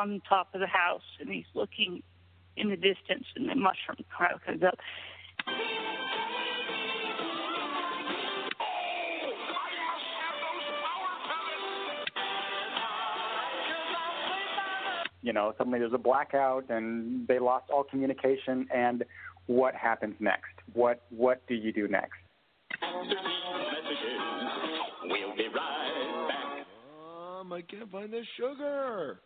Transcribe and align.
Firestone. 0.00 0.10
was 0.10 0.20
on 0.22 0.22
top 0.28 0.48
of 0.54 0.60
the 0.60 0.66
house 0.66 1.02
and 1.20 1.28
he's 1.28 1.44
looking 1.54 2.02
in 2.56 2.68
the 2.68 2.76
distance 2.76 3.24
and 3.36 3.48
the 3.48 3.54
mushroom 3.54 4.04
cloud 4.16 4.40
comes 4.44 4.62
up. 4.62 4.78
you 15.22 15.34
know, 15.34 15.52
suddenly 15.58 15.78
there's 15.78 15.92
a 15.92 15.98
blackout 15.98 16.64
and 16.70 17.28
they 17.28 17.38
lost 17.38 17.70
all 17.70 17.84
communication 17.84 18.66
and 18.74 19.04
what 19.46 19.74
happens 19.74 20.14
next? 20.18 20.54
What 20.72 21.02
what 21.10 21.46
do 21.46 21.54
you 21.54 21.72
do 21.72 21.88
next? 21.88 22.18
We'll 25.02 25.36
be 25.36 25.48
right 25.48 26.26
back. 26.28 26.66
Um, 27.40 27.52
I 27.52 27.62
can't 27.62 27.90
find 27.90 28.12
the 28.12 28.22
sugar. 28.38 29.20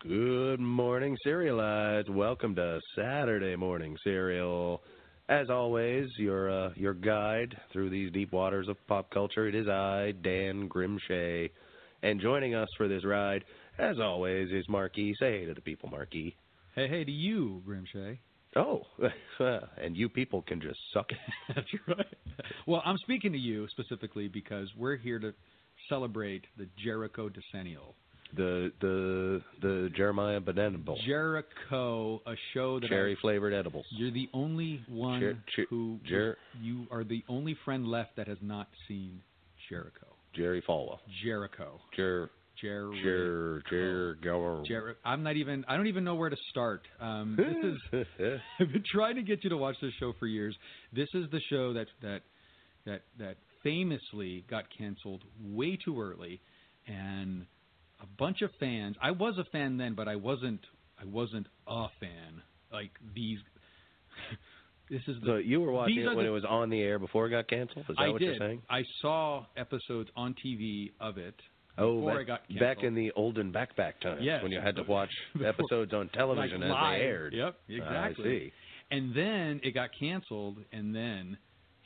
Good 0.00 0.60
morning, 0.60 1.14
Cerealites. 1.26 2.08
Welcome 2.08 2.54
to 2.54 2.80
Saturday 2.96 3.54
Morning 3.54 3.98
Cereal. 4.02 4.82
As 5.28 5.50
always, 5.50 6.08
your 6.16 6.50
uh, 6.50 6.70
your 6.74 6.94
guide 6.94 7.54
through 7.70 7.90
these 7.90 8.10
deep 8.10 8.32
waters 8.32 8.66
of 8.68 8.78
pop 8.86 9.10
culture. 9.10 9.46
It 9.46 9.54
is 9.54 9.68
I, 9.68 10.14
Dan 10.22 10.70
Grimshay, 10.70 11.50
and 12.02 12.18
joining 12.18 12.54
us 12.54 12.68
for 12.78 12.88
this 12.88 13.04
ride, 13.04 13.44
as 13.78 14.00
always, 14.00 14.50
is 14.50 14.66
Marquis. 14.70 15.14
Say 15.20 15.40
hey 15.40 15.44
to 15.44 15.52
the 15.52 15.60
people, 15.60 15.90
Marquis. 15.90 16.34
Hey, 16.74 16.88
hey 16.88 17.04
to 17.04 17.12
you, 17.12 17.62
Grimshay. 17.68 18.16
Oh, 18.56 18.86
and 19.76 19.94
you 19.94 20.08
people 20.08 20.40
can 20.40 20.62
just 20.62 20.80
suck 20.94 21.10
it. 21.10 21.18
That's 21.54 21.68
right. 21.86 22.16
Well, 22.66 22.80
I'm 22.86 22.96
speaking 23.02 23.32
to 23.32 23.38
you 23.38 23.68
specifically 23.68 24.28
because 24.28 24.68
we're 24.78 24.96
here 24.96 25.18
to 25.18 25.34
celebrate 25.90 26.46
the 26.56 26.68
Jericho 26.82 27.28
decennial. 27.28 27.96
The 28.36 28.72
the 28.80 29.42
the 29.60 29.90
Jeremiah 29.96 30.40
Banana 30.40 30.78
Bowl, 30.78 30.98
Jericho, 31.04 32.22
a 32.26 32.34
show 32.54 32.78
that 32.80 32.86
I- 32.86 32.88
cherry 32.88 33.16
flavored 33.20 33.52
edibles. 33.52 33.86
you're 33.90 34.10
the 34.12 34.28
only 34.32 34.82
one 34.88 35.20
Jer- 35.20 35.38
Jer- 35.56 35.66
who 35.70 35.98
Jer- 36.06 36.38
you 36.60 36.86
are 36.90 37.02
the 37.04 37.24
only 37.28 37.56
friend 37.64 37.86
left 37.88 38.16
that 38.16 38.28
has 38.28 38.38
not 38.40 38.68
seen 38.86 39.20
Jericho. 39.68 40.06
Jerry 40.34 40.62
Falwell. 40.62 40.98
Jericho. 41.24 41.80
Jer 41.96 42.30
Jericho. 42.60 42.94
Jer 43.02 43.62
Jer 43.68 44.14
Gower. 44.22 44.62
Jer- 44.66 44.96
I'm 45.04 45.22
not 45.22 45.36
even. 45.36 45.64
I 45.66 45.76
don't 45.76 45.86
even 45.88 46.04
know 46.04 46.14
where 46.14 46.30
to 46.30 46.36
start. 46.50 46.82
Um, 47.00 47.36
this 47.92 48.04
is. 48.04 48.06
I've 48.60 48.72
been 48.72 48.84
trying 48.92 49.16
to 49.16 49.22
get 49.22 49.42
you 49.42 49.50
to 49.50 49.56
watch 49.56 49.76
this 49.82 49.92
show 49.98 50.12
for 50.20 50.26
years. 50.26 50.56
This 50.92 51.08
is 51.14 51.24
the 51.32 51.40
show 51.50 51.72
that 51.72 51.86
that 52.02 52.20
that 52.86 53.02
that 53.18 53.36
famously 53.64 54.44
got 54.48 54.64
canceled 54.76 55.22
way 55.42 55.76
too 55.84 56.00
early, 56.00 56.40
and 56.86 57.46
a 58.02 58.06
bunch 58.18 58.42
of 58.42 58.50
fans. 58.58 58.96
I 59.02 59.10
was 59.12 59.36
a 59.38 59.44
fan 59.50 59.76
then, 59.76 59.94
but 59.94 60.08
I 60.08 60.16
wasn't. 60.16 60.60
I 61.00 61.04
wasn't 61.04 61.46
a 61.66 61.86
fan. 62.00 62.42
Like 62.72 62.90
these. 63.14 63.38
this 64.90 65.02
is 65.06 65.16
the. 65.20 65.26
so 65.26 65.36
you 65.36 65.60
were 65.60 65.72
watching 65.72 65.98
it 65.98 66.06
when 66.06 66.16
the- 66.18 66.26
it 66.26 66.30
was 66.30 66.44
on 66.48 66.70
the 66.70 66.80
air 66.80 66.98
before 66.98 67.26
it 67.26 67.30
got 67.30 67.48
canceled? 67.48 67.86
Is 67.88 67.96
that 67.96 68.02
I 68.02 68.08
what 68.08 68.20
did. 68.20 68.26
you're 68.26 68.38
saying? 68.38 68.62
I 68.68 68.82
saw 69.00 69.46
episodes 69.56 70.10
on 70.16 70.34
TV 70.44 70.90
of 71.00 71.18
it 71.18 71.34
Oh, 71.78 71.96
before 71.96 72.12
back, 72.14 72.20
it 72.22 72.26
got 72.26 72.40
canceled. 72.48 72.60
back 72.60 72.84
in 72.84 72.94
the 72.94 73.12
olden 73.16 73.52
backpack 73.52 74.00
times 74.02 74.20
Yes. 74.22 74.42
when 74.42 74.52
you 74.52 74.60
had 74.60 74.76
to 74.76 74.82
watch 74.88 75.10
episodes 75.44 75.92
on 75.94 76.08
television 76.10 76.60
like 76.60 76.66
as 76.68 76.72
live. 76.72 76.98
they 76.98 77.04
aired. 77.04 77.32
Yep, 77.34 77.54
exactly. 77.68 77.96
I 77.96 78.06
exactly. 78.08 78.24
see. 78.48 78.52
And 78.92 79.14
then 79.14 79.60
it 79.62 79.72
got 79.72 79.90
canceled, 79.98 80.58
and 80.72 80.94
then 80.94 81.38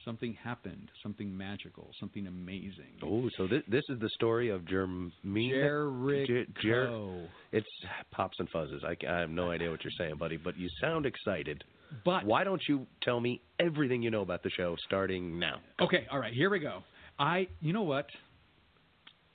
something 0.05 0.35
happened, 0.43 0.91
something 1.03 1.35
magical, 1.37 1.91
something 2.01 2.27
amazing. 2.27 2.95
Oh, 3.03 3.29
so 3.37 3.47
this 3.47 3.63
this 3.69 3.85
is 3.89 3.99
the 4.01 4.09
story 4.11 4.51
of 4.51 4.63
Jermaine. 4.63 5.11
Jericho. 5.51 6.27
Jer- 6.27 6.47
Jer- 6.63 7.29
It's 7.53 7.67
pops 8.11 8.39
and 8.39 8.51
fuzzes. 8.51 8.85
I, 8.85 8.97
I 9.11 9.21
have 9.21 9.31
no 9.31 9.51
idea 9.51 9.71
what 9.71 9.83
you're 9.85 9.93
saying, 9.99 10.17
buddy, 10.17 10.37
but 10.37 10.57
you 10.59 10.69
sound 10.81 11.07
excited. 11.07 11.63
but 12.05 12.25
Why 12.25 12.45
don't 12.45 12.63
you 12.69 12.87
tell 13.03 13.21
me 13.21 13.41
everything 13.61 14.03
you 14.03 14.11
know 14.11 14.23
about 14.23 14.43
the 14.43 14.51
show 14.51 14.77
starting 14.87 15.39
now? 15.39 15.61
okay, 15.81 16.07
all 16.11 16.19
right, 16.19 16.33
here 16.35 16.51
we 16.51 16.59
go. 16.59 16.83
I, 17.19 17.47
you 17.61 17.73
know 17.73 17.83
what? 17.83 18.07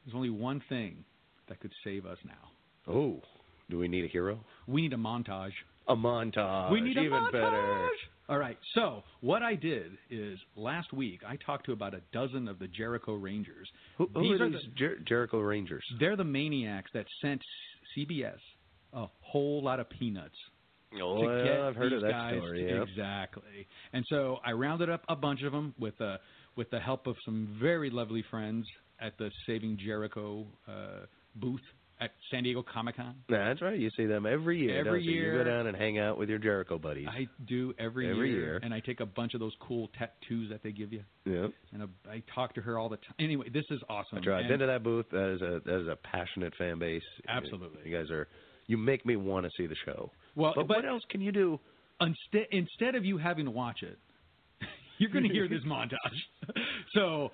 There's 0.06 0.16
only 0.16 0.30
one 0.30 0.62
thing 0.70 1.04
that 1.48 1.60
could 1.60 1.72
save 1.84 2.06
us 2.06 2.18
now. 2.26 2.92
Oh, 2.94 3.22
do 3.70 3.78
we 3.78 3.88
need 3.88 4.04
a 4.06 4.08
hero? 4.08 4.40
We 4.68 4.82
need 4.82 4.94
a 4.94 4.98
montage. 4.98 5.52
A 5.88 5.96
montage. 5.96 6.72
we 6.72 6.82
need 6.82 6.98
a 6.98 7.02
even 7.02 7.20
montage. 7.20 7.32
better. 7.32 7.88
All 8.30 8.38
right. 8.38 8.58
So 8.76 9.04
what 9.22 9.42
I 9.42 9.56
did 9.56 9.92
is 10.12 10.38
last 10.56 10.94
week 10.94 11.22
I 11.28 11.36
talked 11.38 11.66
to 11.66 11.72
about 11.72 11.94
a 11.96 12.02
dozen 12.14 12.48
of 12.48 12.60
the 12.60 12.68
Jericho 12.68 13.14
Rangers. 13.16 13.68
Who, 13.98 14.08
who 14.14 14.22
These 14.22 14.40
are 14.40 14.46
are 14.46 14.50
these 14.50 14.62
Jer- 14.78 15.00
Jericho 15.00 15.40
Rangers? 15.40 15.84
They're 16.00 16.16
the 16.16 16.24
maniacs 16.24 16.92
that 16.94 17.06
sent 17.22 17.42
CBS 17.98 18.38
a 18.94 19.08
whole 19.22 19.64
lot 19.64 19.80
of 19.80 19.90
peanuts 19.90 20.36
Oh, 21.02 21.22
to 21.24 21.44
get 21.44 21.60
I've 21.62 21.76
heard 21.76 21.92
these 21.92 21.98
of 21.98 22.02
that 22.04 22.12
guys 22.12 22.38
story. 22.38 22.64
to- 22.64 22.70
yeah. 22.70 22.82
Exactly. 22.84 23.68
And 23.94 24.06
so 24.10 24.38
I 24.46 24.52
rounded 24.54 24.90
up 24.90 25.04
a 25.10 25.16
bunch 25.16 25.42
of 25.44 25.52
them 25.52 25.74
with 25.80 26.00
uh, 26.02 26.18
with 26.56 26.70
the 26.72 26.80
help 26.80 27.08
of 27.08 27.16
some 27.26 27.58
very 27.62 27.90
lovely 27.90 28.24
friends 28.30 28.66
at 29.00 29.18
the 29.18 29.32
Saving 29.48 29.78
Jericho 29.84 30.46
uh, 30.68 31.06
booth 31.36 31.62
at 32.02 32.12
San 32.32 32.44
Diego 32.44 32.64
Comic 32.64 32.96
Con. 32.96 33.16
That's 33.28 33.62
right. 33.62 33.78
You 33.78 33.90
see 33.98 34.06
them 34.06 34.26
every 34.26 34.60
year. 34.60 34.80
Every 34.80 35.02
don't 35.02 35.04
you? 35.04 35.22
You 35.22 35.32
go 35.40 35.44
down 35.44 35.68
and 35.68 35.76
hang 35.76 36.00
out 36.00 36.18
with 36.18 36.30
your 36.30 36.38
Jericho 36.40 36.78
buddies. 36.78 37.08
I 37.10 37.28
do 37.48 37.74
every, 37.78 38.10
Every 38.10 38.30
year, 38.32 38.40
year. 38.42 38.60
and 38.64 38.74
I 38.74 38.80
take 38.80 39.00
a 39.02 39.06
bunch 39.06 39.34
of 39.34 39.40
those 39.42 39.54
cool 39.60 39.90
tattoos 39.98 40.50
that 40.50 40.64
they 40.64 40.72
give 40.72 40.94
you, 40.94 41.04
yeah. 41.26 41.48
and 41.74 41.84
I 42.10 42.24
talk 42.34 42.56
to 42.56 42.62
her 42.62 42.78
all 42.80 42.88
the 42.90 42.98
time. 42.98 43.16
Anyway, 43.20 43.50
this 43.54 43.66
is 43.70 43.80
awesome. 43.90 44.16
That's 44.16 44.28
right. 44.28 44.44
I've 44.44 44.50
been 44.50 44.60
to 44.60 44.68
that 44.68 44.84
booth. 44.84 45.08
That 45.12 45.34
is 45.36 45.42
a 45.42 45.62
that 45.66 45.82
is 45.82 45.88
a 45.88 45.96
passionate 45.98 46.54
fan 46.58 46.80
base. 46.80 47.04
Absolutely. 47.28 47.90
You 47.90 47.98
guys 47.98 48.10
are. 48.12 48.28
You 48.68 48.78
make 48.78 49.04
me 49.06 49.16
want 49.16 49.46
to 49.48 49.52
see 49.58 49.66
the 49.66 49.76
show. 49.84 50.12
well, 50.36 50.54
But, 50.56 50.68
but 50.68 50.78
what 50.78 50.86
else 50.86 51.02
can 51.10 51.22
you 51.22 51.32
do? 51.32 51.60
instead 52.02 52.48
instead 52.52 52.96
of 52.96 53.04
you 53.04 53.18
having 53.18 53.46
to 53.46 53.52
watch 53.52 53.82
it, 53.82 53.98
you're 55.00 55.10
going 55.10 55.28
to 55.28 55.34
hear 55.34 55.48
this 55.50 55.64
montage. 55.66 55.98
So, 56.96 57.30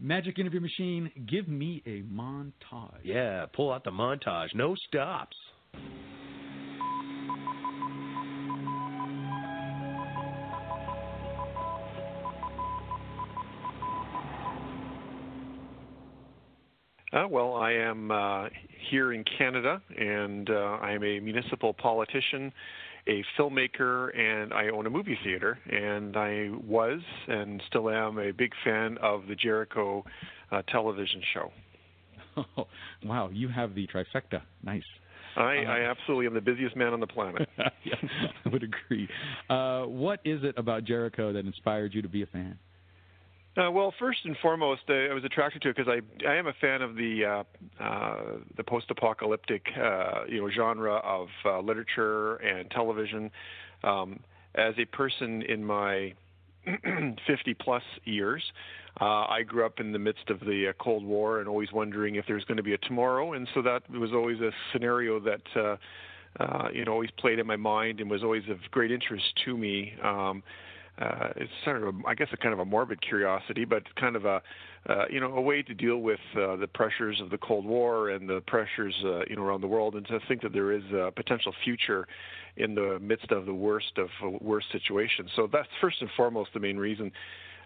Magic 0.00 0.38
Interview 0.38 0.60
Machine, 0.60 1.10
give 1.26 1.48
me 1.48 1.82
a 1.86 2.02
montage. 2.02 3.00
Yeah, 3.02 3.46
pull 3.54 3.72
out 3.72 3.84
the 3.84 3.90
montage. 3.90 4.54
No 4.54 4.74
stops. 4.88 5.36
Uh, 17.12 17.26
well, 17.30 17.54
I 17.54 17.72
am 17.72 18.10
uh, 18.10 18.48
here 18.90 19.14
in 19.14 19.24
Canada, 19.38 19.80
and 19.96 20.50
uh, 20.50 20.78
I 20.82 20.92
am 20.92 21.02
a 21.02 21.18
municipal 21.20 21.72
politician, 21.72 22.52
a 23.08 23.24
filmmaker, 23.38 24.16
and 24.18 24.52
I 24.52 24.68
own 24.68 24.86
a 24.86 24.90
movie 24.90 25.18
theater. 25.24 25.58
And 25.70 26.16
I 26.16 26.50
was 26.66 27.00
and 27.28 27.62
still 27.68 27.90
am 27.90 28.18
a 28.18 28.32
big 28.32 28.52
fan 28.64 28.98
of 29.02 29.26
the 29.28 29.34
Jericho 29.34 30.04
uh, 30.50 30.62
television 30.70 31.22
show. 31.34 31.50
Oh, 32.56 32.66
wow, 33.04 33.30
you 33.32 33.48
have 33.48 33.74
the 33.74 33.86
trifecta. 33.86 34.42
Nice. 34.62 34.82
I, 35.36 35.40
Uh, 35.40 35.70
I 35.70 35.90
absolutely 35.90 36.26
am 36.26 36.34
the 36.34 36.40
busiest 36.40 36.76
man 36.76 36.92
on 36.92 37.00
the 37.00 37.06
planet. 37.06 37.48
yeah, 37.84 37.94
I 38.44 38.48
would 38.48 38.62
agree. 38.62 39.08
Uh, 39.50 39.82
what 39.82 40.20
is 40.24 40.42
it 40.42 40.54
about 40.56 40.84
Jericho 40.84 41.32
that 41.32 41.44
inspired 41.44 41.94
you 41.94 42.02
to 42.02 42.08
be 42.08 42.22
a 42.22 42.26
fan? 42.26 42.58
Uh, 43.56 43.70
well, 43.70 43.92
first 43.98 44.18
and 44.24 44.36
foremost, 44.42 44.82
I 44.88 45.14
was 45.14 45.24
attracted 45.24 45.62
to 45.62 45.70
it 45.70 45.76
because 45.76 45.90
I 45.90 46.28
I 46.28 46.34
am 46.36 46.46
a 46.46 46.52
fan 46.60 46.82
of 46.82 46.94
the 46.94 47.24
uh, 47.24 47.82
uh, 47.82 48.16
the 48.56 48.62
post-apocalyptic 48.62 49.66
uh, 49.80 50.24
you 50.28 50.42
know 50.42 50.50
genre 50.50 50.96
of 50.96 51.28
uh, 51.44 51.60
literature 51.60 52.36
and 52.36 52.70
television. 52.70 53.30
Um, 53.82 54.20
as 54.56 54.74
a 54.78 54.84
person 54.84 55.42
in 55.42 55.64
my 55.64 56.14
50 57.26 57.54
plus 57.54 57.82
years, 58.04 58.42
I 58.98 59.42
grew 59.46 59.64
up 59.64 59.80
in 59.80 59.92
the 59.92 59.98
midst 59.98 60.28
of 60.28 60.40
the 60.40 60.72
Cold 60.78 61.04
War 61.04 61.40
and 61.40 61.48
always 61.48 61.72
wondering 61.72 62.16
if 62.16 62.26
there's 62.26 62.44
going 62.44 62.56
to 62.56 62.62
be 62.62 62.74
a 62.74 62.78
tomorrow, 62.78 63.34
and 63.34 63.48
so 63.54 63.62
that 63.62 63.88
was 63.90 64.12
always 64.12 64.40
a 64.40 64.50
scenario 64.72 65.18
that. 65.20 65.78
You 66.74 66.84
know, 66.84 66.92
always 66.92 67.10
played 67.18 67.38
in 67.38 67.46
my 67.46 67.56
mind 67.56 68.00
and 68.00 68.10
was 68.10 68.22
always 68.22 68.42
of 68.50 68.58
great 68.70 68.92
interest 68.92 69.24
to 69.46 69.56
me. 69.56 69.94
Um, 70.04 70.42
uh, 70.98 71.28
it's 71.36 71.50
sort 71.64 71.82
of, 71.82 71.94
a, 71.94 72.08
I 72.08 72.14
guess, 72.14 72.28
a 72.32 72.36
kind 72.36 72.52
of 72.52 72.58
a 72.58 72.64
morbid 72.64 73.00
curiosity, 73.02 73.64
but 73.64 73.82
kind 73.96 74.16
of 74.16 74.24
a, 74.24 74.42
uh, 74.88 75.04
you 75.10 75.20
know, 75.20 75.34
a 75.34 75.40
way 75.40 75.62
to 75.62 75.74
deal 75.74 75.98
with 75.98 76.20
uh, 76.34 76.56
the 76.56 76.68
pressures 76.72 77.20
of 77.20 77.30
the 77.30 77.38
Cold 77.38 77.66
War 77.66 78.10
and 78.10 78.28
the 78.28 78.40
pressures, 78.46 78.94
uh, 79.04 79.20
you 79.28 79.36
know, 79.36 79.42
around 79.42 79.60
the 79.60 79.66
world, 79.66 79.94
and 79.94 80.06
to 80.06 80.18
think 80.28 80.42
that 80.42 80.52
there 80.52 80.72
is 80.72 80.84
a 80.92 81.12
potential 81.14 81.52
future 81.64 82.06
in 82.56 82.74
the 82.74 82.98
midst 83.00 83.30
of 83.30 83.44
the 83.44 83.54
worst 83.54 83.98
of 83.98 84.08
uh, 84.24 84.30
worst 84.40 84.66
situations. 84.72 85.30
So 85.36 85.48
that's 85.52 85.68
first 85.80 86.00
and 86.00 86.10
foremost 86.16 86.50
the 86.54 86.60
main 86.60 86.78
reason 86.78 87.12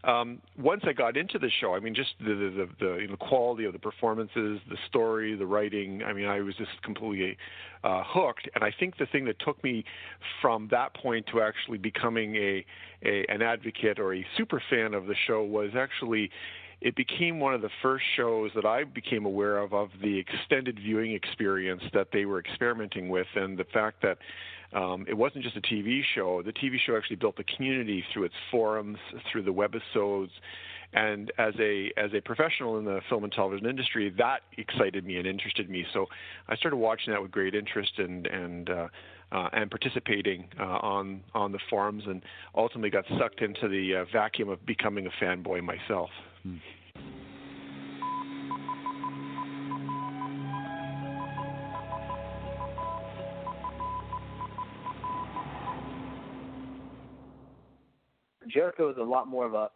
um, 0.05 0.41
once 0.59 0.83
I 0.87 0.93
got 0.93 1.17
into 1.17 1.39
the 1.39 1.51
show, 1.61 1.75
I 1.75 1.81
mean, 1.81 1.95
just 1.95 2.11
the 2.21 2.35
the, 2.35 2.69
the, 2.79 2.97
you 2.97 3.09
know, 3.09 3.17
quality 3.17 3.65
of 3.65 3.73
the 3.73 3.79
performances, 3.79 4.61
the 4.69 4.77
story, 4.89 5.37
the 5.37 5.47
writing. 5.47 6.03
I 6.03 6.13
mean, 6.13 6.27
I 6.27 6.41
was 6.41 6.55
just 6.57 6.71
completely 6.83 7.37
uh, 7.85 8.03
hooked. 8.07 8.49
And 8.55 8.65
I 8.65 8.73
think 8.79 8.97
the 8.99 9.07
thing 9.07 9.27
that 9.27 9.37
took 9.41 9.63
me 9.63 9.85
from 10.41 10.69
that 10.71 10.95
point 10.95 11.27
to 11.33 11.43
actually 11.43 11.79
becoming 11.79 12.35
a, 12.37 12.65
a 13.05 13.27
an 13.29 13.43
advocate 13.43 13.99
or 13.99 14.15
a 14.15 14.27
super 14.37 14.63
fan 14.71 14.95
of 14.95 15.07
the 15.07 15.15
show 15.27 15.43
was 15.43 15.71
actually 15.77 16.31
it 16.81 16.97
became 16.97 17.41
one 17.41 17.55
of 17.55 17.61
the 17.61 17.71
first 17.83 18.05
shows 18.17 18.51
that 18.55 18.65
I 18.65 18.85
became 18.85 19.27
aware 19.27 19.59
of 19.59 19.75
of 19.75 19.91
the 20.03 20.19
extended 20.19 20.79
viewing 20.79 21.13
experience 21.13 21.83
that 21.93 22.09
they 22.13 22.25
were 22.25 22.39
experimenting 22.39 23.09
with, 23.09 23.27
and 23.35 23.59
the 23.59 23.65
fact 23.65 24.03
that 24.03 24.19
um, 24.73 25.05
it 25.09 25.15
wasn't 25.15 25.45
just 25.45 25.57
a 25.57 25.61
TV 25.61 26.01
show. 26.15 26.43
The 26.43 26.53
TV 26.53 26.77
show 26.85 26.97
actually 26.97 27.17
built 27.17 27.39
a 27.39 27.45
community 27.57 28.05
through 28.13 28.25
its 28.25 28.35
forums, 28.51 28.99
through 29.31 29.43
the 29.43 29.53
webisodes, 29.53 30.31
and 30.93 31.31
as 31.39 31.55
a 31.61 31.93
as 31.97 32.13
a 32.15 32.21
professional 32.21 32.79
in 32.79 32.85
the 32.85 33.01
film 33.09 33.25
and 33.25 33.33
television 33.33 33.67
industry, 33.67 34.13
that 34.19 34.41
excited 34.57 35.05
me 35.05 35.17
and 35.17 35.27
interested 35.27 35.69
me. 35.69 35.85
So 35.93 36.07
I 36.49 36.57
started 36.57 36.77
watching 36.77 37.13
that 37.13 37.21
with 37.23 37.31
great 37.31 37.55
interest 37.55 37.93
and 37.99 38.27
and 38.27 38.71
uh, 38.71 38.89
uh, 39.33 39.49
and 39.53 39.71
participating 39.71 40.47
uh, 40.59 40.65
on 40.65 41.23
on 41.35 41.53
the 41.53 41.59
forums, 41.69 42.05
and 42.07 42.23
ultimately 42.55 42.91
got 42.91 43.05
sucked 43.19 43.43
into 43.43 43.69
the 43.69 43.97
uh, 43.97 44.05
vacuum 44.13 44.49
of 44.49 44.65
becoming 44.67 45.07
a 45.07 45.25
fanboy 45.25 45.63
myself. 45.63 46.11
Hmm. 46.43 46.57
Jericho 58.49 58.91
is 58.91 58.97
a 58.99 59.03
lot 59.03 59.29
more 59.29 59.47
of 59.47 59.55
a, 59.55 59.71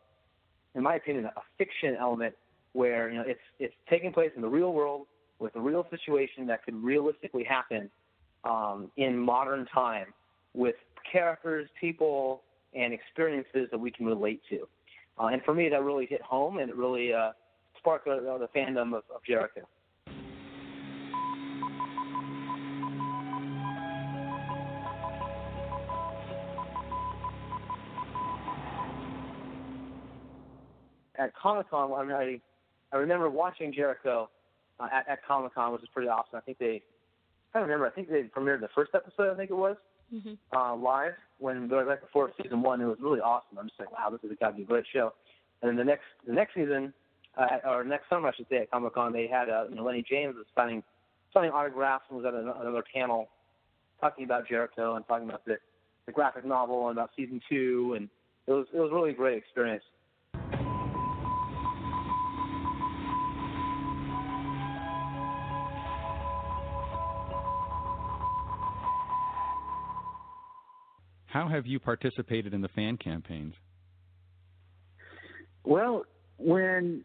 in 0.74 0.82
my 0.82 0.96
opinion, 0.96 1.26
a 1.26 1.40
fiction 1.58 1.96
element 1.98 2.34
where 2.72 3.08
you 3.08 3.16
know 3.16 3.24
it's 3.26 3.40
it's 3.58 3.74
taking 3.88 4.12
place 4.12 4.30
in 4.34 4.42
the 4.42 4.48
real 4.48 4.72
world 4.72 5.06
with 5.38 5.54
a 5.56 5.60
real 5.60 5.86
situation 5.90 6.46
that 6.46 6.64
could 6.64 6.74
realistically 6.74 7.44
happen 7.44 7.90
um, 8.44 8.90
in 8.96 9.18
modern 9.18 9.66
time 9.66 10.06
with 10.54 10.76
characters, 11.10 11.68
people, 11.80 12.42
and 12.74 12.92
experiences 12.92 13.68
that 13.70 13.78
we 13.78 13.90
can 13.90 14.06
relate 14.06 14.40
to. 14.50 14.68
Uh, 15.18 15.26
and 15.26 15.42
for 15.42 15.54
me, 15.54 15.68
that 15.68 15.82
really 15.82 16.06
hit 16.06 16.22
home, 16.22 16.58
and 16.58 16.68
it 16.68 16.76
really 16.76 17.12
uh, 17.12 17.30
sparked 17.78 18.06
the, 18.06 18.20
the 18.40 18.58
fandom 18.58 18.88
of, 18.88 19.04
of 19.14 19.22
Jericho. 19.26 19.62
at 31.16 31.34
Comic 31.36 31.70
Con, 31.70 31.92
I, 31.92 32.02
mean, 32.02 32.12
I 32.12 32.40
I 32.92 32.98
remember 32.98 33.30
watching 33.30 33.72
Jericho 33.72 34.28
uh, 34.80 34.88
at, 34.92 35.08
at 35.08 35.24
Comic 35.26 35.54
Con, 35.54 35.72
which 35.72 35.80
was 35.80 35.90
pretty 35.92 36.08
awesome. 36.08 36.36
I 36.36 36.40
think 36.40 36.58
they, 36.58 36.82
I 37.54 37.60
don't 37.60 37.68
remember. 37.68 37.86
I 37.86 37.90
think 37.90 38.08
they 38.08 38.22
premiered 38.24 38.60
the 38.60 38.68
first 38.74 38.92
episode. 38.94 39.32
I 39.32 39.36
think 39.36 39.50
it 39.50 39.56
was 39.56 39.76
mm-hmm. 40.12 40.34
uh, 40.56 40.74
live 40.76 41.12
when 41.38 41.68
they 41.68 41.76
were 41.76 41.84
right 41.84 42.00
before 42.00 42.32
season 42.42 42.62
one. 42.62 42.80
It 42.80 42.86
was 42.86 42.98
really 43.00 43.20
awesome. 43.20 43.58
I'm 43.58 43.68
just 43.68 43.78
like, 43.78 43.92
wow, 43.92 44.10
this 44.10 44.20
is 44.28 44.36
got 44.40 44.50
to 44.50 44.56
be 44.56 44.62
a 44.62 44.66
great 44.66 44.84
show. 44.92 45.12
And 45.62 45.68
then 45.68 45.76
the 45.76 45.84
next 45.84 46.04
the 46.26 46.32
next 46.32 46.54
season, 46.54 46.92
uh, 47.38 47.68
or 47.68 47.84
next 47.84 48.08
summer, 48.08 48.28
I 48.28 48.32
should 48.34 48.48
say, 48.50 48.56
at 48.56 48.70
Comic 48.70 48.94
Con, 48.94 49.12
they 49.12 49.28
had 49.28 49.48
uh, 49.48 49.64
you 49.68 49.76
know, 49.76 49.84
Lennie 49.84 50.04
James 50.08 50.34
was 50.36 50.46
signing 50.54 50.82
signing 51.32 51.50
autographs 51.50 52.04
and 52.08 52.18
was 52.18 52.26
at 52.26 52.34
another 52.34 52.84
panel 52.92 53.28
talking 54.00 54.24
about 54.24 54.48
Jericho 54.48 54.96
and 54.96 55.06
talking 55.06 55.28
about 55.28 55.44
the 55.44 55.56
the 56.06 56.12
graphic 56.12 56.44
novel 56.44 56.88
and 56.88 56.98
about 56.98 57.10
season 57.16 57.40
two, 57.48 57.94
and 57.96 58.08
it 58.46 58.52
was 58.52 58.66
it 58.74 58.78
was 58.78 58.90
really 58.92 59.10
a 59.10 59.14
great 59.14 59.38
experience. 59.38 59.84
How 71.34 71.48
have 71.48 71.66
you 71.66 71.80
participated 71.80 72.54
in 72.54 72.60
the 72.60 72.68
fan 72.68 72.96
campaigns? 72.96 73.54
Well, 75.64 76.04
when 76.36 77.02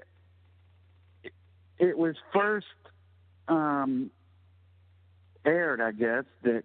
it 1.79 1.97
was 1.97 2.13
first 2.31 2.67
um, 3.47 4.11
aired, 5.43 5.81
I 5.81 5.93
guess, 5.93 6.25
that 6.43 6.63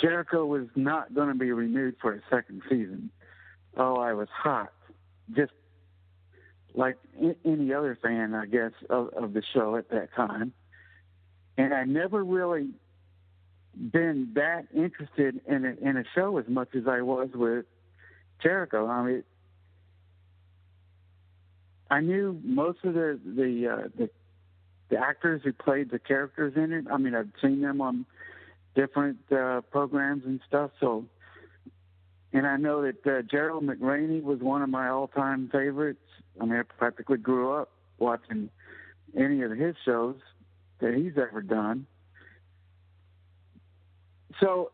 Jericho 0.00 0.46
was 0.46 0.68
not 0.76 1.12
going 1.12 1.30
to 1.30 1.34
be 1.34 1.50
renewed 1.50 1.96
for 2.00 2.12
a 2.12 2.20
second 2.30 2.62
season. 2.70 3.10
Oh, 3.76 3.96
I 3.96 4.12
was 4.12 4.28
hot. 4.32 4.72
Just 5.34 5.52
like 6.76 6.96
any 7.44 7.74
other 7.74 7.98
fan, 8.00 8.34
I 8.34 8.46
guess, 8.46 8.70
of, 8.88 9.08
of 9.14 9.32
the 9.32 9.42
show 9.52 9.74
at 9.74 9.90
that 9.90 10.14
time. 10.14 10.52
And 11.58 11.74
I 11.74 11.86
never 11.86 12.22
really 12.22 12.68
been 13.76 14.32
that 14.34 14.66
interested 14.74 15.40
in 15.46 15.64
a, 15.64 15.88
in 15.88 15.96
a 15.96 16.04
show 16.14 16.38
as 16.38 16.46
much 16.48 16.68
as 16.74 16.86
I 16.86 17.02
was 17.02 17.28
with 17.34 17.64
Jericho. 18.42 18.86
I 18.86 19.04
mean, 19.04 19.24
I 21.90 22.00
knew 22.00 22.40
most 22.42 22.78
of 22.84 22.94
the 22.94 23.20
the 23.24 23.68
uh, 23.68 23.88
the, 23.96 24.10
the 24.88 24.98
actors 24.98 25.42
who 25.44 25.52
played 25.52 25.90
the 25.90 25.98
characters 25.98 26.54
in 26.56 26.72
it. 26.72 26.86
I 26.90 26.96
mean, 26.96 27.14
I've 27.14 27.30
seen 27.42 27.60
them 27.60 27.80
on 27.80 28.06
different 28.74 29.18
uh, 29.30 29.60
programs 29.70 30.24
and 30.24 30.40
stuff. 30.46 30.70
So, 30.80 31.04
and 32.32 32.46
I 32.46 32.56
know 32.56 32.82
that 32.82 33.06
uh, 33.06 33.22
Gerald 33.22 33.64
McRaney 33.64 34.22
was 34.22 34.40
one 34.40 34.62
of 34.62 34.68
my 34.68 34.88
all-time 34.88 35.48
favorites. 35.52 36.00
I 36.40 36.44
mean, 36.46 36.58
I 36.58 36.62
practically 36.62 37.18
grew 37.18 37.52
up 37.52 37.70
watching 37.98 38.50
any 39.16 39.42
of 39.42 39.52
his 39.52 39.76
shows 39.84 40.16
that 40.80 40.94
he's 40.94 41.16
ever 41.16 41.40
done 41.40 41.86
so 44.40 44.70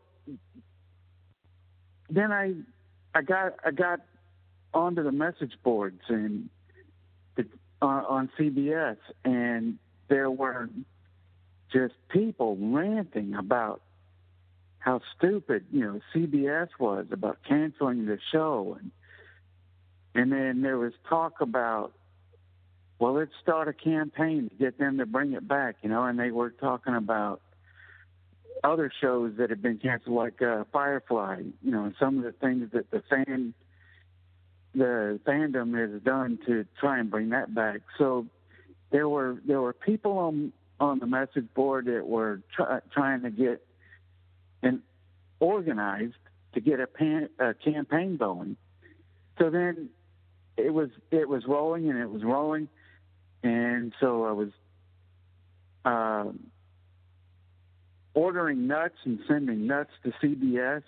then 2.09 2.31
I 2.31 2.53
I 3.13 3.21
got 3.21 3.53
I 3.65 3.71
got 3.71 4.01
onto 4.73 5.03
the 5.03 5.11
message 5.11 5.53
boards 5.63 6.01
and 6.07 6.49
the, 7.35 7.45
uh, 7.81 7.85
on 7.85 8.29
CBS, 8.39 8.97
and 9.23 9.77
there 10.07 10.29
were 10.29 10.69
just 11.73 11.93
people 12.09 12.57
ranting 12.59 13.33
about 13.35 13.81
how 14.79 15.01
stupid 15.17 15.65
you 15.71 15.81
know 15.81 15.99
CBS 16.13 16.69
was 16.79 17.07
about 17.11 17.39
canceling 17.47 18.05
the 18.05 18.19
show, 18.31 18.77
and 18.79 18.91
and 20.13 20.31
then 20.31 20.61
there 20.61 20.77
was 20.77 20.93
talk 21.07 21.41
about 21.41 21.93
well, 23.01 23.13
let's 23.13 23.31
start 23.41 23.67
a 23.67 23.73
campaign 23.73 24.47
to 24.49 24.55
get 24.55 24.77
them 24.77 24.99
to 24.99 25.07
bring 25.07 25.33
it 25.33 25.47
back, 25.47 25.77
you 25.81 25.89
know, 25.89 26.03
and 26.03 26.19
they 26.19 26.29
were 26.29 26.51
talking 26.51 26.93
about 26.93 27.41
other 28.63 28.91
shows 29.01 29.33
that 29.37 29.49
have 29.49 29.61
been 29.61 29.77
canceled, 29.77 30.15
like 30.15 30.41
uh, 30.41 30.63
Firefly. 30.71 31.41
You 31.61 31.71
know, 31.71 31.85
and 31.85 31.95
some 31.99 32.17
of 32.17 32.23
the 32.23 32.31
things 32.31 32.71
that 32.73 32.91
the 32.91 33.01
fan, 33.09 33.53
the 34.73 35.19
fandom 35.25 35.79
has 35.79 36.01
done 36.01 36.39
to 36.45 36.65
try 36.79 36.99
and 36.99 37.09
bring 37.09 37.29
that 37.29 37.53
back. 37.53 37.81
So 37.97 38.27
there 38.91 39.07
were 39.07 39.41
there 39.45 39.61
were 39.61 39.73
people 39.73 40.17
on 40.17 40.53
on 40.79 40.99
the 40.99 41.05
message 41.05 41.47
board 41.53 41.85
that 41.85 42.07
were 42.07 42.41
try, 42.55 42.79
trying 42.91 43.21
to 43.21 43.29
get 43.29 43.65
and 44.63 44.81
organized 45.39 46.15
to 46.53 46.59
get 46.59 46.79
a, 46.79 46.87
pan, 46.87 47.29
a 47.39 47.53
campaign 47.53 48.17
going. 48.17 48.57
So 49.39 49.49
then 49.49 49.89
it 50.57 50.73
was 50.73 50.89
it 51.09 51.27
was 51.27 51.45
rolling 51.47 51.89
and 51.89 51.99
it 51.99 52.09
was 52.09 52.23
rolling, 52.23 52.67
and 53.43 53.93
so 53.99 54.25
I 54.25 54.31
was. 54.31 54.49
Uh, 55.83 56.31
ordering 58.13 58.67
nuts 58.67 58.95
and 59.05 59.19
sending 59.27 59.67
nuts 59.67 59.91
to 60.03 60.11
CBS. 60.21 60.83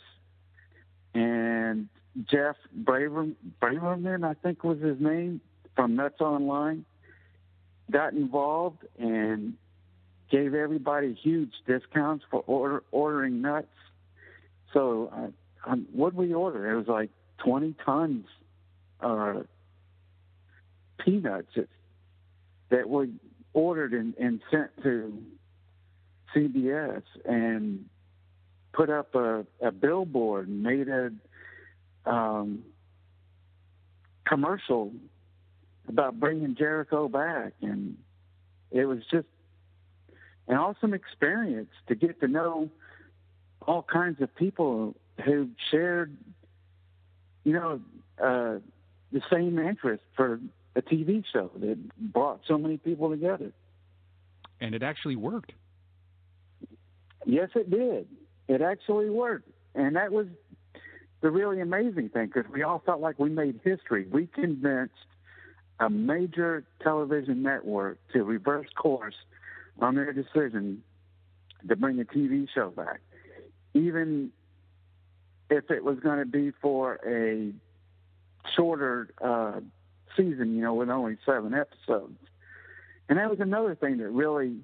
And 1.14 1.90
Jeff 2.30 2.56
Braver, 2.74 3.28
Braverman, 3.62 4.24
I 4.26 4.34
think 4.34 4.64
was 4.64 4.80
his 4.80 5.00
name, 5.00 5.42
from 5.76 5.96
Nuts 5.96 6.22
Online, 6.22 6.86
got 7.90 8.14
involved 8.14 8.86
and 8.98 9.54
gave 10.30 10.54
everybody 10.54 11.14
huge 11.14 11.52
discounts 11.68 12.26
for 12.30 12.44
order, 12.48 12.84
ordering 12.92 13.42
nuts. 13.42 13.68
So, 14.74 15.12
uh, 15.14 15.70
um, 15.70 15.88
what 15.94 16.14
we 16.14 16.34
order? 16.34 16.72
It 16.72 16.78
was 16.78 16.88
like 16.88 17.10
20 17.38 17.76
tons 17.86 18.26
of 19.00 19.48
peanuts 20.98 21.56
that 22.70 22.90
we 22.90 23.12
ordered 23.54 23.94
and, 23.94 24.16
and 24.18 24.42
sent 24.50 24.72
to 24.84 25.14
CBS 26.36 27.04
and 27.26 27.86
put 28.74 28.90
up 28.90 29.14
a, 29.16 29.46
a 29.62 29.72
billboard 29.72 30.50
made 30.50 30.88
a 30.90 31.12
um, 32.06 32.64
commercial 34.26 34.92
about 35.88 36.20
bringing 36.20 36.56
Jericho 36.56 37.08
back, 37.08 37.54
and 37.62 37.98
it 38.72 38.86
was 38.86 39.00
just 39.12 39.28
an 40.48 40.58
awesome 40.58 40.94
experience 40.94 41.70
to 41.88 41.96
get 41.96 42.20
to 42.22 42.28
know 42.28 42.70
all 43.62 43.84
kinds 43.84 44.22
of 44.22 44.34
people 44.36 44.96
who 45.24 45.50
shared, 45.72 46.16
you 47.44 47.54
know, 47.54 47.80
uh, 48.22 48.60
the 49.12 49.22
same 49.32 49.60
interest 49.60 50.04
for 50.16 50.40
a 50.76 50.82
TV 50.82 51.24
show 51.32 51.52
that 51.58 51.78
brought 51.98 52.42
so 52.48 52.58
many 52.58 52.78
people 52.78 53.10
together. 53.10 53.52
And 54.60 54.74
it 54.74 54.84
actually 54.84 55.16
worked. 55.16 55.54
Yes, 57.26 57.50
it 57.56 57.70
did. 57.70 58.08
It 58.48 58.62
actually 58.62 59.10
worked, 59.10 59.50
and 59.76 59.96
that 59.96 60.12
was 60.12 60.28
the 61.22 61.32
really 61.32 61.62
amazing 61.62 62.10
thing 62.10 62.28
because 62.34 62.52
we 62.52 62.64
all 62.64 62.82
felt 62.86 63.00
like 63.00 63.18
we 63.18 63.30
made 63.30 63.60
history. 63.64 64.06
We 64.12 64.28
convinced 64.28 64.94
a 65.80 65.90
major 65.90 66.64
television 66.82 67.42
network 67.42 67.98
to 68.12 68.24
reverse 68.24 68.68
course 68.76 69.16
on 69.80 69.96
their 69.96 70.12
decision 70.12 70.84
to 71.68 71.76
bring 71.76 72.00
a 72.00 72.04
TV 72.04 72.48
show 72.54 72.70
back, 72.70 73.00
even 73.74 74.32
if 75.50 75.72
it 75.72 75.84
was 75.84 76.00
going 76.00 76.20
to 76.20 76.26
be 76.26 76.52
for 76.62 77.00
a 77.08 77.54
shorter 78.56 79.10
uh, 79.22 79.62
season, 80.18 80.56
you 80.56 80.62
know, 80.62 80.74
with 80.74 80.90
only 80.90 81.18
seven 81.26 81.54
episodes. 81.54 82.18
And 83.08 83.18
that 83.18 83.30
was 83.30 83.40
another 83.40 83.76
thing 83.76 83.98
that 83.98 84.10
really 84.10 84.58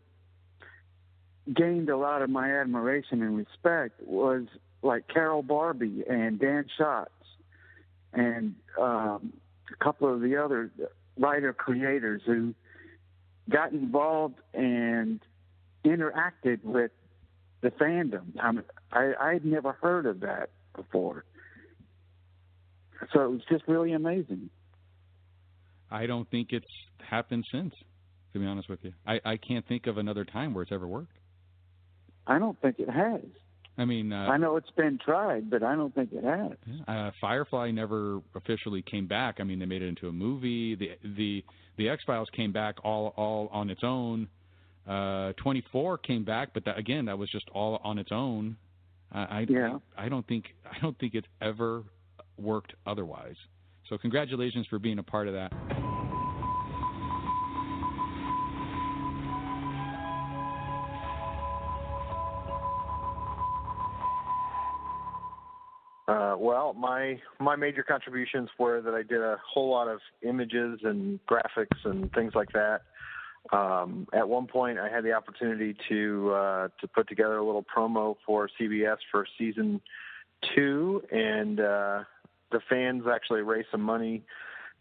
gained 1.53 1.89
a 1.89 1.97
lot 1.97 2.21
of 2.21 2.29
my 2.29 2.59
admiration 2.59 3.21
and 3.21 3.37
respect 3.37 4.01
was 4.05 4.45
like 4.81 5.07
Carol 5.07 5.43
Barbee 5.43 6.09
and 6.09 6.39
Dan 6.39 6.65
Shotz 6.79 7.07
and 8.13 8.55
um, 8.79 9.33
a 9.71 9.83
couple 9.83 10.13
of 10.13 10.21
the 10.21 10.37
other 10.37 10.71
writer 11.17 11.53
creators 11.53 12.21
who 12.25 12.53
got 13.49 13.71
involved 13.71 14.39
and 14.53 15.19
interacted 15.83 16.63
with 16.63 16.91
the 17.61 17.71
fandom. 17.71 18.33
I, 18.91 19.13
I 19.19 19.33
had 19.33 19.45
never 19.45 19.73
heard 19.73 20.05
of 20.05 20.21
that 20.21 20.49
before. 20.75 21.25
So 23.13 23.25
it 23.25 23.31
was 23.31 23.41
just 23.49 23.63
really 23.67 23.93
amazing. 23.93 24.49
I 25.91 26.05
don't 26.05 26.29
think 26.29 26.49
it's 26.51 26.67
happened 26.99 27.45
since, 27.51 27.73
to 28.33 28.39
be 28.39 28.45
honest 28.45 28.69
with 28.69 28.79
you. 28.83 28.93
I, 29.07 29.19
I 29.25 29.37
can't 29.37 29.67
think 29.67 29.87
of 29.87 29.97
another 29.97 30.25
time 30.25 30.53
where 30.53 30.63
it's 30.63 30.71
ever 30.71 30.87
worked. 30.87 31.18
I 32.29 32.39
don't 32.39 32.59
think 32.61 32.79
it 32.79 32.89
has. 32.89 33.21
I 33.77 33.85
mean, 33.85 34.11
uh, 34.13 34.27
I 34.27 34.37
know 34.37 34.57
it's 34.57 34.69
been 34.71 34.99
tried, 35.03 35.49
but 35.49 35.63
I 35.63 35.75
don't 35.75 35.93
think 35.95 36.11
it 36.11 36.23
has. 36.23 36.51
Uh, 36.87 37.11
Firefly 37.19 37.71
never 37.71 38.19
officially 38.35 38.81
came 38.81 39.07
back. 39.07 39.37
I 39.39 39.43
mean, 39.43 39.57
they 39.57 39.65
made 39.65 39.81
it 39.81 39.87
into 39.87 40.09
a 40.09 40.11
movie. 40.11 40.75
The 40.75 40.91
the 41.15 41.43
the 41.77 41.89
X 41.89 42.03
Files 42.05 42.27
came 42.35 42.51
back 42.51 42.75
all 42.83 43.13
all 43.15 43.49
on 43.51 43.69
its 43.69 43.81
own. 43.83 44.27
Uh, 44.87 45.33
24 45.33 45.99
came 45.99 46.25
back, 46.25 46.49
but 46.53 46.65
that, 46.65 46.77
again, 46.77 47.05
that 47.05 47.17
was 47.17 47.29
just 47.29 47.47
all 47.53 47.79
on 47.83 47.99
its 47.99 48.11
own. 48.11 48.57
I, 49.11 49.45
yeah. 49.47 49.77
I 49.97 50.05
I 50.05 50.09
don't 50.09 50.27
think 50.27 50.45
I 50.65 50.77
don't 50.81 50.97
think 50.99 51.15
it's 51.15 51.27
ever 51.41 51.83
worked 52.37 52.73
otherwise. 52.85 53.35
So 53.87 53.97
congratulations 53.97 54.67
for 54.69 54.77
being 54.77 54.99
a 54.99 55.03
part 55.03 55.27
of 55.27 55.33
that. 55.33 55.51
Well, 66.39 66.73
my 66.73 67.19
my 67.39 67.55
major 67.55 67.83
contributions 67.83 68.49
were 68.57 68.81
that 68.81 68.93
I 68.93 69.03
did 69.03 69.21
a 69.21 69.37
whole 69.45 69.69
lot 69.69 69.87
of 69.87 69.99
images 70.21 70.79
and 70.83 71.19
graphics 71.29 71.85
and 71.85 72.11
things 72.13 72.33
like 72.35 72.49
that. 72.53 72.81
Um, 73.51 74.07
at 74.13 74.27
one 74.27 74.47
point, 74.47 74.79
I 74.79 74.89
had 74.89 75.03
the 75.03 75.13
opportunity 75.13 75.75
to 75.89 76.31
uh, 76.33 76.67
to 76.81 76.87
put 76.87 77.07
together 77.07 77.37
a 77.37 77.45
little 77.45 77.63
promo 77.63 78.15
for 78.25 78.49
CBS 78.59 78.97
for 79.11 79.25
season 79.37 79.81
two, 80.55 81.03
and 81.11 81.59
uh, 81.59 82.03
the 82.51 82.59
fans 82.69 83.03
actually 83.11 83.41
raised 83.41 83.67
some 83.71 83.81
money 83.81 84.23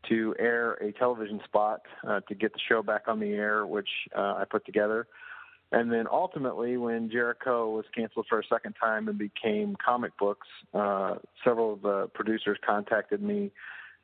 to 0.09 0.35
air 0.39 0.75
a 0.75 0.93
television 0.93 1.41
spot 1.45 1.81
uh, 2.07 2.21
to 2.29 2.35
get 2.35 2.53
the 2.53 2.61
show 2.69 2.83
back 2.83 3.03
on 3.09 3.19
the 3.19 3.33
air, 3.33 3.67
which 3.67 3.89
uh, 4.17 4.35
I 4.39 4.45
put 4.49 4.65
together. 4.65 5.07
And 5.71 5.93
then 5.93 6.07
ultimately, 6.11 6.77
when 6.79 7.11
Jericho 7.11 7.71
was 7.71 7.85
canceled 7.95 8.27
for 8.29 8.41
a 8.41 8.45
second 8.51 8.75
time 8.81 9.09
and 9.09 9.19
became 9.19 9.77
comic 9.85 10.17
books, 10.19 10.47
uh, 10.73 11.17
several 11.45 11.75
of 11.75 11.83
the 11.83 12.09
producers 12.15 12.59
contacted 12.67 13.23
me, 13.23 13.51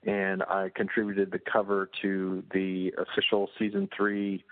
and 0.07 0.43
I 0.43 0.71
contributed 0.75 1.31
the 1.31 1.39
cover 1.39 1.89
to 2.03 2.43
the 2.53 2.93
official 2.99 3.49
season 3.59 3.89
three 3.97 4.45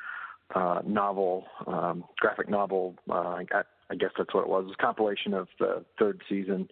uh, 0.54 0.80
novel, 0.86 1.44
um, 1.66 2.04
graphic 2.18 2.48
novel. 2.48 2.96
Uh, 3.08 3.12
I, 3.52 3.62
I 3.90 3.94
guess 3.94 4.10
that's 4.16 4.32
what 4.32 4.44
it 4.44 4.48
was. 4.48 4.64
It 4.64 4.68
was 4.68 4.76
a 4.78 4.82
compilation 4.82 5.34
of 5.34 5.48
the 5.58 5.84
third 5.98 6.22
season 6.28 6.68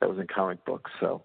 that 0.00 0.08
was 0.10 0.18
in 0.18 0.26
comic 0.26 0.64
books. 0.66 0.90
So 1.00 1.22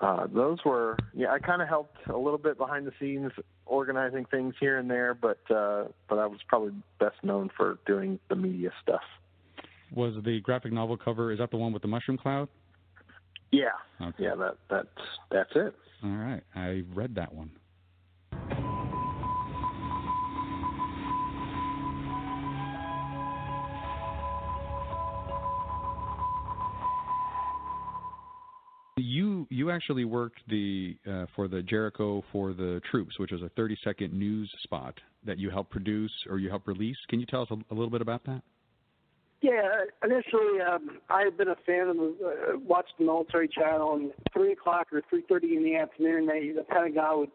uh, 0.00 0.26
those 0.32 0.58
were 0.64 0.96
yeah 1.14 1.30
i 1.30 1.38
kind 1.38 1.62
of 1.62 1.68
helped 1.68 1.96
a 2.08 2.16
little 2.16 2.38
bit 2.38 2.58
behind 2.58 2.86
the 2.86 2.92
scenes 3.00 3.32
organizing 3.66 4.24
things 4.26 4.54
here 4.60 4.78
and 4.78 4.90
there 4.90 5.14
but 5.14 5.38
uh 5.50 5.84
but 6.08 6.18
i 6.18 6.26
was 6.26 6.40
probably 6.48 6.72
best 7.00 7.16
known 7.22 7.50
for 7.56 7.78
doing 7.86 8.18
the 8.28 8.36
media 8.36 8.70
stuff. 8.82 9.02
Was 9.94 10.14
the 10.24 10.40
graphic 10.40 10.72
novel 10.72 10.96
cover 10.96 11.32
is 11.32 11.38
that 11.38 11.50
the 11.50 11.56
one 11.56 11.72
with 11.72 11.82
the 11.82 11.88
mushroom 11.88 12.18
cloud? 12.18 12.48
Yeah. 13.52 13.68
Okay. 14.00 14.24
yeah 14.24 14.34
that 14.34 14.56
that's 14.68 15.08
that's 15.30 15.50
it. 15.54 15.74
All 16.02 16.10
right. 16.10 16.42
I 16.54 16.82
read 16.92 17.14
that 17.14 17.32
one 17.32 17.50
You 28.96 29.48
you 29.50 29.72
actually 29.72 30.04
worked 30.04 30.40
the 30.48 30.96
uh, 31.04 31.26
for 31.34 31.48
the 31.48 31.62
Jericho 31.62 32.22
for 32.30 32.52
the 32.52 32.80
troops, 32.92 33.18
which 33.18 33.32
was 33.32 33.42
a 33.42 33.48
30 33.50 33.76
second 33.82 34.12
news 34.12 34.48
spot 34.62 34.94
that 35.26 35.36
you 35.36 35.50
helped 35.50 35.70
produce 35.70 36.12
or 36.30 36.38
you 36.38 36.48
helped 36.48 36.68
release. 36.68 36.96
Can 37.08 37.18
you 37.18 37.26
tell 37.26 37.42
us 37.42 37.48
a, 37.50 37.54
a 37.54 37.74
little 37.74 37.90
bit 37.90 38.02
about 38.02 38.22
that? 38.26 38.42
Yeah, 39.40 39.84
initially 40.04 40.60
um, 40.60 41.00
I 41.10 41.22
had 41.22 41.36
been 41.36 41.48
a 41.48 41.56
fan 41.66 41.88
of 41.88 41.96
the, 41.96 42.14
uh, 42.54 42.58
watched 42.60 42.92
the 42.98 43.04
military 43.04 43.48
channel, 43.48 43.96
and 43.96 44.12
three 44.32 44.52
o'clock 44.52 44.86
or 44.92 45.02
three 45.10 45.24
thirty 45.28 45.56
in 45.56 45.64
the 45.64 45.74
afternoon, 45.74 46.26
they 46.28 46.52
the 46.54 46.62
Pentagon 46.62 47.18
would 47.18 47.30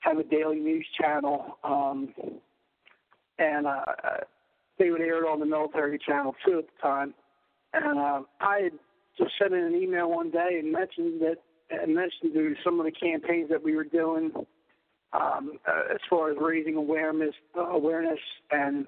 have 0.00 0.18
a 0.18 0.24
daily 0.24 0.58
news 0.58 0.86
channel, 0.98 1.58
um, 1.64 2.14
and 3.38 3.66
uh, 3.66 3.84
they 4.78 4.88
would 4.88 5.02
air 5.02 5.22
it 5.22 5.28
on 5.28 5.38
the 5.38 5.46
military 5.46 5.98
channel 5.98 6.34
too 6.46 6.60
at 6.60 6.64
the 6.64 6.82
time. 6.82 7.12
And 7.74 7.98
uh, 7.98 8.22
I 8.40 8.60
had 8.62 8.72
just 9.18 9.32
sent 9.38 9.54
in 9.54 9.64
an 9.64 9.74
email 9.74 10.10
one 10.10 10.30
day 10.30 10.58
and 10.58 10.72
mentioned 10.72 11.20
that 11.20 11.36
and 11.70 11.94
mentioned 11.94 12.56
some 12.62 12.78
of 12.78 12.86
the 12.86 12.92
campaigns 12.92 13.48
that 13.48 13.62
we 13.62 13.74
were 13.74 13.84
doing 13.84 14.32
um, 15.12 15.58
uh, 15.66 15.94
as 15.94 16.00
far 16.10 16.30
as 16.30 16.36
raising 16.40 16.76
awareness, 16.76 17.34
uh, 17.56 17.62
awareness, 17.62 18.18
and 18.50 18.86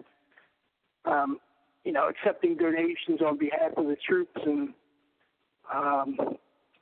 um, 1.05 1.39
you 1.85 1.93
know, 1.93 2.09
accepting 2.09 2.57
donations 2.57 3.21
on 3.25 3.39
behalf 3.39 3.73
of 3.77 3.87
the 3.87 3.97
troops, 4.07 4.41
and 4.45 4.71
um, 5.73 6.19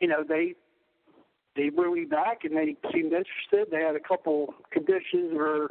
you 0.01 0.09
know, 0.09 0.25
they 0.27 0.55
they 1.57 1.71
wrote 1.71 1.95
me 1.95 2.05
back 2.05 2.45
and 2.45 2.57
they 2.57 2.77
seemed 2.93 3.13
interested. 3.13 3.71
They 3.71 3.83
had 3.83 3.97
a 3.97 4.01
couple 4.01 4.55
conditions 4.71 5.33
where 5.35 5.69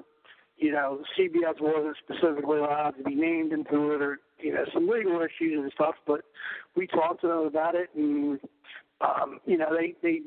you 0.57 0.71
know 0.71 1.01
CBS 1.17 1.59
wasn't 1.59 1.97
specifically 2.07 2.59
allowed 2.59 2.93
to 2.97 3.03
be 3.03 3.15
named 3.15 3.53
into 3.53 3.91
it, 3.91 4.01
or 4.01 4.19
you 4.43 4.53
know, 4.53 4.65
some 4.73 4.87
legal 4.87 5.21
issues 5.21 5.59
and 5.61 5.71
stuff. 5.73 5.95
But 6.05 6.21
we 6.75 6.87
talked 6.87 7.21
to 7.21 7.27
them 7.27 7.39
about 7.39 7.75
it, 7.75 7.89
and 7.95 8.39
um, 9.01 9.39
you 9.45 9.57
know, 9.57 9.69
they 9.75 9.95
they 10.03 10.21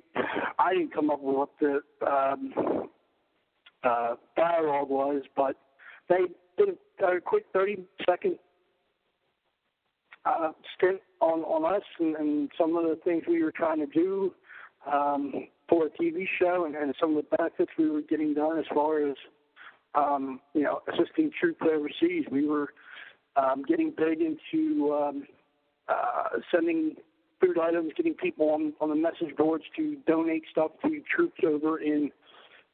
I 0.59 0.75
didn't 0.75 0.95
come 0.95 1.11
up 1.11 1.21
with 1.23 1.37
what 1.37 1.51
the 1.61 1.81
um, 2.07 2.89
uh, 3.85 4.15
dialogue 4.37 4.89
was, 4.89 5.23
but 5.37 5.57
they 6.09 6.27
did 6.59 6.77
a 7.01 7.21
quick 7.21 7.45
30 7.53 7.85
second 8.09 8.39
uh, 10.25 10.53
stint 10.77 11.01
on 11.21 11.41
on 11.41 11.75
us 11.75 11.83
and, 12.01 12.17
and 12.17 12.51
some 12.59 12.77
of 12.77 12.85
the 12.85 12.99
things 13.05 13.23
we 13.29 13.43
were 13.43 13.53
trying 13.53 13.79
to 13.79 13.87
do 13.87 14.33
um, 14.91 15.33
for 15.69 15.87
a 15.87 15.91
TV 15.91 16.27
show 16.41 16.65
and, 16.65 16.75
and 16.75 16.95
some 17.01 17.17
of 17.17 17.25
the 17.25 17.37
benefits 17.37 17.71
we 17.79 17.91
were 17.91 18.03
getting 18.03 18.35
done 18.35 18.59
as 18.59 18.65
far 18.75 19.09
as 19.09 19.15
um, 19.95 20.41
you 20.55 20.63
know 20.63 20.83
assisting 20.89 21.31
troops 21.39 21.61
overseas. 21.63 22.25
We 22.31 22.47
were 22.47 22.71
um, 23.37 23.65
getting 23.67 23.93
big 23.97 24.21
into 24.21 24.93
um, 24.95 25.25
uh, 25.89 26.39
sending 26.53 26.97
food 27.41 27.59
items, 27.59 27.93
getting 27.97 28.15
people 28.15 28.51
on, 28.51 28.73
on 28.81 28.89
the 28.89 28.95
message 28.95 29.37
boards 29.37 29.65
to 29.77 29.97
donate 30.07 30.45
stuff 30.51 30.73
to 30.83 31.03
troops 31.15 31.41
over 31.47 31.79
in 31.79 32.11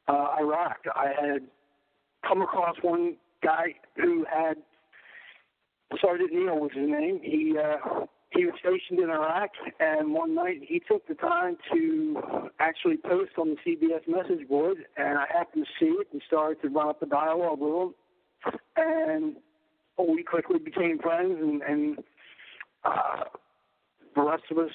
uh, 0.07 0.35
Iraq. 0.39 0.77
I 0.95 1.07
had 1.07 1.41
come 2.27 2.41
across 2.41 2.75
one 2.81 3.15
guy 3.43 3.75
who 3.97 4.25
had 4.31 4.57
Sergeant 6.01 6.33
Neil 6.33 6.59
was 6.59 6.71
his 6.73 6.89
name. 6.89 7.19
He 7.21 7.55
uh, 7.57 8.05
he 8.31 8.45
was 8.45 8.55
stationed 8.59 8.99
in 8.99 9.09
Iraq, 9.11 9.51
and 9.79 10.13
one 10.13 10.33
night 10.33 10.61
he 10.61 10.79
took 10.79 11.07
the 11.07 11.13
time 11.13 11.55
to 11.71 12.49
actually 12.59 12.97
post 12.97 13.31
on 13.37 13.55
the 13.55 13.57
CBS 13.65 14.07
message 14.07 14.47
board, 14.47 14.77
and 14.97 15.19
I 15.19 15.25
happened 15.31 15.65
to 15.65 15.85
see 15.85 15.91
it 15.91 16.07
and 16.11 16.21
started 16.25 16.61
to 16.63 16.69
run 16.69 16.89
up 16.89 17.01
a 17.03 17.05
dialogue 17.05 17.59
with 17.59 17.71
him, 17.73 18.59
and 18.75 19.35
we 19.97 20.23
quickly 20.23 20.59
became 20.59 20.99
friends, 20.99 21.37
and, 21.39 21.61
and 21.61 21.97
uh, 22.83 23.23
the 24.15 24.21
rest 24.21 24.43
of 24.51 24.57
us 24.57 24.71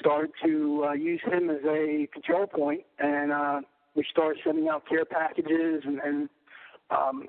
started 0.00 0.30
to 0.44 0.86
uh, 0.88 0.92
use 0.92 1.20
him 1.24 1.50
as 1.50 1.64
a 1.66 2.08
control 2.12 2.46
point, 2.46 2.82
and 2.98 3.32
uh, 3.32 3.60
we 3.94 4.04
started 4.10 4.40
sending 4.44 4.68
out 4.68 4.86
care 4.88 5.04
packages, 5.04 5.82
and, 5.84 6.00
and 6.00 6.28
um, 6.90 7.28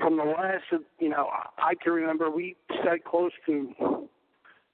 from 0.00 0.16
the 0.16 0.24
last, 0.24 0.64
you 0.98 1.08
know, 1.08 1.28
I 1.58 1.74
can 1.82 1.92
remember 1.92 2.30
we 2.30 2.56
sent 2.84 3.04
close 3.04 3.32
to 3.46 4.08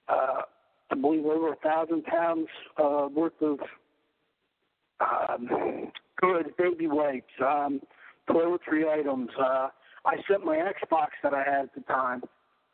uh, 0.09 0.43
I 0.91 0.95
believe 0.95 1.25
over 1.25 1.53
a 1.53 1.57
thousand 1.57 2.05
pounds 2.05 2.49
uh, 2.77 3.09
worth 3.15 3.41
of 3.41 3.61
um, 5.01 5.91
good 6.21 6.55
baby 6.59 6.87
wipes, 6.87 7.33
um, 7.45 7.81
toiletry 8.29 8.89
items. 8.89 9.31
Uh, 9.41 9.69
I 10.05 10.17
sent 10.29 10.45
my 10.45 10.57
Xbox 10.57 11.09
that 11.23 11.33
I 11.35 11.45
had 11.45 11.65
at 11.65 11.75
the 11.75 11.81
time, 11.83 12.23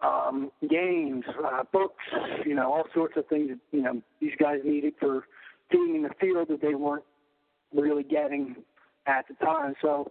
um, 0.01 0.51
games, 0.69 1.25
uh, 1.45 1.65
books, 1.73 2.05
you 2.47 2.55
know, 2.55 2.73
all 2.73 2.85
sorts 2.95 3.17
of 3.17 3.27
things 3.27 3.51
that, 3.51 3.59
you 3.77 3.83
know, 3.83 4.03
these 4.21 4.33
guys 4.39 4.61
needed 4.65 4.95
for 4.99 5.25
being 5.71 5.97
in 5.97 6.03
the 6.03 6.11
field 6.21 6.49
that 6.49 6.61
they 6.63 6.75
weren't 6.75 7.05
really 7.75 8.03
getting 8.03 8.57
at 9.07 9.27
the 9.29 9.35
time. 9.45 9.75
So, 9.83 10.11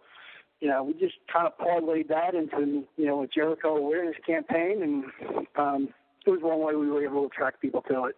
you 0.59 0.67
know, 0.67 0.83
we 0.83 0.93
just 0.93 1.15
kind 1.31 1.47
of 1.47 1.57
parlayed 1.57 2.07
that 2.09 2.35
into, 2.35 2.83
you 2.97 3.05
know, 3.05 3.23
a 3.23 3.27
Jericho 3.27 3.77
awareness 3.77 4.15
campaign 4.25 4.83
and 4.83 5.47
um, 5.55 5.89
it 6.25 6.29
was 6.29 6.39
one 6.41 6.59
way 6.59 6.75
we 6.75 6.91
were 6.91 7.03
able 7.03 7.21
to 7.21 7.27
attract 7.27 7.61
people 7.61 7.81
to 7.83 8.05
it. 8.05 8.15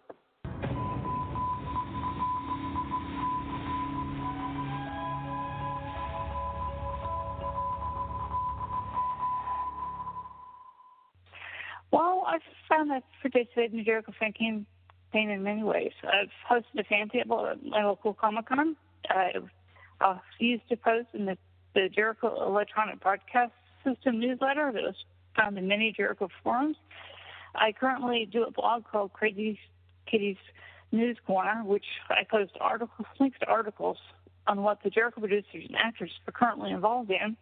I've 12.30 12.42
found 12.68 12.90
that 12.90 13.02
participating 13.20 13.80
in 13.80 13.84
Jericho 13.84 14.12
fan 14.18 14.32
campaign 14.32 15.30
in 15.30 15.42
many 15.42 15.64
ways. 15.64 15.90
I've 16.04 16.30
hosted 16.48 16.80
a 16.80 16.84
fan 16.84 17.08
table 17.08 17.46
at 17.46 17.64
my 17.64 17.84
local 17.84 18.14
Comic 18.14 18.46
Con. 18.46 18.76
Uh, 19.10 20.18
used 20.38 20.68
to 20.68 20.76
post 20.76 21.08
in 21.12 21.26
the, 21.26 21.36
the 21.74 21.88
Jericho 21.92 22.46
Electronic 22.46 23.00
Broadcast 23.00 23.52
System 23.84 24.20
newsletter 24.20 24.70
that 24.72 24.82
was 24.82 24.94
found 25.36 25.58
in 25.58 25.66
many 25.66 25.92
Jericho 25.94 26.28
forums. 26.42 26.76
I 27.54 27.72
currently 27.72 28.28
do 28.30 28.44
a 28.44 28.50
blog 28.50 28.84
called 28.90 29.12
Crazy 29.12 29.58
Kitty's 30.08 30.36
News 30.92 31.16
Corner, 31.26 31.62
which 31.64 31.84
I 32.08 32.24
post 32.30 32.52
articles, 32.60 33.06
links 33.18 33.38
to 33.40 33.46
articles 33.46 33.98
on 34.46 34.62
what 34.62 34.78
the 34.84 34.90
Jericho 34.90 35.20
producers 35.20 35.64
and 35.66 35.76
actors 35.76 36.12
are 36.28 36.32
currently 36.32 36.70
involved 36.70 37.10
in. 37.10 37.36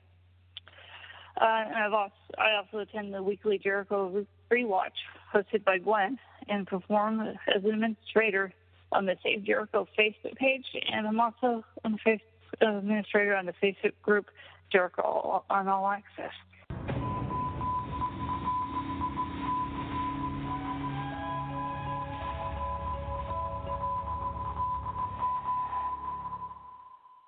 Uh, 1.41 1.65
and 1.67 1.77
I've 1.77 1.93
also, 1.93 2.15
I 2.39 2.57
also 2.57 2.79
attend 2.79 3.13
the 3.15 3.23
weekly 3.23 3.59
Jericho 3.59 4.27
Rewatch 4.51 4.91
hosted 5.35 5.65
by 5.65 5.79
Gwen 5.79 6.19
and 6.49 6.67
perform 6.67 7.21
as 7.21 7.37
an 7.65 7.71
administrator 7.71 8.53
on 8.93 9.07
the 9.07 9.17
Save 9.23 9.45
Jericho 9.45 9.87
Facebook 9.99 10.37
page, 10.37 10.65
and 10.91 11.07
I'm 11.07 11.21
also 11.21 11.65
an 11.85 11.99
administrator 12.61 13.37
on 13.37 13.47
the 13.47 13.55
Facebook 13.63 13.93
group 14.03 14.27
Jericho 14.73 15.45
on 15.51 15.69
All 15.69 15.87
Access. 15.89 16.33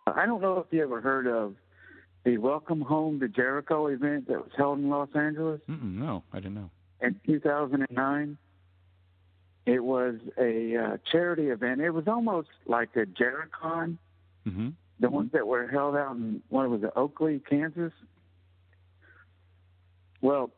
I 0.07 0.27
don't 0.27 0.43
know 0.43 0.59
if 0.59 0.67
you 0.71 0.83
ever 0.83 1.01
heard 1.01 1.27
of 1.27 1.55
the 2.25 2.37
Welcome 2.37 2.81
Home 2.83 3.21
to 3.21 3.29
Jericho 3.29 3.87
event 3.87 4.29
that 4.29 4.39
was 4.39 4.51
held 4.57 4.79
in 4.79 4.91
Los 4.91 5.09
Angeles. 5.15 5.61
Mm-mm, 5.69 5.95
no, 5.95 6.25
I 6.33 6.41
didn't 6.41 6.55
know. 6.55 6.71
In 7.01 7.19
2009, 7.27 8.37
it 9.67 9.85
was 9.85 10.17
a 10.39 10.77
uh, 10.77 10.97
charity 11.11 11.49
event. 11.49 11.81
It 11.81 11.91
was 11.91 12.09
almost 12.09 12.49
like 12.67 12.91
a 12.97 13.07
Jericon, 13.07 13.99
mm-hmm. 14.47 14.71
the 14.99 15.11
ones 15.11 15.33
that 15.33 15.47
were 15.47 15.67
held 15.69 15.97
out 15.97 16.17
in 16.17 16.43
what 16.49 16.69
was 16.69 16.83
it, 16.83 16.91
Oakley, 16.97 17.41
Kansas. 17.49 17.93
Well, 20.21 20.51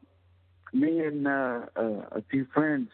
me 0.73 1.01
and 1.01 1.29
uh, 1.29 1.67
uh, 1.77 1.83
a 2.13 2.23
few 2.31 2.47
friends 2.53 2.89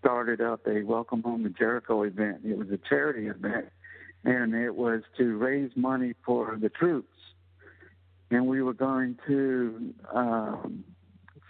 started 0.00 0.40
up 0.40 0.66
a 0.66 0.82
Welcome 0.82 1.22
Home 1.22 1.44
to 1.44 1.50
Jericho 1.50 2.02
event. 2.02 2.40
It 2.44 2.56
was 2.56 2.70
a 2.70 2.78
charity 2.88 3.26
event 3.26 3.66
and 4.24 4.54
it 4.54 4.74
was 4.74 5.02
to 5.16 5.36
raise 5.36 5.70
money 5.76 6.14
for 6.24 6.58
the 6.60 6.68
troops. 6.68 7.14
And 8.30 8.46
we 8.46 8.62
were 8.62 8.74
going 8.74 9.18
to 9.26 9.94
um, 10.12 10.84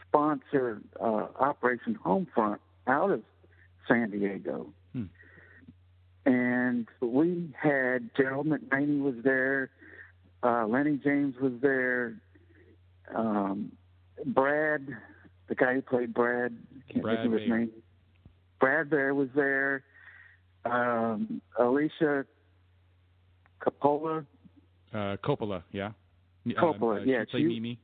sponsor 0.09 0.81
uh, 1.01 1.27
Operation 1.39 1.99
Homefront 2.05 2.59
out 2.87 3.11
of 3.11 3.23
San 3.87 4.11
Diego. 4.11 4.67
Hmm. 4.93 5.05
And 6.27 6.89
we 7.01 7.55
had 7.61 8.11
Gerald 8.17 8.47
McRaney 8.47 9.01
was 9.03 9.15
there, 9.23 9.71
uh, 10.43 10.67
Lennie 10.67 11.01
James 11.03 11.35
was 11.41 11.53
there, 11.61 12.15
um, 13.15 13.73
Brad, 14.27 14.87
the 15.49 15.55
guy 15.55 15.75
who 15.75 15.83
played 15.83 16.13
Brad, 16.13 16.57
can't 16.91 17.03
Brad 17.03 17.19
think 17.19 17.35
of 17.35 17.41
his 17.41 17.51
name. 17.51 17.71
Brad 18.61 18.91
Beyer 18.91 19.15
was 19.15 19.29
there. 19.35 19.85
Um, 20.65 21.41
Alicia 21.59 22.27
Coppola. 23.63 24.27
Uh, 24.93 25.17
Coppola, 25.25 25.63
yeah. 25.73 25.93
Coppola, 26.47 27.01
uh, 27.01 27.05
yeah. 27.05 27.21
She 27.27 27.31
played 27.31 27.43
she, 27.43 27.47
Mimi. 27.47 27.79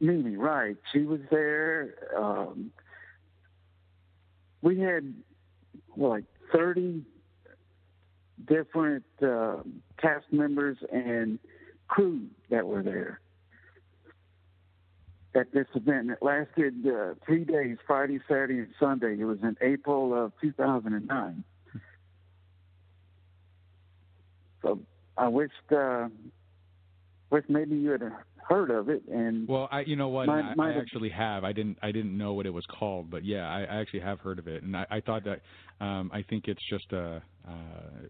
Mimi, 0.00 0.36
right. 0.36 0.76
She 0.92 1.00
was 1.00 1.20
there. 1.30 1.94
Um, 2.16 2.72
we 4.62 4.80
had 4.80 5.14
like 5.96 6.24
30 6.52 7.02
different 8.46 9.04
uh, 9.22 9.58
cast 9.98 10.32
members 10.32 10.78
and 10.92 11.38
crew 11.88 12.26
that 12.50 12.66
were 12.66 12.82
there 12.82 13.20
at 15.34 15.52
this 15.52 15.66
event. 15.74 16.10
It 16.10 16.18
lasted 16.22 16.86
uh, 16.86 17.14
three 17.24 17.44
days 17.44 17.78
Friday, 17.86 18.20
Saturday, 18.26 18.58
and 18.58 18.74
Sunday. 18.78 19.16
It 19.18 19.24
was 19.24 19.38
in 19.42 19.56
April 19.60 20.14
of 20.14 20.32
2009. 20.40 21.44
So 24.62 24.80
I 25.16 25.28
wished 25.28 25.52
uh, 25.74 26.08
wish 27.30 27.44
maybe 27.48 27.76
you 27.76 27.90
had 27.92 28.02
heard 28.50 28.70
of 28.70 28.88
it. 28.88 29.02
And 29.08 29.48
well, 29.48 29.68
I 29.70 29.80
you 29.80 29.96
know 29.96 30.08
what 30.08 30.26
might, 30.26 30.42
I, 30.42 30.54
might 30.54 30.76
I 30.76 30.78
actually 30.78 31.08
have. 31.10 31.44
I 31.44 31.52
didn't 31.52 31.78
I 31.82 31.92
didn't 31.92 32.16
know 32.16 32.34
what 32.34 32.46
it 32.46 32.50
was 32.50 32.66
called, 32.66 33.10
but 33.10 33.24
yeah, 33.24 33.48
I, 33.48 33.60
I 33.60 33.80
actually 33.80 34.00
have 34.00 34.20
heard 34.20 34.38
of 34.38 34.48
it, 34.48 34.62
and 34.62 34.76
I, 34.76 34.86
I 34.90 35.00
thought 35.00 35.22
that 35.24 35.40
um, 35.80 36.10
I 36.12 36.22
think 36.28 36.48
it's 36.48 36.62
just 36.68 36.92
a 36.92 37.22
uh, 37.48 37.52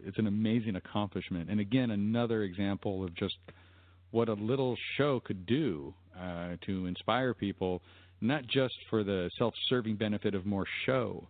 it's 0.04 0.18
an 0.18 0.26
amazing 0.26 0.76
accomplishment, 0.76 1.50
and 1.50 1.60
again 1.60 1.90
another 1.90 2.42
example 2.42 3.04
of 3.04 3.14
just 3.14 3.36
what 4.10 4.28
a 4.28 4.34
little 4.34 4.76
show 4.96 5.20
could 5.20 5.46
do 5.46 5.94
uh, 6.18 6.56
to 6.66 6.86
inspire 6.86 7.32
people, 7.34 7.80
not 8.20 8.44
just 8.46 8.74
for 8.88 9.04
the 9.04 9.30
self-serving 9.38 9.94
benefit 9.94 10.34
of 10.34 10.44
more 10.44 10.64
show, 10.84 11.28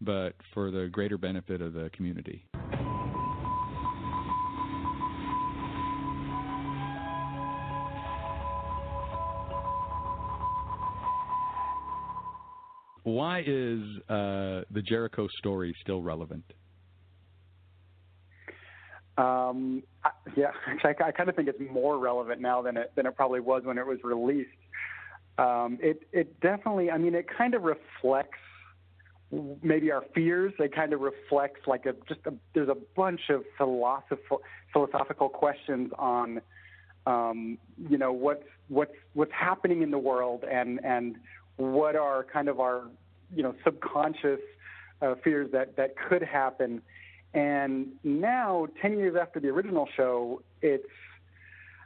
but 0.00 0.34
for 0.54 0.70
the 0.70 0.88
greater 0.90 1.18
benefit 1.18 1.60
of 1.60 1.74
the 1.74 1.90
community. 1.94 2.46
Why 13.04 13.40
is 13.40 13.80
uh, 14.08 14.62
the 14.70 14.82
Jericho 14.84 15.28
story 15.38 15.74
still 15.82 16.02
relevant? 16.02 16.44
Um, 19.18 19.82
I, 20.04 20.10
yeah, 20.36 20.52
I, 20.84 20.94
I 21.04 21.12
kind 21.12 21.28
of 21.28 21.36
think 21.36 21.48
it's 21.48 21.60
more 21.72 21.98
relevant 21.98 22.40
now 22.40 22.62
than 22.62 22.76
it 22.76 22.92
than 22.96 23.06
it 23.06 23.16
probably 23.16 23.40
was 23.40 23.62
when 23.64 23.78
it 23.78 23.86
was 23.86 23.98
released. 24.02 24.50
Um, 25.38 25.78
it 25.80 26.06
it 26.12 26.40
definitely, 26.40 26.90
I 26.90 26.98
mean, 26.98 27.14
it 27.14 27.26
kind 27.36 27.54
of 27.54 27.62
reflects 27.62 28.38
maybe 29.62 29.90
our 29.90 30.04
fears. 30.14 30.52
It 30.58 30.74
kind 30.74 30.92
of 30.92 31.00
reflects 31.00 31.60
like 31.66 31.86
a 31.86 31.94
just 32.08 32.20
a, 32.26 32.32
there's 32.54 32.68
a 32.68 32.76
bunch 32.96 33.20
of 33.30 33.42
philosophical 33.58 34.42
philosophical 34.72 35.28
questions 35.28 35.90
on 35.98 36.40
um, 37.06 37.58
you 37.90 37.98
know 37.98 38.12
what's 38.12 38.44
what's 38.68 38.94
what's 39.14 39.32
happening 39.32 39.82
in 39.82 39.90
the 39.90 39.98
world 39.98 40.44
and 40.50 40.80
and 40.84 41.16
what 41.56 41.96
are 41.96 42.24
kind 42.24 42.48
of 42.48 42.60
our 42.60 42.84
you 43.34 43.42
know 43.42 43.54
subconscious 43.64 44.40
uh, 45.00 45.14
fears 45.22 45.50
that 45.52 45.76
that 45.76 45.94
could 45.96 46.22
happen 46.22 46.82
and 47.34 47.88
now 48.04 48.66
10 48.80 48.98
years 48.98 49.16
after 49.20 49.40
the 49.40 49.48
original 49.48 49.88
show 49.96 50.42
it's 50.60 50.86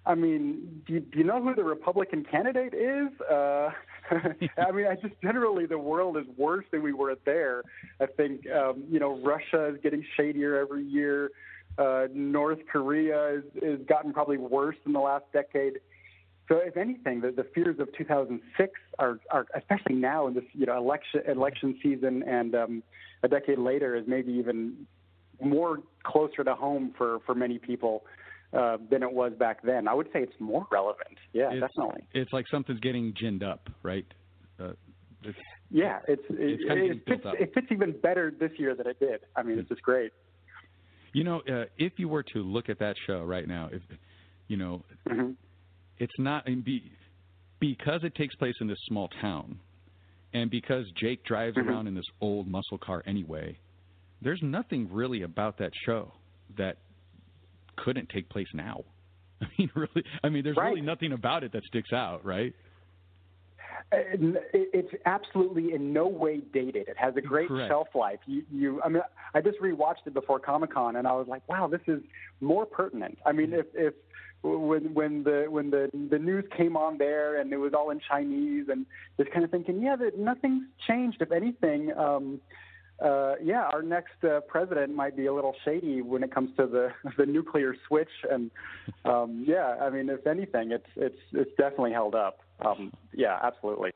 I 0.06 0.14
mean, 0.14 0.82
do 0.86 0.94
you, 0.94 1.00
do 1.00 1.18
you 1.18 1.24
know 1.24 1.42
who 1.42 1.54
the 1.54 1.64
Republican 1.64 2.24
candidate 2.24 2.74
is? 2.74 3.08
Uh, 3.20 3.70
I 4.56 4.70
mean, 4.70 4.86
I 4.86 4.94
just 4.94 5.20
generally 5.20 5.66
the 5.66 5.78
world 5.78 6.16
is 6.16 6.26
worse 6.36 6.64
than 6.70 6.82
we 6.82 6.92
were 6.92 7.16
there. 7.24 7.64
I 8.00 8.06
think 8.06 8.48
um, 8.50 8.84
you 8.88 9.00
know 9.00 9.18
Russia 9.20 9.66
is 9.74 9.80
getting 9.82 10.04
shadier 10.16 10.56
every 10.56 10.84
year. 10.84 11.32
Uh, 11.76 12.06
North 12.14 12.60
Korea 12.72 13.42
has 13.62 13.80
gotten 13.88 14.12
probably 14.12 14.38
worse 14.38 14.76
in 14.86 14.92
the 14.92 15.00
last 15.00 15.24
decade. 15.32 15.80
So, 16.48 16.58
if 16.58 16.76
anything, 16.76 17.20
the, 17.20 17.32
the 17.32 17.44
fears 17.54 17.80
of 17.80 17.88
2006 17.96 18.72
are, 18.98 19.18
are, 19.30 19.46
especially 19.56 19.96
now 19.96 20.28
in 20.28 20.34
this 20.34 20.44
you 20.52 20.66
know 20.66 20.76
election 20.76 21.22
election 21.26 21.78
season 21.82 22.22
and 22.22 22.54
um, 22.54 22.82
a 23.22 23.28
decade 23.28 23.58
later, 23.58 23.96
is 23.96 24.04
maybe 24.06 24.32
even 24.32 24.86
more 25.42 25.78
closer 26.04 26.44
to 26.44 26.54
home 26.54 26.94
for 26.96 27.18
for 27.26 27.34
many 27.34 27.58
people 27.58 28.04
uh, 28.52 28.76
than 28.90 29.02
it 29.02 29.12
was 29.12 29.32
back 29.38 29.62
then. 29.62 29.88
I 29.88 29.94
would 29.94 30.06
say 30.12 30.20
it's 30.20 30.38
more 30.38 30.66
relevant. 30.70 31.18
Yeah, 31.32 31.50
it's, 31.52 31.60
definitely. 31.60 32.06
It's 32.14 32.32
like 32.32 32.46
something's 32.48 32.80
getting 32.80 33.12
ginned 33.12 33.42
up, 33.42 33.68
right? 33.82 34.06
Uh, 34.58 34.72
it's, 35.22 35.38
yeah, 35.70 35.98
it's, 36.06 36.22
it's 36.30 36.62
it, 36.62 36.68
kind 36.68 36.80
of 36.80 36.96
it, 36.96 37.02
fits, 37.06 37.22
it 37.40 37.54
fits 37.54 37.66
even 37.70 37.92
better 38.00 38.32
this 38.38 38.52
year 38.56 38.74
than 38.74 38.86
it 38.86 39.00
did. 39.00 39.20
I 39.34 39.42
mean, 39.42 39.58
it's 39.58 39.68
just 39.68 39.82
great. 39.82 40.12
You 41.12 41.24
know, 41.24 41.40
uh, 41.50 41.64
if 41.78 41.94
you 41.96 42.08
were 42.08 42.22
to 42.22 42.42
look 42.42 42.68
at 42.68 42.78
that 42.78 42.96
show 43.06 43.22
right 43.22 43.48
now, 43.48 43.70
if 43.72 43.82
you 44.48 44.56
know, 44.56 44.84
mm-hmm. 45.08 45.32
It's 45.98 46.18
not 46.18 46.44
be, 46.64 46.90
because 47.60 48.00
it 48.04 48.14
takes 48.14 48.34
place 48.34 48.54
in 48.60 48.66
this 48.66 48.78
small 48.86 49.08
town, 49.20 49.58
and 50.32 50.50
because 50.50 50.84
Jake 51.00 51.24
drives 51.24 51.56
mm-hmm. 51.56 51.68
around 51.68 51.86
in 51.86 51.94
this 51.94 52.06
old 52.20 52.48
muscle 52.48 52.78
car 52.78 53.02
anyway. 53.06 53.58
There's 54.22 54.40
nothing 54.42 54.88
really 54.90 55.22
about 55.22 55.58
that 55.58 55.72
show 55.84 56.12
that 56.56 56.78
couldn't 57.76 58.08
take 58.08 58.28
place 58.28 58.48
now. 58.54 58.84
I 59.42 59.46
mean, 59.58 59.70
really, 59.74 60.04
I 60.24 60.28
mean, 60.30 60.42
there's 60.44 60.56
right. 60.56 60.68
really 60.68 60.80
nothing 60.80 61.12
about 61.12 61.44
it 61.44 61.52
that 61.52 61.62
sticks 61.64 61.92
out, 61.92 62.24
right? 62.24 62.54
It's 63.92 64.92
absolutely 65.04 65.72
in 65.72 65.92
no 65.92 66.08
way 66.08 66.40
dated. 66.52 66.88
It 66.88 66.96
has 66.96 67.14
a 67.16 67.20
great 67.20 67.48
Correct. 67.48 67.68
shelf 67.70 67.88
life. 67.94 68.18
You, 68.26 68.42
you, 68.50 68.82
I 68.82 68.88
mean, 68.88 69.02
I 69.32 69.40
just 69.40 69.60
rewatched 69.60 70.06
it 70.06 70.14
before 70.14 70.40
Comic 70.40 70.72
Con, 70.72 70.96
and 70.96 71.06
I 71.06 71.12
was 71.12 71.28
like, 71.28 71.48
wow, 71.48 71.68
this 71.68 71.82
is 71.86 72.00
more 72.40 72.66
pertinent. 72.66 73.18
I 73.24 73.32
mean, 73.32 73.52
if 73.52 73.66
if 73.74 73.94
when 74.42 74.94
when 74.94 75.24
the 75.24 75.46
when 75.48 75.70
the 75.70 75.90
the 76.10 76.18
news 76.18 76.44
came 76.56 76.76
on 76.76 76.98
there 76.98 77.40
and 77.40 77.52
it 77.52 77.56
was 77.56 77.72
all 77.74 77.90
in 77.90 78.00
Chinese 78.00 78.66
and 78.68 78.86
just 79.18 79.30
kind 79.30 79.44
of 79.44 79.50
thinking, 79.50 79.82
yeah, 79.82 79.96
that 79.96 80.18
nothing's 80.18 80.64
changed. 80.86 81.20
If 81.20 81.32
anything, 81.32 81.92
um, 81.96 82.40
uh, 83.04 83.34
yeah, 83.42 83.68
our 83.72 83.82
next 83.82 84.22
uh, 84.24 84.40
president 84.40 84.94
might 84.94 85.16
be 85.16 85.26
a 85.26 85.34
little 85.34 85.54
shady 85.64 86.00
when 86.00 86.22
it 86.22 86.32
comes 86.32 86.50
to 86.56 86.66
the 86.66 86.92
the 87.18 87.26
nuclear 87.26 87.74
switch, 87.86 88.10
and 88.30 88.50
um, 89.04 89.44
yeah, 89.46 89.76
I 89.80 89.90
mean, 89.90 90.08
if 90.08 90.26
anything, 90.26 90.70
it's 90.70 90.88
it's 90.96 91.20
it's 91.32 91.50
definitely 91.56 91.92
held 91.92 92.14
up. 92.14 92.40
Um, 92.64 92.92
yeah, 93.12 93.38
absolutely. 93.42 93.92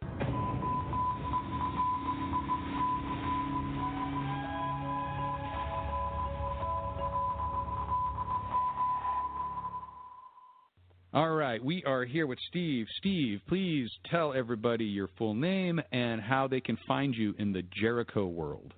All 11.13 11.31
right, 11.31 11.63
we 11.63 11.83
are 11.83 12.05
here 12.05 12.29
with 12.29 12.39
Steve. 12.51 12.87
Steve, 12.99 13.41
please 13.49 13.91
tell 14.13 14.33
everybody 14.33 14.85
your 14.85 15.11
full 15.19 15.35
name 15.35 15.81
and 15.91 16.21
how 16.21 16.47
they 16.47 16.61
can 16.61 16.79
find 16.87 17.13
you 17.17 17.35
in 17.37 17.53
the 17.53 17.63
Jericho 17.63 18.29
world. 18.29 18.73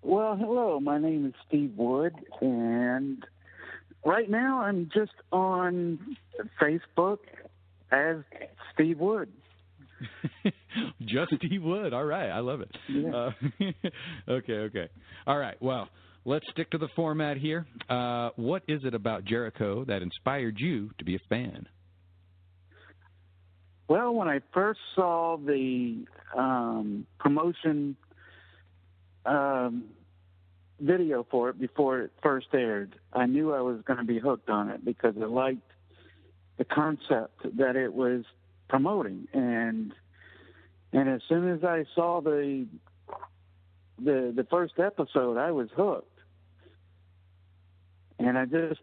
Well, 0.00 0.36
hello. 0.36 0.78
My 0.78 0.98
name 0.98 1.26
is 1.26 1.32
Steve 1.48 1.72
Wood, 1.76 2.12
and 2.40 3.26
right 4.04 4.30
now 4.30 4.60
I'm 4.60 4.88
just 4.94 5.10
on 5.32 5.98
Facebook 6.60 7.18
as 7.90 8.18
Steve 8.74 9.00
Wood. 9.00 9.28
just 11.04 11.34
Steve 11.44 11.64
Wood. 11.64 11.92
All 11.92 12.04
right, 12.04 12.30
I 12.30 12.38
love 12.38 12.60
it. 12.60 12.70
Yeah. 12.88 13.10
Uh, 13.10 13.30
okay, 14.34 14.52
okay. 14.52 14.88
All 15.26 15.38
right. 15.38 15.60
Well, 15.60 15.88
let's 16.24 16.46
stick 16.50 16.70
to 16.70 16.78
the 16.78 16.88
format 16.94 17.36
here. 17.36 17.66
Uh, 17.88 18.30
what 18.36 18.62
is 18.68 18.84
it 18.84 18.94
about 18.94 19.24
Jericho 19.24 19.84
that 19.84 20.02
inspired 20.02 20.58
you 20.58 20.90
to 20.98 21.04
be 21.04 21.16
a 21.16 21.20
fan? 21.28 21.68
Well, 23.88 24.14
when 24.14 24.28
I 24.28 24.40
first 24.54 24.80
saw 24.94 25.36
the 25.36 26.04
um, 26.36 27.06
promotion 27.18 27.96
um, 29.26 29.84
video 30.80 31.26
for 31.30 31.50
it 31.50 31.60
before 31.60 32.00
it 32.00 32.12
first 32.22 32.46
aired, 32.54 32.96
I 33.12 33.26
knew 33.26 33.52
I 33.52 33.60
was 33.60 33.80
going 33.84 33.98
to 33.98 34.04
be 34.04 34.18
hooked 34.18 34.48
on 34.48 34.70
it 34.70 34.84
because 34.84 35.14
I 35.20 35.26
liked 35.26 35.70
the 36.58 36.64
concept 36.64 37.56
that 37.56 37.76
it 37.76 37.92
was 37.92 38.24
promoting, 38.68 39.26
and 39.32 39.92
and 40.92 41.08
as 41.08 41.20
soon 41.28 41.50
as 41.50 41.64
I 41.64 41.84
saw 41.94 42.20
the 42.20 42.66
the 43.98 44.32
the 44.34 44.46
first 44.50 44.74
episode, 44.78 45.36
I 45.36 45.50
was 45.50 45.68
hooked, 45.76 46.11
and 48.22 48.38
I 48.38 48.44
just 48.44 48.80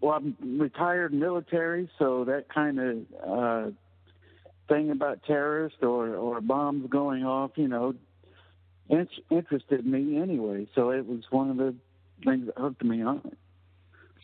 well, 0.00 0.14
I'm 0.14 0.58
retired 0.60 1.14
military, 1.14 1.88
so 1.98 2.24
that 2.24 2.52
kind 2.52 2.78
of 2.78 2.96
uh, 3.24 3.70
thing 4.68 4.90
about 4.90 5.22
terrorists 5.24 5.78
or 5.80 6.16
or 6.16 6.40
bombs 6.40 6.90
going 6.90 7.24
off, 7.24 7.52
you 7.56 7.68
know, 7.68 7.94
in- 8.88 9.08
interested 9.30 9.86
me 9.86 10.18
anyway. 10.20 10.66
So 10.74 10.90
it 10.90 11.06
was 11.06 11.20
one 11.30 11.50
of 11.50 11.56
the 11.56 11.74
things 12.24 12.46
that 12.46 12.58
hooked 12.58 12.84
me 12.84 13.02
on 13.02 13.22
it. 13.24 13.38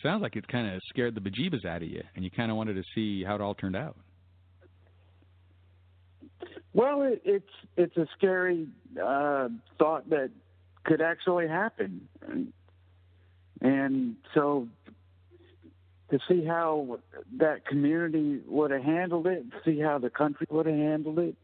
Sounds 0.02 0.20
like 0.22 0.36
it 0.36 0.46
kind 0.48 0.74
of 0.74 0.80
scared 0.88 1.14
the 1.14 1.20
bejeebus 1.20 1.64
out 1.64 1.82
of 1.82 1.88
you, 1.88 2.02
and 2.14 2.24
you 2.24 2.30
kind 2.30 2.50
of 2.50 2.56
wanted 2.56 2.74
to 2.74 2.84
see 2.94 3.24
how 3.24 3.36
it 3.36 3.40
all 3.40 3.54
turned 3.54 3.76
out. 3.76 3.96
Well, 6.72 7.02
it, 7.02 7.22
it's 7.24 7.52
it's 7.76 7.96
a 7.96 8.06
scary 8.16 8.66
uh, 9.00 9.48
thought 9.78 10.10
that 10.10 10.30
could 10.84 11.00
actually 11.00 11.46
happen, 11.46 12.08
and, 12.26 12.52
and 13.60 14.16
so 14.34 14.68
to 16.10 16.18
see 16.28 16.44
how 16.44 16.98
that 17.38 17.66
community 17.66 18.40
would 18.46 18.70
have 18.70 18.82
handled 18.82 19.26
it, 19.26 19.44
see 19.64 19.78
how 19.78 19.98
the 19.98 20.10
country 20.10 20.46
would 20.50 20.66
have 20.66 20.74
handled 20.74 21.18
it, 21.18 21.34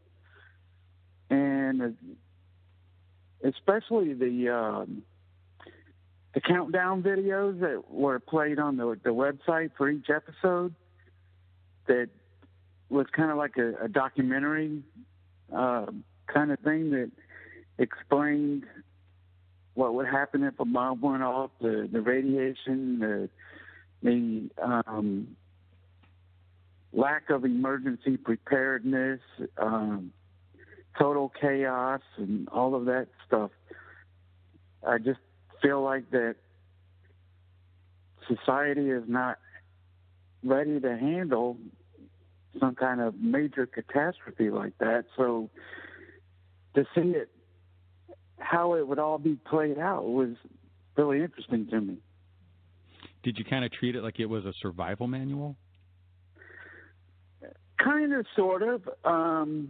and 1.29 1.95
especially 3.43 4.13
the 4.13 4.49
um, 4.49 5.03
the 6.33 6.41
countdown 6.41 7.03
videos 7.03 7.59
that 7.59 7.89
were 7.91 8.19
played 8.19 8.59
on 8.59 8.77
the 8.77 8.97
the 9.03 9.11
website 9.11 9.71
for 9.77 9.89
each 9.89 10.09
episode 10.09 10.73
that 11.87 12.09
was 12.89 13.05
kind 13.15 13.31
of 13.31 13.37
like 13.37 13.57
a, 13.57 13.85
a 13.85 13.87
documentary 13.87 14.81
uh, 15.55 15.85
kind 16.27 16.51
of 16.51 16.59
thing 16.59 16.91
that 16.91 17.11
explained 17.77 18.63
what 19.75 19.93
would 19.93 20.07
happen 20.07 20.43
if 20.43 20.59
a 20.59 20.65
bomb 20.65 21.01
went 21.01 21.21
off, 21.21 21.51
the 21.61 21.87
the 21.91 22.01
radiation, 22.01 22.99
the 22.99 23.29
the 24.01 24.49
um, 24.61 25.35
lack 26.91 27.29
of 27.29 27.45
emergency 27.45 28.17
preparedness, 28.17 29.19
um, 29.57 30.11
total 30.97 31.31
chaos, 31.39 32.01
and 32.17 32.49
all 32.49 32.73
of 32.73 32.85
that 32.85 33.07
stuff. 33.27 33.51
I 34.85 34.97
just 34.97 35.19
feel 35.61 35.81
like 35.81 36.09
that 36.11 36.35
society 38.27 38.89
is 38.89 39.03
not 39.07 39.39
ready 40.43 40.79
to 40.79 40.97
handle 40.97 41.57
some 42.59 42.75
kind 42.75 43.01
of 43.01 43.15
major 43.15 43.65
catastrophe 43.65 44.49
like 44.49 44.77
that. 44.77 45.05
So 45.17 45.49
to 46.75 46.85
see 46.95 47.09
it, 47.09 47.29
how 48.45 48.75
it 48.75 48.87
would 48.87 48.99
all 48.99 49.17
be 49.17 49.35
played 49.49 49.79
out 49.79 50.05
was 50.05 50.35
really 50.95 51.21
interesting 51.21 51.67
to 51.67 51.81
me. 51.81 51.97
Did 53.23 53.37
you 53.37 53.45
kind 53.45 53.65
of 53.65 53.71
treat 53.71 53.95
it 53.95 54.03
like 54.03 54.19
it 54.19 54.27
was 54.27 54.45
a 54.45 54.53
survival 54.61 55.07
manual? 55.07 55.55
Kind 57.83 58.13
of, 58.13 58.25
sort 58.35 58.61
of. 58.61 58.87
Um, 59.03 59.69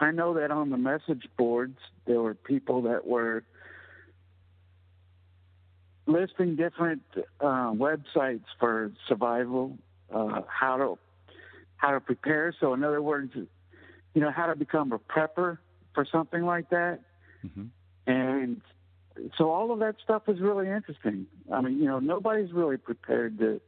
I 0.00 0.10
know 0.10 0.34
that 0.34 0.50
on 0.50 0.70
the 0.70 0.76
message 0.76 1.26
boards 1.38 1.78
there 2.06 2.20
were 2.20 2.34
people 2.34 2.82
that 2.82 3.06
were 3.06 3.44
listing 6.06 6.56
different 6.56 7.02
uh, 7.40 7.72
websites 7.72 8.44
for 8.58 8.92
survival, 9.08 9.78
uh, 10.14 10.42
how 10.48 10.76
to 10.76 10.98
how 11.76 11.92
to 11.92 12.00
prepare. 12.00 12.54
So, 12.58 12.74
in 12.74 12.82
other 12.82 13.02
words, 13.02 13.32
you 13.34 14.20
know, 14.20 14.30
how 14.30 14.46
to 14.46 14.56
become 14.56 14.92
a 14.92 14.98
prepper 14.98 15.58
for 15.94 16.06
something 16.10 16.44
like 16.44 16.70
that. 16.70 17.00
Mm-hmm. 17.44 17.66
And 18.06 18.60
so, 19.38 19.50
all 19.50 19.72
of 19.72 19.78
that 19.80 19.96
stuff 20.02 20.22
is 20.28 20.40
really 20.40 20.68
interesting. 20.68 21.26
I 21.52 21.60
mean, 21.60 21.78
you 21.78 21.86
know, 21.86 21.98
nobody's 21.98 22.52
really 22.52 22.76
prepared 22.76 23.38
to 23.38 23.60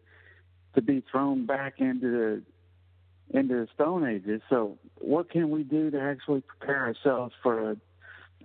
to 0.75 0.83
be 0.83 1.03
thrown 1.11 1.47
back 1.47 1.81
into 1.81 2.11
the 2.11 2.43
into 3.39 3.55
the 3.55 3.69
Stone 3.75 4.07
Ages. 4.07 4.43
So, 4.49 4.79
what 4.97 5.31
can 5.31 5.51
we 5.51 5.63
do 5.63 5.91
to 5.91 6.01
actually 6.01 6.43
prepare 6.43 6.87
ourselves 6.87 7.35
for 7.43 7.73
a, 7.73 7.77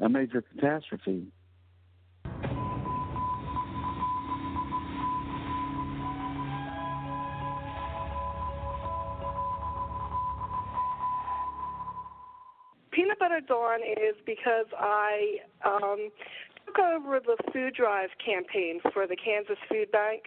a 0.02 0.10
major 0.10 0.42
catastrophe? 0.42 1.28
Butter 13.24 13.40
Dawn 13.40 13.80
is 13.80 14.18
because 14.26 14.66
I 14.78 15.38
um, 15.64 16.10
took 16.66 16.78
over 16.78 17.22
the 17.22 17.38
food 17.54 17.74
drive 17.74 18.10
campaign 18.20 18.82
for 18.94 19.08
the 19.08 19.16
Kansas 19.16 19.56
Food 19.70 19.90
Bank 19.94 20.24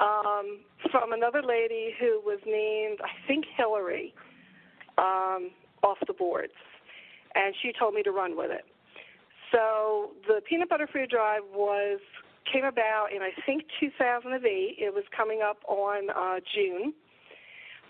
um, 0.00 0.58
from 0.90 1.12
another 1.12 1.40
lady 1.40 1.94
who 2.00 2.20
was 2.24 2.40
named, 2.44 2.98
I 3.00 3.10
think, 3.28 3.44
Hillary, 3.56 4.12
um, 4.98 5.52
off 5.84 5.98
the 6.04 6.12
boards, 6.12 6.58
and 7.36 7.54
she 7.62 7.72
told 7.78 7.94
me 7.94 8.02
to 8.02 8.10
run 8.10 8.36
with 8.36 8.50
it. 8.50 8.64
So 9.52 10.10
the 10.26 10.40
peanut 10.40 10.68
butter 10.68 10.88
food 10.92 11.10
drive 11.10 11.42
was 11.54 12.00
came 12.52 12.64
about 12.64 13.10
in 13.14 13.22
I 13.22 13.30
think 13.46 13.62
2008. 13.78 14.50
It 14.50 14.92
was 14.92 15.04
coming 15.16 15.42
up 15.48 15.58
on 15.68 16.10
uh, 16.10 16.40
June 16.52 16.92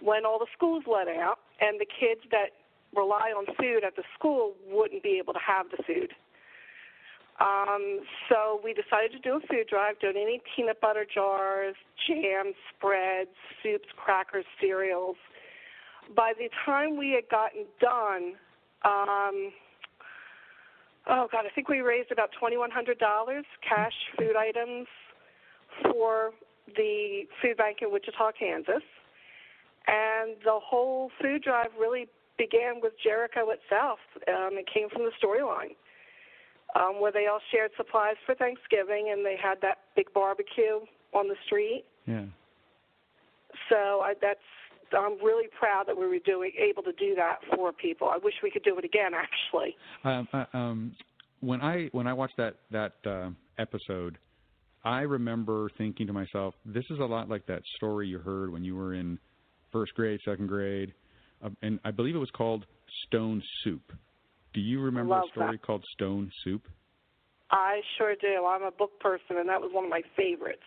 when 0.02 0.26
all 0.26 0.38
the 0.38 0.46
schools 0.52 0.84
let 0.86 1.08
out, 1.08 1.38
and 1.62 1.80
the 1.80 1.86
kids 1.86 2.20
that 2.30 2.59
rely 2.94 3.32
on 3.36 3.46
food 3.58 3.84
at 3.84 3.96
the 3.96 4.02
school 4.18 4.54
wouldn't 4.66 5.02
be 5.02 5.18
able 5.22 5.32
to 5.32 5.38
have 5.38 5.66
the 5.70 5.82
food. 5.84 6.12
Um, 7.40 8.00
so 8.28 8.60
we 8.62 8.74
decided 8.74 9.12
to 9.12 9.18
do 9.18 9.36
a 9.36 9.40
food 9.40 9.66
drive, 9.68 9.98
donating 9.98 10.40
peanut 10.54 10.80
butter 10.80 11.06
jars, 11.12 11.74
jams, 12.06 12.54
spreads, 12.76 13.30
soups, 13.62 13.88
crackers, 13.96 14.44
cereals. 14.60 15.16
By 16.14 16.34
the 16.36 16.50
time 16.66 16.98
we 16.98 17.12
had 17.12 17.28
gotten 17.30 17.64
done, 17.80 18.34
um, 18.84 19.52
oh 21.06 21.28
God, 21.32 21.46
I 21.46 21.50
think 21.54 21.68
we 21.68 21.80
raised 21.80 22.12
about 22.12 22.30
$2,100 22.42 23.42
cash 23.66 23.92
food 24.18 24.36
items 24.36 24.86
for 25.84 26.32
the 26.76 27.22
food 27.40 27.56
bank 27.56 27.78
in 27.80 27.90
Wichita, 27.90 28.32
Kansas. 28.38 28.82
And 29.86 30.36
the 30.44 30.58
whole 30.62 31.10
food 31.22 31.42
drive 31.42 31.68
really 31.78 32.06
began 32.40 32.80
with 32.80 32.92
Jericho 33.04 33.50
itself. 33.50 34.00
Um, 34.26 34.56
it 34.56 34.66
came 34.72 34.88
from 34.88 35.04
the 35.04 35.12
storyline 35.20 35.76
um, 36.74 37.00
where 37.00 37.12
they 37.12 37.26
all 37.26 37.40
shared 37.52 37.70
supplies 37.76 38.16
for 38.24 38.34
Thanksgiving, 38.34 39.10
and 39.12 39.24
they 39.24 39.36
had 39.40 39.60
that 39.62 39.78
big 39.96 40.12
barbecue 40.14 40.80
on 41.12 41.28
the 41.28 41.36
street. 41.46 41.84
Yeah. 42.06 42.24
So 43.68 44.00
I, 44.00 44.14
that's 44.20 44.38
I'm 44.92 45.22
really 45.24 45.48
proud 45.58 45.84
that 45.86 45.96
we 45.96 46.06
were 46.06 46.18
doing 46.24 46.52
able 46.58 46.82
to 46.82 46.92
do 46.92 47.14
that 47.14 47.38
for 47.54 47.72
people. 47.72 48.08
I 48.08 48.18
wish 48.22 48.34
we 48.42 48.50
could 48.50 48.64
do 48.64 48.76
it 48.78 48.84
again, 48.84 49.12
actually. 49.14 49.76
Um, 50.04 50.28
uh, 50.32 50.56
um, 50.56 50.96
when 51.40 51.60
I 51.60 51.88
when 51.92 52.06
I 52.06 52.12
watched 52.12 52.36
that 52.38 52.56
that 52.70 52.94
uh, 53.06 53.30
episode, 53.58 54.18
I 54.84 55.00
remember 55.00 55.70
thinking 55.78 56.06
to 56.06 56.12
myself, 56.12 56.54
"This 56.64 56.84
is 56.90 56.98
a 56.98 57.04
lot 57.04 57.28
like 57.28 57.46
that 57.46 57.62
story 57.76 58.08
you 58.08 58.18
heard 58.18 58.52
when 58.52 58.64
you 58.64 58.76
were 58.76 58.94
in 58.94 59.18
first 59.72 59.94
grade, 59.94 60.20
second 60.24 60.48
grade, 60.48 60.92
and 61.62 61.80
I 61.84 61.90
believe 61.90 62.14
it 62.14 62.18
was 62.18 62.30
called 62.30 62.66
Stone 63.06 63.42
Soup." 63.64 63.82
Do 64.52 64.60
you 64.60 64.80
remember 64.80 65.14
Love 65.14 65.24
a 65.28 65.30
story 65.30 65.52
that. 65.52 65.62
called 65.62 65.84
Stone 65.94 66.30
Soup? 66.42 66.62
I 67.50 67.80
sure 67.98 68.14
do. 68.20 68.46
I'm 68.46 68.62
a 68.62 68.70
book 68.70 68.98
person, 69.00 69.36
and 69.38 69.48
that 69.48 69.60
was 69.60 69.70
one 69.72 69.84
of 69.84 69.90
my 69.90 70.02
favorites. 70.16 70.62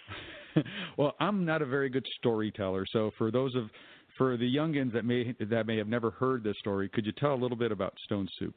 well, 0.97 1.15
I'm 1.19 1.45
not 1.45 1.61
a 1.61 1.65
very 1.65 1.89
good 1.89 2.05
storyteller, 2.19 2.85
so 2.91 3.11
for 3.17 3.31
those 3.31 3.55
of 3.55 3.69
for 4.17 4.37
the 4.37 4.45
youngins 4.45 4.93
that 4.93 5.05
may 5.05 5.33
that 5.39 5.65
may 5.65 5.77
have 5.77 5.87
never 5.87 6.11
heard 6.11 6.43
this 6.43 6.57
story, 6.59 6.89
could 6.89 7.05
you 7.05 7.13
tell 7.13 7.33
a 7.33 7.39
little 7.41 7.57
bit 7.57 7.71
about 7.71 7.93
Stone 8.05 8.27
Soup? 8.37 8.53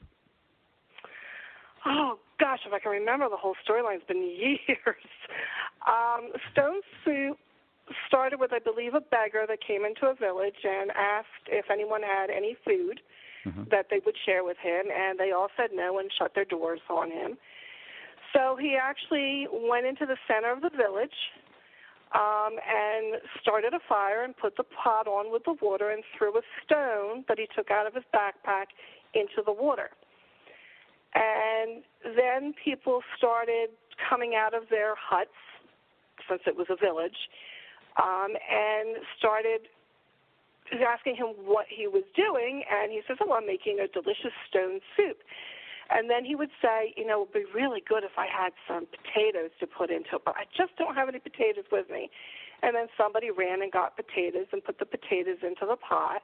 Oh 1.86 2.18
gosh, 2.40 2.60
if 2.66 2.72
I 2.72 2.78
can 2.78 2.92
remember 2.92 3.28
the 3.28 3.36
whole 3.36 3.54
storyline, 3.68 3.96
it's 3.96 4.06
been 4.06 4.22
years. 4.22 4.96
Um, 5.86 6.30
Stone 6.52 6.80
Soup 7.04 7.38
started 8.06 8.40
with, 8.40 8.52
I 8.52 8.58
believe, 8.58 8.94
a 8.94 9.00
beggar 9.00 9.44
that 9.48 9.58
came 9.66 9.84
into 9.84 10.06
a 10.06 10.14
village 10.14 10.64
and 10.64 10.90
asked 10.90 11.46
if 11.48 11.66
anyone 11.70 12.02
had 12.02 12.30
any 12.30 12.56
food 12.64 13.00
that 13.70 13.86
they 13.90 14.00
would 14.04 14.16
share 14.26 14.42
with 14.42 14.56
him, 14.58 14.86
and 14.90 15.18
they 15.18 15.30
all 15.30 15.48
said 15.56 15.70
no 15.72 16.00
and 16.00 16.10
shut 16.18 16.34
their 16.34 16.44
doors 16.44 16.80
on 16.90 17.10
him. 17.10 17.36
So 18.34 18.56
he 18.60 18.76
actually 18.76 19.46
went 19.52 19.86
into 19.86 20.04
the 20.04 20.16
center 20.26 20.50
of 20.52 20.62
the 20.62 20.70
village 20.70 21.14
um, 22.12 22.58
and 22.58 23.22
started 23.40 23.72
a 23.72 23.78
fire 23.88 24.24
and 24.24 24.36
put 24.36 24.56
the 24.56 24.64
pot 24.64 25.06
on 25.06 25.32
with 25.32 25.44
the 25.44 25.54
water 25.62 25.90
and 25.90 26.02
threw 26.18 26.36
a 26.36 26.42
stone 26.64 27.24
that 27.28 27.38
he 27.38 27.46
took 27.54 27.70
out 27.70 27.86
of 27.86 27.94
his 27.94 28.04
backpack 28.12 28.66
into 29.14 29.42
the 29.44 29.52
water. 29.52 29.90
And 31.14 31.82
then 32.16 32.52
people 32.62 33.00
started 33.16 33.68
coming 34.10 34.34
out 34.34 34.54
of 34.54 34.64
their 34.70 34.94
huts, 34.98 35.30
since 36.28 36.42
it 36.46 36.56
was 36.56 36.66
a 36.68 36.76
village, 36.76 37.16
um, 37.96 38.36
and 38.36 39.02
started 39.18 39.68
asking 40.74 41.16
him 41.16 41.28
what 41.44 41.66
he 41.68 41.86
was 41.86 42.04
doing. 42.14 42.64
And 42.70 42.92
he 42.92 43.00
says, 43.06 43.16
Oh, 43.20 43.32
I'm 43.32 43.46
making 43.46 43.78
a 43.80 43.88
delicious 43.88 44.34
stone 44.48 44.80
soup. 44.96 45.18
And 45.88 46.10
then 46.10 46.24
he 46.24 46.34
would 46.34 46.50
say, 46.60 46.92
you 46.96 47.06
know, 47.06 47.22
it 47.22 47.30
would 47.30 47.46
be 47.46 47.46
really 47.54 47.78
good 47.78 48.02
if 48.02 48.18
I 48.18 48.26
had 48.26 48.50
some 48.66 48.86
potatoes 48.90 49.54
to 49.60 49.66
put 49.66 49.90
into 49.90 50.18
it, 50.18 50.22
but 50.24 50.34
I 50.34 50.42
just 50.56 50.74
don't 50.76 50.96
have 50.96 51.08
any 51.08 51.20
potatoes 51.20 51.70
with 51.70 51.88
me. 51.88 52.10
And 52.62 52.74
then 52.74 52.88
somebody 52.96 53.30
ran 53.30 53.62
and 53.62 53.70
got 53.70 53.94
potatoes 53.94 54.50
and 54.50 54.64
put 54.64 54.80
the 54.80 54.86
potatoes 54.86 55.38
into 55.46 55.62
the 55.62 55.76
pot. 55.76 56.22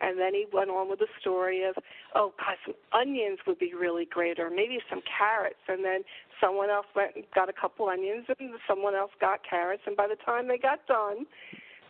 And 0.00 0.18
then 0.18 0.34
he 0.34 0.46
went 0.52 0.70
on 0.70 0.88
with 0.88 0.98
the 0.98 1.08
story 1.20 1.64
of, 1.64 1.74
oh, 2.14 2.32
God, 2.38 2.56
some 2.64 2.74
onions 2.92 3.38
would 3.46 3.58
be 3.58 3.74
really 3.74 4.06
great, 4.06 4.38
or 4.38 4.50
maybe 4.50 4.78
some 4.88 5.00
carrots. 5.18 5.60
And 5.68 5.84
then 5.84 6.00
someone 6.40 6.70
else 6.70 6.86
went 6.96 7.16
and 7.16 7.24
got 7.34 7.48
a 7.48 7.52
couple 7.52 7.88
onions, 7.88 8.26
and 8.28 8.50
someone 8.66 8.94
else 8.94 9.10
got 9.20 9.40
carrots. 9.48 9.82
And 9.86 9.96
by 9.96 10.08
the 10.08 10.16
time 10.24 10.48
they 10.48 10.58
got 10.58 10.86
done, 10.86 11.26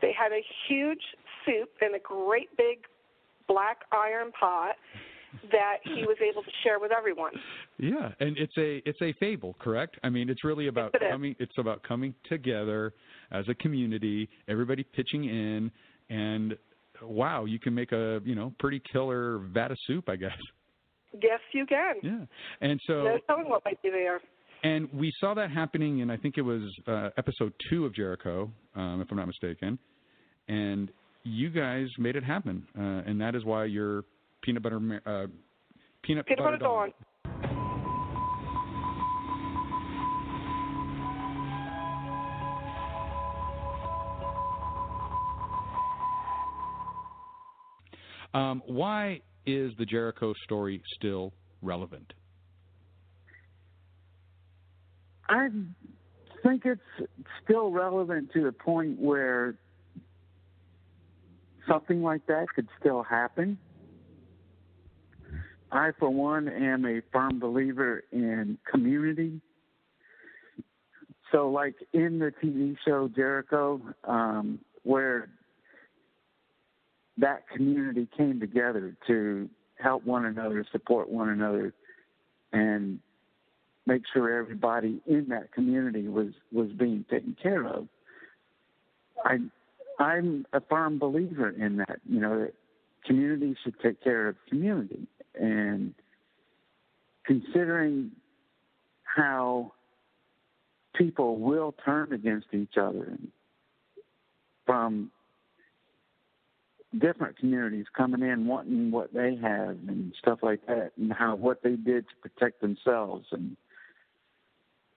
they 0.02 0.12
had 0.12 0.32
a 0.32 0.40
huge 0.68 1.02
soup 1.46 1.70
in 1.82 1.94
a 1.94 1.98
great 1.98 2.48
big 2.56 2.78
black 3.46 3.78
iron 3.92 4.32
pot 4.32 4.76
that 5.52 5.76
he 5.84 6.02
was 6.02 6.16
able 6.28 6.42
to 6.42 6.50
share 6.64 6.80
with 6.80 6.90
everyone. 6.90 7.32
Yeah, 7.78 8.10
and 8.18 8.36
it's 8.36 8.56
a 8.58 8.82
it's 8.88 9.00
a 9.00 9.12
fable, 9.20 9.54
correct? 9.60 9.96
I 10.02 10.08
mean, 10.08 10.28
it's 10.28 10.44
really 10.44 10.66
about 10.66 10.90
Yes, 10.94 11.02
it 11.02 11.06
is. 11.06 11.12
coming. 11.12 11.36
It's 11.38 11.58
about 11.58 11.82
coming 11.82 12.14
together 12.28 12.92
as 13.30 13.44
a 13.48 13.54
community, 13.54 14.28
everybody 14.48 14.82
pitching 14.82 15.24
in, 15.24 15.70
and 16.08 16.56
wow, 17.02 17.44
you 17.44 17.58
can 17.58 17.74
make 17.74 17.92
a 17.92 18.20
you 18.24 18.34
know 18.34 18.52
pretty 18.58 18.80
killer 18.92 19.38
vat 19.52 19.70
of 19.70 19.78
soup, 19.86 20.08
I 20.08 20.16
guess. 20.16 20.32
Yes, 21.22 21.40
you 21.52 21.66
can. 21.66 21.94
Yeah, 22.02 22.24
and 22.60 22.80
so 22.86 23.02
No 23.02 23.18
telling 23.26 23.48
what 23.48 23.64
might 23.64 23.82
be 23.82 23.90
there. 23.90 24.20
and 24.62 24.88
we 24.92 25.12
saw 25.20 25.34
that 25.34 25.50
happening 25.50 25.98
in 26.00 26.10
I 26.10 26.16
think 26.16 26.38
it 26.38 26.42
was 26.42 26.62
uh, 26.86 27.10
episode 27.18 27.52
two 27.68 27.84
of 27.86 27.94
Jericho, 27.94 28.50
um, 28.76 29.00
if 29.00 29.08
I'm 29.10 29.16
not 29.16 29.26
mistaken, 29.26 29.78
and 30.48 30.90
you 31.24 31.50
guys 31.50 31.86
made 31.98 32.16
it 32.16 32.24
happen, 32.24 32.66
uh, 32.78 33.08
and 33.10 33.20
that 33.20 33.34
is 33.34 33.44
why 33.44 33.64
you're 33.64 34.04
peanut 34.42 34.62
butter 34.62 34.76
uh, 35.04 35.26
peanut, 36.02 36.26
Peanut 36.26 36.44
butter 36.44 36.56
dawn. 36.58 36.88
dawn. 36.88 36.92
Um, 48.32 48.62
why 48.66 49.20
is 49.46 49.72
the 49.78 49.84
Jericho 49.84 50.34
story 50.44 50.82
still 50.96 51.32
relevant? 51.62 52.12
I 55.28 55.48
think 56.42 56.64
it's 56.64 56.80
still 57.44 57.70
relevant 57.70 58.32
to 58.32 58.42
the 58.42 58.52
point 58.52 58.98
where 58.98 59.54
something 61.68 62.02
like 62.02 62.26
that 62.26 62.46
could 62.54 62.68
still 62.78 63.02
happen. 63.02 63.58
I, 65.72 65.92
for 65.98 66.10
one, 66.10 66.48
am 66.48 66.84
a 66.84 67.00
firm 67.12 67.38
believer 67.38 68.02
in 68.10 68.58
community. 68.68 69.40
So, 71.30 71.48
like 71.48 71.76
in 71.92 72.18
the 72.18 72.32
TV 72.42 72.76
show 72.84 73.08
Jericho, 73.14 73.80
um, 74.02 74.58
where 74.82 75.28
that 77.20 77.48
community 77.48 78.08
came 78.16 78.40
together 78.40 78.96
to 79.06 79.48
help 79.78 80.04
one 80.04 80.24
another, 80.24 80.64
support 80.72 81.08
one 81.08 81.28
another, 81.28 81.72
and 82.52 82.98
make 83.86 84.02
sure 84.12 84.38
everybody 84.38 85.00
in 85.06 85.28
that 85.28 85.52
community 85.52 86.08
was 86.08 86.32
was 86.52 86.68
being 86.72 87.04
taken 87.10 87.36
care 87.40 87.66
of. 87.66 87.88
I 89.24 89.38
I'm 89.98 90.46
a 90.52 90.60
firm 90.60 90.98
believer 90.98 91.50
in 91.50 91.76
that. 91.76 92.00
You 92.08 92.20
know, 92.20 92.40
that 92.40 92.54
community 93.04 93.56
should 93.62 93.78
take 93.80 94.02
care 94.02 94.28
of 94.28 94.36
community, 94.48 95.06
and 95.34 95.94
considering 97.24 98.12
how 99.04 99.72
people 100.94 101.36
will 101.38 101.74
turn 101.84 102.12
against 102.12 102.48
each 102.52 102.76
other 102.76 103.16
from 104.66 105.10
different 106.98 107.38
communities 107.38 107.86
coming 107.96 108.22
in 108.22 108.46
wanting 108.46 108.90
what 108.90 109.12
they 109.14 109.36
have 109.36 109.76
and 109.88 110.12
stuff 110.18 110.40
like 110.42 110.66
that 110.66 110.90
and 110.96 111.12
how 111.12 111.36
what 111.36 111.62
they 111.62 111.76
did 111.76 112.04
to 112.08 112.28
protect 112.28 112.60
themselves 112.60 113.26
and 113.30 113.56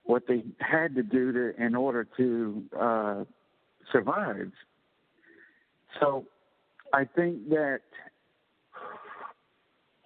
what 0.02 0.24
they 0.26 0.42
had 0.58 0.94
to 0.96 1.02
do 1.02 1.32
to 1.32 1.62
in 1.62 1.74
order 1.74 2.06
to 2.16 2.62
uh, 2.78 3.24
survive. 3.92 4.50
So 6.00 6.26
I 6.92 7.04
think 7.04 7.48
that 7.50 7.80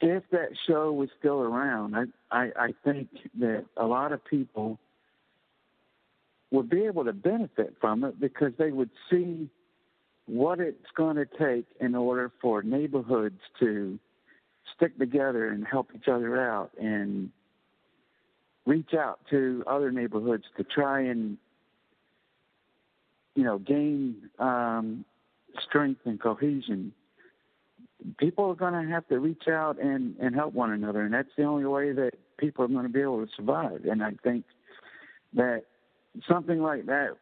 if 0.01 0.22
that 0.31 0.51
show 0.66 0.92
was 0.92 1.09
still 1.18 1.40
around, 1.40 1.96
I, 1.96 2.05
I 2.31 2.51
I 2.57 2.68
think 2.85 3.09
that 3.40 3.64
a 3.77 3.87
lot 3.87 4.12
of 4.12 4.24
people 4.24 4.79
would 6.51 6.70
be 6.70 6.85
able 6.85 7.05
to 7.05 7.12
benefit 7.12 7.74
from 7.81 8.05
it 8.05 8.20
because 8.20 8.53
they 8.59 8.70
would 8.70 8.90
see 9.11 9.48
what 10.29 10.61
it's 10.61 10.91
going 10.95 11.17
to 11.17 11.25
take 11.25 11.67
in 11.81 11.95
order 11.95 12.31
for 12.41 12.62
neighborhoods 12.62 13.41
to 13.59 13.99
stick 14.77 14.97
together 14.99 15.49
and 15.49 15.67
help 15.67 15.88
each 15.95 16.07
other 16.07 16.41
out 16.41 16.71
and 16.79 17.31
reach 18.67 18.93
out 18.93 19.19
to 19.31 19.64
other 19.67 19.91
neighborhoods 19.91 20.45
to 20.59 20.64
try 20.64 21.01
and 21.01 21.38
you 23.35 23.43
know 23.43 23.59
gain 23.59 24.17
um, 24.38 25.05
strength 25.67 26.03
and 26.05 26.21
cohesion. 26.21 26.93
People 28.19 28.51
are 28.51 28.55
going 28.55 28.75
to 28.75 28.93
have 28.93 29.09
to 29.09 29.19
reach 29.19 29.49
out 29.49 29.81
and 29.81 30.14
and 30.21 30.35
help 30.35 30.53
one 30.53 30.71
another 30.73 31.01
and 31.03 31.14
that's 31.14 31.31
the 31.38 31.45
only 31.45 31.64
way 31.64 31.93
that 31.93 32.12
people 32.37 32.64
are 32.64 32.69
going 32.69 32.83
to 32.83 32.91
be 32.91 33.01
able 33.01 33.25
to 33.25 33.33
survive. 33.35 33.87
And 33.91 34.03
i 34.05 34.12
think 34.23 34.45
that 35.33 35.64
something 36.29 36.61
like 36.61 36.87
that 36.87 37.17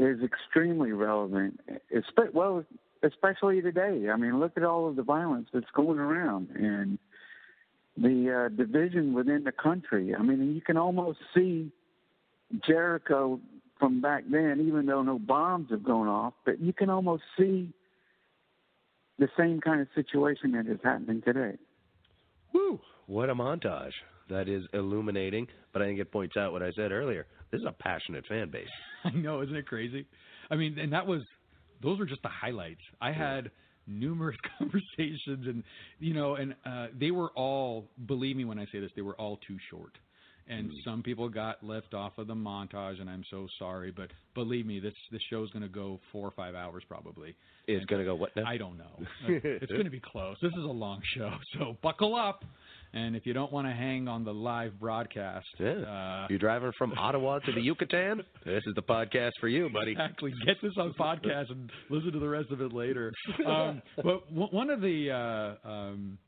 is 0.00 0.22
extremely 0.22 0.92
relevant 0.92 1.60
well 2.32 2.64
especially 3.02 3.60
today 3.60 4.08
i 4.12 4.16
mean 4.16 4.40
look 4.40 4.52
at 4.56 4.64
all 4.64 4.88
of 4.88 4.96
the 4.96 5.02
violence 5.02 5.48
that's 5.52 5.70
going 5.74 5.98
around 5.98 6.48
and 6.50 6.98
the 7.96 8.46
uh, 8.46 8.48
division 8.56 9.12
within 9.12 9.44
the 9.44 9.52
country 9.52 10.14
i 10.14 10.22
mean 10.22 10.54
you 10.54 10.60
can 10.60 10.76
almost 10.76 11.18
see 11.34 11.70
jericho 12.66 13.38
from 13.78 14.00
back 14.00 14.24
then 14.30 14.64
even 14.66 14.86
though 14.86 15.02
no 15.02 15.18
bombs 15.18 15.70
have 15.70 15.84
gone 15.84 16.08
off 16.08 16.34
but 16.44 16.60
you 16.60 16.72
can 16.72 16.90
almost 16.90 17.22
see 17.38 17.72
the 19.20 19.28
same 19.38 19.60
kind 19.60 19.80
of 19.80 19.86
situation 19.94 20.52
that 20.52 20.66
is 20.66 20.80
happening 20.82 21.22
today. 21.22 21.56
Woo! 22.52 22.80
What 23.06 23.30
a 23.30 23.34
montage. 23.34 23.92
That 24.30 24.48
is 24.48 24.64
illuminating, 24.72 25.46
but 25.72 25.82
I 25.82 25.84
think 25.84 26.00
it 26.00 26.10
points 26.10 26.36
out 26.36 26.52
what 26.52 26.62
I 26.62 26.72
said 26.72 26.90
earlier. 26.90 27.26
This 27.50 27.60
is 27.60 27.66
a 27.66 27.72
passionate 27.72 28.26
fan 28.26 28.50
base. 28.50 28.68
I 29.04 29.10
know, 29.10 29.42
isn't 29.42 29.54
it 29.54 29.66
crazy? 29.66 30.06
I 30.50 30.56
mean, 30.56 30.78
and 30.78 30.92
that 30.92 31.06
was 31.06 31.22
those 31.82 31.98
were 31.98 32.06
just 32.06 32.22
the 32.22 32.28
highlights. 32.28 32.80
I 33.00 33.12
had 33.12 33.50
numerous 33.86 34.36
conversations 34.58 35.46
and 35.46 35.64
you 35.98 36.14
know, 36.14 36.34
and 36.36 36.54
uh 36.64 36.88
they 36.98 37.10
were 37.10 37.30
all 37.30 37.86
believe 38.06 38.36
me 38.36 38.44
when 38.44 38.58
I 38.58 38.66
say 38.72 38.80
this, 38.80 38.90
they 38.94 39.02
were 39.02 39.14
all 39.14 39.38
too 39.46 39.56
short 39.70 39.92
and 40.50 40.70
mm. 40.70 40.84
some 40.84 41.02
people 41.02 41.28
got 41.28 41.62
left 41.62 41.94
off 41.94 42.18
of 42.18 42.26
the 42.26 42.34
montage, 42.34 43.00
and 43.00 43.08
I'm 43.08 43.24
so 43.30 43.46
sorry, 43.58 43.92
but 43.92 44.10
believe 44.34 44.66
me, 44.66 44.80
this 44.80 44.92
this 45.12 45.22
show's 45.30 45.50
going 45.50 45.62
to 45.62 45.68
go 45.68 46.00
four 46.12 46.26
or 46.26 46.32
five 46.32 46.54
hours 46.54 46.82
probably. 46.88 47.34
It's 47.66 47.84
going 47.86 48.00
to 48.00 48.04
go 48.04 48.16
what? 48.16 48.34
Now? 48.36 48.44
I 48.46 48.56
don't 48.56 48.76
know. 48.76 49.06
it's 49.28 49.70
going 49.70 49.84
to 49.84 49.90
be 49.90 50.00
close. 50.00 50.36
This 50.42 50.52
is 50.52 50.64
a 50.64 50.72
long 50.72 51.00
show, 51.16 51.30
so 51.58 51.76
buckle 51.82 52.16
up. 52.16 52.44
And 52.92 53.14
if 53.14 53.24
you 53.24 53.32
don't 53.32 53.52
want 53.52 53.68
to 53.68 53.72
hang 53.72 54.08
on 54.08 54.24
the 54.24 54.34
live 54.34 54.78
broadcast, 54.80 55.46
yeah. 55.58 55.68
uh, 55.68 56.26
you're 56.28 56.40
driving 56.40 56.72
from 56.76 56.92
Ottawa 56.98 57.38
to 57.38 57.52
the 57.52 57.60
Yucatan. 57.60 58.22
This 58.44 58.62
is 58.66 58.74
the 58.74 58.82
podcast 58.82 59.32
for 59.38 59.48
you, 59.48 59.68
buddy. 59.68 59.92
Exactly. 59.92 60.32
Get 60.44 60.56
this 60.62 60.72
on 60.76 60.94
podcast 60.98 61.50
and 61.50 61.70
listen 61.88 62.12
to 62.12 62.18
the 62.18 62.28
rest 62.28 62.50
of 62.50 62.60
it 62.60 62.72
later. 62.72 63.12
Um, 63.46 63.82
but 63.96 64.32
one 64.32 64.70
of 64.70 64.80
the 64.80 65.56
uh, 65.64 65.68
um, 65.68 66.18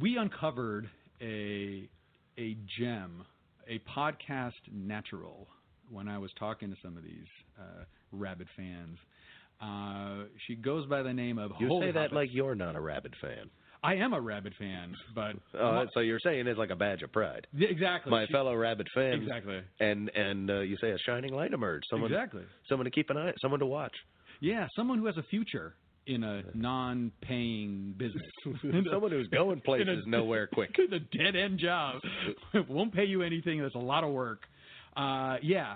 we 0.00 0.16
uncovered 0.16 0.88
a 1.20 1.88
a 2.38 2.56
gem, 2.78 3.24
a 3.68 3.80
podcast 3.96 4.52
natural 4.72 5.46
when 5.90 6.08
I 6.08 6.18
was 6.18 6.30
talking 6.38 6.70
to 6.70 6.76
some 6.82 6.96
of 6.96 7.04
these 7.04 7.28
uh, 7.58 7.84
rabid 8.10 8.48
fans. 8.56 8.98
Uh, 9.60 10.24
she 10.46 10.56
goes 10.56 10.86
by 10.86 11.02
the 11.02 11.12
name 11.12 11.38
of. 11.38 11.52
You 11.60 11.68
Holy 11.68 11.88
say 11.88 11.92
that 11.92 12.10
Hobbit. 12.10 12.14
like 12.14 12.28
you're 12.32 12.56
not 12.56 12.74
a 12.74 12.80
rabid 12.80 13.14
fan. 13.20 13.50
I 13.84 13.94
am 13.96 14.12
a 14.12 14.20
rabid 14.20 14.54
fan, 14.58 14.94
but 15.14 15.36
uh, 15.58 15.86
so 15.92 16.00
you're 16.00 16.20
saying 16.20 16.46
it's 16.46 16.58
like 16.58 16.70
a 16.70 16.76
badge 16.76 17.02
of 17.02 17.12
pride. 17.12 17.46
Yeah, 17.52 17.68
exactly. 17.68 18.10
My 18.10 18.26
She- 18.26 18.32
fellow 18.32 18.54
rabid 18.54 18.88
fans. 18.94 19.22
Exactly. 19.22 19.60
And 19.80 20.08
and 20.10 20.50
uh, 20.50 20.60
you 20.60 20.76
say 20.80 20.90
a 20.90 20.98
shining 20.98 21.32
light 21.32 21.52
emerged. 21.52 21.86
Someone 21.90 22.12
Exactly. 22.12 22.42
Someone 22.68 22.84
to 22.84 22.90
keep 22.90 23.10
an 23.10 23.16
eye. 23.16 23.32
Someone 23.40 23.60
to 23.60 23.66
watch. 23.66 23.94
Yeah, 24.40 24.66
someone 24.76 24.98
who 24.98 25.06
has 25.06 25.16
a 25.16 25.22
future 25.24 25.74
in 26.06 26.24
a 26.24 26.42
non-paying 26.54 27.94
business. 27.96 28.22
Someone 28.90 29.12
who's 29.12 29.28
going 29.28 29.60
places 29.60 30.04
nowhere 30.06 30.48
quick. 30.48 30.70
A 30.78 30.98
dead-end 30.98 31.58
job. 31.58 32.00
Won't 32.68 32.92
pay 32.92 33.04
you 33.04 33.22
anything. 33.22 33.62
That's 33.62 33.74
a 33.74 33.78
lot 33.78 34.02
of 34.04 34.10
work. 34.10 34.40
Uh, 34.96 35.36
yeah, 35.42 35.74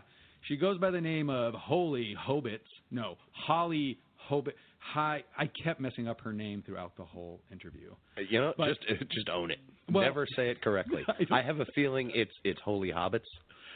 she 0.49 0.57
goes 0.57 0.79
by 0.79 0.91
the 0.91 1.01
name 1.01 1.31
of 1.31 1.55
Holy 1.55 2.15
Hobbits. 2.29 2.59
No, 2.91 3.17
Holly 3.33 3.99
Hobbit. 4.17 4.57
Hi, 4.93 5.25
I 5.37 5.47
kept 5.65 5.81
messing 5.81 6.07
up 6.09 6.21
her 6.23 6.33
name 6.33 6.63
throughout 6.65 6.97
the 6.97 7.05
whole 7.05 7.41
interview. 7.51 7.91
You 8.31 8.41
know, 8.41 8.55
But- 8.57 8.69
just 8.69 8.81
just 9.11 9.29
own 9.29 9.51
it. 9.51 9.59
Well- 9.91 10.05
Never 10.05 10.27
say 10.37 10.51
it 10.51 10.63
correctly. 10.63 11.05
I 11.31 11.39
I 11.39 11.43
have 11.43 11.61
a 11.61 11.67
feeling 11.75 12.11
it's 12.15 12.33
it's 12.45 12.61
holy 12.65 12.91
hobbits. 12.91 13.27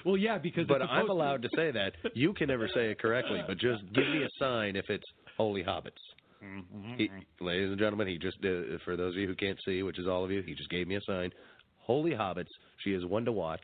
Well, 0.04 0.16
yeah, 0.16 0.38
because 0.38 0.66
But 0.66 0.80
I'm 0.82 1.10
allowed 1.10 1.42
to 1.42 1.48
say 1.54 1.70
that. 1.72 1.92
You 2.14 2.32
can 2.32 2.48
never 2.48 2.68
say 2.68 2.90
it 2.90 2.98
correctly, 2.98 3.42
but 3.46 3.58
just 3.58 3.82
give 3.92 4.04
me 4.08 4.22
a 4.24 4.28
sign 4.38 4.74
if 4.76 4.88
it's 4.88 5.04
holy 5.36 5.62
hobbits. 5.62 6.00
He, 6.96 7.10
ladies 7.38 7.68
and 7.68 7.78
gentlemen, 7.78 8.08
he 8.08 8.16
just 8.16 8.38
uh, 8.42 8.78
for 8.86 8.96
those 8.96 9.14
of 9.14 9.20
you 9.20 9.26
who 9.26 9.34
can't 9.34 9.58
see, 9.66 9.82
which 9.82 9.98
is 9.98 10.06
all 10.08 10.24
of 10.24 10.30
you, 10.30 10.40
he 10.42 10.54
just 10.54 10.70
gave 10.70 10.88
me 10.88 10.96
a 10.96 11.02
sign. 11.02 11.30
Holy 11.80 12.12
hobbits. 12.12 12.48
She 12.82 12.92
is 12.94 13.04
one 13.04 13.26
to 13.26 13.32
watch. 13.32 13.60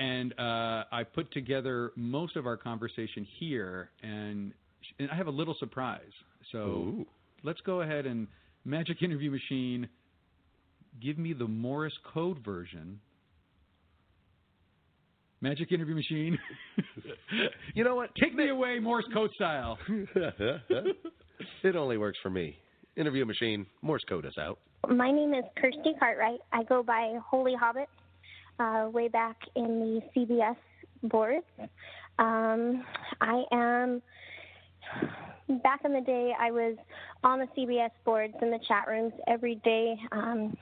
and 0.00 0.32
uh, 0.40 0.84
I 0.90 1.04
put 1.04 1.30
together 1.32 1.92
most 1.94 2.34
of 2.34 2.46
our 2.46 2.56
conversation 2.56 3.24
here, 3.38 3.90
and, 4.02 4.52
and 4.98 5.08
I 5.10 5.14
have 5.14 5.28
a 5.28 5.30
little 5.30 5.54
surprise. 5.60 6.10
So 6.52 6.58
Ooh. 6.58 7.06
let's 7.42 7.60
go 7.60 7.82
ahead 7.82 8.06
and 8.06 8.26
Magic 8.64 9.02
Interview 9.02 9.30
Machine, 9.30 9.88
give 11.02 11.18
me 11.18 11.32
the 11.32 11.46
Morse 11.46 11.96
code 12.12 12.38
version. 12.44 13.00
Magic 15.40 15.70
Interview 15.70 15.94
Machine. 15.94 16.38
you 17.74 17.84
know 17.84 17.94
what? 17.94 18.10
Take 18.20 18.34
me 18.34 18.48
away, 18.48 18.78
Morse 18.78 19.04
code 19.12 19.30
style. 19.34 19.78
it 21.62 21.76
only 21.76 21.98
works 21.98 22.18
for 22.22 22.30
me. 22.30 22.56
Interview 22.96 23.26
machine, 23.26 23.66
Morse 23.82 24.02
code 24.08 24.24
us 24.24 24.38
out. 24.40 24.58
My 24.88 25.10
name 25.10 25.34
is 25.34 25.44
Kirsty 25.60 25.92
Cartwright. 25.98 26.40
I 26.52 26.62
go 26.62 26.82
by 26.82 27.18
Holy 27.28 27.54
Hobbit, 27.54 27.88
uh, 28.58 28.88
way 28.90 29.08
back 29.08 29.36
in 29.54 30.00
the 30.14 30.20
CBS 30.20 30.56
boards. 31.02 31.44
Um, 32.18 32.82
I 33.20 33.42
am, 33.52 34.02
back 35.62 35.80
in 35.84 35.92
the 35.92 36.00
day, 36.00 36.32
I 36.38 36.50
was 36.50 36.76
on 37.22 37.38
the 37.38 37.46
CBS 37.56 37.90
boards 38.04 38.34
in 38.42 38.50
the 38.50 38.58
chat 38.66 38.86
rooms 38.88 39.12
every 39.28 39.56
day, 39.56 39.96
um, 40.12 40.56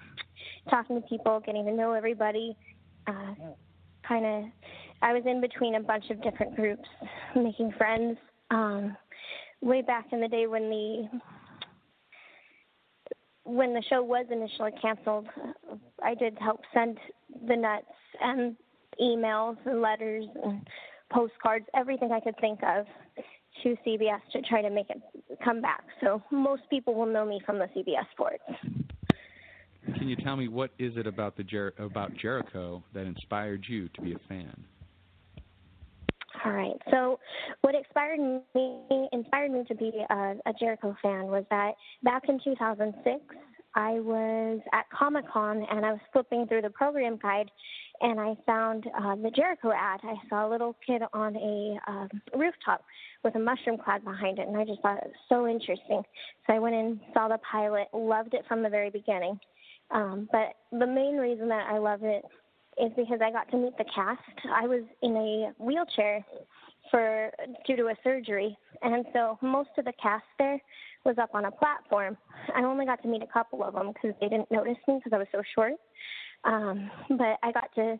talking 0.71 1.01
to 1.01 1.09
people, 1.09 1.41
getting 1.45 1.65
to 1.65 1.73
know 1.73 1.93
everybody. 1.93 2.57
Uh, 3.07 3.35
kind 4.07 4.27
of, 4.27 4.45
I 5.03 5.13
was 5.13 5.23
in 5.27 5.41
between 5.41 5.77
a 5.77 5.81
bunch 5.81 6.11
of 6.11 6.23
different 6.23 6.57
groups, 6.57 6.89
making 7.37 7.73
friends. 7.77 8.19
Um, 8.51 8.97
way 9.61 9.81
back 9.81 10.07
in 10.13 10.21
the 10.21 10.29
day 10.29 10.47
when 10.47 10.69
the 10.69 11.09
when 13.47 13.75
the 13.75 13.83
show 13.91 14.03
was 14.03 14.27
initially 14.31 14.71
canceled, 14.81 15.27
I 16.03 16.15
did 16.15 16.37
help 16.41 16.61
send 16.73 16.99
the 17.47 17.57
nuts 17.57 17.85
and 18.23 18.57
emails 19.01 19.57
and 19.67 19.83
letters 19.83 20.25
and 20.43 20.67
postcards, 21.11 21.67
everything 21.75 22.11
I 22.11 22.21
could 22.21 22.39
think 22.41 22.61
of 22.63 22.87
to 23.63 23.77
CBS 23.87 24.21
to 24.33 24.43
try 24.43 24.63
to 24.63 24.71
make 24.71 24.91
it 24.91 25.01
come 25.45 25.61
back. 25.61 25.85
So 26.01 26.23
most 26.31 26.63
people 26.71 26.95
will 26.95 27.07
know 27.07 27.25
me 27.25 27.41
from 27.45 27.59
the 27.59 27.67
CBS 27.67 28.05
sports. 28.13 28.43
Can 29.97 30.09
you 30.09 30.17
tell 30.17 30.37
me 30.37 30.49
what 30.49 30.71
is 30.79 30.97
it 30.97 31.07
about 31.07 31.37
the 31.37 31.45
Jer- 31.45 31.75
about 31.79 32.15
Jericho 32.17 32.83
that 32.95 33.07
inspired 33.07 33.65
you 33.69 33.89
to 33.91 34.01
be 34.01 34.15
a 34.15 34.19
fan? 34.29 34.65
All 36.45 36.53
right. 36.53 36.77
So, 36.91 37.19
what 37.61 37.75
inspired 37.75 38.19
me 38.19 39.09
inspired 39.13 39.51
me 39.51 39.65
to 39.69 39.75
be 39.75 39.93
a, 40.11 40.15
a 40.47 40.53
Jericho 40.59 40.97
fan 41.03 41.27
was 41.27 41.45
that 41.51 41.73
back 42.03 42.23
in 42.29 42.41
2006, 42.43 43.21
I 43.75 44.01
was 44.01 44.61
at 44.73 44.89
Comic 44.91 45.29
Con 45.29 45.67
and 45.71 45.85
I 45.85 45.93
was 45.93 46.01
flipping 46.13 46.47
through 46.47 46.63
the 46.63 46.71
program 46.71 47.19
guide, 47.21 47.51
and 48.01 48.21
I 48.21 48.35
found 48.47 48.87
uh, 48.99 49.17
the 49.17 49.31
Jericho 49.31 49.73
ad. 49.73 50.01
I 50.03 50.15
saw 50.29 50.49
a 50.49 50.51
little 50.51 50.77
kid 50.87 51.03
on 51.13 51.37
a 51.37 51.79
um, 51.91 52.09
rooftop 52.35 52.85
with 53.23 53.35
a 53.37 53.39
mushroom 53.39 53.79
cloud 53.79 54.05
behind 54.05 54.39
it, 54.39 54.49
and 54.49 54.57
I 54.57 54.65
just 54.65 54.81
thought 54.81 54.99
it 54.99 55.05
was 55.07 55.15
so 55.29 55.47
interesting. 55.47 56.03
So 56.47 56.53
I 56.53 56.59
went 56.59 56.75
and 56.75 57.01
saw 57.13 57.29
the 57.29 57.39
pilot, 57.51 57.89
loved 57.93 58.35
it 58.35 58.45
from 58.47 58.63
the 58.63 58.69
very 58.69 58.91
beginning. 58.91 59.39
Um, 59.91 60.29
but 60.33 60.55
the 60.73 60.87
main 60.87 61.17
reason 61.17 61.49
that 61.49 61.69
I 61.71 61.79
love 61.79 62.01
it 62.03 62.25
is 62.81 62.91
because 62.97 63.21
I 63.23 63.31
got 63.31 63.51
to 63.51 63.57
meet 63.57 63.77
the 63.79 63.85
cast. 63.95 64.21
I 64.53 64.67
was 64.67 64.83
in 65.03 65.17
a 65.17 65.53
wheelchair 65.63 66.25
for 66.91 67.31
due 67.67 67.77
to 67.77 67.87
a 67.87 67.95
surgery, 68.03 68.57
and 68.83 69.05
so 69.13 69.39
most 69.41 69.71
of 69.79 69.85
the 69.85 69.93
cast 70.03 70.25
there 70.39 70.61
was 71.05 71.17
up 71.19 71.31
on 71.35 71.45
a 71.45 71.51
platform. 71.51 72.17
I 72.55 72.63
only 72.63 72.87
got 72.87 73.03
to 73.03 73.09
meet 73.09 73.23
a 73.23 73.27
couple 73.27 73.63
of 73.63 73.75
them 73.75 73.93
because 73.93 74.17
they 74.21 74.29
didn't 74.29 74.51
notice 74.51 74.77
me 74.89 74.99
because 74.99 75.13
I 75.13 75.19
was 75.19 75.27
so 75.33 75.43
short. 75.55 75.75
Um, 76.45 76.91
but 77.11 77.39
I 77.43 77.53
got 77.53 77.75
to 77.77 77.99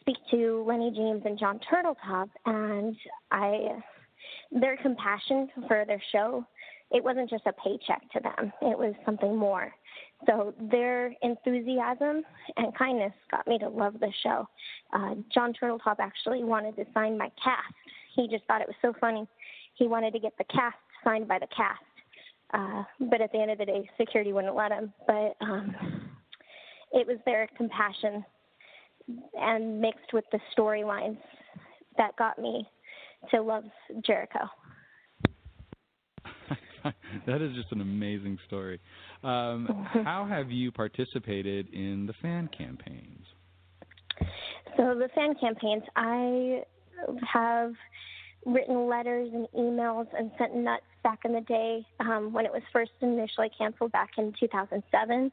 speak 0.00 0.16
to 0.30 0.64
Lennie 0.66 0.92
James 0.94 1.22
and 1.24 1.38
Jon 1.38 1.60
Turteltaub, 1.70 2.28
and 2.46 2.96
I 3.30 3.80
their 4.52 4.76
compassion 4.78 5.48
for 5.66 5.84
their 5.86 6.02
show. 6.12 6.44
It 6.92 7.02
wasn't 7.02 7.28
just 7.28 7.44
a 7.46 7.52
paycheck 7.52 8.02
to 8.12 8.20
them; 8.20 8.52
it 8.62 8.78
was 8.78 8.94
something 9.04 9.36
more. 9.36 9.72
So 10.26 10.54
their 10.70 11.12
enthusiasm 11.22 12.22
and 12.56 12.76
kindness 12.76 13.12
got 13.30 13.46
me 13.46 13.58
to 13.58 13.68
love 13.68 13.94
the 14.00 14.12
show. 14.22 14.48
Uh, 14.92 15.14
Jon 15.34 15.52
Turteltaub 15.52 15.96
actually 15.98 16.42
wanted 16.42 16.76
to 16.76 16.84
sign 16.94 17.18
my 17.18 17.30
cast. 17.42 17.74
He 18.14 18.28
just 18.28 18.44
thought 18.44 18.62
it 18.62 18.68
was 18.68 18.76
so 18.80 18.94
funny. 19.00 19.26
He 19.74 19.88
wanted 19.88 20.12
to 20.12 20.20
get 20.20 20.32
the 20.38 20.44
cast 20.44 20.76
signed 21.04 21.28
by 21.28 21.38
the 21.38 21.48
cast. 21.54 21.82
Uh, 22.54 22.84
but 23.00 23.20
at 23.20 23.32
the 23.32 23.38
end 23.38 23.50
of 23.50 23.58
the 23.58 23.64
day, 23.64 23.88
security 23.98 24.32
wouldn't 24.32 24.54
let 24.54 24.72
him. 24.72 24.92
But 25.06 25.36
um, 25.40 25.74
it 26.92 27.06
was 27.06 27.18
their 27.26 27.48
compassion 27.56 28.24
and 29.34 29.80
mixed 29.80 30.12
with 30.12 30.24
the 30.32 30.38
storylines 30.56 31.18
that 31.96 32.16
got 32.16 32.38
me 32.38 32.68
to 33.30 33.40
love 33.40 33.64
Jericho. 34.04 34.48
that 37.26 37.42
is 37.42 37.54
just 37.54 37.72
an 37.72 37.80
amazing 37.80 38.38
story. 38.46 38.80
Um, 39.22 39.86
how 40.04 40.26
have 40.28 40.50
you 40.50 40.70
participated 40.70 41.72
in 41.72 42.06
the 42.06 42.14
fan 42.22 42.48
campaigns? 42.56 43.24
So 44.76 44.94
the 44.94 45.08
fan 45.14 45.34
campaigns, 45.40 45.82
I 45.96 46.62
have 47.32 47.72
written 48.46 48.88
letters 48.88 49.28
and 49.34 49.48
emails 49.58 50.06
and 50.16 50.30
sent 50.38 50.54
nuts 50.54 50.84
back 51.02 51.20
in 51.24 51.32
the 51.32 51.40
day 51.42 51.84
um, 52.00 52.32
when 52.32 52.46
it 52.46 52.52
was 52.52 52.62
first 52.72 52.92
initially 53.02 53.50
canceled 53.58 53.92
back 53.92 54.10
in 54.16 54.32
2007. 54.38 55.32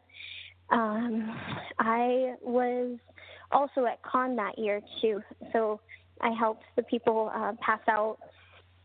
Um, 0.69 1.37
I 1.79 2.33
was 2.41 2.97
also 3.51 3.85
at 3.85 4.01
con 4.01 4.35
that 4.37 4.57
year 4.57 4.81
too, 5.01 5.21
so 5.51 5.79
I 6.21 6.31
helped 6.31 6.63
the 6.75 6.83
people 6.83 7.31
uh, 7.33 7.53
pass 7.61 7.81
out 7.87 8.17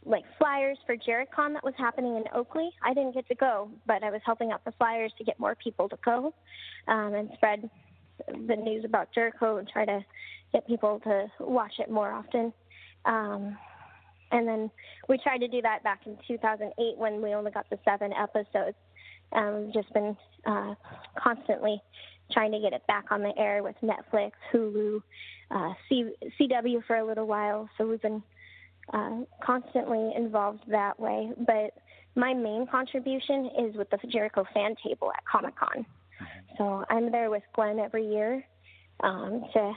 like 0.04 0.24
flyers 0.38 0.78
for 0.86 0.96
JeriCon 0.96 1.54
that 1.54 1.64
was 1.64 1.74
happening 1.78 2.16
in 2.16 2.24
Oakley. 2.34 2.70
I 2.82 2.94
didn't 2.94 3.14
get 3.14 3.26
to 3.28 3.34
go, 3.34 3.70
but 3.86 4.02
I 4.02 4.10
was 4.10 4.20
helping 4.24 4.52
out 4.52 4.64
the 4.64 4.72
flyers 4.72 5.12
to 5.18 5.24
get 5.24 5.38
more 5.40 5.54
people 5.54 5.88
to 5.88 5.98
go 6.04 6.34
um, 6.86 7.14
and 7.14 7.30
spread 7.34 7.68
the 8.26 8.56
news 8.56 8.84
about 8.84 9.08
Jericho 9.14 9.56
and 9.56 9.68
try 9.68 9.84
to 9.84 10.04
get 10.52 10.66
people 10.66 11.00
to 11.04 11.26
watch 11.40 11.74
it 11.78 11.90
more 11.90 12.10
often. 12.10 12.52
Um, 13.04 13.56
and 14.30 14.46
then 14.46 14.70
we 15.08 15.18
tried 15.18 15.38
to 15.38 15.48
do 15.48 15.62
that 15.62 15.82
back 15.82 16.00
in 16.06 16.16
2008 16.26 16.98
when 16.98 17.22
we 17.22 17.34
only 17.34 17.50
got 17.50 17.68
the 17.70 17.78
seven 17.84 18.12
episodes. 18.12 18.76
Um, 19.32 19.64
we've 19.64 19.74
just 19.74 19.92
been 19.92 20.16
uh, 20.46 20.74
constantly 21.18 21.80
trying 22.32 22.52
to 22.52 22.60
get 22.60 22.72
it 22.72 22.86
back 22.86 23.06
on 23.10 23.22
the 23.22 23.32
air 23.38 23.62
with 23.62 23.76
Netflix, 23.82 24.32
Hulu, 24.52 25.00
uh, 25.50 25.72
C- 25.88 26.14
CW 26.40 26.84
for 26.86 26.96
a 26.96 27.06
little 27.06 27.26
while. 27.26 27.68
So 27.78 27.86
we've 27.86 28.02
been 28.02 28.22
uh, 28.92 29.20
constantly 29.42 30.12
involved 30.16 30.62
that 30.68 30.98
way. 30.98 31.30
But 31.38 31.74
my 32.14 32.34
main 32.34 32.66
contribution 32.66 33.50
is 33.58 33.76
with 33.76 33.88
the 33.90 33.98
Jericho 34.08 34.44
fan 34.52 34.74
table 34.84 35.10
at 35.14 35.24
Comic 35.30 35.54
Con. 35.56 35.86
So 36.56 36.84
I'm 36.90 37.12
there 37.12 37.30
with 37.30 37.44
Glenn 37.54 37.78
every 37.78 38.06
year 38.06 38.44
um, 39.00 39.44
to 39.52 39.72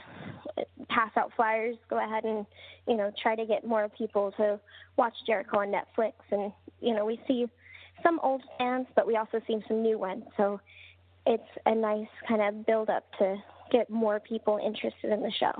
pass 0.88 1.10
out 1.16 1.32
flyers, 1.36 1.76
go 1.88 2.02
ahead 2.02 2.24
and 2.24 2.46
you 2.86 2.96
know 2.96 3.10
try 3.22 3.36
to 3.36 3.46
get 3.46 3.66
more 3.66 3.88
people 3.88 4.32
to 4.36 4.58
watch 4.96 5.14
Jericho 5.26 5.58
on 5.60 5.72
Netflix. 5.72 6.12
And 6.30 6.52
you 6.80 6.94
know 6.94 7.04
we 7.04 7.20
see 7.26 7.46
some 8.02 8.18
old 8.22 8.42
fans, 8.58 8.86
but 8.96 9.06
we 9.06 9.16
also 9.16 9.40
see 9.46 9.58
some 9.68 9.82
new 9.82 9.98
ones. 9.98 10.24
So 10.36 10.60
it's 11.26 11.42
a 11.66 11.74
nice 11.74 12.08
kind 12.28 12.42
of 12.42 12.66
build 12.66 12.90
up 12.90 13.04
to 13.18 13.36
get 13.70 13.88
more 13.90 14.20
people 14.20 14.58
interested 14.64 15.12
in 15.12 15.22
the 15.22 15.32
show. 15.38 15.52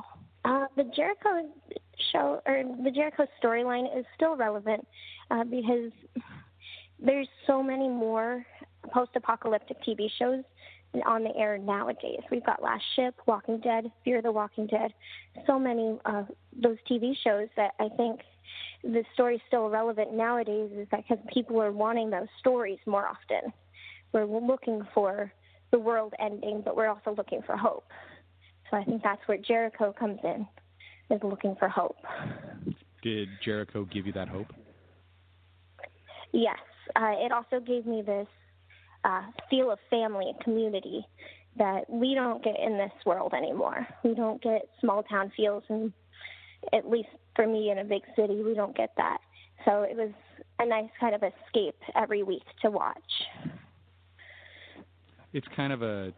Uh, 0.44 0.66
the 0.76 0.84
Jericho 0.94 1.48
show 2.12 2.42
or 2.46 2.64
the 2.82 2.90
Jericho 2.90 3.26
storyline 3.42 3.86
is 3.96 4.04
still 4.16 4.36
relevant 4.36 4.86
uh, 5.30 5.44
because 5.44 5.92
there's 6.98 7.28
so 7.46 7.62
many 7.62 7.88
more 7.88 8.44
post-apocalyptic 8.92 9.76
TV 9.86 10.08
shows 10.18 10.42
on 11.06 11.24
the 11.24 11.34
air 11.36 11.58
nowadays. 11.58 12.20
We've 12.30 12.44
got 12.44 12.62
Last 12.62 12.84
Ship, 12.96 13.14
Walking 13.26 13.60
Dead, 13.60 13.90
Fear 14.04 14.22
the 14.22 14.32
Walking 14.32 14.66
Dead, 14.66 14.92
so 15.46 15.58
many 15.58 15.98
of 16.04 16.26
those 16.60 16.76
TV 16.90 17.14
shows 17.24 17.48
that 17.56 17.72
I 17.80 17.88
think 17.96 18.20
the 18.82 19.04
story 19.14 19.36
is 19.36 19.40
still 19.46 19.68
relevant 19.68 20.12
nowadays 20.12 20.70
is 20.76 20.86
that 20.90 21.04
because 21.08 21.24
people 21.32 21.62
are 21.62 21.72
wanting 21.72 22.10
those 22.10 22.28
stories 22.40 22.78
more 22.86 23.06
often. 23.06 23.52
We're 24.12 24.26
looking 24.26 24.82
for 24.92 25.32
the 25.70 25.78
world 25.78 26.12
ending, 26.18 26.62
but 26.64 26.76
we're 26.76 26.88
also 26.88 27.14
looking 27.16 27.40
for 27.46 27.56
hope. 27.56 27.86
So 28.70 28.76
I 28.76 28.84
think 28.84 29.02
that's 29.02 29.20
where 29.26 29.38
Jericho 29.38 29.94
comes 29.98 30.18
in, 30.24 30.46
is 31.10 31.22
looking 31.22 31.56
for 31.58 31.68
hope. 31.68 31.96
Did 33.02 33.28
Jericho 33.44 33.84
give 33.84 34.06
you 34.06 34.12
that 34.12 34.28
hope? 34.28 34.48
Yes. 36.32 36.58
Uh, 36.96 37.12
it 37.18 37.32
also 37.32 37.60
gave 37.60 37.86
me 37.86 38.02
this 38.02 38.26
uh, 39.04 39.22
feel 39.50 39.70
of 39.70 39.78
family 39.90 40.26
and 40.28 40.40
community 40.40 41.06
that 41.58 41.88
we 41.88 42.14
don't 42.14 42.42
get 42.42 42.58
in 42.58 42.76
this 42.78 42.92
world 43.04 43.34
anymore. 43.34 43.86
We 44.04 44.14
don't 44.14 44.42
get 44.42 44.68
small 44.80 45.02
town 45.02 45.32
feels, 45.36 45.64
and 45.68 45.92
at 46.72 46.88
least 46.88 47.08
for 47.36 47.46
me 47.46 47.70
in 47.70 47.78
a 47.78 47.84
big 47.84 48.02
city, 48.16 48.42
we 48.42 48.54
don't 48.54 48.76
get 48.76 48.92
that. 48.96 49.18
So 49.64 49.82
it 49.82 49.96
was 49.96 50.10
a 50.58 50.66
nice 50.66 50.90
kind 50.98 51.14
of 51.14 51.22
escape 51.22 51.76
every 51.94 52.22
week 52.22 52.42
to 52.62 52.70
watch. 52.70 52.96
It's 55.32 55.46
kind 55.56 55.72
of 55.72 55.82
a 55.82 56.12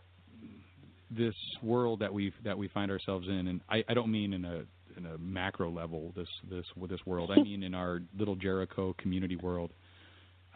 this 1.11 1.35
world 1.63 2.01
that 2.01 2.13
we 2.13 2.33
that 2.45 2.57
we 2.57 2.69
find 2.69 2.91
ourselves 2.91 3.29
in, 3.29 3.49
and 3.49 3.61
I, 3.69 3.85
I 3.89 3.95
don't 3.95 4.11
mean 4.11 4.33
in 4.33 4.45
a 4.45 4.63
in 4.97 5.07
a 5.07 5.19
macro 5.19 5.71
level 5.71 6.13
this 6.17 6.29
this 6.51 6.65
with 6.77 6.91
this 6.91 7.01
world. 7.07 7.31
I 7.31 7.37
mean 7.43 7.63
in 7.63 7.75
our 7.75 8.03
little 8.19 8.35
Jericho 8.35 8.95
community 8.99 9.37
world. 9.37 9.73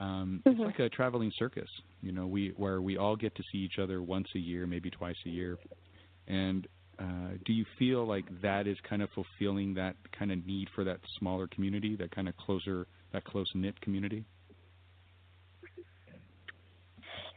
Um, 0.01 0.43
mm-hmm. 0.47 0.61
It's 0.61 0.67
like 0.67 0.79
a 0.79 0.89
traveling 0.89 1.33
circus, 1.39 1.69
you 2.03 2.13
know, 2.13 2.27
we 2.27 2.53
where 2.57 2.81
we 2.81 2.97
all 2.97 3.17
get 3.17 3.35
to 3.37 3.43
see 3.51 3.59
each 3.59 3.79
other 3.81 4.03
once 4.03 4.29
a 4.35 4.39
year, 4.39 4.67
maybe 4.67 4.91
twice 4.91 5.17
a 5.27 5.29
year. 5.29 5.59
And 6.29 6.69
uh, 7.01 7.37
do 7.45 7.53
you 7.53 7.65
feel 7.79 8.07
like 8.07 8.25
that 8.43 8.67
is 8.67 8.77
kind 8.89 9.03
of 9.03 9.09
fulfilling 9.15 9.75
that 9.75 9.97
kind 10.17 10.31
of 10.31 10.47
need 10.47 10.69
for 10.75 10.85
that 10.85 11.01
smaller 11.19 11.47
community, 11.49 11.97
that 11.97 12.15
kind 12.15 12.29
of 12.29 12.37
closer, 12.37 12.87
that 13.13 13.25
close 13.25 13.51
knit 13.55 13.81
community? 13.81 14.25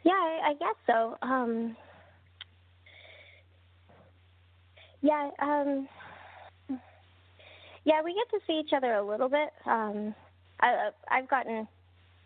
Yeah, 0.04 0.14
I, 0.14 0.50
I 0.50 0.54
guess 0.54 0.76
so. 0.88 1.18
Um, 1.22 1.76
yeah, 5.02 5.30
um, 5.40 5.88
yeah, 7.84 8.02
we 8.04 8.14
get 8.14 8.30
to 8.38 8.46
see 8.46 8.60
each 8.60 8.74
other 8.76 8.94
a 8.94 9.04
little 9.04 9.30
bit. 9.30 9.50
Um, 9.66 10.14
I, 10.60 10.90
I've 11.10 11.30
gotten. 11.30 11.68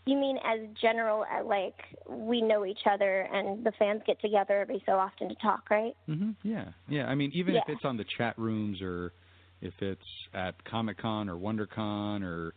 You 0.05 0.17
mean 0.17 0.37
as 0.45 0.59
general, 0.79 1.25
as 1.25 1.45
like 1.45 1.75
we 2.07 2.41
know 2.41 2.65
each 2.65 2.81
other 2.89 3.21
and 3.21 3.65
the 3.65 3.71
fans 3.79 4.01
get 4.05 4.21
together 4.21 4.59
every 4.61 4.83
so 4.85 4.93
often 4.93 5.29
to 5.29 5.35
talk, 5.35 5.69
right? 5.71 5.95
hmm 6.05 6.31
Yeah, 6.43 6.65
yeah. 6.87 7.07
I 7.07 7.15
mean, 7.15 7.31
even 7.33 7.55
Yeah. 7.55 7.61
if 7.61 7.69
it's 7.69 7.85
on 7.85 7.97
the 7.97 8.05
chat 8.17 8.37
rooms 8.37 8.81
or 8.81 9.13
if 9.61 9.73
it's 9.81 10.05
at 10.33 10.63
Comic 10.65 10.97
Con 10.97 11.27
or 11.27 11.35
WonderCon 11.35 12.23
or 12.23 12.53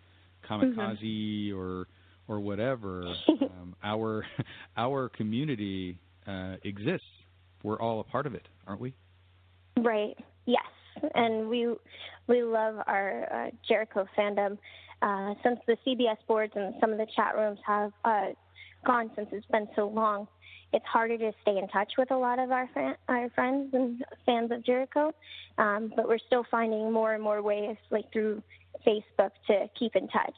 Comikaze 0.49 1.55
or 1.55 1.89
or 2.29 2.41
whatever, 2.41 3.15
um, 3.43 3.75
our 3.83 4.27
our 4.77 5.09
community 5.09 5.99
uh, 6.27 6.57
exists. 6.63 7.07
We're 7.63 7.81
all 7.81 8.01
a 8.01 8.05
part 8.05 8.27
of 8.27 8.35
it, 8.35 8.47
aren't 8.67 8.81
we? 8.81 8.95
Right. 9.79 10.17
Yes, 10.47 10.63
and 11.15 11.49
we 11.49 11.75
we 12.27 12.43
love 12.43 12.77
our 12.87 13.27
uh, 13.33 13.51
Jericho 13.67 14.07
fandom. 14.17 14.59
Uh, 15.01 15.35
since 15.45 15.61
the 15.67 15.77
CBS 15.87 16.17
boards 16.27 16.53
and 16.57 16.75
some 16.81 16.91
of 16.91 16.99
the 16.99 17.07
chat 17.15 17.37
rooms 17.37 17.59
have 17.65 17.93
uh, 18.05 18.27
gone 18.85 19.11
since 19.15 19.29
it's 19.33 19.47
been 19.47 19.69
so 19.77 19.89
long, 19.89 20.27
it's 20.73 20.85
harder 20.85 21.17
to 21.17 21.33
stay 21.43 21.57
in 21.57 21.69
touch 21.69 21.93
with 21.97 22.11
a 22.11 22.17
lot 22.17 22.39
of 22.39 22.51
our 22.51 22.69
fan, 22.75 22.95
our 23.09 23.31
friends 23.31 23.73
and 23.73 24.05
fans 24.27 24.51
of 24.51 24.65
Jericho. 24.65 25.13
Um, 25.57 25.93
but 25.95 26.09
we're 26.09 26.19
still 26.19 26.45
finding 26.51 26.93
more 26.93 27.15
and 27.15 27.23
more 27.23 27.43
ways, 27.43 27.77
like 27.91 28.13
through 28.13 28.43
Facebook, 28.87 29.31
to 29.47 29.67
keep 29.79 29.97
in 29.97 30.09
touch. 30.09 30.35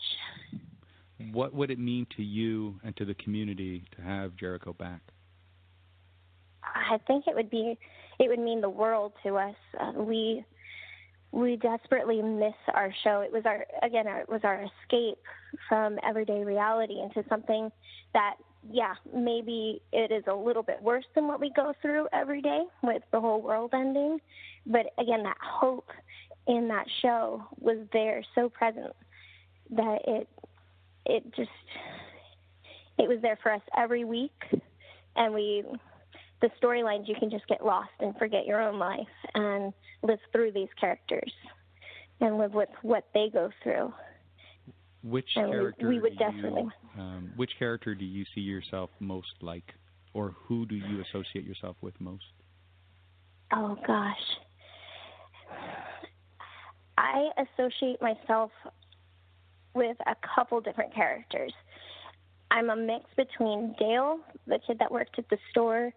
What 1.33 1.55
would 1.55 1.71
it 1.71 1.79
mean 1.79 2.07
to 2.17 2.23
you 2.23 2.81
and 2.85 2.97
to 2.97 3.05
the 3.05 3.15
community 3.15 3.85
to 3.97 4.03
have 4.03 4.37
Jericho 4.37 4.73
back? 4.73 5.01
I 6.63 6.99
think 7.07 7.25
it 7.27 7.35
would 7.35 7.51
be 7.51 7.79
it 8.19 8.29
would 8.29 8.39
mean 8.39 8.61
the 8.61 8.71
world 8.71 9.13
to 9.25 9.37
us. 9.37 9.55
Uh, 9.79 9.93
we 9.97 10.45
we 11.33 11.57
desperately 11.57 12.21
miss 12.23 12.55
our 12.75 12.93
show. 13.05 13.21
It 13.21 13.33
was 13.33 13.45
our 13.47 13.65
again 13.83 14.07
our, 14.07 14.21
it 14.21 14.29
was 14.29 14.41
our 14.45 14.65
escape 14.83 15.19
from 15.69 15.99
everyday 16.07 16.45
reality 16.45 17.01
into 17.01 17.27
something 17.29 17.71
that 18.13 18.35
yeah 18.71 18.95
maybe 19.15 19.81
it 19.93 20.11
is 20.11 20.25
a 20.27 20.35
little 20.35 20.63
bit 20.63 20.83
worse 20.83 21.05
than 21.15 21.29
what 21.29 21.41
we 21.41 21.53
go 21.55 21.73
through 21.81 22.09
every 22.13 22.43
day 22.43 22.63
with 22.83 23.03
the 23.13 23.21
whole 23.21 23.41
world 23.41 23.71
ending, 23.73 24.19
but 24.67 24.87
again 24.99 25.23
that 25.23 25.39
hope 25.41 25.89
in 26.47 26.69
that 26.69 26.87
show 27.01 27.45
was 27.61 27.79
there 27.93 28.23
so 28.35 28.49
present 28.49 28.95
that 29.71 29.99
it 30.07 30.29
it 31.07 31.25
just 31.35 31.51
it 32.99 33.09
was 33.09 33.19
there 33.23 33.39
for 33.43 33.53
us 33.53 33.63
every 33.77 34.05
week 34.05 34.45
and 35.17 35.33
we 35.33 35.65
the 36.41 36.51
storylines 36.63 37.07
you 37.09 37.15
can 37.15 37.31
just 37.31 37.47
get 37.49 37.65
lost 37.65 37.91
and 38.01 38.17
forget 38.17 38.47
your 38.47 38.61
own 38.63 38.79
life 38.79 39.07
and 39.35 39.73
live 40.03 40.19
through 40.33 40.53
these 40.53 40.69
characters 40.81 41.33
and 42.21 42.39
live 42.39 42.55
with 42.55 42.69
what 42.83 43.05
they 43.15 43.29
go 43.33 43.51
through. 43.63 43.93
Which 45.03 45.29
And 45.37 45.47
we- 45.47 45.53
character 45.53 45.89
we 45.89 45.99
would 46.01 46.19
definitely- 46.19 46.71
you, 46.97 47.01
um, 47.03 47.33
which 47.37 47.57
character 47.59 47.95
do 47.95 48.05
you 48.05 48.25
see 48.35 48.41
yourself 48.43 48.91
most 49.01 49.43
like? 49.43 49.75
or 50.13 50.31
who 50.31 50.67
do 50.67 50.75
you 50.75 51.01
associate 51.03 51.45
yourself 51.45 51.77
with 51.81 51.95
most? 52.01 52.25
Oh 53.53 53.77
gosh. 53.87 54.39
I 56.99 57.31
associate 57.39 58.03
myself 58.03 58.51
with 59.75 59.97
a 60.07 60.17
couple 60.35 60.61
different 60.61 60.93
characters. 60.93 61.53
I'm 62.51 62.71
a 62.71 62.77
mix 62.77 63.05
between 63.17 63.75
Dale, 63.79 64.19
the 64.47 64.59
kid 64.67 64.79
that 64.81 64.91
worked 64.91 65.19
at 65.19 65.29
the 65.29 65.39
store, 65.51 65.93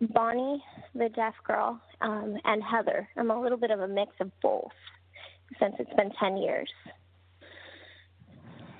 Bonnie, 0.00 0.62
the 0.94 1.08
deaf 1.10 1.34
girl, 1.46 1.80
um, 2.00 2.36
and 2.44 2.62
Heather. 2.62 3.08
I'm 3.16 3.30
a 3.30 3.40
little 3.40 3.58
bit 3.58 3.70
of 3.70 3.80
a 3.80 3.88
mix 3.88 4.12
of 4.20 4.30
both 4.40 4.70
since 5.58 5.74
it's 5.78 5.92
been 5.94 6.10
10 6.18 6.36
years. 6.38 6.70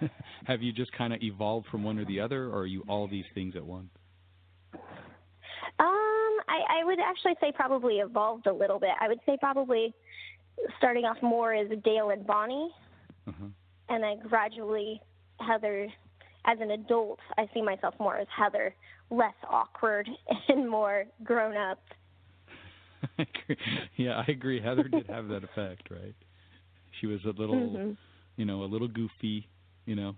Have 0.46 0.62
you 0.62 0.72
just 0.72 0.92
kind 0.92 1.12
of 1.12 1.22
evolved 1.22 1.66
from 1.70 1.84
one 1.84 1.98
or 1.98 2.04
the 2.04 2.20
other, 2.20 2.46
or 2.46 2.60
are 2.60 2.66
you 2.66 2.84
all 2.88 3.06
these 3.06 3.26
things 3.34 3.54
at 3.54 3.64
once? 3.64 3.90
Um, 4.74 4.80
I, 6.48 6.80
I 6.80 6.84
would 6.84 6.98
actually 7.00 7.34
say 7.40 7.52
probably 7.54 7.96
evolved 7.96 8.46
a 8.46 8.52
little 8.52 8.78
bit. 8.78 8.90
I 9.00 9.08
would 9.08 9.20
say 9.26 9.36
probably 9.38 9.94
starting 10.78 11.04
off 11.04 11.18
more 11.22 11.54
as 11.54 11.68
Dale 11.84 12.10
and 12.10 12.26
Bonnie, 12.26 12.70
uh-huh. 13.28 13.46
and 13.88 14.02
then 14.02 14.20
gradually 14.26 15.00
Heather. 15.40 15.88
As 16.46 16.56
an 16.62 16.70
adult, 16.70 17.18
I 17.36 17.50
see 17.52 17.60
myself 17.60 17.94
more 18.00 18.16
as 18.16 18.26
Heather, 18.34 18.74
less 19.10 19.34
awkward 19.48 20.08
and 20.48 20.68
more 20.68 21.04
grown 21.24 21.56
up. 21.56 21.80
yeah, 23.96 24.22
I 24.26 24.30
agree. 24.30 24.60
Heather 24.60 24.84
did 24.84 25.06
have 25.08 25.28
that 25.28 25.42
effect, 25.44 25.90
right? 25.90 26.14
She 27.00 27.06
was 27.06 27.20
a 27.24 27.28
little, 27.28 27.54
mm-hmm. 27.54 27.90
you 28.36 28.44
know, 28.44 28.62
a 28.62 28.66
little 28.66 28.88
goofy, 28.88 29.48
you 29.86 29.96
know. 29.96 30.14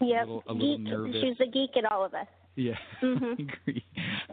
Yep. 0.00 0.16
A 0.16 0.20
little, 0.20 0.42
a 0.48 0.52
little 0.52 0.78
geek. 0.78 0.86
nervous. 0.86 1.16
She's 1.20 1.38
the 1.38 1.46
geek 1.46 1.70
in 1.76 1.86
all 1.86 2.04
of 2.04 2.14
us. 2.14 2.26
Yeah, 2.56 2.74
mm-hmm. 3.02 3.24
I 3.24 3.32
agree. 3.32 3.84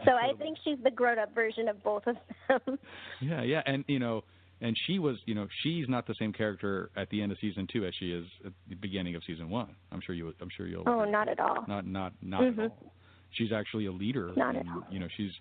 So 0.04 0.12
I 0.12 0.32
think 0.38 0.58
she's 0.64 0.78
the 0.82 0.90
grown-up 0.90 1.32
version 1.32 1.68
of 1.68 1.82
both 1.84 2.02
of 2.08 2.16
them. 2.48 2.78
Yeah, 3.20 3.42
yeah, 3.42 3.62
and 3.66 3.84
you 3.86 4.00
know, 4.00 4.24
and 4.60 4.76
she 4.86 4.98
was, 4.98 5.16
you 5.26 5.34
know, 5.34 5.46
she's 5.62 5.88
not 5.88 6.06
the 6.06 6.14
same 6.18 6.32
character 6.32 6.90
at 6.96 7.08
the 7.10 7.22
end 7.22 7.30
of 7.30 7.38
season 7.40 7.68
two 7.72 7.84
as 7.84 7.94
she 7.98 8.10
is 8.10 8.24
at 8.44 8.52
the 8.68 8.74
beginning 8.74 9.14
of 9.14 9.22
season 9.26 9.48
one. 9.48 9.74
I'm 9.92 10.00
sure 10.04 10.14
you, 10.14 10.32
I'm 10.40 10.48
sure 10.56 10.66
you'll. 10.66 10.84
Oh, 10.86 11.04
not 11.04 11.28
at 11.28 11.38
all. 11.38 11.64
Not, 11.68 11.86
not, 11.86 12.14
not 12.20 12.40
mm-hmm. 12.42 12.60
at 12.60 12.70
all. 12.70 12.92
She's 13.32 13.52
actually 13.52 13.86
a 13.86 13.92
leader. 13.92 14.32
Not 14.36 14.56
and, 14.56 14.68
at 14.68 14.74
all. 14.74 14.86
You 14.90 15.00
know, 15.00 15.08
she's, 15.16 15.32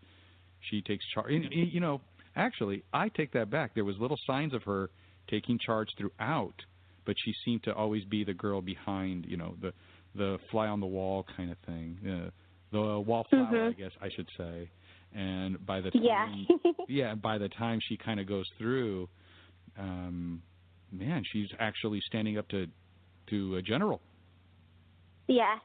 she 0.70 0.82
takes 0.82 1.06
charge. 1.14 1.32
You 1.52 1.80
know, 1.80 2.02
actually, 2.36 2.84
I 2.94 3.10
take 3.10 3.34
that 3.34 3.50
back. 3.50 3.76
There 3.76 3.86
was 3.86 3.96
little 4.00 4.20
signs 4.28 4.54
of 4.54 4.64
her 4.64 4.90
taking 5.30 5.60
charge 5.60 5.90
throughout, 5.98 6.56
but 7.06 7.16
she 7.24 7.34
seemed 7.44 7.64
to 7.64 7.74
always 7.74 8.04
be 8.06 8.24
the 8.24 8.34
girl 8.34 8.62
behind. 8.62 9.26
You 9.28 9.38
know, 9.38 9.56
the, 9.62 9.74
the 10.16 10.38
fly 10.52 10.68
on 10.68 10.80
the 10.80 10.88
wall 10.88 11.26
kind 11.36 11.52
of 11.52 11.58
thing. 11.66 11.98
Uh, 12.06 12.30
the 12.72 13.00
wallflower, 13.00 13.46
mm-hmm. 13.46 13.70
I 13.70 13.72
guess 13.72 13.92
I 14.02 14.10
should 14.16 14.28
say. 14.38 14.70
And 15.16 15.66
by 15.66 15.80
the 15.80 15.92
time, 15.92 16.02
yeah, 16.64 16.72
yeah, 16.88 17.16
by 17.16 17.38
the 17.38 17.48
time 17.48 17.80
she 17.88 17.96
kind 17.96 18.20
of 18.20 18.28
goes 18.28 18.46
through, 18.58 19.08
um, 19.80 20.42
man, 20.92 21.24
she's 21.32 21.48
actually 21.60 22.02
standing 22.06 22.38
up 22.38 22.48
to 22.50 22.68
to 23.30 23.56
a 23.56 23.62
general. 23.62 24.02
Yeah, 25.28 25.56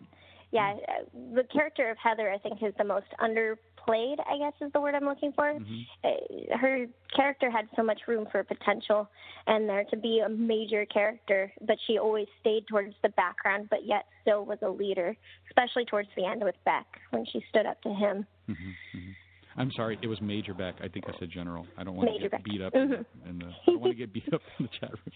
yeah. 0.53 0.75
Uh, 0.89 1.05
the 1.35 1.45
character 1.45 1.91
of 1.91 1.97
Heather, 2.03 2.31
I 2.31 2.39
think, 2.39 2.63
is 2.63 2.75
the 2.79 2.85
most 2.85 3.07
underplayed. 3.21 4.17
I 4.21 4.39
guess 4.39 4.53
is 4.61 4.73
the 4.73 4.81
word 4.81 4.95
I'm 4.95 5.05
looking 5.05 5.33
for. 5.33 5.55
Mm-hmm. 5.55 5.81
Uh, 6.05 6.57
her 6.59 6.87
character 7.15 7.51
had 7.51 7.67
so 7.77 7.83
much 7.83 8.01
room 8.09 8.27
for 8.31 8.43
potential, 8.43 9.09
and 9.47 9.69
there 9.69 9.85
to 9.85 9.97
be 9.97 10.23
a 10.25 10.29
major 10.29 10.85
character, 10.87 11.53
but 11.67 11.77
she 11.87 11.99
always 11.99 12.27
stayed 12.41 12.67
towards 12.69 12.95
the 13.03 13.11
background, 13.11 13.69
but 13.71 13.87
yet 13.87 14.07
still 14.23 14.45
was 14.45 14.59
a 14.63 14.69
leader, 14.69 15.17
especially 15.51 15.85
towards 15.85 16.09
the 16.17 16.25
end 16.25 16.43
with 16.43 16.57
Beck 16.65 16.87
when 17.11 17.25
she 17.33 17.43
stood 17.49 17.67
up 17.67 17.81
to 17.83 17.91
him. 17.91 18.27
Mm-hmm, 18.49 18.99
mm-hmm. 18.99 19.11
I'm 19.57 19.73
sorry, 19.73 19.99
it 20.01 20.07
was 20.07 20.21
Major 20.21 20.55
Beck. 20.55 20.77
I 20.83 20.89
think 20.89 21.07
I 21.09 21.13
said 21.19 21.31
General. 21.31 21.67
I 21.77 21.85
don't 21.85 21.97
want 21.97 22.11
Major 22.11 22.25
to 22.25 22.29
get 22.29 22.31
Beck. 22.31 22.45
beat 22.45 22.63
up 22.63 22.73
mm-hmm. 22.73 22.93
in, 22.93 23.31
in 23.31 23.39
the. 23.39 23.47
I 23.47 23.53
don't 23.67 23.81
want 23.81 23.93
to 23.93 23.99
get 23.99 24.13
beat 24.13 24.33
up 24.33 24.41
in 24.59 24.67
the 24.67 24.71
chat 24.81 24.91
room. 24.91 25.15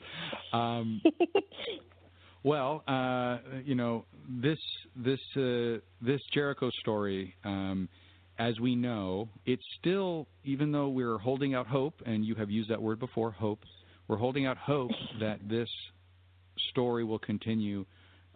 Um, 0.61 1.03
well, 2.45 2.85
uh, 2.87 3.39
you 3.65 3.75
know 3.75 4.05
this 4.29 4.59
this 4.95 5.21
uh, 5.37 5.81
this 6.01 6.21
Jericho 6.33 6.71
story. 6.81 7.35
Um, 7.45 7.89
as 8.39 8.59
we 8.59 8.75
know, 8.75 9.29
it's 9.47 9.63
still, 9.79 10.27
even 10.45 10.73
though 10.73 10.89
we're 10.89 11.19
holding 11.19 11.55
out 11.55 11.69
hope, 11.69 11.95
and 12.05 12.25
you 12.25 12.35
have 12.35 12.51
used 12.51 12.69
that 12.69 12.83
word 12.83 12.99
before, 12.99 13.31
hope, 13.31 13.61
we're 14.09 14.17
holding 14.17 14.45
out 14.45 14.57
hope 14.57 14.91
that 15.21 15.39
this 15.49 15.69
story 16.71 17.05
will 17.05 17.21
continue 17.21 17.87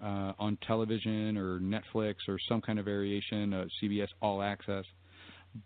uh, 0.03 0.33
on 0.39 0.57
television 0.67 1.37
or 1.37 1.59
Netflix 1.59 2.15
or 2.29 2.39
some 2.49 2.61
kind 2.61 2.79
of 2.79 2.85
variation, 2.85 3.53
uh, 3.53 3.65
CBS 3.83 4.09
All 4.23 4.41
Access. 4.41 4.85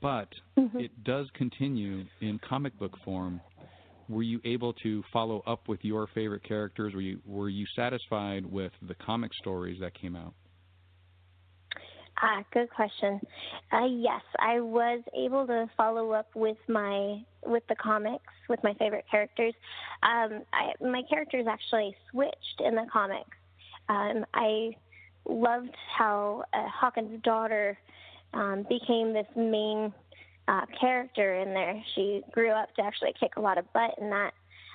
But 0.01 0.29
mm-hmm. 0.57 0.79
it 0.79 1.05
does 1.05 1.27
continue 1.35 2.05
in 2.21 2.41
comic 2.49 2.79
book 2.79 2.97
form. 3.05 3.41
Were 4.13 4.23
you 4.23 4.41
able 4.45 4.75
to 4.75 5.03
follow 5.13 5.43
up 5.47 5.69
with 5.69 5.81
your 5.83 6.07
favorite 6.15 6.45
characters? 6.45 6.93
Were 6.95 7.01
you 7.01 7.21
were 7.25 7.49
you 7.49 7.67
satisfied 7.75 8.45
with 8.45 8.73
the 8.83 8.95
comic 8.95 9.33
stories 9.35 9.81
that 9.81 9.95
came 9.95 10.15
out? 10.15 10.35
Ah, 12.21 12.45
good 12.53 12.69
question. 12.71 13.21
Uh, 13.73 13.87
yes, 13.87 14.21
I 14.39 14.61
was 14.61 15.03
able 15.17 15.47
to 15.47 15.69
follow 15.77 16.13
up 16.13 16.29
with 16.35 16.59
my 16.69 17.23
with 17.45 17.63
the 17.69 17.75
comics 17.75 18.33
with 18.49 18.63
my 18.63 18.75
favorite 18.75 19.07
characters. 19.11 19.55
Um, 20.03 20.43
I, 20.53 20.73
my 20.85 21.03
characters 21.09 21.47
actually 21.49 21.97
switched 22.11 22.61
in 22.61 22.75
the 22.75 22.87
comics. 22.93 23.37
Um, 23.89 24.27
I 24.35 24.77
loved 25.27 25.75
how 25.97 26.45
uh, 26.53 26.69
Hawkins' 26.69 27.21
daughter 27.23 27.79
um, 28.35 28.67
became 28.69 29.13
this 29.13 29.27
main 29.35 29.93
uh, 30.49 30.67
character 30.81 31.37
in 31.37 31.55
there. 31.55 31.83
She 31.95 32.23
grew 32.33 32.51
up 32.51 32.75
to 32.77 32.83
actually 32.83 33.15
kick 33.19 33.33
a 33.37 33.41
lot 33.41 33.59
of 33.59 33.73
butt 33.73 33.95
in 34.01 34.11
that, 34.11 34.33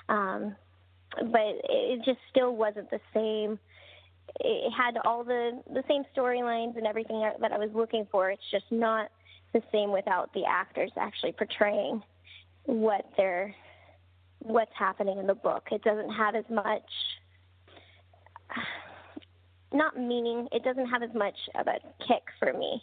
um, 0.08 0.56
but 1.16 1.54
it 1.64 2.04
just 2.04 2.18
still 2.30 2.54
wasn't 2.54 2.90
the 2.90 3.00
same 3.14 3.58
it 4.40 4.72
had 4.72 4.98
all 5.04 5.24
the 5.24 5.62
the 5.72 5.82
same 5.88 6.02
storylines 6.16 6.76
and 6.76 6.86
everything 6.86 7.28
that 7.40 7.52
I 7.52 7.58
was 7.58 7.70
looking 7.74 8.06
for. 8.10 8.30
It's 8.30 8.50
just 8.50 8.66
not 8.70 9.10
the 9.52 9.62
same 9.72 9.92
without 9.92 10.32
the 10.34 10.44
actors 10.44 10.92
actually 10.96 11.32
portraying 11.32 12.02
what 12.64 13.06
they're 13.16 13.54
what's 14.40 14.72
happening 14.78 15.18
in 15.18 15.26
the 15.26 15.34
book. 15.34 15.64
It 15.70 15.82
doesn't 15.82 16.10
have 16.10 16.34
as 16.34 16.44
much 16.50 16.82
not 19.72 19.98
meaning. 19.98 20.48
It 20.52 20.62
doesn't 20.62 20.86
have 20.86 21.02
as 21.02 21.14
much 21.14 21.36
of 21.58 21.66
a 21.66 21.80
kick 22.06 22.22
for 22.38 22.52
me. 22.52 22.82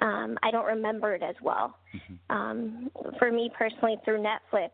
Um, 0.00 0.38
I 0.42 0.50
don't 0.50 0.66
remember 0.66 1.14
it 1.14 1.22
as 1.22 1.36
well. 1.42 1.76
Mm-hmm. 1.94 2.36
Um, 2.36 2.90
for 3.18 3.30
me 3.30 3.50
personally, 3.56 3.96
through 4.04 4.22
Netflix, 4.22 4.70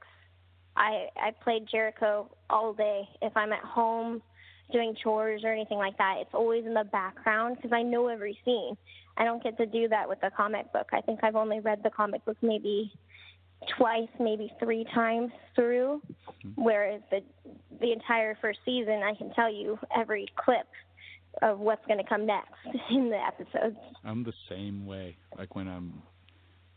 I 0.77 1.07
I 1.17 1.33
played 1.43 1.67
Jericho 1.71 2.31
all 2.49 2.73
day. 2.73 3.09
If 3.21 3.37
I'm 3.37 3.53
at 3.53 3.65
home 3.65 4.23
doing 4.73 4.95
chores 5.03 5.43
or 5.45 5.53
anything 5.53 5.79
like 5.79 5.97
that. 5.99 6.17
It's 6.21 6.35
always 6.35 6.67
in 6.67 6.75
the 6.75 6.85
background 6.85 7.57
because 7.57 7.73
I 7.73 7.83
know 7.83 8.09
every 8.09 8.39
scene. 8.45 8.77
I 9.17 9.25
don't 9.25 9.43
get 9.43 9.57
to 9.57 9.67
do 9.67 9.89
that 9.89 10.09
with 10.09 10.21
the 10.21 10.31
comic 10.37 10.73
book. 10.73 10.89
I 10.93 11.01
think 11.01 11.21
I've 11.23 11.37
only 11.37 11.61
read 11.61 11.81
the 11.83 11.91
comic 11.91 12.25
book 12.25 12.37
maybe 12.43 12.93
twice, 13.77 14.09
maybe 14.21 14.53
three 14.61 14.85
times 14.95 15.33
through, 15.55 16.03
Mm-hmm. 16.47 16.63
whereas 16.63 17.01
the 17.11 17.21
the 17.81 17.91
entire 17.91 18.39
first 18.41 18.61
season, 18.65 19.03
I 19.03 19.15
can 19.17 19.33
tell 19.35 19.53
you 19.53 19.77
every 19.97 20.27
clip 20.37 20.67
of 21.43 21.59
what's 21.59 21.85
going 21.87 21.99
to 21.99 22.09
come 22.09 22.27
next 22.27 22.53
in 22.91 23.11
the 23.11 23.17
episodes. 23.17 23.77
I'm 24.05 24.25
the 24.25 24.33
same 24.49 24.87
way. 24.87 25.17
Like 25.37 25.55
when 25.55 25.69
I'm, 25.69 26.03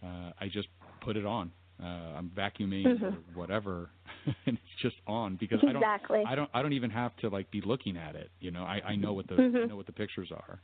uh, 0.04 0.32
I 0.40 0.48
just 0.48 0.68
put 1.02 1.18
it 1.18 1.26
on. 1.26 1.52
Uh, 1.82 1.86
I'm 2.18 2.30
vacuuming 2.30 2.86
Mhm. 3.00 3.04
or 3.14 3.18
whatever, 3.34 3.90
and 4.46 4.56
it's 4.56 4.82
just 4.84 4.98
on 5.08 5.36
because 5.36 5.60
I 5.64 5.74
don't. 5.74 5.78
Exactly. 5.78 6.24
I 6.28 6.36
don't. 6.36 6.50
I 6.54 6.62
don't 6.62 6.74
even 6.74 6.92
have 6.92 7.16
to 7.18 7.30
like 7.30 7.50
be 7.50 7.60
looking 7.62 7.98
at 7.98 8.16
it. 8.16 8.30
You 8.40 8.52
know, 8.52 8.64
I, 8.64 8.82
I 8.90 8.96
know 8.96 9.14
what 9.14 9.28
the 9.28 9.34
Mhm. 9.36 9.64
I 9.64 9.66
know 9.66 9.78
what 9.78 9.88
the 9.88 9.92
pictures 9.92 10.32
are. 10.32 10.60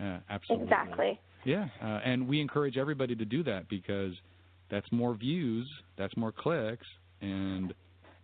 Uh, 0.00 0.18
absolutely. 0.28 0.64
Exactly. 0.64 1.20
Yeah, 1.44 1.68
uh, 1.80 2.00
and 2.04 2.26
we 2.26 2.40
encourage 2.40 2.76
everybody 2.76 3.14
to 3.14 3.24
do 3.24 3.44
that 3.44 3.68
because 3.68 4.14
that's 4.70 4.90
more 4.90 5.14
views, 5.14 5.68
that's 5.96 6.16
more 6.16 6.32
clicks, 6.32 6.86
and 7.20 7.72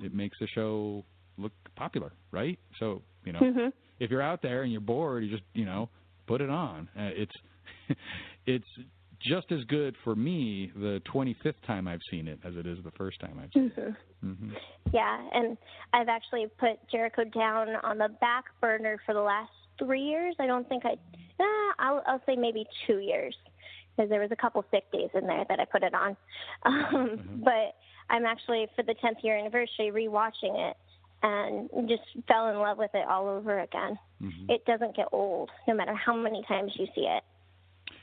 it 0.00 0.12
makes 0.12 0.36
the 0.40 0.48
show 0.48 1.04
look 1.38 1.52
popular, 1.76 2.12
right? 2.32 2.58
So 2.80 3.02
you 3.24 3.32
know, 3.34 3.40
Mhm. 3.40 3.72
If 4.00 4.10
you're 4.10 4.22
out 4.22 4.42
there 4.42 4.62
and 4.62 4.72
you're 4.72 4.80
bored, 4.80 5.24
you 5.24 5.30
just 5.30 5.44
you 5.54 5.64
know 5.64 5.88
put 6.26 6.40
it 6.40 6.50
on. 6.50 6.88
Uh, 6.96 7.10
it's 7.14 7.34
it's 8.46 8.66
just 9.20 9.50
as 9.50 9.64
good 9.64 9.94
for 10.04 10.14
me 10.14 10.70
the 10.76 11.00
25th 11.12 11.54
time 11.66 11.88
I've 11.88 12.02
seen 12.10 12.28
it 12.28 12.38
as 12.44 12.54
it 12.56 12.66
is 12.66 12.78
the 12.84 12.90
first 12.92 13.18
time 13.20 13.40
I've 13.42 13.50
seen 13.52 13.70
Mhm. 13.70 13.88
it. 13.88 13.94
hmm 14.20 14.50
Yeah, 14.92 15.26
and 15.32 15.56
I've 15.94 16.08
actually 16.08 16.46
put 16.58 16.76
Jericho 16.90 17.24
down 17.24 17.68
on 17.82 17.96
the 17.98 18.08
back 18.20 18.44
burner 18.60 18.98
for 19.06 19.14
the 19.14 19.22
last 19.22 19.50
three 19.78 20.02
years. 20.02 20.34
I 20.38 20.46
don't 20.46 20.68
think 20.68 20.84
I, 20.84 20.92
uh, 21.40 21.72
I'll, 21.78 22.02
I'll 22.06 22.22
say 22.26 22.36
maybe 22.36 22.66
two 22.86 22.98
years, 22.98 23.34
because 23.96 24.10
there 24.10 24.20
was 24.20 24.30
a 24.32 24.36
couple 24.36 24.62
sick 24.70 24.90
days 24.92 25.10
in 25.14 25.26
there 25.26 25.44
that 25.48 25.60
I 25.60 25.64
put 25.64 25.82
it 25.82 25.94
on. 25.94 26.16
Um, 26.66 27.40
But 27.42 27.74
I'm 28.10 28.26
actually 28.26 28.66
for 28.76 28.82
the 28.82 28.94
10th 29.02 29.22
year 29.24 29.38
anniversary 29.38 29.90
rewatching 29.90 30.54
it, 30.70 30.76
and 31.22 31.88
just 31.88 32.02
fell 32.28 32.48
in 32.48 32.58
love 32.58 32.78
with 32.78 32.90
it 32.94 33.06
all 33.08 33.28
over 33.28 33.60
again. 33.60 33.98
hmm 34.20 34.48
It 34.48 34.64
doesn't 34.64 34.96
get 34.96 35.06
old, 35.12 35.50
no 35.66 35.74
matter 35.74 35.94
how 35.94 36.14
many 36.14 36.42
times 36.46 36.72
you 36.76 36.86
see 36.94 37.02
it. 37.02 37.22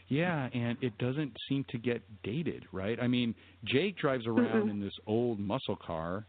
Yeah, 0.10 0.50
and 0.54 0.78
it 0.82 0.98
doesn't 0.98 1.36
seem 1.50 1.66
to 1.70 1.78
get 1.78 2.02
dated, 2.24 2.66
right? 2.72 3.00
I 3.02 3.08
mean, 3.08 3.34
Jake 3.64 3.98
drives 3.98 4.28
around 4.28 4.68
Mm-mm. 4.68 4.70
in 4.70 4.80
this 4.80 4.94
old 5.08 5.40
muscle 5.40 5.76
car. 5.76 6.26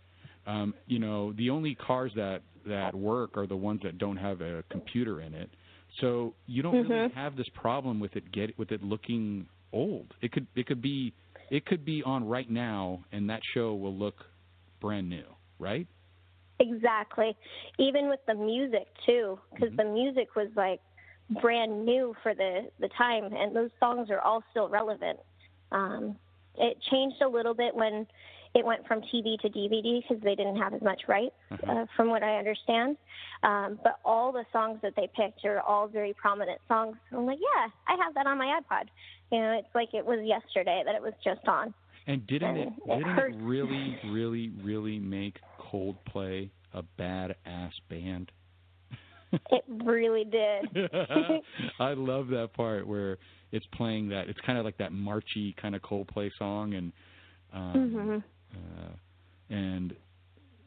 Um, 0.47 0.75
you 0.87 0.99
know, 0.99 1.33
the 1.33 1.51
only 1.51 1.75
cars 1.75 2.13
that 2.17 2.43
that 2.67 2.95
work 2.95 3.37
are 3.37 3.47
the 3.47 3.57
ones 3.57 3.81
that 3.83 3.99
don't 3.99 4.17
have 4.17 4.41
a 4.41 4.63
computer 4.71 5.21
in 5.21 5.35
it. 5.35 5.51
So 6.01 6.35
you 6.47 6.63
don't 6.63 6.81
really 6.83 7.09
Mhm. 7.09 7.13
have 7.13 7.37
this 7.37 7.49
problem 7.51 8.01
with 8.01 8.17
it 8.17 8.31
get 8.33 8.57
with 8.59 8.73
it 8.73 8.83
looking 8.83 9.47
old. 9.73 10.15
It 10.23 10.33
could 10.33 10.47
it 10.55 10.67
could 10.67 10.81
be 10.81 11.13
it 11.51 11.67
could 11.67 11.85
be 11.85 12.03
on 12.05 12.27
right 12.27 12.51
now 12.51 13.05
and 13.13 13.29
that 13.29 13.41
show 13.53 13.75
will 13.75 13.95
look 13.95 14.25
brand 14.81 15.09
new, 15.09 15.25
right? 15.59 15.87
Exactly. 16.61 17.37
Even 17.79 18.09
with 18.09 18.21
the 18.27 18.35
music 18.35 18.87
too, 19.07 19.39
because 19.55 19.69
Mm-hmm. 19.71 19.89
the 19.89 19.93
music 19.93 20.37
was 20.37 20.49
like 20.57 20.81
brand 21.41 21.85
new 21.85 22.15
for 22.23 22.35
the 22.35 22.69
the 22.81 22.89
time, 22.97 23.25
and 23.33 23.55
those 23.55 23.71
songs 23.81 24.11
are 24.11 24.21
all 24.21 24.43
still 24.51 24.69
relevant. 24.69 25.19
Um, 25.73 26.17
it 26.57 26.77
changed 26.91 27.17
a 27.23 27.29
little 27.29 27.55
bit 27.55 27.75
when 27.75 28.07
it 28.55 28.65
went 28.65 28.87
from 28.87 29.01
TV 29.03 29.37
to 29.41 29.49
DVD 29.49 30.01
because 30.03 30.23
they 30.23 30.37
didn't 30.37 30.57
have 30.57 30.73
as 30.75 30.83
much 30.83 31.03
rights, 31.09 31.35
uh, 31.69 31.87
from 31.97 32.09
what 32.09 32.23
I 32.23 32.37
understand. 32.39 32.97
Um, 33.43 33.81
but 33.83 33.99
all 34.05 34.31
the 34.31 34.45
songs 34.53 34.79
that 34.83 34.95
they 34.97 35.09
picked 35.17 35.45
are 35.45 35.61
all 35.61 35.89
very 35.89 36.15
prominent 36.15 36.61
songs. 36.69 36.97
I'm 37.13 37.27
like, 37.27 37.39
yeah, 37.41 37.67
I 37.89 37.97
have 38.05 38.15
that 38.15 38.27
on 38.29 38.39
my 38.39 38.61
iPod. 38.61 38.85
You 39.33 39.41
know, 39.41 39.53
it's 39.59 39.75
like 39.75 39.93
it 39.93 40.07
was 40.07 40.21
yesterday 40.25 40.83
that 40.87 40.95
it 40.95 41.03
was 41.03 41.15
just 41.25 41.47
on. 41.49 41.75
And 42.07 42.25
didn't 42.29 42.57
it 42.57 42.69
And 42.69 42.75
it 42.87 42.99
didn't 42.99 43.17
hurts. 43.17 43.35
it 43.35 43.43
really 43.43 43.99
really 44.05 44.53
really 44.63 44.99
make 45.01 45.37
Coldplay 45.75 46.51
a 46.73 46.83
badass 46.99 47.73
band? 47.89 48.31
It 49.51 49.65
really 49.85 50.25
did. 50.25 50.91
I 51.81 51.95
love 51.95 52.29
that 52.29 52.53
part 52.55 52.87
where 52.87 53.19
it's 53.51 53.67
playing 53.75 54.09
that. 54.11 54.29
It's 54.29 54.39
kind 54.47 54.59
of 54.59 54.65
like 54.65 54.79
that 54.79 54.93
marchy 54.93 55.55
kind 55.61 55.75
of 55.75 55.83
Coldplay 55.83 56.31
song, 56.39 56.75
and 56.75 56.93
um, 57.53 58.23
hmm 58.53 58.57
uh, 58.57 58.93
and 59.51 59.95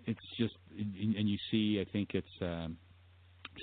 it's 0.06 0.20
just 0.38 0.56
and 0.78 1.16
and 1.16 1.30
you 1.30 1.38
see. 1.50 1.80
I 1.82 1.90
think 1.90 2.10
it's 2.14 2.28
um, 2.42 2.78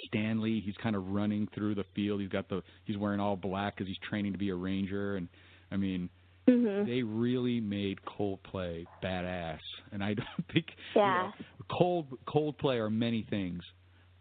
Stanley. 0.06 0.62
He's 0.64 0.76
kind 0.82 0.96
of 0.96 1.06
running 1.08 1.48
through 1.54 1.74
the 1.74 1.84
field. 1.94 2.22
He's 2.22 2.30
got 2.30 2.48
the 2.48 2.62
he's 2.84 2.96
wearing 2.96 3.20
all 3.20 3.36
black 3.36 3.76
because 3.76 3.88
he's 3.88 3.98
training 4.08 4.32
to 4.32 4.38
be 4.38 4.48
a 4.48 4.54
ranger, 4.54 5.16
and 5.16 5.28
I 5.70 5.76
mean. 5.76 6.08
Hmm 6.46 6.84
They 6.84 7.02
really 7.02 7.60
made 7.60 7.98
Coldplay 8.04 8.86
badass, 9.02 9.58
and 9.92 10.02
I 10.04 10.14
don't 10.14 10.26
think 10.52 10.66
Yeah. 10.94 11.30
Cold 11.70 12.06
Coldplay 12.26 12.76
are 12.78 12.90
many 12.90 13.26
things. 13.30 13.62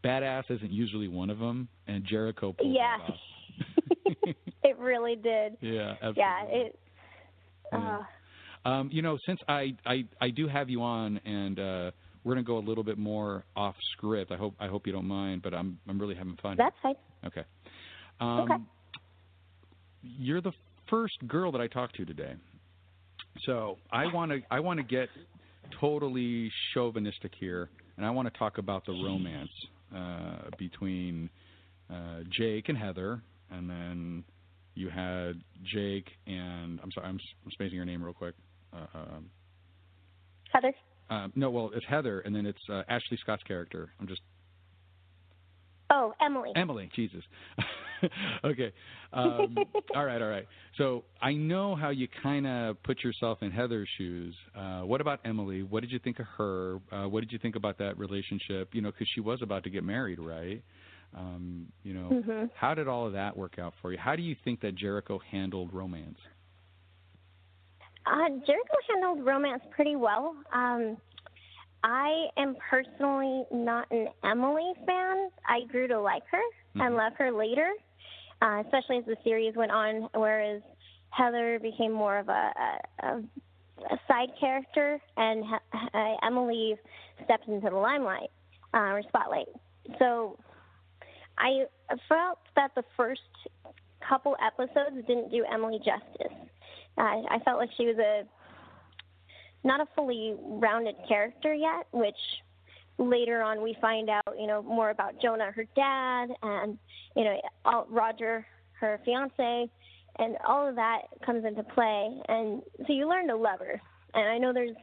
Badass 0.04 0.44
isn't 0.50 0.72
usually 0.72 1.08
one 1.08 1.30
of 1.30 1.40
them, 1.40 1.68
and 1.88 2.04
Jericho 2.06 2.54
pulled 2.54 2.76
Yeah. 2.76 2.98
off. 3.02 3.18
it 4.64 4.78
really 4.78 5.16
did. 5.16 5.58
Yeah, 5.62 5.92
absolutely. 6.02 6.18
Yeah, 6.18 6.44
it. 6.50 6.80
Yeah. 7.72 7.98
Uh, 7.98 8.04
Um, 8.66 8.90
you 8.94 9.02
know, 9.02 9.18
since 9.26 9.42
I, 9.50 9.76
I 9.86 10.06
I 10.22 10.30
do 10.30 10.48
have 10.48 10.70
you 10.70 10.82
on, 10.82 11.18
and 11.26 11.60
uh, 11.60 11.92
we're 12.24 12.34
gonna 12.34 12.44
go 12.44 12.58
a 12.58 12.66
little 12.66 12.84
bit 12.84 12.98
more 12.98 13.44
off 13.58 13.76
script. 13.92 14.32
I 14.32 14.38
hope 14.38 14.56
I 14.60 14.68
hope 14.68 14.88
you 14.88 14.94
don't 14.94 15.08
mind, 15.08 15.42
but 15.42 15.54
I'm 15.54 15.78
I'm 15.90 16.00
really 16.00 16.16
having 16.16 16.38
fun. 16.42 16.56
that's 16.58 16.76
fine. 16.82 16.96
Okay. 17.26 17.44
Um, 18.22 18.40
Okay. 18.42 18.56
You're 20.02 20.42
the 20.42 20.52
first 20.94 21.28
girl 21.28 21.52
that 21.52 21.60
I 21.60 21.66
talked 21.66 21.96
to 21.96 22.06
today, 22.06 22.36
so 23.48 23.78
I 23.92 24.14
want 24.14 24.32
to 24.32 24.42
I 24.52 24.60
want 24.60 24.78
to 24.78 24.84
get 24.84 25.10
totally 25.82 26.52
chauvinistic 26.74 27.32
here, 27.40 27.70
and 27.98 28.06
I 28.06 28.12
want 28.12 28.32
to 28.32 28.38
talk 28.38 28.60
about 28.60 28.86
the 28.86 28.92
romance 28.92 29.50
uh, 29.96 30.50
between 30.60 31.32
uh, 31.92 32.20
Jake 32.30 32.70
and 32.70 32.78
Heather, 32.78 33.24
and 33.50 33.68
then 33.68 34.24
you 34.76 34.90
had 34.90 35.42
Jake 35.64 36.10
and 36.28 36.80
I'm 36.84 36.92
sorry 36.92 37.08
I'm, 37.08 37.20
I'm 37.44 37.52
spacing 37.52 37.76
your 37.76 37.86
name 37.86 38.04
real 38.04 38.14
quick. 38.14 38.36
Uh, 38.72 38.98
um, 38.98 39.30
Heather. 40.52 40.74
uh, 41.10 41.28
no, 41.36 41.50
well 41.50 41.72
it's 41.74 41.88
Heather, 41.88 42.20
and 42.20 42.36
then 42.36 42.46
it's 42.46 42.62
uh, 42.70 42.84
Ashley 42.88 43.18
Scott's 43.18 43.44
character. 43.44 43.90
I'm 44.00 44.08
just 44.08 44.22
Oh, 45.90 46.14
Emily. 46.24 46.52
Emily, 46.56 46.90
Jesus. 46.96 47.24
okay. 48.46 48.72
Um, 49.12 49.58
all 49.96 50.06
right, 50.06 50.22
all 50.22 50.28
right. 50.30 50.48
So 50.78 51.04
I 51.22 51.34
know 51.34 51.76
how 51.76 51.90
you 51.90 52.08
kind 52.22 52.48
of 52.48 52.82
put 52.84 53.04
yourself 53.04 53.40
in 53.42 53.52
Heather's 53.52 53.90
shoes. 53.98 54.36
Uh, 54.56 54.82
what 54.82 55.02
about 55.02 55.20
Emily? 55.26 55.64
What 55.64 55.82
did 55.82 55.92
you 55.92 56.00
think 56.00 56.20
of 56.20 56.26
her? 56.38 56.80
Uh, 56.92 57.08
what 57.08 57.22
did 57.22 57.32
you 57.32 57.40
think 57.40 57.56
about 57.56 57.78
that 57.80 57.98
relationship? 57.98 58.70
You 58.74 58.82
know, 58.82 58.92
because 58.92 59.08
she 59.14 59.22
was 59.22 59.40
about 59.42 59.64
to 59.64 59.70
get 59.70 59.84
married, 59.84 60.20
right? 60.20 60.62
Um, 61.16 61.68
you 61.84 61.94
know, 61.94 62.10
Mhm. 62.10 62.50
how 62.56 62.74
did 62.74 62.88
all 62.88 63.06
of 63.06 63.14
that 63.14 63.38
work 63.38 63.60
out 63.60 63.74
for 63.82 63.92
you? 63.92 63.98
How 64.00 64.16
do 64.16 64.24
you 64.24 64.36
think 64.44 64.62
that 64.62 64.76
Jericho 64.76 65.20
handled 65.20 65.72
romance? 65.72 66.18
Uh, 68.06 68.30
Jericho 68.46 68.76
handled 68.90 69.26
romance 69.26 69.64
pretty 69.72 69.96
well. 69.96 70.36
Um, 70.52 70.98
I 71.84 72.28
am 72.38 72.56
personally 72.70 73.46
not 73.52 73.90
an 73.92 74.08
Emily 74.24 74.74
fan. 74.86 75.30
I 75.48 75.62
grew 75.70 75.88
to 75.88 76.00
like 76.00 76.24
her 76.32 76.42
and 76.76 76.96
love 76.96 77.14
her 77.18 77.32
later, 77.32 77.70
uh, 78.44 78.62
especially 78.66 78.98
as 78.98 79.06
the 79.06 79.16
series 79.24 79.56
went 79.56 79.72
on. 79.72 80.10
Whereas 80.14 80.62
Heather 81.10 81.60
became 81.60 81.92
more 81.94 82.18
of 82.18 82.30
a, 82.30 82.52
a, 83.02 83.08
a, 83.08 84.00
side 84.08 84.30
character, 84.40 85.00
and 85.18 85.44
uh, 85.94 86.16
Emily 86.24 86.76
stepped 87.24 87.48
into 87.48 87.70
the 87.70 87.76
limelight 87.76 88.30
uh, 88.74 88.78
or 88.78 89.02
spotlight. 89.08 89.48
So 90.00 90.38
I 91.38 91.66
felt 92.10 92.40
that 92.56 92.72
the 92.76 92.84
first 92.98 93.22
couple 94.08 94.36
episodes 94.46 95.06
didn't 95.08 95.32
do 95.32 95.46
Emily 95.52 95.78
justice. 95.78 96.38
I, 96.98 97.24
I 97.30 97.40
felt 97.40 97.58
like 97.58 97.70
she 97.78 97.86
was 97.86 97.98
a 97.98 98.24
not 99.66 99.80
a 99.80 99.86
fully 99.96 100.36
rounded 100.40 100.96
character 101.08 101.54
yet, 101.54 101.88
which 101.94 102.18
later 102.98 103.42
on 103.42 103.62
we 103.62 103.76
find 103.82 104.10
out, 104.10 104.36
you 104.40 104.48
know, 104.48 104.62
more 104.62 104.90
about 104.90 105.22
Jonah, 105.22 105.52
her 105.52 105.66
dad, 105.76 106.30
and 106.42 106.78
you 107.16 107.24
know, 107.24 107.40
all, 107.66 107.88
Roger, 107.90 108.46
her 108.80 109.00
fiance, 109.06 109.70
and 110.20 110.38
all 110.48 110.68
of 110.68 110.76
that 110.76 111.02
comes 111.26 111.46
into 111.46 111.64
play, 111.64 112.10
and 112.28 112.62
so 112.86 112.94
you 112.94 113.08
learn 113.10 113.28
to 113.28 113.36
love 113.36 113.60
her. 113.60 113.82
And 114.14 114.30
I 114.30 114.38
know 114.38 114.54
there's 114.54 114.76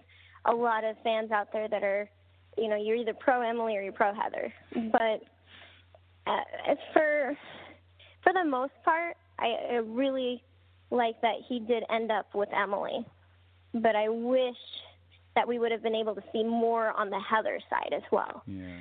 a 0.47 0.53
lot 0.53 0.85
of 0.85 0.97
fans 1.05 1.31
out 1.31 1.53
there 1.53 1.69
that 1.69 1.85
are, 1.85 2.09
you 2.59 2.69
know, 2.69 2.77
you're 2.77 2.97
either 2.97 3.15
pro 3.15 3.43
Emily 3.43 3.77
or 3.77 3.83
you're 3.83 3.93
pro 3.93 4.13
Heather, 4.13 4.53
but 4.93 5.23
uh, 6.27 6.41
it's 6.69 6.81
for 6.93 7.37
for 8.23 8.33
the 8.33 8.45
most 8.45 8.73
part, 8.85 9.17
I, 9.39 9.55
I 9.73 9.75
really 9.77 10.43
like 10.91 11.21
that 11.23 11.37
he 11.49 11.61
did 11.61 11.85
end 11.91 12.11
up 12.11 12.35
with 12.35 12.49
Emily, 12.53 13.07
but 13.75 13.97
I 13.97 14.09
wish 14.09 14.57
that 15.35 15.47
we 15.47 15.59
would 15.59 15.73
have 15.73 15.83
been 15.83 15.95
able 15.95 16.15
to 16.15 16.23
see 16.33 16.43
more 16.43 16.91
on 16.93 17.11
the 17.11 17.21
Heather 17.21 17.61
side 17.71 17.93
as 17.93 18.03
well, 18.11 18.43
Yeah. 18.47 18.79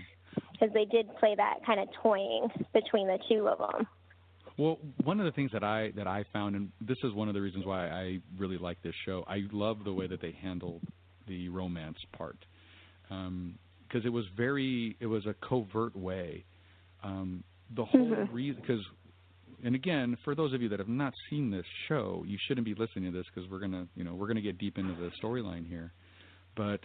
because 0.51 0.73
they 0.73 0.85
did 0.85 1.07
play 1.17 1.35
that 1.35 1.63
kind 1.65 1.79
of 1.79 1.87
toying 2.01 2.49
between 2.73 3.07
the 3.07 3.19
two 3.29 3.47
of 3.47 3.59
them. 3.59 3.87
Well, 4.57 4.77
one 5.03 5.19
of 5.19 5.25
the 5.25 5.31
things 5.31 5.51
that 5.53 5.63
I 5.63 5.91
that 5.91 6.05
I 6.07 6.23
found, 6.33 6.55
and 6.55 6.71
this 6.81 6.97
is 7.03 7.13
one 7.13 7.29
of 7.29 7.33
the 7.33 7.41
reasons 7.41 7.65
why 7.65 7.87
I 7.89 8.19
really 8.37 8.57
like 8.57 8.81
this 8.81 8.95
show. 9.05 9.23
I 9.27 9.43
love 9.51 9.83
the 9.85 9.93
way 9.93 10.07
that 10.07 10.19
they 10.21 10.31
handled 10.31 10.81
the 11.27 11.47
romance 11.49 11.99
part, 12.11 12.37
because 13.07 14.05
it 14.05 14.09
was 14.09 14.25
very, 14.35 14.97
it 14.99 15.05
was 15.05 15.25
a 15.27 15.35
covert 15.47 15.95
way. 15.95 16.43
Um, 17.03 17.43
the 17.75 17.85
whole 17.85 18.07
Mhm. 18.07 18.33
reason, 18.33 18.59
because, 18.61 18.83
and 19.63 19.75
again, 19.75 20.17
for 20.25 20.35
those 20.35 20.53
of 20.53 20.61
you 20.61 20.67
that 20.69 20.79
have 20.79 20.89
not 20.89 21.13
seen 21.29 21.51
this 21.51 21.65
show, 21.87 22.23
you 22.27 22.37
shouldn't 22.47 22.65
be 22.65 22.73
listening 22.73 23.11
to 23.11 23.17
this 23.17 23.27
because 23.27 23.49
we're 23.49 23.59
gonna, 23.59 23.87
you 23.95 24.03
know, 24.03 24.15
we're 24.15 24.27
gonna 24.27 24.41
get 24.41 24.57
deep 24.57 24.77
into 24.77 24.93
the 24.95 25.09
storyline 25.23 25.65
here. 25.67 25.93
But 26.59 26.81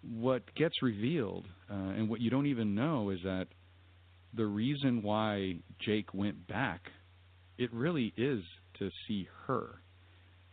what 0.00 0.42
gets 0.54 0.80
revealed, 0.82 1.46
uh, 1.70 1.74
and 1.74 2.08
what 2.08 2.22
you 2.22 2.30
don't 2.30 2.46
even 2.46 2.74
know, 2.74 3.10
is 3.10 3.18
that 3.22 3.48
the 4.32 4.46
reason 4.46 5.02
why 5.02 5.56
Jake 5.78 6.14
went 6.14 6.46
back, 6.48 6.90
it 7.58 7.70
really 7.74 8.14
is 8.16 8.42
to 8.78 8.90
see 9.06 9.28
her. 9.46 9.82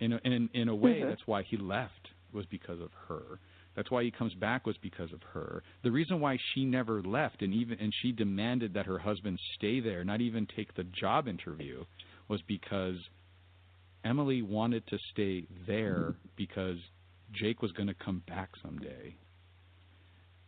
In 0.01 0.11
a, 0.11 0.19
in 0.25 0.49
in 0.53 0.67
a 0.67 0.75
way, 0.75 0.99
Mhm. 0.99 1.07
that's 1.07 1.25
why 1.25 1.43
he 1.43 1.55
left 1.55 2.09
was 2.33 2.45
because 2.47 2.81
of 2.81 2.91
her. 3.07 3.39
That's 3.73 3.89
why 3.89 4.03
he 4.03 4.11
comes 4.11 4.33
back 4.33 4.65
was 4.65 4.75
because 4.79 5.13
of 5.13 5.23
her. 5.23 5.63
The 5.83 5.91
reason 5.91 6.19
why 6.19 6.37
she 6.53 6.65
never 6.65 7.01
left 7.01 7.41
and 7.43 7.53
even 7.53 7.79
and 7.79 7.93
she 8.01 8.11
demanded 8.11 8.73
that 8.73 8.85
her 8.85 8.99
husband 8.99 9.39
stay 9.55 9.79
there, 9.79 10.03
not 10.03 10.19
even 10.19 10.45
take 10.45 10.73
the 10.73 10.83
job 10.83 11.29
interview, 11.29 11.85
was 12.27 12.41
because 12.41 12.97
Emily 14.03 14.41
wanted 14.41 14.85
to 14.87 14.97
stay 15.13 15.45
there 15.65 16.15
because 16.35 16.79
Jake 17.33 17.61
was 17.61 17.71
going 17.71 17.87
to 17.87 17.93
come 17.93 18.23
back 18.27 18.49
someday. 18.61 19.15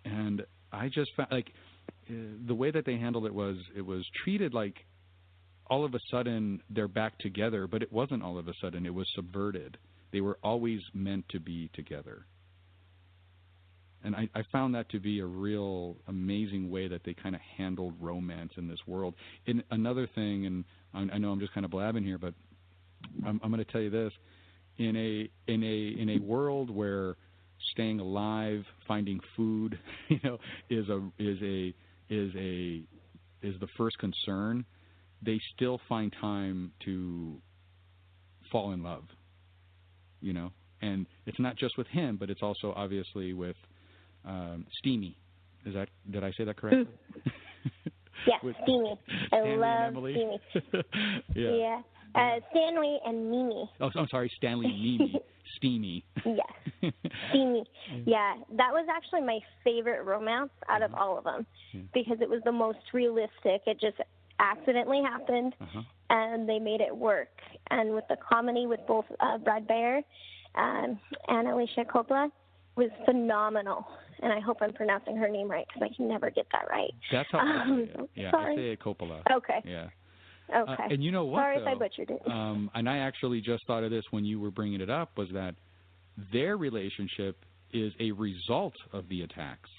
And 0.06 0.46
I 0.72 0.90
just 0.90 1.12
found 1.16 1.32
like 1.32 1.52
uh, 2.10 2.14
the 2.46 2.56
way 2.56 2.72
that 2.72 2.86
they 2.86 2.98
handled 2.98 3.26
it 3.26 3.34
was 3.34 3.58
it 3.76 3.86
was 3.86 4.06
treated 4.24 4.54
like 4.54 4.86
all 5.68 5.86
of 5.86 5.94
a 5.96 6.00
sudden 6.12 6.62
they're 6.70 6.88
back 6.88 7.18
together, 7.20 7.68
but 7.68 7.82
it 7.82 7.92
wasn't 7.92 8.24
all 8.24 8.38
of 8.38 8.48
a 8.48 8.54
sudden. 8.62 8.86
It 8.86 8.94
was 8.94 9.08
subverted. 9.16 9.78
They 10.12 10.22
were 10.22 10.38
always 10.44 10.82
meant 10.94 11.30
to 11.30 11.40
be 11.40 11.70
together. 11.74 12.26
And 14.04 14.16
I, 14.16 14.28
I 14.36 14.44
found 14.52 14.76
that 14.76 14.90
to 14.90 15.00
be 15.00 15.20
a 15.20 15.26
real 15.26 15.96
amazing 16.08 16.70
way 16.70 16.90
that 16.90 17.04
they 17.06 17.14
kind 17.14 17.36
of 17.36 17.42
handled 17.58 17.94
romance 18.02 18.52
in 18.58 18.68
this 18.68 18.80
world. 18.86 19.16
And 19.48 19.64
another 19.72 20.08
thing, 20.14 20.46
and 20.46 20.66
I, 20.94 21.16
I 21.16 21.18
know 21.18 21.32
I'm 21.32 21.40
just 21.40 21.54
kind 21.54 21.64
of 21.64 21.72
blabbing 21.72 22.04
here, 22.04 22.18
but 22.18 22.34
I'm, 23.26 23.40
I'm 23.42 23.50
going 23.50 23.64
to 23.64 23.72
tell 23.72 23.82
you 23.82 23.90
this: 23.90 24.12
in 24.78 24.96
a 24.96 25.52
in 25.52 25.64
a 25.64 26.02
in 26.02 26.10
a 26.10 26.20
world 26.20 26.70
where 26.70 27.16
staying 27.72 28.00
alive, 28.00 28.64
finding 28.88 29.20
food, 29.36 29.80
you 30.10 30.20
know, 30.24 30.38
is 30.70 30.88
a 30.90 30.98
is 31.20 31.38
a 31.42 31.74
is 32.10 32.32
a 32.36 32.84
is 33.42 33.60
the 33.60 33.68
first 33.78 33.98
concern. 34.00 34.66
They 35.22 35.40
still 35.56 35.80
find 35.88 36.14
time 36.20 36.72
to 36.86 37.38
fall 38.52 38.74
in 38.74 38.84
love, 38.84 39.04
you 40.22 40.34
know, 40.34 40.52
and 40.82 41.08
it's 41.26 41.40
not 41.40 41.56
just 41.56 41.78
with 41.78 41.88
him, 41.88 42.18
but 42.18 42.30
it's 42.30 42.42
also 42.42 42.74
obviously 42.76 43.34
with 43.34 43.56
um, 44.26 44.66
Steamy. 44.80 45.18
Is 45.66 45.74
that 45.76 45.90
did 46.12 46.24
I 46.24 46.32
say 46.38 46.44
that 46.44 46.58
correctly? 46.58 46.88
Yes, 48.28 48.40
With 48.44 48.56
Steamy. 48.64 49.00
I 49.32 49.40
love 49.56 49.94
Steamy. 49.94 50.42
yeah. 51.36 51.52
Yeah. 51.52 51.82
Uh, 52.16 52.40
Stanley 52.52 53.00
and 53.06 53.30
Mimi. 53.32 53.70
Oh, 53.82 53.90
I'm 53.96 54.08
sorry, 54.10 54.32
Stanley 54.38 54.68
and 54.68 54.82
Mimi. 54.82 55.16
Steamy. 55.58 56.04
Yes, 56.26 56.92
Steamy. 57.30 57.64
Yeah, 58.06 58.36
that 58.58 58.72
was 58.72 58.88
actually 58.94 59.22
my 59.22 59.40
favorite 59.64 60.04
romance 60.04 60.50
out 60.70 60.82
of 60.82 60.94
all 60.94 61.18
of 61.18 61.24
them 61.26 61.46
because 61.94 62.18
it 62.22 62.30
was 62.30 62.42
the 62.46 62.52
most 62.52 62.80
realistic. 62.94 63.62
It 63.68 63.80
just 63.80 63.98
accidentally 64.40 65.02
happened, 65.04 65.54
Uh-huh. 65.62 65.82
and 66.10 66.48
they 66.50 66.60
made 66.60 66.82
it 66.82 66.96
work. 66.96 67.30
And 67.70 67.94
with 67.94 68.06
the 68.10 68.18
comedy 68.18 68.66
with 68.66 68.80
both 68.88 69.06
uh, 69.20 69.38
Brad 69.38 69.68
Beyer 69.68 70.02
um, 70.56 71.00
and 71.28 71.48
Alicia 71.48 71.86
Coppola 71.86 72.30
was 72.76 72.90
phenomenal. 73.06 73.86
And 74.22 74.32
I 74.32 74.40
hope 74.40 74.58
I'm 74.62 74.74
pronouncing 74.74 75.18
her 75.18 75.28
name 75.30 75.50
right 75.52 75.66
because 75.68 75.90
I 75.92 75.96
can 75.96 76.08
never 76.08 76.30
get 76.30 76.46
that 76.54 76.68
right. 76.70 76.92
That's 77.12 77.30
how 77.32 77.40
I 77.40 77.62
Um, 77.64 77.86
say 77.94 78.02
it. 78.04 78.10
Yeah, 78.16 78.32
I 78.36 78.56
say 78.56 78.72
it 78.72 78.80
Coppola. 78.80 79.22
Okay. 79.32 79.62
Yeah. 79.66 79.88
Okay. 80.50 80.72
Uh, 80.72 80.88
and 80.90 81.04
you 81.04 81.12
know 81.12 81.26
what? 81.26 81.40
Sorry 81.40 81.58
if 81.58 81.68
I 81.68 81.76
butchered 81.76 82.10
it. 82.10 82.22
Um, 82.28 82.70
and 82.74 82.90
I 82.90 82.98
actually 82.98 83.42
just 83.42 83.66
thought 83.66 83.84
of 83.84 83.92
this 83.92 84.04
when 84.12 84.26
you 84.26 84.40
were 84.40 84.52
bringing 84.52 84.82
it 84.82 84.90
up 84.90 85.18
was 85.18 85.30
that 85.34 85.56
their 86.32 86.58
relationship 86.58 87.38
is 87.72 87.94
a 88.00 88.12
result 88.12 88.76
of 88.92 89.08
the 89.10 89.22
attacks. 89.22 89.70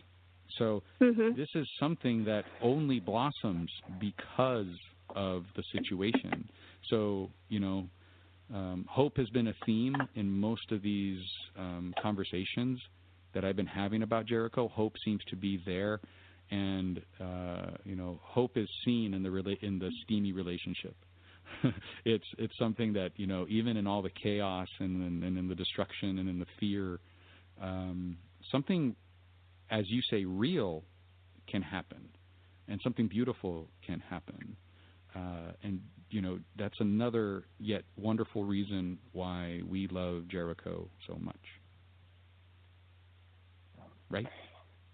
So 0.58 0.82
Mm-hmm. 1.00 1.36
this 1.36 1.48
is 1.54 1.66
something 1.78 2.24
that 2.24 2.44
only 2.62 3.00
blossoms 3.00 3.70
because 4.00 4.66
of 5.14 5.44
the 5.56 5.62
situation. 5.72 6.48
So 6.90 7.30
you 7.48 7.60
know, 7.60 7.88
um, 8.52 8.86
hope 8.88 9.16
has 9.16 9.28
been 9.30 9.48
a 9.48 9.54
theme 9.66 9.96
in 10.14 10.30
most 10.30 10.70
of 10.72 10.82
these 10.82 11.20
um, 11.58 11.94
conversations 12.00 12.80
that 13.34 13.44
I've 13.44 13.56
been 13.56 13.66
having 13.66 14.02
about 14.02 14.26
Jericho. 14.26 14.68
Hope 14.68 14.94
seems 15.04 15.20
to 15.30 15.36
be 15.36 15.60
there, 15.66 16.00
and 16.54 17.02
uh, 17.20 17.70
you 17.84 17.96
know, 17.96 18.20
hope 18.22 18.56
is 18.56 18.68
seen 18.84 19.14
in 19.14 19.22
the 19.22 19.28
rela- 19.28 19.62
in 19.62 19.78
the 19.78 19.90
steamy 20.04 20.32
relationship. 20.32 20.94
it's 22.04 22.24
it's 22.38 22.56
something 22.58 22.92
that 22.92 23.10
you 23.16 23.26
know, 23.26 23.46
even 23.48 23.76
in 23.76 23.86
all 23.86 24.02
the 24.02 24.10
chaos 24.10 24.68
and, 24.78 25.02
and, 25.02 25.24
and 25.24 25.38
in 25.38 25.48
the 25.48 25.54
destruction 25.54 26.18
and 26.18 26.28
in 26.28 26.38
the 26.38 26.46
fear, 26.60 27.00
um, 27.60 28.16
something, 28.52 28.94
as 29.70 29.84
you 29.88 30.00
say, 30.10 30.24
real 30.24 30.84
can 31.48 31.62
happen, 31.62 32.08
and 32.68 32.80
something 32.82 33.08
beautiful 33.08 33.66
can 33.86 34.00
happen. 34.00 34.56
Uh, 35.14 35.52
and 35.62 35.80
you 36.10 36.20
know 36.20 36.38
that's 36.56 36.78
another 36.80 37.44
yet 37.58 37.82
wonderful 37.96 38.44
reason 38.44 38.98
why 39.12 39.60
we 39.68 39.88
love 39.88 40.28
Jericho 40.28 40.88
so 41.06 41.16
much, 41.20 41.36
right? 44.10 44.26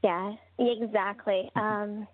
Yeah, 0.02 0.32
exactly. 0.58 1.50
Um, 1.56 2.06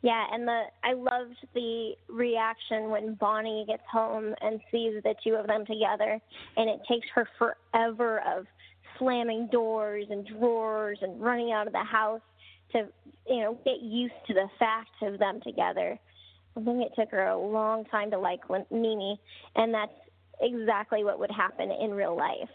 yeah, 0.00 0.26
and 0.32 0.46
the 0.46 0.62
I 0.84 0.92
loved 0.92 1.36
the 1.54 1.94
reaction 2.08 2.90
when 2.90 3.14
Bonnie 3.14 3.64
gets 3.66 3.82
home 3.90 4.32
and 4.40 4.60
sees 4.70 5.02
the 5.02 5.14
two 5.24 5.34
of 5.34 5.48
them 5.48 5.66
together, 5.66 6.20
and 6.56 6.70
it 6.70 6.80
takes 6.88 7.08
her 7.14 7.28
forever 7.36 8.20
of 8.20 8.46
slamming 8.98 9.48
doors 9.50 10.06
and 10.08 10.24
drawers 10.26 10.98
and 11.02 11.20
running 11.20 11.50
out 11.50 11.66
of 11.66 11.72
the 11.72 11.84
house 11.84 12.20
to 12.72 12.86
you 13.28 13.40
know 13.40 13.58
get 13.64 13.82
used 13.82 14.14
to 14.28 14.34
the 14.34 14.46
fact 14.58 15.02
of 15.02 15.18
them 15.18 15.40
together. 15.42 15.98
I 16.56 16.60
think 16.60 16.82
it 16.82 16.92
took 16.96 17.10
her 17.10 17.26
a 17.26 17.38
long 17.38 17.84
time 17.86 18.12
to 18.12 18.18
like 18.18 18.40
Mimi, 18.70 19.20
and 19.56 19.74
that's 19.74 19.92
exactly 20.40 21.02
what 21.02 21.18
would 21.18 21.30
happen 21.30 21.72
in 21.72 21.90
real 21.90 22.16
life. 22.16 22.50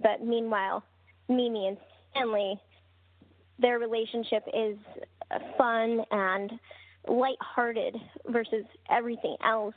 But 0.00 0.24
meanwhile, 0.24 0.82
Mimi 1.28 1.68
and 1.68 1.76
Stanley 2.10 2.60
their 3.58 3.78
relationship 3.78 4.44
is 4.54 4.76
fun 5.56 6.00
and 6.10 6.52
lighthearted 7.08 7.96
versus 8.28 8.64
everything 8.90 9.36
else, 9.44 9.74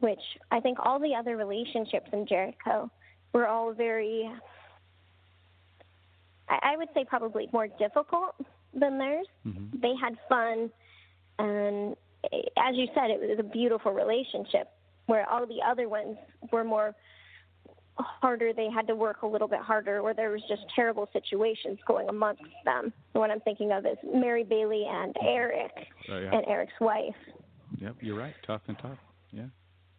which 0.00 0.20
I 0.50 0.60
think 0.60 0.78
all 0.82 0.98
the 0.98 1.14
other 1.14 1.36
relationships 1.36 2.08
in 2.12 2.26
Jericho 2.26 2.90
were 3.32 3.46
all 3.46 3.72
very, 3.72 4.30
I, 6.48 6.58
I 6.72 6.76
would 6.76 6.88
say 6.94 7.04
probably 7.04 7.48
more 7.52 7.68
difficult 7.68 8.34
than 8.74 8.98
theirs. 8.98 9.26
Mm-hmm. 9.46 9.80
They 9.80 9.94
had 10.00 10.16
fun, 10.28 10.70
and 11.38 11.96
as 12.56 12.74
you 12.74 12.88
said, 12.94 13.10
it 13.10 13.20
was 13.20 13.38
a 13.38 13.42
beautiful 13.42 13.92
relationship 13.92 14.70
where 15.06 15.28
all 15.28 15.46
the 15.46 15.60
other 15.66 15.88
ones 15.88 16.16
were 16.52 16.64
more 16.64 16.94
harder. 17.98 18.52
They 18.52 18.70
had 18.70 18.86
to 18.86 18.94
work 18.94 19.22
a 19.22 19.26
little 19.26 19.48
bit 19.48 19.60
harder, 19.60 20.00
or 20.00 20.14
there 20.14 20.30
was 20.30 20.42
just 20.48 20.62
terrible 20.74 21.08
situations 21.12 21.78
going 21.86 22.08
amongst 22.08 22.42
them. 22.64 22.92
The 23.12 23.18
one 23.20 23.30
I'm 23.30 23.40
thinking 23.40 23.72
of 23.72 23.84
is 23.86 23.96
Mary 24.14 24.44
Bailey 24.44 24.84
and 24.88 25.14
Eric, 25.22 25.72
Oh, 26.10 26.18
yeah. 26.18 26.30
and 26.32 26.44
Eric's 26.46 26.72
wife. 26.80 27.14
Yep, 27.80 27.96
you're 28.00 28.16
right. 28.18 28.34
Tough 28.46 28.62
and 28.68 28.78
tough. 28.78 28.98
Yeah. 29.30 29.46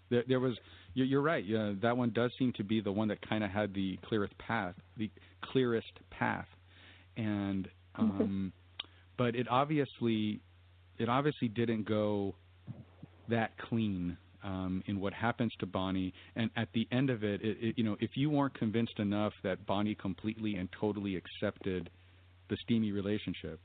There, 0.10 0.24
there 0.28 0.40
was. 0.40 0.58
You're, 0.96 1.06
you're 1.06 1.22
right. 1.22 1.46
Yeah, 1.46 1.74
that 1.82 1.96
one 1.96 2.10
does 2.12 2.32
seem 2.40 2.52
to 2.54 2.64
be 2.64 2.82
the 2.82 2.92
one 2.92 3.08
that 3.10 3.28
kind 3.28 3.44
of 3.44 3.52
had 3.52 3.74
the 3.74 3.98
clearest 4.04 4.36
path, 4.40 4.74
the 4.98 5.12
clearest 5.44 5.92
path, 6.10 6.48
and 7.16 7.68
um, 7.96 8.52
but 9.18 9.36
it 9.36 9.48
obviously, 9.50 10.40
it 10.98 11.10
obviously 11.10 11.48
didn't 11.48 11.88
go 11.88 12.34
that 13.30 13.52
clean 13.58 14.18
um, 14.44 14.84
in 14.88 15.00
what 15.00 15.14
happens 15.14 15.54
to 15.60 15.66
Bonnie. 15.66 16.14
And 16.36 16.50
at 16.56 16.70
the 16.74 16.88
end 16.92 17.10
of 17.10 17.24
it, 17.24 17.42
it, 17.42 17.58
it, 17.62 17.78
you 17.78 17.84
know, 17.84 17.98
if 18.00 18.12
you 18.16 18.30
weren't 18.30 18.54
convinced 18.54 19.00
enough 19.00 19.34
that 19.44 19.66
Bonnie 19.66 19.96
completely 19.96 20.56
and 20.56 20.70
totally 20.80 21.16
accepted 21.16 21.90
the 22.50 22.58
steamy 22.64 22.92
relationship, 22.92 23.60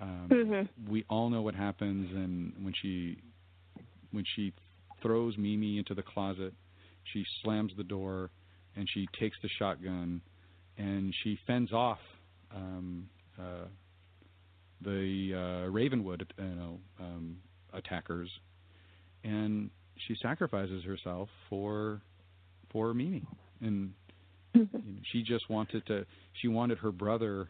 um, 0.00 0.28
Mhm. 0.30 0.68
we 0.88 1.04
all 1.10 1.28
know 1.28 1.42
what 1.42 1.54
happens. 1.54 2.10
And 2.14 2.52
when 2.64 2.72
she 2.80 3.18
when 4.12 4.24
she 4.34 4.52
throws 5.02 5.36
Mimi 5.38 5.78
into 5.78 5.94
the 5.94 6.02
closet, 6.02 6.52
she 7.04 7.24
slams 7.42 7.72
the 7.76 7.84
door 7.84 8.30
and 8.76 8.88
she 8.88 9.06
takes 9.18 9.36
the 9.42 9.48
shotgun 9.48 10.20
and 10.78 11.14
she 11.22 11.38
fends 11.46 11.72
off 11.72 11.98
um, 12.54 13.08
uh, 13.38 13.66
the 14.80 15.34
uh, 15.34 15.70
Ravenwood, 15.70 16.32
you 16.38 16.44
know, 16.44 16.80
um, 16.98 17.36
attackers, 17.72 18.30
and 19.22 19.70
she 20.06 20.16
sacrifices 20.20 20.84
herself 20.84 21.28
for 21.48 22.00
for 22.72 22.94
Mimi, 22.94 23.24
and 23.60 23.92
you 24.54 24.68
know, 24.72 24.80
she 25.12 25.22
just 25.22 25.48
wanted 25.50 25.86
to. 25.86 26.04
She 26.40 26.48
wanted 26.48 26.78
her 26.78 26.92
brother 26.92 27.48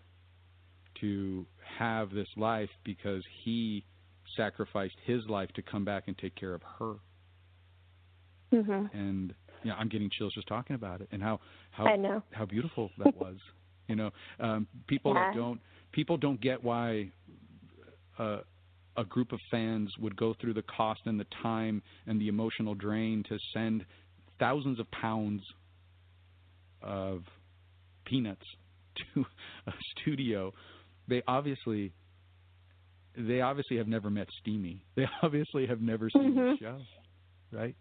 to 1.01 1.47
have 1.79 2.11
this 2.11 2.29
life 2.37 2.71
because 2.85 3.23
he 3.45 3.85
sacrificed 4.37 4.97
his 5.05 5.27
life 5.29 5.51
to 5.55 5.63
come 5.63 5.85
back 5.85 6.05
and 6.07 6.17
take 6.19 6.35
care 6.37 6.55
of 6.55 6.63
her. 6.79 6.95
Mhm. 8.53 8.93
And 8.93 9.35
you 9.63 9.71
know, 9.71 9.77
I'm 9.77 9.89
getting 9.89 10.11
chills 10.11 10.35
just 10.35 10.49
talking 10.49 10.75
about 10.75 11.01
it, 11.01 11.09
and 11.13 11.23
how 11.23 11.41
how 11.71 11.85
how 12.33 12.47
beautiful 12.47 12.91
that 12.99 13.17
was. 13.17 13.37
you 13.89 13.97
know, 13.97 14.11
um, 14.39 14.67
people 14.87 15.15
that 15.15 15.35
don't 15.35 15.61
people 15.93 16.17
don't 16.17 16.41
get 16.41 16.63
why 16.63 17.11
uh, 18.19 18.41
a 19.01 19.05
group 19.05 19.33
of 19.33 19.41
fans 19.51 19.91
would 19.99 20.15
go 20.15 20.35
through 20.41 20.53
the 20.55 20.63
cost 20.63 21.01
and 21.07 21.19
the 21.19 21.27
time 21.43 21.83
and 22.07 22.21
the 22.21 22.29
emotional 22.29 22.75
drain 22.75 23.25
to 23.29 23.39
send 23.55 23.85
thousands 24.39 24.79
of 24.79 24.91
pounds 24.91 25.43
of 26.83 27.23
peanuts 28.05 28.47
to 29.15 29.25
a 29.67 29.73
studio. 29.97 30.53
They 31.09 31.23
obviously 31.27 31.93
they 33.17 33.41
obviously 33.41 33.77
have 33.79 33.89
never 33.89 34.11
met 34.11 34.29
Steamy. 34.41 34.85
They 34.97 35.07
obviously 35.23 35.67
have 35.67 35.81
never 35.81 36.11
seen 36.11 36.35
the 36.35 36.41
Mhm. 36.43 36.59
show, 36.61 36.79
right? 37.53 37.75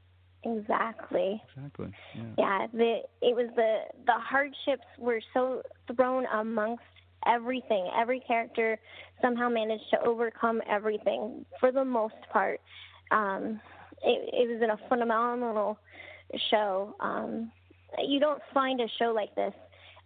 Exactly. 0.43 1.41
Exactly. 1.55 1.91
Yeah. 2.15 2.23
Yeah, 2.37 2.67
the 2.71 3.01
it 3.21 3.35
was 3.35 3.49
the 3.55 3.79
the 4.05 4.13
hardships 4.17 4.87
were 4.97 5.19
so 5.33 5.61
thrown 5.95 6.25
amongst 6.33 6.83
everything. 7.25 7.89
Every 7.95 8.19
character 8.21 8.77
somehow 9.21 9.49
managed 9.49 9.89
to 9.91 9.99
overcome 10.05 10.61
everything 10.69 11.45
for 11.59 11.71
the 11.71 11.83
most 11.83 12.15
part. 12.31 12.61
Um, 13.11 13.59
it, 14.03 14.29
it 14.33 14.49
was 14.49 14.61
in 14.61 14.69
a 14.69 14.77
phenomenal 14.87 15.77
show. 16.49 16.95
Um, 16.99 17.51
you 17.97 18.19
don't 18.19 18.41
find 18.53 18.79
a 18.81 18.87
show 18.97 19.11
like 19.13 19.33
this 19.35 19.53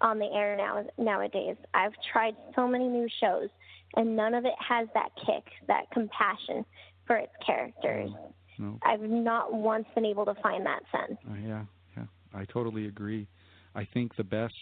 on 0.02 0.20
the 0.20 0.30
air 0.34 0.58
now 0.58 0.84
nowadays. 0.98 1.56
I've 1.74 1.94
tried 2.12 2.36
so 2.56 2.68
many 2.68 2.88
new 2.88 3.08
shows, 3.22 3.50
and 3.96 4.16
none 4.16 4.34
of 4.34 4.46
it 4.46 4.54
has 4.58 4.88
that 4.94 5.10
kick, 5.26 5.44
that 5.68 5.90
compassion 5.92 6.66
for 7.06 7.18
its 7.18 7.34
characters. 7.46 8.10
No. 8.58 8.80
I've 8.86 9.02
not 9.02 9.54
once 9.54 9.86
been 9.96 10.06
able 10.06 10.26
to 10.26 10.36
find 10.36 10.66
that 10.66 10.84
sense. 10.92 11.20
Uh, 11.30 11.36
yeah. 11.46 11.64
Yeah. 11.98 12.04
I 12.34 12.46
totally 12.46 12.88
agree. 12.88 13.28
I 13.76 13.88
think 13.94 14.16
the 14.16 14.24
best, 14.24 14.54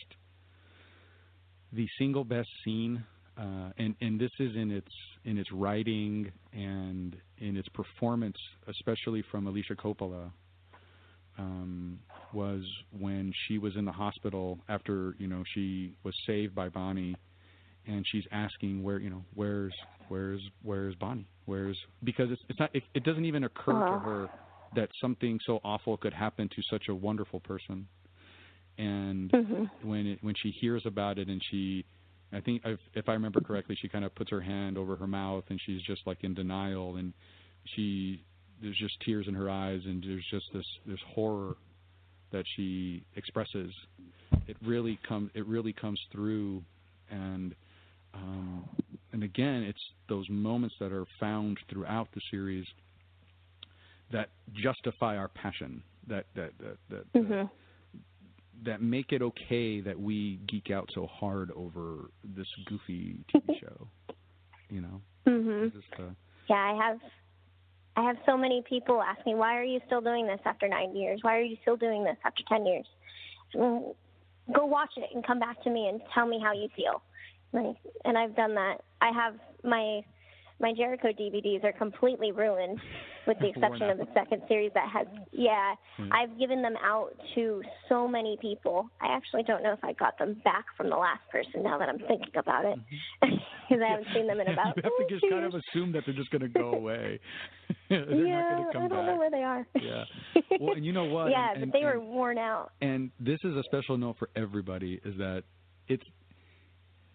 the 1.73 1.87
single 1.97 2.23
best 2.23 2.49
scene, 2.63 3.03
uh, 3.37 3.71
and 3.77 3.95
and 4.01 4.19
this 4.19 4.31
is 4.39 4.55
in 4.55 4.71
its 4.71 4.91
in 5.25 5.37
its 5.37 5.51
writing 5.51 6.31
and 6.53 7.15
in 7.39 7.57
its 7.57 7.69
performance, 7.69 8.37
especially 8.67 9.23
from 9.31 9.47
Alicia 9.47 9.75
Coppola, 9.75 10.31
um, 11.37 11.99
was 12.33 12.63
when 12.97 13.33
she 13.47 13.57
was 13.57 13.75
in 13.75 13.85
the 13.85 13.91
hospital 13.91 14.59
after 14.69 15.15
you 15.17 15.27
know 15.27 15.43
she 15.53 15.93
was 16.03 16.13
saved 16.27 16.53
by 16.53 16.69
Bonnie, 16.69 17.15
and 17.87 18.05
she's 18.11 18.25
asking 18.31 18.83
where 18.83 18.99
you 18.99 19.09
know 19.09 19.23
where's 19.33 19.73
where's 20.09 20.41
where's 20.63 20.95
Bonnie? 20.95 21.27
Where's 21.45 21.77
because 22.03 22.31
it's 22.31 22.41
it's 22.49 22.59
not 22.59 22.69
it, 22.73 22.83
it 22.93 23.03
doesn't 23.03 23.25
even 23.25 23.43
occur 23.45 23.73
to 23.73 23.99
her 23.99 24.29
that 24.75 24.89
something 25.01 25.39
so 25.45 25.59
awful 25.63 25.97
could 25.97 26.13
happen 26.13 26.49
to 26.49 26.61
such 26.69 26.87
a 26.89 26.95
wonderful 26.95 27.39
person, 27.41 27.87
and 28.81 29.31
Mm-hmm. 29.31 29.87
when 29.87 30.07
it, 30.07 30.19
when 30.21 30.35
she 30.41 30.51
hears 30.51 30.83
about 30.85 31.17
it 31.19 31.27
and 31.27 31.41
she 31.51 31.85
I 32.33 32.39
think 32.39 32.61
if, 32.65 32.79
if 32.93 33.09
I 33.09 33.13
remember 33.13 33.41
correctly, 33.41 33.77
she 33.81 33.89
kind 33.89 34.05
of 34.05 34.15
puts 34.15 34.31
her 34.31 34.39
hand 34.41 34.77
over 34.77 34.95
her 34.95 35.07
mouth 35.07 35.43
and 35.49 35.59
she's 35.65 35.81
just 35.81 36.01
like 36.05 36.23
in 36.23 36.33
denial 36.33 36.95
and 36.95 37.13
she 37.75 38.23
there's 38.61 38.77
just 38.77 38.95
tears 39.05 39.27
in 39.27 39.33
her 39.33 39.49
eyes 39.49 39.81
and 39.85 40.03
there's 40.03 40.25
just 40.31 40.45
this 40.53 40.65
this 40.85 40.99
horror 41.13 41.55
that 42.31 42.45
she 42.55 43.03
expresses. 43.15 43.71
It 44.47 44.57
really 44.65 44.97
comes 45.07 45.29
it 45.33 45.45
really 45.45 45.73
comes 45.73 45.99
through 46.11 46.63
and 47.09 47.53
um, 48.13 48.69
and 49.11 49.23
again 49.23 49.63
it's 49.63 49.81
those 50.07 50.27
moments 50.29 50.75
that 50.79 50.91
are 50.93 51.05
found 51.19 51.57
throughout 51.69 52.07
the 52.15 52.21
series 52.31 52.65
that 54.11 54.29
justify 54.53 55.17
our 55.17 55.29
passion 55.29 55.83
that 56.07 56.25
that 56.35 56.51
that 56.59 56.77
that, 56.89 57.13
Mhm. 57.13 57.29
that 57.29 57.49
make 58.79 59.11
it 59.11 59.21
okay 59.21 59.81
that 59.81 59.99
we 59.99 60.39
geek 60.47 60.71
out 60.71 60.89
so 60.93 61.07
hard 61.07 61.51
over 61.51 62.09
this 62.35 62.47
goofy 62.67 63.17
TV 63.33 63.59
show. 63.61 63.87
You 64.69 64.81
know, 64.81 65.01
Mhm. 65.27 65.71
Yeah, 66.49 66.55
I 66.55 66.73
have 66.75 66.99
I 67.97 68.03
have 68.03 68.17
so 68.25 68.37
many 68.37 68.63
people 68.67 69.01
ask 69.01 69.25
me, 69.25 69.35
"Why 69.35 69.57
are 69.57 69.63
you 69.63 69.81
still 69.85 70.01
doing 70.01 70.25
this 70.25 70.39
after 70.45 70.67
9 70.67 70.95
years? 70.95 71.19
Why 71.23 71.37
are 71.37 71.41
you 71.41 71.57
still 71.61 71.75
doing 71.75 72.03
this 72.03 72.17
after 72.23 72.43
10 72.47 72.65
years?" 72.65 72.87
Mm, 73.53 73.95
Go 74.53 74.65
watch 74.65 74.91
it 74.97 75.09
and 75.13 75.25
come 75.25 75.39
back 75.39 75.61
to 75.63 75.69
me 75.69 75.87
and 75.87 76.01
tell 76.13 76.25
me 76.25 76.39
how 76.39 76.51
you 76.51 76.67
feel. 76.75 77.01
Like, 77.53 77.75
and 78.05 78.17
I've 78.17 78.35
done 78.35 78.55
that. 78.55 78.81
I 79.01 79.11
have 79.11 79.35
my 79.63 80.03
my 80.61 80.73
Jericho 80.73 81.09
DVDs 81.09 81.63
are 81.63 81.71
completely 81.73 82.31
ruined, 82.31 82.79
with 83.27 83.37
the 83.39 83.49
exception 83.53 83.89
of 83.89 83.97
the 83.97 84.07
second 84.13 84.41
series 84.47 84.71
that 84.75 84.87
has. 84.89 85.07
Yeah, 85.31 85.75
Hmm. 85.97 86.09
I've 86.13 86.37
given 86.39 86.61
them 86.61 86.75
out 86.83 87.09
to 87.35 87.61
so 87.89 88.07
many 88.07 88.37
people. 88.39 88.89
I 89.01 89.07
actually 89.15 89.43
don't 89.43 89.63
know 89.63 89.73
if 89.73 89.83
I 89.83 89.93
got 89.93 90.17
them 90.17 90.39
back 90.45 90.65
from 90.77 90.89
the 90.89 90.95
last 90.95 91.21
person. 91.31 91.63
Now 91.63 91.77
that 91.79 91.89
I'm 91.89 91.99
thinking 91.99 92.31
about 92.37 92.63
it, 92.65 92.79
because 93.21 93.83
I 93.85 93.89
haven't 93.91 94.07
seen 94.13 94.27
them 94.27 94.39
in 94.39 94.47
about. 94.53 94.77
you 94.77 94.83
have 94.83 95.07
to 95.07 95.13
just 95.13 95.25
kind 95.29 95.43
of 95.45 95.53
assume 95.53 95.91
that 95.93 96.03
they're 96.05 96.15
just 96.15 96.29
going 96.31 96.41
to 96.43 96.47
go 96.47 96.71
away. 96.73 97.19
they're 97.89 97.99
yeah, 98.27 98.41
not 98.41 98.51
going 98.57 98.65
to 98.67 98.73
come 98.73 98.83
I 98.83 98.87
don't 98.87 98.89
back. 98.89 99.05
know 99.07 99.17
where 99.17 99.31
they 99.31 99.43
are. 99.43 99.67
Yeah. 99.75 100.03
Well, 100.59 100.75
and 100.75 100.85
you 100.85 100.93
know 100.93 101.05
what? 101.05 101.29
yeah, 101.31 101.51
And- 101.51 101.55
but 101.59 101.63
and- 101.63 101.73
they 101.73 101.83
were 101.83 101.99
and- 101.99 102.07
worn 102.09 102.37
out. 102.37 102.71
and 102.81 103.11
this 103.19 103.39
is 103.43 103.55
a 103.55 103.63
special 103.63 103.97
note 103.97 104.17
for 104.19 104.29
everybody 104.35 104.99
is 105.03 105.17
that 105.17 105.43
it's 105.87 106.03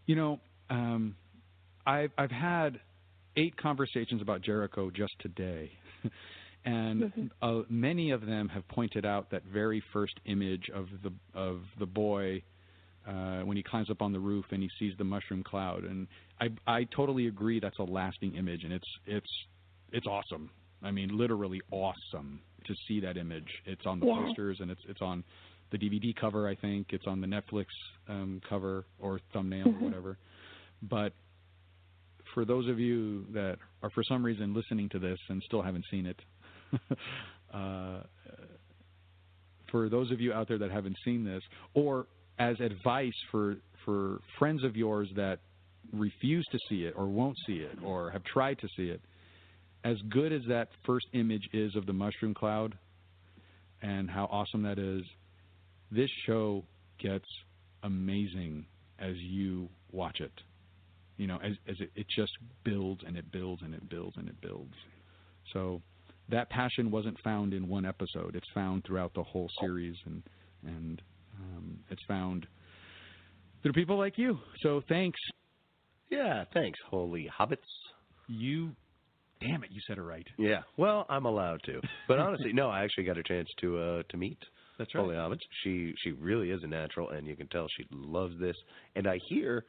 you 0.06 0.16
know 0.16 0.38
um 0.70 1.14
i've 1.86 2.10
i've 2.18 2.30
had 2.30 2.78
eight 3.36 3.56
conversations 3.56 4.22
about 4.22 4.40
jericho 4.42 4.90
just 4.90 5.18
today 5.20 5.70
and 6.64 7.02
Mhm. 7.16 7.30
uh, 7.42 7.62
many 7.68 8.10
of 8.10 8.26
them 8.26 8.48
have 8.48 8.66
pointed 8.68 9.04
out 9.06 9.30
that 9.30 9.42
very 9.44 9.82
first 9.92 10.18
image 10.24 10.68
of 10.74 10.88
the 11.02 11.12
of 11.34 11.62
the 11.78 11.86
boy 11.86 12.42
uh, 13.06 13.40
when 13.42 13.56
he 13.56 13.62
climbs 13.62 13.88
up 13.90 14.02
on 14.02 14.12
the 14.12 14.18
roof 14.18 14.44
and 14.50 14.62
he 14.62 14.70
sees 14.78 14.92
the 14.98 15.04
mushroom 15.04 15.42
cloud 15.42 15.84
and 15.84 16.06
i 16.40 16.48
i 16.66 16.84
totally 16.84 17.26
agree 17.28 17.60
that's 17.60 17.78
a 17.78 17.82
lasting 17.84 18.34
image 18.34 18.64
and 18.64 18.72
it's 18.72 18.88
it's 19.06 19.30
it's 19.92 20.06
awesome 20.06 20.50
i 20.82 20.90
mean 20.90 21.16
literally 21.16 21.60
awesome 21.70 22.40
to 22.64 22.74
see 22.88 22.98
that 23.00 23.16
image 23.16 23.62
it's 23.64 23.86
on 23.86 24.00
the 24.00 24.06
Yeah. 24.06 24.14
posters 24.14 24.58
and 24.60 24.70
it's 24.70 24.82
it's 24.88 25.02
on 25.02 25.22
the 25.70 25.78
DVD 25.78 26.14
cover, 26.14 26.48
I 26.48 26.54
think. 26.54 26.92
It's 26.92 27.08
on 27.08 27.20
the 27.20 27.26
Netflix 27.26 27.66
um, 28.08 28.40
cover 28.48 28.84
or 29.00 29.18
thumbnail 29.32 29.66
Mhm. 29.66 29.80
or 29.80 29.84
whatever. 29.84 30.18
But 30.80 31.12
for 32.36 32.44
those 32.44 32.68
of 32.68 32.78
you 32.78 33.24
that 33.32 33.56
are 33.82 33.88
for 33.88 34.04
some 34.04 34.22
reason 34.22 34.52
listening 34.52 34.90
to 34.90 34.98
this 34.98 35.18
and 35.30 35.42
still 35.46 35.62
haven't 35.62 35.86
seen 35.90 36.04
it, 36.04 36.20
uh, 37.54 38.00
for 39.70 39.88
those 39.88 40.10
of 40.12 40.20
you 40.20 40.34
out 40.34 40.46
there 40.46 40.58
that 40.58 40.70
haven't 40.70 40.98
seen 41.02 41.24
this, 41.24 41.42
or 41.72 42.06
as 42.38 42.60
advice 42.60 43.14
for 43.30 43.56
for 43.86 44.20
friends 44.38 44.64
of 44.64 44.76
yours 44.76 45.08
that 45.16 45.38
refuse 45.94 46.44
to 46.52 46.58
see 46.68 46.84
it 46.84 46.92
or 46.94 47.06
won't 47.06 47.38
see 47.46 47.54
it 47.54 47.78
or 47.82 48.10
have 48.10 48.22
tried 48.24 48.58
to 48.58 48.68
see 48.76 48.90
it, 48.90 49.00
as 49.82 49.96
good 50.10 50.30
as 50.30 50.42
that 50.46 50.68
first 50.84 51.06
image 51.14 51.48
is 51.54 51.74
of 51.74 51.86
the 51.86 51.92
mushroom 51.94 52.34
cloud 52.34 52.76
and 53.80 54.10
how 54.10 54.24
awesome 54.30 54.62
that 54.62 54.78
is, 54.78 55.02
this 55.90 56.10
show 56.26 56.62
gets 56.98 57.24
amazing 57.82 58.66
as 58.98 59.14
you 59.16 59.70
watch 59.90 60.20
it. 60.20 60.32
You 61.16 61.26
know, 61.26 61.38
as, 61.42 61.52
as 61.68 61.76
it, 61.80 61.90
it 61.94 62.06
just 62.14 62.32
builds 62.64 63.02
and 63.06 63.16
it 63.16 63.30
builds 63.32 63.62
and 63.62 63.74
it 63.74 63.88
builds 63.88 64.16
and 64.16 64.28
it 64.28 64.40
builds. 64.40 64.74
So 65.52 65.80
that 66.28 66.50
passion 66.50 66.90
wasn't 66.90 67.18
found 67.22 67.54
in 67.54 67.68
one 67.68 67.86
episode. 67.86 68.34
It's 68.34 68.48
found 68.52 68.84
throughout 68.84 69.14
the 69.14 69.22
whole 69.22 69.48
series, 69.60 69.96
and 70.04 70.22
and 70.64 71.02
um, 71.40 71.78
it's 71.90 72.02
found 72.08 72.46
through 73.62 73.72
people 73.72 73.98
like 73.98 74.18
you. 74.18 74.38
So 74.62 74.82
thanks. 74.88 75.18
Yeah, 76.10 76.44
thanks, 76.52 76.78
holy 76.88 77.28
hobbits. 77.36 77.56
You, 78.28 78.70
damn 79.40 79.64
it, 79.64 79.70
you 79.72 79.80
said 79.86 79.98
it 79.98 80.02
right. 80.02 80.26
Yeah, 80.38 80.62
well, 80.76 81.06
I'm 81.08 81.26
allowed 81.26 81.62
to. 81.66 81.80
But 82.08 82.18
honestly, 82.18 82.52
no, 82.52 82.68
I 82.68 82.82
actually 82.84 83.04
got 83.04 83.18
a 83.18 83.22
chance 83.22 83.48
to 83.60 83.78
uh 83.78 84.02
to 84.10 84.16
meet 84.16 84.38
That's 84.78 84.94
right. 84.94 85.00
Holy 85.02 85.16
Hobbits. 85.16 85.40
She 85.62 85.94
she 86.02 86.12
really 86.12 86.50
is 86.50 86.62
a 86.62 86.66
natural, 86.66 87.10
and 87.10 87.26
you 87.26 87.36
can 87.36 87.48
tell 87.48 87.66
she 87.76 87.86
loves 87.90 88.34
this. 88.40 88.56
And 88.94 89.06
I 89.06 89.18
hear 89.28 89.64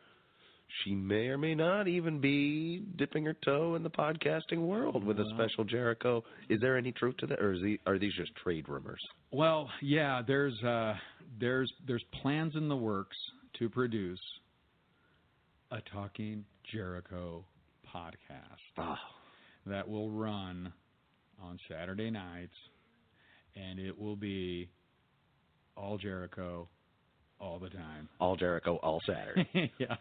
she 0.84 0.94
may 0.94 1.28
or 1.28 1.38
may 1.38 1.56
not 1.56 1.88
even 1.88 2.20
be 2.20 2.84
dipping 2.98 3.26
her 3.26 3.36
toe 3.46 3.76
in 3.76 3.84
the 3.84 3.90
podcasting 3.90 4.60
world 4.60 5.04
with 5.04 5.20
a 5.20 5.26
special 5.34 5.64
Jericho. 5.64 6.24
Is 6.50 6.60
there 6.60 6.78
any 6.78 6.92
truth 6.92 7.18
to 7.18 7.28
that, 7.28 7.40
or 7.40 7.58
the, 7.58 7.80
are 7.86 7.98
these 7.98 8.14
just 8.14 8.36
trade 8.36 8.68
rumors? 8.68 9.02
Well, 9.32 9.70
yeah, 9.82 10.22
there's 10.26 10.62
uh, 10.64 10.96
there's 11.40 11.72
there's 11.88 12.04
plans 12.22 12.56
in 12.56 12.68
the 12.68 12.76
works 12.76 13.18
to 13.60 13.70
produce 13.70 14.20
a 15.72 15.80
Talking 15.94 16.46
Jericho 16.72 17.44
podcast 17.94 18.60
Oh, 18.78 18.96
that 19.66 19.88
will 19.88 20.12
run 20.12 20.72
on 21.42 21.60
Saturday 21.70 22.12
nights, 22.12 22.56
and 23.56 23.80
it 23.80 23.98
will 23.98 24.16
be 24.16 24.70
all 25.76 25.98
Jericho 25.98 26.68
all 27.40 27.60
the 27.60 27.70
time. 27.70 28.10
all 28.20 28.36
Jericho, 28.36 28.76
all 28.78 29.02
Saturday. 29.06 29.72
yeah. 29.80 29.96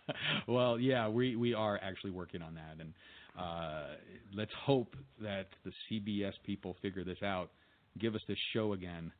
Well, 0.46 0.78
yeah, 0.78 1.08
we 1.08 1.36
we 1.36 1.54
are 1.54 1.78
actually 1.82 2.10
working 2.12 2.42
on 2.42 2.54
that, 2.54 2.76
and 2.80 2.92
uh, 3.38 3.96
let's 4.34 4.52
hope 4.64 4.96
that 5.20 5.46
the 5.64 5.72
CBS 5.90 6.32
people 6.44 6.76
figure 6.82 7.04
this 7.04 7.22
out, 7.22 7.50
give 7.98 8.14
us 8.14 8.22
this 8.28 8.38
show 8.52 8.72
again, 8.72 9.12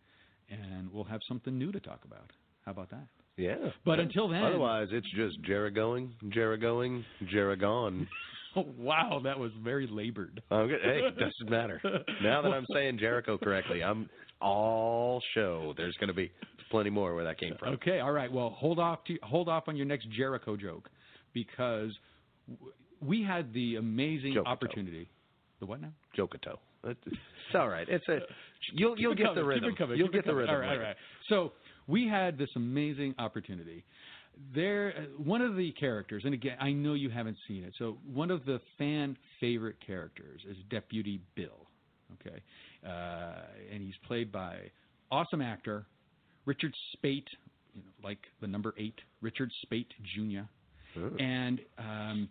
and 0.50 0.90
we'll 0.92 1.04
have 1.04 1.20
something 1.28 1.56
new 1.58 1.72
to 1.72 1.80
talk 1.80 2.00
about. 2.04 2.30
How 2.64 2.72
about 2.72 2.90
that? 2.90 3.06
yeah. 3.36 3.56
But 3.84 4.00
until 4.00 4.28
then- 4.28 4.42
otherwise 4.42 4.88
it's 4.90 5.10
just 5.14 5.42
Jerigoing, 5.42 6.10
Jerigoing, 6.34 7.04
Jerigon. 7.32 8.06
Oh, 8.56 8.64
wow, 8.78 9.20
that 9.24 9.38
was 9.38 9.50
very 9.62 9.86
labored. 9.86 10.42
I'm. 10.50 10.68
Hey, 10.70 11.02
it 11.04 11.18
doesn't 11.18 11.50
matter. 11.50 11.80
Now 12.22 12.40
that 12.42 12.48
I'm 12.52 12.66
saying 12.72 12.98
Jericho 12.98 13.36
correctly, 13.36 13.84
I'm 13.84 14.08
all 14.40 15.22
show. 15.34 15.74
There's 15.76 15.96
going 15.98 16.08
to 16.08 16.14
be 16.14 16.30
plenty 16.70 16.90
more 16.90 17.14
where 17.14 17.24
that 17.24 17.38
came 17.38 17.54
from. 17.58 17.74
Okay, 17.74 18.00
all 18.00 18.12
right. 18.12 18.30
Well, 18.30 18.50
hold 18.50 18.78
off 18.78 19.04
to 19.04 19.16
hold 19.22 19.48
off 19.48 19.64
on 19.68 19.76
your 19.76 19.86
next 19.86 20.08
Jericho 20.10 20.56
joke 20.56 20.88
because 21.32 21.90
we 23.00 23.22
had 23.22 23.52
the 23.52 23.76
amazing 23.76 24.34
Joke-a-toe. 24.34 24.50
opportunity. 24.50 25.08
The 25.60 25.66
what 25.66 25.80
now? 25.80 25.92
Jokato. 26.16 26.56
It's 26.84 26.98
all 27.54 27.68
right. 27.68 27.86
It's 27.88 28.06
a 28.08 28.18
you'll 28.74 28.98
you'll 28.98 29.14
get 29.14 29.34
the 29.34 29.44
rhythm. 29.44 29.74
You'll 29.94 30.08
get 30.08 30.24
the 30.24 30.34
rhythm. 30.34 30.54
All 30.54 30.60
right, 30.60 30.72
all 30.72 30.78
right. 30.78 30.96
So 31.28 31.52
we 31.86 32.08
had 32.08 32.38
this 32.38 32.50
amazing 32.56 33.14
opportunity. 33.18 33.84
There, 34.54 34.92
uh, 34.96 35.22
one 35.22 35.40
of 35.40 35.56
the 35.56 35.72
characters, 35.72 36.22
and 36.26 36.34
again, 36.34 36.58
I 36.60 36.72
know 36.72 36.92
you 36.92 37.08
haven't 37.08 37.38
seen 37.48 37.64
it. 37.64 37.72
So 37.78 37.96
one 38.12 38.30
of 38.30 38.44
the 38.44 38.60
fan 38.76 39.16
favorite 39.40 39.76
characters 39.86 40.42
is 40.48 40.56
Deputy 40.68 41.20
Bill. 41.34 41.65
Okay, 42.14 42.40
uh, 42.86 43.42
and 43.72 43.82
he's 43.82 43.96
played 44.06 44.30
by 44.30 44.70
awesome 45.10 45.40
actor 45.40 45.86
Richard 46.46 46.72
Speight, 46.92 47.26
you 47.74 47.82
know, 47.82 47.90
like 48.02 48.20
the 48.40 48.46
number 48.46 48.72
eight, 48.78 48.98
Richard 49.20 49.50
Speight 49.62 49.88
Jr. 50.14 50.98
Ooh. 50.98 51.16
And 51.18 51.60
um, 51.78 52.28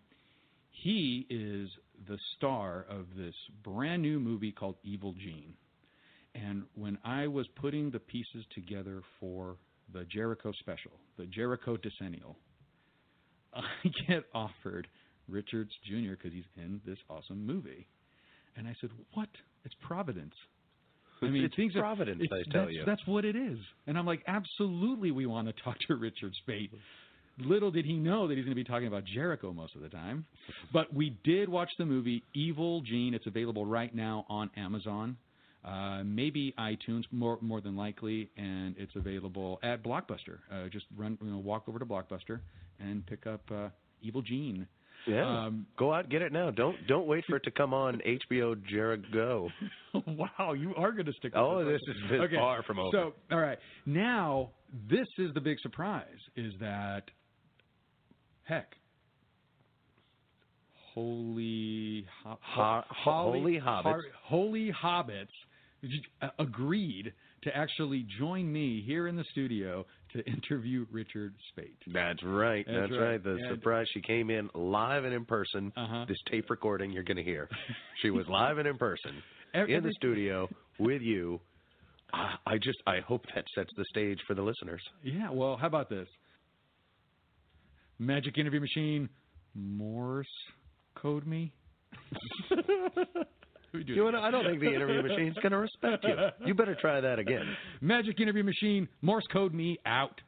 he 0.71 1.27
is 1.29 1.69
the 2.07 2.17
star 2.37 2.85
of 2.89 3.05
this 3.15 3.35
brand 3.63 4.01
new 4.01 4.19
movie 4.19 4.51
called 4.51 4.75
Evil 4.83 5.13
Gene. 5.13 5.53
And 6.33 6.63
when 6.75 6.97
I 7.05 7.27
was 7.27 7.47
putting 7.55 7.91
the 7.91 7.99
pieces 7.99 8.45
together 8.53 9.01
for 9.19 9.55
the 9.93 10.05
Jericho 10.05 10.51
special, 10.59 10.91
the 11.17 11.25
Jericho 11.27 11.77
Decennial, 11.77 12.35
I 13.53 13.63
get 14.07 14.23
offered 14.33 14.87
Richards 15.29 15.71
Jr. 15.85 16.11
because 16.11 16.33
he's 16.33 16.43
in 16.57 16.81
this 16.85 16.97
awesome 17.09 17.45
movie. 17.45 17.87
And 18.55 18.67
I 18.67 18.75
said, 18.81 18.89
"What? 19.13 19.29
It's 19.63 19.75
Providence." 19.81 20.33
I 21.21 21.27
mean, 21.27 21.43
it's 21.45 21.55
things 21.55 21.75
are- 21.75 21.81
Providence, 21.81 22.21
it's- 22.23 22.45
I 22.47 22.51
tell 22.51 22.63
that's, 22.63 22.73
you. 22.73 22.83
That's 22.85 23.01
what 23.07 23.25
it 23.25 23.35
is. 23.35 23.57
And 23.87 23.97
I'm 23.97 24.05
like, 24.05 24.21
absolutely, 24.27 25.11
we 25.11 25.25
want 25.25 25.47
to 25.47 25.53
talk 25.63 25.77
to 25.87 25.95
Richard 25.99 26.33
Speight. 26.45 26.71
Little 27.39 27.69
did 27.71 27.85
he 27.85 27.93
know 27.93 28.27
that 28.27 28.35
he's 28.37 28.45
going 28.45 28.55
to 28.55 28.61
be 28.61 28.63
talking 28.63 28.87
about 28.87 29.03
Jericho 29.05 29.51
most 29.51 29.75
of 29.75 29.81
the 29.81 29.89
time. 29.89 30.25
But 30.71 30.93
we 30.93 31.17
did 31.25 31.49
watch 31.49 31.69
the 31.77 31.85
movie 31.85 32.23
Evil 32.33 32.81
Gene. 32.81 33.13
It's 33.13 33.27
available 33.27 33.65
right 33.65 33.93
now 33.93 34.25
on 34.29 34.49
Amazon, 34.55 35.17
uh, 35.65 36.01
maybe 36.05 36.53
iTunes, 36.57 37.03
more 37.11 37.37
more 37.41 37.59
than 37.59 37.75
likely, 37.75 38.29
and 38.37 38.75
it's 38.77 38.95
available 38.95 39.59
at 39.63 39.83
Blockbuster. 39.83 40.39
Uh, 40.51 40.69
just 40.71 40.85
run, 40.95 41.17
you 41.21 41.29
know, 41.29 41.39
walk 41.39 41.63
over 41.67 41.77
to 41.77 41.85
Blockbuster 41.85 42.39
and 42.79 43.05
pick 43.05 43.27
up 43.27 43.41
uh, 43.51 43.67
Evil 44.01 44.21
Gene. 44.21 44.67
Yeah. 45.07 45.45
Um, 45.45 45.65
Go 45.77 45.93
out, 45.93 46.09
get 46.09 46.21
it 46.21 46.31
now. 46.31 46.49
Don't 46.51 46.75
don't 46.87 47.05
wait 47.07 47.23
for 47.29 47.35
it 47.35 47.43
to 47.43 47.51
come 47.51 47.73
on 47.73 48.01
HBO 48.05 48.55
Jared 48.67 49.11
Go. 49.11 49.49
wow, 50.07 50.53
you 50.53 50.73
are 50.75 50.91
going 50.91 51.05
to 51.05 51.13
stick. 51.13 51.33
with 51.33 51.41
Oh, 51.43 51.63
this 51.63 51.79
this 52.09 52.19
is 52.21 52.29
far 52.37 52.63
from 52.63 52.79
over. 52.79 52.89
So, 52.91 53.13
all 53.31 53.39
right, 53.39 53.57
now 53.85 54.49
this 54.89 55.07
is 55.17 55.33
the 55.33 55.41
big 55.41 55.59
surprise: 55.61 56.07
is 56.35 56.53
that 56.59 57.03
heck, 58.43 58.73
holy 60.93 62.05
ho- 62.23 62.37
Ho- 62.41 62.83
holy 62.89 63.59
hobbits. 63.59 64.01
holy 64.23 64.71
hobbits 64.83 65.27
agreed 66.39 67.13
to 67.43 67.55
actually 67.55 68.05
join 68.19 68.51
me 68.51 68.83
here 68.85 69.07
in 69.07 69.15
the 69.15 69.25
studio 69.31 69.85
to 70.15 70.25
interview 70.25 70.85
Richard 70.91 71.33
Speight. 71.49 71.77
That's 71.93 72.23
right. 72.23 72.65
That's 72.67 72.79
That's, 72.89 72.91
right. 72.93 72.99
right. 73.11 73.23
The 73.23 73.31
And- 73.31 73.55
surprise. 73.59 73.85
She 73.93 74.01
came 74.01 74.29
in 74.29 74.49
live 74.53 75.03
and 75.05 75.13
in 75.13 75.25
person. 75.25 75.71
Uh-huh. 75.75 76.05
This 76.07 76.17
tape 76.31 76.49
recording 76.49 76.91
you're 76.91 77.03
going 77.03 77.17
to 77.17 77.23
hear. 77.23 77.49
She 78.01 78.09
was 78.09 78.25
live 78.27 78.57
and 78.57 78.67
in 78.67 78.77
person 78.77 79.11
Every- 79.53 79.73
in 79.73 79.83
the 79.83 79.91
studio 79.93 80.47
with 80.79 81.01
you. 81.01 81.39
I, 82.13 82.35
I 82.45 82.57
just 82.57 82.77
I 82.85 82.99
hope 82.99 83.25
that 83.33 83.45
sets 83.55 83.71
the 83.77 83.85
stage 83.89 84.19
for 84.27 84.33
the 84.35 84.41
listeners. 84.41 84.81
Yeah, 85.03 85.29
well, 85.31 85.57
how 85.57 85.67
about 85.67 85.89
this? 85.89 86.07
Magic 87.99 88.37
interview 88.37 88.59
machine, 88.59 89.09
Morse 89.55 90.27
code 90.95 91.25
me. 91.25 91.51
We 93.75 93.83
do 93.83 93.93
You 93.93 94.07
it 94.07 94.11
know, 94.11 94.21
I 94.21 94.31
don't 94.31 94.45
think 94.45 94.59
the 94.59 94.73
interview 94.73 95.01
machine's 95.07 95.35
going 95.35 95.51
to 95.51 95.57
respect 95.57 96.03
you. 96.03 96.15
You 96.45 96.53
better 96.53 96.75
try 96.75 97.01
that 97.01 97.19
again. 97.19 97.45
Magic 97.81 98.19
interview 98.19 98.43
machine, 98.43 98.87
Morse 99.01 99.25
code 99.31 99.53
me 99.53 99.77
out. 99.85 100.21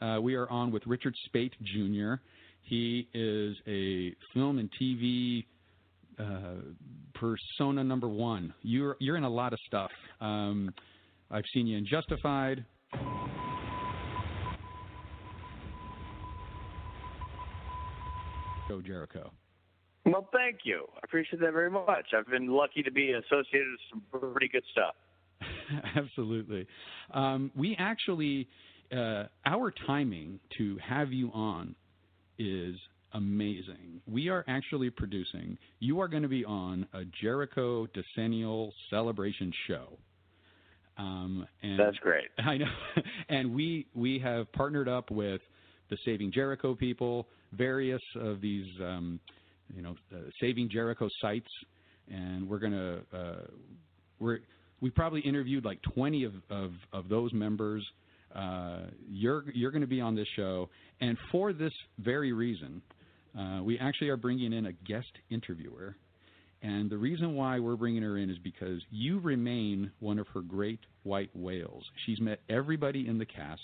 Uh, 0.00 0.20
we 0.20 0.34
are 0.34 0.48
on 0.48 0.70
with 0.70 0.86
Richard 0.86 1.14
Speight 1.26 1.52
Jr. 1.62 2.14
He 2.62 3.08
is 3.14 3.56
a 3.66 4.14
film 4.32 4.58
and 4.58 4.70
TV 4.80 5.44
uh, 6.18 6.60
persona 7.14 7.82
number 7.82 8.08
one. 8.08 8.54
You're 8.62 8.96
you're 9.00 9.16
in 9.16 9.24
a 9.24 9.28
lot 9.28 9.52
of 9.52 9.58
stuff. 9.66 9.90
Um, 10.20 10.72
I've 11.30 11.44
seen 11.52 11.66
you 11.66 11.78
in 11.78 11.86
Justified. 11.86 12.64
Joe 18.68 18.82
Jericho. 18.82 19.30
Well, 20.04 20.28
thank 20.32 20.60
you. 20.64 20.86
I 20.94 21.00
appreciate 21.04 21.40
that 21.40 21.52
very 21.52 21.70
much. 21.70 22.06
I've 22.16 22.26
been 22.28 22.48
lucky 22.48 22.82
to 22.82 22.90
be 22.90 23.12
associated 23.12 23.68
with 23.70 23.80
some 23.90 24.32
pretty 24.32 24.48
good 24.48 24.62
stuff. 24.72 24.94
Absolutely. 25.96 26.66
Um, 27.12 27.50
we 27.56 27.76
actually, 27.78 28.48
uh, 28.92 29.24
our 29.46 29.72
timing 29.86 30.40
to 30.56 30.78
have 30.78 31.12
you 31.12 31.30
on 31.32 31.74
is 32.38 32.76
amazing. 33.12 34.00
We 34.06 34.28
are 34.28 34.44
actually 34.48 34.90
producing, 34.90 35.58
you 35.80 36.00
are 36.00 36.08
going 36.08 36.22
to 36.22 36.28
be 36.28 36.44
on 36.44 36.86
a 36.94 37.02
Jericho 37.20 37.86
Decennial 37.86 38.72
Celebration 38.90 39.52
show. 39.66 39.98
Um, 40.98 41.46
and 41.62 41.78
That's 41.78 41.96
great. 41.98 42.26
I 42.38 42.58
know. 42.58 42.66
and 43.28 43.54
we, 43.54 43.86
we 43.94 44.18
have 44.18 44.50
partnered 44.52 44.88
up 44.88 45.10
with 45.10 45.40
the 45.90 45.96
Saving 46.04 46.32
Jericho 46.32 46.74
people, 46.74 47.28
various 47.52 48.02
of 48.20 48.40
these, 48.40 48.66
um, 48.80 49.20
you 49.74 49.82
know, 49.82 49.94
uh, 50.12 50.18
Saving 50.40 50.68
Jericho 50.68 51.08
sites, 51.20 51.48
and 52.10 52.48
we're 52.48 52.58
going 52.58 52.72
to, 52.72 53.00
uh, 53.16 53.46
we're, 54.18 54.40
we 54.80 54.90
probably 54.90 55.20
interviewed 55.20 55.64
like 55.64 55.80
20 55.94 56.24
of, 56.24 56.32
of, 56.50 56.72
of 56.92 57.08
those 57.08 57.32
members. 57.32 57.84
Uh, 58.34 58.80
you're 59.08 59.44
you're 59.54 59.70
going 59.70 59.80
to 59.80 59.86
be 59.86 60.02
on 60.02 60.14
this 60.14 60.28
show, 60.36 60.68
and 61.00 61.16
for 61.32 61.54
this 61.54 61.72
very 61.98 62.32
reason, 62.34 62.82
uh, 63.38 63.60
we 63.62 63.78
actually 63.78 64.10
are 64.10 64.18
bringing 64.18 64.52
in 64.52 64.66
a 64.66 64.72
guest 64.72 65.08
interviewer. 65.30 65.96
And 66.62 66.90
the 66.90 66.98
reason 66.98 67.34
why 67.36 67.60
we're 67.60 67.76
bringing 67.76 68.02
her 68.02 68.18
in 68.18 68.30
is 68.30 68.38
because 68.42 68.80
you 68.90 69.20
remain 69.20 69.92
one 70.00 70.18
of 70.18 70.26
her 70.34 70.40
great 70.40 70.80
white 71.04 71.30
whales. 71.34 71.84
She's 72.04 72.20
met 72.20 72.40
everybody 72.48 73.06
in 73.06 73.18
the 73.18 73.26
cast. 73.26 73.60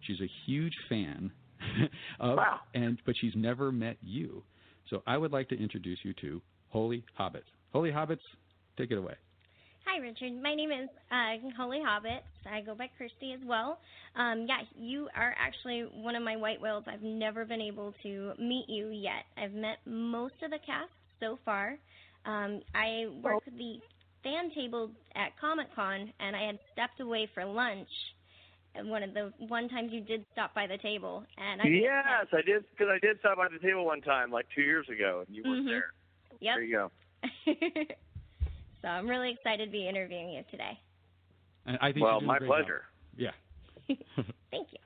She's 0.00 0.20
a 0.20 0.30
huge 0.46 0.74
fan 0.88 1.32
of, 2.20 2.36
Wow. 2.36 2.60
and 2.74 2.98
but 3.04 3.16
she's 3.20 3.32
never 3.34 3.72
met 3.72 3.96
you. 4.02 4.42
So 4.90 5.02
I 5.06 5.16
would 5.16 5.32
like 5.32 5.48
to 5.48 5.58
introduce 5.60 5.98
you 6.04 6.12
to 6.20 6.40
Holy 6.68 7.04
Hobbits. 7.18 7.48
Holy 7.72 7.90
Hobbits, 7.90 8.18
take 8.76 8.90
it 8.92 8.98
away. 8.98 9.14
Hi, 9.86 9.98
Richard. 10.00 10.32
My 10.42 10.54
name 10.54 10.70
is 10.70 10.88
uh, 11.10 11.48
Holy 11.56 11.78
Hobbits. 11.78 12.20
I 12.50 12.60
go 12.60 12.74
by 12.74 12.88
Kirsty 12.96 13.32
as 13.32 13.40
well. 13.46 13.78
Um, 14.16 14.46
yeah, 14.48 14.58
you 14.78 15.08
are 15.16 15.34
actually 15.38 15.84
one 16.02 16.14
of 16.16 16.22
my 16.22 16.36
white 16.36 16.60
whales. 16.60 16.84
I've 16.86 17.02
never 17.02 17.44
been 17.44 17.60
able 17.60 17.92
to 18.02 18.32
meet 18.38 18.66
you 18.68 18.88
yet. 18.88 19.24
I've 19.36 19.52
met 19.52 19.78
most 19.86 20.34
of 20.42 20.50
the 20.50 20.58
cast 20.64 20.90
so 21.24 21.38
far. 21.44 21.76
Um, 22.26 22.60
I 22.74 23.06
work 23.22 23.44
the 23.44 23.78
fan 24.22 24.50
table 24.54 24.90
at 25.14 25.38
Comic 25.40 25.74
Con, 25.74 26.12
and 26.20 26.36
I 26.36 26.46
had 26.46 26.58
stepped 26.72 27.00
away 27.00 27.28
for 27.34 27.44
lunch. 27.44 27.88
And 28.74 28.90
One 28.90 29.02
of 29.04 29.14
the 29.14 29.32
one 29.38 29.68
times 29.68 29.90
you 29.92 30.00
did 30.00 30.24
stop 30.32 30.52
by 30.52 30.66
the 30.66 30.78
table, 30.78 31.24
and 31.38 31.62
I 31.62 31.66
yes, 31.66 32.26
I 32.32 32.42
did 32.42 32.64
because 32.70 32.88
I 32.90 32.98
did 32.98 33.20
stop 33.20 33.36
by 33.36 33.46
the 33.48 33.60
table 33.64 33.84
one 33.84 34.00
time, 34.00 34.32
like 34.32 34.46
two 34.52 34.62
years 34.62 34.88
ago, 34.88 35.22
and 35.24 35.36
you 35.36 35.44
weren't 35.44 35.64
Mhm. 35.64 35.68
there. 35.70 35.92
Yep. 36.40 36.54
There 36.56 36.62
you 36.64 36.76
go. 36.76 36.90
so 38.82 38.88
I'm 38.88 39.08
really 39.08 39.30
excited 39.30 39.66
to 39.66 39.70
be 39.70 39.86
interviewing 39.88 40.30
you 40.30 40.42
today. 40.50 40.76
And 41.66 41.78
I 41.80 41.92
think 41.92 42.04
well, 42.04 42.20
you're 42.20 42.36
doing 42.36 42.36
a 42.36 42.40
my 42.40 42.46
pleasure. 42.46 42.84
Job. 43.16 43.30
Yeah. 43.86 43.96
Thank 44.50 44.72
you. 44.72 44.78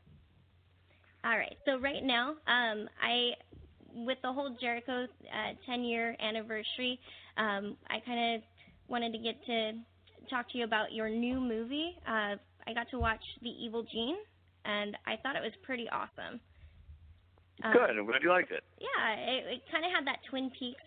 All 1.25 1.37
right. 1.37 1.57
So 1.65 1.79
right 1.79 2.03
now, 2.05 2.37
um, 2.47 2.89
I, 3.03 3.33
with 3.95 4.19
the 4.23 4.33
whole 4.33 4.57
Jericho 4.61 5.05
uh, 5.05 5.53
10 5.67 5.85
year 5.85 6.17
anniversary, 6.21 6.99
um, 7.37 7.77
I 7.89 8.01
kind 8.05 8.37
of 8.37 8.43
wanted 8.89 9.13
to 9.13 9.19
get 9.19 9.45
to 9.47 9.73
talk 10.31 10.51
to 10.53 10.59
you 10.59 10.65
about 10.65 10.93
your 10.93 11.09
new 11.09 11.41
movie. 11.41 11.97
Uh, 12.07 12.37
I 12.67 12.75
got 12.75 12.91
to 12.91 12.99
watch 12.99 13.23
The 13.43 13.51
Evil 13.51 13.85
Gene, 13.91 14.17
and 14.65 14.97
I 15.07 15.17
thought 15.23 15.37
it 15.37 15.43
was 15.43 15.53
pretty 15.63 15.89
awesome. 15.91 16.41
Um, 17.65 17.73
Good. 17.73 17.99
I'm 17.99 18.07
glad 18.07 18.23
you 18.23 18.31
liked 18.31 18.53
it. 18.53 18.63
Yeah, 18.79 19.15
it, 19.15 19.45
it 19.47 19.63
kind 19.73 19.85
of 19.85 19.91
had 19.91 20.07
that 20.07 20.19
Twin 20.31 20.51
Peaks 20.59 20.83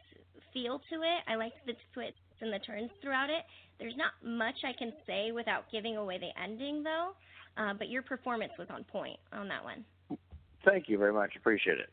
feel 0.53 0.79
to 0.89 0.95
it. 1.01 1.21
I 1.27 1.35
liked 1.35 1.57
the 1.65 1.73
twists 1.93 2.19
and 2.39 2.53
the 2.53 2.59
turns 2.59 2.89
throughout 3.01 3.29
it. 3.29 3.43
There's 3.79 3.97
not 3.97 4.11
much 4.23 4.55
I 4.63 4.73
can 4.77 4.93
say 5.07 5.31
without 5.31 5.65
giving 5.71 5.97
away 5.97 6.17
the 6.19 6.29
ending, 6.41 6.83
though. 6.83 7.11
Uh, 7.57 7.73
but 7.73 7.89
your 7.89 8.01
performance 8.01 8.53
was 8.57 8.67
on 8.69 8.83
point 8.85 9.17
on 9.33 9.47
that 9.49 9.63
one. 9.63 9.83
Thank 10.63 10.87
you 10.87 10.97
very 10.97 11.11
much. 11.11 11.35
Appreciate 11.35 11.79
it. 11.79 11.89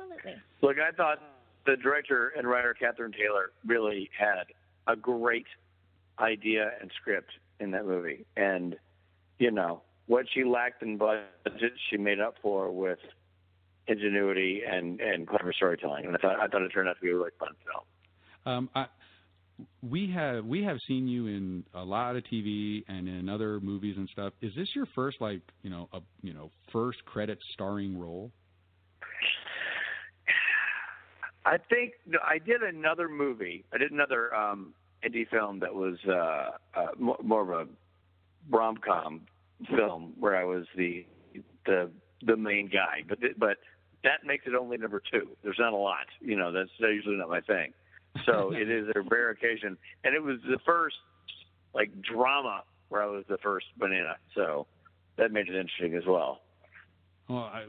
Absolutely. 0.00 0.34
Look, 0.62 0.76
I 0.78 0.94
thought 0.94 1.18
the 1.66 1.76
director 1.76 2.32
and 2.36 2.46
writer 2.46 2.74
Catherine 2.74 3.12
Taylor 3.12 3.50
really 3.66 4.10
had 4.18 4.44
a 4.86 4.96
great 4.96 5.46
idea 6.18 6.72
and 6.80 6.90
script 7.00 7.30
in 7.60 7.70
that 7.72 7.84
movie, 7.84 8.24
and 8.36 8.76
you 9.38 9.50
know 9.50 9.82
what 10.06 10.26
she 10.32 10.44
lacked 10.44 10.82
in 10.82 10.96
budget, 10.96 11.72
she 11.90 11.96
made 11.96 12.20
up 12.20 12.36
for 12.42 12.70
with 12.70 12.98
ingenuity 13.86 14.62
and 14.66 15.00
and 15.00 15.26
clever 15.26 15.52
storytelling. 15.52 16.06
And 16.06 16.16
I 16.16 16.18
thought 16.18 16.40
I 16.40 16.46
thought 16.46 16.62
it 16.62 16.68
turned 16.70 16.88
out 16.88 16.96
to 16.96 17.00
be 17.00 17.10
a 17.10 17.14
really 17.14 17.30
fun 17.38 17.54
film. 17.64 18.54
Um, 18.54 18.70
I, 18.74 18.86
we 19.82 20.10
have 20.10 20.44
we 20.44 20.62
have 20.64 20.78
seen 20.86 21.08
you 21.08 21.26
in 21.26 21.64
a 21.74 21.84
lot 21.84 22.16
of 22.16 22.24
TV 22.24 22.84
and 22.88 23.08
in 23.08 23.28
other 23.28 23.60
movies 23.60 23.96
and 23.96 24.08
stuff. 24.12 24.32
Is 24.40 24.52
this 24.56 24.68
your 24.74 24.86
first 24.94 25.20
like 25.20 25.42
you 25.62 25.70
know 25.70 25.88
a 25.92 26.00
you 26.22 26.32
know 26.32 26.50
first 26.72 27.04
credit 27.04 27.38
starring 27.52 27.98
role? 27.98 28.30
I 31.48 31.56
think 31.70 31.94
no, 32.06 32.18
I 32.22 32.38
did 32.38 32.62
another 32.62 33.08
movie. 33.08 33.64
I 33.72 33.78
did 33.78 33.90
another 33.90 34.34
um, 34.34 34.74
indie 35.02 35.26
film 35.28 35.60
that 35.60 35.74
was 35.74 35.96
uh, 36.06 36.78
uh, 36.78 36.86
mo- 36.98 37.16
more 37.22 37.40
of 37.40 37.48
a 37.48 37.70
rom 38.50 38.76
com 38.76 39.22
film 39.74 40.12
where 40.20 40.36
I 40.36 40.44
was 40.44 40.66
the 40.76 41.06
the 41.64 41.90
the 42.22 42.36
main 42.36 42.68
guy. 42.68 43.02
But 43.08 43.22
th- 43.22 43.36
but 43.38 43.56
that 44.04 44.26
makes 44.26 44.46
it 44.46 44.54
only 44.54 44.76
number 44.76 45.02
two. 45.10 45.28
There's 45.42 45.58
not 45.58 45.72
a 45.72 45.76
lot. 45.76 46.06
You 46.20 46.36
know, 46.36 46.52
that's 46.52 46.70
usually 46.78 47.16
not 47.16 47.30
my 47.30 47.40
thing. 47.40 47.72
So 48.26 48.50
it 48.54 48.70
is 48.70 48.86
a 48.94 49.00
rare 49.00 49.30
occasion, 49.30 49.78
and 50.04 50.14
it 50.14 50.22
was 50.22 50.36
the 50.46 50.58
first 50.66 50.96
like 51.74 51.90
drama 52.02 52.62
where 52.90 53.02
I 53.02 53.06
was 53.06 53.24
the 53.26 53.38
first 53.38 53.66
banana. 53.78 54.16
So 54.34 54.66
that 55.16 55.32
made 55.32 55.48
it 55.48 55.54
interesting 55.54 55.94
as 55.94 56.04
well. 56.06 56.42
Well, 57.28 57.50
I, 57.52 57.64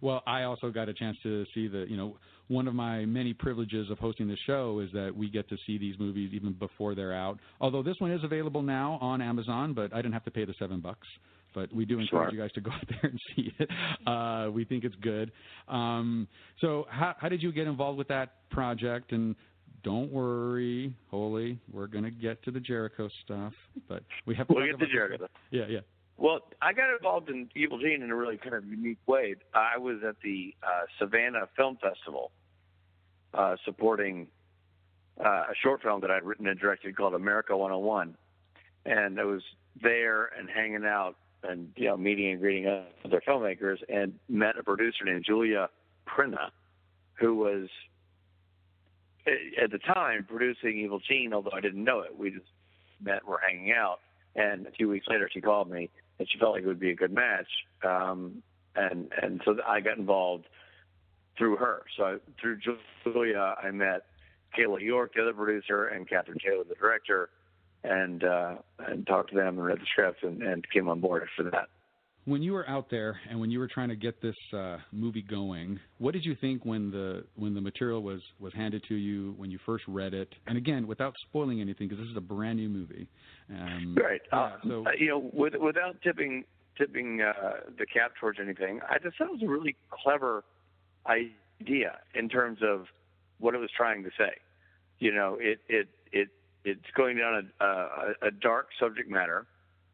well, 0.00 0.22
I 0.26 0.42
also 0.42 0.70
got 0.70 0.88
a 0.88 0.94
chance 0.94 1.16
to 1.22 1.44
see 1.54 1.68
the, 1.68 1.86
you 1.88 1.96
know, 1.96 2.16
one 2.50 2.66
of 2.66 2.74
my 2.74 3.04
many 3.06 3.32
privileges 3.32 3.90
of 3.90 3.98
hosting 3.98 4.26
this 4.26 4.38
show 4.44 4.80
is 4.80 4.90
that 4.92 5.14
we 5.16 5.30
get 5.30 5.48
to 5.48 5.56
see 5.66 5.78
these 5.78 5.94
movies 6.00 6.30
even 6.34 6.52
before 6.52 6.96
they're 6.96 7.14
out. 7.14 7.38
Although 7.60 7.82
this 7.82 7.94
one 8.00 8.10
is 8.10 8.24
available 8.24 8.60
now 8.60 8.98
on 9.00 9.22
Amazon, 9.22 9.72
but 9.72 9.92
I 9.92 9.96
didn't 9.98 10.14
have 10.14 10.24
to 10.24 10.32
pay 10.32 10.44
the 10.44 10.54
seven 10.58 10.80
bucks. 10.80 11.06
But 11.54 11.72
we 11.72 11.84
do 11.84 11.98
encourage 11.98 12.30
Sure. 12.30 12.34
you 12.34 12.40
guys 12.40 12.52
to 12.52 12.60
go 12.60 12.70
out 12.74 12.84
there 12.88 13.10
and 13.10 13.20
see 13.34 13.52
it. 13.58 13.70
Uh, 14.06 14.50
we 14.50 14.64
think 14.64 14.84
it's 14.84 14.94
good. 14.96 15.30
Um, 15.68 16.26
so, 16.60 16.86
how, 16.90 17.14
how 17.18 17.28
did 17.28 17.42
you 17.42 17.52
get 17.52 17.66
involved 17.66 17.98
with 17.98 18.08
that 18.08 18.48
project? 18.50 19.12
And 19.12 19.34
don't 19.84 20.12
worry, 20.12 20.92
Holy, 21.10 21.58
we're 21.72 21.86
going 21.86 22.04
to 22.04 22.10
get 22.10 22.42
to 22.44 22.50
the 22.50 22.60
Jericho 22.60 23.08
stuff, 23.24 23.52
but 23.88 24.02
we 24.26 24.34
have 24.34 24.48
to 24.48 24.54
We'll 24.54 24.66
get 24.66 24.78
to 24.78 24.86
Jericho. 24.86 25.26
Yeah, 25.50 25.66
yeah. 25.68 25.80
Well, 26.16 26.40
I 26.60 26.74
got 26.74 26.92
involved 26.94 27.30
in 27.30 27.48
Evil 27.56 27.78
Gene 27.78 28.02
in 28.02 28.10
a 28.10 28.14
really 28.14 28.36
kind 28.36 28.54
of 28.54 28.66
unique 28.66 28.98
way. 29.06 29.36
I 29.54 29.78
was 29.78 29.98
at 30.06 30.16
the 30.22 30.54
uh, 30.62 30.82
Savannah 30.98 31.48
Film 31.56 31.78
Festival 31.80 32.30
uh, 33.34 33.56
supporting 33.64 34.28
uh, 35.18 35.44
a 35.50 35.54
short 35.62 35.82
film 35.82 36.00
that 36.00 36.10
I'd 36.10 36.24
written 36.24 36.46
and 36.46 36.58
directed 36.58 36.96
called 36.96 37.14
America 37.14 37.56
101. 37.56 38.16
And 38.86 39.20
I 39.20 39.24
was 39.24 39.42
there 39.82 40.26
and 40.38 40.48
hanging 40.48 40.84
out 40.84 41.16
and, 41.42 41.72
you 41.76 41.86
know, 41.86 41.96
meeting 41.96 42.32
and 42.32 42.40
greeting 42.40 42.66
other 43.04 43.22
filmmakers 43.26 43.78
and 43.88 44.14
met 44.28 44.58
a 44.58 44.62
producer 44.62 45.04
named 45.04 45.24
Julia 45.26 45.68
Prina, 46.06 46.50
who 47.14 47.34
was 47.34 47.68
eh, 49.26 49.62
at 49.62 49.70
the 49.70 49.78
time 49.78 50.24
producing 50.28 50.78
Evil 50.78 51.00
Gene, 51.00 51.32
although 51.32 51.52
I 51.52 51.60
didn't 51.60 51.84
know 51.84 52.00
it. 52.00 52.16
We 52.16 52.30
just 52.30 52.46
met, 53.02 53.24
we 53.24 53.30
were 53.30 53.40
hanging 53.46 53.72
out, 53.72 54.00
and 54.34 54.66
a 54.66 54.70
few 54.70 54.88
weeks 54.88 55.06
later 55.08 55.28
she 55.32 55.40
called 55.40 55.70
me 55.70 55.90
and 56.20 56.28
she 56.30 56.38
felt 56.38 56.52
like 56.52 56.62
it 56.62 56.66
would 56.66 56.78
be 56.78 56.90
a 56.90 56.94
good 56.94 57.12
match. 57.12 57.48
Um, 57.82 58.42
and 58.76 59.10
and 59.20 59.40
so 59.44 59.56
I 59.66 59.80
got 59.80 59.98
involved 59.98 60.46
through 61.40 61.56
her. 61.56 61.82
So 61.96 62.20
through 62.40 62.58
Julia, 63.02 63.56
I 63.60 63.70
met 63.70 64.04
Kayla 64.56 64.80
York, 64.80 65.12
the 65.16 65.22
other 65.22 65.32
producer, 65.32 65.86
and 65.86 66.08
Catherine 66.08 66.38
Taylor, 66.44 66.64
the 66.68 66.74
director, 66.74 67.30
and 67.82 68.22
uh, 68.22 68.56
and 68.78 69.06
talked 69.06 69.30
to 69.30 69.36
them 69.36 69.58
and 69.58 69.64
read 69.64 69.78
the 69.78 69.86
script 69.90 70.22
and, 70.22 70.42
and 70.42 70.64
came 70.70 70.88
on 70.88 71.00
board 71.00 71.26
for 71.34 71.44
that. 71.44 71.68
When 72.26 72.42
you 72.42 72.52
were 72.52 72.68
out 72.68 72.90
there 72.90 73.18
and 73.30 73.40
when 73.40 73.50
you 73.50 73.58
were 73.58 73.66
trying 73.66 73.88
to 73.88 73.96
get 73.96 74.20
this 74.20 74.36
uh, 74.54 74.76
movie 74.92 75.22
going, 75.22 75.80
what 75.96 76.12
did 76.12 76.26
you 76.26 76.36
think 76.38 76.66
when 76.66 76.90
the 76.90 77.24
when 77.36 77.54
the 77.54 77.60
material 77.62 78.02
was 78.02 78.20
was 78.38 78.52
handed 78.52 78.84
to 78.88 78.94
you 78.94 79.34
when 79.38 79.50
you 79.50 79.58
first 79.64 79.84
read 79.88 80.12
it? 80.12 80.28
And 80.46 80.58
again, 80.58 80.86
without 80.86 81.14
spoiling 81.28 81.62
anything, 81.62 81.88
because 81.88 82.04
this 82.04 82.10
is 82.10 82.18
a 82.18 82.20
brand 82.20 82.58
new 82.58 82.68
movie. 82.68 83.08
Um, 83.48 83.96
Right. 83.98 84.20
Yeah, 84.30 84.38
Uh, 84.38 84.56
so 84.68 84.86
uh, 84.86 84.90
you 84.98 85.08
know, 85.08 85.30
with, 85.32 85.54
without 85.54 85.96
tipping 86.02 86.44
tipping 86.76 87.22
uh, 87.22 87.60
the 87.78 87.86
cap 87.86 88.12
towards 88.20 88.38
anything, 88.38 88.80
I 88.88 88.98
just 88.98 89.16
thought 89.16 89.28
it 89.28 89.32
was 89.32 89.42
a 89.42 89.48
really 89.48 89.76
clever 89.90 90.44
idea 91.06 91.98
in 92.14 92.28
terms 92.28 92.58
of 92.62 92.86
what 93.38 93.54
it 93.54 93.58
was 93.58 93.70
trying 93.76 94.02
to 94.04 94.10
say. 94.18 94.32
You 94.98 95.12
know, 95.14 95.36
it 95.40 95.60
it 95.68 95.88
it 96.12 96.28
it's 96.64 96.90
going 96.94 97.16
down 97.16 97.50
a 97.60 97.64
a, 97.64 98.28
a 98.28 98.30
dark 98.30 98.68
subject 98.78 99.10
matter. 99.10 99.46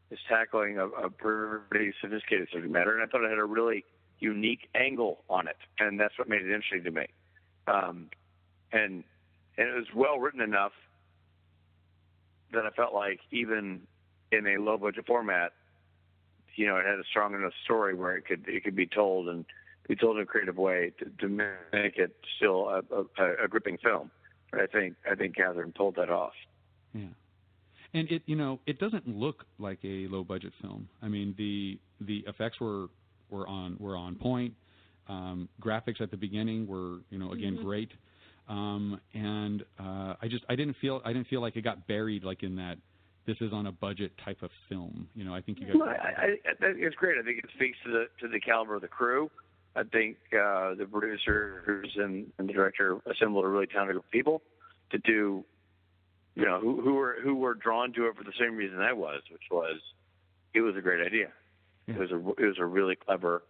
It's 0.09 0.21
tackling 0.29 0.77
a, 0.77 0.87
a 0.87 1.09
pretty 1.09 1.93
sophisticated 2.01 2.47
subject 2.51 2.71
matter, 2.71 2.93
and 2.93 3.03
I 3.03 3.07
thought 3.07 3.23
it 3.23 3.29
had 3.29 3.39
a 3.39 3.45
really 3.45 3.83
unique 4.19 4.69
angle 4.73 5.19
on 5.29 5.47
it, 5.47 5.57
and 5.79 5.99
that's 5.99 6.17
what 6.17 6.29
made 6.29 6.41
it 6.41 6.45
interesting 6.45 6.83
to 6.83 6.91
me. 6.91 7.07
Um, 7.67 8.09
and 8.71 9.03
and 9.57 9.69
it 9.69 9.75
was 9.75 9.87
well 9.95 10.19
written 10.19 10.41
enough 10.41 10.73
that 12.53 12.65
I 12.65 12.69
felt 12.71 12.93
like 12.93 13.19
even 13.31 13.81
in 14.31 14.47
a 14.47 14.57
low 14.57 14.77
budget 14.77 15.05
format, 15.05 15.53
you 16.55 16.65
know, 16.65 16.77
it 16.77 16.85
had 16.85 16.99
a 16.99 17.03
strong 17.09 17.33
enough 17.33 17.53
story 17.63 17.93
where 17.93 18.15
it 18.15 18.25
could 18.25 18.45
it 18.47 18.63
could 18.63 18.75
be 18.75 18.87
told 18.87 19.29
and 19.29 19.45
be 19.87 19.95
told 19.95 20.17
in 20.17 20.23
a 20.23 20.25
creative 20.25 20.57
way 20.57 20.91
to, 20.99 21.05
to 21.19 21.27
make 21.27 21.97
it 21.97 22.15
still 22.37 22.69
a, 22.69 22.81
a, 23.21 23.45
a 23.45 23.47
gripping 23.47 23.77
film. 23.77 24.11
But 24.51 24.61
I 24.61 24.67
think 24.67 24.95
I 25.09 25.15
think 25.15 25.35
Catherine 25.35 25.73
pulled 25.75 25.95
that 25.95 26.09
off. 26.09 26.33
Yeah. 26.93 27.07
And 27.93 28.09
it, 28.11 28.21
you 28.25 28.35
know, 28.35 28.59
it 28.65 28.79
doesn't 28.79 29.07
look 29.07 29.45
like 29.59 29.79
a 29.83 30.07
low 30.07 30.23
budget 30.23 30.53
film. 30.61 30.87
I 31.01 31.07
mean, 31.07 31.35
the 31.37 31.79
the 32.01 32.23
effects 32.27 32.59
were 32.59 32.87
were 33.29 33.47
on 33.47 33.77
were 33.79 33.95
on 33.95 34.15
point. 34.15 34.53
Um, 35.07 35.47
graphics 35.61 36.01
at 36.01 36.11
the 36.11 36.17
beginning 36.17 36.67
were, 36.67 36.99
you 37.09 37.17
know, 37.17 37.31
again 37.31 37.57
Mhm. 37.57 37.63
great. 37.63 37.91
Um, 38.49 38.99
and 39.13 39.63
uh, 39.79 40.15
I 40.21 40.27
just 40.29 40.45
I 40.49 40.55
didn't 40.55 40.75
feel 40.77 41.01
I 41.03 41.11
didn't 41.13 41.27
feel 41.27 41.41
like 41.41 41.55
it 41.55 41.61
got 41.61 41.87
buried 41.87 42.23
like 42.23 42.43
in 42.43 42.55
that 42.57 42.77
this 43.25 43.37
is 43.41 43.51
on 43.51 43.67
a 43.67 43.71
budget 43.71 44.11
type 44.23 44.41
of 44.41 44.49
film. 44.69 45.07
You 45.13 45.25
know, 45.25 45.35
I 45.35 45.41
think 45.41 45.59
you 45.59 45.67
guys. 45.67 45.75
Well, 45.77 45.89
I, 45.89 45.93
I, 45.93 46.25
I 46.49 46.53
think 46.55 46.77
it's 46.79 46.95
great. 46.95 47.17
I 47.17 47.23
think 47.23 47.39
it 47.39 47.49
speaks 47.55 47.77
to 47.85 47.91
the 47.91 48.05
to 48.21 48.27
the 48.29 48.39
caliber 48.39 48.75
of 48.75 48.81
the 48.81 48.87
crew. 48.87 49.29
I 49.75 49.83
think 49.83 50.17
uh, 50.33 50.73
the 50.75 50.87
producers 50.91 51.89
and, 51.97 52.27
and 52.37 52.49
the 52.49 52.53
director 52.53 52.97
assembled 53.05 53.45
a 53.45 53.47
really 53.47 53.67
talented 53.67 53.95
group 53.95 54.05
of 54.05 54.11
people 54.11 54.41
to 54.91 54.97
do, 54.99 55.43
you 56.35 56.45
know, 56.45 56.59
who, 56.59 56.81
who 56.81 56.93
were 56.95 57.17
who 57.23 57.35
were 57.35 57.53
drawn 57.53 57.93
to 57.93 58.07
it 58.07 58.15
for 58.15 58.23
the 58.23 58.33
same 58.39 58.55
reason 58.55 58.79
I 58.79 58.93
was, 58.93 59.21
which 59.31 59.43
was 59.51 59.79
it 60.53 60.61
was 60.61 60.75
a 60.75 60.81
great 60.81 61.05
idea. 61.05 61.27
It 61.87 61.97
was 61.97 62.11
a 62.11 62.17
it 62.41 62.45
was 62.45 62.57
a 62.59 62.65
really 62.65 62.95
clever 62.95 63.43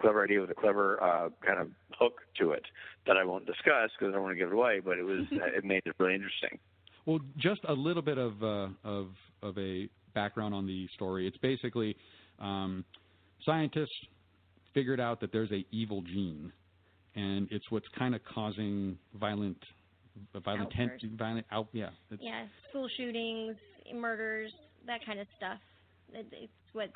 clever 0.00 0.24
idea 0.24 0.40
with 0.40 0.50
a 0.50 0.54
clever 0.54 1.02
uh, 1.02 1.28
kind 1.44 1.60
of 1.60 1.68
hook 1.98 2.20
to 2.38 2.52
it 2.52 2.64
that 3.06 3.16
I 3.16 3.24
won't 3.24 3.46
discuss 3.46 3.90
because 3.98 4.10
I 4.10 4.12
don't 4.12 4.22
want 4.22 4.32
to 4.32 4.38
give 4.38 4.48
it 4.48 4.54
away. 4.54 4.80
But 4.80 4.98
it 4.98 5.04
was 5.04 5.26
it 5.30 5.64
made 5.64 5.82
it 5.84 5.94
really 5.98 6.14
interesting. 6.14 6.58
Well, 7.06 7.20
just 7.36 7.60
a 7.68 7.72
little 7.72 8.02
bit 8.02 8.18
of 8.18 8.42
uh, 8.42 8.68
of 8.84 9.08
of 9.42 9.58
a 9.58 9.88
background 10.14 10.54
on 10.54 10.66
the 10.66 10.88
story. 10.94 11.26
It's 11.26 11.36
basically 11.38 11.96
um, 12.40 12.84
scientists 13.44 13.94
figured 14.74 15.00
out 15.00 15.20
that 15.20 15.32
there's 15.32 15.50
a 15.50 15.64
evil 15.70 16.02
gene, 16.02 16.52
and 17.14 17.48
it's 17.50 17.70
what's 17.70 17.88
kind 17.98 18.14
of 18.14 18.20
causing 18.24 18.98
violent 19.18 19.58
violent 20.44 20.70
ten, 20.72 20.90
violent 21.18 21.46
out 21.50 21.68
yeah. 21.72 21.90
It's, 22.10 22.22
yeah, 22.22 22.46
school 22.68 22.88
shootings, 22.96 23.56
murders, 23.94 24.52
that 24.86 25.04
kind 25.04 25.20
of 25.20 25.26
stuff. 25.36 25.58
It, 26.12 26.26
it's 26.32 26.52
what 26.72 26.90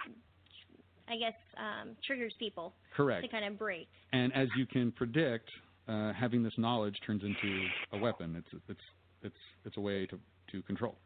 I 1.09 1.16
guess 1.16 1.35
um, 1.57 1.97
triggers 2.07 2.35
people 2.39 2.72
Correct. 2.97 3.22
to 3.25 3.29
kind 3.29 3.45
of 3.45 3.59
break. 3.59 3.89
And 4.12 4.33
as 4.35 4.49
you 4.57 4.66
can 4.66 4.93
predict, 4.93 5.49
uh, 5.88 6.13
having 6.13 6.42
this 6.42 6.55
knowledge 6.57 6.96
turns 7.07 7.22
into 7.22 7.67
a 7.92 7.99
weapon. 7.99 8.37
It's 8.38 8.63
it's 8.68 8.80
it's 9.22 9.37
it's 9.64 9.76
a 9.76 9.80
way 9.80 10.07
to 10.07 10.18
to 10.53 10.63
control. 10.63 10.96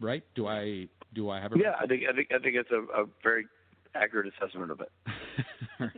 Right? 0.00 0.22
Do 0.34 0.46
I 0.46 0.88
do 1.14 1.30
I 1.30 1.40
have 1.40 1.52
a 1.52 1.58
Yeah, 1.58 1.72
I 1.80 1.86
think 1.86 2.02
I 2.10 2.14
think 2.14 2.28
I 2.34 2.38
think 2.38 2.56
it's 2.56 2.70
a, 2.70 3.02
a 3.02 3.06
very 3.22 3.46
accurate 3.94 4.32
assessment 4.38 4.70
of 4.70 4.80
it. 4.80 4.90
Right. 5.80 5.90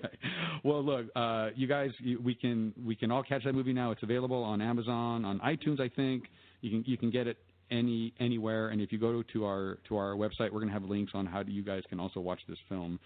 Well, 0.64 0.82
look, 0.82 1.06
uh, 1.14 1.50
you 1.54 1.66
guys, 1.66 1.90
you, 1.98 2.18
we 2.20 2.34
can 2.34 2.72
we 2.82 2.96
can 2.96 3.10
all 3.10 3.22
catch 3.22 3.44
that 3.44 3.54
movie 3.54 3.74
now. 3.74 3.90
It's 3.90 4.02
available 4.02 4.42
on 4.42 4.62
Amazon, 4.62 5.26
on 5.26 5.38
iTunes, 5.40 5.80
I 5.80 5.90
think. 5.94 6.24
You 6.62 6.70
can 6.70 6.84
you 6.86 6.96
can 6.96 7.10
get 7.10 7.26
it 7.26 7.36
any 7.70 8.14
anywhere. 8.18 8.68
And 8.68 8.80
if 8.80 8.90
you 8.90 8.98
go 8.98 9.22
to 9.22 9.44
our 9.44 9.78
to 9.88 9.96
our 9.96 10.14
website, 10.14 10.50
we're 10.50 10.60
going 10.60 10.68
to 10.68 10.72
have 10.72 10.84
links 10.84 11.12
on 11.14 11.26
how 11.26 11.42
you 11.46 11.62
guys 11.62 11.82
can 11.90 12.00
also 12.00 12.20
watch 12.20 12.40
this 12.48 12.58
film. 12.70 12.98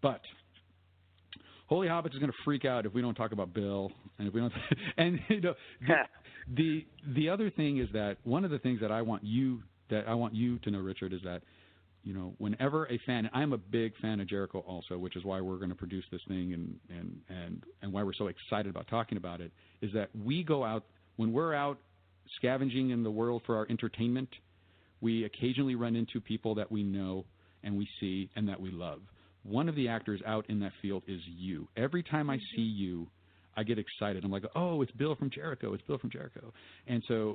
But 0.00 0.20
Holy 1.68 1.88
Hobbits 1.88 2.12
is 2.12 2.18
going 2.18 2.30
to 2.30 2.38
freak 2.44 2.64
out 2.64 2.86
if 2.86 2.94
we 2.94 3.02
don't 3.02 3.14
talk 3.14 3.32
about 3.32 3.52
Bill, 3.52 3.90
and 4.18 4.28
if 4.28 4.34
we 4.34 4.40
don't. 4.40 4.52
And 4.96 5.20
you 5.28 5.40
know, 5.40 5.54
the, 5.80 5.94
the 6.54 6.86
the 7.14 7.28
other 7.28 7.50
thing 7.50 7.78
is 7.78 7.88
that 7.92 8.18
one 8.24 8.44
of 8.44 8.50
the 8.50 8.58
things 8.58 8.80
that 8.80 8.92
I 8.92 9.02
want 9.02 9.24
you 9.24 9.62
that 9.90 10.08
I 10.08 10.14
want 10.14 10.34
you 10.34 10.58
to 10.60 10.70
know, 10.70 10.78
Richard, 10.80 11.12
is 11.12 11.20
that 11.24 11.42
you 12.04 12.14
know, 12.14 12.34
whenever 12.38 12.86
a 12.86 12.98
fan, 13.06 13.30
I'm 13.32 13.52
a 13.52 13.58
big 13.58 13.92
fan 14.00 14.20
of 14.20 14.28
Jericho 14.28 14.60
also, 14.60 14.98
which 14.98 15.16
is 15.16 15.24
why 15.24 15.40
we're 15.40 15.56
going 15.56 15.68
to 15.68 15.74
produce 15.74 16.04
this 16.10 16.20
thing 16.26 16.52
and, 16.52 16.76
and, 16.88 17.20
and, 17.28 17.62
and 17.80 17.92
why 17.92 18.02
we're 18.02 18.12
so 18.12 18.26
excited 18.26 18.68
about 18.68 18.88
talking 18.88 19.18
about 19.18 19.40
it, 19.40 19.52
is 19.80 19.92
that 19.94 20.10
we 20.24 20.42
go 20.42 20.64
out, 20.64 20.84
when 21.16 21.32
we're 21.32 21.54
out 21.54 21.78
scavenging 22.36 22.90
in 22.90 23.02
the 23.02 23.10
world 23.10 23.42
for 23.46 23.56
our 23.56 23.66
entertainment, 23.70 24.28
we 25.00 25.24
occasionally 25.24 25.74
run 25.74 25.94
into 25.94 26.20
people 26.20 26.54
that 26.56 26.70
we 26.70 26.82
know 26.82 27.24
and 27.62 27.76
we 27.76 27.88
see 28.00 28.30
and 28.34 28.48
that 28.48 28.60
we 28.60 28.70
love. 28.70 29.00
One 29.44 29.68
of 29.68 29.74
the 29.74 29.88
actors 29.88 30.20
out 30.26 30.48
in 30.48 30.60
that 30.60 30.72
field 30.80 31.02
is 31.06 31.20
you. 31.26 31.68
Every 31.76 32.02
time 32.02 32.30
I 32.30 32.38
see 32.56 32.62
mm-hmm. 32.62 32.82
you, 32.82 33.08
I 33.56 33.64
get 33.64 33.78
excited. 33.78 34.24
I'm 34.24 34.30
like, 34.30 34.44
oh, 34.54 34.80
it's 34.82 34.92
Bill 34.92 35.14
from 35.14 35.30
Jericho. 35.30 35.74
It's 35.74 35.82
Bill 35.86 35.98
from 35.98 36.10
Jericho. 36.10 36.52
And 36.86 37.02
so 37.06 37.34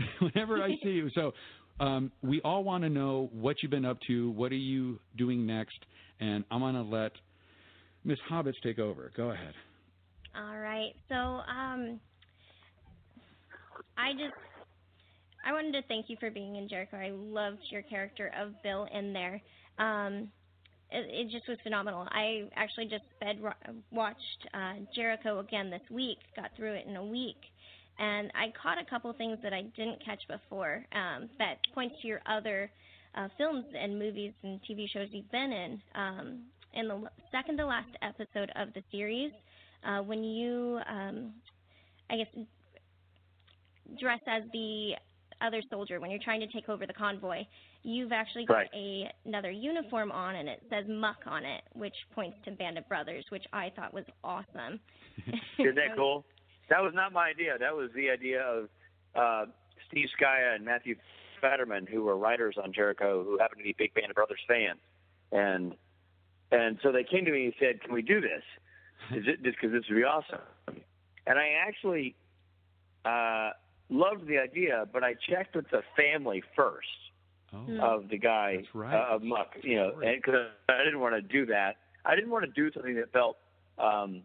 whenever 0.20 0.62
I 0.62 0.68
see 0.82 0.90
you, 0.90 1.08
so 1.14 1.32
um, 1.80 2.12
we 2.22 2.40
all 2.42 2.64
want 2.64 2.84
to 2.84 2.90
know 2.90 3.30
what 3.32 3.56
you've 3.62 3.70
been 3.70 3.84
up 3.84 3.98
to. 4.06 4.30
What 4.30 4.52
are 4.52 4.56
you 4.56 4.98
doing 5.16 5.46
next? 5.46 5.78
And 6.20 6.44
I'm 6.50 6.60
going 6.60 6.74
to 6.74 6.82
let 6.82 7.12
Miss 8.04 8.18
Hobbits 8.30 8.54
take 8.62 8.78
over. 8.78 9.12
Go 9.16 9.30
ahead. 9.30 9.52
All 10.34 10.58
right. 10.58 10.92
So, 11.08 11.14
um, 11.14 12.00
I 13.98 14.12
just 14.12 14.34
I 15.46 15.52
wanted 15.52 15.72
to 15.72 15.82
thank 15.86 16.06
you 16.08 16.16
for 16.18 16.30
being 16.30 16.56
in 16.56 16.68
Jericho. 16.68 16.96
I 16.96 17.10
loved 17.12 17.60
your 17.70 17.82
character 17.82 18.32
of 18.38 18.52
Bill 18.62 18.88
in 18.92 19.12
there. 19.12 19.40
Um, 19.78 20.28
it, 20.90 21.06
it 21.10 21.30
just 21.30 21.48
was 21.48 21.58
phenomenal. 21.62 22.06
I 22.10 22.48
actually 22.56 22.86
just 22.86 23.04
watched 23.92 24.48
uh, 24.54 24.74
Jericho 24.94 25.38
again 25.38 25.70
this 25.70 25.82
week. 25.90 26.18
Got 26.34 26.50
through 26.56 26.74
it 26.74 26.86
in 26.88 26.96
a 26.96 27.04
week, 27.04 27.36
and 27.98 28.30
I 28.34 28.52
caught 28.60 28.78
a 28.78 28.84
couple 28.88 29.12
things 29.14 29.38
that 29.42 29.52
I 29.52 29.62
didn't 29.76 30.04
catch 30.04 30.20
before. 30.28 30.84
Um, 30.92 31.28
that 31.38 31.56
points 31.74 31.96
to 32.02 32.08
your 32.08 32.20
other 32.26 32.70
uh, 33.14 33.28
films 33.38 33.64
and 33.78 33.98
movies 33.98 34.32
and 34.42 34.60
TV 34.68 34.86
shows 34.92 35.08
you've 35.10 35.30
been 35.30 35.52
in. 35.52 35.82
Um, 35.94 36.40
in 36.74 36.88
the 36.88 37.08
second 37.32 37.56
to 37.58 37.66
last 37.66 37.88
episode 38.02 38.50
of 38.54 38.72
the 38.74 38.82
series, 38.92 39.32
uh, 39.86 40.02
when 40.02 40.22
you, 40.22 40.78
um, 40.88 41.32
I 42.10 42.16
guess, 42.16 42.44
dress 43.98 44.20
as 44.26 44.42
the 44.52 44.92
other 45.40 45.62
soldier 45.70 46.00
when 46.00 46.10
you're 46.10 46.20
trying 46.22 46.40
to 46.40 46.46
take 46.48 46.68
over 46.68 46.86
the 46.86 46.92
convoy, 46.92 47.44
you've 47.82 48.12
actually 48.12 48.44
got 48.46 48.54
right. 48.54 48.68
a, 48.74 49.10
another 49.24 49.50
uniform 49.50 50.10
on 50.10 50.36
and 50.36 50.48
it 50.48 50.62
says 50.70 50.84
Muck 50.88 51.18
on 51.26 51.44
it, 51.44 51.62
which 51.74 51.94
points 52.14 52.36
to 52.44 52.50
Band 52.52 52.78
of 52.78 52.88
Brothers, 52.88 53.24
which 53.30 53.44
I 53.52 53.70
thought 53.76 53.94
was 53.94 54.04
awesome. 54.24 54.80
Isn't 55.58 55.74
that 55.76 55.88
cool? 55.96 56.24
That 56.68 56.82
was 56.82 56.92
not 56.94 57.12
my 57.12 57.28
idea. 57.28 57.56
That 57.58 57.74
was 57.74 57.90
the 57.94 58.10
idea 58.10 58.42
of 58.42 58.68
uh, 59.14 59.50
Steve 59.88 60.08
Scaia 60.18 60.54
and 60.56 60.64
Matthew 60.64 60.96
Federman, 61.40 61.86
who 61.86 62.04
were 62.04 62.16
writers 62.16 62.56
on 62.62 62.72
Jericho, 62.72 63.22
who 63.24 63.38
happened 63.38 63.58
to 63.58 63.64
be 63.64 63.74
big 63.78 63.94
Band 63.94 64.10
of 64.10 64.16
Brothers 64.16 64.40
fans, 64.48 64.80
and 65.32 65.74
and 66.50 66.78
so 66.82 66.92
they 66.92 67.04
came 67.04 67.24
to 67.24 67.32
me 67.32 67.46
and 67.46 67.54
said, 67.58 67.82
"Can 67.82 67.92
we 67.92 68.02
do 68.02 68.20
this? 68.20 68.42
Is 69.12 69.24
it 69.26 69.42
just 69.42 69.56
because 69.60 69.72
this 69.72 69.84
would 69.88 69.96
be 69.96 70.04
awesome?" 70.04 70.40
And 71.26 71.38
I 71.38 71.54
actually 71.66 72.14
uh, 73.04 73.50
loved 73.88 74.26
the 74.26 74.38
idea, 74.38 74.86
but 74.92 75.02
I 75.02 75.14
checked 75.28 75.56
with 75.56 75.68
the 75.70 75.82
family 75.96 76.42
first 76.54 76.86
oh. 77.52 77.96
of 77.96 78.08
the 78.08 78.18
guy 78.18 78.64
right. 78.74 78.94
uh, 78.94 79.14
of 79.14 79.22
Muck, 79.22 79.54
you 79.62 79.76
know, 79.76 79.92
because 80.00 80.46
I 80.68 80.84
didn't 80.84 81.00
want 81.00 81.14
to 81.14 81.22
do 81.22 81.46
that. 81.46 81.76
I 82.04 82.14
didn't 82.14 82.30
want 82.30 82.44
to 82.44 82.50
do 82.50 82.72
something 82.72 82.94
that 82.96 83.12
felt 83.12 83.38
um, 83.78 84.22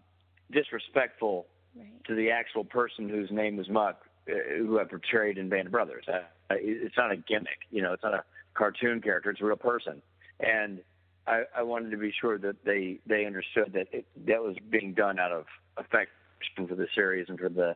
disrespectful 0.52 1.48
right. 1.78 2.06
to 2.06 2.16
the 2.16 2.32
actual 2.32 2.64
person 2.64 3.10
whose 3.10 3.32
name 3.32 3.58
was 3.58 3.70
Muck, 3.70 4.02
uh, 4.30 4.34
who 4.58 4.80
I 4.80 4.84
portrayed 4.84 5.38
in 5.38 5.50
Band 5.50 5.68
of 5.68 5.72
Brothers. 5.72 6.06
Uh, 6.08 6.22
it's 6.52 6.98
not 6.98 7.12
a 7.12 7.18
gimmick, 7.18 7.60
you 7.70 7.82
know, 7.82 7.94
it's 7.94 8.04
not 8.04 8.14
a 8.14 8.24
cartoon 8.54 9.02
character; 9.02 9.30
it's 9.32 9.42
a 9.42 9.46
real 9.46 9.56
person, 9.56 10.02
and 10.40 10.82
I, 11.28 11.44
I 11.56 11.64
wanted 11.64 11.92
to 11.92 11.98
be 11.98 12.14
sure 12.20 12.38
that 12.40 12.64
they 12.66 13.00
they 13.06 13.26
understood 13.26 13.74
that 13.74 13.88
it, 13.92 14.06
that 14.26 14.42
was 14.42 14.56
being 14.70 14.94
done 14.94 15.20
out 15.20 15.32
of 15.32 15.46
affection 15.78 16.68
for 16.68 16.76
the 16.76 16.88
series 16.96 17.28
and 17.30 17.40
for 17.40 17.50
the 17.50 17.76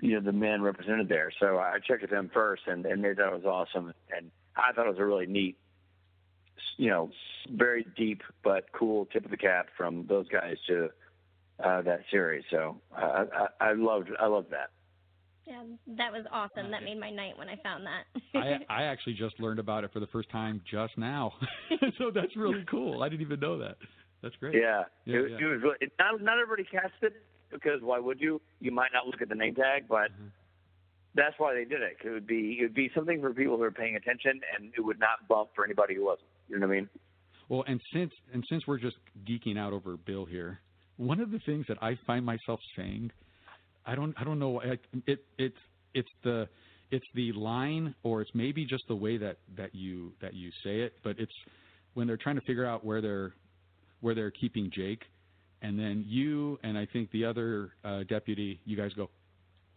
you 0.00 0.14
know 0.14 0.20
the 0.20 0.32
men 0.32 0.62
represented 0.62 1.08
there. 1.08 1.30
So 1.38 1.58
I 1.58 1.78
checked 1.86 2.02
with 2.02 2.10
them 2.10 2.30
first, 2.32 2.62
and 2.66 2.86
and 2.86 3.04
they 3.04 3.14
thought 3.14 3.32
it 3.32 3.44
was 3.44 3.44
awesome, 3.44 3.92
and 4.16 4.30
I 4.56 4.72
thought 4.72 4.86
it 4.86 4.90
was 4.90 4.98
a 4.98 5.04
really 5.04 5.26
neat, 5.26 5.56
you 6.76 6.90
know, 6.90 7.10
very 7.50 7.86
deep 7.96 8.22
but 8.42 8.72
cool 8.72 9.06
tip 9.06 9.24
of 9.24 9.30
the 9.30 9.36
cap 9.36 9.68
from 9.76 10.06
those 10.08 10.28
guys 10.28 10.56
to 10.68 10.90
uh, 11.62 11.82
that 11.82 12.00
series. 12.10 12.44
So 12.50 12.80
uh, 12.96 13.24
I, 13.60 13.68
I 13.68 13.72
loved 13.74 14.10
I 14.20 14.26
loved 14.26 14.50
that. 14.50 14.70
Yeah, 15.46 15.62
that 15.98 16.10
was 16.10 16.24
awesome. 16.32 16.70
That 16.70 16.82
made 16.84 16.98
my 16.98 17.10
night 17.10 17.36
when 17.36 17.48
I 17.50 17.56
found 17.62 17.84
that. 17.86 18.04
I 18.34 18.58
I 18.80 18.82
actually 18.84 19.12
just 19.14 19.38
learned 19.38 19.58
about 19.58 19.84
it 19.84 19.92
for 19.92 20.00
the 20.00 20.06
first 20.08 20.30
time 20.30 20.62
just 20.70 20.96
now, 20.96 21.32
so 21.98 22.10
that's 22.12 22.34
really 22.36 22.64
cool. 22.70 23.02
I 23.02 23.08
didn't 23.10 23.22
even 23.22 23.40
know 23.40 23.58
that. 23.58 23.76
That's 24.22 24.34
great. 24.36 24.54
Yeah, 24.54 24.84
Yeah, 25.04 25.16
it, 25.18 25.30
yeah. 25.32 25.36
it 25.38 25.44
was 25.50 25.60
really. 25.62 25.76
It, 25.82 25.92
not 25.98 26.20
not 26.22 26.38
everybody 26.40 26.64
cast 26.64 26.94
it 27.02 27.12
because 27.52 27.82
why 27.82 27.98
would 27.98 28.20
you? 28.20 28.40
You 28.60 28.72
might 28.72 28.90
not 28.94 29.06
look 29.06 29.20
at 29.20 29.28
the 29.28 29.34
name 29.34 29.54
tag, 29.54 29.84
but 29.88 30.10
Mm-hmm. 30.12 30.28
that's 31.14 31.34
why 31.38 31.52
they 31.54 31.64
did 31.64 31.82
it. 31.82 31.98
'cause 31.98 32.06
It 32.08 32.12
would 32.12 32.26
be 32.26 32.56
it 32.60 32.62
would 32.62 32.74
be 32.74 32.90
something 32.94 33.20
for 33.20 33.34
people 33.34 33.56
who 33.58 33.62
are 33.64 33.70
paying 33.70 33.96
attention, 33.96 34.40
and 34.56 34.72
it 34.76 34.80
would 34.80 34.98
not 34.98 35.28
bump 35.28 35.50
for 35.54 35.64
anybody 35.64 35.94
who 35.94 36.06
wasn't. 36.06 36.28
You 36.48 36.58
know 36.58 36.66
what 36.66 36.72
I 36.72 36.76
mean? 36.80 36.88
Well, 37.50 37.64
and 37.66 37.80
since 37.92 38.12
and 38.32 38.42
since 38.48 38.66
we're 38.66 38.78
just 38.78 38.96
geeking 39.28 39.58
out 39.58 39.74
over 39.74 39.98
Bill 39.98 40.24
here, 40.24 40.60
one 40.96 41.20
of 41.20 41.30
the 41.30 41.40
things 41.40 41.66
that 41.68 41.82
I 41.82 41.98
find 42.06 42.24
myself 42.24 42.60
saying, 42.76 43.10
I 43.86 43.94
don't 43.94 44.14
I 44.18 44.24
don't 44.24 44.38
know 44.38 44.60
I, 44.60 44.78
it 45.06 45.24
it's 45.38 45.56
it's 45.94 46.08
the 46.22 46.48
it's 46.90 47.06
the 47.14 47.32
line 47.32 47.94
or 48.02 48.22
it's 48.22 48.30
maybe 48.34 48.64
just 48.64 48.86
the 48.88 48.94
way 48.94 49.16
that 49.18 49.38
that 49.56 49.74
you 49.74 50.12
that 50.20 50.34
you 50.34 50.50
say 50.62 50.80
it, 50.80 50.94
but 51.02 51.18
it's 51.18 51.32
when 51.94 52.06
they're 52.06 52.16
trying 52.16 52.36
to 52.36 52.42
figure 52.42 52.66
out 52.66 52.84
where 52.84 53.00
they're 53.00 53.32
where 54.00 54.14
they're 54.14 54.30
keeping 54.30 54.70
Jake, 54.72 55.02
and 55.62 55.78
then 55.78 56.04
you 56.06 56.58
and 56.62 56.76
I 56.76 56.86
think 56.92 57.10
the 57.10 57.24
other 57.24 57.72
uh, 57.84 58.04
deputy, 58.04 58.60
you 58.64 58.76
guys 58.76 58.92
go 58.94 59.10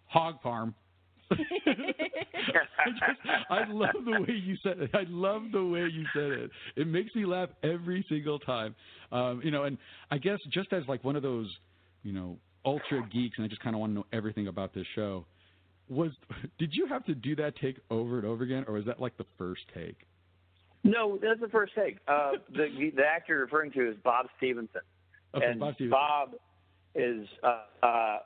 hog 0.05 0.41
farm. 0.41 0.75
I, 1.31 1.35
just, 2.91 3.49
I 3.49 3.69
love 3.69 3.95
the 4.05 4.21
way 4.21 4.33
you 4.33 4.55
said 4.63 4.79
it. 4.79 4.91
I 4.93 5.03
love 5.07 5.43
the 5.51 5.63
way 5.63 5.87
you 5.91 6.05
said 6.13 6.31
it. 6.31 6.51
It 6.75 6.87
makes 6.87 7.13
me 7.15 7.25
laugh 7.25 7.49
every 7.63 8.05
single 8.09 8.39
time. 8.39 8.75
Um, 9.11 9.41
you 9.43 9.51
know, 9.51 9.63
and 9.63 9.77
I 10.11 10.17
guess 10.17 10.39
just 10.51 10.71
as 10.73 10.83
like 10.87 11.03
one 11.03 11.15
of 11.15 11.23
those, 11.23 11.49
you 12.03 12.13
know, 12.13 12.37
ultra 12.65 13.01
geeks, 13.11 13.37
and 13.37 13.45
I 13.45 13.47
just 13.47 13.61
kind 13.61 13.75
of 13.75 13.79
want 13.79 13.91
to 13.91 13.95
know 13.95 14.05
everything 14.13 14.47
about 14.47 14.73
this 14.73 14.85
show. 14.95 15.25
Was 15.89 16.11
did 16.57 16.73
you 16.73 16.85
have 16.87 17.05
to 17.05 17.15
do 17.15 17.35
that 17.37 17.55
take 17.61 17.77
over 17.89 18.17
and 18.17 18.27
over 18.27 18.43
again, 18.43 18.65
or 18.67 18.75
was 18.75 18.85
that 18.85 18.99
like 18.99 19.17
the 19.17 19.25
first 19.37 19.61
take? 19.73 19.95
No, 20.83 21.17
that's 21.21 21.39
the 21.39 21.47
first 21.47 21.73
take. 21.75 21.97
Uh, 22.07 22.33
the 22.51 22.91
the 22.95 23.03
actor 23.03 23.33
you're 23.33 23.41
referring 23.41 23.71
to 23.71 23.89
is 23.89 23.95
Bob 24.03 24.27
Stephenson, 24.37 24.81
Okay, 25.33 25.45
and 25.45 25.59
Bob 25.59 25.75
Stephenson. 25.75 25.89
Bob 25.91 26.29
is 26.95 27.27
uh, 27.43 27.61
uh, 27.83 28.17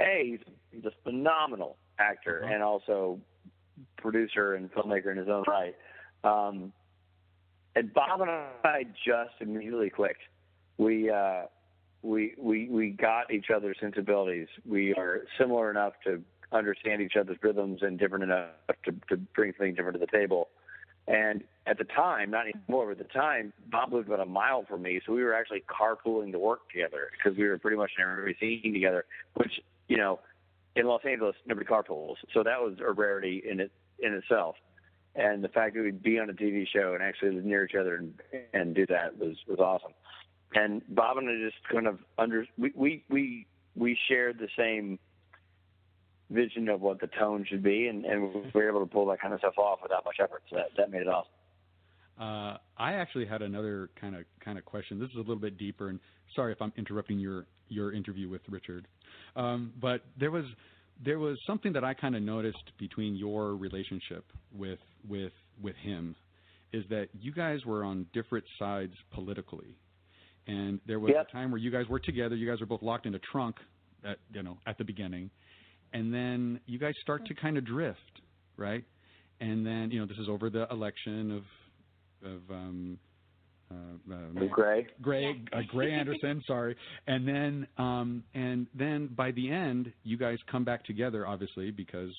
a 0.00 0.38
he's 0.70 0.84
a 0.84 0.90
phenomenal 1.04 1.76
actor 1.98 2.42
Uh-huh. 2.44 2.54
and 2.54 2.62
also 2.62 3.20
producer 3.96 4.54
and 4.54 4.70
filmmaker 4.72 5.10
in 5.10 5.16
his 5.16 5.28
own 5.28 5.44
right. 5.48 5.76
Um, 6.24 6.72
and 7.74 7.92
Bob 7.92 8.20
and 8.20 8.30
I 8.30 8.84
just 9.04 9.34
immediately 9.40 9.90
clicked. 9.90 10.20
We 10.78 11.10
uh, 11.10 11.42
we 12.02 12.34
we 12.38 12.68
we 12.68 12.90
got 12.90 13.32
each 13.32 13.46
other's 13.54 13.78
sensibilities. 13.80 14.48
We 14.68 14.94
are 14.94 15.22
similar 15.38 15.70
enough 15.70 15.94
to 16.04 16.22
understand 16.52 17.00
each 17.00 17.16
other's 17.18 17.38
rhythms 17.42 17.80
and 17.82 17.98
different 17.98 18.24
enough 18.24 18.50
to, 18.84 18.92
to 19.08 19.16
bring 19.16 19.52
something 19.52 19.74
different 19.74 19.98
to 19.98 20.04
the 20.04 20.12
table. 20.18 20.48
And 21.08 21.42
at 21.66 21.78
the 21.78 21.84
time, 21.84 22.30
not 22.30 22.44
anymore, 22.46 22.86
but 22.86 23.00
at 23.00 23.08
the 23.08 23.12
time, 23.18 23.52
Bob 23.70 23.92
lived 23.92 24.06
about 24.08 24.20
a 24.20 24.26
mile 24.26 24.64
from 24.68 24.82
me, 24.82 25.00
so 25.04 25.12
we 25.12 25.24
were 25.24 25.34
actually 25.34 25.62
carpooling 25.68 26.30
to 26.32 26.38
work 26.38 26.68
together 26.70 27.08
because 27.16 27.36
we 27.38 27.44
were 27.44 27.58
pretty 27.58 27.76
much 27.76 27.92
in 27.98 28.04
every 28.04 28.36
scene 28.38 28.72
together. 28.72 29.04
Which 29.34 29.60
you 29.88 29.96
know, 29.96 30.20
in 30.76 30.86
Los 30.86 31.02
Angeles, 31.04 31.36
nobody 31.46 31.66
carpools, 31.66 32.16
so 32.32 32.42
that 32.42 32.60
was 32.60 32.78
a 32.80 32.92
rarity 32.92 33.42
in 33.48 33.60
it 33.60 33.72
in 33.98 34.14
itself. 34.14 34.56
And 35.14 35.44
the 35.44 35.48
fact 35.48 35.74
that 35.74 35.82
we'd 35.82 36.02
be 36.02 36.18
on 36.18 36.30
a 36.30 36.32
TV 36.32 36.66
show 36.66 36.94
and 36.94 37.02
actually 37.02 37.32
live 37.32 37.44
near 37.44 37.64
each 37.64 37.74
other 37.74 37.96
and 37.96 38.14
and 38.54 38.74
do 38.74 38.86
that 38.86 39.18
was 39.18 39.36
was 39.46 39.58
awesome. 39.58 39.92
And 40.54 40.82
Bob 40.88 41.18
and 41.18 41.28
I 41.28 41.48
just 41.48 41.62
kind 41.70 41.86
of 41.86 41.98
under 42.18 42.46
we 42.58 42.72
we 42.74 43.04
we, 43.10 43.46
we 43.76 43.98
shared 44.08 44.38
the 44.38 44.48
same 44.56 44.98
vision 46.30 46.68
of 46.68 46.80
what 46.80 47.00
the 47.00 47.08
tone 47.08 47.44
should 47.46 47.62
be, 47.62 47.88
and, 47.88 48.06
and 48.06 48.34
we 48.34 48.50
were 48.54 48.68
able 48.68 48.80
to 48.80 48.86
pull 48.86 49.06
that 49.06 49.20
kind 49.20 49.34
of 49.34 49.40
stuff 49.40 49.58
off 49.58 49.80
without 49.82 50.04
much 50.04 50.16
effort. 50.18 50.42
So 50.48 50.56
that 50.56 50.70
that 50.78 50.90
made 50.90 51.02
it 51.02 51.08
awesome. 51.08 51.30
Uh, 52.20 52.56
I 52.76 52.92
actually 52.94 53.26
had 53.26 53.42
another 53.42 53.90
kind 54.00 54.14
of 54.14 54.24
kind 54.44 54.58
of 54.58 54.64
question. 54.64 54.98
This 54.98 55.10
is 55.10 55.16
a 55.16 55.20
little 55.20 55.36
bit 55.36 55.56
deeper, 55.58 55.88
and 55.88 55.98
sorry 56.34 56.52
if 56.52 56.60
I'm 56.60 56.72
interrupting 56.76 57.18
your 57.18 57.46
your 57.68 57.92
interview 57.92 58.28
with 58.28 58.42
Richard. 58.48 58.86
Um, 59.34 59.72
but 59.80 60.04
there 60.18 60.30
was 60.30 60.44
there 61.02 61.18
was 61.18 61.38
something 61.46 61.72
that 61.72 61.84
I 61.84 61.94
kind 61.94 62.14
of 62.14 62.22
noticed 62.22 62.72
between 62.78 63.16
your 63.16 63.56
relationship 63.56 64.24
with 64.54 64.78
with 65.08 65.32
with 65.60 65.76
him 65.76 66.14
is 66.72 66.84
that 66.88 67.08
you 67.20 67.32
guys 67.32 67.64
were 67.66 67.84
on 67.84 68.06
different 68.12 68.44
sides 68.58 68.94
politically, 69.12 69.76
and 70.46 70.80
there 70.86 70.98
was 70.98 71.12
Yep. 71.14 71.28
a 71.28 71.32
time 71.32 71.50
where 71.50 71.58
you 71.58 71.70
guys 71.70 71.86
were 71.88 71.98
together. 71.98 72.34
You 72.34 72.48
guys 72.48 72.60
were 72.60 72.66
both 72.66 72.82
locked 72.82 73.06
in 73.06 73.14
a 73.14 73.18
trunk 73.18 73.56
at 74.04 74.18
you 74.32 74.42
know 74.42 74.58
at 74.66 74.76
the 74.78 74.84
beginning, 74.84 75.30
and 75.92 76.12
then 76.12 76.60
you 76.66 76.78
guys 76.78 76.94
start 77.00 77.26
to 77.26 77.34
kind 77.34 77.56
of 77.56 77.64
drift, 77.64 78.20
right? 78.56 78.84
And 79.40 79.66
then 79.66 79.90
you 79.90 79.98
know 79.98 80.06
this 80.06 80.18
is 80.18 80.28
over 80.28 80.50
the 80.50 80.66
election 80.70 81.30
of 81.32 81.42
of 82.24 82.40
um, 82.50 82.98
uh, 83.70 84.14
uh, 84.14 84.46
Gray. 84.50 84.86
Gray, 85.00 85.42
uh, 85.52 85.60
Gray 85.68 85.92
Anderson, 85.92 86.42
sorry, 86.46 86.76
and 87.06 87.26
then 87.26 87.66
um, 87.78 88.24
and 88.34 88.66
then 88.74 89.08
by 89.08 89.30
the 89.30 89.50
end, 89.50 89.92
you 90.04 90.16
guys 90.16 90.38
come 90.50 90.64
back 90.64 90.84
together, 90.84 91.26
obviously, 91.26 91.70
because 91.70 92.12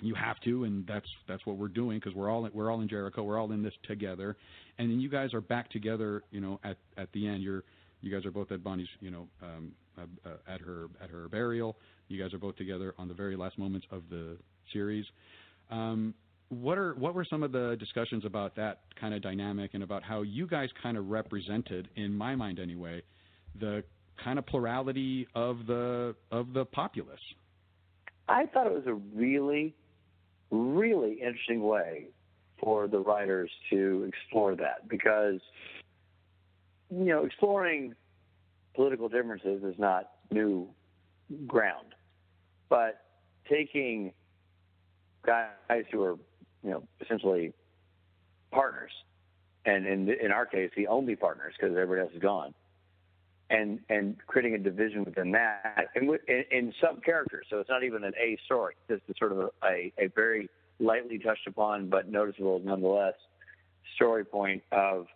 you 0.00 0.14
have 0.14 0.40
to, 0.40 0.64
and 0.64 0.86
that's 0.86 1.08
that's 1.28 1.44
what 1.46 1.56
we're 1.56 1.68
doing 1.68 1.98
because 1.98 2.14
we're 2.14 2.30
all 2.30 2.48
we're 2.52 2.70
all 2.70 2.80
in 2.80 2.88
Jericho, 2.88 3.22
we're 3.22 3.38
all 3.38 3.52
in 3.52 3.62
this 3.62 3.74
together, 3.86 4.36
and 4.78 4.90
then 4.90 5.00
you 5.00 5.08
guys 5.08 5.34
are 5.34 5.40
back 5.40 5.70
together, 5.70 6.22
you 6.30 6.40
know, 6.40 6.60
at 6.64 6.76
at 6.96 7.12
the 7.12 7.26
end, 7.26 7.42
you're 7.42 7.64
you 8.00 8.10
guys 8.10 8.26
are 8.26 8.32
both 8.32 8.50
at 8.50 8.62
Bonnie's, 8.62 8.88
you 9.00 9.10
know, 9.10 9.28
um, 9.42 9.72
uh, 9.96 10.02
uh, 10.28 10.52
at 10.52 10.60
her 10.60 10.88
at 11.02 11.10
her 11.10 11.28
burial. 11.28 11.76
You 12.08 12.22
guys 12.22 12.34
are 12.34 12.38
both 12.38 12.56
together 12.56 12.94
on 12.98 13.08
the 13.08 13.14
very 13.14 13.36
last 13.36 13.58
moments 13.58 13.86
of 13.90 14.02
the 14.10 14.36
series. 14.72 15.06
Um, 15.70 16.14
what 16.52 16.76
are 16.76 16.94
what 16.94 17.14
were 17.14 17.24
some 17.24 17.42
of 17.42 17.50
the 17.50 17.76
discussions 17.80 18.24
about 18.26 18.54
that 18.56 18.80
kind 19.00 19.14
of 19.14 19.22
dynamic 19.22 19.70
and 19.72 19.82
about 19.82 20.02
how 20.02 20.20
you 20.20 20.46
guys 20.46 20.68
kind 20.82 20.98
of 20.98 21.08
represented, 21.08 21.88
in 21.96 22.14
my 22.14 22.34
mind 22.34 22.58
anyway, 22.58 23.02
the 23.58 23.82
kind 24.22 24.38
of 24.38 24.44
plurality 24.46 25.26
of 25.34 25.66
the 25.66 26.14
of 26.30 26.52
the 26.52 26.66
populace? 26.66 27.20
I 28.28 28.46
thought 28.46 28.66
it 28.66 28.72
was 28.72 28.86
a 28.86 28.94
really, 28.94 29.74
really 30.50 31.14
interesting 31.14 31.62
way 31.62 32.08
for 32.60 32.86
the 32.86 32.98
writers 32.98 33.50
to 33.70 34.04
explore 34.06 34.54
that 34.56 34.88
because 34.88 35.40
you 36.90 37.06
know 37.06 37.24
exploring 37.24 37.94
political 38.74 39.08
differences 39.08 39.64
is 39.64 39.78
not 39.78 40.10
new 40.30 40.68
ground, 41.46 41.94
but 42.68 43.04
taking 43.48 44.12
guys 45.24 45.84
who 45.90 46.02
are 46.02 46.16
you 46.62 46.70
know 46.70 46.82
essentially 47.00 47.52
partners, 48.50 48.92
and 49.64 49.86
in 49.86 50.08
in 50.08 50.30
our 50.30 50.46
case 50.46 50.70
the 50.76 50.86
only 50.86 51.16
partners 51.16 51.54
because 51.58 51.74
everybody 51.76 52.00
else 52.00 52.12
is 52.14 52.22
gone, 52.22 52.54
and 53.50 53.80
and 53.88 54.16
creating 54.26 54.54
a 54.54 54.58
division 54.58 55.04
within 55.04 55.32
that 55.32 55.88
and 55.94 56.10
in, 56.28 56.44
in 56.50 56.74
some 56.80 57.00
characters. 57.00 57.46
So 57.50 57.58
it's 57.58 57.70
not 57.70 57.84
even 57.84 58.04
an 58.04 58.14
A 58.20 58.38
story. 58.44 58.74
It's 58.88 59.02
just 59.06 59.18
sort 59.18 59.32
of 59.32 59.50
a, 59.64 59.92
a 59.98 60.08
very 60.14 60.48
lightly 60.80 61.18
touched 61.18 61.46
upon 61.46 61.88
but 61.88 62.10
noticeable 62.10 62.60
nonetheless 62.64 63.14
story 63.94 64.24
point 64.24 64.62
of 64.72 65.06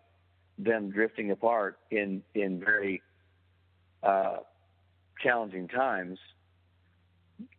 them 0.58 0.90
drifting 0.90 1.30
apart 1.30 1.78
in 1.90 2.22
in 2.34 2.60
very 2.60 3.02
uh, 4.02 4.36
challenging 5.22 5.68
times. 5.68 6.18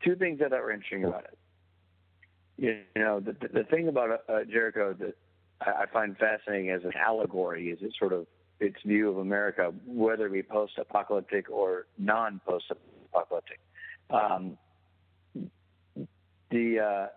Two 0.04 0.16
things 0.16 0.40
thought 0.40 0.52
were 0.52 0.72
interesting 0.72 1.04
about 1.04 1.26
it. 1.26 1.38
You 2.58 2.80
know, 2.96 3.20
the 3.20 3.36
the 3.54 3.64
thing 3.66 3.88
about 3.88 4.22
uh, 4.28 4.44
Jericho 4.50 4.96
that 5.00 5.16
I 5.62 5.86
find 5.92 6.18
fascinating 6.18 6.72
as 6.72 6.84
an 6.84 6.94
allegory 6.96 7.70
is 7.70 7.80
it 7.82 7.94
sort 7.98 8.14
of 8.14 8.26
its 8.60 8.78
view 8.84 9.10
of 9.10 9.18
America, 9.18 9.72
whether 9.86 10.26
it 10.26 10.34
be 10.34 10.42
post-apocalyptic 10.42 11.50
or 11.50 11.86
non-post-apocalyptic. 12.00 13.60
Um, 14.10 14.58
the 16.50 16.80
uh, 16.80 17.08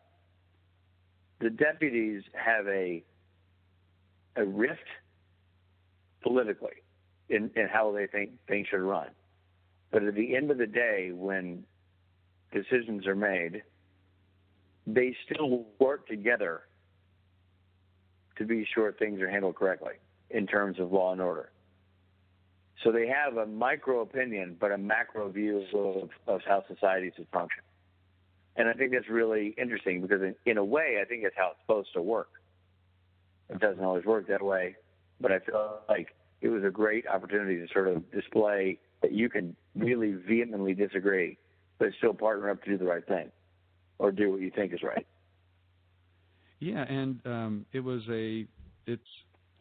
the 1.41 1.51
deputies 1.51 2.23
have 2.35 2.67
a 2.69 3.03
a 4.37 4.45
rift 4.45 4.81
politically 6.23 6.83
in, 7.29 7.51
in 7.57 7.69
how 7.69 7.93
they 7.93 8.07
think 8.07 8.33
things 8.47 8.67
should 8.69 8.81
run. 8.81 9.09
But 9.91 10.05
at 10.05 10.15
the 10.15 10.37
end 10.37 10.51
of 10.51 10.59
the 10.59 10.67
day, 10.67 11.11
when 11.13 11.65
decisions 12.53 13.07
are 13.07 13.17
made, 13.17 13.63
they 14.87 15.15
still 15.25 15.67
work 15.79 16.07
together 16.07 16.63
to 18.37 18.45
be 18.45 18.67
sure 18.75 18.93
things 18.93 19.21
are 19.21 19.29
handled 19.29 19.55
correctly 19.57 19.95
in 20.31 20.47
terms 20.47 20.79
of 20.79 20.93
law 20.93 21.13
and 21.13 21.21
order. 21.21 21.51
So 22.83 22.91
they 22.91 23.07
have 23.09 23.37
a 23.37 23.47
micro 23.47 24.01
opinion, 24.01 24.57
but 24.59 24.73
a 24.73 24.79
macro 24.79 25.29
view 25.29 25.65
of, 25.75 26.09
of 26.27 26.41
how 26.47 26.65
society 26.67 27.13
should 27.15 27.27
function. 27.33 27.63
And 28.57 28.69
I 28.69 28.73
think 28.73 28.93
that's 28.93 29.09
really 29.09 29.55
interesting 29.59 30.01
because, 30.01 30.23
in, 30.23 30.35
in 30.47 30.57
a 30.57 30.65
way, 30.65 30.99
I 31.01 31.05
think 31.05 31.23
that's 31.23 31.35
how 31.37 31.51
it's 31.51 31.61
supposed 31.63 31.93
to 31.95 32.03
work. 32.03 32.31
It 33.51 33.61
doesn't 33.61 33.85
always 33.85 34.05
work 34.05 34.29
that 34.29 34.43
way, 34.43 34.77
but 35.21 35.31
I 35.31 35.41
feel 35.41 35.81
like 35.89 36.15
it 36.41 36.49
was 36.49 36.65
a 36.65 36.71
great 36.71 37.07
opportunity 37.07 37.57
to 37.57 37.67
sort 37.73 37.89
of 37.89 38.11
display 38.11 38.79
that 39.03 39.13
you 39.13 39.29
can 39.29 39.55
really 39.75 40.13
vehemently 40.13 40.73
disagree, 40.73 41.37
but 41.79 41.89
still 41.99 42.15
partner 42.15 42.51
up 42.51 42.63
to 42.65 42.71
do 42.71 42.79
the 42.79 42.87
right 42.87 43.07
thing 43.07 43.31
or 44.01 44.11
do 44.11 44.33
what 44.33 44.41
you 44.41 44.51
think 44.51 44.73
is 44.73 44.83
right. 44.83 45.07
Yeah, 46.59 46.85
and 46.89 47.21
um, 47.25 47.67
it 47.73 47.81
was 47.81 48.03
a 48.11 48.47
it's 48.87 49.03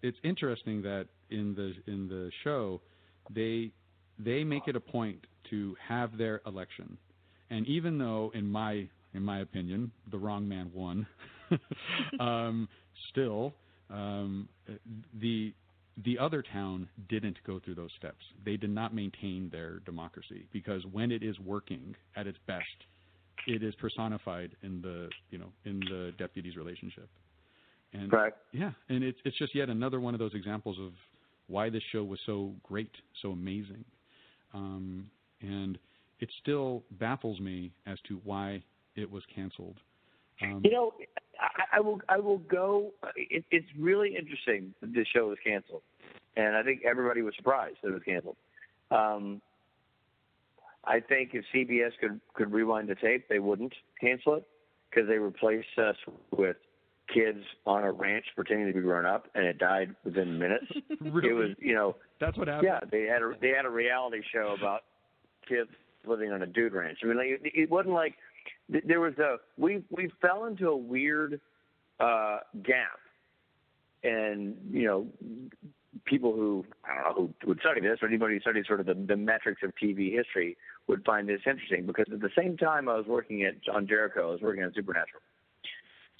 it's 0.01 0.17
interesting 0.23 0.81
that 0.81 1.07
in 1.29 1.53
the 1.53 1.73
in 1.91 2.07
the 2.07 2.31
show 2.43 2.81
they 3.29 3.71
they 4.17 4.43
make 4.43 4.67
it 4.67 4.75
a 4.75 4.79
point 4.79 5.27
to 5.49 5.75
have 5.85 6.17
their 6.17 6.41
election, 6.45 6.97
and 7.49 7.67
even 7.67 7.97
though 7.97 8.31
in 8.33 8.47
my 8.47 8.87
in 9.13 9.23
my 9.23 9.39
opinion 9.39 9.91
the 10.11 10.17
wrong 10.17 10.47
man 10.47 10.71
won, 10.73 11.05
um, 12.19 12.67
still 13.11 13.53
um, 13.89 14.47
the 15.19 15.53
the 16.05 16.17
other 16.17 16.41
town 16.41 16.87
didn't 17.09 17.37
go 17.45 17.59
through 17.59 17.75
those 17.75 17.91
steps. 17.97 18.23
They 18.45 18.55
did 18.55 18.69
not 18.69 18.93
maintain 18.93 19.49
their 19.51 19.79
democracy 19.79 20.47
because 20.53 20.85
when 20.91 21.11
it 21.11 21.23
is 21.23 21.37
working 21.39 21.95
at 22.15 22.25
its 22.25 22.37
best, 22.47 22.65
it 23.49 23.63
is 23.63 23.73
personified 23.75 24.51
in 24.61 24.81
the 24.81 25.09
you 25.31 25.39
know 25.39 25.51
in 25.65 25.79
the 25.79 26.13
deputies 26.17 26.55
relationship. 26.55 27.09
And 27.93 28.13
right. 28.13 28.33
yeah, 28.51 28.71
and 28.89 29.03
it's 29.03 29.17
it's 29.25 29.37
just 29.37 29.55
yet 29.55 29.69
another 29.69 29.99
one 29.99 30.13
of 30.13 30.19
those 30.19 30.33
examples 30.35 30.77
of 30.79 30.93
why 31.47 31.69
this 31.69 31.81
show 31.91 32.03
was 32.03 32.19
so 32.25 32.53
great, 32.61 32.91
so 33.21 33.31
amazing, 33.31 33.83
um, 34.53 35.09
and 35.41 35.79
it 36.19 36.29
still 36.41 36.83
baffles 36.99 37.39
me 37.39 37.71
as 37.87 37.97
to 38.07 38.21
why 38.23 38.61
it 38.95 39.09
was 39.09 39.23
canceled. 39.33 39.77
Um, 40.43 40.61
you 40.63 40.71
know, 40.71 40.93
I, 41.39 41.77
I 41.77 41.79
will 41.79 41.99
I 42.07 42.19
will 42.19 42.37
go. 42.37 42.91
It, 43.15 43.43
it's 43.49 43.67
really 43.77 44.15
interesting 44.15 44.75
that 44.81 44.93
this 44.93 45.07
show 45.13 45.29
was 45.29 45.39
canceled, 45.43 45.81
and 46.37 46.55
I 46.55 46.61
think 46.61 46.81
everybody 46.85 47.23
was 47.23 47.33
surprised 47.35 47.77
that 47.81 47.89
it 47.89 47.93
was 47.93 48.03
canceled. 48.03 48.37
Um, 48.91 49.41
I 50.85 50.99
think 50.99 51.31
if 51.33 51.45
CBS 51.53 51.91
could 51.99 52.19
could 52.33 52.51
rewind 52.51 52.89
the 52.89 52.95
tape, 52.95 53.27
they 53.29 53.39
wouldn't 53.39 53.73
cancel 53.99 54.35
it 54.35 54.47
because 54.89 55.07
they 55.07 55.17
replaced 55.17 55.77
us 55.77 55.95
with 56.31 56.55
kids 57.13 57.43
on 57.65 57.83
a 57.83 57.91
ranch 57.91 58.25
pretending 58.35 58.67
to 58.67 58.73
be 58.73 58.81
grown 58.81 59.05
up, 59.05 59.27
and 59.35 59.45
it 59.45 59.57
died 59.57 59.95
within 60.03 60.37
minutes. 60.37 60.65
really? 61.01 61.29
It 61.29 61.33
was, 61.33 61.49
you 61.59 61.73
know, 61.73 61.95
that's 62.19 62.37
what 62.37 62.47
happened. 62.47 62.67
Yeah, 62.67 62.79
they 62.89 63.03
had 63.03 63.21
a 63.21 63.33
they 63.41 63.49
had 63.49 63.65
a 63.65 63.69
reality 63.69 64.21
show 64.33 64.55
about 64.57 64.81
kids 65.47 65.69
living 66.05 66.31
on 66.31 66.41
a 66.41 66.47
dude 66.47 66.73
ranch. 66.73 66.99
I 67.03 67.07
mean, 67.07 67.17
like, 67.17 67.27
it, 67.27 67.41
it 67.43 67.69
wasn't 67.69 67.93
like 67.93 68.15
there 68.85 68.99
was 68.99 69.17
a 69.17 69.37
we 69.57 69.83
we 69.89 70.11
fell 70.21 70.45
into 70.45 70.69
a 70.69 70.77
weird 70.77 71.39
uh, 71.99 72.39
gap, 72.63 72.99
and 74.03 74.55
you 74.71 74.85
know, 74.85 75.07
people 76.05 76.33
who 76.33 76.65
I 76.85 76.95
don't 76.95 77.03
know 77.03 77.33
who 77.41 77.47
would 77.47 77.59
study 77.59 77.81
this, 77.81 77.99
or 78.01 78.07
anybody 78.07 78.35
who 78.35 78.39
studies 78.41 78.65
sort 78.67 78.79
of 78.79 78.85
the, 78.85 78.93
the 78.93 79.17
metrics 79.17 79.61
of 79.63 79.71
TV 79.75 80.13
history 80.13 80.57
would 80.87 81.03
find 81.05 81.27
this 81.27 81.41
interesting 81.45 81.85
because 81.85 82.05
at 82.11 82.21
the 82.21 82.29
same 82.37 82.57
time 82.57 82.87
I 82.89 82.95
was 82.95 83.05
working 83.07 83.43
at 83.43 83.55
on 83.73 83.87
Jericho, 83.87 84.29
I 84.29 84.31
was 84.31 84.41
working 84.41 84.63
on 84.63 84.73
Supernatural. 84.73 85.21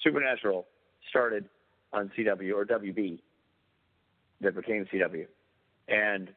Supernatural 0.02 0.66
started 1.08 1.44
on 1.92 2.10
CW 2.16 2.54
or 2.54 2.64
WB 2.64 3.20
that 4.40 4.54
became 4.54 4.86
CW 4.92 5.26
and 5.88 6.30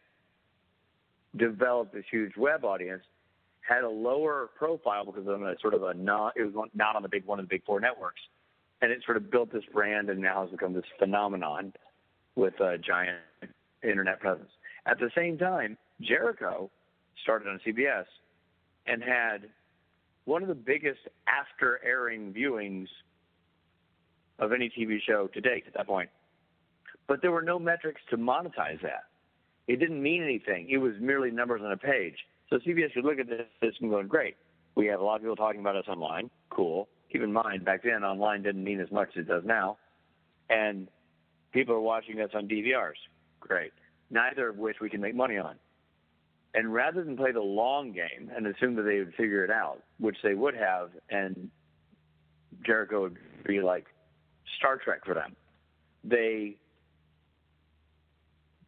developed 1.37 1.93
this 1.93 2.05
huge 2.11 2.35
web 2.37 2.65
audience 2.65 3.03
had 3.61 3.83
a 3.83 3.89
lower 3.89 4.49
profile 4.57 5.05
because 5.05 5.25
of 5.27 5.41
a 5.41 5.55
sort 5.61 5.73
of 5.73 5.83
a 5.83 5.93
not 5.93 6.33
it 6.35 6.43
was 6.43 6.67
not 6.73 6.95
on 6.95 7.01
the 7.01 7.09
big 7.09 7.25
one 7.25 7.39
of 7.39 7.45
the 7.45 7.49
big 7.49 7.63
four 7.65 7.79
networks 7.79 8.21
and 8.81 8.91
it 8.91 9.01
sort 9.05 9.15
of 9.15 9.31
built 9.31 9.51
this 9.53 9.63
brand 9.71 10.09
and 10.09 10.19
now 10.19 10.41
has 10.41 10.51
become 10.51 10.73
this 10.73 10.83
phenomenon 10.99 11.73
with 12.35 12.59
a 12.59 12.77
giant 12.77 13.17
internet 13.83 14.19
presence 14.19 14.49
at 14.85 14.99
the 14.99 15.09
same 15.15 15.37
time 15.37 15.77
jericho 16.01 16.69
started 17.21 17.47
on 17.47 17.59
cbs 17.65 18.05
and 18.87 19.03
had 19.03 19.49
one 20.25 20.41
of 20.41 20.47
the 20.47 20.55
biggest 20.55 21.01
after 21.27 21.81
airing 21.83 22.33
viewings 22.33 22.87
of 24.39 24.51
any 24.51 24.69
TV 24.69 24.99
show 25.05 25.27
to 25.27 25.41
date 25.41 25.63
at 25.67 25.73
that 25.73 25.87
point. 25.87 26.09
But 27.07 27.21
there 27.21 27.31
were 27.31 27.41
no 27.41 27.59
metrics 27.59 28.01
to 28.09 28.17
monetize 28.17 28.81
that. 28.81 29.05
It 29.67 29.79
didn't 29.79 30.01
mean 30.01 30.23
anything. 30.23 30.69
It 30.69 30.77
was 30.77 30.93
merely 30.99 31.31
numbers 31.31 31.61
on 31.63 31.71
a 31.71 31.77
page. 31.77 32.15
So 32.49 32.57
CBS 32.57 32.93
could 32.93 33.05
look 33.05 33.19
at 33.19 33.27
this 33.27 33.73
and 33.81 33.89
go, 33.89 34.03
great. 34.03 34.35
We 34.75 34.87
have 34.87 34.99
a 34.99 35.03
lot 35.03 35.15
of 35.15 35.21
people 35.21 35.35
talking 35.35 35.61
about 35.61 35.75
us 35.75 35.85
online. 35.87 36.29
Cool. 36.49 36.87
Keep 37.11 37.21
in 37.21 37.31
mind, 37.31 37.63
back 37.63 37.83
then, 37.83 38.03
online 38.03 38.41
didn't 38.41 38.63
mean 38.63 38.79
as 38.79 38.91
much 38.91 39.09
as 39.15 39.21
it 39.21 39.27
does 39.27 39.43
now. 39.45 39.77
And 40.49 40.87
people 41.53 41.75
are 41.75 41.81
watching 41.81 42.19
us 42.19 42.31
on 42.33 42.47
DVRs. 42.47 42.99
Great. 43.39 43.71
Neither 44.09 44.49
of 44.49 44.57
which 44.57 44.77
we 44.81 44.89
can 44.89 45.01
make 45.01 45.15
money 45.15 45.37
on. 45.37 45.55
And 46.55 46.73
rather 46.73 47.03
than 47.03 47.17
play 47.17 47.31
the 47.31 47.41
long 47.41 47.91
game 47.93 48.31
and 48.35 48.45
assume 48.45 48.75
that 48.75 48.83
they 48.83 48.99
would 48.99 49.13
figure 49.15 49.43
it 49.43 49.49
out, 49.49 49.81
which 49.99 50.17
they 50.23 50.35
would 50.35 50.55
have, 50.55 50.91
and 51.09 51.49
Jericho 52.65 53.01
would 53.01 53.17
be 53.45 53.61
like, 53.61 53.85
Star 54.57 54.77
Trek 54.77 55.05
for 55.05 55.13
them. 55.13 55.35
They 56.03 56.57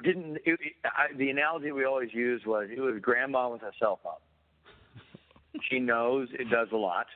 didn't. 0.04 0.38
It, 0.38 0.60
it, 0.60 0.74
I, 0.86 1.16
the 1.16 1.30
analogy 1.30 1.72
we 1.72 1.86
always 1.86 2.14
used 2.14 2.46
was 2.46 2.70
it 2.72 2.80
was 2.80 2.96
grandma 3.02 3.50
with 3.50 3.62
a 3.62 3.72
cell 3.80 4.00
phone. 4.04 5.62
she 5.70 5.80
knows 5.80 6.30
it 6.32 6.50
does 6.50 6.70
a 6.72 6.78
lot. 6.78 7.08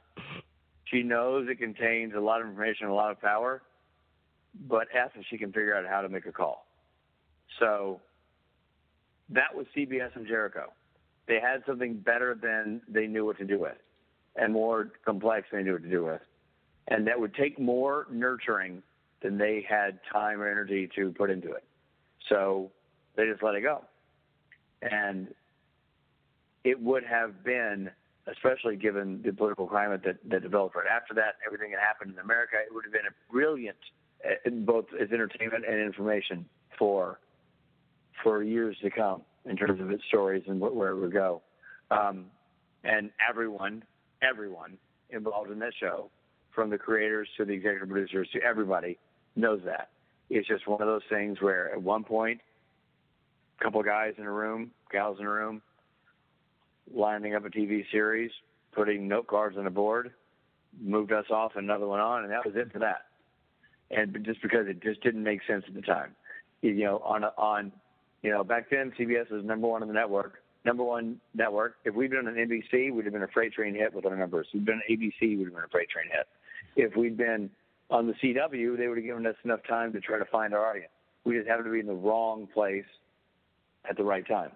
She 0.86 1.04
knows 1.04 1.48
it 1.50 1.60
contains 1.60 2.14
a 2.16 2.20
lot 2.20 2.42
of 2.42 2.48
information, 2.48 2.88
a 2.88 2.94
lot 2.94 3.12
of 3.12 3.22
power, 3.22 3.62
but 4.68 4.88
F 4.94 5.12
if 5.16 5.26
she 5.30 5.38
can 5.38 5.52
figure 5.52 5.76
out 5.76 5.86
how 5.88 6.02
to 6.02 6.10
make 6.10 6.26
a 6.26 6.32
call. 6.32 6.66
So 7.60 8.02
that 9.30 9.56
was 9.56 9.66
CBS 9.76 10.16
and 10.16 10.28
Jericho. 10.28 10.72
They 11.28 11.40
had 11.40 11.64
something 11.68 11.96
better 11.96 12.36
than 12.40 12.82
they 12.88 13.06
knew 13.06 13.26
what 13.26 13.38
to 13.38 13.46
do 13.46 13.60
with, 13.60 13.78
and 14.36 14.54
more 14.54 14.92
complex 15.06 15.48
than 15.52 15.60
they 15.60 15.64
knew 15.66 15.74
what 15.74 15.84
to 15.84 15.90
do 15.90 16.06
with 16.06 16.22
and 16.90 17.08
that 17.08 17.20
would 17.20 17.34
take 17.36 17.60
more 17.60 18.08
nurturing 18.12 18.82
than 19.22 19.38
they 19.38 19.66
had 19.68 20.00
time 20.12 20.42
or 20.42 20.50
energy 20.50 20.90
to 20.96 21.12
put 21.12 21.30
into 21.30 21.52
it. 21.52 21.64
So 22.28 22.72
they 23.16 23.26
just 23.28 23.44
let 23.44 23.56
it 23.56 23.62
go. 23.62 23.84
And 24.82 25.28
it 26.64 26.82
would 26.82 27.04
have 27.04 27.44
been, 27.44 27.92
especially 28.28 28.76
given 28.76 29.22
the 29.24 29.32
political 29.32 29.68
climate 29.68 30.02
that, 30.06 30.18
that 30.30 30.42
developed 30.42 30.76
right 30.76 30.88
after 30.88 31.14
that, 31.16 31.36
everything 31.46 31.72
that 31.72 31.80
happened 31.80 32.14
in 32.14 32.20
America, 32.20 32.56
it 32.66 32.74
would 32.74 32.86
have 32.86 32.94
been 32.94 33.08
a 33.08 33.32
brilliant 33.32 33.78
both 34.52 34.86
as 35.00 35.12
entertainment 35.12 35.66
and 35.66 35.80
information 35.80 36.46
for 36.78 37.20
for 38.24 38.44
years 38.44 38.76
to 38.82 38.90
come 38.90 39.22
in 39.46 39.56
terms 39.56 39.80
of 39.80 39.92
its 39.92 40.04
stories 40.08 40.44
and 40.48 40.60
where 40.60 40.90
it 40.90 41.00
would 41.00 41.14
go. 41.14 41.42
Um, 41.92 42.26
and 42.84 43.12
everyone, 43.28 43.84
everyone 44.22 44.78
involved 45.10 45.52
in 45.52 45.60
that 45.60 45.74
show, 45.80 46.10
from 46.54 46.70
the 46.70 46.78
creators 46.78 47.28
to 47.38 47.46
the 47.46 47.54
executive 47.54 47.88
producers 47.88 48.28
to 48.34 48.42
everybody, 48.42 48.98
knows 49.36 49.62
that. 49.66 49.90
It's 50.30 50.48
just 50.48 50.68
one 50.68 50.82
of 50.82 50.88
those 50.88 51.02
things 51.10 51.42
where 51.42 51.72
at 51.72 51.82
one 51.82 52.04
point, 52.04 52.42
a 53.60 53.64
couple 53.64 53.80
of 53.80 53.86
guys 53.86 54.14
in 54.18 54.26
a 54.26 54.32
room, 54.32 54.72
gals 54.92 55.18
in 55.20 55.26
a 55.26 55.30
room, 55.30 55.62
lining 56.94 57.36
up 57.36 57.46
a 57.46 57.50
TV 57.50 57.84
series, 57.92 58.32
putting 58.74 59.08
note 59.08 59.28
cards 59.28 59.58
on 59.58 59.66
a 59.66 59.72
board, 59.72 60.12
moved 60.80 61.12
us 61.12 61.26
off, 61.32 61.54
another 61.56 61.88
one 61.88 62.00
on, 62.00 62.24
and 62.24 62.32
that 62.32 62.46
was 62.46 62.56
it 62.56 62.72
for 62.72 62.80
that. 62.80 63.06
And 63.92 64.18
just 64.24 64.42
because 64.42 64.68
it 64.68 64.82
just 64.84 65.02
didn't 65.02 65.24
make 65.24 65.42
sense 65.48 65.64
at 65.68 65.74
the 65.74 65.82
time, 65.82 66.16
you 66.62 66.74
know, 66.76 67.00
on 67.00 67.24
on, 67.24 67.72
you 68.22 68.32
know, 68.32 68.44
back 68.44 68.70
then 68.70 68.92
CBS 69.00 69.32
was 69.32 69.44
number 69.44 69.68
one 69.68 69.82
on 69.82 69.88
the 69.88 69.94
network, 69.94 70.44
number 70.66 70.84
one 70.84 71.20
network. 71.34 71.76
If 71.86 71.96
we'd 71.96 72.12
been 72.12 72.28
on 72.28 72.36
NBC, 72.36 72.94
we'd 72.94 73.06
have 73.06 73.14
been 73.14 73.24
a 73.24 73.28
freight 73.28 73.54
train 73.54 73.74
hit 73.74 73.94
with 73.94 74.06
our 74.06 74.16
numbers. 74.16 74.48
If 74.50 74.60
we'd 74.60 74.66
been 74.66 74.76
on 74.76 74.82
ABC, 74.90 75.38
we'd 75.38 75.46
have 75.46 75.54
been 75.54 75.64
a 75.64 75.72
freight 75.72 75.90
train 75.90 76.06
hit. 76.12 76.28
If 76.76 76.96
we'd 76.96 77.18
been 77.18 77.50
on 77.90 78.08
the 78.08 78.14
CW, 78.14 78.78
they 78.78 78.88
would 78.88 78.98
have 78.98 79.06
given 79.06 79.26
us 79.26 79.36
enough 79.44 79.62
time 79.68 79.92
to 79.94 80.00
try 80.00 80.20
to 80.20 80.26
find 80.26 80.54
our 80.54 80.70
audience. 80.70 80.92
We 81.24 81.36
just 81.36 81.48
happened 81.48 81.66
to 81.66 81.72
be 81.72 81.80
in 81.80 81.88
the 81.88 81.94
wrong 81.94 82.48
place 82.54 82.86
at 83.90 83.98
the 83.98 84.04
right 84.04 84.28
time. 84.28 84.52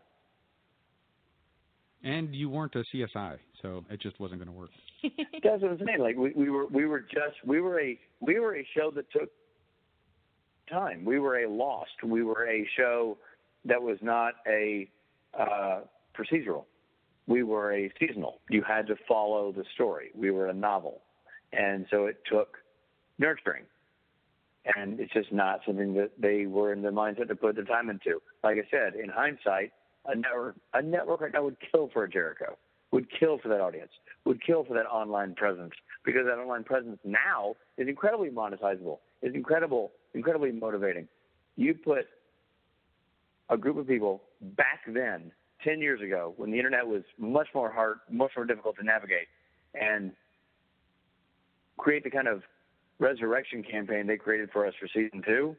And 2.03 2.35
you 2.35 2.49
weren't 2.49 2.75
a 2.75 2.83
CSI, 2.93 3.37
so 3.61 3.85
it 3.89 4.01
just 4.01 4.19
wasn't 4.19 4.43
going 4.43 4.53
to 4.53 4.59
work. 4.59 4.69
That's 5.43 5.61
what 5.61 5.71
I'm 5.71 5.77
saying. 5.85 5.99
Like 5.99 6.17
we, 6.17 6.31
we 6.35 6.49
were 6.49 6.67
we 6.67 6.85
were 6.85 6.99
just 6.99 7.35
we 7.45 7.61
were 7.61 7.79
a 7.79 7.97
we 8.19 8.39
were 8.39 8.57
a 8.57 8.67
show 8.75 8.91
that 8.95 9.09
took 9.11 9.29
time. 10.69 11.05
We 11.05 11.19
were 11.19 11.39
a 11.39 11.49
Lost. 11.49 11.91
We 12.03 12.23
were 12.23 12.47
a 12.47 12.67
show 12.77 13.17
that 13.65 13.81
was 13.81 13.97
not 14.01 14.33
a 14.47 14.89
uh, 15.39 15.81
procedural. 16.17 16.65
We 17.27 17.43
were 17.43 17.73
a 17.73 17.91
seasonal. 17.99 18.41
You 18.49 18.63
had 18.67 18.87
to 18.87 18.95
follow 19.07 19.53
the 19.53 19.63
story. 19.73 20.11
We 20.13 20.31
were 20.31 20.47
a 20.47 20.53
novel, 20.53 21.01
and 21.53 21.85
so 21.89 22.05
it 22.07 22.17
took 22.29 22.57
nurturing. 23.17 23.63
And 24.75 24.99
it's 24.99 25.11
just 25.11 25.31
not 25.31 25.59
something 25.65 25.93
that 25.95 26.11
they 26.17 26.45
were 26.45 26.71
in 26.71 26.81
the 26.81 26.89
mindset 26.89 27.27
to 27.27 27.35
put 27.35 27.57
the 27.57 27.63
time 27.63 27.89
into. 27.89 28.21
Like 28.43 28.57
I 28.57 28.67
said, 28.71 28.95
in 28.95 29.09
hindsight, 29.09 29.73
a 30.05 30.15
network 30.15 30.55
a 30.73 30.81
network 30.81 31.21
right 31.21 31.33
now 31.33 31.43
would 31.43 31.57
kill 31.71 31.89
for 31.93 32.03
a 32.03 32.09
Jericho, 32.09 32.57
would 32.91 33.07
kill 33.19 33.37
for 33.37 33.47
that 33.49 33.61
audience, 33.61 33.91
would 34.25 34.43
kill 34.43 34.63
for 34.63 34.73
that 34.73 34.85
online 34.85 35.35
presence 35.35 35.73
because 36.05 36.25
that 36.25 36.37
online 36.37 36.63
presence 36.63 36.99
now 37.03 37.55
is 37.77 37.87
incredibly 37.87 38.29
monetizable, 38.29 38.99
is 39.21 39.33
incredible, 39.33 39.91
incredibly 40.13 40.51
motivating. 40.51 41.07
You 41.55 41.73
put 41.73 42.07
a 43.49 43.57
group 43.57 43.77
of 43.77 43.87
people 43.87 44.23
back 44.41 44.81
then, 44.87 45.31
ten 45.63 45.79
years 45.79 46.01
ago, 46.01 46.33
when 46.37 46.51
the 46.51 46.57
internet 46.57 46.85
was 46.85 47.03
much 47.17 47.47
more 47.53 47.71
hard, 47.71 47.99
much 48.09 48.31
more 48.35 48.45
difficult 48.45 48.75
to 48.77 48.83
navigate, 48.83 49.27
and 49.73 50.11
create 51.77 52.03
the 52.03 52.09
kind 52.09 52.27
of 52.27 52.43
resurrection 52.99 53.63
campaign 53.63 54.07
they 54.07 54.17
created 54.17 54.49
for 54.51 54.65
us 54.65 54.73
for 54.79 54.87
season 54.87 55.21
two 55.25 55.55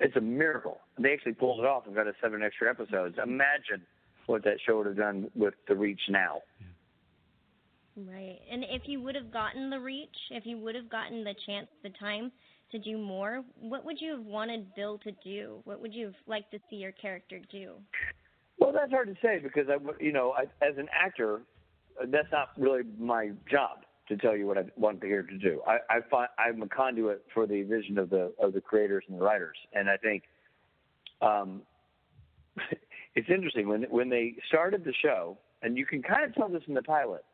it's 0.00 0.16
a 0.16 0.20
miracle. 0.20 0.80
They 0.98 1.12
actually 1.12 1.34
pulled 1.34 1.60
it 1.60 1.66
off 1.66 1.86
and 1.86 1.94
got 1.94 2.06
us 2.06 2.14
seven 2.20 2.42
extra 2.42 2.70
episodes. 2.70 3.16
Imagine 3.22 3.82
what 4.26 4.44
that 4.44 4.56
show 4.66 4.78
would 4.78 4.86
have 4.86 4.96
done 4.96 5.30
with 5.34 5.54
the 5.68 5.74
reach 5.74 6.00
now. 6.08 6.42
Right. 7.96 8.38
And 8.50 8.64
if 8.64 8.82
you 8.86 9.00
would 9.00 9.14
have 9.14 9.32
gotten 9.32 9.70
the 9.70 9.80
reach, 9.80 10.14
if 10.30 10.44
you 10.44 10.58
would 10.58 10.74
have 10.74 10.90
gotten 10.90 11.24
the 11.24 11.34
chance, 11.46 11.68
the 11.82 11.90
time 11.98 12.30
to 12.72 12.78
do 12.78 12.98
more, 12.98 13.42
what 13.58 13.84
would 13.86 14.00
you 14.00 14.12
have 14.12 14.24
wanted 14.24 14.74
Bill 14.74 14.98
to 14.98 15.12
do? 15.24 15.60
What 15.64 15.80
would 15.80 15.94
you 15.94 16.06
have 16.06 16.14
liked 16.26 16.50
to 16.50 16.58
see 16.68 16.76
your 16.76 16.92
character 16.92 17.40
do? 17.50 17.74
Well, 18.58 18.72
that's 18.72 18.90
hard 18.90 19.08
to 19.08 19.16
say 19.22 19.38
because 19.42 19.68
I, 19.70 19.76
you 20.02 20.12
know, 20.12 20.34
I, 20.36 20.42
as 20.64 20.76
an 20.76 20.88
actor, 20.92 21.40
that's 22.08 22.30
not 22.30 22.48
really 22.58 22.82
my 22.98 23.30
job 23.50 23.85
to 24.08 24.16
tell 24.16 24.36
you 24.36 24.46
what 24.46 24.58
I 24.58 24.64
want 24.76 25.00
the 25.00 25.08
to 25.08 25.38
do. 25.38 25.62
I, 25.66 25.78
I 25.90 26.00
find 26.10 26.28
I'm 26.38 26.62
a 26.62 26.68
conduit 26.68 27.24
for 27.34 27.46
the 27.46 27.62
vision 27.62 27.98
of 27.98 28.10
the 28.10 28.32
of 28.40 28.52
the 28.52 28.60
creators 28.60 29.04
and 29.08 29.18
the 29.18 29.24
writers, 29.24 29.56
and 29.72 29.88
I 29.88 29.96
think 29.96 30.24
um, 31.22 31.62
it's 33.14 33.28
interesting 33.28 33.68
when 33.68 33.84
when 33.84 34.08
they 34.08 34.36
started 34.48 34.84
the 34.84 34.94
show, 35.02 35.38
and 35.62 35.76
you 35.76 35.86
can 35.86 36.02
kind 36.02 36.24
of 36.24 36.34
tell 36.34 36.48
this 36.48 36.62
in 36.68 36.74
the 36.74 36.82
pilot. 36.82 37.24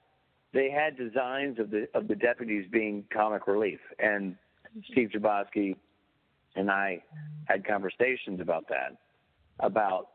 They 0.53 0.70
had 0.70 0.97
designs 0.97 1.59
of 1.59 1.70
the 1.70 1.89
of 1.94 2.09
the 2.09 2.15
deputies 2.15 2.66
being 2.70 3.05
comic 3.12 3.47
relief, 3.47 3.81
and 3.99 4.36
Steve 4.90 5.11
Chbosky 5.15 5.77
and 6.55 6.70
I 6.70 7.03
had 7.47 7.66
conversations 7.66 8.40
about 8.40 8.69
that, 8.69 8.97
about 9.61 10.09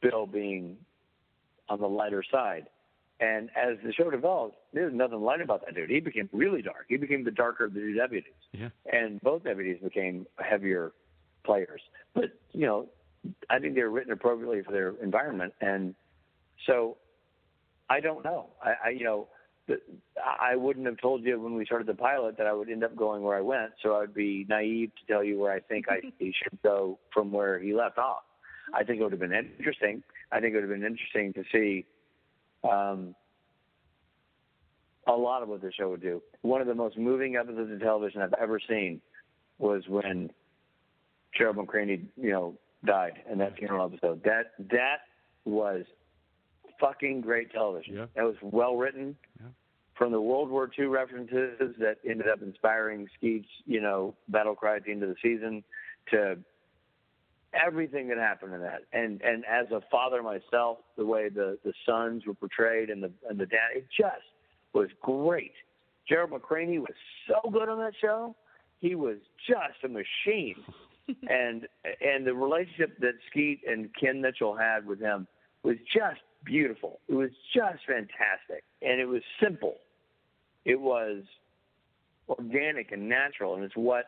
Bill 0.00 0.26
being 0.26 0.76
on 1.68 1.80
the 1.80 1.88
lighter 1.88 2.24
side. 2.30 2.66
And 3.20 3.50
as 3.56 3.78
the 3.84 3.92
show 3.92 4.10
developed, 4.10 4.56
there's 4.72 4.92
nothing 4.92 5.20
light 5.20 5.40
about 5.40 5.64
that 5.64 5.74
dude. 5.74 5.90
He 5.90 6.00
became 6.00 6.28
really 6.32 6.60
dark. 6.60 6.86
He 6.88 6.96
became 6.96 7.24
the 7.24 7.30
darker 7.30 7.64
of 7.64 7.74
the 7.74 7.80
two 7.80 7.94
deputies. 7.94 8.32
Yeah. 8.52 8.70
And 8.92 9.20
both 9.20 9.44
deputies 9.44 9.78
became 9.82 10.26
heavier 10.38 10.92
players. 11.44 11.80
But, 12.14 12.32
you 12.52 12.66
know, 12.66 12.88
I 13.48 13.58
think 13.60 13.74
they 13.76 13.82
were 13.82 13.90
written 13.90 14.12
appropriately 14.12 14.62
for 14.62 14.72
their 14.72 14.94
environment. 15.02 15.54
And 15.60 15.94
so 16.66 16.96
I 17.88 18.00
don't 18.00 18.24
know. 18.24 18.46
I, 18.62 18.74
I 18.86 18.88
you 18.90 19.04
know, 19.04 19.28
the, 19.68 19.80
I 20.40 20.56
wouldn't 20.56 20.86
have 20.86 20.98
told 20.98 21.24
you 21.24 21.40
when 21.40 21.54
we 21.54 21.64
started 21.64 21.86
the 21.86 21.94
pilot 21.94 22.36
that 22.38 22.46
I 22.46 22.52
would 22.52 22.68
end 22.68 22.82
up 22.82 22.96
going 22.96 23.22
where 23.22 23.36
I 23.36 23.40
went. 23.40 23.72
So 23.82 23.96
I'd 23.96 24.14
be 24.14 24.46
naive 24.48 24.90
to 24.96 25.12
tell 25.12 25.22
you 25.22 25.38
where 25.38 25.52
I 25.52 25.60
think 25.60 25.86
I 25.88 26.00
he 26.18 26.34
should 26.42 26.58
go 26.62 26.98
from 27.12 27.30
where 27.30 27.58
he 27.58 27.74
left 27.74 27.98
off. 27.98 28.22
I 28.74 28.84
think 28.84 29.00
it 29.00 29.02
would 29.02 29.12
have 29.12 29.20
been 29.20 29.32
interesting. 29.32 30.02
I 30.30 30.40
think 30.40 30.54
it 30.54 30.60
would 30.60 30.70
have 30.70 30.80
been 30.80 30.86
interesting 30.86 31.32
to 31.34 31.44
see 31.52 31.84
um, 32.64 33.14
a 35.06 35.12
lot 35.12 35.42
of 35.42 35.48
what 35.48 35.62
the 35.62 35.72
show 35.72 35.90
would 35.90 36.02
do. 36.02 36.22
One 36.42 36.60
of 36.60 36.66
the 36.66 36.74
most 36.74 36.96
moving 36.96 37.36
episodes 37.36 37.72
of 37.72 37.80
television 37.80 38.22
I've 38.22 38.34
ever 38.40 38.60
seen 38.60 39.00
was 39.58 39.82
when 39.88 40.30
Gerald 41.36 41.56
McRaney, 41.56 42.04
you 42.16 42.30
know, 42.30 42.54
died 42.84 43.22
in 43.30 43.38
that 43.38 43.56
funeral 43.56 43.86
episode. 43.86 44.22
That 44.24 44.52
that 44.70 44.98
was 45.44 45.84
fucking 46.80 47.20
great 47.20 47.52
television. 47.52 47.94
Yeah. 47.94 48.06
That 48.16 48.24
was 48.24 48.36
well 48.42 48.76
written. 48.76 49.16
Yeah. 49.40 49.48
From 49.94 50.10
the 50.10 50.20
World 50.20 50.50
War 50.50 50.70
II 50.76 50.86
references 50.86 51.74
that 51.78 51.98
ended 52.08 52.26
up 52.26 52.42
inspiring 52.42 53.08
Skeet's, 53.16 53.48
you 53.66 53.80
know, 53.80 54.14
battle 54.28 54.54
cry 54.54 54.76
at 54.76 54.84
the 54.84 54.90
end 54.90 55.02
of 55.02 55.10
the 55.10 55.16
season, 55.22 55.62
to 56.10 56.38
everything 57.54 58.08
that 58.08 58.18
happened 58.18 58.54
in 58.54 58.60
that. 58.60 58.82
And 58.92 59.20
and 59.22 59.44
as 59.44 59.70
a 59.70 59.80
father 59.90 60.22
myself, 60.22 60.78
the 60.96 61.06
way 61.06 61.28
the 61.28 61.58
the 61.64 61.72
sons 61.86 62.26
were 62.26 62.34
portrayed 62.34 62.90
and 62.90 63.02
the 63.02 63.10
and 63.28 63.38
the 63.38 63.46
dad, 63.46 63.76
it 63.76 63.86
just 63.96 64.24
was 64.72 64.88
great. 65.00 65.52
Gerald 66.08 66.30
McRaney 66.30 66.78
was 66.78 66.94
so 67.28 67.50
good 67.50 67.68
on 67.68 67.78
that 67.78 67.92
show. 68.00 68.34
He 68.80 68.94
was 68.94 69.18
just 69.46 69.84
a 69.84 69.88
machine. 69.88 70.56
and 71.28 71.66
and 72.00 72.26
the 72.26 72.34
relationship 72.34 72.98
that 73.00 73.14
Skeet 73.30 73.60
and 73.66 73.90
Ken 73.98 74.20
Mitchell 74.20 74.56
had 74.56 74.86
with 74.86 75.00
him 75.00 75.26
was 75.62 75.76
just 75.92 76.20
beautiful. 76.44 77.00
It 77.08 77.14
was 77.14 77.30
just 77.54 77.84
fantastic. 77.86 78.64
And 78.80 79.00
it 79.00 79.06
was 79.06 79.22
simple. 79.40 79.76
It 80.64 80.80
was 80.80 81.22
organic 82.28 82.92
and 82.92 83.08
natural 83.08 83.56
and 83.56 83.64
it's 83.64 83.76
what 83.76 84.06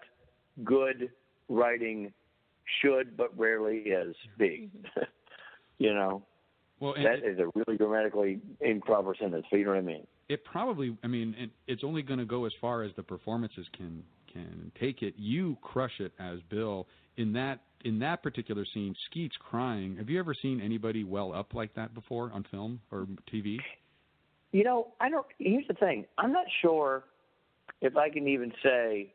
good 0.62 1.11
writing 1.49 2.12
should 2.81 3.16
but 3.16 3.36
rarely 3.39 3.78
is 3.78 4.15
mm-hmm. 4.16 4.39
be. 4.39 4.70
Mm-hmm. 4.77 5.01
you 5.78 5.95
know. 5.95 6.23
Well, 6.81 6.95
that 6.95 7.27
is 7.27 7.39
a 7.39 7.47
really 7.55 7.78
grammatically 7.78 8.41
improper 8.61 9.15
sentence, 9.19 9.47
but 9.51 9.57
you 9.57 9.65
know 9.65 9.70
what 9.70 9.78
I 9.78 9.82
mean. 9.82 10.07
it 10.28 10.45
probably 10.45 10.97
i 11.03 11.07
mean 11.07 11.35
it, 11.39 11.51
it's 11.66 11.82
only 11.85 12.03
going 12.03 12.19
to 12.19 12.24
go 12.27 12.45
as 12.45 12.53
far 12.61 12.82
as 12.82 12.91
the 12.97 13.03
performances 13.03 13.66
can 13.77 14.03
can 14.31 14.70
take 14.78 15.01
it 15.03 15.15
you 15.16 15.57
crush 15.62 16.01
it 16.01 16.12
as 16.19 16.41
bill 16.51 16.86
in 17.16 17.32
that 17.32 17.61
in 17.85 17.99
that 18.01 18.23
particular 18.23 18.66
scene 18.74 18.95
skeet's 19.09 19.36
crying 19.39 19.97
have 19.97 20.11
you 20.11 20.19
ever 20.19 20.35
seen 20.35 20.61
anybody 20.61 21.05
well 21.05 21.32
up 21.32 21.55
like 21.55 21.73
that 21.74 21.95
before 21.95 22.31
on 22.35 22.45
film 22.51 22.81
or 22.91 23.07
tv 23.32 23.59
You 24.55 24.62
know, 24.62 24.93
I 25.01 25.11
don't. 25.11 25.27
Here's 25.41 25.66
the 25.66 25.74
thing. 25.74 26.05
I'm 26.16 26.32
not 26.32 26.47
sure 26.62 27.03
if 27.81 27.97
I 27.97 28.09
can 28.09 28.28
even 28.28 28.53
say 28.62 29.12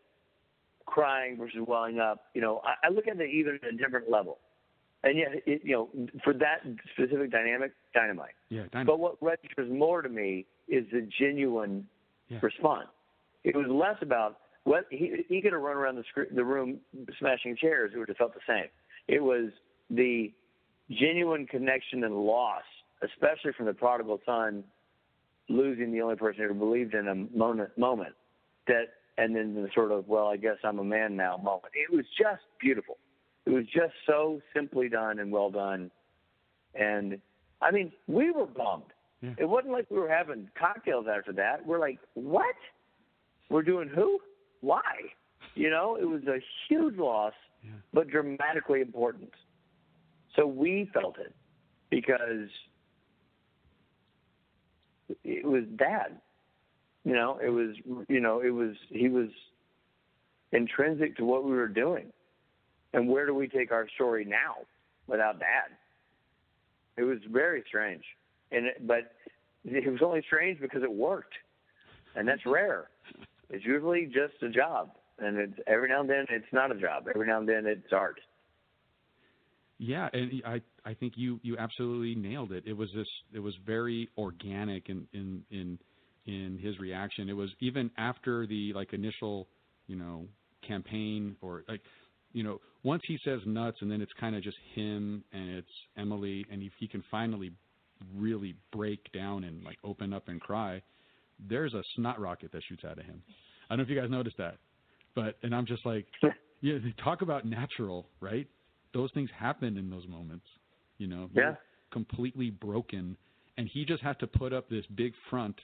crying 0.90 1.38
versus 1.38 1.60
welling 1.68 2.00
up. 2.00 2.26
You 2.34 2.42
know, 2.42 2.62
I, 2.64 2.88
I 2.88 2.90
look 2.90 3.08
at 3.08 3.20
it 3.20 3.30
even 3.30 3.60
at 3.64 3.74
a 3.74 3.78
different 3.78 4.10
level. 4.10 4.40
And 5.04 5.18
yet, 5.18 5.30
it, 5.46 5.62
you 5.64 5.72
know, 5.74 5.90
for 6.24 6.34
that 6.34 6.58
specific 6.94 7.32
dynamic, 7.32 7.72
dynamite. 7.94 8.32
yeah 8.50 8.64
dynamite. 8.72 8.88
But 8.88 9.00
what 9.00 9.16
registers 9.22 9.72
more 9.72 10.02
to 10.02 10.10
me 10.10 10.46
is 10.68 10.86
the 10.92 11.08
genuine 11.20 11.88
Yeah. 12.28 12.40
response. 12.42 12.90
It 13.44 13.56
was 13.56 13.68
less 13.70 13.96
about 14.02 14.40
what 14.66 14.86
he 14.90 15.24
he 15.30 15.42
could 15.42 15.54
have 15.54 15.62
run 15.62 15.78
around 15.78 15.96
the 15.96 16.04
scr- 16.12 16.34
the 16.36 16.44
room 16.44 16.80
smashing 17.18 17.56
chairs. 17.56 17.92
It 17.96 17.98
would 17.98 18.10
have 18.10 18.18
felt 18.18 18.34
the 18.34 18.42
same. 18.46 18.68
It 19.08 19.24
was 19.24 19.52
the 19.90 20.32
genuine 20.92 21.48
connection 21.48 22.04
and 22.04 22.16
loss, 22.16 22.68
especially 23.02 23.54
from 23.54 23.66
the 23.68 23.74
prodigal 23.74 24.20
son 24.26 24.64
losing 25.48 25.92
the 25.92 26.02
only 26.02 26.16
person 26.16 26.44
who 26.48 26.54
believed 26.54 26.94
in 26.94 27.08
him 27.08 27.30
moment 27.34 27.70
moment 27.78 28.14
that 28.68 28.86
and 29.18 29.36
then 29.36 29.54
the 29.56 29.70
sort 29.74 29.92
of 29.92 30.08
well, 30.08 30.28
I 30.28 30.38
guess 30.38 30.58
I'm 30.64 30.80
a 30.80 30.84
man 30.84 31.16
now 31.16 31.38
moment. 31.38 31.74
It 31.74 31.94
was 31.94 32.06
just 32.18 32.42
beautiful. 32.60 32.98
It 33.46 33.52
was 33.52 33.66
just 33.66 33.94
so 34.06 34.42
simply 34.56 34.90
done 34.90 35.20
and 35.20 35.32
well 35.32 35.50
done. 35.50 35.92
And 36.76 37.20
I 37.62 37.72
mean, 37.72 37.92
we 38.08 38.32
were 38.32 38.46
bummed. 38.46 38.84
Yeah. 39.22 39.32
It 39.38 39.50
wasn't 39.50 39.74
like 39.74 39.88
we 39.90 39.98
were 40.00 40.10
having 40.10 40.50
cocktails 40.58 41.06
after 41.14 41.34
that. 41.34 41.66
We're 41.66 41.80
like, 41.80 42.00
what? 42.14 42.56
We're 43.50 43.64
doing 43.64 43.90
who? 43.90 44.20
Why? 44.62 44.82
You 45.56 45.70
know, 45.70 45.98
it 46.00 46.06
was 46.08 46.22
a 46.28 46.40
huge 46.68 46.98
loss, 46.98 47.34
Yeah. 47.64 47.72
but 47.94 48.08
dramatically 48.08 48.82
important. 48.82 49.34
So 50.36 50.46
we 50.46 50.90
felt 50.94 51.18
it 51.18 51.34
because 51.90 52.50
it 55.24 55.46
was 55.46 55.64
dad. 55.76 56.22
You 57.10 57.16
know, 57.16 57.40
it 57.44 57.50
was 57.50 57.76
you 58.08 58.20
know, 58.20 58.40
it 58.40 58.52
was 58.52 58.76
he 58.90 59.10
was 59.10 59.30
intrinsic 60.52 61.18
to 61.18 61.26
what 61.26 61.44
we 61.44 61.54
were 61.54 61.68
doing. 61.68 62.14
And 62.94 63.10
where 63.10 63.26
do 63.26 63.34
we 63.34 63.48
take 63.48 63.72
our 63.72 63.88
story 63.96 64.26
now 64.26 64.58
without 65.08 65.40
dad? 65.40 65.72
It 66.98 67.04
was 67.04 67.18
very 67.28 67.64
strange. 67.68 68.04
And 68.52 68.68
but 68.82 69.14
it 69.66 69.92
was 69.92 70.02
only 70.04 70.22
strange 70.28 70.62
because 70.62 70.84
it 70.84 70.92
worked. 70.92 71.34
And 72.16 72.28
that's 72.28 72.46
rare. 72.46 72.90
It's 73.50 73.66
usually 73.66 74.06
just 74.06 74.44
a 74.44 74.50
job. 74.50 74.92
And 75.18 75.40
it's 75.40 75.60
every 75.66 75.90
now 75.90 76.02
and 76.02 76.10
then 76.12 76.28
it's 76.30 76.54
not 76.54 76.72
a 76.72 76.80
job. 76.80 77.08
Every 77.10 77.26
now 77.26 77.40
and 77.40 77.50
then 77.50 77.66
it's 77.66 77.92
art. 77.92 78.20
Yeah, 79.80 80.10
and 80.14 80.44
I 80.46 80.62
I 80.86 80.94
think 80.94 81.14
you 81.16 81.40
you 81.42 81.58
absolutely 81.58 82.14
nailed 82.14 82.52
it. 82.52 82.66
It 82.68 82.78
was 82.78 82.90
this 82.94 83.08
it 83.34 83.40
was 83.40 83.56
very 83.66 84.10
organic 84.16 84.90
in 84.90 85.08
in 85.12 85.44
in 85.50 85.80
in 86.30 86.60
his 86.62 86.78
reaction. 86.80 87.28
It 87.28 87.34
was 87.34 87.50
even 87.60 87.90
after 87.98 88.46
the 88.46 88.72
like 88.74 88.94
initial, 88.94 89.48
you 89.88 89.96
know, 89.96 90.26
campaign 90.66 91.36
or 91.42 91.64
like 91.68 91.82
you 92.32 92.44
know, 92.44 92.62
once 92.84 93.02
he 93.08 93.18
says 93.26 93.40
nuts 93.46 93.78
and 93.82 93.92
then 93.92 94.02
it's 94.02 94.12
kind 94.20 94.36
of 94.36 94.44
just 94.44 94.58
him 94.76 95.24
and 95.34 95.50
it's 95.50 95.68
Emily 95.98 96.46
and 96.52 96.62
if 96.62 96.72
he 96.80 96.88
can 96.88 97.04
finally 97.10 97.52
really 98.16 98.56
break 98.72 99.12
down 99.12 99.44
and 99.44 99.64
like 99.64 99.78
open 99.84 100.14
up 100.14 100.28
and 100.28 100.40
cry, 100.40 100.82
there's 101.50 101.74
a 101.74 101.84
snot 101.96 102.20
rocket 102.20 102.52
that 102.52 102.62
shoots 102.70 102.84
out 102.86 103.00
of 103.00 103.06
him. 103.06 103.24
I 103.70 103.74
don't 103.74 103.80
know 103.80 103.84
if 103.84 103.90
you 103.90 104.00
guys 104.00 104.12
noticed 104.12 104.38
that. 104.38 104.58
But 105.16 105.38
and 105.42 105.56
I'm 105.56 105.66
just 105.66 105.86
like 105.86 106.06
yeah, 106.62 106.78
talk 107.04 107.24
about 107.24 107.46
natural, 107.46 108.06
right? 108.22 108.48
Those 108.94 109.10
things 109.14 109.30
happen 109.36 109.78
in 109.78 109.90
those 109.90 110.08
moments. 110.08 110.46
You 111.00 111.08
know, 111.08 111.30
Yeah. 111.34 111.56
Completely 111.92 112.52
broken 112.52 113.18
and 113.58 113.68
he 113.68 113.84
just 113.84 114.04
has 114.04 114.16
to 114.20 114.28
put 114.28 114.54
up 114.54 114.70
this 114.70 114.86
big 114.96 115.14
front 115.30 115.60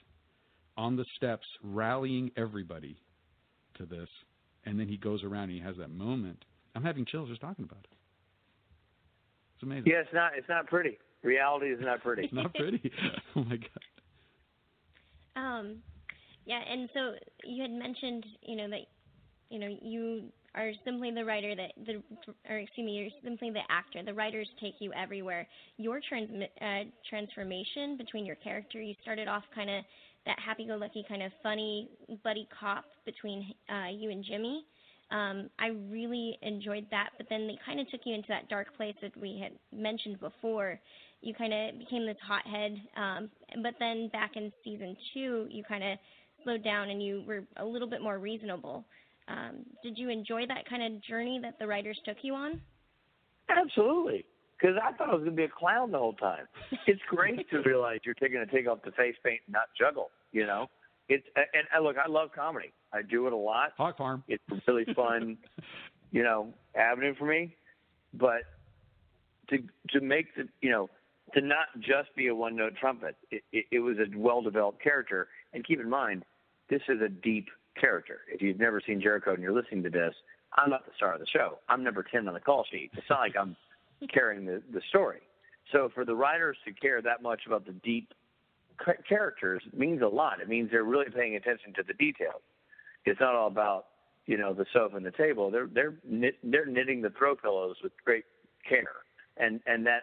on 0.76 0.96
the 0.96 1.04
steps 1.16 1.46
rallying 1.62 2.30
everybody 2.36 2.96
to 3.78 3.86
this 3.86 4.08
and 4.66 4.78
then 4.78 4.88
he 4.88 4.96
goes 4.96 5.22
around 5.22 5.44
and 5.44 5.52
he 5.52 5.60
has 5.60 5.76
that 5.78 5.90
moment. 5.90 6.44
I'm 6.74 6.82
having 6.82 7.06
chills 7.06 7.28
just 7.28 7.40
talking 7.40 7.64
about 7.64 7.78
it. 7.84 7.96
It's 9.54 9.62
amazing. 9.62 9.84
Yeah, 9.86 10.00
it's 10.00 10.12
not 10.12 10.32
it's 10.36 10.48
not 10.48 10.66
pretty. 10.66 10.98
Reality 11.22 11.66
is 11.66 11.80
not 11.80 12.02
pretty. 12.02 12.24
It's 12.24 12.34
not 12.34 12.52
pretty. 12.52 12.92
oh 13.36 13.44
my 13.44 13.56
god. 13.56 13.80
Um, 15.36 15.76
yeah, 16.44 16.60
and 16.70 16.88
so 16.92 17.12
you 17.44 17.62
had 17.62 17.70
mentioned, 17.70 18.24
you 18.42 18.56
know, 18.56 18.70
that, 18.70 18.80
you 19.50 19.58
know, 19.58 19.76
you 19.82 20.24
are 20.54 20.72
simply 20.84 21.10
the 21.10 21.24
writer 21.24 21.54
that 21.54 21.72
the, 21.84 22.02
or 22.48 22.56
excuse 22.58 22.86
me, 22.86 22.92
you're 22.92 23.10
simply 23.22 23.50
the 23.50 23.60
actor. 23.68 24.02
The 24.02 24.14
writers 24.14 24.48
take 24.60 24.74
you 24.78 24.92
everywhere. 24.94 25.46
Your 25.76 26.00
trans, 26.08 26.30
uh, 26.60 26.84
transformation 27.08 27.96
between 27.98 28.24
your 28.24 28.36
character, 28.36 28.80
you 28.80 28.94
started 29.02 29.28
off 29.28 29.42
kind 29.54 29.68
of 29.68 29.84
that 30.26 30.38
happy-go-lucky 30.38 31.04
kind 31.08 31.22
of 31.22 31.32
funny 31.42 31.88
buddy 32.22 32.48
cop 32.58 32.84
between 33.04 33.54
uh, 33.68 33.88
you 33.90 34.10
and 34.10 34.24
Jimmy. 34.24 34.64
Um, 35.10 35.48
I 35.58 35.68
really 35.88 36.36
enjoyed 36.42 36.86
that, 36.90 37.10
but 37.16 37.26
then 37.30 37.46
they 37.46 37.56
kind 37.64 37.78
of 37.78 37.88
took 37.90 38.00
you 38.04 38.14
into 38.14 38.28
that 38.28 38.48
dark 38.48 38.76
place 38.76 38.94
that 39.02 39.16
we 39.16 39.40
had 39.40 39.52
mentioned 39.76 40.18
before. 40.18 40.80
You 41.22 41.32
kind 41.32 41.54
of 41.54 41.78
became 41.78 42.06
this 42.06 42.16
hothead, 42.26 42.76
um, 42.96 43.30
but 43.62 43.74
then 43.78 44.08
back 44.08 44.32
in 44.34 44.52
season 44.64 44.96
two, 45.14 45.46
you 45.48 45.62
kind 45.64 45.84
of 45.84 45.98
slowed 46.42 46.64
down 46.64 46.90
and 46.90 47.02
you 47.02 47.22
were 47.26 47.44
a 47.58 47.64
little 47.64 47.88
bit 47.88 48.02
more 48.02 48.18
reasonable. 48.18 48.84
Um, 49.28 49.64
did 49.82 49.96
you 49.96 50.08
enjoy 50.08 50.46
that 50.46 50.68
kind 50.68 50.82
of 50.82 51.02
journey 51.02 51.38
that 51.42 51.58
the 51.58 51.66
writers 51.66 51.98
took 52.04 52.18
you 52.22 52.34
on? 52.34 52.60
Absolutely. 53.48 54.24
Because 54.58 54.76
I 54.82 54.92
thought 54.92 55.10
I 55.10 55.12
was 55.12 55.20
going 55.24 55.36
to 55.36 55.36
be 55.36 55.44
a 55.44 55.48
clown 55.48 55.92
the 55.92 55.98
whole 55.98 56.14
time. 56.14 56.46
It's 56.86 57.02
great 57.08 57.48
to 57.50 57.58
realize 57.62 58.00
you're 58.04 58.14
taking 58.14 58.38
to 58.38 58.46
take 58.46 58.68
off 58.68 58.78
the 58.84 58.92
face 58.92 59.16
paint 59.24 59.40
and 59.46 59.52
not 59.52 59.68
juggle. 59.78 60.10
You 60.32 60.46
know, 60.46 60.68
it's 61.08 61.26
and, 61.36 61.46
and 61.74 61.84
look, 61.84 61.96
I 61.98 62.08
love 62.08 62.30
comedy. 62.34 62.72
I 62.92 63.02
do 63.02 63.26
it 63.26 63.32
a 63.32 63.36
lot. 63.36 63.72
Hog 63.76 63.96
Farm. 63.96 64.24
It's 64.28 64.42
a 64.50 64.56
really 64.66 64.86
fun, 64.96 65.36
you 66.10 66.22
know, 66.22 66.54
avenue 66.74 67.14
for 67.18 67.26
me. 67.26 67.54
But 68.14 68.42
to 69.50 69.58
to 69.90 70.00
make 70.00 70.34
the 70.36 70.48
you 70.60 70.70
know 70.70 70.90
to 71.34 71.40
not 71.40 71.66
just 71.80 72.14
be 72.16 72.28
a 72.28 72.34
one 72.34 72.56
note 72.56 72.74
trumpet, 72.80 73.16
it, 73.30 73.42
it, 73.52 73.66
it 73.70 73.78
was 73.80 73.96
a 73.98 74.16
well 74.16 74.42
developed 74.42 74.82
character. 74.82 75.28
And 75.52 75.64
keep 75.64 75.80
in 75.80 75.90
mind, 75.90 76.24
this 76.70 76.82
is 76.88 77.00
a 77.00 77.08
deep 77.08 77.48
character. 77.78 78.20
If 78.32 78.42
you've 78.42 78.58
never 78.58 78.80
seen 78.84 79.00
Jericho 79.00 79.34
and 79.34 79.42
you're 79.42 79.52
listening 79.52 79.82
to 79.84 79.90
this, 79.90 80.14
I'm 80.54 80.70
not 80.70 80.86
the 80.86 80.92
star 80.96 81.14
of 81.14 81.20
the 81.20 81.26
show. 81.26 81.58
I'm 81.68 81.84
number 81.84 82.02
ten 82.02 82.26
on 82.28 82.34
the 82.34 82.40
call 82.40 82.64
sheet. 82.70 82.90
It's 82.94 83.08
not 83.10 83.20
like 83.20 83.34
I'm 83.38 83.56
carrying 84.12 84.44
the 84.44 84.62
the 84.72 84.80
story. 84.88 85.20
So 85.72 85.90
for 85.94 86.04
the 86.04 86.14
writers 86.14 86.56
to 86.64 86.72
care 86.72 87.02
that 87.02 87.22
much 87.22 87.42
about 87.46 87.66
the 87.66 87.72
deep 87.72 88.12
characters 89.08 89.62
means 89.76 90.02
a 90.02 90.06
lot. 90.06 90.40
It 90.40 90.48
means 90.48 90.70
they're 90.70 90.84
really 90.84 91.10
paying 91.10 91.36
attention 91.36 91.72
to 91.74 91.82
the 91.82 91.94
details. 91.94 92.42
It's 93.04 93.20
not 93.20 93.34
all 93.34 93.48
about 93.48 93.86
you 94.26 94.36
know 94.36 94.52
the 94.52 94.66
sofa 94.72 94.96
and 94.96 95.06
the 95.06 95.12
table. 95.12 95.50
They're 95.50 95.68
they're 95.72 95.94
knit, 96.08 96.36
they're 96.42 96.66
knitting 96.66 97.02
the 97.02 97.10
throw 97.10 97.36
pillows 97.36 97.76
with 97.82 97.92
great 98.04 98.24
care, 98.68 98.84
and 99.36 99.60
and 99.66 99.86
that 99.86 100.02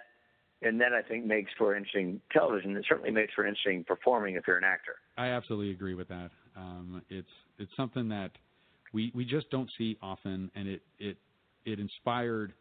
and 0.62 0.80
that 0.80 0.94
I 0.94 1.02
think 1.02 1.26
makes 1.26 1.52
for 1.58 1.76
interesting 1.76 2.22
television. 2.32 2.76
It 2.76 2.86
certainly 2.88 3.12
makes 3.12 3.34
for 3.34 3.46
interesting 3.46 3.84
performing 3.84 4.36
if 4.36 4.44
you're 4.48 4.58
an 4.58 4.64
actor. 4.64 4.96
I 5.18 5.28
absolutely 5.28 5.72
agree 5.72 5.94
with 5.94 6.08
that. 6.08 6.32
Um, 6.56 7.02
it's 7.10 7.28
it's 7.60 7.72
something 7.76 8.08
that 8.10 8.32
we 8.94 9.12
we 9.14 9.26
just 9.26 9.50
don't 9.50 9.70
see 9.78 9.98
often, 10.02 10.50
and 10.56 10.68
it 10.68 10.82
it 11.00 11.18
it 11.66 11.80
inspired 11.80 12.54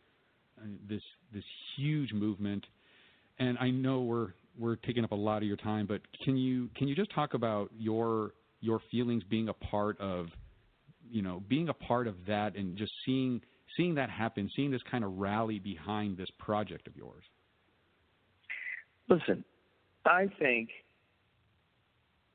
this 0.88 1.02
this 1.32 1.44
huge 1.76 2.12
movement. 2.12 2.64
And 3.38 3.58
I 3.58 3.70
know 3.70 4.02
we're 4.02 4.28
we're 4.58 4.76
taking 4.76 5.04
up 5.04 5.12
a 5.12 5.16
lot 5.16 5.38
of 5.38 5.44
your 5.44 5.56
time, 5.56 5.86
but 5.86 6.00
can 6.24 6.36
you 6.36 6.68
can 6.76 6.88
you 6.88 6.94
just 6.94 7.12
talk 7.14 7.34
about 7.34 7.70
your 7.76 8.32
your 8.60 8.80
feelings 8.90 9.22
being 9.28 9.48
a 9.48 9.54
part 9.54 10.00
of 10.00 10.26
you 11.10 11.22
know 11.22 11.42
being 11.48 11.68
a 11.68 11.74
part 11.74 12.06
of 12.06 12.14
that 12.26 12.56
and 12.56 12.76
just 12.76 12.92
seeing 13.04 13.40
seeing 13.76 13.94
that 13.94 14.10
happen, 14.10 14.50
seeing 14.54 14.70
this 14.70 14.82
kind 14.90 15.04
of 15.04 15.16
rally 15.16 15.58
behind 15.58 16.16
this 16.16 16.28
project 16.38 16.86
of 16.86 16.96
yours. 16.96 17.24
Listen, 19.08 19.44
I 20.04 20.28
think 20.38 20.68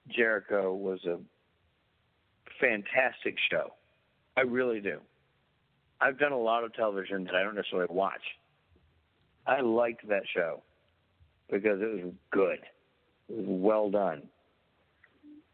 Jericho 0.09 0.73
was 0.73 1.03
a 1.05 1.17
fantastic 2.59 3.35
show. 3.51 3.73
I 4.35 4.41
really 4.41 4.79
do. 4.79 4.99
I've 5.99 6.19
done 6.19 6.31
a 6.31 6.37
lot 6.37 6.63
of 6.63 6.73
television 6.73 7.23
that 7.25 7.35
I 7.35 7.43
don't 7.43 7.55
necessarily 7.55 7.87
watch. 7.89 8.21
I 9.45 9.61
liked 9.61 10.07
that 10.09 10.23
show 10.33 10.61
because 11.49 11.81
it 11.81 12.03
was 12.03 12.13
good. 12.31 12.59
It 13.29 13.35
was 13.35 13.45
well 13.47 13.89
done. 13.89 14.23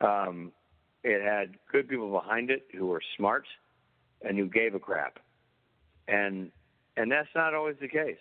Um, 0.02 0.52
it 1.04 1.24
had 1.24 1.58
good 1.72 1.88
people 1.88 2.12
behind 2.12 2.50
it 2.50 2.66
who 2.78 2.88
were 2.88 3.02
smart 3.18 3.46
and 4.22 4.38
who 4.38 4.48
gave 4.48 4.76
a 4.76 4.80
crap. 4.80 5.20
And 6.08 6.52
and 6.98 7.12
that's 7.12 7.30
not 7.36 7.54
always 7.54 7.76
the 7.82 7.88
case. 7.88 8.18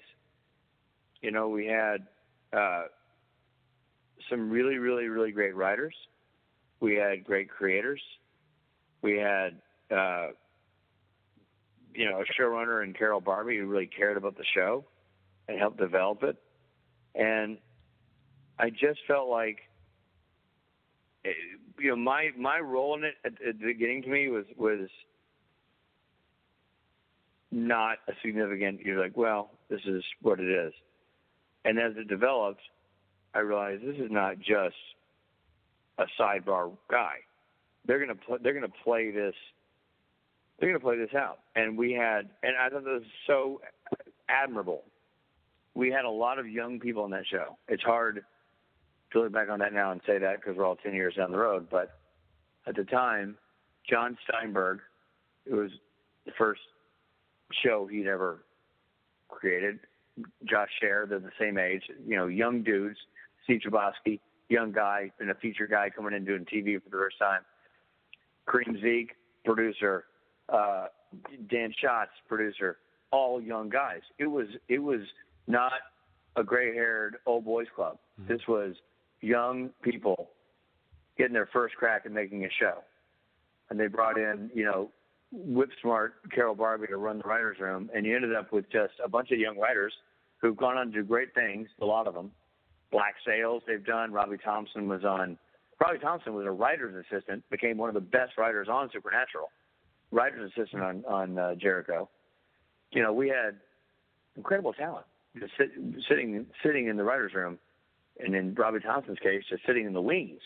You 1.20 1.30
know, 1.30 1.48
we 1.48 1.66
had 1.66 2.06
uh, 2.52 2.84
some 4.28 4.50
really, 4.50 4.78
really, 4.78 5.08
really 5.08 5.30
great 5.30 5.54
writers. 5.54 5.94
We 6.80 6.96
had 6.96 7.24
great 7.24 7.48
creators. 7.48 8.00
We 9.02 9.18
had, 9.18 9.60
uh, 9.94 10.28
you 11.94 12.10
know, 12.10 12.20
a 12.22 12.40
showrunner 12.40 12.82
and 12.82 12.96
Carol 12.96 13.20
Barbee 13.20 13.58
who 13.58 13.66
really 13.66 13.86
cared 13.86 14.16
about 14.16 14.36
the 14.36 14.44
show 14.54 14.84
and 15.48 15.58
helped 15.58 15.78
develop 15.78 16.22
it. 16.22 16.36
And 17.14 17.58
I 18.58 18.70
just 18.70 19.00
felt 19.06 19.28
like, 19.28 19.58
eh, 21.24 21.30
you 21.78 21.90
know, 21.90 21.96
my 21.96 22.30
my 22.38 22.58
role 22.58 22.96
in 22.96 23.04
it 23.04 23.14
at, 23.24 23.32
at 23.46 23.58
the 23.58 23.66
beginning 23.66 24.02
to 24.02 24.08
me 24.08 24.28
was 24.28 24.44
was 24.56 24.88
not 27.50 27.98
a 28.08 28.12
significant. 28.24 28.80
You're 28.80 29.00
like, 29.00 29.16
well, 29.16 29.50
this 29.68 29.80
is 29.84 30.02
what 30.22 30.40
it 30.40 30.48
is. 30.48 30.72
And 31.64 31.78
as 31.78 31.92
it 31.96 32.08
developed, 32.08 32.62
I 33.34 33.40
realized 33.40 33.82
this 33.82 33.96
is 33.96 34.10
not 34.10 34.38
just 34.38 34.74
a 35.98 36.04
sidebar 36.18 36.72
guy. 36.90 37.16
They're 37.84 38.00
gonna 38.00 38.14
pl- 38.14 38.38
they're 38.42 38.54
gonna 38.54 38.68
play 38.84 39.10
this. 39.10 39.34
They're 40.58 40.68
gonna 40.70 40.80
play 40.80 40.96
this 40.96 41.14
out, 41.14 41.40
and 41.56 41.76
we 41.76 41.92
had, 41.92 42.30
and 42.42 42.56
I 42.56 42.68
thought 42.68 42.84
this 42.84 43.00
was 43.00 43.02
so 43.26 43.60
admirable. 44.28 44.84
We 45.74 45.90
had 45.90 46.04
a 46.04 46.10
lot 46.10 46.38
of 46.38 46.48
young 46.48 46.78
people 46.78 47.02
on 47.02 47.10
that 47.10 47.26
show. 47.26 47.56
It's 47.68 47.82
hard 47.82 48.24
to 49.12 49.20
look 49.20 49.32
back 49.32 49.48
on 49.48 49.58
that 49.58 49.72
now 49.72 49.90
and 49.92 50.00
say 50.06 50.18
that 50.18 50.36
because 50.36 50.56
we're 50.56 50.64
all 50.64 50.76
ten 50.76 50.94
years 50.94 51.14
down 51.16 51.32
the 51.32 51.38
road, 51.38 51.68
but 51.70 51.98
at 52.66 52.76
the 52.76 52.84
time, 52.84 53.36
Jon 53.88 54.16
Steinberg. 54.28 54.80
It 55.44 55.54
was 55.54 55.70
the 56.24 56.32
first 56.38 56.60
show 57.64 57.86
he'd 57.86 58.06
ever 58.06 58.44
created. 59.28 59.80
Josh 60.44 60.68
Schaer, 60.80 61.06
they're 61.08 61.18
the 61.18 61.30
same 61.40 61.58
age. 61.58 61.82
You 62.06 62.16
know, 62.16 62.26
young 62.26 62.62
dudes. 62.62 62.98
Steve 63.44 63.60
Chbosky, 63.66 64.20
young 64.48 64.70
guy, 64.70 65.10
been 65.18 65.30
a 65.30 65.34
feature 65.34 65.66
guy 65.66 65.90
coming 65.90 66.14
in 66.14 66.24
doing 66.24 66.44
TV 66.44 66.80
for 66.80 66.90
the 66.90 66.96
first 66.96 67.18
time. 67.18 67.40
Karim 68.48 68.76
Zreik, 68.76 69.08
producer. 69.44 70.04
Uh, 70.52 70.86
Dan 71.50 71.72
Shotz, 71.82 72.08
producer. 72.28 72.78
All 73.10 73.40
young 73.40 73.68
guys. 73.68 74.00
It 74.18 74.26
was 74.26 74.46
it 74.68 74.78
was 74.78 75.00
not 75.46 75.72
a 76.36 76.44
gray-haired 76.44 77.16
old 77.26 77.44
boys 77.44 77.66
club. 77.74 77.98
Mm-hmm. 78.20 78.32
This 78.32 78.40
was 78.48 78.74
young 79.20 79.70
people 79.82 80.30
getting 81.18 81.34
their 81.34 81.48
first 81.52 81.74
crack 81.76 82.02
at 82.06 82.12
making 82.12 82.44
a 82.44 82.48
show, 82.58 82.78
and 83.70 83.78
they 83.78 83.86
brought 83.86 84.18
in 84.18 84.50
you 84.54 84.64
know 84.64 84.90
whip 85.32 85.70
smart 85.80 86.14
Carol 86.34 86.54
Barbee 86.54 86.88
to 86.88 86.96
run 86.96 87.18
the 87.18 87.24
writers' 87.24 87.58
room, 87.60 87.90
and 87.94 88.04
you 88.06 88.14
ended 88.14 88.34
up 88.34 88.52
with 88.52 88.70
just 88.70 88.94
a 89.04 89.08
bunch 89.08 89.30
of 89.30 89.38
young 89.38 89.58
writers 89.58 89.92
who've 90.38 90.56
gone 90.56 90.76
on 90.76 90.86
to 90.86 90.92
do 90.92 91.02
great 91.02 91.34
things. 91.34 91.68
A 91.80 91.84
lot 91.84 92.06
of 92.06 92.14
them, 92.14 92.30
Black 92.90 93.14
Sails, 93.26 93.62
they've 93.66 93.84
done. 93.84 94.12
Robbie 94.12 94.38
Thompson 94.42 94.88
was 94.88 95.04
on. 95.04 95.38
Robbie 95.80 95.98
Thompson 95.98 96.34
was 96.34 96.46
a 96.46 96.50
writer's 96.50 97.04
assistant, 97.06 97.42
became 97.50 97.76
one 97.76 97.88
of 97.88 97.94
the 97.94 98.00
best 98.00 98.38
writers 98.38 98.68
on 98.70 98.90
Supernatural, 98.92 99.50
writer's 100.12 100.52
assistant 100.52 100.82
on 100.82 101.04
on 101.06 101.38
uh, 101.38 101.54
Jericho. 101.56 102.08
You 102.92 103.02
know, 103.02 103.12
we 103.12 103.28
had 103.28 103.56
incredible 104.36 104.72
talent 104.72 105.06
just 105.38 105.52
sit, 105.56 105.70
sitting 106.08 106.46
sitting 106.62 106.88
in 106.88 106.96
the 106.96 107.04
writers' 107.04 107.32
room, 107.34 107.58
and 108.20 108.34
in 108.34 108.54
Robbie 108.54 108.80
Thompson's 108.80 109.18
case, 109.18 109.42
just 109.48 109.64
sitting 109.66 109.86
in 109.86 109.92
the 109.92 110.02
wings. 110.02 110.40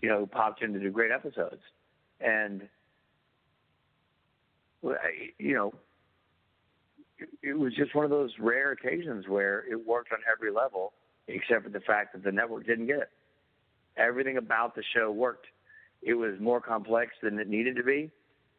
You 0.00 0.08
know, 0.08 0.26
popped 0.26 0.62
in 0.62 0.72
to 0.72 0.80
do 0.80 0.90
great 0.90 1.10
episodes, 1.10 1.60
and 2.20 2.62
you 5.38 5.54
know, 5.54 5.74
it, 7.18 7.28
it 7.42 7.58
was 7.58 7.74
just 7.74 7.94
one 7.94 8.04
of 8.04 8.10
those 8.10 8.30
rare 8.40 8.72
occasions 8.72 9.28
where 9.28 9.64
it 9.70 9.86
worked 9.86 10.12
on 10.12 10.18
every 10.30 10.50
level, 10.50 10.94
except 11.28 11.64
for 11.64 11.68
the 11.68 11.80
fact 11.80 12.14
that 12.14 12.24
the 12.24 12.32
network 12.32 12.66
didn't 12.66 12.86
get 12.86 13.00
it. 13.00 13.10
Everything 13.98 14.38
about 14.38 14.74
the 14.74 14.82
show 14.96 15.10
worked. 15.10 15.46
It 16.00 16.14
was 16.14 16.40
more 16.40 16.60
complex 16.60 17.12
than 17.22 17.38
it 17.38 17.48
needed 17.48 17.76
to 17.76 17.82
be. 17.82 18.10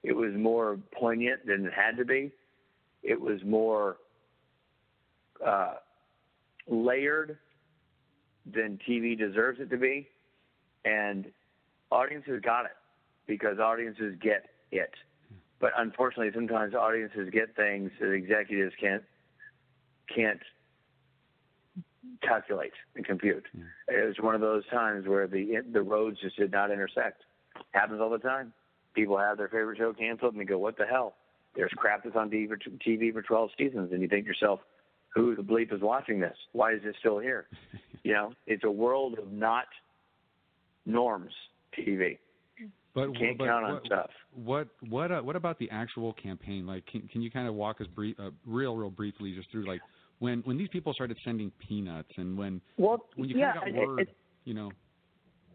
It 0.04 0.14
was 0.14 0.32
more 0.36 0.78
poignant 0.92 1.46
than 1.46 1.66
it 1.66 1.74
had 1.74 1.98
to 1.98 2.06
be. 2.06 2.32
It 3.02 3.20
was 3.20 3.44
more 3.46 3.98
uh, 5.46 5.76
layered 6.68 7.38
than 8.46 8.80
TV 8.88 9.18
deserves 9.18 9.60
it 9.60 9.70
to 9.70 9.78
be, 9.78 10.08
and 10.84 11.26
audiences 11.92 12.42
got 12.44 12.66
it 12.66 12.76
because 13.28 13.60
audiences 13.60 14.16
get 14.22 14.46
it. 14.72 14.92
But 15.60 15.72
unfortunately, 15.78 16.32
sometimes 16.34 16.74
audiences 16.74 17.30
get 17.32 17.56
things 17.56 17.92
that 18.02 18.12
executives 18.12 18.74
can't 18.80 19.04
can't 20.14 20.42
calculate 22.22 22.74
and 22.96 23.06
compute. 23.06 23.46
It 23.88 24.06
was 24.06 24.16
one 24.20 24.36
of 24.36 24.42
those 24.42 24.68
times 24.68 25.08
where 25.08 25.28
the 25.28 25.62
the 25.72 25.82
roads 25.82 26.18
just 26.22 26.36
did 26.36 26.52
not 26.52 26.72
intersect. 26.72 27.22
Happens 27.72 28.02
all 28.02 28.10
the 28.10 28.18
time. 28.18 28.52
People 28.94 29.18
have 29.18 29.38
their 29.38 29.48
favorite 29.48 29.78
show 29.78 29.94
canceled 29.94 30.34
and 30.34 30.42
they 30.42 30.46
go, 30.46 30.58
"What 30.58 30.78
the 30.78 30.86
hell?" 30.86 31.16
There's 31.56 31.72
crap 31.76 32.04
that's 32.04 32.16
on 32.16 32.30
TV 32.30 33.12
for, 33.14 33.22
12 33.22 33.50
seasons, 33.58 33.92
and 33.92 34.02
you 34.02 34.08
think 34.08 34.26
to 34.26 34.28
yourself, 34.30 34.60
"Who 35.10 35.36
the 35.36 35.44
bleep 35.44 35.72
is 35.74 35.82
watching 35.82 36.20
this? 36.20 36.38
Why 36.52 36.74
is 36.74 36.82
it 36.84 36.96
still 37.00 37.20
here?" 37.20 37.48
you 38.04 38.14
know, 38.14 38.34
it's 38.48 38.64
a 38.64 38.72
world 38.72 39.18
of 39.20 39.32
not 39.32 39.66
norms. 40.86 41.34
TV. 41.78 42.20
But 42.94 43.08
You 43.08 43.14
can't 43.14 43.38
but 43.40 43.46
count 43.46 43.66
on 43.66 43.74
what, 43.74 43.86
stuff. 43.86 44.12
What 44.36 44.68
what 44.90 45.12
uh, 45.12 45.22
what 45.22 45.36
about 45.36 45.58
the 45.58 45.70
actual 45.72 46.14
campaign? 46.14 46.68
Like, 46.68 46.86
can 46.86 47.08
can 47.12 47.22
you 47.24 47.32
kind 47.32 47.48
of 47.48 47.56
walk 47.56 47.82
us 47.82 47.88
brief, 47.88 48.20
uh, 48.20 48.30
real 48.46 48.76
real 48.76 48.92
briefly 48.92 49.34
just 49.34 49.50
through 49.52 49.66
like 49.68 49.82
when 50.20 50.42
when 50.42 50.58
these 50.58 50.70
people 50.70 50.94
started 50.94 51.18
sending 51.26 51.52
peanuts 51.68 52.12
and 52.18 52.38
when 52.38 52.62
Well, 52.78 53.08
when 53.16 53.30
you 53.30 53.38
yeah, 53.40 53.54
kind 53.54 53.64
of 53.64 53.68
it- 53.70 53.80
got 53.80 53.88
word, 53.88 54.00
it- 54.02 54.16
you 54.46 54.54
know. 54.54 54.72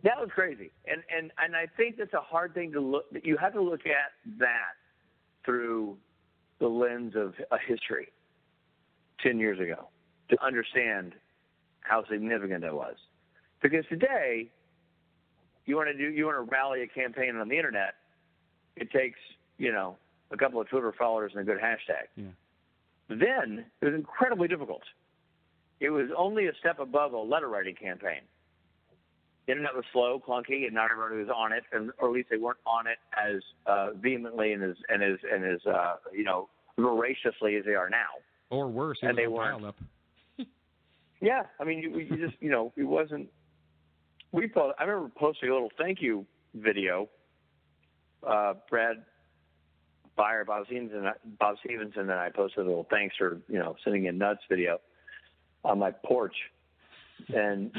That 0.04 0.20
was 0.20 0.28
crazy, 0.32 0.70
and 0.86 1.02
and 1.14 1.32
and 1.38 1.56
I 1.56 1.66
think 1.76 1.96
that's 1.96 2.14
a 2.14 2.20
hard 2.20 2.54
thing 2.54 2.72
to 2.72 2.80
look. 2.80 3.06
You 3.22 3.36
have 3.36 3.52
to 3.54 3.62
look 3.62 3.80
at 3.86 4.12
that 4.38 4.76
through 5.44 5.96
the 6.60 6.68
lens 6.68 7.14
of 7.16 7.34
a 7.50 7.58
history. 7.58 8.08
Ten 9.20 9.40
years 9.40 9.58
ago, 9.58 9.88
to 10.30 10.44
understand 10.44 11.14
how 11.80 12.04
significant 12.08 12.60
that 12.60 12.74
was, 12.74 12.94
because 13.60 13.84
today, 13.88 14.48
you 15.66 15.74
want 15.74 15.88
to 15.88 15.94
do 15.94 16.10
you 16.10 16.26
want 16.26 16.36
to 16.36 16.50
rally 16.50 16.82
a 16.82 16.86
campaign 16.86 17.34
on 17.34 17.48
the 17.48 17.56
internet, 17.56 17.94
it 18.76 18.92
takes 18.92 19.18
you 19.56 19.72
know 19.72 19.96
a 20.30 20.36
couple 20.36 20.60
of 20.60 20.68
Twitter 20.68 20.94
followers 20.96 21.32
and 21.34 21.42
a 21.42 21.44
good 21.44 21.60
hashtag. 21.60 22.06
Yeah. 22.16 22.26
Then 23.08 23.64
it 23.80 23.84
was 23.84 23.94
incredibly 23.94 24.46
difficult. 24.46 24.82
It 25.80 25.90
was 25.90 26.08
only 26.16 26.46
a 26.46 26.52
step 26.60 26.78
above 26.78 27.12
a 27.12 27.18
letter 27.18 27.48
writing 27.48 27.74
campaign. 27.74 28.20
The 29.48 29.52
internet 29.52 29.74
was 29.74 29.84
slow, 29.94 30.20
clunky, 30.20 30.66
and 30.66 30.74
not 30.74 30.90
everybody 30.92 31.16
was 31.22 31.30
on 31.34 31.52
it, 31.54 31.64
and, 31.72 31.90
or 31.98 32.08
at 32.08 32.14
least 32.14 32.28
they 32.30 32.36
weren't 32.36 32.58
on 32.66 32.86
it 32.86 32.98
as 33.18 33.40
uh, 33.66 33.92
vehemently 33.96 34.52
and 34.52 34.62
as 34.62 34.76
and 34.90 35.02
as 35.02 35.18
and 35.32 35.42
as 35.42 35.58
uh, 35.64 35.94
you 36.12 36.22
know 36.22 36.50
voraciously 36.78 37.56
as 37.56 37.64
they 37.64 37.72
are 37.74 37.88
now. 37.88 38.08
Or 38.50 38.68
worse, 38.68 38.98
And 39.00 39.16
they 39.16 39.26
weren't. 39.26 39.64
up. 39.64 39.76
Yeah, 41.20 41.44
I 41.58 41.64
mean, 41.64 41.78
you, 41.78 41.98
you 41.98 42.16
just 42.28 42.40
you 42.40 42.50
know, 42.50 42.72
it 42.76 42.84
wasn't. 42.84 43.28
We 44.32 44.46
po- 44.46 44.74
I 44.78 44.84
remember 44.84 45.10
posting 45.18 45.48
a 45.48 45.52
little 45.52 45.72
thank 45.78 46.00
you 46.02 46.26
video. 46.54 47.08
Uh, 48.24 48.54
Brad 48.68 48.98
Beyer, 50.16 50.44
Bob 50.44 50.66
Stevens 50.66 50.90
Stephenson, 50.90 51.12
Bob 51.40 51.56
Stephenson, 51.64 52.00
and 52.02 52.10
then 52.10 52.18
I 52.18 52.28
posted 52.28 52.66
a 52.66 52.68
little 52.68 52.86
thanks 52.90 53.16
for 53.16 53.40
you 53.48 53.58
know 53.58 53.76
sending 53.82 54.04
in 54.04 54.18
nuts 54.18 54.42
video 54.48 54.78
on 55.64 55.78
my 55.78 55.90
porch, 55.90 56.36
and 57.34 57.72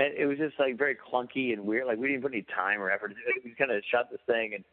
and 0.00 0.16
it 0.16 0.26
was 0.26 0.38
just 0.38 0.58
like 0.58 0.78
very 0.78 0.96
clunky 0.96 1.52
and 1.52 1.64
weird. 1.64 1.86
Like 1.86 1.98
we 1.98 2.08
didn't 2.08 2.22
put 2.22 2.32
any 2.32 2.46
time 2.54 2.80
or 2.80 2.90
effort. 2.90 3.10
Into 3.10 3.20
it. 3.36 3.44
We 3.44 3.54
kind 3.54 3.70
of 3.70 3.82
shot 3.90 4.10
this 4.10 4.20
thing, 4.26 4.54
and 4.54 4.64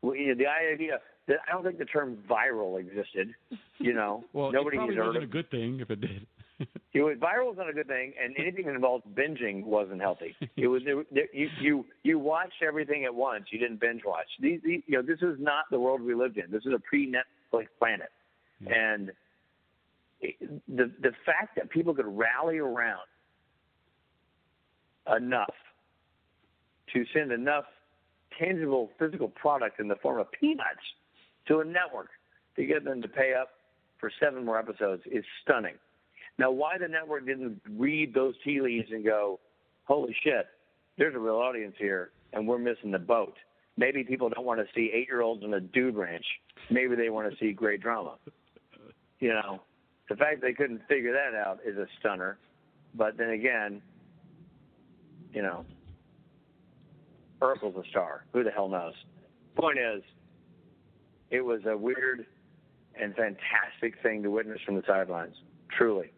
we, 0.00 0.20
you 0.20 0.28
know, 0.28 0.34
the 0.36 0.46
idea 0.46 1.00
that 1.26 1.38
I 1.46 1.52
don't 1.52 1.64
think 1.64 1.78
the 1.78 1.84
term 1.84 2.18
viral 2.28 2.78
existed. 2.78 3.34
You 3.78 3.92
know, 3.92 4.24
Well, 4.32 4.52
nobody 4.52 4.76
deserved 4.76 4.92
it 4.92 4.96
probably 4.96 5.08
wasn't 5.08 5.24
of 5.24 5.30
a 5.30 5.32
good 5.32 5.50
thing 5.50 5.80
if 5.80 5.90
it 5.90 6.00
did. 6.00 6.26
it 6.94 7.00
was 7.00 7.16
viral 7.18 7.46
was 7.48 7.56
not 7.58 7.68
a 7.68 7.72
good 7.72 7.88
thing, 7.88 8.12
and 8.22 8.34
anything 8.38 8.66
that 8.66 8.74
involved 8.74 9.04
binging 9.14 9.64
wasn't 9.64 10.00
healthy. 10.00 10.36
It 10.56 10.68
was 10.68 10.82
there, 10.84 11.26
you 11.32 11.48
you 11.60 11.86
you 12.04 12.18
watched 12.20 12.62
everything 12.64 13.04
at 13.04 13.14
once. 13.14 13.46
You 13.50 13.58
didn't 13.58 13.80
binge 13.80 14.02
watch. 14.06 14.28
These, 14.40 14.60
these 14.64 14.82
you 14.86 14.98
know 14.98 15.02
this 15.02 15.20
is 15.20 15.36
not 15.40 15.64
the 15.72 15.80
world 15.80 16.00
we 16.00 16.14
lived 16.14 16.38
in. 16.38 16.48
This 16.50 16.64
is 16.64 16.72
a 16.72 16.78
pre 16.78 17.10
Netflix 17.10 17.66
planet, 17.80 18.10
hmm. 18.62 18.72
and 18.72 19.12
the 20.68 20.92
the 21.00 21.12
fact 21.26 21.56
that 21.56 21.70
people 21.70 21.92
could 21.92 22.06
rally 22.06 22.58
around 22.58 23.00
enough 25.16 25.54
to 26.92 27.04
send 27.14 27.32
enough 27.32 27.64
tangible 28.38 28.90
physical 28.98 29.28
product 29.28 29.80
in 29.80 29.88
the 29.88 29.96
form 29.96 30.18
of 30.18 30.30
peanuts 30.32 30.80
to 31.46 31.60
a 31.60 31.64
network 31.64 32.10
to 32.56 32.64
get 32.64 32.84
them 32.84 33.02
to 33.02 33.08
pay 33.08 33.34
up 33.34 33.50
for 33.98 34.10
seven 34.20 34.44
more 34.44 34.58
episodes 34.58 35.02
is 35.10 35.24
stunning. 35.42 35.74
Now, 36.38 36.50
why 36.50 36.78
the 36.78 36.88
network 36.88 37.26
didn't 37.26 37.60
read 37.76 38.14
those 38.14 38.34
tea 38.44 38.60
leaves 38.60 38.88
and 38.90 39.04
go, 39.04 39.38
holy 39.84 40.16
shit, 40.24 40.46
there's 40.96 41.14
a 41.14 41.18
real 41.18 41.36
audience 41.36 41.74
here, 41.78 42.10
and 42.32 42.46
we're 42.46 42.58
missing 42.58 42.90
the 42.90 42.98
boat. 42.98 43.34
Maybe 43.76 44.04
people 44.04 44.28
don't 44.28 44.44
want 44.44 44.60
to 44.60 44.66
see 44.74 44.90
eight 44.92 45.08
year 45.08 45.22
olds 45.22 45.44
in 45.44 45.54
a 45.54 45.60
dude 45.60 45.96
ranch. 45.96 46.24
Maybe 46.70 46.96
they 46.96 47.10
want 47.10 47.30
to 47.30 47.36
see 47.38 47.52
great 47.52 47.82
drama. 47.82 48.16
You 49.18 49.30
know, 49.30 49.60
the 50.08 50.16
fact 50.16 50.40
they 50.40 50.52
couldn't 50.52 50.80
figure 50.88 51.12
that 51.12 51.36
out 51.36 51.60
is 51.64 51.76
a 51.76 51.86
stunner. 51.98 52.38
But 52.94 53.16
then 53.16 53.30
again, 53.30 53.82
you 55.32 55.42
know, 55.42 55.64
Urkel's 57.40 57.76
a 57.76 57.88
star. 57.90 58.24
Who 58.32 58.44
the 58.44 58.50
hell 58.50 58.68
knows? 58.68 58.94
Point 59.56 59.78
is, 59.78 60.02
it 61.30 61.40
was 61.40 61.60
a 61.66 61.76
weird 61.76 62.26
and 63.00 63.14
fantastic 63.14 64.00
thing 64.02 64.22
to 64.22 64.30
witness 64.30 64.58
from 64.64 64.76
the 64.76 64.82
sidelines. 64.86 65.36
Truly. 65.76 66.12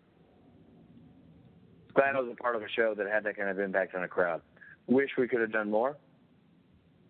Glad 1.94 2.16
I 2.16 2.20
was 2.20 2.30
a 2.32 2.42
part 2.42 2.56
of 2.56 2.62
a 2.62 2.68
show 2.74 2.94
that 2.96 3.06
had 3.06 3.24
that 3.24 3.36
kind 3.36 3.50
of 3.50 3.58
impact 3.58 3.94
on 3.94 4.02
a 4.02 4.08
crowd. 4.08 4.40
Wish 4.86 5.10
we 5.18 5.28
could 5.28 5.40
have 5.40 5.52
done 5.52 5.70
more, 5.70 5.96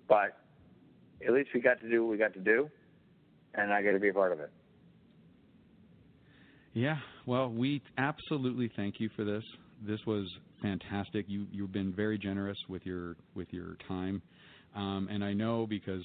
but 0.08 0.36
at 1.26 1.32
least 1.32 1.50
we 1.54 1.60
got 1.60 1.80
to 1.80 1.88
do 1.88 2.04
what 2.04 2.10
we 2.10 2.18
got 2.18 2.34
to 2.34 2.40
do, 2.40 2.68
and 3.54 3.72
I 3.72 3.82
got 3.82 3.92
to 3.92 4.00
be 4.00 4.08
a 4.08 4.12
part 4.12 4.32
of 4.32 4.40
it. 4.40 4.50
Yeah, 6.74 6.96
well, 7.26 7.48
we 7.48 7.82
absolutely 7.98 8.70
thank 8.74 8.98
you 8.98 9.08
for 9.14 9.24
this. 9.24 9.44
This 9.86 10.00
was 10.06 10.28
fantastic. 10.60 11.26
You 11.28 11.46
you've 11.50 11.72
been 11.72 11.92
very 11.92 12.18
generous 12.18 12.58
with 12.68 12.84
your 12.84 13.16
with 13.34 13.48
your 13.50 13.76
time, 13.88 14.22
um, 14.74 15.08
and 15.10 15.24
I 15.24 15.32
know 15.32 15.66
because 15.66 16.04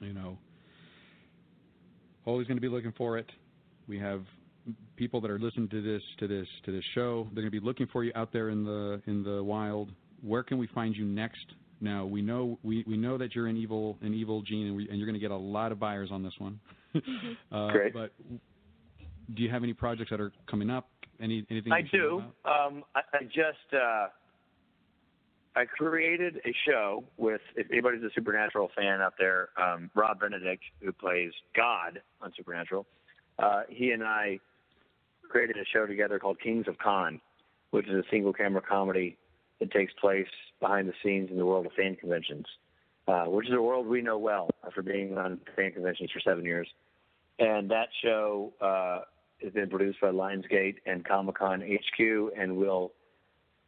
you 0.00 0.12
know 0.12 0.38
always 2.24 2.46
going 2.46 2.56
to 2.56 2.62
be 2.62 2.68
looking 2.68 2.92
for 2.96 3.18
it. 3.18 3.30
We 3.88 3.98
have 3.98 4.22
people 4.96 5.20
that 5.20 5.30
are 5.30 5.38
listening 5.38 5.68
to 5.68 5.82
this 5.82 6.02
to 6.18 6.28
this 6.28 6.46
to 6.64 6.72
this 6.72 6.84
show. 6.94 7.24
They're 7.34 7.42
going 7.42 7.52
to 7.52 7.60
be 7.60 7.64
looking 7.64 7.86
for 7.92 8.04
you 8.04 8.12
out 8.14 8.32
there 8.32 8.50
in 8.50 8.64
the 8.64 9.00
in 9.06 9.22
the 9.22 9.42
wild. 9.42 9.90
Where 10.22 10.42
can 10.42 10.58
we 10.58 10.66
find 10.68 10.94
you 10.94 11.04
next 11.04 11.46
Now 11.80 12.04
we 12.04 12.22
know 12.22 12.58
we, 12.62 12.84
we 12.86 12.96
know 12.96 13.18
that 13.18 13.34
you're 13.34 13.46
an 13.46 13.56
evil 13.56 13.98
an 14.02 14.14
evil 14.14 14.42
gene, 14.42 14.66
and, 14.66 14.76
we, 14.76 14.88
and 14.88 14.98
you're 14.98 15.06
going 15.06 15.14
to 15.14 15.20
get 15.20 15.30
a 15.30 15.36
lot 15.36 15.72
of 15.72 15.78
buyers 15.78 16.10
on 16.12 16.22
this 16.22 16.34
one. 16.38 16.60
uh, 17.52 17.68
Great. 17.68 17.92
But 17.92 18.12
do 19.34 19.42
you 19.42 19.50
have 19.50 19.62
any 19.62 19.72
projects 19.72 20.10
that 20.10 20.20
are 20.20 20.32
coming 20.48 20.70
up? 20.70 20.88
Any 21.20 21.44
anything? 21.50 21.72
I 21.72 21.78
you 21.78 21.86
should 21.88 22.00
know 22.00 22.24
do. 22.44 22.50
Um, 22.50 22.84
I, 22.94 23.00
I 23.12 23.22
just 23.24 23.74
uh, 23.74 24.08
I 25.56 25.64
created 25.64 26.36
a 26.46 26.54
show 26.66 27.04
with 27.16 27.40
if 27.56 27.66
anybody's 27.70 28.02
a 28.02 28.10
Supernatural 28.14 28.70
fan 28.76 29.00
out 29.00 29.14
there, 29.18 29.50
um, 29.60 29.90
Rob 29.94 30.20
Benedict, 30.20 30.62
who 30.80 30.92
plays 30.92 31.32
God 31.56 32.00
on 32.22 32.32
Supernatural. 32.36 32.86
Uh, 33.38 33.62
he 33.68 33.90
and 33.90 34.02
I 34.02 34.38
created 35.28 35.56
a 35.56 35.64
show 35.72 35.86
together 35.86 36.18
called 36.18 36.40
Kings 36.40 36.66
of 36.68 36.78
Con, 36.78 37.20
which 37.70 37.86
is 37.86 37.94
a 37.94 38.04
single 38.10 38.32
camera 38.32 38.62
comedy 38.62 39.16
that 39.58 39.70
takes 39.70 39.92
place 40.00 40.28
behind 40.60 40.88
the 40.88 40.94
scenes 41.02 41.30
in 41.30 41.36
the 41.36 41.46
world 41.46 41.66
of 41.66 41.72
fan 41.72 41.96
conventions, 41.96 42.46
uh, 43.08 43.24
which 43.24 43.46
is 43.46 43.54
a 43.54 43.60
world 43.60 43.86
we 43.86 44.02
know 44.02 44.18
well 44.18 44.50
after 44.66 44.82
being 44.82 45.18
on 45.18 45.40
fan 45.56 45.72
conventions 45.72 46.10
for 46.12 46.20
seven 46.20 46.44
years. 46.44 46.68
And 47.38 47.70
that 47.70 47.88
show 48.02 48.52
uh, 48.60 49.00
has 49.42 49.52
been 49.52 49.68
produced 49.68 50.00
by 50.00 50.08
Lionsgate 50.08 50.76
and 50.86 51.04
Comic 51.04 51.36
Con 51.36 51.62
HQ 51.62 52.32
and 52.36 52.56
will 52.56 52.92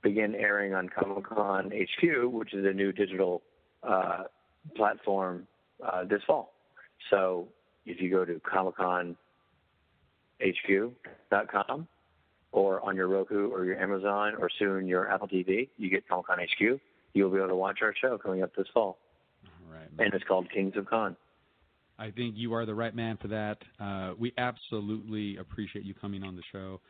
begin 0.02 0.34
airing 0.34 0.74
on 0.74 0.88
Comic 0.88 1.24
Con 1.28 1.70
HQ, 1.70 2.32
which 2.32 2.54
is 2.54 2.64
a 2.66 2.72
new 2.72 2.92
digital 2.92 3.42
uh, 3.82 4.24
platform 4.76 5.46
uh, 5.84 6.04
this 6.04 6.22
fall. 6.26 6.52
So 7.10 7.48
if 7.86 8.00
you 8.00 8.10
go 8.10 8.24
to 8.24 8.40
Comic 8.40 8.76
Con 8.76 9.16
HQ.com 10.40 11.88
or 12.50 12.84
on 12.84 12.96
your 12.96 13.08
Roku 13.08 13.48
or 13.48 13.64
your 13.64 13.78
Amazon 13.78 14.34
or 14.38 14.50
soon 14.58 14.86
your 14.86 15.10
Apple 15.10 15.28
TV, 15.28 15.68
you 15.78 15.90
get 15.90 16.08
Comic 16.08 16.26
Con 16.26 16.38
HQ. 16.38 16.80
You'll 17.14 17.30
be 17.30 17.38
able 17.38 17.48
to 17.48 17.56
watch 17.56 17.78
our 17.82 17.94
show 18.00 18.18
coming 18.18 18.42
up 18.42 18.54
this 18.56 18.66
fall. 18.72 18.98
Right. 19.70 19.88
And 19.98 20.14
it's 20.14 20.24
called 20.24 20.50
Kings 20.50 20.74
of 20.76 20.86
Con. 20.86 21.16
I 22.02 22.10
think 22.10 22.34
you 22.36 22.52
are 22.52 22.66
the 22.66 22.74
right 22.74 22.94
man 22.94 23.16
for 23.22 23.28
that. 23.28 23.58
Uh, 23.78 24.14
we 24.18 24.32
absolutely 24.36 25.36
appreciate 25.36 25.84
you 25.84 25.94
coming 25.94 26.24
on 26.24 26.34
the 26.34 26.42
show. 26.50 26.80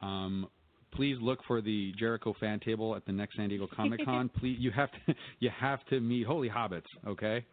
Um, 0.00 0.48
please 0.92 1.18
look 1.20 1.40
for 1.46 1.60
the 1.60 1.92
Jericho 1.98 2.34
fan 2.40 2.58
table 2.58 2.96
at 2.96 3.04
the 3.04 3.12
next 3.12 3.36
San 3.36 3.50
Diego 3.50 3.68
Comic 3.76 4.02
Con. 4.04 4.30
please, 4.30 4.56
you 4.58 4.70
have 4.70 4.88
to 4.92 5.14
you 5.40 5.50
have 5.60 5.84
to 5.90 6.00
meet 6.00 6.26
Holy 6.26 6.48
Hobbits. 6.48 6.86
Okay. 7.06 7.44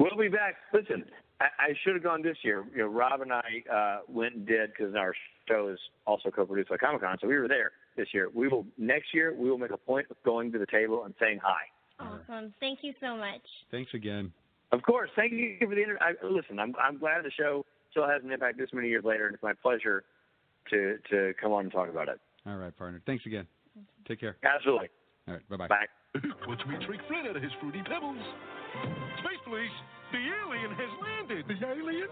We'll 0.00 0.16
be 0.18 0.28
back. 0.28 0.56
Listen, 0.74 1.04
I, 1.40 1.44
I 1.44 1.68
should 1.84 1.94
have 1.94 2.02
gone 2.02 2.22
this 2.22 2.38
year. 2.42 2.64
You 2.72 2.78
know, 2.78 2.86
Rob 2.88 3.20
and 3.20 3.32
I 3.32 3.42
uh, 3.72 3.98
went 4.08 4.34
and 4.34 4.46
did 4.46 4.70
because 4.70 4.96
our 4.96 5.14
show 5.48 5.68
is 5.68 5.78
also 6.08 6.30
co-produced 6.30 6.70
by 6.70 6.76
Comic 6.76 7.02
Con, 7.02 7.18
so 7.20 7.28
we 7.28 7.36
were 7.36 7.48
there 7.48 7.70
this 7.96 8.08
year. 8.12 8.30
We 8.34 8.48
will 8.48 8.66
next 8.78 9.14
year. 9.14 9.32
We 9.32 9.48
will 9.48 9.58
make 9.58 9.70
a 9.70 9.76
point 9.76 10.06
of 10.10 10.16
going 10.24 10.50
to 10.52 10.58
the 10.58 10.66
table 10.66 11.04
and 11.04 11.14
saying 11.20 11.38
hi. 11.40 11.60
Awesome. 12.00 12.52
Thank 12.58 12.80
you 12.82 12.94
so 13.00 13.16
much. 13.16 13.42
Thanks 13.70 13.92
again. 13.94 14.32
Of 14.72 14.82
course. 14.82 15.10
Thank 15.16 15.32
you 15.32 15.56
for 15.60 15.74
the 15.74 15.82
interview. 15.82 15.98
Listen, 16.22 16.58
I'm 16.58 16.74
I'm 16.80 16.98
glad 16.98 17.24
the 17.24 17.30
show 17.30 17.64
still 17.90 18.06
has 18.06 18.22
an 18.22 18.30
impact 18.30 18.58
this 18.58 18.70
many 18.72 18.88
years 18.88 19.04
later, 19.04 19.26
and 19.26 19.34
it's 19.34 19.42
my 19.42 19.52
pleasure 19.52 20.04
to 20.70 20.98
to 21.10 21.34
come 21.40 21.52
on 21.52 21.64
and 21.64 21.72
talk 21.72 21.88
about 21.88 22.08
it. 22.08 22.20
All 22.46 22.56
right, 22.56 22.76
partner. 22.76 23.02
Thanks 23.04 23.26
again. 23.26 23.46
Take 24.06 24.20
care. 24.20 24.36
Absolutely. 24.42 24.88
All 25.28 25.34
right. 25.34 25.48
Bye-bye. 25.48 25.68
Bye. 25.68 25.86
Watch 26.48 26.60
me 26.66 26.76
trick 26.86 27.00
Fred 27.06 27.26
out 27.28 27.36
of 27.36 27.42
his 27.42 27.52
fruity 27.60 27.82
pebbles. 27.82 28.18
Space 29.18 29.38
Police, 29.44 29.70
the 30.12 30.22
alien 30.22 30.70
has 30.74 30.90
landed. 30.98 31.46
The 31.46 31.58
alien? 31.66 32.10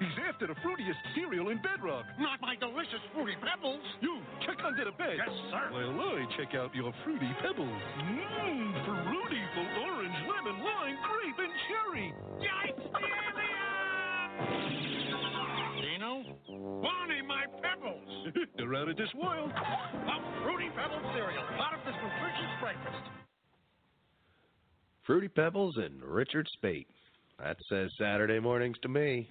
He's 0.00 0.18
after 0.28 0.46
the 0.48 0.56
fruitiest 0.64 0.96
cereal 1.14 1.50
in 1.50 1.60
Bedrock. 1.60 2.04
Not 2.18 2.40
my 2.40 2.56
delicious 2.56 3.00
fruity 3.12 3.36
pebbles. 3.40 3.84
You, 4.00 4.20
check 4.46 4.58
under 4.64 4.84
the 4.84 4.96
bed. 4.96 5.20
Yes, 5.20 5.28
sir. 5.52 5.68
While 5.70 6.00
I 6.00 6.24
check 6.36 6.54
out 6.56 6.74
your 6.74 6.92
fruity 7.04 7.30
pebbles. 7.44 7.82
Mmm, 8.00 8.72
fruity 8.84 9.42
for 9.52 9.66
orange, 9.84 10.18
lemon, 10.24 10.56
lime, 10.64 10.96
grape, 11.04 11.38
and 11.38 11.52
cherry. 11.68 12.08
Yikes, 12.40 12.84
the 12.92 13.04
alien! 13.04 13.64
Dino, 15.84 16.24
Bonnie, 16.80 17.22
my 17.22 17.44
pebbles. 17.60 18.08
They're 18.56 18.74
out 18.74 18.88
of 18.88 18.96
this 18.96 19.12
world. 19.14 19.52
A 19.52 20.16
fruity 20.42 20.70
pebble 20.74 21.00
cereal, 21.12 21.44
part 21.56 21.76
of 21.76 21.84
this 21.84 21.94
nutritious 21.94 22.52
breakfast. 22.60 23.04
Fruity 25.06 25.28
Pebbles 25.28 25.76
and 25.76 26.02
Richard 26.02 26.48
Speight. 26.54 26.88
That 27.38 27.56
says 27.68 27.90
Saturday 27.98 28.40
mornings 28.40 28.76
to 28.82 28.88
me. 28.88 29.28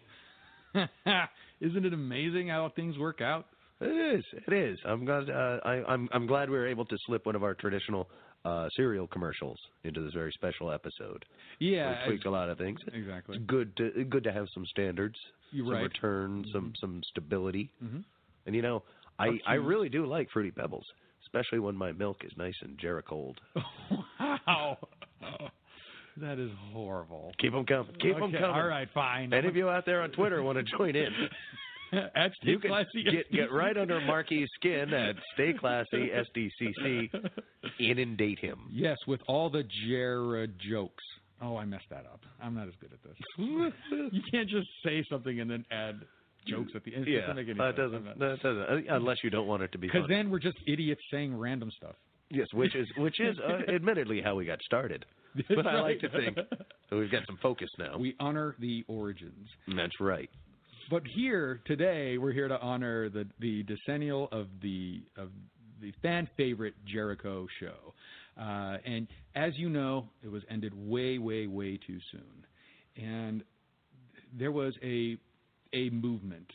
Isn't 0.76 1.86
it 1.86 1.94
amazing 1.94 2.50
how 2.50 2.72
things 2.76 2.98
work 2.98 3.22
out? 3.22 3.48
It 3.80 4.18
is. 4.18 4.26
It 4.48 4.54
is. 4.54 4.80
I'm 4.86 5.06
glad. 5.06 5.30
Uh, 5.30 5.60
I, 5.64 5.84
I'm 5.88 6.08
I'm 6.12 6.28
glad 6.28 6.50
we 6.50 6.58
were 6.58 6.68
able 6.68 6.86
to 6.86 6.98
slip 7.06 7.26
one 7.26 7.36
of 7.36 7.44
our 7.44 7.54
traditional 7.54 8.08
uh, 8.46 8.68
cereal 8.76 9.08
commercials 9.08 9.58
into 9.84 10.02
this 10.04 10.14
very 10.14 10.32
special 10.34 10.72
episode. 10.72 11.26
Yeah, 11.60 12.04
we 12.04 12.12
tweaked 12.12 12.26
a 12.26 12.32
lot 12.32 12.50
of 12.50 12.58
things. 12.58 12.80
Exactly. 12.94 13.38
It's 13.38 13.46
good 13.46 13.76
to 13.78 14.04
good 14.06 14.24
to 14.26 14.32
have 14.32 14.48
some 14.54 14.66
standards, 14.68 15.16
You're 15.52 15.66
some 15.66 15.74
right. 15.74 15.84
return, 15.84 16.46
some 16.54 16.74
some 16.80 17.02
stability. 17.10 17.72
Mm-hmm. 17.84 18.00
And 18.46 18.56
you 18.56 18.62
know, 18.62 18.84
I 19.20 19.40
I 19.48 19.54
really 19.56 19.90
do 19.90 20.06
like 20.06 20.30
fruity 20.32 20.52
pebbles, 20.52 20.86
especially 21.26 21.60
when 21.60 21.76
my 21.76 21.92
milk 21.92 22.18
is 22.24 22.32
nice 22.38 22.56
and 22.62 22.78
Jericold. 22.78 23.36
Wow. 24.20 24.78
That 26.18 26.38
is 26.40 26.52
horrible. 26.72 27.34
Keep 27.40 27.54
them 27.54 27.66
coming. 27.66 27.94
Keep 28.00 28.20
them 28.20 28.32
coming. 28.32 28.44
All 28.44 28.68
right, 28.68 28.88
fine. 28.94 29.34
Any 29.34 29.48
of 29.48 29.56
you 29.56 29.70
out 29.70 29.86
there 29.86 30.02
on 30.02 30.12
Twitter 30.12 30.44
want 30.44 30.58
to 30.58 30.64
join 30.78 30.96
in? 30.96 31.08
At 32.16 32.32
Stay 32.42 32.52
you 32.52 32.60
can 32.60 32.72
Classy 32.72 33.04
get, 33.04 33.32
get 33.32 33.52
right 33.52 33.78
under 33.78 34.02
Marky's 34.02 34.50
skin 34.56 34.92
at 34.96 35.16
Stay 35.36 35.54
Classy 35.54 36.10
SDCC. 36.10 37.10
Inundate 37.80 38.40
him. 38.40 38.62
Yes, 38.72 38.98
with 39.08 39.22
all 39.28 39.50
the 39.52 39.64
Jera 39.88 40.48
jokes. 40.70 41.04
Oh, 41.40 41.56
I 41.56 41.66
messed 41.66 41.86
that 41.92 42.06
up. 42.12 42.22
I'm 42.42 42.56
not 42.56 42.68
as 42.68 42.74
good 42.82 42.92
at 42.94 43.04
this. 43.04 43.16
you 44.12 44.22
can't 44.32 44.50
just 44.50 44.68
say 44.84 45.06
something 45.08 45.40
and 45.40 45.50
then 45.52 45.66
add 45.70 46.00
jokes 46.48 46.72
at 46.76 46.84
the 46.84 46.96
end. 46.96 47.08
It 47.08 47.12
Yeah, 47.12 47.22
doesn't 47.22 47.36
make 47.36 47.48
any 47.50 47.58
that 47.60 47.76
sense. 47.76 47.92
doesn't. 47.92 48.20
That 48.20 48.42
doesn't. 48.42 48.90
uh, 48.90 48.96
Unless 48.96 49.18
you 49.24 49.30
don't 49.30 49.48
want 49.48 49.62
it 49.62 49.72
to 49.74 49.78
be. 49.78 49.86
Because 49.88 50.08
then 50.10 50.32
we're 50.32 50.40
just 50.40 50.58
idiots 50.66 51.02
saying 51.12 51.38
random 51.38 51.70
stuff. 51.78 51.96
Yes, 52.32 52.48
which 52.54 52.74
is 52.76 52.88
which 52.98 53.20
is 53.20 53.38
uh, 53.40 53.72
admittedly 53.72 54.20
how 54.20 54.34
we 54.36 54.46
got 54.46 54.60
started. 54.64 55.06
But 55.50 55.68
I 55.68 55.82
like 55.82 56.00
to 56.02 56.10
think 56.10 56.36
that 56.90 56.96
we've 56.96 57.12
got 57.12 57.24
some 57.28 57.38
focus 57.42 57.70
now. 57.80 57.98
We 57.98 58.16
honor 58.20 58.56
the 58.60 58.84
origins. 58.88 59.48
That's 59.68 60.00
right. 60.00 60.30
But 60.90 61.04
here 61.16 61.62
today, 61.66 62.18
we're 62.18 62.34
here 62.34 62.48
to 62.48 62.60
honor 62.60 63.10
the 63.10 63.26
the 63.40 63.64
decennial 63.64 64.30
of 64.32 64.48
the 64.62 65.02
of 65.18 65.30
the 65.82 65.94
fan 66.02 66.28
favorite 66.38 66.76
Jericho 66.86 67.48
show. 67.60 67.94
Uh, 68.40 68.78
and 68.86 69.08
as 69.36 69.54
you 69.58 69.70
know, 69.70 70.10
it 70.24 70.30
was 70.30 70.42
ended 70.50 70.74
way, 70.76 71.20
way, 71.20 71.46
way 71.46 71.78
too 71.86 72.00
soon. 72.12 73.06
And 73.06 73.44
there 74.38 74.52
was 74.52 74.74
a 74.84 75.18
a 75.74 75.90
movement. 75.90 76.50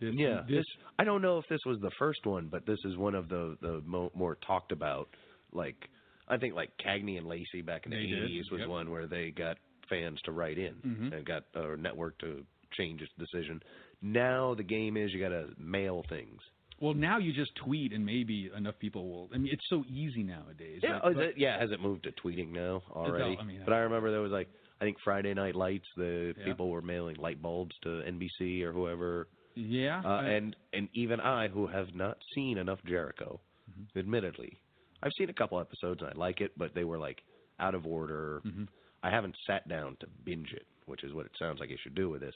This, 0.00 0.12
yeah, 0.14 0.42
this 0.48 0.58
this, 0.58 0.64
I 0.98 1.04
don't 1.04 1.22
know 1.22 1.38
if 1.38 1.44
this 1.48 1.60
was 1.64 1.78
the 1.80 1.90
first 1.98 2.26
one, 2.26 2.48
but 2.50 2.66
this 2.66 2.78
is 2.84 2.96
one 2.96 3.14
of 3.14 3.28
the 3.28 3.56
the 3.60 3.82
mo- 3.84 4.12
more 4.14 4.36
talked 4.46 4.72
about. 4.72 5.08
Like 5.52 5.88
I 6.28 6.36
think 6.38 6.54
like 6.54 6.70
Cagney 6.78 7.18
and 7.18 7.26
Lacey 7.26 7.62
back 7.62 7.86
in 7.86 7.90
the 7.90 7.96
They 7.96 8.06
did, 8.06 8.24
eighties 8.24 8.50
was 8.50 8.60
yep. 8.60 8.68
one 8.68 8.90
where 8.90 9.06
they 9.06 9.30
got 9.30 9.58
fans 9.88 10.20
to 10.22 10.32
write 10.32 10.58
in 10.58 10.74
Mhm. 10.84 11.12
and 11.12 11.24
got 11.24 11.44
a 11.54 11.76
network 11.76 12.18
to 12.18 12.44
change 12.72 13.00
its 13.02 13.12
decision. 13.18 13.62
Now 14.02 14.54
the 14.54 14.62
game 14.64 14.96
is 14.96 15.12
you 15.14 15.20
got 15.20 15.28
to 15.30 15.54
mail 15.58 16.02
things. 16.08 16.40
well, 16.78 16.92
now 16.92 17.16
you 17.16 17.32
just 17.32 17.54
tweet, 17.56 17.94
and 17.94 18.04
maybe 18.04 18.50
enough 18.54 18.78
people 18.78 19.08
will. 19.08 19.30
I 19.32 19.38
mean, 19.38 19.50
it's 19.50 19.66
so 19.70 19.82
easy 19.88 20.22
nowadays. 20.22 20.80
Yeah, 20.82 20.98
But- 21.02 21.04
oh, 21.10 21.14
but- 21.14 21.38
yeah. 21.38 21.58
Has 21.58 21.70
it 21.70 21.80
moved 21.80 22.02
to 22.04 22.12
tweeting 22.12 22.50
now 22.50 22.82
already? 22.90 23.34
I 23.38 23.42
mean, 23.44 23.62
but 23.64 23.72
I 23.72 23.78
remember 23.78 24.10
there 24.10 24.20
was 24.20 24.32
like 24.32 24.48
I 24.78 24.84
think 24.84 24.98
Friday 25.00 25.32
Night 25.32 25.54
Lights. 25.54 25.86
The 25.96 26.34
Yeah. 26.36 26.44
people 26.44 26.68
were 26.68 26.82
mailing 26.82 27.16
light 27.16 27.40
bulbs 27.40 27.74
to 27.80 28.02
NBC 28.06 28.62
or 28.62 28.72
whoever. 28.72 29.26
yeah, 29.54 30.02
Uh, 30.04 30.08
I- 30.20 30.28
and 30.32 30.54
and 30.74 30.90
even 30.92 31.18
I, 31.18 31.48
who 31.48 31.66
have 31.66 31.94
not 31.94 32.22
seen 32.34 32.58
enough 32.58 32.84
Jericho, 32.84 33.40
Mm-hmm. 33.70 33.98
admittedly, 33.98 34.58
I've 35.02 35.12
seen 35.18 35.30
a 35.30 35.34
couple 35.34 35.60
episodes 35.60 36.00
and 36.00 36.10
I 36.10 36.18
like 36.18 36.40
it, 36.40 36.52
but 36.56 36.74
they 36.74 36.84
were 36.84 36.98
like 36.98 37.18
out 37.60 37.74
of 37.74 37.86
order. 37.86 38.42
Mm-hmm. 38.46 38.64
I 39.02 39.10
haven't 39.10 39.36
sat 39.46 39.68
down 39.68 39.96
to 40.00 40.06
binge 40.24 40.52
it, 40.52 40.66
which 40.86 41.04
is 41.04 41.12
what 41.12 41.26
it 41.26 41.32
sounds 41.38 41.60
like 41.60 41.70
you 41.70 41.76
should 41.82 41.94
do 41.94 42.08
with 42.08 42.20
this. 42.20 42.34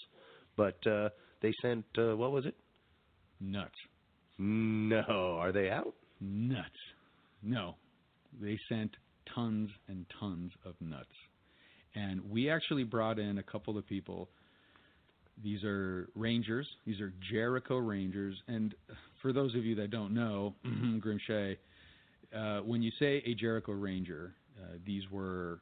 But 0.56 0.86
uh, 0.86 1.08
they 1.42 1.52
sent 1.62 1.84
uh, 1.98 2.16
what 2.16 2.32
was 2.32 2.46
it? 2.46 2.54
nuts. 3.40 3.74
No, 4.38 5.36
are 5.38 5.52
they 5.52 5.70
out? 5.70 5.94
nuts. 6.20 6.68
No, 7.42 7.76
they 8.40 8.58
sent 8.68 8.94
tons 9.34 9.70
and 9.88 10.04
tons 10.18 10.52
of 10.64 10.74
nuts, 10.80 11.08
and 11.94 12.20
we 12.30 12.50
actually 12.50 12.84
brought 12.84 13.18
in 13.18 13.38
a 13.38 13.42
couple 13.42 13.78
of 13.78 13.86
people. 13.86 14.28
These 15.42 15.64
are 15.64 16.08
Rangers. 16.14 16.68
These 16.86 17.00
are 17.00 17.12
Jericho 17.30 17.78
Rangers, 17.78 18.36
and 18.48 18.74
for 19.22 19.32
those 19.32 19.54
of 19.54 19.64
you 19.64 19.74
that 19.76 19.90
don't 19.90 20.12
know, 20.12 20.54
Grimshay, 20.66 21.56
uh, 22.36 22.60
when 22.60 22.82
you 22.82 22.90
say 22.98 23.22
a 23.26 23.34
Jericho 23.34 23.72
Ranger, 23.72 24.34
uh, 24.60 24.76
these 24.86 25.02
were 25.10 25.60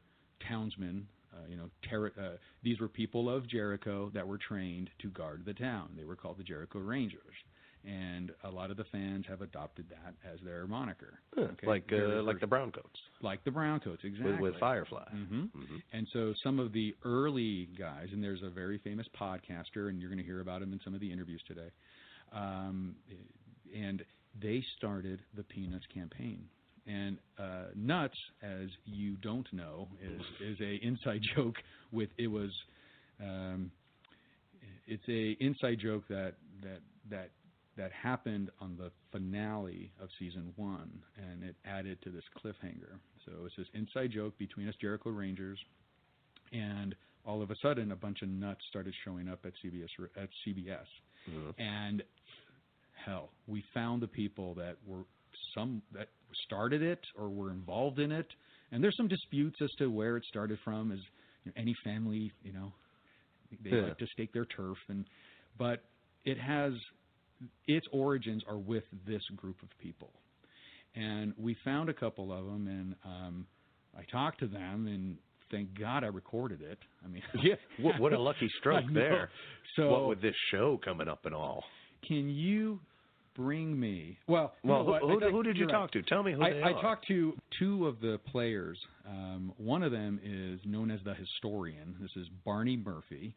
townsmen. 0.48 1.06
Uh, 1.32 1.46
you 1.48 1.56
know, 1.56 1.68
ter- 1.88 2.12
uh, 2.20 2.36
these 2.62 2.80
were 2.80 2.88
people 2.88 3.28
of 3.28 3.46
Jericho 3.48 4.10
that 4.14 4.26
were 4.26 4.38
trained 4.38 4.90
to 5.00 5.08
guard 5.10 5.42
the 5.44 5.54
town. 5.54 5.90
They 5.96 6.04
were 6.04 6.16
called 6.16 6.38
the 6.38 6.42
Jericho 6.44 6.78
Rangers. 6.80 7.36
and 7.84 8.32
a 8.42 8.50
lot 8.50 8.70
of 8.72 8.76
the 8.76 8.84
fans 8.90 9.24
have 9.28 9.40
adopted 9.40 9.86
that 9.88 10.14
as 10.30 10.40
their 10.44 10.66
moniker. 10.66 11.20
Huh, 11.34 11.42
Okay? 11.52 11.66
like 11.66 11.88
Very 11.88 12.18
uh, 12.18 12.22
like 12.22 12.40
the 12.40 12.46
brown 12.46 12.72
coats 12.72 12.98
like 13.22 13.42
the 13.44 13.50
Browncoats, 13.50 14.04
exactly. 14.04 14.32
with, 14.32 14.40
with 14.52 14.60
Firefly. 14.60 15.04
hmm 15.10 15.44
And 15.92 16.06
so 16.12 16.34
some 16.42 16.58
of 16.58 16.72
the 16.72 16.94
early 17.04 17.68
guys, 17.78 18.08
and 18.12 18.22
there's 18.22 18.42
a 18.42 18.50
very 18.50 18.78
famous 18.78 19.06
podcaster, 19.18 19.88
and 19.90 20.00
you're 20.00 20.10
going 20.10 20.18
to 20.18 20.24
hear 20.24 20.40
about 20.40 20.60
him 20.62 20.72
in 20.72 20.80
some 20.84 20.94
of 20.94 21.00
the 21.00 21.10
interviews 21.12 21.40
today. 21.46 21.70
Um, 22.32 22.96
and 23.74 24.04
they 24.40 24.62
started 24.76 25.20
the 25.36 25.42
Peanuts 25.44 25.86
campaign. 25.92 26.44
And 26.88 27.18
uh, 27.38 27.66
Nuts, 27.76 28.16
as 28.42 28.68
you 28.86 29.16
don't 29.16 29.46
know, 29.52 29.88
is 30.02 30.22
is 30.40 30.58
a 30.60 30.84
inside 30.84 31.20
joke 31.36 31.56
with 31.92 32.08
it 32.16 32.28
was. 32.28 32.50
Um, 33.22 33.70
it's 34.86 35.06
a 35.08 35.36
inside 35.44 35.78
joke 35.82 36.04
that 36.08 36.34
that 36.62 36.80
that 37.10 37.30
that 37.76 37.92
happened 37.92 38.50
on 38.60 38.76
the 38.76 38.90
finale 39.12 39.92
of 40.00 40.08
season 40.18 40.52
one, 40.56 40.90
and 41.16 41.44
it 41.44 41.56
added 41.64 41.98
to 42.02 42.10
this 42.10 42.24
cliffhanger. 42.42 42.98
So 43.24 43.32
it's 43.46 43.56
this 43.56 43.66
inside 43.74 44.10
joke 44.12 44.36
between 44.38 44.68
us 44.68 44.74
Jericho 44.80 45.10
Rangers, 45.10 45.58
and 46.52 46.94
all 47.24 47.42
of 47.42 47.50
a 47.50 47.54
sudden, 47.62 47.92
a 47.92 47.96
bunch 47.96 48.22
of 48.22 48.28
nuts 48.28 48.60
started 48.70 48.94
showing 49.04 49.28
up 49.28 49.40
at 49.44 49.52
CBS 49.64 49.88
at 50.16 50.28
CBS, 50.46 50.86
and 51.58 52.02
hell, 53.04 53.30
we 53.46 53.62
found 53.74 54.02
the 54.02 54.08
people 54.08 54.54
that 54.54 54.76
were 54.86 55.04
some 55.54 55.82
that 55.92 56.08
started 56.46 56.82
it 56.82 57.00
or 57.16 57.28
were 57.28 57.50
involved 57.50 57.98
in 57.98 58.12
it, 58.12 58.26
and 58.72 58.82
there's 58.82 58.96
some 58.96 59.08
disputes 59.08 59.56
as 59.62 59.70
to 59.78 59.88
where 59.90 60.16
it 60.16 60.24
started 60.28 60.58
from. 60.64 60.92
As 60.92 60.98
you 61.44 61.52
know, 61.54 61.60
any 61.60 61.74
family, 61.84 62.32
you 62.42 62.52
know, 62.52 62.72
they 63.64 63.70
Yeah. 63.70 63.82
like 63.82 63.98
to 63.98 64.06
stake 64.12 64.32
their 64.32 64.44
turf, 64.46 64.76
and 64.88 65.04
but 65.58 65.84
it 66.24 66.38
has 66.38 66.72
its 67.66 67.86
origins 67.92 68.42
are 68.48 68.58
with 68.58 68.84
this 69.06 69.22
group 69.36 69.62
of 69.62 69.68
people, 69.78 70.10
and 70.94 71.32
we 71.38 71.54
found 71.64 71.88
a 71.88 71.94
couple 71.94 72.32
of 72.32 72.44
them, 72.44 72.66
and 72.66 72.94
um, 73.04 73.46
I 73.96 74.02
talked 74.10 74.40
to 74.40 74.46
them, 74.46 74.86
and 74.86 75.16
thank 75.50 75.78
God 75.78 76.04
I 76.04 76.08
recorded 76.08 76.60
it. 76.62 76.78
I 77.04 77.08
mean, 77.08 77.22
Yeah, 77.42 77.54
what, 77.80 77.98
what 78.00 78.12
a 78.12 78.20
lucky 78.20 78.48
stroke 78.60 78.84
there. 78.92 79.30
So 79.76 79.90
what 79.90 80.08
with 80.08 80.22
this 80.22 80.34
show 80.50 80.78
coming 80.84 81.08
up 81.08 81.24
and 81.26 81.34
all. 81.34 81.64
can 82.06 82.28
you 82.28 82.80
bring 83.38 83.78
me? 83.78 84.18
Well, 84.26 84.52
Well, 84.64 84.84
who- 84.84 84.94
I 84.94 84.98
who- 85.30 85.42
did 85.44 85.56
you 85.56 85.60
you're 85.60 85.68
talk 85.68 85.92
to? 85.92 86.02
Tell 86.02 86.24
me 86.24 86.32
who 86.32 86.42
I, 86.42 86.52
they 86.52 86.62
I 86.64 86.72
talked 86.72 87.06
to 87.06 87.34
two 87.58 87.86
of 87.86 88.00
the 88.00 88.18
players. 88.26 88.76
Um, 89.06 89.52
one 89.56 89.84
of 89.84 89.92
them 89.92 90.18
is 90.24 90.60
known 90.66 90.90
as 90.90 91.00
the 91.04 91.14
historian. 91.14 91.94
This 92.00 92.10
is 92.16 92.28
Barney 92.44 92.76
Murphy, 92.76 93.34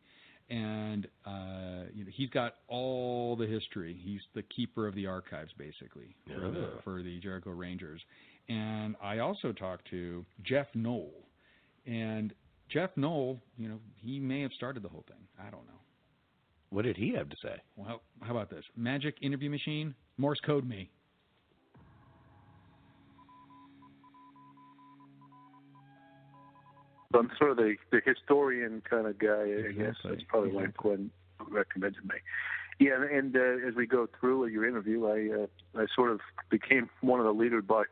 and 0.50 1.08
uh, 1.26 1.84
you 1.94 2.04
know, 2.04 2.12
he's 2.12 2.32
got 2.32 2.56
all 2.68 3.36
the 3.36 3.46
history. 3.46 3.94
He's 3.94 4.22
the 4.34 4.42
keeper 4.42 4.88
of 4.88 4.96
the 4.96 5.06
archives, 5.06 5.52
basically, 5.58 6.16
for, 6.26 6.50
the, 6.50 6.70
for 6.84 7.04
the 7.04 7.20
Jericho 7.20 7.52
Rangers. 7.52 8.02
And 8.50 8.96
I 9.02 9.20
also 9.20 9.52
talked 9.54 9.88
to 9.92 10.26
Jeff 10.44 10.68
Knoll, 10.74 11.14
and 11.86 12.34
Jeff 12.70 12.90
Knoll, 12.98 13.40
you 13.56 13.70
know, 13.70 13.80
he 13.98 14.20
may 14.20 14.42
have 14.42 14.52
started 14.54 14.82
the 14.82 14.90
whole 14.90 15.06
thing. 15.08 15.28
I 15.40 15.52
don't 15.52 15.68
know. 15.68 15.80
What 16.72 16.86
did 16.86 16.96
he 16.98 17.14
have 17.16 17.30
to 17.30 17.36
say? 17.44 17.62
Well, 17.76 18.02
how 18.22 18.32
about 18.32 18.50
this? 18.50 18.64
Magic 18.76 19.16
interview 19.22 19.50
machine, 19.50 19.94
Morse 20.18 20.40
code 20.40 20.68
me. 20.68 20.90
I'm 27.14 27.30
sort 27.38 27.52
of 27.52 27.58
the, 27.58 27.76
the 27.92 28.00
historian 28.06 28.82
kind 28.90 29.06
of 29.06 29.20
guy, 29.20 29.44
I 29.68 29.72
guess. 29.74 29.96
That's 30.04 30.24
probably 30.30 30.52
why 30.52 30.68
Quinn 30.78 31.12
recommended 31.50 32.06
me. 32.06 32.16
Yeah, 32.80 32.96
and, 32.96 33.04
and 33.04 33.36
uh, 33.36 33.68
as 33.68 33.76
we 33.76 33.86
go 33.86 34.08
through 34.20 34.48
your 34.48 34.66
interview, 34.66 35.06
I 35.08 35.44
uh, 35.44 35.82
I 35.82 35.88
sort 35.94 36.10
of 36.12 36.22
became 36.50 36.90
one 37.02 37.20
of 37.20 37.26
the 37.26 37.34
leaders 37.34 37.66
by 37.68 37.84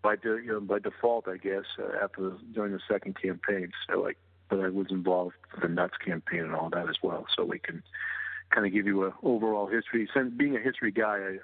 by 0.00 0.14
de, 0.14 0.36
you 0.44 0.52
know 0.52 0.60
by 0.60 0.78
default, 0.78 1.26
I 1.26 1.38
guess, 1.38 1.64
uh, 1.76 2.02
after 2.02 2.22
the, 2.22 2.38
during 2.54 2.72
the 2.72 2.80
second 2.88 3.20
campaign. 3.20 3.72
So 3.90 4.00
like, 4.00 4.16
but 4.52 4.60
I 4.60 4.68
was 4.68 4.88
involved 4.90 5.34
with 5.50 5.62
the 5.62 5.68
Nuts 5.68 5.94
campaign 6.04 6.40
and 6.40 6.54
all 6.54 6.68
that 6.68 6.86
as 6.86 6.96
well. 7.02 7.24
So 7.34 7.42
we 7.42 7.58
can 7.58 7.82
kind 8.50 8.66
of 8.66 8.72
give 8.74 8.86
you 8.86 9.06
a 9.06 9.14
overall 9.22 9.66
history. 9.66 10.06
Since 10.14 10.34
being 10.36 10.54
a 10.54 10.60
history 10.60 10.92
guy, 10.92 11.16
I, 11.16 11.38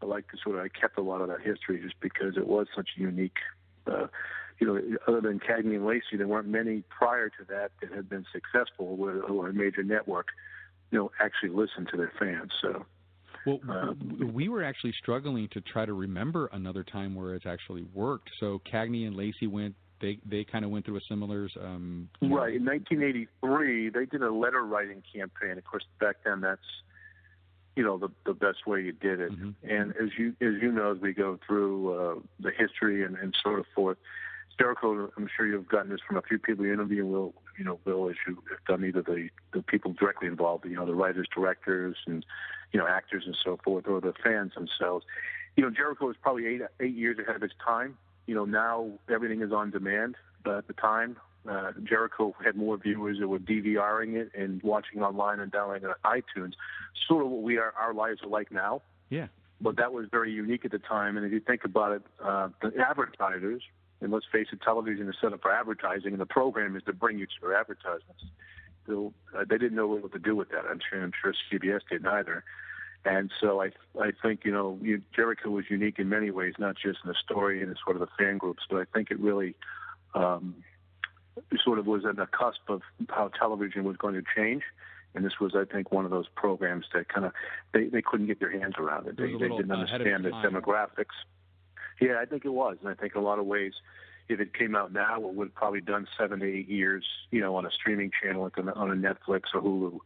I 0.00 0.06
like 0.06 0.30
to 0.30 0.36
sort 0.40 0.60
of 0.60 0.62
I 0.62 0.68
kept 0.68 0.96
a 0.96 1.02
lot 1.02 1.20
of 1.22 1.26
that 1.26 1.40
history 1.40 1.80
just 1.82 1.98
because 2.00 2.36
it 2.36 2.46
was 2.46 2.68
such 2.74 2.90
a 2.96 3.00
unique. 3.00 3.38
Uh, 3.84 4.06
you 4.60 4.66
know, 4.68 4.80
other 5.08 5.20
than 5.20 5.40
Cagney 5.40 5.74
and 5.74 5.86
Lacey, 5.86 6.16
there 6.16 6.28
weren't 6.28 6.46
many 6.46 6.84
prior 6.88 7.30
to 7.30 7.44
that 7.48 7.72
that 7.80 7.92
had 7.92 8.08
been 8.08 8.24
successful 8.32 8.96
with 8.96 9.16
or 9.28 9.48
a 9.48 9.52
major 9.52 9.82
network. 9.82 10.28
You 10.92 10.98
know, 10.98 11.10
actually 11.20 11.50
listen 11.50 11.84
to 11.90 11.96
their 11.96 12.12
fans. 12.16 12.52
So 12.62 12.86
Well, 13.44 13.58
w- 13.58 14.30
we 14.32 14.48
were 14.48 14.62
actually 14.62 14.94
struggling 15.02 15.48
to 15.48 15.60
try 15.60 15.84
to 15.84 15.94
remember 15.94 16.48
another 16.52 16.84
time 16.84 17.16
where 17.16 17.34
it's 17.34 17.46
actually 17.46 17.82
worked. 17.92 18.30
So 18.38 18.62
Cagney 18.72 19.04
and 19.08 19.16
Lacey 19.16 19.48
went. 19.48 19.74
They 20.00 20.18
they 20.24 20.44
kind 20.44 20.64
of 20.64 20.70
went 20.70 20.84
through 20.84 20.96
a 20.96 21.00
similar. 21.08 21.48
Um, 21.60 22.08
Right. 22.20 22.54
In 22.54 22.64
1983, 22.64 23.90
they 23.90 24.06
did 24.06 24.22
a 24.22 24.30
letter 24.30 24.64
writing 24.64 25.02
campaign. 25.12 25.58
Of 25.58 25.64
course, 25.64 25.84
back 26.00 26.16
then 26.24 26.40
that's 26.40 26.60
you 27.76 27.84
know 27.84 27.98
the 27.98 28.08
the 28.24 28.34
best 28.34 28.66
way 28.66 28.82
you 28.82 28.92
did 28.92 29.20
it. 29.20 29.32
And 29.62 29.90
as 29.96 30.10
you 30.18 30.30
as 30.40 30.62
you 30.62 30.72
know, 30.72 30.92
as 30.92 30.98
we 31.00 31.12
go 31.12 31.38
through 31.46 31.94
uh, 31.94 32.14
the 32.40 32.50
history 32.50 33.04
and, 33.04 33.16
and 33.16 33.34
sort 33.42 33.58
of 33.60 33.66
forth, 33.74 33.98
Jericho. 34.58 35.10
I'm 35.16 35.28
sure 35.36 35.46
you've 35.46 35.68
gotten 35.68 35.90
this 35.90 36.00
from 36.06 36.16
a 36.16 36.22
few 36.22 36.38
people 36.38 36.66
you 36.66 36.72
interview. 36.72 37.06
Will 37.06 37.34
you 37.56 37.64
know 37.64 37.78
Will 37.84 38.10
as 38.10 38.16
you 38.26 38.42
have 38.50 38.64
done 38.66 38.84
either 38.84 39.02
the 39.02 39.28
the 39.52 39.62
people 39.62 39.92
directly 39.92 40.26
involved, 40.26 40.64
you 40.64 40.74
know, 40.74 40.86
the 40.86 40.94
writers, 40.94 41.28
directors, 41.34 41.96
and 42.06 42.26
you 42.72 42.80
know 42.80 42.86
actors 42.86 43.24
and 43.26 43.36
so 43.44 43.58
forth, 43.62 43.86
or 43.86 44.00
the 44.00 44.12
fans 44.22 44.52
themselves. 44.54 45.04
You 45.56 45.64
know, 45.64 45.70
Jericho 45.70 46.06
was 46.06 46.16
probably 46.20 46.46
eight 46.46 46.62
eight 46.80 46.94
years 46.94 47.18
ahead 47.18 47.36
of 47.36 47.42
its 47.42 47.54
time. 47.64 47.96
You 48.28 48.34
know, 48.34 48.44
now 48.44 48.90
everything 49.10 49.40
is 49.40 49.52
on 49.52 49.70
demand. 49.70 50.16
But 50.44 50.58
at 50.58 50.66
the 50.68 50.74
time, 50.74 51.16
uh, 51.48 51.72
Jericho 51.82 52.34
had 52.44 52.56
more 52.56 52.76
viewers 52.76 53.18
that 53.20 53.26
were 53.26 53.38
DVRing 53.38 54.16
it 54.16 54.30
and 54.38 54.62
watching 54.62 55.02
online 55.02 55.40
and 55.40 55.50
downloading 55.50 55.88
it 55.88 55.96
on 56.04 56.20
iTunes. 56.20 56.52
Sort 57.08 57.24
of 57.24 57.30
what 57.30 57.42
we 57.42 57.56
are, 57.56 57.72
our 57.80 57.94
lives 57.94 58.20
are 58.22 58.28
like 58.28 58.52
now. 58.52 58.82
Yeah. 59.08 59.28
But 59.62 59.76
that 59.78 59.92
was 59.92 60.06
very 60.10 60.30
unique 60.30 60.66
at 60.66 60.70
the 60.72 60.78
time. 60.78 61.16
And 61.16 61.24
if 61.24 61.32
you 61.32 61.40
think 61.40 61.64
about 61.64 61.92
it, 61.92 62.02
uh, 62.22 62.50
the 62.60 62.72
advertisers, 62.78 63.62
and 64.02 64.12
let's 64.12 64.26
face 64.30 64.48
it, 64.52 64.60
television 64.62 65.08
is 65.08 65.16
set 65.20 65.32
up 65.32 65.40
for 65.40 65.50
advertising, 65.50 66.12
and 66.12 66.20
the 66.20 66.26
program 66.26 66.76
is 66.76 66.82
to 66.84 66.92
bring 66.92 67.18
you 67.18 67.26
to 67.26 67.32
your 67.40 67.56
advertisements. 67.56 68.24
So 68.86 69.12
uh, 69.34 69.44
they 69.48 69.56
didn't 69.56 69.74
know 69.74 69.86
what 69.86 70.12
to 70.12 70.18
do 70.18 70.36
with 70.36 70.50
that. 70.50 70.64
I'm 70.70 70.80
sure, 70.88 71.02
I'm 71.02 71.12
sure 71.20 71.34
CBS 71.50 71.80
didn't 71.90 72.06
either. 72.06 72.44
And 73.04 73.30
so 73.40 73.62
I, 73.62 73.70
I 74.00 74.10
think 74.22 74.40
you 74.44 74.52
know, 74.52 74.78
you, 74.82 75.02
Jericho 75.14 75.50
was 75.50 75.64
unique 75.70 75.98
in 75.98 76.08
many 76.08 76.30
ways, 76.30 76.54
not 76.58 76.76
just 76.76 76.98
in 77.04 77.08
the 77.08 77.14
story 77.14 77.62
and 77.62 77.76
sort 77.84 77.96
of 77.96 78.00
the 78.00 78.08
fan 78.18 78.38
groups, 78.38 78.64
but 78.68 78.78
I 78.78 78.84
think 78.92 79.10
it 79.10 79.18
really 79.20 79.54
um, 80.14 80.56
sort 81.64 81.78
of 81.78 81.86
was 81.86 82.04
on 82.04 82.16
the 82.16 82.26
cusp 82.26 82.68
of 82.68 82.82
how 83.08 83.28
television 83.28 83.84
was 83.84 83.96
going 83.96 84.14
to 84.14 84.22
change. 84.36 84.62
And 85.14 85.24
this 85.24 85.40
was, 85.40 85.54
I 85.56 85.64
think, 85.64 85.90
one 85.90 86.04
of 86.04 86.10
those 86.10 86.26
programs 86.36 86.84
that 86.92 87.08
kind 87.08 87.24
of 87.24 87.32
they, 87.72 87.86
they 87.86 88.02
couldn't 88.02 88.26
get 88.26 88.40
their 88.40 88.50
hands 88.50 88.74
around 88.78 89.06
it. 89.06 89.10
It 89.10 89.16
They, 89.16 89.32
they 89.32 89.48
didn't 89.48 89.70
understand 89.70 90.24
the 90.24 90.30
demographics. 90.30 91.16
Yeah, 92.00 92.20
I 92.20 92.26
think 92.26 92.44
it 92.44 92.50
was, 92.50 92.76
and 92.80 92.90
I 92.90 92.94
think 92.94 93.14
in 93.14 93.20
a 93.20 93.24
lot 93.24 93.38
of 93.38 93.46
ways, 93.46 93.72
if 94.28 94.40
it 94.40 94.54
came 94.54 94.76
out 94.76 94.92
now, 94.92 95.16
it 95.16 95.34
would 95.34 95.48
have 95.48 95.54
probably 95.54 95.80
done 95.80 96.06
seven 96.18 96.40
to 96.40 96.46
eight 96.46 96.68
years, 96.68 97.04
you 97.30 97.40
know, 97.40 97.56
on 97.56 97.64
a 97.64 97.70
streaming 97.70 98.10
channel 98.22 98.42
like 98.42 98.58
on 98.58 98.68
a 98.68 98.94
Netflix 98.94 99.44
or 99.54 99.62
Hulu. 99.62 99.98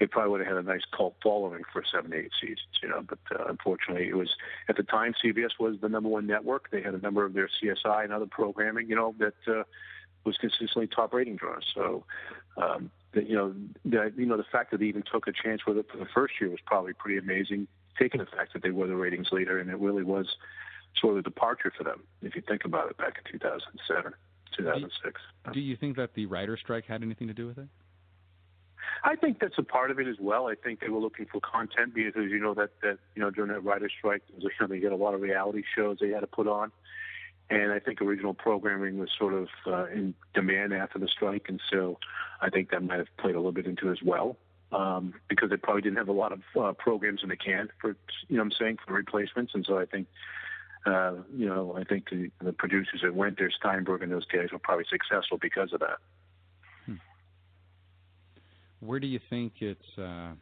It 0.00 0.10
probably 0.10 0.30
would 0.30 0.40
have 0.40 0.48
had 0.48 0.56
a 0.56 0.62
nice 0.62 0.84
cult 0.96 1.14
following 1.22 1.62
for 1.70 1.84
seven 1.92 2.12
eight 2.14 2.30
seasons, 2.40 2.80
you 2.82 2.88
know. 2.88 3.02
But 3.06 3.18
uh, 3.32 3.44
unfortunately, 3.48 4.08
it 4.08 4.16
was 4.16 4.30
at 4.68 4.76
the 4.76 4.82
time 4.82 5.14
CBS 5.22 5.50
was 5.60 5.76
the 5.80 5.88
number 5.88 6.08
one 6.08 6.26
network. 6.26 6.70
They 6.70 6.82
had 6.82 6.94
a 6.94 6.98
number 6.98 7.24
of 7.24 7.34
their 7.34 7.48
CSI 7.62 8.04
and 8.04 8.12
other 8.12 8.26
programming, 8.26 8.88
you 8.88 8.96
know, 8.96 9.14
that 9.18 9.34
uh, 9.46 9.64
was 10.24 10.36
consistently 10.38 10.86
top 10.86 11.12
rating 11.12 11.36
draws. 11.36 11.64
So, 11.74 12.04
um, 12.56 12.90
the, 13.12 13.24
you 13.24 13.34
know, 13.34 13.54
the, 13.84 14.12
you 14.16 14.26
know, 14.26 14.36
the 14.36 14.44
fact 14.44 14.70
that 14.70 14.80
they 14.80 14.86
even 14.86 15.02
took 15.02 15.26
a 15.26 15.32
chance 15.32 15.66
with 15.66 15.76
it 15.76 15.86
for 15.90 15.98
the 15.98 16.06
first 16.14 16.34
year 16.40 16.50
was 16.50 16.60
probably 16.64 16.92
pretty 16.92 17.18
amazing. 17.18 17.66
Taking 17.98 18.20
the 18.20 18.26
fact 18.26 18.52
that 18.54 18.62
they 18.62 18.70
were 18.70 18.86
the 18.86 18.96
ratings 18.96 19.28
leader, 19.32 19.58
and 19.58 19.68
it 19.68 19.78
really 19.78 20.04
was 20.04 20.36
sort 20.96 21.14
of 21.14 21.18
a 21.18 21.22
departure 21.22 21.72
for 21.76 21.84
them, 21.84 22.02
if 22.22 22.34
you 22.34 22.42
think 22.46 22.64
about 22.64 22.90
it, 22.90 22.96
back 22.96 23.20
in 23.24 23.32
2007, 23.32 24.12
2006. 24.56 25.20
Do 25.52 25.60
you 25.60 25.76
think 25.76 25.96
that 25.96 26.14
the 26.14 26.26
writer 26.26 26.56
strike 26.56 26.86
had 26.86 27.02
anything 27.02 27.28
to 27.28 27.34
do 27.34 27.46
with 27.46 27.58
it? 27.58 27.68
I 29.04 29.16
think 29.16 29.40
that's 29.40 29.58
a 29.58 29.62
part 29.62 29.90
of 29.90 29.98
it 29.98 30.06
as 30.06 30.16
well. 30.20 30.48
I 30.48 30.54
think 30.54 30.80
they 30.80 30.88
were 30.88 30.98
looking 31.00 31.26
for 31.26 31.40
content 31.40 31.94
because, 31.94 32.30
you 32.30 32.38
know, 32.38 32.54
that 32.54 32.70
that 32.82 32.98
you 33.14 33.22
know 33.22 33.30
during 33.30 33.50
that 33.52 33.64
writer's 33.64 33.92
strike, 33.96 34.22
you 34.36 34.50
know, 34.60 34.66
they 34.66 34.78
get 34.78 34.92
a 34.92 34.96
lot 34.96 35.14
of 35.14 35.20
reality 35.20 35.62
shows 35.74 35.98
they 36.00 36.10
had 36.10 36.20
to 36.20 36.26
put 36.26 36.46
on, 36.46 36.72
and 37.48 37.72
I 37.72 37.78
think 37.78 38.02
original 38.02 38.34
programming 38.34 38.98
was 38.98 39.10
sort 39.18 39.34
of 39.34 39.48
uh, 39.66 39.86
in 39.86 40.14
demand 40.34 40.72
after 40.72 40.98
the 40.98 41.08
strike, 41.08 41.46
and 41.48 41.60
so 41.70 41.98
I 42.40 42.50
think 42.50 42.70
that 42.70 42.82
might 42.82 42.98
have 42.98 43.16
played 43.18 43.34
a 43.34 43.38
little 43.38 43.52
bit 43.52 43.66
into 43.66 43.88
it 43.88 43.92
as 43.92 44.02
well. 44.02 44.36
Um, 44.72 45.14
because 45.28 45.50
they 45.50 45.56
probably 45.56 45.82
didn't 45.82 45.98
have 45.98 46.06
a 46.06 46.12
lot 46.12 46.30
of 46.30 46.42
uh, 46.56 46.72
programs 46.74 47.24
in 47.24 47.28
the 47.30 47.36
can 47.36 47.70
for, 47.80 47.96
you 48.28 48.36
know, 48.36 48.44
what 48.44 48.52
I'm 48.52 48.52
saying 48.52 48.78
for 48.86 48.94
replacements, 48.94 49.50
and 49.52 49.66
so 49.66 49.80
I 49.80 49.84
think 49.84 50.06
uh, 50.86 51.12
you 51.36 51.46
know, 51.46 51.76
I 51.78 51.84
think 51.84 52.08
the, 52.10 52.30
the 52.42 52.52
producers 52.52 53.02
at 53.04 53.14
Winter, 53.14 53.50
Steinberg, 53.50 54.02
and 54.02 54.10
those 54.10 54.24
guys 54.24 54.48
were 54.52 54.58
probably 54.58 54.86
successful 54.88 55.38
because 55.38 55.72
of 55.72 55.80
that. 55.80 55.98
Where 58.80 58.98
do 58.98 59.06
you 59.06 59.20
think 59.28 59.54
it's? 59.60 59.98
Uh, 59.98 60.32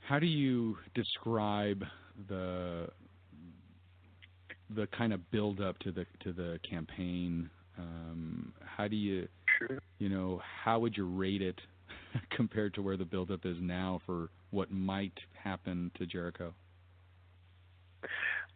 how 0.00 0.18
do 0.18 0.26
you 0.26 0.78
describe 0.94 1.84
the 2.28 2.88
the 4.74 4.86
kind 4.88 5.12
of 5.12 5.30
build 5.30 5.60
up 5.60 5.78
to 5.80 5.92
the 5.92 6.06
to 6.20 6.32
the 6.32 6.58
campaign? 6.68 7.50
Um, 7.78 8.52
how 8.64 8.88
do 8.88 8.96
you 8.96 9.28
sure. 9.58 9.80
you 9.98 10.08
know 10.08 10.40
how 10.64 10.78
would 10.78 10.96
you 10.96 11.06
rate 11.06 11.42
it 11.42 11.60
compared 12.30 12.72
to 12.74 12.82
where 12.82 12.96
the 12.96 13.04
build 13.04 13.30
up 13.30 13.44
is 13.44 13.56
now 13.60 14.00
for 14.06 14.30
what 14.50 14.70
might 14.70 15.18
happen 15.34 15.90
to 15.98 16.06
Jericho? 16.06 16.54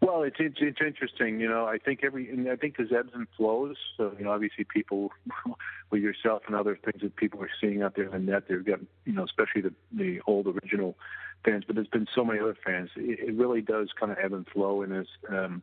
Well, 0.00 0.22
it's, 0.22 0.36
it's 0.38 0.56
it's 0.60 0.80
interesting. 0.80 1.40
You 1.40 1.48
know, 1.48 1.66
I 1.66 1.76
think 1.76 2.00
every 2.02 2.30
and 2.30 2.48
I 2.48 2.56
think 2.56 2.78
there's 2.78 2.92
ebbs 2.92 3.10
and 3.12 3.26
flows. 3.36 3.76
So 3.96 4.14
you 4.18 4.24
know, 4.24 4.32
obviously 4.32 4.64
people 4.64 5.10
with 5.90 6.02
yourself 6.02 6.42
and 6.46 6.56
other 6.56 6.78
things 6.82 7.02
that 7.02 7.16
people 7.16 7.42
are 7.42 7.50
seeing 7.60 7.82
out 7.82 7.96
there 7.96 8.06
in 8.06 8.12
the 8.12 8.18
net, 8.18 8.44
they've 8.48 8.64
got 8.64 8.80
you 9.04 9.12
know, 9.12 9.24
especially 9.24 9.60
the 9.60 9.74
the 9.92 10.20
old 10.26 10.46
original 10.46 10.96
fans. 11.44 11.64
But 11.66 11.76
there's 11.76 11.88
been 11.88 12.06
so 12.14 12.24
many 12.24 12.40
other 12.40 12.56
fans. 12.64 12.88
It, 12.96 13.28
it 13.28 13.34
really 13.34 13.60
does 13.60 13.90
kind 13.98 14.10
of 14.10 14.16
ebb 14.22 14.32
and 14.32 14.46
flow, 14.48 14.80
and 14.80 14.96
as 14.96 15.06
um, 15.28 15.60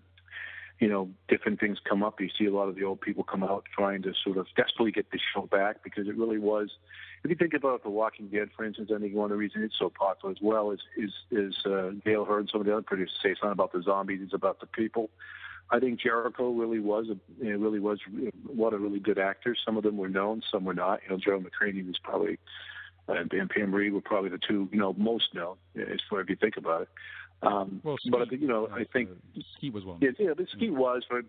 you 0.79 0.87
know, 0.87 1.09
different 1.27 1.59
things 1.59 1.79
come 1.83 2.03
up. 2.03 2.21
You 2.21 2.29
see 2.37 2.45
a 2.45 2.53
lot 2.53 2.69
of 2.69 2.75
the 2.75 2.83
old 2.83 3.01
people 3.01 3.23
come 3.23 3.43
out 3.43 3.65
trying 3.75 4.03
to 4.03 4.13
sort 4.23 4.37
of 4.37 4.45
desperately 4.55 4.91
get 4.91 5.09
the 5.09 5.19
show 5.33 5.47
back 5.47 5.83
because 5.83 6.07
it 6.07 6.15
really 6.15 6.37
was 6.37 6.69
if 7.23 7.29
you 7.29 7.35
think 7.35 7.53
about 7.53 7.83
The 7.83 7.89
Walking 7.89 8.27
Dead, 8.27 8.49
for 8.55 8.65
instance, 8.65 8.91
I 8.93 8.99
think 8.99 9.13
one 9.13 9.25
of 9.25 9.29
the 9.31 9.37
reasons 9.37 9.65
it's 9.65 9.79
so 9.79 9.89
popular 9.89 10.31
as 10.31 10.41
well 10.41 10.71
is 10.71 10.79
is 10.97 11.11
is 11.31 11.55
uh, 11.65 11.91
Gale 12.05 12.25
Hurd 12.25 12.41
and 12.41 12.49
some 12.51 12.61
of 12.61 12.67
the 12.67 12.73
other 12.73 12.81
producers 12.81 13.17
say 13.21 13.29
it's 13.29 13.41
not 13.43 13.51
about 13.51 13.73
the 13.73 13.81
zombies, 13.81 14.19
it's 14.21 14.33
about 14.33 14.59
the 14.59 14.67
people. 14.67 15.09
I 15.69 15.79
think 15.79 15.99
Jericho 15.99 16.51
really 16.51 16.79
was 16.79 17.07
a 17.09 17.43
you 17.43 17.51
know, 17.51 17.57
really 17.57 17.79
was 17.79 17.99
what 18.45 18.73
a 18.73 18.77
really 18.77 18.99
good 18.99 19.19
actor. 19.19 19.55
Some 19.65 19.77
of 19.77 19.83
them 19.83 19.97
were 19.97 20.09
known, 20.09 20.41
some 20.49 20.63
were 20.63 20.73
not. 20.73 21.01
You 21.03 21.09
know, 21.09 21.21
Gerald 21.21 21.45
McRaney 21.45 21.85
was 21.85 21.99
probably 22.01 22.39
uh, 23.09 23.13
and 23.13 23.49
Pam 23.49 23.73
Reed 23.73 23.93
were 23.93 24.01
probably 24.01 24.29
the 24.29 24.39
two 24.39 24.69
you 24.71 24.79
know 24.79 24.93
most 24.97 25.33
known 25.33 25.57
as 25.75 25.99
far 26.09 26.21
if 26.21 26.29
you 26.29 26.35
think 26.35 26.57
about 26.57 26.83
it. 26.83 26.89
Um, 27.43 27.81
well, 27.83 27.97
but 28.09 28.31
you 28.31 28.47
know, 28.47 28.67
I 28.71 28.85
think 28.91 29.09
uh, 29.09 29.41
Skeet 29.57 29.73
was 29.73 29.85
one. 29.85 29.99
Yeah, 30.01 30.09
yeah, 30.17 30.33
but 30.35 30.47
Skeet 30.55 30.73
was, 30.73 31.03
but 31.09 31.25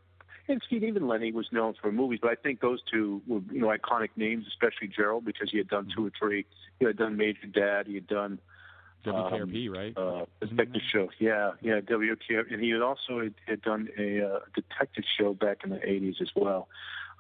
and 0.49 0.63
Steve, 0.67 0.85
even 0.85 1.07
Lennie 1.07 1.33
was 1.33 1.47
known 1.53 1.75
for 1.81 1.93
movies, 1.93 2.19
but 2.23 2.31
I 2.31 2.35
think 2.35 2.61
those 2.61 2.81
two 2.91 3.21
were, 3.27 3.41
you 3.51 3.61
know, 3.61 3.69
iconic 3.69 4.11
names, 4.17 4.47
especially 4.49 4.89
Gerald, 4.89 5.25
because 5.25 5.51
he 5.51 5.59
had 5.59 5.69
done 5.69 5.89
two 5.95 6.07
or 6.07 6.13
three. 6.19 6.47
He 6.79 6.87
had 6.87 6.97
done 6.97 7.17
Major 7.17 7.47
Dad. 7.47 7.87
He 7.87 7.95
had 7.95 8.07
done 8.07 8.39
WKRP, 9.05 9.69
um, 9.69 9.75
right? 9.75 9.97
Uh, 9.97 10.25
detective 10.41 10.83
show. 10.93 11.09
Yeah, 11.19 11.53
yeah, 11.61 11.81
WKRP, 11.81 12.53
and 12.53 12.63
he 12.63 12.71
had 12.71 12.83
also 12.83 13.21
had, 13.21 13.35
had 13.47 13.63
done 13.63 13.89
a 13.99 14.25
uh, 14.25 14.39
detective 14.55 15.05
show 15.19 15.35
back 15.35 15.59
in 15.65 15.71
the 15.71 15.77
'80s 15.77 16.21
as 16.21 16.31
well. 16.35 16.69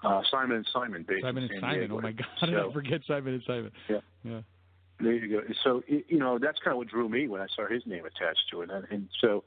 Uh, 0.03 0.23
Simon 0.31 0.57
and 0.57 0.67
Simon, 0.73 1.05
based 1.07 1.23
Simon 1.23 1.45
and 1.45 1.61
Simon. 1.61 1.79
Diego. 1.79 1.99
Oh 1.99 2.01
my 2.01 2.13
God, 2.13 2.27
So- 2.41 2.71
I 2.71 2.73
forget 2.73 3.01
Simon 3.07 3.35
and 3.35 3.43
Simon. 3.47 3.73
Yeah. 3.89 4.01
Yeah. 4.25 4.41
There 5.01 5.13
you 5.13 5.41
go. 5.41 5.55
So 5.63 5.83
you 5.87 6.19
know 6.19 6.39
that's 6.41 6.59
kind 6.59 6.73
of 6.73 6.79
what 6.79 6.89
drew 6.89 7.09
me 7.09 7.29
when 7.29 7.41
I 7.41 7.47
saw 7.55 7.69
his 7.69 7.87
name 7.87 8.05
attached 8.05 8.51
to 8.51 8.63
it, 8.63 8.71
and, 8.71 8.85
and 8.91 9.09
so 9.21 9.45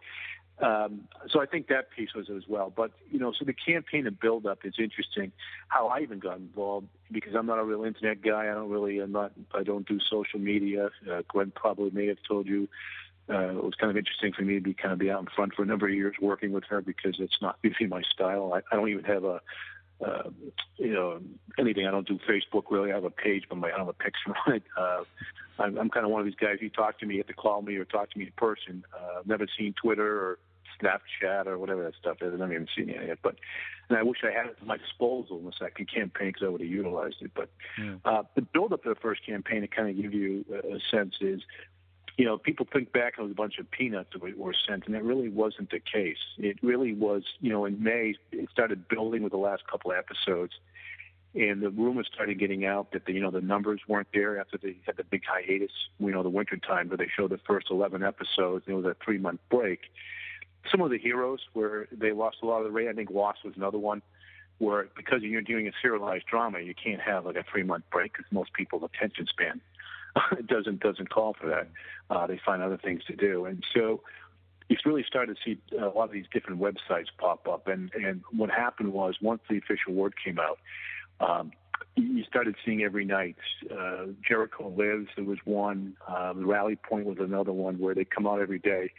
um, 0.62 1.08
so 1.30 1.42
I 1.42 1.46
think 1.46 1.68
that 1.68 1.92
piece 1.92 2.14
was 2.16 2.30
as 2.30 2.44
well. 2.48 2.72
But 2.76 2.92
you 3.10 3.20
know, 3.20 3.34
so 3.38 3.46
the 3.46 3.54
campaign 3.54 4.06
and 4.06 4.20
build 4.20 4.46
up 4.46 4.60
is 4.64 4.76
interesting. 4.78 5.32
How 5.68 5.88
I 5.88 6.00
even 6.02 6.20
got 6.20 6.38
involved 6.38 6.88
because 7.12 7.34
I'm 7.36 7.46
not 7.46 7.60
a 7.60 7.64
real 7.64 7.84
internet 7.84 8.22
guy. 8.22 8.44
I 8.44 8.54
don't 8.54 8.70
really, 8.70 9.00
I'm 9.00 9.12
not, 9.12 9.32
I 9.54 9.64
don't 9.64 9.88
do 9.88 10.00
social 10.10 10.40
media. 10.40 10.90
Uh, 11.12 11.22
Gwen 11.28 11.52
probably 11.56 11.92
may 11.92 12.08
have 12.08 12.20
told 12.28 12.48
you. 12.48 12.70
Uh, 13.30 13.50
it 13.50 13.64
was 13.64 13.76
kind 13.80 13.90
of 13.90 13.98
interesting 13.98 14.34
for 14.34 14.42
me 14.42 14.56
to 14.56 14.62
be 14.62 14.74
kind 14.74 14.92
of 14.92 15.00
be 15.00 15.10
out 15.10 15.22
in 15.22 15.28
front 15.34 15.54
for 15.54 15.64
a 15.64 15.66
number 15.66 15.88
of 15.88 15.94
years 15.94 16.16
working 16.22 16.52
with 16.52 16.64
her 16.66 16.82
because 16.82 17.16
it's 17.20 17.38
not 17.42 17.58
usually 17.64 17.88
my 17.88 18.02
style. 18.14 18.54
I, 18.54 18.60
I 18.72 18.76
don't 18.76 18.90
even 18.90 19.06
have 19.06 19.24
a 19.24 19.42
uh, 20.06 20.30
you 20.78 20.94
know, 20.94 21.20
anything. 21.60 21.86
I 21.86 21.92
don't 21.92 22.08
do 22.08 22.20
Facebook 22.28 22.64
really. 22.70 22.92
I 22.92 22.96
have 22.96 23.04
a 23.04 23.12
page, 23.12 23.44
but 23.50 23.58
my, 23.58 23.68
I 23.68 23.72
don't 23.72 23.80
have 23.82 23.90
a 23.90 23.94
picture 23.94 24.34
on 24.48 24.56
it. 24.56 24.64
Uh, 24.78 25.04
I'm, 25.60 25.78
I'm 25.78 25.90
kind 25.90 26.06
of 26.06 26.12
one 26.12 26.22
of 26.22 26.26
these 26.26 26.36
guys. 26.36 26.58
You 26.60 26.70
talk 26.70 27.00
to 27.00 27.06
me, 27.06 27.16
you 27.16 27.20
have 27.20 27.28
to 27.28 27.34
call 27.34 27.62
me 27.62 27.76
or 27.76 27.86
talk 27.86 28.10
to 28.12 28.18
me 28.18 28.26
in 28.26 28.32
person. 28.36 28.84
Uh, 28.94 29.20
I've 29.20 29.28
never 29.28 29.46
seen 29.58 29.74
Twitter 29.82 30.20
or 30.20 30.40
Snapchat 30.81 31.48
or 31.48 31.57
whatever 31.57 31.84
that 31.84 31.93
stuff 31.99 32.18
is. 32.22 32.34
I've 32.34 32.39
never 32.39 32.53
even 32.53 32.68
seen 32.76 32.89
it 32.89 33.07
yet. 33.07 33.19
But 33.22 33.35
and 33.89 33.98
I 33.98 34.03
wish 34.03 34.19
I 34.23 34.31
had 34.31 34.45
it 34.48 34.57
at 34.61 34.65
my 34.68 34.77
disposal 34.77 35.39
in 35.39 35.45
the 35.45 35.53
second 35.60 35.89
campaign 35.93 36.30
because 36.30 36.43
I 36.45 36.49
would 36.49 36.61
have 36.61 36.69
utilized 36.69 37.18
it. 37.22 37.31
But 37.34 37.49
uh, 38.06 38.23
the 38.35 38.41
build 38.41 38.73
up 38.73 38.84
to 38.84 38.89
the 38.89 38.95
first 38.95 39.26
campaign 39.26 39.61
to 39.61 39.68
kind 39.68 39.89
of 39.89 40.02
give 40.02 40.14
you 40.14 40.45
a, 40.52 40.80
sense 40.89 41.15
is 41.22 41.41
you 42.18 42.26
know, 42.26 42.38
people 42.38 42.68
think 42.72 42.91
back 42.91 43.14
and 43.18 43.23
it 43.23 43.27
was 43.30 43.31
a 43.31 43.35
bunch 43.35 43.57
of 43.57 43.72
peanuts 43.72 44.10
that 44.14 44.38
were 44.38 44.53
sent, 44.68 44.85
and 44.85 44.93
that 44.93 45.03
really 45.03 45.30
wasn't 45.30 45.72
the 45.72 45.80
case. 45.80 46.18
It 46.38 46.57
really 46.61 46.93
was, 46.93 47.23
you 47.39 47.49
know, 47.49 47.65
in 47.65 47.81
May, 47.81 48.15
it 48.31 48.49
started 48.52 48.88
building 48.88 49.23
with 49.23 49.31
the 49.31 49.38
last 49.38 49.64
couple 49.65 49.91
of 49.91 49.98
episodes, 49.98 50.53
and 51.34 51.61
the 51.61 51.69
rumors 51.69 52.10
started 52.14 52.38
getting 52.38 52.65
out 52.65 52.91
that 52.91 53.06
the, 53.06 53.14
you 53.14 53.22
know, 53.22 53.31
the 53.31 53.41
numbers 53.41 53.81
weren't 53.88 54.10
there 54.14 54.39
after 54.39 54.57
they 54.57 54.76
had 54.85 54.98
the 54.98 55.03
big 55.03 55.23
hiatus, 55.26 55.72
you 55.99 56.11
know, 56.11 56.23
the 56.23 56.30
winter 56.30 56.57
time, 56.57 56.89
where 56.89 56.98
they 56.98 57.07
showed 57.15 57.31
the 57.31 57.39
first 57.48 57.68
11 57.72 58.03
episodes. 58.03 58.65
It 58.68 58.73
was 58.73 58.85
a 58.85 58.95
three 59.03 59.18
month 59.18 59.39
break. 59.49 59.80
Some 60.70 60.82
of 60.82 60.92
the 60.92 60.98
heroes 60.98 61.40
where 61.54 61.88
they 61.92 62.12
lost 62.12 62.38
a 62.44 62.46
lot 62.46 62.60
of 62.60 62.66
the 62.66 62.72
rate. 62.72 62.88
I 62.88 62.94
think 62.94 63.10
Lost 63.10 63.40
was 63.44 63.54
another 63.56 63.80
one 63.80 64.02
where 64.60 64.88
because 64.96 65.24
you're 65.24 65.42
doing 65.42 65.68
a 65.68 65.72
serialized 65.82 66.26
drama, 66.28 66.60
you 66.60 66.76
can't 66.76 67.02
have 67.02 67.26
like 67.26 67.36
a 67.36 67.44
three 67.52 67.64
month 67.64 67.84
break 67.92 68.14
because 68.14 68.32
most 68.32 68.54
people's 68.54 68.84
attention 68.84 69.26
span 69.28 69.60
doesn't 70.46 70.80
doesn't 70.82 71.10
call 71.10 71.36
for 71.40 71.48
that. 71.48 71.68
Uh, 72.10 72.28
they 72.28 72.40
find 72.46 72.62
other 72.62 72.78
things 72.78 73.04
to 73.06 73.16
do, 73.16 73.46
and 73.46 73.64
so 73.74 74.02
you 74.70 74.78
really 74.86 75.04
started 75.06 75.36
to 75.36 75.42
see 75.44 75.78
a 75.78 75.88
lot 75.88 76.06
of 76.06 76.12
these 76.12 76.28
different 76.32 76.62
websites 76.62 77.08
pop 77.18 77.48
up. 77.48 77.68
And 77.68 77.92
and 77.94 78.22
what 78.32 78.50
happened 78.50 78.94
was 78.94 79.16
once 79.22 79.42
the 79.50 79.58
official 79.58 79.94
word 79.94 80.14
came 80.24 80.40
out, 80.40 80.60
um, 81.20 81.52
you 81.96 82.24
started 82.24 82.56
seeing 82.66 82.84
every 82.84 83.06
night. 83.06 83.36
Uh, 83.70 84.08
Jericho 84.26 84.70
Lives, 84.70 85.10
there 85.16 85.26
was 85.26 85.40
one. 85.44 85.96
Uh, 86.08 86.34
Rally 86.36 86.78
Point 86.78 87.06
was 87.06 87.18
another 87.20 87.52
one 87.52 87.80
where 87.80 87.94
they 87.94 88.06
come 88.06 88.26
out 88.26 88.40
every 88.40 88.60
day. 88.60 88.92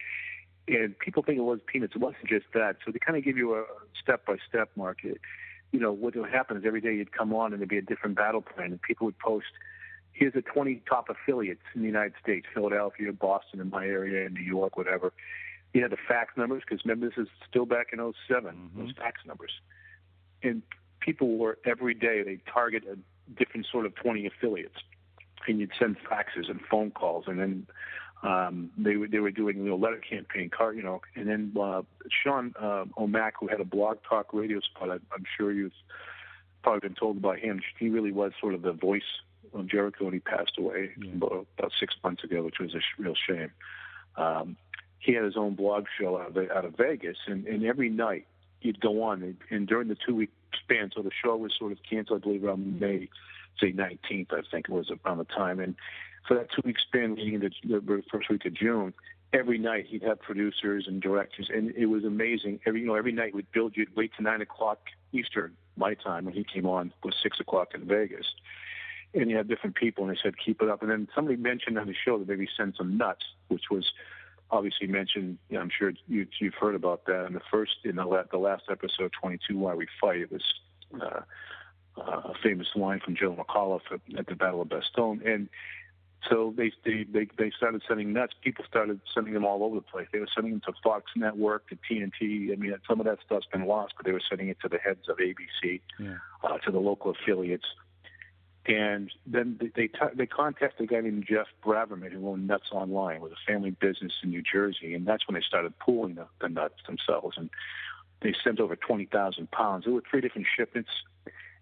And 0.69 0.99
people 0.99 1.23
think 1.23 1.39
it 1.39 1.43
was 1.43 1.61
peanuts. 1.67 1.95
It 1.95 2.01
wasn't 2.01 2.29
just 2.29 2.47
that. 2.55 2.77
So 2.85 2.93
they 2.93 2.99
kind 2.99 3.19
of 3.19 3.25
give 3.25 3.37
you 3.37 3.55
a 3.57 3.65
step-by-step 4.01 4.71
market. 4.77 5.21
You 5.73 5.81
know, 5.81 5.93
what 5.93 6.15
would 6.15 6.31
happen 6.31 6.57
is 6.57 6.65
every 6.67 6.81
day 6.81 6.95
you'd 6.95 7.13
come 7.13 7.35
on 7.35 7.53
and 7.53 7.61
there'd 7.61 7.69
be 7.69 7.79
a 7.79 7.83
different 7.83 8.17
battle 8.17 8.43
plan, 8.43 8.73
and 8.73 8.83
people 8.83 9.07
would 9.07 9.19
post 9.19 9.47
here's 10.13 10.35
the 10.35 10.43
20 10.43 10.83
top 10.89 11.09
affiliates 11.09 11.63
in 11.75 11.81
the 11.81 11.87
United 11.87 12.13
States, 12.23 12.47
Philadelphia, 12.53 13.13
Boston, 13.13 13.61
in 13.61 13.71
my 13.71 13.87
area, 13.87 14.27
in 14.27 14.35
New 14.35 14.43
York, 14.43 14.77
whatever. 14.77 15.13
You 15.73 15.83
had 15.83 15.91
the 15.91 15.97
fax 16.07 16.37
numbers, 16.37 16.63
because 16.69 16.85
remember, 16.85 17.09
this 17.09 17.17
is 17.17 17.29
still 17.49 17.65
back 17.65 17.89
in 17.93 17.99
7 17.99 18.15
mm-hmm. 18.29 18.79
those 18.79 18.93
fax 18.97 19.21
numbers. 19.27 19.53
And 20.43 20.63
people 21.01 21.39
were, 21.39 21.59
every 21.65 21.95
day, 21.95 22.23
they 22.23 22.39
target 22.53 22.85
a 22.85 22.99
different 23.33 23.67
sort 23.71 23.87
of 23.87 23.95
20 23.95 24.27
affiliates. 24.27 24.77
And 25.49 25.59
you'd 25.59 25.73
send 25.79 25.97
faxes 25.99 26.51
and 26.51 26.61
phone 26.71 26.91
calls, 26.91 27.25
and 27.27 27.39
then 27.39 27.67
um, 28.23 28.71
they 28.79 28.97
were 28.97 29.09
they 29.09 29.19
were 29.19 29.31
doing 29.31 29.59
you 29.59 29.65
know 29.65 29.77
letter 29.77 29.99
campaign 29.99 30.49
card 30.49 30.77
you 30.77 30.83
know 30.83 31.01
and 31.17 31.29
then 31.29 31.53
uh, 31.61 31.83
Sean 32.23 32.55
uh, 32.61 32.85
O'Mac 32.97 33.35
who 33.41 33.49
had 33.49 33.61
a 33.61 33.65
blog 33.65 33.99
talk 34.09 34.33
radio 34.33 34.61
spot 34.61 34.91
I, 34.91 34.95
I'm 34.95 35.25
sure 35.37 35.53
you've 35.53 35.73
probably 36.63 36.89
been 36.89 36.97
told 36.97 37.17
about 37.17 37.39
him 37.39 37.61
he 37.79 37.89
really 37.89 38.13
was 38.13 38.33
sort 38.41 38.55
of 38.55 38.63
the 38.63 38.73
voice 38.73 39.03
of 39.53 39.67
Jericho 39.67 40.05
and 40.05 40.15
he 40.15 40.21
passed 40.21 40.53
away 40.59 40.91
about, 41.15 41.47
about 41.59 41.73
six 41.79 41.95
months 42.05 42.23
ago 42.23 42.43
which 42.43 42.59
was 42.61 42.75
a 42.75 42.81
sh- 42.81 42.99
real 42.99 43.15
shame. 43.29 43.51
Um, 44.17 44.57
he 45.01 45.15
had 45.15 45.25
his 45.25 45.37
own 45.37 45.57
blog 45.57 45.87
show 46.01 46.17
out 46.17 46.37
of, 46.37 46.51
out 46.51 46.65
of 46.65 46.77
Vegas 46.77 47.17
and, 47.27 47.47
and 47.47 47.65
every 47.65 47.91
night 47.91 48.27
he'd 48.61 48.81
go 48.81 49.03
on 49.03 49.23
and, 49.23 49.37
and 49.51 49.67
during 49.67 49.89
the 49.89 49.97
two 50.07 50.15
week 50.15 50.31
span 50.63 50.93
so 50.95 51.03
the 51.03 51.11
show 51.25 51.37
was 51.37 51.53
sort 51.59 51.73
of 51.73 51.79
canceled 51.89 52.23
I 52.23 52.25
believe 52.25 52.45
around 52.45 52.79
May 52.79 53.09
say 53.61 53.73
19th 53.73 54.33
I 54.33 54.43
think 54.49 54.69
it 54.69 54.73
was 54.73 54.93
around 55.05 55.19
the 55.19 55.25
time 55.25 55.59
and 55.59 55.75
for 56.27 56.35
that 56.35 56.49
two 56.51 56.63
week 56.65 56.77
span 56.79 57.15
leading 57.15 57.35
into 57.35 57.51
the 57.65 58.03
first 58.11 58.31
week 58.31 58.45
of 58.45 58.55
June, 58.55 58.95
every 59.33 59.59
night 59.59 59.87
he'd 59.89 60.03
have 60.03 60.21
producers 60.21 60.85
and 60.87 61.01
directors, 61.01 61.51
and 61.53 61.73
it 61.75 61.87
was 61.87 62.05
amazing. 62.05 62.61
Every 62.67 62.81
you 62.81 62.87
know 62.87 62.95
every 62.95 63.13
night 63.13 63.35
we'd 63.35 63.51
build. 63.53 63.77
You'd 63.77 63.95
wait 63.97 64.13
to 64.17 64.23
nine 64.23 64.41
o'clock 64.41 64.79
Eastern 65.13 65.57
my 65.77 65.95
time 65.95 66.27
when 66.27 66.35
he 66.35 66.45
came 66.45 66.67
on 66.67 66.93
was 67.03 67.15
six 67.23 67.41
o'clock 67.41 67.75
in 67.75 67.87
Vegas, 67.87 68.27
and 69.15 69.31
you 69.31 69.37
had 69.37 69.49
different 69.49 69.77
people, 69.77 70.05
and 70.05 70.15
they 70.15 70.21
said 70.23 70.35
keep 70.39 70.63
it 70.63 70.69
up. 70.69 70.83
And 70.83 70.91
then 70.91 71.09
somebody 71.15 71.37
mentioned 71.37 71.79
on 71.79 71.87
the 71.87 71.95
show 71.95 72.19
that 72.19 72.29
maybe 72.29 72.49
send 72.57 72.75
some 72.77 72.97
nuts, 72.97 73.25
which 73.49 73.71
was 73.71 73.91
obviously 74.51 74.87
mentioned. 74.87 75.39
You 75.49 75.57
know, 75.57 75.63
I'm 75.63 75.71
sure 75.77 75.93
you, 76.07 76.27
you've 76.41 76.55
heard 76.55 76.75
about 76.75 77.07
that 77.07 77.27
in 77.27 77.33
the 77.33 77.43
first 77.51 77.77
in 77.85 77.97
the, 77.97 78.25
the 78.31 78.39
last 78.39 78.65
episode 78.71 79.13
22, 79.21 79.57
Why 79.57 79.75
We 79.75 79.87
Fight. 80.01 80.21
It 80.21 80.33
was. 80.33 80.45
Uh, 81.01 81.21
uh, 81.95 82.23
a 82.25 82.33
famous 82.43 82.69
line 82.75 83.01
from 83.05 83.15
Joe 83.15 83.37
McAuliffe 83.37 83.83
at, 83.91 84.01
at 84.19 84.27
the 84.27 84.35
Battle 84.35 84.63
of 84.63 84.69
Bastogne, 84.69 85.21
and 85.27 85.47
so 86.31 86.55
they, 86.57 86.73
they 86.85 87.05
they 87.13 87.27
they 87.37 87.51
started 87.57 87.83
sending 87.89 88.13
nuts. 88.13 88.33
People 88.43 88.65
started 88.69 89.01
sending 89.15 89.35
them 89.35 89.45
all 89.45 89.65
over 89.65 89.77
the 89.77 89.81
place. 89.83 90.07
They 90.13 90.21
were 90.21 90.29
sending 90.35 90.53
them 90.53 90.63
to 90.67 90.73
Fox 90.83 91.11
Network, 91.17 91.69
to 91.71 91.77
TNT. 91.77 92.53
I 92.53 92.57
mean, 92.57 92.75
some 92.89 93.01
of 93.01 93.07
that 93.07 93.19
stuff's 93.27 93.47
been 93.53 93.67
lost, 93.67 93.95
but 93.97 94.07
they 94.07 94.13
were 94.13 94.23
sending 94.29 94.49
it 94.49 94.59
to 94.63 94.69
the 94.69 94.79
heads 94.79 95.09
of 95.09 95.17
ABC, 95.19 95.81
Yeah. 95.99 96.15
uh, 96.45 96.59
to 96.59 96.71
the 96.71 96.79
local 96.79 97.11
affiliates. 97.11 97.67
And 98.67 99.11
then 99.27 99.57
they 99.61 99.73
they, 99.75 99.87
t- 99.89 100.15
they 100.15 100.27
contacted 100.27 100.89
a 100.89 100.93
guy 100.93 101.01
named 101.01 101.27
Jeff 101.29 101.49
Braverman 101.65 102.13
who 102.13 102.29
owned 102.29 102.47
Nuts 102.47 102.71
Online 102.71 103.21
with 103.21 103.33
a 103.33 103.37
family 103.53 103.71
business 103.71 104.13
in 104.23 104.31
New 104.31 104.43
Jersey, 104.43 104.95
and 104.95 105.05
that's 105.05 105.27
when 105.27 105.35
they 105.35 105.41
started 105.45 105.77
pooling 105.81 106.15
the, 106.15 106.27
the 106.41 106.49
nuts 106.49 106.77
themselves. 106.87 107.37
And 107.37 107.51
they 108.21 108.33
sent 108.45 108.61
over 108.61 108.77
twenty 108.77 109.07
thousand 109.07 109.51
pounds. 109.51 109.85
There 109.85 109.93
were 109.93 110.05
three 110.09 110.21
different 110.21 110.47
shipments, 110.57 110.91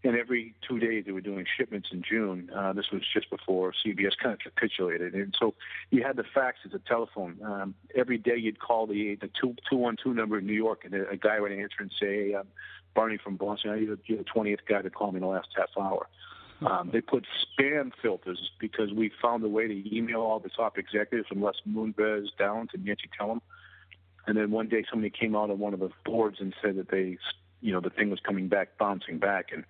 and 0.03 0.17
every 0.17 0.55
two 0.67 0.79
days 0.79 1.05
they 1.05 1.13
were 1.13 1.21
doing 1.21 1.45
shipments 1.57 1.89
in 1.93 2.03
June. 2.03 2.51
Uh, 2.55 2.73
this 2.73 2.87
was 2.93 3.03
just 3.13 3.29
before 3.31 3.73
CBS 3.85 4.13
kind 4.23 4.33
of 4.33 4.41
capitulated, 4.41 5.15
and 5.15 5.35
so 5.39 5.55
you 5.91 6.03
had 6.03 6.17
the 6.17 6.25
fax 6.35 6.59
as 6.65 6.73
a 6.73 6.79
telephone. 6.79 7.39
Um, 7.45 7.75
every 7.95 8.19
day 8.19 8.37
you'd 8.37 8.61
call 8.61 8.87
the 8.87 9.17
the 9.17 9.31
two 9.41 9.55
two 9.69 9.77
one 9.77 9.97
two 10.03 10.15
number 10.15 10.39
in 10.39 10.47
New 10.47 10.55
York, 10.55 10.85
and 10.85 10.95
a, 10.95 11.09
a 11.11 11.17
guy 11.17 11.39
would 11.41 11.53
answer 11.53 11.77
and 11.81 11.93
say, 12.01 12.31
hey, 12.31 12.37
"Barney 12.95 13.19
from 13.23 13.37
Boston, 13.37 13.71
you're, 13.85 13.99
you're 14.07 14.19
the 14.19 14.25
twentieth 14.25 14.61
guy 14.69 14.83
to 14.83 14.91
call 14.91 15.13
me 15.13 15.17
in 15.17 15.23
the 15.23 15.29
last 15.29 15.49
half 15.57 15.71
hour." 15.79 16.09
Um, 16.63 16.91
they 16.93 17.01
put 17.01 17.27
spam 17.59 17.91
filters 18.03 18.51
because 18.59 18.93
we 18.93 19.11
found 19.23 19.43
a 19.45 19.49
way 19.49 19.67
to 19.67 19.97
email 19.97 20.21
all 20.21 20.41
the 20.41 20.51
top 20.51 20.77
executives 20.77 21.29
from 21.29 21.43
Les 21.43 21.55
Moonves 21.67 22.29
down 22.39 22.69
to 22.69 22.79
Nancy 22.79 23.09
Tellem. 23.17 23.41
And 24.27 24.37
then 24.37 24.51
one 24.51 24.69
day 24.69 24.85
somebody 24.91 25.11
came 25.11 25.35
out 25.35 25.51
on 25.51 25.59
one 25.59 25.73
of 25.73 25.81
the 25.81 25.91
boards 26.05 26.37
and 26.41 26.55
said 26.63 26.77
that 26.77 26.91
they, 26.91 27.17
you 27.63 27.73
know, 27.73 27.81
the 27.81 27.89
thing 27.89 28.11
was 28.11 28.21
coming 28.21 28.49
back, 28.49 28.77
bouncing 28.79 29.19
back. 29.19 29.47
And 29.53 29.65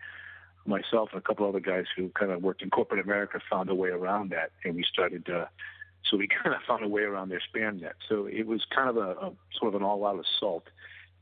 myself 0.66 1.10
and 1.12 1.18
a 1.18 1.22
couple 1.22 1.48
other 1.48 1.60
guys 1.60 1.86
who 1.96 2.10
kind 2.10 2.30
of 2.30 2.42
worked 2.42 2.62
in 2.62 2.70
corporate 2.70 3.04
America 3.04 3.40
found 3.50 3.70
a 3.70 3.74
way 3.74 3.88
around 3.90 4.30
that. 4.30 4.50
And 4.64 4.74
we 4.74 4.84
started, 4.84 5.28
uh, 5.28 5.46
so 6.08 6.16
we 6.16 6.28
kind 6.42 6.54
of 6.54 6.62
found 6.66 6.84
a 6.84 6.88
way 6.88 7.02
around 7.02 7.28
their 7.28 7.40
spam 7.40 7.80
net. 7.80 7.96
So 8.08 8.26
it 8.26 8.46
was 8.46 8.64
kind 8.74 8.88
of 8.88 8.96
a, 8.96 9.10
a 9.10 9.32
sort 9.58 9.74
of 9.74 9.80
an 9.80 9.82
all 9.82 10.06
out 10.06 10.22
assault. 10.24 10.64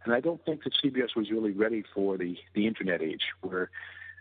And 0.04 0.14
I 0.14 0.20
don't 0.20 0.44
think 0.44 0.64
that 0.64 0.72
CBS 0.82 1.16
was 1.16 1.30
really 1.30 1.52
ready 1.52 1.84
for 1.94 2.16
the, 2.16 2.36
the 2.54 2.66
internet 2.66 3.02
age 3.02 3.22
where 3.40 3.70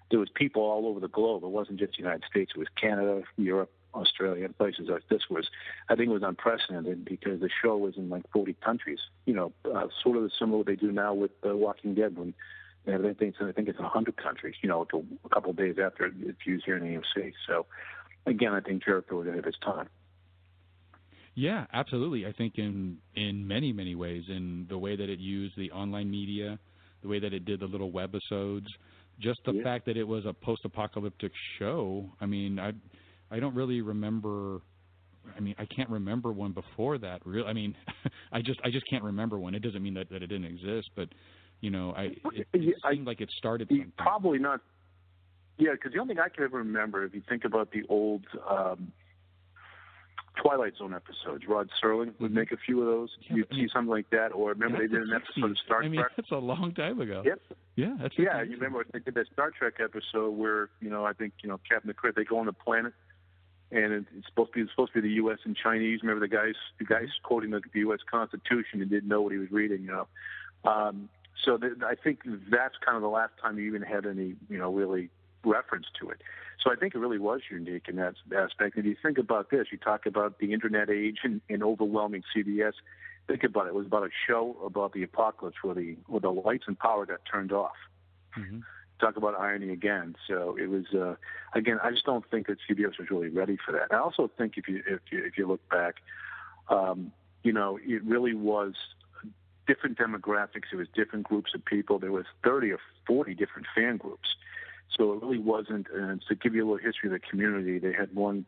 there 0.10 0.20
was 0.20 0.30
people 0.34 0.62
all 0.64 0.88
over 0.88 1.00
the 1.00 1.08
globe. 1.08 1.44
It 1.44 1.50
wasn't 1.50 1.80
just 1.80 1.94
the 1.94 2.00
United 2.00 2.24
States. 2.30 2.52
It 2.56 2.60
was 2.60 2.68
Canada, 2.80 3.24
Europe, 3.38 3.72
Australia, 3.94 4.46
and 4.46 4.58
places 4.58 4.88
like 4.90 5.08
this 5.10 5.24
was, 5.30 5.50
I 5.90 5.96
think, 5.96 6.10
it 6.10 6.14
was 6.14 6.24
unprecedented 6.24 7.04
because 7.04 7.40
the 7.40 7.50
show 7.62 7.78
was 7.78 7.98
in 7.98 8.10
like 8.10 8.24
40 8.32 8.54
countries. 8.64 9.00
You 9.26 9.34
know, 9.34 9.54
uh, 9.66 9.88
sort 10.02 10.18
of 10.18 10.32
similar 10.38 10.60
what 10.60 10.68
they 10.68 10.76
do 10.76 10.92
now 10.92 11.14
with 11.14 11.32
uh, 11.46 11.56
Walking 11.56 11.96
Dead 11.96 12.18
when 12.18 12.34
they 12.88 12.94
have 12.94 13.06
anything. 13.06 13.34
I 13.42 13.52
think 13.54 13.70
it's 13.70 13.78
in 13.80 13.86
100 13.86 14.18
countries. 14.18 14.56
You 14.64 14.70
know, 14.70 14.82
a 14.82 15.30
couple 15.30 15.52
of 15.52 15.58
days 15.58 15.76
after 15.84 16.08
it's 16.08 16.46
used 16.48 16.66
here 16.66 16.78
in 16.78 16.84
the 16.84 17.00
AMC. 17.00 17.34
So, 17.48 17.68
again, 18.26 18.54
I 18.54 18.62
think 18.62 18.84
Jericho 18.86 19.18
was 19.20 19.28
ahead 19.28 19.40
of 19.40 19.46
its 19.48 19.60
time. 19.60 19.90
Yeah, 21.36 21.66
absolutely. 21.74 22.26
I 22.26 22.34
think 22.34 22.58
in 22.58 22.98
in 23.16 23.48
many 23.48 23.72
many 23.72 23.96
ways, 23.96 24.24
in 24.30 24.66
the 24.70 24.78
way 24.78 24.96
that 24.96 25.10
it 25.10 25.20
used 25.20 25.56
the 25.58 25.72
online 25.72 26.10
media, 26.10 26.60
the 27.02 27.08
way 27.08 27.20
that 27.20 27.34
it 27.34 27.46
did 27.46 27.60
the 27.60 27.66
little 27.68 27.92
webisodes, 27.92 28.68
just 29.20 29.40
the 29.46 29.54
Yeah. 29.54 29.64
fact 29.64 29.86
that 29.86 29.98
it 29.98 30.04
was 30.08 30.26
a 30.26 30.34
post-apocalyptic 30.34 31.32
show. 31.60 32.12
I 32.22 32.26
mean, 32.26 32.60
I 32.60 32.74
I 33.32 33.40
don't 33.40 33.56
really 33.56 33.82
remember. 33.82 34.62
I 35.36 35.42
mean, 35.42 35.56
I 35.60 35.66
can't 35.66 35.90
remember 35.90 36.32
one 36.32 36.54
before 36.54 36.98
that. 37.00 37.22
Real, 37.26 37.46
I 37.46 37.54
mean, 37.54 37.76
I 38.32 38.42
just 38.42 38.60
I 38.64 38.72
just 38.72 38.88
can't 38.90 39.04
remember 39.04 39.40
one. 39.40 39.54
It 39.56 39.62
doesn't 39.62 39.84
mean 39.84 39.94
that 39.96 40.10
that 40.10 40.24
it 40.24 40.28
didn't 40.28 40.46
exist, 40.46 40.90
but 40.96 41.10
you 41.62 41.70
know, 41.70 41.94
I 41.96 42.04
it, 42.34 42.48
it 42.54 42.76
seemed 42.92 43.08
like 43.08 43.22
it 43.22 43.32
started. 43.38 43.70
Something. 43.70 43.92
Probably 43.98 44.40
not. 44.40 44.62
Yeah, 45.58 45.72
because 45.72 45.92
the 45.94 46.00
only 46.00 46.14
thing 46.14 46.24
I 46.24 46.30
can 46.30 46.44
ever 46.44 46.60
remember, 46.60 47.04
if 47.04 47.16
you 47.16 47.24
think 47.28 47.44
about 47.44 47.72
the 47.72 47.84
old 47.90 48.26
um, 48.48 48.92
Twilight 50.42 50.74
Zone 50.78 50.94
episodes, 50.94 51.46
Rod 51.48 51.70
Serling 51.84 52.14
would 52.20 52.32
make 52.32 52.52
a 52.52 52.58
few 52.58 52.82
of 52.82 52.86
those. 52.88 53.10
You'd 53.22 53.48
see 53.52 53.68
something 53.74 53.90
like 53.90 54.10
that, 54.12 54.30
or 54.34 54.52
remember 54.52 54.78
they 54.78 54.88
did 54.88 55.02
an 55.02 55.14
episode 55.14 55.52
of 55.52 55.58
Star 55.66 55.84
I 55.84 55.88
mean, 55.88 56.00
Trek. 56.00 56.12
that's 56.16 56.32
a 56.32 56.36
long 56.36 56.74
time 56.74 57.02
ago. 57.02 57.24
Yep. 57.26 57.42
Yeah, 57.76 57.98
that's 58.00 58.14
yeah. 58.18 58.42
You 58.44 58.52
remember 58.52 58.86
they 58.92 59.00
did 59.00 59.16
that 59.16 59.28
Star 59.34 59.52
Trek 59.52 59.76
episode 59.84 60.32
where 60.32 60.70
you 60.80 60.90
know 60.90 61.06
I 61.06 61.14
think 61.14 61.34
you 61.42 61.50
know 61.50 61.60
Captain 61.70 61.92
Kirk 61.94 62.16
they 62.16 62.24
go 62.24 62.40
on 62.40 62.46
the 62.46 62.54
planet, 62.54 62.94
and 63.72 63.94
it's 63.94 64.28
supposed 64.28 64.54
to 64.54 64.56
be 64.56 64.62
it's 64.62 64.72
supposed 64.72 64.94
to 64.94 65.02
be 65.02 65.08
the 65.08 65.16
U.S. 65.16 65.40
and 65.44 65.56
Chinese. 65.56 66.02
Remember 66.04 66.26
the 66.26 66.34
guys 66.34 66.56
the 66.80 66.86
guys 66.86 67.08
quoting 67.24 67.52
the, 67.52 67.62
the 67.74 67.80
U.S. 67.80 68.00
Constitution 68.10 68.82
and 68.82 68.90
didn't 68.90 69.10
know 69.10 69.22
what 69.22 69.32
he 69.32 69.40
was 69.40 69.52
reading. 69.52 69.82
You 69.82 69.88
know, 69.88 70.08
um, 70.70 71.10
so 71.44 71.58
th- 71.58 71.74
I 71.86 71.96
think 71.96 72.22
that's 72.50 72.76
kind 72.84 72.96
of 72.96 73.02
the 73.02 73.10
last 73.10 73.34
time 73.42 73.58
you 73.58 73.66
even 73.66 73.82
had 73.82 74.06
any 74.06 74.36
you 74.50 74.58
know 74.58 74.72
really 74.72 75.10
reference 75.44 75.88
to 76.00 76.10
it. 76.10 76.22
So 76.64 76.72
I 76.72 76.76
think 76.76 76.96
it 76.96 77.00
really 77.00 77.20
was 77.20 77.42
unique 77.50 77.88
in 77.88 77.98
that 77.98 78.16
aspect. 78.36 78.76
And 78.76 78.86
if 78.86 78.90
you 78.90 78.96
think 79.02 79.18
about 79.18 79.50
this, 79.52 79.68
you 79.72 79.78
talk 79.78 80.06
about 80.06 80.40
the 80.40 80.54
internet 80.54 80.90
age 80.90 81.20
and, 81.24 81.40
and 81.50 81.64
overwhelming 81.64 82.24
CBS. 82.36 82.74
Think 83.28 83.44
about 83.44 83.68
it. 83.68 83.70
It 83.70 83.76
was 83.76 83.86
about 83.86 84.04
a 84.04 84.10
show 84.28 84.58
about 84.66 84.94
the 84.94 85.04
apocalypse 85.04 85.58
where 85.62 85.76
the 85.76 85.98
where 86.08 86.22
the 86.22 86.32
lights 86.32 86.66
and 86.68 86.78
power 86.78 87.06
got 87.06 87.20
turned 87.32 87.52
off. 87.52 87.76
Mm-hmm. 88.38 88.60
Talk 89.00 89.18
about 89.18 89.36
irony 89.36 89.70
again. 89.72 90.16
So 90.28 90.58
it 90.60 90.70
was 90.70 90.86
uh, 90.94 91.16
again. 91.54 91.78
I 91.84 91.92
just 91.92 92.06
don't 92.06 92.28
think 92.32 92.48
that 92.48 92.58
CBS 92.68 92.98
was 92.98 93.12
really 93.12 93.30
ready 93.30 93.58
for 93.64 93.74
that. 93.74 93.94
I 93.94 94.00
also 94.00 94.32
think 94.38 94.54
if 94.58 94.68
you 94.68 94.82
if 94.88 95.02
you 95.12 95.24
if 95.24 95.38
you 95.38 95.48
look 95.48 95.68
back, 95.70 95.96
um, 96.70 97.12
you 97.44 97.52
know, 97.52 97.78
it 97.84 98.04
really 98.04 98.34
was 98.34 98.74
different 99.68 99.98
demographics. 99.98 100.72
It 100.72 100.78
was 100.78 100.88
different 100.96 101.26
groups 101.26 101.52
of 101.54 101.64
people. 101.64 102.00
There 102.00 102.12
was 102.12 102.26
30 102.44 102.72
or 102.72 102.80
40 103.06 103.36
different 103.36 103.68
fan 103.76 103.98
groups. 103.98 104.30
So 104.98 105.14
it 105.14 105.22
really 105.22 105.38
wasn't. 105.40 105.88
And 105.94 106.22
to 106.28 106.36
give 106.36 106.56
you 106.56 106.64
a 106.64 106.68
little 106.72 106.84
history 106.84 107.10
of 107.10 107.14
the 107.14 107.20
community, 107.20 107.78
they 107.78 107.94
had 107.94 108.16
one 108.16 108.46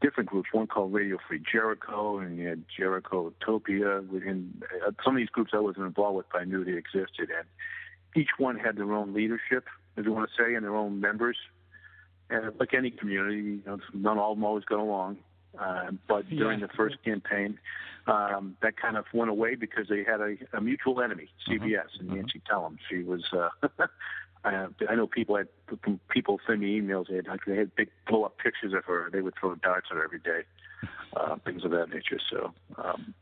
different 0.00 0.28
groups. 0.28 0.50
One 0.52 0.66
called 0.66 0.92
Radio 0.92 1.18
Free 1.26 1.42
Jericho, 1.50 2.18
and 2.18 2.36
you 2.36 2.48
had 2.48 2.64
Jericho 2.74 3.32
Utopia. 3.40 3.98
And 3.98 4.62
uh, 4.86 4.92
some 5.04 5.14
of 5.14 5.18
these 5.18 5.30
groups 5.30 5.50
I 5.54 5.58
wasn't 5.60 5.86
involved 5.86 6.16
with, 6.16 6.26
but 6.30 6.42
I 6.42 6.44
knew 6.44 6.64
they 6.64 6.72
existed. 6.72 7.30
And 7.36 7.46
each 8.14 8.30
one 8.38 8.58
had 8.58 8.76
their 8.76 8.92
own 8.92 9.12
leadership, 9.14 9.66
if 9.96 10.04
you 10.04 10.12
want 10.12 10.30
to 10.30 10.42
say, 10.42 10.54
and 10.54 10.64
their 10.64 10.76
own 10.76 11.00
members. 11.00 11.36
And 12.30 12.52
like 12.60 12.74
any 12.74 12.90
community, 12.90 13.36
you 13.36 13.62
know, 13.66 13.78
not 13.94 14.18
all 14.18 14.32
of 14.32 14.38
them 14.38 14.44
always 14.44 14.64
got 14.64 14.78
along. 14.78 15.18
Uh, 15.58 15.92
but 16.08 16.28
during 16.28 16.60
Yeah. 16.60 16.66
the 16.66 16.72
first 16.74 16.96
campaign, 17.04 17.58
um, 18.06 18.56
that 18.62 18.76
kind 18.76 18.96
of 18.96 19.04
went 19.12 19.30
away 19.30 19.54
because 19.54 19.86
they 19.88 20.02
had 20.04 20.20
a, 20.20 20.36
a 20.52 20.60
mutual 20.60 21.00
enemy, 21.00 21.28
CBS, 21.46 21.88
and 22.00 22.08
Nancy 22.08 22.40
Tellem. 22.48 22.78
She 22.90 23.02
was. 23.02 23.22
Uh, 23.32 23.48
I, 24.44 24.66
I 24.88 24.94
know 24.94 25.06
people 25.06 25.36
had 25.36 25.48
people 26.08 26.38
send 26.46 26.60
me 26.60 26.80
emails. 26.80 27.08
They 27.08 27.16
had 27.16 27.26
like, 27.26 27.40
they 27.46 27.56
had 27.56 27.74
big 27.74 27.88
blow 28.06 28.24
up 28.24 28.38
pictures 28.38 28.72
of 28.72 28.84
her. 28.84 29.10
They 29.12 29.20
would 29.20 29.34
throw 29.38 29.54
darts 29.56 29.88
at 29.90 29.96
her 29.96 30.04
every 30.04 30.20
day, 30.20 30.42
uh, 31.16 31.36
things 31.44 31.64
of 31.64 31.70
that 31.72 31.88
nature. 31.90 32.20
So 32.30 32.52
um, 32.82 33.14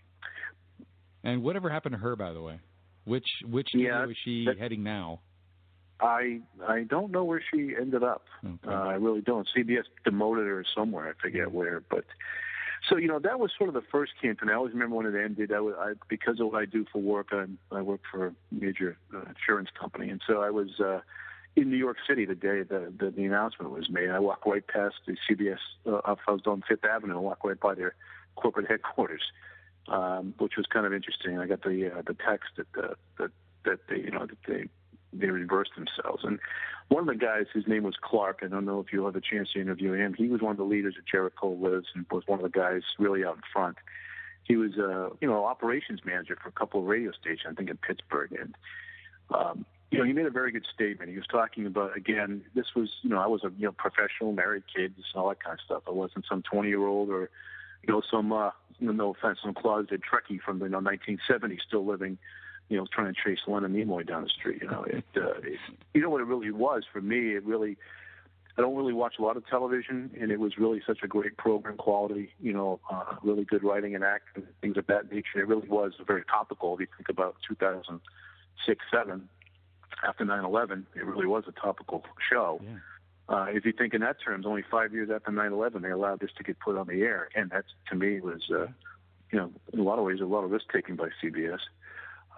And 1.24 1.43
whatever 1.43 1.70
happened 1.70 1.94
to 1.94 1.98
her, 1.98 2.16
by 2.16 2.32
the 2.32 2.43
way? 2.43 2.61
Which 3.05 3.27
which 3.48 3.69
Yeah, 3.73 4.05
is 4.05 4.16
she 4.24 4.44
that- 4.47 4.59
heading 4.59 4.82
now? 4.82 5.20
I 6.01 6.40
I 6.66 6.82
don't 6.82 7.10
know 7.10 7.24
where 7.24 7.43
she 7.51 7.74
ended 7.78 8.02
up. 8.02 8.27
Uh, 8.66 8.70
I 8.70 8.94
really 8.94 9.23
don't. 9.23 9.48
CBS 9.56 9.85
demoted 10.05 10.47
her 10.47 10.64
somewhere. 10.74 11.09
I 11.09 11.20
forget 11.20 11.52
where, 11.52 11.82
but 11.89 12.05
so 12.89 12.97
you 12.97 13.09
know 13.09 13.18
that 13.18 13.40
was 13.40 13.51
sort 13.56 13.68
of 13.68 13.74
the 13.74 13.82
first 13.90 14.12
campaign. 14.20 14.51
I 14.51 14.55
always 14.55 14.73
remember 14.73 14.97
when 14.97 15.06
it 15.06 15.14
ended. 15.18 15.52
I 15.52 15.60
was 15.60 15.74
I, 15.78 15.93
because 16.09 16.40
of 16.40 16.48
what 16.48 16.60
I 16.60 16.66
do 16.66 16.85
for 16.93 17.01
work. 17.01 17.28
I 17.32 17.47
I 17.73 17.82
work 17.82 18.02
for 18.10 18.27
a 18.28 18.32
major 18.52 18.98
uh, 19.14 19.23
insurance 19.28 19.70
company, 19.78 20.10
and 20.10 20.20
so 20.27 20.43
I 20.43 20.51
was 20.51 20.81
uh, 20.81 21.01
in 21.56 21.70
New 21.70 21.78
York 21.78 21.97
City 22.06 22.27
the 22.27 22.35
day 22.35 22.62
the 22.62 22.93
the, 22.97 23.10
the 23.10 23.24
announcement 23.24 23.73
was 23.73 23.89
made. 23.89 24.10
I 24.10 24.18
walked 24.18 24.47
right 24.47 24.66
past 24.66 24.97
the 25.06 25.16
CBS. 25.28 25.59
Uh, 25.86 26.01
I 26.05 26.31
was 26.31 26.43
on 26.47 26.62
Fifth 26.68 26.85
Avenue. 26.85 27.16
I 27.16 27.20
walked 27.20 27.44
right 27.44 27.59
by 27.59 27.74
their 27.74 27.94
corporate 28.36 28.68
headquarters, 28.68 29.23
um, 29.89 30.35
which 30.39 30.56
was 30.56 30.66
kind 30.66 30.85
of 30.85 30.93
interesting. 30.93 31.39
I 31.39 31.47
got 31.47 31.62
the 31.62 31.90
uh, 31.93 32.02
the 32.06 32.14
text 32.14 32.51
that 32.56 32.66
uh, 32.85 32.94
that 33.18 33.31
that 33.64 33.81
they 33.89 33.97
you 33.97 34.10
know 34.10 34.27
that 34.27 34.39
they 34.47 34.68
they 35.12 35.28
reversed 35.28 35.73
themselves. 35.77 36.24
And 36.24 36.39
one 36.89 37.01
of 37.01 37.07
the 37.07 37.15
guys, 37.15 37.47
his 37.53 37.66
name 37.66 37.83
was 37.83 37.95
Clark. 38.01 38.41
I 38.43 38.49
don't 38.49 38.65
know 38.65 38.81
if 38.81 38.93
you'll 38.93 39.07
have 39.07 39.16
a 39.16 39.20
chance 39.20 39.51
to 39.53 39.61
interview 39.61 39.93
him. 39.93 40.15
He 40.15 40.28
was 40.28 40.41
one 40.41 40.53
of 40.53 40.57
the 40.57 40.65
leaders 40.65 40.95
of 40.99 41.07
Jericho 41.07 41.51
Lives 41.51 41.89
and 41.95 42.07
was 42.11 42.23
one 42.27 42.39
of 42.39 42.45
the 42.45 42.57
guys 42.57 42.83
really 42.99 43.24
out 43.24 43.37
in 43.37 43.43
front. 43.53 43.77
He 44.45 44.57
was 44.57 44.77
a 44.77 45.11
you 45.20 45.27
know 45.27 45.45
operations 45.45 46.01
manager 46.05 46.39
for 46.41 46.49
a 46.49 46.53
couple 46.53 46.81
of 46.81 46.87
radio 46.87 47.11
stations, 47.12 47.47
I 47.51 47.55
think 47.55 47.69
in 47.69 47.77
Pittsburgh, 47.78 48.33
and 48.33 48.55
um, 49.35 49.66
you 49.91 49.99
know 49.99 50.05
he 50.05 50.12
made 50.12 50.27
a 50.27 50.31
very 50.31 50.53
good 50.53 50.66
statement. 50.73 51.11
He 51.11 51.16
was 51.16 51.27
talking 51.27 51.66
about 51.66 51.97
again, 51.97 52.45
this 52.55 52.66
was 52.77 52.89
you 53.03 53.11
know 53.11 53.19
I 53.19 53.27
was 53.27 53.43
a 53.43 53.51
you 53.59 53.65
know 53.65 53.73
professional, 53.73 54.33
married 54.33 54.62
kids, 54.73 54.95
all 55.16 55.28
that 55.31 55.43
kind 55.43 55.55
of 55.55 55.65
stuff. 55.65 55.83
I 55.89 55.91
wasn't 55.91 56.27
some 56.28 56.43
20 56.43 56.69
year 56.69 56.87
old 56.87 57.11
or 57.11 57.28
you 57.83 57.93
know 57.93 58.03
some 58.09 58.33
uh, 58.33 58.51
no 58.78 59.11
offense, 59.11 59.39
some 59.43 59.53
closeted 59.53 60.03
Trekkie 60.03 60.41
from 60.41 60.61
the 60.61 60.66
you 60.66 60.70
know, 60.70 60.81
1970s 60.81 61.62
still 61.66 61.85
living 61.85 62.16
you 62.69 62.77
know, 62.77 62.87
trying 62.93 63.13
to 63.13 63.21
chase 63.25 63.39
Leonard 63.47 63.73
Nimoy 63.73 64.07
down 64.07 64.23
the 64.23 64.29
street. 64.29 64.63
You 64.63 64.69
know, 64.69 64.85
it, 64.85 65.05
uh, 65.17 65.39
it, 65.43 65.59
you 65.95 66.01
know 66.01 66.11
what 66.11 66.21
it 66.21 66.25
really 66.25 66.51
was 66.51 66.85
for 66.93 67.01
me. 67.01 67.35
It 67.35 67.45
really, 67.45 67.77
I 68.59 68.63
don't 68.63 68.77
really 68.77 68.93
watch 68.93 69.15
a 69.19 69.23
lot 69.23 69.37
of 69.37 69.47
television, 69.47 70.11
and 70.21 70.31
it 70.31 70.41
was 70.41 70.59
really 70.59 70.83
such 70.87 70.99
a 71.03 71.09
great 71.09 71.37
program 71.37 71.77
quality. 71.77 72.31
You 72.41 72.53
know, 72.53 72.81
uh, 72.91 73.17
really 73.23 73.45
good 73.45 73.63
writing 73.63 73.95
and 73.95 74.03
acting, 74.03 74.45
things 74.61 74.77
of 74.77 74.87
that 74.89 75.13
nature. 75.13 75.39
It 75.39 75.47
really 75.47 75.69
was 75.69 75.93
very 76.07 76.25
topical. 76.25 76.75
If 76.75 76.81
you 76.81 76.87
think 76.97 77.09
about 77.09 77.37
2006, 77.49 78.85
seven, 78.93 79.29
after 80.07 80.25
9/11, 80.25 80.85
it 80.95 81.05
really 81.05 81.27
was 81.27 81.45
a 81.47 81.53
topical 81.53 82.05
show. 82.31 82.61
Uh, 83.29 83.47
if 83.49 83.65
you 83.65 83.73
think 83.73 83.93
in 83.93 84.01
that 84.03 84.17
terms, 84.25 84.47
only 84.47 84.63
five 84.71 84.93
years 84.93 85.11
after 85.11 85.31
9/11, 85.31 85.83
they 85.83 85.91
allowed 85.91 86.21
this 86.21 86.31
to 86.37 86.45
get 86.45 86.59
put 86.61 86.77
on 86.77 86.87
the 86.87 87.03
air, 87.03 87.29
and 87.35 87.51
that 87.51 87.65
to 87.89 87.97
me 87.97 88.21
was, 88.21 88.43
uh, 88.51 88.67
you 89.33 89.39
know, 89.39 89.53
in 89.73 89.81
a 89.81 89.83
lot 89.83 89.99
of 89.99 90.05
ways, 90.05 90.21
a 90.21 90.25
lot 90.25 90.45
of 90.45 90.51
risk 90.51 90.67
taking 90.73 90.97
by 90.97 91.09
CBS. 91.23 91.59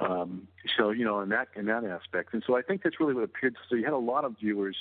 Um, 0.00 0.46
so 0.76 0.90
you 0.90 1.04
know, 1.04 1.20
in 1.20 1.28
that 1.30 1.48
in 1.56 1.66
that 1.66 1.84
aspect, 1.84 2.32
and 2.32 2.42
so 2.46 2.56
I 2.56 2.62
think 2.62 2.82
that's 2.82 3.00
really 3.00 3.14
what 3.14 3.24
appeared. 3.24 3.56
So 3.68 3.74
you 3.74 3.84
had 3.84 3.92
a 3.92 3.98
lot 3.98 4.24
of 4.24 4.36
viewers, 4.38 4.76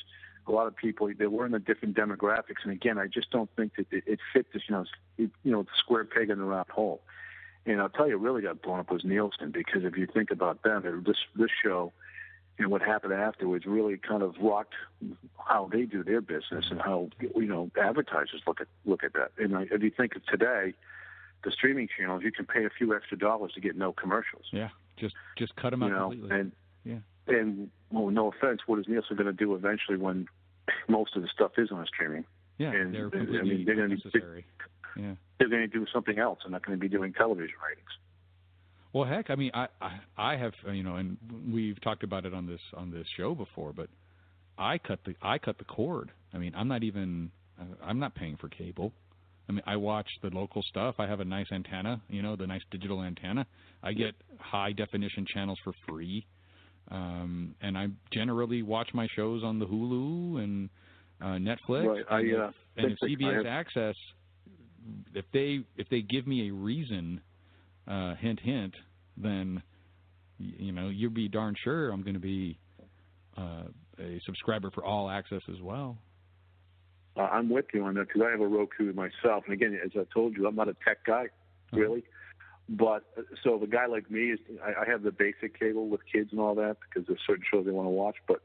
a 0.48 0.52
lot 0.52 0.68
of 0.68 0.76
people. 0.76 1.10
They 1.18 1.28
were 1.28 1.46
in 1.46 1.54
the 1.54 1.60
different 1.60 1.98
demographics, 1.98 2.64
and 2.64 2.72
again, 2.72 2.98
I 3.00 3.08
just 3.08 3.32
don't 3.32 3.50
think 3.56 3.76
that 3.78 3.88
it, 3.92 4.04
it 4.06 4.20
fit 4.32 4.48
this. 4.54 4.64
You 4.70 4.76
know, 4.76 4.86
it, 5.18 5.32
you 5.44 5.52
know, 5.52 5.64
the 5.64 5.70
square 5.78 6.06
peg 6.06 6.30
in 6.30 6.38
the 6.38 6.46
round 6.46 6.70
hole. 6.70 7.02
And 7.66 7.82
I'll 7.82 7.90
tell 7.90 8.08
you, 8.08 8.18
really 8.18 8.44
got 8.44 8.62
blown 8.62 8.80
up 8.80 8.92
was 8.92 9.04
Nielsen 9.04 9.52
because 9.52 9.84
if 9.84 9.98
you 9.98 10.08
think 10.08 10.32
about 10.32 10.64
them, 10.64 11.04
this 11.06 11.18
this 11.36 11.52
show 11.64 11.92
and 12.60 12.72
what 12.72 12.82
happened 12.82 13.14
afterwards 13.14 13.66
really 13.66 13.98
kind 13.98 14.24
of 14.24 14.36
rocked 14.42 14.74
how 15.38 15.70
they 15.72 15.84
do 15.84 16.04
their 16.04 16.22
business 16.22 16.66
and 16.70 16.82
how 16.82 17.10
you 17.20 17.46
know 17.46 17.70
advertisers 17.80 18.42
look 18.48 18.62
at 18.62 18.68
look 18.86 19.04
at 19.04 19.14
that. 19.14 19.32
And 19.38 19.68
if 19.72 19.82
you 19.82 19.92
think 19.92 20.16
of 20.16 20.26
today, 20.26 20.74
the 21.44 21.52
streaming 21.52 21.88
channels, 21.96 22.24
you 22.24 22.32
can 22.32 22.46
pay 22.46 22.66
a 22.66 22.70
few 22.70 22.96
extra 22.96 23.18
dollars 23.18 23.54
to 23.54 23.62
get 23.62 23.76
no 23.76 23.94
commercials. 23.94 24.46
Yeah, 24.52 24.70
just 24.98 25.16
just 25.38 25.56
cut 25.56 25.72
them 25.72 25.84
out 25.84 25.92
know, 25.92 26.10
completely. 26.10 26.40
and 26.40 26.52
yeah. 26.84 27.00
and 27.28 27.70
well, 27.92 28.10
no 28.10 28.30
offense, 28.32 28.62
what 28.66 28.80
is 28.80 28.86
Nielsen 28.88 29.16
going 29.16 29.28
to 29.28 29.34
do 29.34 29.56
eventually 29.56 29.98
when 29.98 30.28
most 30.90 31.16
of 31.16 31.22
the 31.22 31.30
stuff 31.34 31.52
is 31.58 31.72
on 31.72 31.86
streaming? 31.86 32.26
Yeah, 32.58 32.72
and 32.72 32.94
they're 32.94 33.10
I 33.14 33.20
mean, 33.44 33.66
they're 33.66 33.76
going 33.76 33.90
to 33.90 33.96
unnecessary. 33.96 34.46
Yeah. 34.96 35.14
they're 35.38 35.50
going 35.50 35.62
to 35.62 35.68
do 35.68 35.86
something 35.94 36.18
else. 36.18 36.40
They're 36.44 36.52
not 36.52 36.66
going 36.66 36.78
to 36.78 36.82
be 36.82 36.90
doing 36.90 37.14
television 37.14 37.56
ratings. 37.64 37.90
Well, 38.94 39.06
heck, 39.06 39.30
I 39.30 39.36
mean, 39.36 39.52
I, 39.54 39.68
I 39.80 40.00
I 40.18 40.38
have 40.38 40.54
you 40.74 40.84
know, 40.84 40.96
and 40.96 41.18
we've 41.52 41.80
talked 41.82 42.04
about 42.04 42.26
it 42.26 42.34
on 42.34 42.48
this 42.48 42.62
on 42.74 42.90
this 42.90 43.06
show 43.16 43.36
before, 43.36 43.74
but 43.74 43.90
I 44.58 44.78
cut 44.80 45.00
the 45.06 45.14
I 45.22 45.38
cut 45.38 45.58
the 45.60 45.66
cord. 45.66 46.12
I 46.34 46.38
mean, 46.38 46.54
I'm 46.56 46.68
not 46.68 46.84
even 46.84 47.30
uh, 47.60 47.66
I'm 47.84 48.00
not 48.00 48.16
paying 48.16 48.38
for 48.38 48.50
cable. 48.50 48.94
I 49.50 49.52
mean, 49.54 49.62
I 49.66 49.78
watch 49.78 50.08
the 50.22 50.30
local 50.30 50.62
stuff. 50.64 50.96
I 51.00 51.08
have 51.08 51.20
a 51.20 51.26
nice 51.26 51.48
antenna, 51.52 52.02
you 52.10 52.22
know, 52.22 52.36
the 52.36 52.48
nice 52.48 52.62
digital 52.70 53.02
antenna. 53.02 53.46
I 53.82 53.94
get 53.94 54.16
high 54.40 54.74
definition 54.74 55.26
channels 55.26 55.60
for 55.64 55.74
free, 55.88 56.26
um, 56.92 57.56
and 57.62 57.78
I 57.78 57.88
generally 58.12 58.62
watch 58.62 58.90
my 58.94 59.08
shows 59.16 59.44
on 59.44 59.60
the 59.60 59.66
Hulu 59.66 60.44
and 60.44 60.70
uh, 61.22 61.26
Netflix. 61.38 61.88
Right. 61.88 62.06
I, 62.10 62.20
and 62.20 62.30
if, 62.30 62.40
uh, 62.40 62.52
and 62.78 62.92
if 62.92 63.20
CBS 63.20 63.38
have- 63.38 63.46
Access, 63.46 63.96
if 65.14 65.26
they 65.34 65.60
if 65.78 65.88
they 65.90 66.02
give 66.02 66.28
me 66.28 66.50
a 66.50 66.54
reason, 66.54 67.22
uh, 67.88 68.16
hint 68.16 68.40
hint, 68.42 68.74
then 69.16 69.62
you 70.38 70.72
know 70.72 70.90
you'll 70.90 71.12
be 71.12 71.28
darn 71.28 71.56
sure 71.64 71.90
I'm 71.90 72.02
going 72.02 72.14
to 72.16 72.20
be 72.20 72.58
uh, 73.38 73.64
a 74.00 74.22
subscriber 74.26 74.72
for 74.72 74.84
all 74.84 75.10
access 75.10 75.42
as 75.50 75.62
well. 75.62 75.98
Uh, 77.18 77.24
I'm 77.24 77.50
with 77.50 77.66
you 77.74 77.84
on 77.84 77.96
that 77.96 78.08
because 78.08 78.22
I 78.26 78.32
have 78.32 78.42
a 78.42 78.48
Roku 78.48 78.94
myself, 78.94 79.46
and 79.46 79.54
again, 79.54 79.80
as 79.84 79.92
I 79.96 80.06
told 80.14 80.38
you, 80.38 80.48
I'm 80.48 80.56
not 80.56 80.70
a 80.70 80.76
tech 80.86 81.04
guy, 81.06 81.28
really. 81.72 82.04
But 82.70 83.06
uh, 83.18 83.22
so 83.44 83.58
the 83.58 83.68
guy 83.68 83.86
like 83.88 84.12
me 84.12 84.32
is, 84.32 84.40
I, 84.64 84.82
I 84.82 84.90
have 84.90 85.04
the 85.04 85.12
basic 85.12 85.58
cable 85.58 85.88
with 85.88 86.02
kids 86.12 86.32
and 86.32 86.40
all 86.40 86.54
that 86.56 86.78
because 86.82 87.08
there's 87.08 87.22
certain 87.26 87.44
shows 87.50 87.66
they 87.66 87.72
want 87.72 87.88
to 87.88 87.92
watch. 87.92 88.18
But 88.28 88.42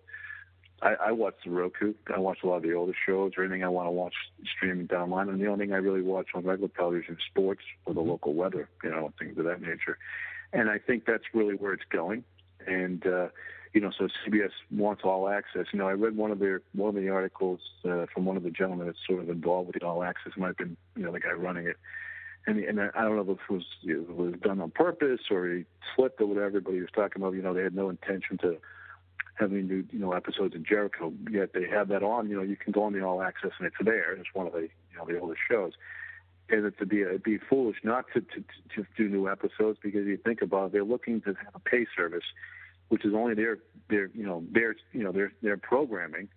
I, 0.81 0.95
I 1.09 1.13
watch 1.13 1.35
the 1.45 1.51
Roku. 1.51 1.95
I 2.15 2.19
watch 2.19 2.39
a 2.43 2.47
lot 2.47 2.57
of 2.57 2.63
the 2.63 2.73
older 2.73 2.95
shows 3.07 3.33
or 3.37 3.45
anything 3.45 3.65
I 3.65 3.69
want 3.69 3.89
to 3.89 3.91
watch 3.91 4.15
streaming 4.57 4.89
downline. 4.89 5.29
And 5.29 5.41
the 5.41 5.47
only 5.47 5.67
thing 5.67 5.75
I 5.75 5.79
really 5.79 6.03
watch 6.03 6.29
on 6.35 6.45
regular 6.45 6.71
television 6.77 7.15
is 7.15 7.21
sports 7.31 7.63
or 7.85 7.95
the 7.95 8.01
local 8.01 8.35
weather, 8.35 8.69
you 8.83 8.91
know, 8.91 9.13
things 9.19 9.37
of 9.39 9.45
that 9.45 9.61
nature. 9.61 9.99
And 10.53 10.71
I 10.71 10.79
think 10.79 11.05
that's 11.05 11.25
really 11.35 11.55
where 11.55 11.73
it's 11.73 11.85
going. 11.91 12.25
And 12.67 13.07
uh, 13.07 13.29
you 13.73 13.81
know, 13.81 13.91
so 13.97 14.09
CBS 14.27 14.51
wants 14.71 15.03
all 15.05 15.29
access. 15.29 15.67
You 15.73 15.79
know, 15.79 15.89
I 15.89 15.93
read 15.93 16.17
one 16.17 16.31
of 16.31 16.39
their 16.39 16.61
one 16.75 16.95
of 16.95 17.03
the 17.03 17.09
articles 17.09 17.61
uh, 17.85 18.07
from 18.13 18.27
one 18.27 18.37
of 18.37 18.43
the 18.43 18.51
gentlemen 18.51 18.87
that's 18.87 18.99
sort 19.07 19.21
of 19.21 19.31
involved 19.31 19.69
with 19.69 19.81
the 19.81 19.87
all 19.87 20.03
access. 20.03 20.33
Might 20.37 20.49
have 20.49 20.57
been 20.59 20.77
you 20.95 21.05
know 21.05 21.13
the 21.13 21.21
guy 21.21 21.33
running 21.33 21.67
it, 21.67 21.77
and 22.47 22.59
and 22.59 22.81
I 22.81 23.03
don't 23.03 23.17
know 23.17 23.33
if 23.33 23.39
it 23.39 23.53
was 23.53 23.65
it 23.83 24.15
was 24.15 24.35
done 24.43 24.61
on 24.61 24.71
purpose 24.71 25.21
or 25.31 25.49
he 25.49 25.65
slipped 25.97 26.21
or 26.21 26.27
whatever. 26.27 26.61
But 26.61 26.75
he 26.75 26.81
was 26.81 26.91
talking 26.95 27.23
about 27.23 27.35
you 27.35 27.43
know 27.43 27.55
they 27.55 27.63
had 27.63 27.75
no 27.75 27.89
intention 27.89 28.37
to 28.39 28.59
having 29.35 29.67
new 29.67 29.85
you 29.91 29.99
know 29.99 30.13
episodes 30.13 30.55
of 30.55 30.67
Jericho. 30.67 31.13
Yet 31.31 31.55
they 31.55 31.67
have 31.67 31.89
that 31.89 32.03
on. 32.03 32.29
You 32.29 32.37
know, 32.37 32.43
you 32.43 32.57
can 32.57 32.73
go 32.73 32.83
on 32.85 32.93
the 32.93 33.01
all 33.01 33.23
access 33.23 33.53
and 33.59 33.67
it's 33.67 33.77
there. 33.83 34.13
It's 34.13 34.29
one 34.35 34.47
of 34.47 34.53
the 34.53 34.69
you 34.91 34.99
know 34.99 35.07
the 35.07 35.19
oldest 35.19 35.41
shows. 35.51 35.73
And 36.51 36.67
it 36.67 36.77
to 36.79 36.85
be 36.85 37.01
it'd 37.01 37.23
be 37.23 37.39
foolish 37.39 37.79
not 37.83 38.05
to, 38.13 38.21
to 38.21 38.45
to 38.75 38.87
do 38.99 39.09
new 39.09 39.31
episodes 39.31 39.79
because 39.83 40.07
you 40.07 40.19
think 40.19 40.43
about 40.43 40.67
it, 40.67 40.73
they're 40.73 40.85
looking 40.85 41.23
to 41.23 41.29
have 41.29 41.55
a 41.55 41.61
pay 41.61 41.87
service 41.97 42.25
which 42.93 43.07
is 43.07 43.15
only 43.15 43.35
their 43.35 43.57
their 43.89 44.09
you 44.09 44.23
know 44.23 44.45
their 44.53 44.77
you 44.93 45.03
know 45.03 45.13
their 45.13 45.33
their 45.41 45.57
programming. 45.57 46.29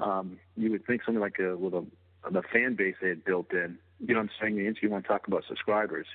Um, 0.00 0.40
you 0.56 0.72
would 0.72 0.84
think 0.84 1.04
something 1.04 1.20
like 1.20 1.38
a 1.38 1.56
with 1.56 1.74
a 1.74 1.86
the 2.28 2.42
fan 2.52 2.74
base 2.74 2.96
they 3.00 3.10
had 3.10 3.24
built 3.24 3.52
in. 3.52 3.78
You 4.00 4.14
know, 4.14 4.20
what 4.20 4.22
I'm 4.24 4.30
saying 4.40 4.56
the 4.56 4.74
you 4.82 4.90
want 4.90 5.04
to 5.04 5.08
talk 5.08 5.28
about 5.28 5.44
subscribers. 5.46 6.08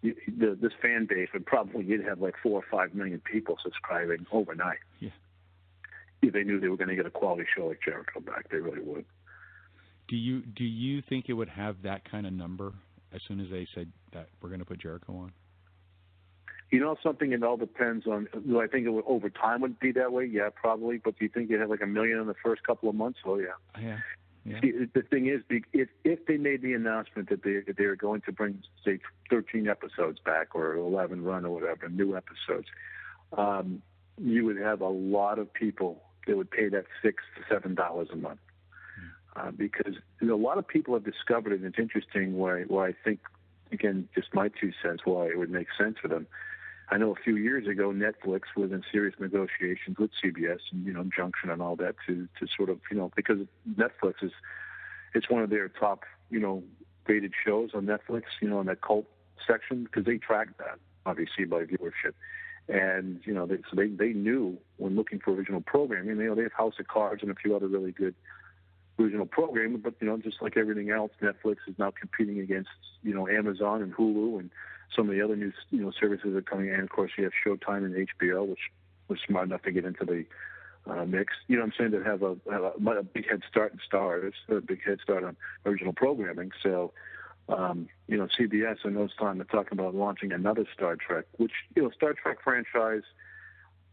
You, 0.00 0.14
the, 0.26 0.58
this 0.58 0.72
fan 0.80 1.06
base 1.06 1.28
would 1.34 1.44
probably 1.44 1.84
you'd 1.84 2.06
have 2.06 2.22
like 2.22 2.36
four 2.42 2.58
or 2.58 2.64
five 2.70 2.94
million 2.94 3.20
people 3.20 3.58
subscribing 3.62 4.24
overnight. 4.32 4.78
Yeah. 4.98 5.10
If 6.22 6.32
they 6.32 6.42
knew 6.42 6.58
they 6.58 6.68
were 6.68 6.78
going 6.78 6.88
to 6.88 6.96
get 6.96 7.04
a 7.04 7.10
quality 7.10 7.44
show 7.54 7.66
like 7.66 7.80
Jericho 7.84 8.20
back, 8.20 8.48
they 8.50 8.58
really 8.58 8.80
would. 8.80 9.04
Do 10.08 10.16
you 10.16 10.40
do 10.40 10.64
you 10.64 11.02
think 11.02 11.26
it 11.28 11.34
would 11.34 11.50
have 11.50 11.82
that 11.82 12.10
kind 12.10 12.26
of 12.26 12.32
number 12.32 12.72
as 13.12 13.20
soon 13.28 13.40
as 13.40 13.50
they 13.50 13.66
said 13.74 13.92
that 14.14 14.28
we're 14.40 14.48
going 14.48 14.60
to 14.60 14.66
put 14.66 14.80
Jericho 14.80 15.12
on? 15.16 15.32
You 16.72 16.80
know 16.80 16.96
something? 17.02 17.32
It 17.32 17.42
all 17.44 17.58
depends 17.58 18.06
on. 18.06 18.28
Do 18.48 18.60
I 18.62 18.66
think 18.66 18.86
it 18.86 18.90
would, 18.90 19.04
over 19.06 19.28
time 19.28 19.60
would 19.60 19.78
be 19.78 19.92
that 19.92 20.10
way? 20.10 20.24
Yeah, 20.24 20.48
probably. 20.54 20.96
But 20.96 21.18
do 21.18 21.24
you 21.26 21.28
think 21.28 21.50
you'd 21.50 21.60
have 21.60 21.68
like 21.68 21.82
a 21.82 21.86
million 21.86 22.18
in 22.18 22.26
the 22.26 22.34
first 22.42 22.64
couple 22.64 22.88
of 22.88 22.94
months? 22.94 23.18
Oh 23.26 23.36
yeah. 23.38 23.48
Yeah. 23.78 23.98
Yeah. 24.44 24.60
See, 24.60 24.72
the 24.92 25.02
thing 25.02 25.28
is, 25.28 25.42
if 25.50 25.90
if 26.02 26.26
they 26.26 26.38
made 26.38 26.62
the 26.62 26.72
announcement 26.72 27.28
that 27.28 27.42
they 27.44 27.60
that 27.66 27.76
they 27.76 27.84
were 27.84 27.94
going 27.94 28.22
to 28.22 28.32
bring 28.32 28.62
say 28.84 29.00
13 29.28 29.68
episodes 29.68 30.18
back 30.24 30.54
or 30.54 30.74
11 30.74 31.22
run 31.22 31.44
or 31.44 31.50
whatever, 31.50 31.90
new 31.90 32.16
episodes, 32.16 32.66
um, 33.36 33.82
you 34.18 34.46
would 34.46 34.56
have 34.56 34.80
a 34.80 34.88
lot 34.88 35.38
of 35.38 35.52
people 35.52 36.02
that 36.26 36.38
would 36.38 36.50
pay 36.50 36.70
that 36.70 36.86
six 37.02 37.22
to 37.36 37.54
seven 37.54 37.74
dollars 37.74 38.08
a 38.12 38.16
month. 38.16 38.40
Uh, 39.36 39.50
because 39.50 39.94
you 40.20 40.26
know, 40.26 40.34
a 40.34 40.36
lot 40.36 40.56
of 40.56 40.66
people 40.66 40.94
have 40.94 41.04
discovered 41.04 41.52
it, 41.52 41.56
and 41.60 41.66
it's 41.66 41.78
interesting 41.78 42.34
why 42.34 42.62
why 42.62 42.88
I 42.88 42.94
think 43.04 43.20
again 43.70 44.08
just 44.14 44.28
my 44.32 44.48
two 44.48 44.72
cents 44.82 45.02
why 45.04 45.26
it 45.26 45.38
would 45.38 45.50
make 45.50 45.68
sense 45.78 45.96
for 46.00 46.08
them. 46.08 46.26
I 46.92 46.98
know 46.98 47.10
a 47.10 47.22
few 47.24 47.36
years 47.36 47.66
ago 47.66 47.90
Netflix 47.90 48.42
was 48.54 48.70
in 48.70 48.82
serious 48.92 49.14
negotiations 49.18 49.96
with 49.98 50.10
CBS 50.22 50.58
and 50.72 50.84
you 50.84 50.92
know 50.92 51.04
Junction 51.04 51.48
and 51.48 51.62
all 51.62 51.74
that 51.76 51.94
to 52.06 52.28
to 52.38 52.46
sort 52.54 52.68
of 52.68 52.80
you 52.90 52.98
know 52.98 53.10
because 53.16 53.38
Netflix 53.66 54.22
is 54.22 54.32
it's 55.14 55.30
one 55.30 55.42
of 55.42 55.48
their 55.48 55.68
top 55.68 56.02
you 56.28 56.38
know 56.38 56.62
rated 57.06 57.32
shows 57.46 57.70
on 57.72 57.86
Netflix 57.86 58.24
you 58.42 58.50
know 58.50 58.60
in 58.60 58.66
that 58.66 58.82
cult 58.82 59.06
section 59.46 59.84
because 59.84 60.04
they 60.04 60.18
track 60.18 60.48
that 60.58 60.78
obviously 61.06 61.46
by 61.46 61.64
viewership. 61.64 62.12
And 62.68 63.22
you 63.24 63.32
know 63.32 63.46
they, 63.46 63.56
so 63.70 63.74
they 63.74 63.88
they 63.88 64.12
knew 64.12 64.58
when 64.76 64.94
looking 64.94 65.18
for 65.18 65.32
original 65.32 65.62
programming 65.62 66.18
you 66.18 66.28
know 66.28 66.34
they 66.34 66.42
have 66.42 66.52
House 66.52 66.74
of 66.78 66.88
Cards 66.88 67.22
and 67.22 67.30
a 67.30 67.34
few 67.34 67.56
other 67.56 67.68
really 67.68 67.92
good 67.92 68.14
original 68.98 69.24
programming 69.24 69.78
but 69.78 69.94
you 69.98 70.06
know 70.06 70.18
just 70.18 70.42
like 70.42 70.58
everything 70.58 70.90
else 70.90 71.12
Netflix 71.22 71.56
is 71.66 71.78
now 71.78 71.90
competing 71.90 72.38
against 72.38 72.68
you 73.02 73.14
know 73.14 73.26
Amazon 73.28 73.80
and 73.80 73.94
Hulu 73.94 74.40
and 74.40 74.50
some 74.94 75.08
of 75.08 75.14
the 75.14 75.22
other 75.22 75.36
new 75.36 75.52
you 75.70 75.82
know 75.82 75.92
services 75.98 76.34
are 76.34 76.42
coming 76.42 76.68
in. 76.68 76.80
Of 76.80 76.90
course, 76.90 77.12
you 77.16 77.24
have 77.24 77.32
Showtime 77.44 77.84
and 77.84 78.08
HBO, 78.08 78.46
which 78.46 78.70
was 79.08 79.18
smart 79.26 79.46
enough 79.46 79.62
to 79.62 79.72
get 79.72 79.84
into 79.84 80.04
the 80.04 80.24
uh, 80.90 81.04
mix. 81.04 81.34
You 81.46 81.56
know, 81.56 81.62
what 81.62 81.66
I'm 81.66 81.72
saying 81.78 81.90
that 81.92 82.06
have 82.06 82.22
a, 82.22 82.36
have 82.50 82.62
a, 82.62 82.90
a 82.98 83.02
big 83.02 83.28
head 83.28 83.42
start 83.48 83.72
in 83.72 83.80
stars, 83.86 84.34
a 84.48 84.60
big 84.60 84.82
head 84.84 84.98
start 85.02 85.24
on 85.24 85.36
original 85.64 85.92
programming. 85.92 86.50
So, 86.62 86.92
um, 87.48 87.88
you 88.08 88.16
know, 88.16 88.28
CBS 88.38 88.78
I 88.84 88.90
know 88.90 89.04
it's 89.04 89.16
time 89.16 89.38
to 89.38 89.44
talk 89.44 89.72
about 89.72 89.94
launching 89.94 90.32
another 90.32 90.66
Star 90.74 90.96
Trek, 90.96 91.26
which 91.36 91.52
you 91.74 91.82
know, 91.82 91.90
Star 91.90 92.14
Trek 92.14 92.38
franchise 92.42 93.02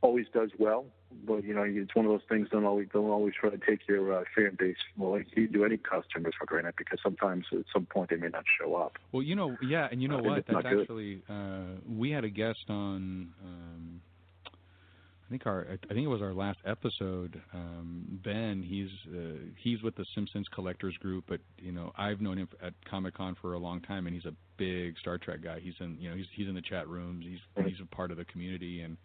always 0.01 0.25
does 0.33 0.51
well, 0.57 0.85
but 1.25 1.43
you 1.43 1.53
know, 1.53 1.63
it's 1.65 1.95
one 1.95 2.05
of 2.05 2.11
those 2.11 2.27
things. 2.29 2.47
Don't 2.51 2.65
always 2.65 2.87
don't 2.91 3.09
always 3.09 3.33
try 3.39 3.49
to 3.49 3.57
take 3.57 3.87
your 3.87 4.13
uh, 4.13 4.23
fan 4.35 4.55
base 4.57 4.77
well, 4.97 5.11
like 5.11 5.27
you 5.35 5.47
do 5.47 5.65
any 5.65 5.77
customers 5.77 6.33
for 6.37 6.45
granted, 6.45 6.75
because 6.77 6.99
sometimes 7.03 7.45
at 7.51 7.65
some 7.73 7.85
point 7.85 8.09
they 8.09 8.15
may 8.15 8.29
not 8.29 8.43
show 8.59 8.75
up. 8.75 8.97
Well, 9.11 9.23
you 9.23 9.35
know, 9.35 9.57
yeah, 9.61 9.87
and 9.91 10.01
you 10.01 10.07
know 10.07 10.17
think 10.17 10.27
what? 10.27 10.45
That's 10.47 10.65
actually 10.65 11.21
uh, 11.29 11.79
we 11.87 12.11
had 12.11 12.23
a 12.23 12.29
guest 12.29 12.65
on. 12.69 13.33
Um, 13.43 14.01
I 14.45 15.31
think 15.31 15.45
our 15.45 15.67
I 15.69 15.93
think 15.93 16.05
it 16.05 16.07
was 16.07 16.23
our 16.23 16.33
last 16.33 16.57
episode. 16.65 17.39
Um, 17.53 18.19
ben, 18.23 18.63
he's 18.63 18.89
uh, 19.13 19.37
he's 19.61 19.83
with 19.83 19.95
the 19.95 20.05
Simpsons 20.15 20.47
Collectors 20.47 20.97
Group, 20.97 21.25
but 21.27 21.39
you 21.59 21.71
know 21.71 21.91
I've 21.95 22.19
known 22.19 22.39
him 22.39 22.49
at 22.63 22.73
Comic 22.89 23.13
Con 23.13 23.35
for 23.39 23.53
a 23.53 23.59
long 23.59 23.79
time, 23.81 24.07
and 24.07 24.15
he's 24.15 24.25
a 24.25 24.33
big 24.57 24.97
Star 24.97 25.19
Trek 25.19 25.41
guy. 25.43 25.59
He's 25.59 25.75
in 25.79 25.97
you 25.99 26.09
know 26.09 26.15
he's 26.15 26.25
he's 26.35 26.47
in 26.47 26.55
the 26.55 26.63
chat 26.63 26.87
rooms. 26.87 27.25
He's 27.27 27.65
he's 27.67 27.79
a 27.79 27.95
part 27.95 28.09
of 28.09 28.17
the 28.17 28.25
community, 28.25 28.81
and 28.81 28.97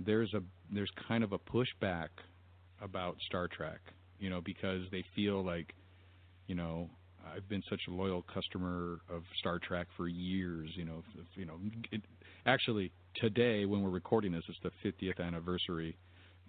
there's 0.00 0.32
a 0.34 0.42
there's 0.72 0.90
kind 1.08 1.24
of 1.24 1.32
a 1.32 1.38
pushback 1.38 2.08
about 2.82 3.16
Star 3.26 3.48
Trek, 3.48 3.80
you 4.18 4.28
know, 4.30 4.40
because 4.40 4.82
they 4.90 5.04
feel 5.14 5.44
like, 5.44 5.74
you 6.46 6.54
know, 6.54 6.90
I've 7.34 7.48
been 7.48 7.62
such 7.68 7.80
a 7.88 7.90
loyal 7.90 8.22
customer 8.22 9.00
of 9.10 9.22
Star 9.38 9.58
Trek 9.58 9.86
for 9.96 10.08
years, 10.08 10.70
you 10.74 10.84
know, 10.84 11.02
f- 11.18 11.26
you 11.34 11.44
know, 11.46 11.58
it, 11.90 12.02
actually 12.44 12.92
today 13.16 13.64
when 13.64 13.82
we're 13.82 13.90
recording 13.90 14.32
this 14.32 14.44
it's 14.48 14.58
the 14.62 14.70
50th 14.88 15.20
anniversary 15.24 15.96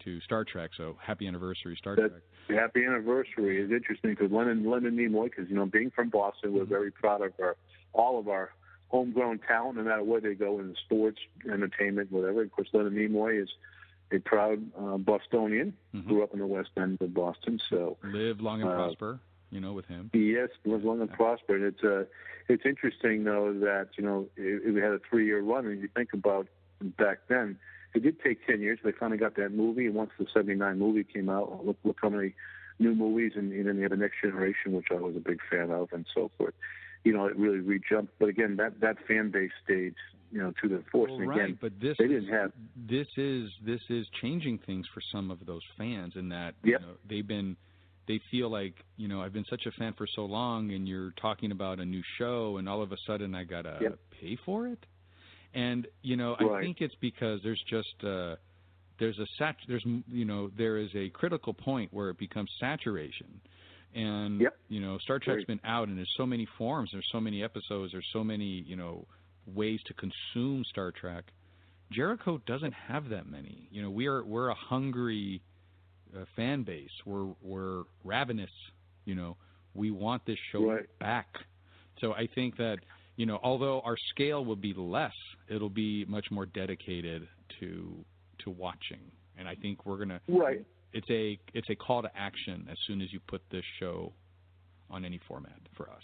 to 0.04 0.20
Star 0.22 0.44
Trek, 0.44 0.72
so 0.78 0.96
happy 1.02 1.28
anniversary 1.28 1.76
Star 1.78 1.96
That- 1.96 2.10
Trek. 2.10 2.22
Happy 2.50 2.86
anniversary 2.86 3.62
is 3.62 3.72
interesting 3.72 4.12
because 4.12 4.32
Lennon 4.32 4.70
Lennon 4.70 4.96
Nimoy, 4.96 5.26
because 5.26 5.50
you 5.50 5.56
know, 5.56 5.66
being 5.66 5.92
from 5.92 6.10
Boston, 6.10 6.54
we're 6.54 6.66
very 6.66 6.92
proud 6.92 7.22
of 7.22 7.34
our 7.42 7.58
all 7.94 8.20
of 8.20 8.28
our 8.30 8.52
homegrown 8.90 9.40
talent, 9.48 9.78
no 9.78 9.84
matter 9.84 10.04
where 10.04 10.22
they 10.22 10.34
go 10.34 10.60
in 10.60 10.76
sports, 10.86 11.20
entertainment, 11.52 12.12
whatever. 12.12 12.42
Of 12.44 12.52
course, 12.52 12.70
Lennon 12.74 12.94
Nimoy 12.94 13.42
is 13.42 13.50
a 14.12 14.20
proud 14.20 14.64
uh, 14.80 14.98
Bostonian, 14.98 15.74
grew 16.06 16.24
up 16.24 16.34
in 16.34 16.40
the 16.40 16.48
West 16.48 16.70
End 16.78 16.98
of 17.02 17.14
Boston, 17.14 17.60
so 17.70 17.98
Live 18.04 18.40
long 18.40 18.62
and 18.62 18.70
uh, 18.70 18.76
prosper, 18.76 19.20
you 19.52 19.60
know, 19.60 19.74
with 19.74 19.86
him. 19.86 20.10
Yes, 20.14 20.50
live 20.66 20.84
long 20.84 21.02
and 21.02 21.12
prosper. 21.12 21.56
And 21.56 21.66
it's 21.66 21.84
uh, 21.84 22.06
it's 22.48 22.64
interesting 22.66 23.24
though 23.26 23.54
that 23.54 23.90
you 23.98 24.04
know 24.04 24.28
we 24.38 24.82
had 24.82 24.92
a 24.92 25.00
three 25.10 25.26
year 25.26 25.42
run, 25.42 25.66
and 25.66 25.82
you 25.82 25.90
think 25.94 26.14
about 26.14 26.48
back 26.82 27.20
then, 27.28 27.58
it 27.94 28.04
did 28.04 28.22
take 28.22 28.46
ten 28.48 28.62
years. 28.62 28.80
They 28.84 28.94
finally 28.94 29.18
got 29.18 29.36
that 29.36 29.52
movie, 29.52 29.88
and 29.88 29.96
once 29.96 30.12
the 30.18 30.26
'79 30.34 30.80
movie 30.80 31.04
came 31.04 31.30
out, 31.30 31.66
look 31.66 31.78
look 31.84 31.98
how 32.02 32.10
many 32.10 32.34
new 32.80 32.96
movies, 32.96 33.34
and, 33.36 33.52
and 33.52 33.68
then 33.68 33.76
they 33.78 33.82
had 33.82 33.92
the 33.92 33.98
Next 33.98 34.22
Generation, 34.22 34.72
which 34.72 34.88
I 34.92 34.96
was 34.96 35.16
a 35.16 35.20
big 35.20 35.40
fan 35.50 35.72
of, 35.72 35.90
and 35.92 36.06
so 36.14 36.32
forth. 36.38 36.54
You 37.04 37.14
know, 37.14 37.26
it 37.26 37.38
really 37.38 37.60
rejumped. 37.60 38.14
But 38.20 38.30
again, 38.30 38.56
that 38.58 38.80
that 38.82 38.98
fan 39.08 39.32
base 39.32 39.52
stayed, 39.64 39.96
you 40.32 40.40
know, 40.40 40.54
to 40.62 40.70
the 40.70 40.84
force. 40.92 41.10
Well, 41.12 41.20
and 41.22 41.30
right, 41.30 41.42
again, 41.42 41.58
but 41.62 41.74
this 41.80 41.98
they 41.98 42.06
is, 42.06 42.24
didn't 42.26 42.34
have. 42.34 42.52
this 42.76 43.08
is 43.18 43.50
this 43.66 43.82
is 43.90 44.06
changing 44.22 44.60
things 44.66 44.86
for 44.94 45.02
some 45.12 45.32
of 45.32 45.46
those 45.46 45.64
fans 45.78 46.14
in 46.16 46.30
that 46.30 46.56
Yep. 46.64 46.82
you 46.82 46.88
know, 46.88 46.94
they've 47.10 47.28
been 47.28 47.56
they 48.08 48.20
feel 48.32 48.50
like 48.50 48.74
you 48.98 49.08
know 49.08 49.22
I've 49.22 49.34
been 49.34 49.46
such 49.50 49.66
a 49.66 49.72
fan 49.72 49.94
for 49.94 50.08
so 50.16 50.26
long, 50.26 50.72
and 50.72 50.88
you're 50.88 51.12
talking 51.22 51.52
about 51.52 51.80
a 51.80 51.86
new 51.86 52.04
show, 52.18 52.58
and 52.58 52.68
all 52.68 52.82
of 52.82 52.92
a 52.92 52.98
sudden 53.06 53.36
I 53.36 53.44
gotta 53.44 53.78
Yep. 53.82 54.00
pay 54.20 54.38
for 54.46 54.68
it. 54.68 54.86
And 55.54 55.88
you 56.02 56.18
know 56.18 56.36
Right. 56.40 56.60
I 56.60 56.62
think 56.62 56.82
it's 56.82 56.96
because 56.96 57.42
there's 57.44 57.64
just 57.70 58.04
uh, 58.04 58.36
there's 59.00 59.20
a 59.20 59.28
sat 59.38 59.56
there's 59.68 59.86
you 60.12 60.26
know 60.26 60.50
there 60.58 60.78
is 60.78 60.90
a 60.96 61.10
critical 61.10 61.54
point 61.54 61.94
where 61.94 62.10
it 62.10 62.18
becomes 62.18 62.50
saturation. 62.60 63.40
And 63.98 64.42
you 64.70 64.80
know 64.80 64.98
Star 65.00 65.18
Trek's 65.20 65.44
Agreed. 65.44 65.48
been 65.48 65.70
out, 65.70 65.88
and 65.88 65.98
there's 65.98 66.14
so 66.18 66.26
many 66.26 66.48
forms, 66.58 66.90
there's 66.94 67.08
so 67.12 67.20
many 67.20 67.44
episodes, 67.44 67.92
there's 67.92 68.08
so 68.14 68.24
many 68.24 68.64
you 68.68 68.76
know 68.76 69.06
ways 69.48 69.80
to 69.88 69.94
consume 69.94 70.64
Star 70.70 70.92
Trek. 70.92 71.24
Jericho 71.92 72.40
doesn't 72.46 72.74
have 72.74 73.10
that 73.10 73.28
many. 73.30 73.68
You 73.72 73.82
know, 73.82 73.90
we 73.90 74.08
are 74.08 74.24
we're 74.24 74.50
a 74.50 74.56
hungry 74.56 75.42
uh, 76.16 76.26
fan 76.36 76.64
base. 76.64 76.92
We're 77.06 77.34
we're 77.42 77.84
ravenous. 78.04 78.52
You 79.06 79.16
know, 79.16 79.38
we 79.74 79.90
want 79.92 80.26
this 80.26 80.38
show 80.52 80.64
Right. 80.70 80.86
back. 81.00 81.28
So 82.02 82.14
I 82.14 82.28
think 82.36 82.58
that 82.58 82.78
you 83.16 83.26
know, 83.26 83.40
although 83.42 83.82
our 83.82 83.96
scale 84.12 84.46
will 84.46 84.56
be 84.58 84.74
less, 84.78 85.14
it'll 85.50 85.70
be 85.70 86.06
much 86.06 86.28
more 86.30 86.46
dedicated 86.46 87.28
to 87.60 88.06
to 88.44 88.50
watching. 88.52 89.00
And 89.40 89.48
I 89.48 89.56
think 89.56 89.86
we're 89.86 89.98
gonna. 89.98 90.22
Right. 90.28 90.66
It's 90.94 91.10
a 91.10 91.40
it's 91.54 91.70
a 91.70 91.76
call 91.76 92.02
to 92.02 92.10
action 92.16 92.68
as 92.72 92.78
soon 92.88 93.02
as 93.02 93.12
you 93.12 93.20
put 93.28 93.42
this 93.52 93.64
show 93.80 94.14
on 94.90 95.06
any 95.06 95.20
format 95.28 95.60
for 95.76 95.90
us. 95.90 96.04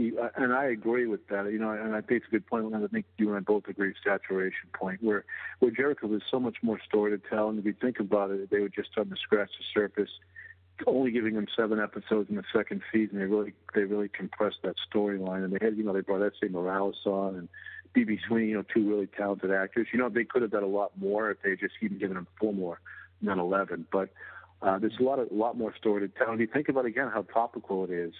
Uh, 0.00 0.28
and 0.36 0.52
I 0.52 0.66
agree 0.66 1.06
with 1.06 1.26
that. 1.28 1.50
You 1.52 1.58
know, 1.58 1.70
and 1.70 1.94
I 1.94 2.00
think 2.00 2.22
it's 2.22 2.26
a 2.28 2.30
good 2.30 2.46
point. 2.46 2.74
I 2.74 2.86
think 2.88 3.06
you 3.18 3.28
and 3.28 3.36
I 3.36 3.40
both 3.40 3.68
agree. 3.68 3.94
Saturation 4.04 4.68
point 4.74 5.02
where 5.02 5.24
where 5.60 5.70
Jericho 5.70 6.08
there's 6.08 6.22
so 6.30 6.40
much 6.40 6.56
more 6.62 6.80
story 6.80 7.16
to 7.16 7.28
tell. 7.28 7.48
And 7.48 7.58
if 7.58 7.64
you 7.64 7.74
think 7.80 8.00
about 8.00 8.30
it, 8.30 8.50
they 8.50 8.60
were 8.60 8.68
just 8.68 8.90
starting 8.90 9.12
to 9.12 9.20
scratch 9.20 9.50
the 9.58 9.64
surface. 9.72 10.10
Only 10.86 11.12
giving 11.12 11.34
them 11.34 11.46
seven 11.54 11.78
episodes 11.78 12.30
in 12.30 12.36
the 12.36 12.44
second 12.52 12.82
season, 12.92 13.18
they 13.18 13.26
really 13.26 13.52
they 13.74 13.84
really 13.84 14.08
compressed 14.08 14.58
that 14.64 14.74
storyline. 14.92 15.44
And 15.44 15.52
they 15.52 15.64
had 15.64 15.76
you 15.76 15.84
know 15.84 15.92
they 15.92 16.00
brought 16.00 16.20
Esai 16.22 16.50
Morales 16.50 16.96
on 17.04 17.36
and 17.36 17.48
D.B. 17.94 18.18
Sweeney, 18.26 18.48
you 18.48 18.54
know, 18.54 18.64
two 18.74 18.88
really 18.88 19.06
talented 19.06 19.50
actors. 19.50 19.86
You 19.92 19.98
know, 19.98 20.08
they 20.08 20.24
could 20.24 20.42
have 20.42 20.50
done 20.50 20.62
a 20.62 20.66
lot 20.68 20.92
more 20.96 21.30
if 21.30 21.42
they 21.42 21.50
had 21.50 21.60
just 21.60 21.74
even 21.82 21.98
given 21.98 22.14
them 22.14 22.26
four 22.40 22.54
more, 22.54 22.80
not 23.22 23.38
eleven. 23.38 23.86
But 23.90 24.10
uh, 24.60 24.78
there's 24.78 24.98
a 25.00 25.02
lot 25.02 25.18
of 25.18 25.30
a 25.30 25.34
lot 25.34 25.56
more 25.56 25.74
story 25.76 26.06
to 26.06 26.08
tell. 26.08 26.30
And 26.30 26.40
you 26.40 26.46
think 26.46 26.68
about 26.68 26.84
again 26.84 27.10
how 27.12 27.22
topical 27.22 27.84
it 27.84 27.90
is 27.90 28.12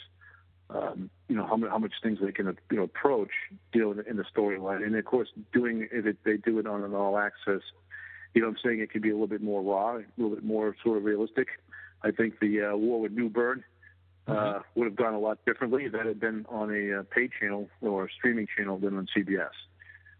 um, 0.74 1.10
you 1.28 1.36
know 1.36 1.46
how 1.46 1.56
much, 1.56 1.70
how 1.70 1.78
much 1.78 1.92
things 2.02 2.18
they 2.22 2.32
can 2.32 2.56
you 2.70 2.76
know 2.76 2.84
approach 2.84 3.30
deal 3.72 3.92
in, 3.92 4.02
in 4.08 4.16
the 4.16 4.24
storyline, 4.34 4.84
and 4.84 4.96
of 4.96 5.04
course 5.04 5.28
doing 5.52 5.88
if 5.92 6.06
it, 6.06 6.18
they 6.24 6.36
do 6.36 6.58
it 6.58 6.66
on 6.66 6.82
an 6.82 6.94
all 6.94 7.18
access, 7.18 7.60
you 8.34 8.40
know 8.40 8.48
what 8.48 8.56
I'm 8.56 8.58
saying 8.64 8.80
it 8.80 8.90
can 8.90 9.02
be 9.02 9.10
a 9.10 9.12
little 9.12 9.26
bit 9.26 9.42
more 9.42 9.62
raw, 9.62 9.96
a 9.96 10.04
little 10.16 10.34
bit 10.34 10.44
more 10.44 10.74
sort 10.82 10.98
of 10.98 11.04
realistic. 11.04 11.48
I 12.02 12.10
think 12.10 12.40
the 12.40 12.62
uh, 12.72 12.76
War 12.76 13.00
with 13.00 13.12
New 13.12 13.28
Bern 13.28 13.64
uh, 14.26 14.60
would 14.74 14.86
have 14.86 14.96
gone 14.96 15.14
a 15.14 15.18
lot 15.18 15.38
differently 15.44 15.84
if 15.84 15.92
that 15.92 16.06
had 16.06 16.20
been 16.20 16.46
on 16.48 16.70
a 16.70 17.00
uh, 17.00 17.02
paid 17.14 17.30
channel 17.38 17.68
or 17.80 18.06
a 18.06 18.08
streaming 18.10 18.46
channel 18.56 18.78
than 18.78 18.96
on 18.96 19.06
CBS. 19.16 19.50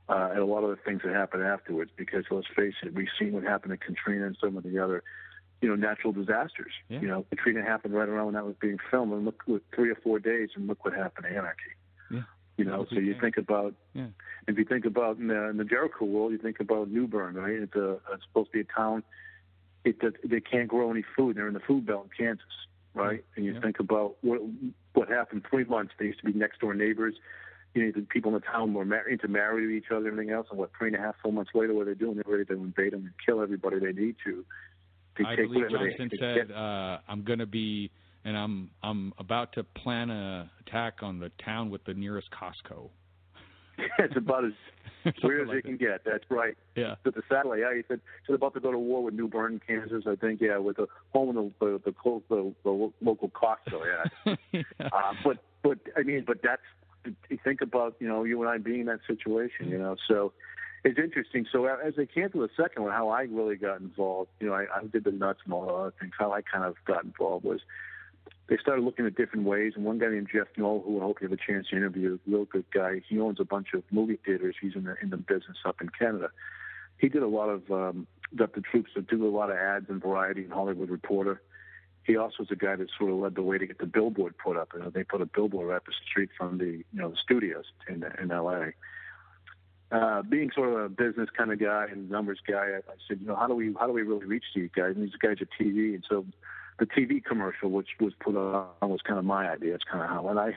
Uh, 0.08 0.28
and 0.30 0.40
a 0.40 0.44
lot 0.44 0.64
of 0.64 0.70
the 0.70 0.76
things 0.84 1.00
that 1.04 1.14
happened 1.14 1.42
afterwards, 1.42 1.90
because 1.96 2.24
let's 2.30 2.46
face 2.56 2.74
it, 2.82 2.92
we've 2.92 3.08
seen 3.18 3.32
what 3.32 3.44
happened 3.44 3.70
to 3.70 3.76
Katrina 3.76 4.26
and 4.26 4.36
some 4.40 4.56
of 4.56 4.64
the 4.64 4.78
other 4.78 5.02
you 5.60 5.68
know, 5.68 5.76
natural 5.76 6.12
disasters. 6.12 6.72
Yeah. 6.88 7.00
You 7.00 7.08
know, 7.08 7.24
Katrina 7.30 7.62
happened 7.62 7.94
right 7.94 8.08
around 8.08 8.26
when 8.26 8.34
that 8.34 8.44
was 8.44 8.56
being 8.60 8.78
filmed, 8.90 9.12
and 9.12 9.24
look, 9.24 9.42
with 9.46 9.62
three 9.72 9.90
or 9.90 9.94
four 9.94 10.18
days, 10.18 10.48
and 10.56 10.66
look 10.66 10.84
what 10.84 10.92
happened 10.92 11.26
to 11.30 11.36
Anarchy. 11.36 11.62
Yeah. 12.10 12.22
You 12.56 12.64
know, 12.64 12.84
so 12.90 12.96
you 12.98 13.14
think 13.20 13.36
about, 13.36 13.74
Yeah. 13.94 14.08
if 14.48 14.58
you 14.58 14.64
think 14.64 14.84
about 14.84 15.18
in 15.18 15.28
the, 15.28 15.48
in 15.50 15.56
the 15.58 15.64
Jericho 15.64 16.04
world, 16.04 16.32
you 16.32 16.38
think 16.38 16.58
about 16.58 16.90
New 16.90 17.06
Bern, 17.06 17.36
right? 17.36 17.54
It's 17.54 17.74
a 17.76 17.92
it's 18.12 18.24
supposed 18.26 18.50
to 18.50 18.52
be 18.52 18.60
a 18.60 18.64
town. 18.64 19.04
It 19.84 20.00
does, 20.00 20.14
they 20.24 20.40
can't 20.40 20.68
grow 20.68 20.90
any 20.90 21.04
food. 21.16 21.36
They're 21.36 21.46
in 21.48 21.54
the 21.54 21.60
food 21.60 21.86
belt 21.86 22.08
in 22.10 22.26
Kansas, 22.26 22.44
right? 22.94 23.24
And 23.36 23.44
you 23.44 23.54
Yeah. 23.54 23.60
think 23.60 23.78
about 23.78 24.16
what 24.22 24.40
what 24.94 25.08
happened 25.08 25.46
three 25.48 25.64
months. 25.64 25.94
They 25.98 26.06
used 26.06 26.18
to 26.20 26.26
be 26.26 26.32
next 26.32 26.58
door 26.60 26.74
neighbors. 26.74 27.14
You 27.74 27.86
know, 27.86 27.92
the 27.94 28.02
people 28.02 28.34
in 28.34 28.34
the 28.34 28.46
town 28.46 28.74
were 28.74 28.84
mar- 28.84 29.08
into 29.08 29.26
to 29.26 29.68
each 29.68 29.86
other 29.90 29.98
and 29.98 30.06
everything 30.08 30.32
else. 30.32 30.46
And 30.50 30.58
what 30.58 30.70
three 30.76 30.88
and 30.88 30.96
a 30.96 31.00
half, 31.00 31.14
four 31.22 31.32
months 31.32 31.52
later, 31.54 31.74
what 31.74 31.88
are 31.88 31.94
they 31.94 31.98
doing? 31.98 32.16
They're 32.16 32.24
ready 32.26 32.44
to 32.46 32.52
invade 32.54 32.92
them 32.92 33.04
and 33.04 33.12
kill 33.24 33.40
everybody 33.40 33.78
they 33.78 33.92
need 33.92 34.16
to. 34.24 34.44
to 35.16 35.26
I 35.26 35.36
believe 35.36 35.70
Johnson 35.70 36.08
they 36.10 36.18
said, 36.18 36.48
get. 36.48 36.56
uh, 36.56 36.98
"I'm 37.08 37.22
going 37.22 37.38
to 37.38 37.46
be, 37.46 37.90
and 38.24 38.36
I'm 38.36 38.70
I'm 38.82 39.14
about 39.18 39.52
to 39.54 39.64
plan 39.64 40.10
a 40.10 40.50
attack 40.66 41.02
on 41.02 41.18
the 41.18 41.30
town 41.44 41.70
with 41.70 41.84
the 41.84 41.94
nearest 41.94 42.28
Costco." 42.30 42.90
it's 43.98 44.16
about 44.16 44.44
as 44.44 44.52
weird 45.22 45.42
as 45.42 45.48
like 45.48 45.58
it 45.58 45.64
can 45.64 45.76
get. 45.76 46.02
That's 46.04 46.24
right. 46.28 46.56
Yeah. 46.76 46.96
But 47.04 47.14
the 47.14 47.22
satellite, 47.28 47.60
yeah, 47.60 47.74
he 47.74 47.82
said 47.88 48.00
he's 48.26 48.34
about 48.34 48.54
to 48.54 48.60
go 48.60 48.70
to 48.70 48.78
war 48.78 49.02
with 49.02 49.14
New 49.14 49.28
Bern, 49.28 49.60
Kansas. 49.66 50.04
I 50.06 50.16
think, 50.16 50.40
yeah, 50.40 50.58
with 50.58 50.76
the 50.76 50.86
home 51.12 51.36
of 51.36 51.52
the 51.58 51.80
the 51.84 51.92
the, 51.92 52.22
the, 52.28 52.54
the 52.64 52.92
local 53.00 53.30
Costco. 53.30 53.82
Yeah. 54.52 54.62
uh, 54.80 55.14
but 55.24 55.38
but 55.62 55.78
I 55.96 56.02
mean, 56.02 56.24
but 56.26 56.38
that's 56.42 56.62
think 57.44 57.60
about 57.60 57.96
you 58.00 58.08
know 58.08 58.24
you 58.24 58.40
and 58.42 58.50
I 58.50 58.58
being 58.58 58.80
in 58.80 58.86
that 58.86 59.00
situation, 59.06 59.68
you 59.68 59.78
know. 59.78 59.96
So 60.08 60.32
it's 60.84 60.98
interesting. 60.98 61.46
So 61.50 61.66
as 61.66 61.94
they 61.96 62.06
came 62.06 62.30
to 62.30 62.40
the 62.40 62.50
second 62.56 62.82
one, 62.82 62.92
how 62.92 63.08
I 63.10 63.22
really 63.22 63.56
got 63.56 63.80
involved, 63.80 64.30
you 64.40 64.48
know, 64.48 64.54
I, 64.54 64.66
I 64.74 64.84
did 64.90 65.04
the 65.04 65.12
nuts 65.12 65.40
and 65.44 65.54
all 65.54 65.66
the 65.66 65.72
other 65.72 65.94
things. 66.00 66.12
How 66.18 66.32
I 66.32 66.42
kind 66.42 66.64
of 66.64 66.74
got 66.86 67.04
involved 67.04 67.44
was 67.44 67.60
they 68.48 68.56
started 68.56 68.84
looking 68.84 69.06
at 69.06 69.14
different 69.14 69.46
ways. 69.46 69.74
And 69.76 69.84
one 69.84 69.98
guy 69.98 70.08
named 70.08 70.28
Jeff 70.32 70.48
Knoll, 70.56 70.82
who 70.84 70.98
I 71.00 71.04
hope 71.04 71.20
you 71.20 71.28
have 71.28 71.38
a 71.38 71.52
chance 71.52 71.68
to 71.68 71.76
interview, 71.76 72.18
real 72.26 72.46
good 72.46 72.64
guy. 72.74 73.00
He 73.08 73.20
owns 73.20 73.38
a 73.40 73.44
bunch 73.44 73.68
of 73.74 73.84
movie 73.90 74.18
theaters. 74.24 74.56
He's 74.60 74.74
in 74.74 74.84
the 74.84 74.96
in 75.00 75.10
the 75.10 75.16
business 75.16 75.58
up 75.64 75.80
in 75.80 75.88
Canada. 75.88 76.30
He 76.98 77.08
did 77.08 77.22
a 77.22 77.28
lot 77.28 77.48
of 77.48 77.70
um, 77.70 78.06
got 78.34 78.54
the 78.54 78.60
troops 78.60 78.90
to 78.94 79.02
do 79.02 79.26
a 79.26 79.30
lot 79.30 79.50
of 79.50 79.56
ads 79.56 79.88
in 79.88 80.00
Variety 80.00 80.42
and 80.42 80.52
Hollywood 80.52 80.90
Reporter. 80.90 81.40
He 82.04 82.16
also 82.16 82.36
was 82.40 82.50
a 82.50 82.56
guy 82.56 82.76
that 82.76 82.88
sort 82.98 83.10
of 83.10 83.16
led 83.18 83.34
the 83.36 83.42
way 83.42 83.58
to 83.58 83.66
get 83.66 83.78
the 83.78 83.86
billboard 83.86 84.36
put 84.36 84.56
up. 84.56 84.70
Know, 84.76 84.90
they 84.90 85.04
put 85.04 85.20
a 85.20 85.26
billboard 85.26 85.68
right 85.68 85.76
up 85.76 85.86
the 85.86 85.92
street 86.08 86.30
from 86.36 86.58
the 86.58 86.84
you 86.92 87.00
know 87.00 87.10
the 87.10 87.16
studios 87.22 87.64
in 87.88 88.04
in 88.20 88.30
L.A. 88.30 88.72
Uh, 89.92 90.22
being 90.22 90.50
sort 90.54 90.70
of 90.72 90.80
a 90.80 90.88
business 90.88 91.28
kind 91.36 91.52
of 91.52 91.60
guy 91.60 91.86
and 91.90 92.10
numbers 92.10 92.38
guy, 92.48 92.54
I, 92.54 92.76
I 92.78 92.94
said, 93.06 93.20
you 93.20 93.26
know, 93.26 93.36
how 93.36 93.46
do 93.46 93.54
we 93.54 93.74
how 93.78 93.86
do 93.86 93.92
we 93.92 94.02
really 94.02 94.24
reach 94.24 94.44
these 94.54 94.70
guys? 94.74 94.94
And 94.96 95.04
these 95.04 95.16
guys 95.20 95.36
are 95.40 95.62
TV, 95.62 95.94
and 95.94 96.04
so 96.08 96.24
the 96.78 96.86
TV 96.86 97.22
commercial, 97.22 97.70
which 97.70 97.88
was 98.00 98.12
put 98.18 98.34
on, 98.34 98.66
was 98.82 99.00
kind 99.02 99.18
of 99.18 99.24
my 99.24 99.50
idea. 99.50 99.74
It's 99.74 99.84
kind 99.84 100.02
of 100.02 100.08
how, 100.08 100.28
and 100.28 100.38
I, 100.38 100.56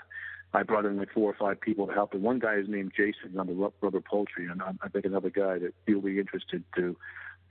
I 0.53 0.63
brought 0.63 0.85
in 0.85 0.97
like 0.97 1.11
four 1.13 1.29
or 1.29 1.35
five 1.37 1.59
people 1.59 1.85
to 1.87 1.93
help. 1.93 2.13
And 2.13 2.23
one 2.23 2.39
guy 2.39 2.55
is 2.55 2.69
named 2.69 2.93
Jason 2.95 3.37
on 3.37 3.47
the 3.47 3.71
Rubber 3.81 4.01
Poultry, 4.01 4.47
and 4.47 4.61
I, 4.61 4.71
I 4.81 4.87
think 4.87 5.05
another 5.05 5.29
guy 5.29 5.59
that 5.59 5.73
you'll 5.85 6.01
be 6.01 6.17
interested 6.19 6.63
to 6.77 6.95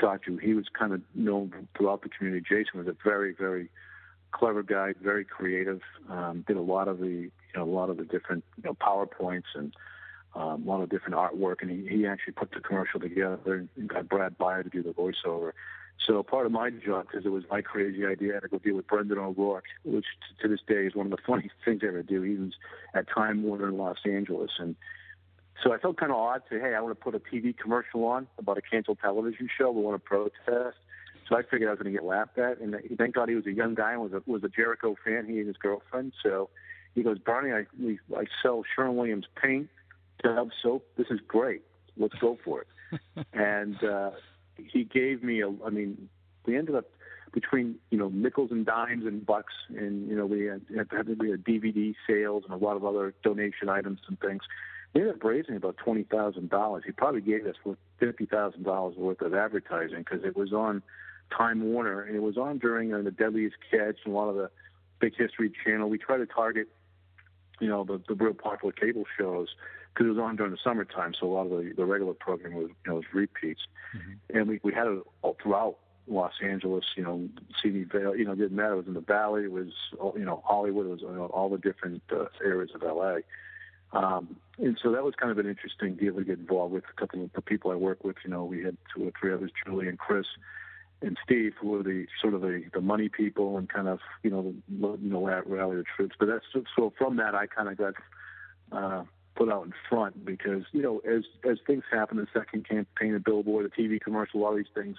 talk 0.00 0.24
to. 0.24 0.36
He 0.36 0.54
was 0.54 0.66
kind 0.76 0.92
of 0.92 1.02
known 1.14 1.68
throughout 1.76 2.02
the 2.02 2.08
community. 2.08 2.44
Jason 2.48 2.78
was 2.78 2.88
a 2.88 2.96
very, 3.04 3.34
very 3.34 3.70
clever 4.32 4.62
guy, 4.62 4.94
very 5.02 5.24
creative. 5.24 5.80
Um, 6.08 6.44
did 6.46 6.56
a 6.56 6.62
lot 6.62 6.88
of 6.88 6.98
the, 6.98 7.06
you 7.06 7.30
know, 7.54 7.62
a 7.62 7.64
lot 7.64 7.90
of 7.90 7.96
the 7.96 8.04
different, 8.04 8.44
you 8.56 8.64
know, 8.64 8.74
powerpoints 8.74 9.44
and 9.54 9.74
um, 10.34 10.66
a 10.66 10.70
lot 10.70 10.82
of 10.82 10.88
different 10.88 11.14
artwork. 11.14 11.62
And 11.62 11.70
he, 11.70 11.86
he 11.88 12.06
actually 12.06 12.34
put 12.34 12.50
the 12.52 12.60
commercial 12.60 13.00
together 13.00 13.66
and 13.76 13.88
got 13.88 14.08
Brad 14.08 14.36
Beyer 14.36 14.62
to 14.62 14.68
do 14.68 14.82
the 14.82 14.90
voiceover. 14.90 15.52
So 16.06 16.22
part 16.22 16.44
of 16.44 16.52
my 16.52 16.70
job, 16.70 17.06
because 17.06 17.24
it 17.24 17.30
was 17.30 17.44
my 17.50 17.62
crazy 17.62 18.04
idea, 18.04 18.32
I 18.32 18.34
had 18.34 18.42
to 18.42 18.48
go 18.48 18.58
deal 18.58 18.74
with 18.74 18.86
Brendan 18.86 19.18
O'Rourke, 19.18 19.64
which 19.84 20.06
to 20.42 20.48
this 20.48 20.60
day 20.66 20.86
is 20.86 20.94
one 20.94 21.06
of 21.06 21.12
the 21.12 21.22
funniest 21.26 21.54
things 21.64 21.80
I 21.82 21.88
ever 21.88 22.02
do. 22.02 22.22
He 22.22 22.34
was 22.34 22.52
at 22.94 23.06
Time 23.08 23.42
Warner 23.42 23.68
in 23.68 23.78
Los 23.78 23.98
Angeles, 24.04 24.50
and 24.58 24.74
so 25.62 25.72
I 25.72 25.78
felt 25.78 25.96
kind 25.96 26.10
of 26.10 26.18
odd 26.18 26.42
to, 26.50 26.58
hey, 26.58 26.74
I 26.74 26.80
want 26.80 26.98
to 26.98 27.02
put 27.02 27.14
a 27.14 27.20
TV 27.20 27.56
commercial 27.56 28.04
on 28.04 28.26
about 28.38 28.58
a 28.58 28.62
canceled 28.62 28.98
television 29.00 29.48
show. 29.56 29.70
We 29.70 29.82
want 29.82 30.02
to 30.02 30.04
protest. 30.04 30.78
So 31.28 31.36
I 31.36 31.42
figured 31.42 31.68
I 31.68 31.70
was 31.70 31.78
going 31.78 31.92
to 31.92 31.98
get 31.98 32.04
laughed 32.04 32.38
at, 32.38 32.60
and 32.60 32.76
thank 32.98 33.14
God 33.14 33.30
he 33.30 33.34
was 33.34 33.46
a 33.46 33.52
young 33.52 33.74
guy 33.74 33.92
and 33.92 34.02
was 34.02 34.12
a 34.12 34.22
was 34.26 34.44
a 34.44 34.48
Jericho 34.48 34.94
fan. 35.04 35.24
He 35.26 35.38
and 35.38 35.46
his 35.46 35.56
girlfriend. 35.56 36.12
So 36.22 36.50
he 36.94 37.02
goes, 37.02 37.18
Barney, 37.18 37.50
I 37.52 37.64
we, 37.82 37.98
I 38.14 38.24
sell 38.42 38.62
Sherwin 38.74 38.96
Williams 38.96 39.26
paint, 39.40 39.70
Dove 40.22 40.50
soap. 40.62 40.86
This 40.98 41.06
is 41.10 41.20
great. 41.26 41.62
Let's 41.96 42.14
go 42.14 42.36
for 42.44 42.62
it. 42.62 43.26
and 43.32 43.82
uh, 43.82 44.10
he 44.56 44.84
gave 44.84 45.22
me 45.22 45.40
a. 45.40 45.48
I 45.64 45.70
mean, 45.70 46.10
we 46.46 46.58
ended 46.58 46.74
up 46.74 46.90
between 47.32 47.76
you 47.90 47.98
know 47.98 48.08
nickels 48.08 48.50
and 48.50 48.66
dimes 48.66 49.06
and 49.06 49.24
bucks, 49.24 49.54
and 49.70 50.08
you 50.08 50.16
know 50.16 50.26
we 50.26 50.44
had, 50.44 50.62
had 50.90 51.18
we 51.18 51.30
had 51.30 51.42
DVD 51.42 51.94
sales 52.06 52.44
and 52.44 52.52
a 52.52 52.64
lot 52.64 52.76
of 52.76 52.84
other 52.84 53.14
donation 53.22 53.68
items 53.68 54.00
and 54.08 54.20
things. 54.20 54.42
We 54.94 55.00
ended 55.00 55.16
up 55.16 55.24
raising 55.24 55.56
about 55.56 55.76
twenty 55.76 56.04
thousand 56.04 56.50
dollars. 56.50 56.84
He 56.86 56.92
probably 56.92 57.20
gave 57.20 57.46
us 57.46 57.56
fifty 57.98 58.26
thousand 58.26 58.62
dollars 58.62 58.96
worth 58.96 59.20
of 59.20 59.34
advertising 59.34 59.98
because 59.98 60.24
it 60.24 60.36
was 60.36 60.52
on 60.52 60.82
Time 61.36 61.62
Warner 61.72 62.02
and 62.02 62.14
it 62.14 62.22
was 62.22 62.36
on 62.38 62.58
during 62.58 62.94
uh, 62.94 63.02
the 63.02 63.10
Deadliest 63.10 63.56
Catch 63.70 63.96
and 64.04 64.14
a 64.14 64.16
lot 64.16 64.28
of 64.28 64.36
the 64.36 64.50
Big 65.00 65.16
History 65.16 65.50
Channel. 65.64 65.88
We 65.88 65.98
try 65.98 66.16
to 66.18 66.26
target, 66.26 66.68
you 67.60 67.68
know, 67.68 67.82
the, 67.84 68.00
the 68.08 68.14
real 68.14 68.34
popular 68.34 68.72
cable 68.72 69.04
shows 69.18 69.48
because 69.92 70.06
it 70.06 70.10
was 70.10 70.18
on 70.18 70.36
during 70.36 70.52
the 70.52 70.58
summertime, 70.62 71.14
so 71.18 71.26
a 71.26 71.32
lot 71.32 71.46
of 71.46 71.50
the, 71.50 71.72
the 71.76 71.84
regular 71.84 72.14
programming 72.14 72.58
was 72.58 72.68
you 72.84 72.90
know 72.90 72.96
was 72.96 73.04
repeats, 73.12 73.60
Mm-hmm. 73.96 74.36
and 74.36 74.48
we 74.48 74.60
we 74.64 74.72
had 74.72 74.88
it 74.88 74.98
all 75.22 75.36
throughout 75.40 75.76
Los 76.08 76.32
Angeles. 76.42 76.84
You 76.96 77.04
know, 77.04 77.28
CD 77.62 77.84
Valley. 77.84 78.18
You 78.18 78.24
know, 78.24 78.32
it 78.32 78.38
didn't 78.38 78.56
matter. 78.56 78.74
It 78.74 78.78
was 78.78 78.86
in 78.88 78.94
the 78.94 79.00
Valley. 79.00 79.44
It 79.44 79.52
was 79.52 79.68
you 80.16 80.24
know 80.24 80.42
Hollywood. 80.44 80.86
It 80.86 80.90
was 80.90 81.00
you 81.02 81.12
know, 81.12 81.26
all 81.26 81.48
the 81.48 81.58
different 81.58 82.02
uh, 82.12 82.24
areas 82.44 82.70
of 82.74 82.82
LA. 82.82 83.18
Um, 83.94 84.36
and 84.58 84.78
so 84.82 84.92
that 84.92 85.04
was 85.04 85.14
kind 85.14 85.30
of 85.30 85.38
an 85.38 85.48
interesting 85.48 85.94
deal 85.94 86.14
to 86.16 86.24
get 86.24 86.38
involved 86.38 86.74
with. 86.74 86.84
A 86.84 87.00
couple 87.00 87.22
of 87.22 87.32
the 87.32 87.40
people 87.40 87.70
I 87.70 87.76
work 87.76 88.04
with, 88.04 88.16
you 88.24 88.30
know, 88.30 88.44
we 88.44 88.62
had 88.62 88.76
two 88.94 89.06
or 89.06 89.12
three 89.18 89.32
others, 89.32 89.50
Julie 89.64 89.88
and 89.88 89.98
Chris 89.98 90.26
and 91.00 91.16
Steve, 91.24 91.52
who 91.60 91.68
were 91.68 91.82
the 91.82 92.06
sort 92.20 92.34
of 92.34 92.40
the, 92.40 92.64
the 92.72 92.80
money 92.80 93.08
people 93.08 93.56
and 93.56 93.68
kind 93.68 93.88
of, 93.88 94.00
you 94.22 94.30
know, 94.30 94.54
the, 94.68 94.98
you 95.00 95.10
know, 95.10 95.24
rally 95.24 95.76
the 95.76 95.84
troops. 95.96 96.16
But 96.18 96.26
that's 96.26 96.44
so 96.76 96.92
from 96.98 97.16
that, 97.16 97.34
I 97.34 97.46
kind 97.46 97.68
of 97.68 97.76
got 97.76 97.94
uh, 98.72 99.04
put 99.36 99.50
out 99.50 99.66
in 99.66 99.74
front 99.88 100.24
because, 100.24 100.64
you 100.72 100.82
know, 100.82 100.98
as 100.98 101.22
as 101.48 101.58
things 101.66 101.84
happen, 101.92 102.16
the 102.16 102.26
second 102.32 102.68
campaign, 102.68 103.12
the 103.12 103.20
billboard, 103.20 103.70
the 103.70 103.82
TV 103.82 104.00
commercial, 104.00 104.40
a 104.40 104.42
lot 104.42 104.52
of 104.52 104.56
these 104.56 104.66
things, 104.74 104.96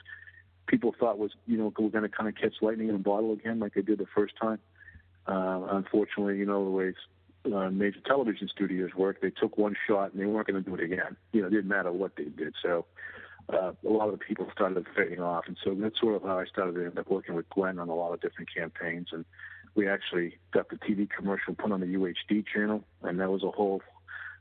people 0.68 0.94
thought 0.98 1.18
was, 1.18 1.32
you 1.48 1.58
know, 1.58 1.74
we're 1.78 1.90
going 1.90 2.04
to 2.04 2.10
kind 2.10 2.30
of 2.30 2.36
catch 2.36 2.56
lightning 2.62 2.90
in 2.90 2.96
a 2.96 3.00
bottle 3.00 3.34
again, 3.34 3.60
like 3.60 3.74
they 3.74 3.82
did 3.82 4.00
the 4.00 4.08
first 4.16 4.36
time. 4.42 4.60
Uh, 5.28 5.68
unfortunately, 5.72 6.38
you 6.38 6.46
know, 6.46 6.64
the 6.64 6.70
way 6.70 6.94
uh, 7.46 7.70
major 7.70 8.00
television 8.06 8.48
studios 8.48 8.92
work, 8.96 9.22
they 9.22 9.30
took 9.30 9.58
one 9.58 9.76
shot 9.88 10.14
and 10.14 10.22
they 10.22 10.26
weren't 10.26 10.48
going 10.48 10.64
to 10.64 10.70
do 10.70 10.76
it 10.76 10.84
again. 10.84 11.16
You 11.32 11.42
know, 11.42 11.48
it 11.48 11.52
didn't 11.52 11.68
matter 11.68 11.92
what 11.92 12.16
they 12.16 12.26
did. 12.26 12.54
So 12.62 12.86
uh, 13.50 13.74
a 13.88 13.90
lot 13.90 14.08
of 14.08 14.12
the 14.12 14.26
people 14.26 14.48
started 14.52 14.86
fading 14.96 15.22
off, 15.22 15.46
and 15.48 15.58
so 15.64 15.76
that's 15.76 16.00
sort 16.00 16.16
of 16.16 16.24
how 16.24 16.40
I 16.40 16.46
started 16.46 16.76
to 16.76 16.86
end 16.86 16.98
up 16.98 17.10
working 17.10 17.36
with 17.36 17.50
Glenn 17.50 17.80
on 17.80 17.90
a 17.90 17.96
lot 17.96 18.14
of 18.14 18.22
different 18.22 18.50
campaigns. 18.54 19.10
And 19.12 19.26
we 19.76 19.88
actually 19.88 20.38
got 20.52 20.70
the 20.70 20.78
TV 20.78 21.08
commercial 21.10 21.54
put 21.54 21.72
on 21.72 21.82
the 21.82 21.88
UHD 21.88 22.46
channel, 22.52 22.84
and 23.04 23.20
that 23.20 23.30
was 23.30 23.44
a 23.44 23.52
whole 23.52 23.82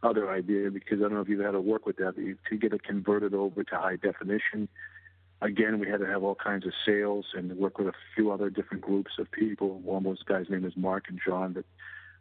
other 0.02 0.30
idea 0.30 0.70
because 0.70 0.98
I 0.98 1.02
don't 1.02 1.14
know 1.14 1.20
if 1.20 1.28
you've 1.28 1.44
had 1.44 1.52
to 1.52 1.60
work 1.60 1.86
with 1.86 1.96
that, 1.96 2.14
but 2.14 2.24
you, 2.24 2.36
to 2.50 2.56
get 2.56 2.72
it 2.72 2.82
converted 2.84 3.34
over 3.34 3.64
to 3.64 3.76
high 3.76 3.96
definition. 3.96 4.68
Again, 5.40 5.78
we 5.78 5.88
had 5.88 6.00
to 6.00 6.06
have 6.06 6.22
all 6.22 6.34
kinds 6.34 6.66
of 6.66 6.72
sales 6.86 7.26
and 7.34 7.54
work 7.56 7.78
with 7.78 7.88
a 7.88 7.92
few 8.14 8.30
other 8.30 8.48
different 8.48 8.82
groups 8.82 9.12
of 9.18 9.30
people. 9.30 9.80
One 9.80 9.98
of 9.98 10.04
those 10.04 10.22
guys' 10.22 10.46
name 10.48 10.64
is 10.64 10.76
Mark 10.76 11.04
and 11.08 11.20
John, 11.24 11.52
but 11.52 11.64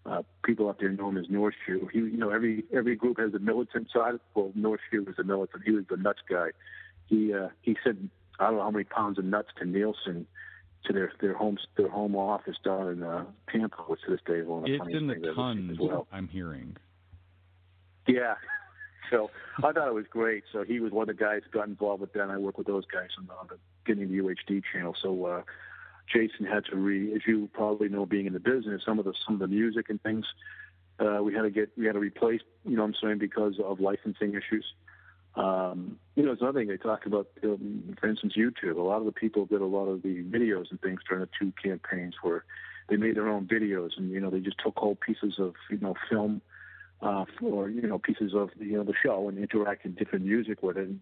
uh, 0.05 0.21
people 0.43 0.67
out 0.69 0.79
there 0.79 0.89
know 0.89 1.09
him 1.09 1.17
as 1.17 1.25
North 1.29 1.55
Shoe. 1.65 1.87
He, 1.91 1.99
you 1.99 2.17
know, 2.17 2.29
every 2.29 2.63
every 2.73 2.95
group 2.95 3.19
has 3.19 3.33
a 3.33 3.39
militant 3.39 3.89
side. 3.93 4.15
Well, 4.35 4.51
North 4.55 4.81
Shoe 4.91 5.03
was 5.03 5.15
the 5.15 5.23
militant. 5.23 5.63
He 5.65 5.71
was 5.71 5.85
the 5.89 5.97
nuts 5.97 6.19
guy. 6.29 6.49
He 7.07 7.33
uh, 7.33 7.49
he 7.61 7.77
said 7.83 8.09
I 8.39 8.45
don't 8.45 8.55
know 8.57 8.63
how 8.63 8.71
many 8.71 8.83
pounds 8.85 9.17
of 9.19 9.25
nuts 9.25 9.49
to 9.59 9.65
Nielsen 9.65 10.27
to 10.85 10.93
their 10.93 11.11
their 11.21 11.33
home 11.33 11.57
their 11.77 11.89
home 11.89 12.15
office 12.15 12.57
down 12.63 12.89
in 12.89 13.03
uh, 13.03 13.25
Tampa, 13.51 13.77
which 13.87 14.01
to 14.05 14.11
this 14.11 14.19
day 14.25 14.39
is 14.39 14.47
one 14.47 14.59
of 14.59 14.65
the 14.65 14.75
It's 14.75 14.85
in 14.93 15.07
the 15.07 15.13
things 15.13 15.25
I've 15.25 15.37
ever 15.37 15.53
seen 15.53 15.67
tons. 15.67 15.71
as 15.71 15.77
well. 15.79 16.07
I'm 16.11 16.27
hearing. 16.27 16.75
Yeah. 18.07 18.35
So 19.11 19.29
I 19.57 19.73
thought 19.73 19.87
it 19.89 19.93
was 19.93 20.05
great. 20.09 20.43
So 20.51 20.63
he 20.63 20.79
was 20.79 20.91
one 20.91 21.07
of 21.07 21.15
the 21.15 21.23
guys 21.23 21.41
that 21.43 21.51
got 21.51 21.67
involved 21.67 22.01
with 22.01 22.13
that. 22.13 22.23
And 22.23 22.31
I 22.31 22.37
work 22.37 22.57
with 22.57 22.65
those 22.65 22.85
guys 22.85 23.09
on 23.19 23.27
the, 23.27 23.33
on 23.33 23.47
the 23.47 23.57
getting 23.85 24.09
the 24.09 24.17
UHD 24.23 24.63
channel. 24.71 24.95
So 24.99 25.25
uh, 25.25 25.41
Jason 26.11 26.45
had 26.45 26.65
to 26.65 26.75
re, 26.75 27.13
as 27.15 27.21
you 27.25 27.49
probably 27.53 27.89
know, 27.89 28.05
being 28.05 28.25
in 28.25 28.33
the 28.33 28.39
business, 28.39 28.81
some 28.85 28.99
of 28.99 29.05
the 29.05 29.13
some 29.25 29.35
of 29.35 29.39
the 29.39 29.47
music 29.47 29.89
and 29.89 30.01
things 30.01 30.25
uh, 30.99 31.21
we 31.23 31.33
had 31.33 31.43
to 31.43 31.49
get 31.49 31.69
we 31.77 31.85
had 31.85 31.93
to 31.93 31.99
replace. 31.99 32.41
You 32.65 32.75
know 32.75 32.83
what 32.83 32.89
I'm 32.89 32.95
saying 33.01 33.17
because 33.19 33.59
of 33.63 33.79
licensing 33.79 34.33
issues. 34.35 34.65
Um, 35.35 35.97
you 36.15 36.23
know, 36.23 36.31
it's 36.31 36.41
another 36.41 36.59
thing 36.59 36.67
they 36.67 36.77
talk 36.77 37.05
about. 37.05 37.27
Um, 37.43 37.95
for 37.99 38.07
instance, 38.07 38.33
YouTube. 38.37 38.77
A 38.77 38.81
lot 38.81 38.99
of 38.99 39.05
the 39.05 39.11
people 39.11 39.45
did 39.45 39.61
a 39.61 39.65
lot 39.65 39.85
of 39.85 40.03
the 40.03 40.23
videos 40.23 40.69
and 40.69 40.79
things 40.81 41.01
during 41.07 41.21
the 41.23 41.29
two 41.39 41.51
campaigns 41.61 42.15
where 42.21 42.45
they 42.89 42.97
made 42.97 43.15
their 43.15 43.27
own 43.27 43.47
videos, 43.47 43.91
and 43.97 44.11
you 44.11 44.19
know 44.19 44.29
they 44.29 44.39
just 44.39 44.57
took 44.63 44.77
whole 44.77 44.95
pieces 44.95 45.35
of 45.39 45.55
you 45.69 45.79
know 45.79 45.95
film 46.09 46.41
uh, 47.01 47.25
or 47.41 47.69
you 47.69 47.81
know 47.81 47.97
pieces 47.97 48.33
of 48.35 48.51
you 48.59 48.77
know 48.77 48.83
the 48.83 48.93
show 49.03 49.27
and 49.27 49.37
interacted 49.37 49.97
different 49.97 50.25
music 50.25 50.61
with 50.61 50.77
it. 50.77 50.87
And, 50.87 50.99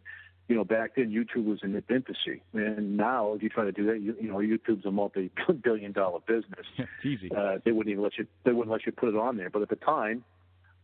you 0.52 0.58
know, 0.58 0.66
back 0.66 0.96
then 0.98 1.12
YouTube 1.12 1.46
was 1.46 1.60
in 1.64 1.74
its 1.74 1.88
infancy, 1.90 2.42
and 2.52 2.98
now 2.98 3.32
if 3.32 3.42
you 3.42 3.48
try 3.48 3.64
to 3.64 3.72
do 3.72 3.86
that, 3.86 4.02
you, 4.02 4.18
you 4.20 4.28
know, 4.28 4.40
YouTube's 4.40 4.86
a 4.86 4.92
multi-billion-dollar 4.92 6.20
business. 6.28 6.66
It's 6.78 6.90
easy. 7.06 7.32
Uh, 7.34 7.60
they 7.64 7.72
wouldn't 7.72 7.94
even 7.94 8.04
let 8.04 8.18
you. 8.18 8.28
They 8.44 8.52
wouldn't 8.52 8.70
let 8.70 8.86
you 8.86 8.92
put 8.92 9.08
it 9.08 9.16
on 9.16 9.38
there. 9.38 9.50
But 9.50 9.62
at 9.62 9.70
the 9.70 9.78
time, 9.78 10.26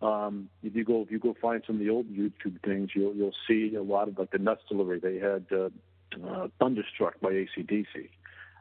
um, 0.02 0.48
if 0.64 0.74
you 0.74 0.86
go 0.86 1.02
if 1.02 1.12
you 1.12 1.20
go 1.20 1.36
find 1.42 1.62
some 1.68 1.76
of 1.76 1.80
the 1.82 1.90
old 1.90 2.08
YouTube 2.08 2.64
things, 2.64 2.92
you'll 2.96 3.14
you'll 3.14 3.36
see 3.46 3.76
a 3.76 3.84
lot 3.84 4.08
of 4.08 4.18
like 4.18 4.32
the 4.32 4.38
nuts 4.38 4.62
delivery. 4.70 5.02
They 5.02 5.18
had 5.18 5.46
uh, 5.52 5.70
uh, 6.26 6.48
Thunderstruck 6.60 7.20
by 7.20 7.32
ACDC, 7.32 8.08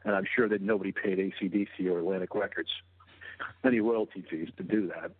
and 0.03 0.13
I'm 0.13 0.25
sure 0.35 0.49
that 0.49 0.61
nobody 0.61 0.91
paid 0.91 1.19
ACDC 1.19 1.89
or 1.89 1.99
Atlantic 1.99 2.35
Records 2.35 2.69
any 3.63 3.79
royalty 3.79 4.25
fees 4.29 4.49
to 4.57 4.63
do 4.63 4.87
that. 4.87 5.11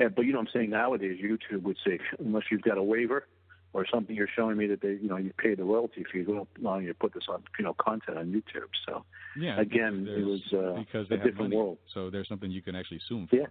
And, 0.00 0.14
but 0.16 0.22
you 0.22 0.32
know 0.32 0.38
what 0.38 0.48
I'm 0.48 0.52
saying 0.52 0.70
nowadays, 0.70 1.20
YouTube 1.22 1.62
would 1.62 1.76
say 1.86 2.00
unless 2.18 2.44
you've 2.50 2.62
got 2.62 2.76
a 2.76 2.82
waiver 2.82 3.24
or 3.72 3.86
something 3.92 4.16
you're 4.16 4.28
showing 4.34 4.56
me 4.56 4.66
that 4.66 4.80
they 4.80 4.92
you 5.00 5.08
know 5.08 5.16
you 5.16 5.32
paid 5.36 5.58
the 5.58 5.64
royalty 5.64 6.04
fees, 6.10 6.26
we 6.26 6.34
don't 6.34 6.48
allow 6.60 6.78
you 6.78 6.88
to 6.88 6.94
put 6.94 7.12
this 7.14 7.24
on 7.28 7.42
you 7.58 7.64
know 7.64 7.74
content 7.74 8.18
on 8.18 8.26
YouTube. 8.32 8.70
So 8.86 9.04
Yeah. 9.36 9.60
again, 9.60 10.06
it 10.08 10.24
was 10.24 10.40
uh, 10.52 10.78
because 10.80 11.06
a 11.06 11.10
they 11.10 11.16
have 11.16 11.24
different 11.24 11.50
money. 11.50 11.56
world. 11.56 11.78
So 11.94 12.10
there's 12.10 12.28
something 12.28 12.50
you 12.50 12.62
can 12.62 12.74
actually 12.74 13.00
sue. 13.08 13.26
Yeah. 13.30 13.46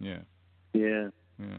Yeah. 0.00 0.18
Yeah. 0.72 1.08
Yeah. 1.38 1.58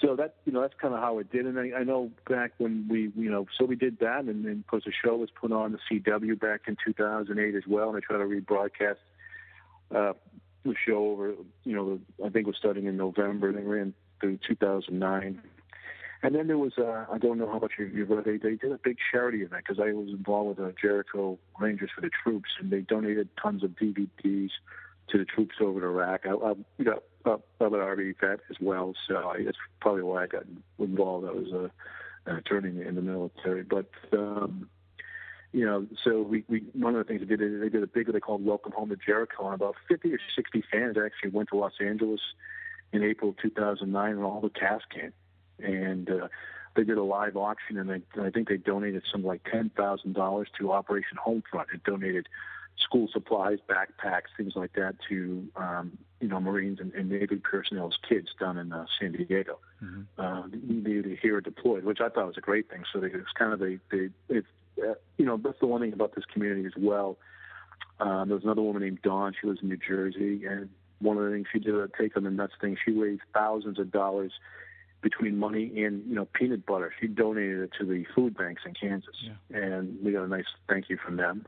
So 0.00 0.16
that 0.16 0.34
you 0.44 0.52
know 0.52 0.60
that's 0.60 0.74
kind 0.80 0.94
of 0.94 1.00
how 1.00 1.18
it 1.20 1.30
did, 1.30 1.46
and 1.46 1.58
I, 1.58 1.78
I 1.80 1.84
know 1.84 2.10
back 2.28 2.52
when 2.58 2.86
we 2.90 3.12
you 3.16 3.30
know 3.30 3.46
so 3.58 3.64
we 3.64 3.76
did 3.76 3.98
that, 4.00 4.24
and 4.24 4.44
then 4.44 4.58
of 4.60 4.66
course 4.66 4.84
the 4.84 4.92
show 4.92 5.16
was 5.16 5.30
put 5.30 5.52
on 5.52 5.72
the 5.72 5.78
CW 6.00 6.38
back 6.40 6.62
in 6.66 6.76
2008 6.84 7.54
as 7.54 7.62
well, 7.68 7.88
and 7.88 7.96
they 7.96 8.00
tried 8.00 8.18
to 8.18 8.24
rebroadcast 8.24 8.96
uh, 9.94 10.12
the 10.64 10.74
show 10.86 11.06
over 11.12 11.34
you 11.64 11.74
know 11.76 12.00
I 12.24 12.30
think 12.30 12.46
it 12.46 12.46
was 12.46 12.56
starting 12.58 12.86
in 12.86 12.96
November, 12.96 13.48
and 13.48 13.56
they 13.58 13.62
ran 13.62 13.94
through 14.20 14.38
2009. 14.46 15.40
And 16.22 16.34
then 16.34 16.46
there 16.46 16.58
was 16.58 16.72
uh, 16.78 17.06
I 17.10 17.18
don't 17.18 17.38
know 17.38 17.50
how 17.50 17.58
much 17.58 17.72
you, 17.78 17.86
you've 17.86 18.10
read. 18.10 18.24
They 18.24 18.36
they 18.36 18.54
did 18.54 18.70
a 18.70 18.78
big 18.82 18.96
charity 19.10 19.42
event 19.42 19.64
because 19.66 19.82
I 19.84 19.92
was 19.92 20.08
involved 20.08 20.58
with 20.58 20.58
the 20.58 20.74
Jericho 20.80 21.38
Rangers 21.58 21.90
for 21.94 22.00
the 22.00 22.10
troops, 22.22 22.50
and 22.60 22.70
they 22.70 22.80
donated 22.80 23.28
tons 23.40 23.64
of 23.64 23.70
DVDs 23.70 24.50
to 25.08 25.18
the 25.18 25.24
troops 25.24 25.56
over 25.60 25.80
in 25.80 25.84
Iraq. 25.84 26.20
I, 26.24 26.30
I 26.30 26.54
you 26.78 26.84
know 26.84 27.02
I'm 27.24 27.74
an 27.74 27.80
Army 27.80 28.14
vet 28.20 28.40
as 28.50 28.56
well, 28.60 28.94
so 29.08 29.30
I, 29.30 29.44
that's 29.44 29.58
probably 29.80 30.02
why 30.02 30.24
I 30.24 30.26
got 30.28 30.44
involved. 30.78 31.26
I 31.26 31.32
was 31.32 31.52
a, 31.52 31.70
an 32.30 32.36
attorney 32.36 32.84
in 32.86 32.94
the 32.94 33.02
military, 33.02 33.64
but 33.64 33.90
um, 34.12 34.68
you 35.52 35.66
know, 35.66 35.86
so 36.04 36.22
we, 36.22 36.44
we 36.48 36.64
one 36.72 36.94
of 36.94 37.04
the 37.04 37.12
things 37.12 37.20
they 37.20 37.36
did 37.36 37.60
they 37.60 37.68
did 37.68 37.82
a 37.82 37.86
big 37.86 38.12
they 38.12 38.20
called 38.20 38.44
Welcome 38.44 38.72
Home 38.72 38.88
to 38.88 38.96
Jericho, 38.96 39.46
and 39.46 39.54
about 39.54 39.74
50 39.88 40.12
or 40.12 40.18
60 40.36 40.64
fans 40.70 40.96
actually 40.96 41.30
went 41.30 41.50
to 41.50 41.56
Los 41.56 41.74
Angeles 41.80 42.20
in 42.92 43.02
April 43.02 43.34
2009, 43.40 44.10
and 44.10 44.22
all 44.22 44.40
the 44.40 44.50
cast 44.50 44.88
came, 44.90 45.12
and 45.58 46.10
uh, 46.10 46.28
they 46.74 46.84
did 46.84 46.98
a 46.98 47.02
live 47.02 47.36
auction, 47.36 47.78
and 47.78 47.88
they, 47.90 48.20
I 48.20 48.30
think 48.30 48.48
they 48.48 48.56
donated 48.56 49.02
some 49.10 49.24
like 49.24 49.42
ten 49.50 49.70
thousand 49.76 50.14
dollars 50.14 50.48
to 50.58 50.72
Operation 50.72 51.18
Homefront. 51.24 51.66
It 51.74 51.84
donated 51.84 52.28
school 52.78 53.08
supplies, 53.12 53.58
backpacks, 53.68 54.34
things 54.36 54.54
like 54.56 54.72
that 54.74 54.96
to 55.08 55.48
um, 55.56 55.98
you 56.20 56.28
know 56.28 56.40
Marines 56.40 56.80
and, 56.80 56.92
and 56.94 57.10
Navy 57.10 57.36
personnel's 57.36 57.98
kids 58.08 58.28
down 58.40 58.58
in 58.58 58.72
uh, 58.72 58.86
San 59.00 59.12
Diego. 59.12 59.58
Uh, 60.18 60.42
they, 60.50 61.00
they 61.00 61.18
here 61.20 61.40
deployed, 61.40 61.84
which 61.84 62.00
I 62.00 62.08
thought 62.08 62.26
was 62.26 62.38
a 62.38 62.42
great 62.42 62.70
thing. 62.70 62.84
So 62.92 63.00
they, 63.00 63.08
it's 63.08 63.32
kind 63.38 63.52
of 63.52 63.58
they 63.60 63.78
they 63.90 64.08
it's 64.28 64.46
uh, 64.82 64.94
you 65.18 65.26
know 65.26 65.36
that's 65.36 65.60
the 65.60 65.66
one 65.66 65.80
thing 65.80 65.92
about 65.92 66.14
this 66.14 66.24
community 66.32 66.66
as 66.66 66.72
well. 66.76 67.18
Um, 68.00 68.28
there 68.28 68.36
was 68.36 68.44
another 68.44 68.62
woman 68.62 68.82
named 68.82 69.02
Dawn. 69.02 69.34
She 69.38 69.46
lives 69.46 69.60
in 69.62 69.68
New 69.68 69.76
Jersey, 69.76 70.46
and 70.46 70.70
one 71.00 71.18
of 71.18 71.24
the 71.24 71.30
things 71.30 71.46
she 71.52 71.58
did 71.58 71.74
a 71.74 71.88
take 71.98 72.16
on 72.16 72.24
the 72.24 72.30
nuts 72.30 72.54
thing. 72.60 72.76
She 72.82 72.92
raised 72.92 73.22
thousands 73.34 73.78
of 73.78 73.90
dollars 73.92 74.32
between 75.02 75.36
money 75.36 75.84
and 75.84 76.06
you 76.08 76.14
know 76.14 76.26
peanut 76.32 76.64
butter. 76.64 76.94
She 77.00 77.08
donated 77.08 77.60
it 77.60 77.70
to 77.78 77.84
the 77.84 78.04
food 78.14 78.36
banks 78.36 78.62
in 78.64 78.74
Kansas, 78.74 79.14
and 79.52 79.98
we 80.02 80.12
got 80.12 80.22
a 80.24 80.28
nice 80.28 80.46
thank 80.68 80.88
you 80.88 80.96
from 80.96 81.16
them. 81.16 81.44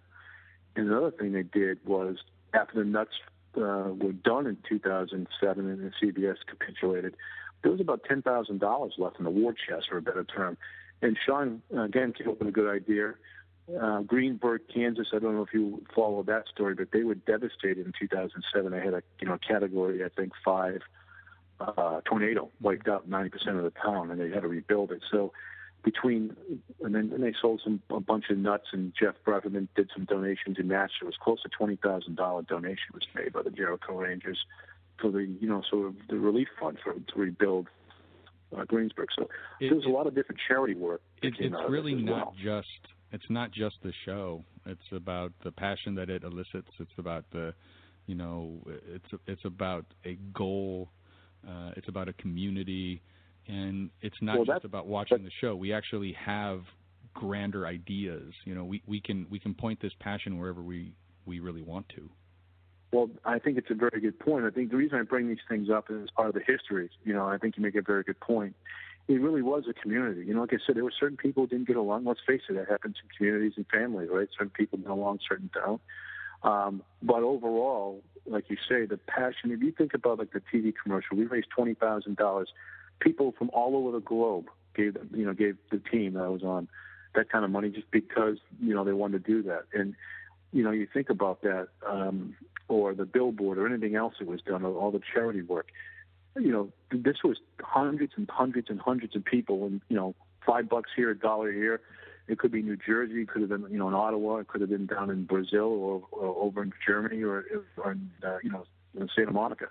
And 0.76 0.89
another 0.89 1.12
thing 1.12 1.32
they 1.32 1.44
did 1.44 1.78
was 1.86 2.16
after 2.52 2.81
the 2.81 2.85
nuts 2.85 3.12
uh, 3.56 3.93
were 3.97 4.12
done 4.12 4.47
in 4.47 4.59
2007 4.68 5.70
and 5.70 5.93
the 5.93 6.06
CBS 6.06 6.36
capitulated, 6.48 7.16
there 7.62 7.70
was 7.70 7.81
about 7.81 8.02
ten 8.05 8.20
thousand 8.22 8.59
dollars 8.60 8.94
left 8.98 9.18
in 9.18 9.24
the 9.24 9.31
war 9.31 9.55
chest, 9.55 9.86
for 9.89 9.97
a 9.98 10.02
better 10.02 10.24
term. 10.24 10.56
And 11.01 11.16
Sean 11.24 11.62
again 11.76 12.12
came 12.12 12.28
up 12.28 12.39
with 12.40 12.48
a 12.48 12.52
good 12.52 12.70
idea. 12.70 13.14
Uh, 13.81 14.01
Greensburg, 14.01 14.62
Kansas. 14.72 15.09
I 15.14 15.18
don't 15.18 15.35
know 15.35 15.43
if 15.43 15.55
you 15.55 15.82
follow 15.94 16.22
that 16.24 16.48
story, 16.48 16.74
but 16.74 16.89
they 16.93 17.02
were 17.02 17.14
devastated 17.14 17.86
in 17.86 17.93
2007. 17.98 18.70
They 18.70 18.81
had 18.81 18.94
a 18.94 19.02
you 19.20 19.28
know 19.28 19.39
category 19.39 20.05
I 20.05 20.09
think 20.09 20.32
five 20.44 20.82
uh, 21.60 22.01
tornado 22.05 22.51
wiped 22.60 22.89
out 22.89 23.09
90% 23.09 23.32
of 23.56 23.64
the 23.64 23.72
town, 23.82 24.10
and 24.10 24.20
they 24.20 24.31
had 24.31 24.43
to 24.43 24.48
rebuild 24.48 24.90
it. 24.93 25.02
So 25.10 25.32
between 25.82 26.35
and 26.82 26.94
then 26.94 27.10
and 27.12 27.22
they 27.22 27.35
sold 27.40 27.60
some 27.62 27.81
a 27.90 28.01
bunch 28.01 28.24
of 28.31 28.39
nuts, 28.39 28.68
and 28.72 28.93
Jeff 28.98 29.14
Braverman 29.26 29.68
did 29.76 29.90
some 29.94 30.05
donations 30.06 30.56
in 30.59 30.68
matched. 30.68 30.94
It 31.02 31.05
was 31.05 31.16
close 31.20 31.43
to 31.43 31.48
twenty 31.51 31.76
thousand 31.76 32.16
dollar 32.16 32.43
donation 32.43 32.89
was 32.94 33.06
made 33.14 33.32
by 33.32 33.43
the 33.43 33.51
Jericho 33.51 33.94
Rangers 33.98 34.39
for 35.01 35.10
the 35.10 35.18
you 35.40 35.48
know 35.48 35.62
sort 35.70 35.86
of 35.89 35.94
the 36.09 36.16
relief 36.18 36.48
fund 36.60 36.78
for 36.82 36.94
to 36.94 37.18
rebuild 37.20 37.68
uh, 38.56 38.64
Greensburg. 38.64 39.09
So 39.16 39.28
It- 39.60 39.68
there 39.68 39.76
was 39.76 39.85
a 39.86 39.90
lot 39.90 40.06
of 40.06 40.14
different 40.14 40.40
charity 40.48 40.74
work. 40.74 41.02
It, 41.22 41.35
it's 41.39 41.55
really 41.68 41.94
not 41.94 42.16
well. 42.16 42.35
just 42.43 42.68
it's 43.12 43.28
not 43.28 43.52
just 43.52 43.76
the 43.82 43.93
show. 44.05 44.43
It's 44.66 44.90
about 44.90 45.32
the 45.44 45.52
passion 45.52 45.94
that 45.97 46.09
it 46.10 46.24
elicits. 46.24 46.70
It's 46.81 46.98
about 46.98 47.24
the 47.31 47.52
you 48.06 48.14
know 48.14 48.59
it's 48.89 49.10
it's 49.26 49.44
about 49.44 49.85
a 50.06 50.14
goal. 50.32 50.89
Uh, 51.49 51.73
it's 51.77 51.89
about 51.89 52.09
a 52.09 52.12
community. 52.15 53.03
and 53.47 53.91
it's 54.01 54.16
not 54.23 54.37
Well, 54.37 54.47
just 54.47 54.65
about 54.65 54.87
watching 54.87 55.23
the 55.23 55.31
show. 55.41 55.55
We 55.55 55.73
actually 55.73 56.12
have 56.15 56.62
grander 57.12 57.66
ideas. 57.66 58.33
You 58.45 58.55
know, 58.55 58.65
we 58.65 58.83
we 58.87 59.01
can 59.01 59.27
we 59.31 59.39
can 59.39 59.55
point 59.55 59.81
this 59.81 59.93
passion 60.01 60.39
wherever 60.39 60.62
we 60.62 60.93
we 61.27 61.41
really 61.41 61.62
want 61.62 61.89
to. 61.91 62.09
Well, 62.93 63.11
I 63.25 63.39
think 63.39 63.59
it's 63.59 63.71
a 63.71 63.75
very 63.75 64.01
good 64.01 64.19
point. 64.19 64.45
I 64.45 64.51
think 64.51 64.71
the 64.71 64.77
reason 64.77 64.99
I 64.99 65.03
bring 65.03 65.29
these 65.29 65.45
things 65.49 65.69
up 65.69 65.91
is 65.91 66.09
part 66.16 66.29
of 66.29 66.35
the 66.35 66.43
history. 66.47 66.89
You 67.05 67.12
know, 67.12 67.27
I 67.29 67.39
think 67.39 67.57
you 67.57 67.62
make 67.62 67.75
a 67.75 67.83
very 67.83 68.03
good 68.05 68.21
point. 68.21 68.55
It 69.09 69.21
really 69.21 69.43
was 69.43 69.65
a 69.69 69.75
community. 69.75 70.25
You 70.25 70.33
know, 70.33 70.41
like 70.41 70.55
I 70.55 70.59
said, 70.65 70.77
there 70.77 70.85
were 70.85 70.93
certain 70.99 71.16
people 71.19 71.43
who 71.43 71.49
didn't 71.49 71.66
get 71.66 71.77
along. 71.77 72.05
Let's 72.07 72.21
face 72.27 72.41
it, 72.49 72.55
that 72.55 72.69
happens 72.71 72.97
in 73.03 73.09
communities 73.16 73.55
and 73.57 73.66
families, 73.66 74.09
right? 74.11 74.29
Certain 74.33 74.51
people 74.51 74.79
get 74.79 74.91
along, 74.91 75.19
certain 75.29 75.51
don't. 75.53 75.83
Um, 76.45 76.83
but 77.03 77.23
overall, 77.23 78.03
like 78.27 78.49
you 78.49 78.57
say, 78.69 78.87
the 78.87 78.99
passion. 78.99 79.51
If 79.51 79.61
you 79.61 79.73
think 79.73 79.95
about 79.95 80.19
like 80.19 80.33
the 80.33 80.43
TV 80.53 80.73
commercial, 80.81 81.16
we 81.16 81.25
raised 81.25 81.49
twenty 81.51 81.75
thousand 81.75 82.16
dollars. 82.16 82.51
People 83.01 83.35
from 83.37 83.51
all 83.51 83.77
over 83.77 83.91
the 83.91 84.01
globe 84.01 84.47
gave 84.77 84.97
you 85.12 85.25
know, 85.25 85.33
gave 85.33 85.57
the 85.71 85.79
team 85.79 86.15
that 86.15 86.23
I 86.23 86.29
was 86.29 86.43
on 86.43 86.69
that 87.15 87.31
kind 87.31 87.45
of 87.45 87.51
money 87.51 87.71
just 87.71 87.91
because 87.91 88.39
you 88.61 88.75
know 88.75 88.85
they 88.85 88.93
wanted 88.93 89.25
to 89.25 89.33
do 89.33 89.43
that. 89.45 89.65
And 89.73 89.95
you 90.53 90.62
know, 90.62 90.71
you 90.71 90.87
think 90.93 91.11
about 91.11 91.43
that, 91.43 91.69
um, 91.87 92.37
or 92.69 92.95
the 92.95 93.05
billboard, 93.05 93.59
or 93.59 93.66
anything 93.66 93.97
else 93.97 94.15
that 94.19 94.29
was 94.29 94.41
done, 94.43 94.65
or 94.65 94.73
all 94.79 94.91
the 94.91 95.01
charity 95.12 95.43
work. 95.43 95.69
You 96.37 96.53
know, 96.53 96.73
this 96.91 97.19
was 97.25 97.39
hundreds 97.61 98.12
and 98.16 98.29
hundreds 98.31 98.69
and 98.71 98.81
hundreds 98.81 99.16
of 99.16 99.25
people, 99.25 99.66
and 99.66 99.81
you 99.89 99.97
know, 99.97 100.15
five 100.47 100.69
bucks 100.69 100.91
here, 100.95 101.11
a 101.11 101.19
dollar 101.19 101.53
here. 101.53 101.81
It 102.26 102.38
could 102.38 102.52
be 102.52 102.62
New 102.62 102.76
Jersey, 102.76 103.22
it 103.22 103.28
could 103.28 103.42
have 103.42 103.51
been 103.51 103.66
you 103.70 103.78
know 103.78 103.88
in 103.88 103.94
Ottawa, 103.94 104.36
it 104.36 104.48
could 104.48 104.60
have 104.60 104.70
been 104.70 104.86
down 104.86 105.10
in 105.10 105.24
Brazil, 105.24 105.66
or, 105.66 106.02
or 106.12 106.42
over 106.42 106.62
in 106.62 106.72
Germany, 106.86 107.22
or, 107.22 107.44
or 107.76 107.92
in 107.92 108.10
uh, 108.22 108.38
you 108.42 108.51
know 108.51 108.64
in 108.98 109.09
Santa 109.14 109.32
Monica. 109.32 109.66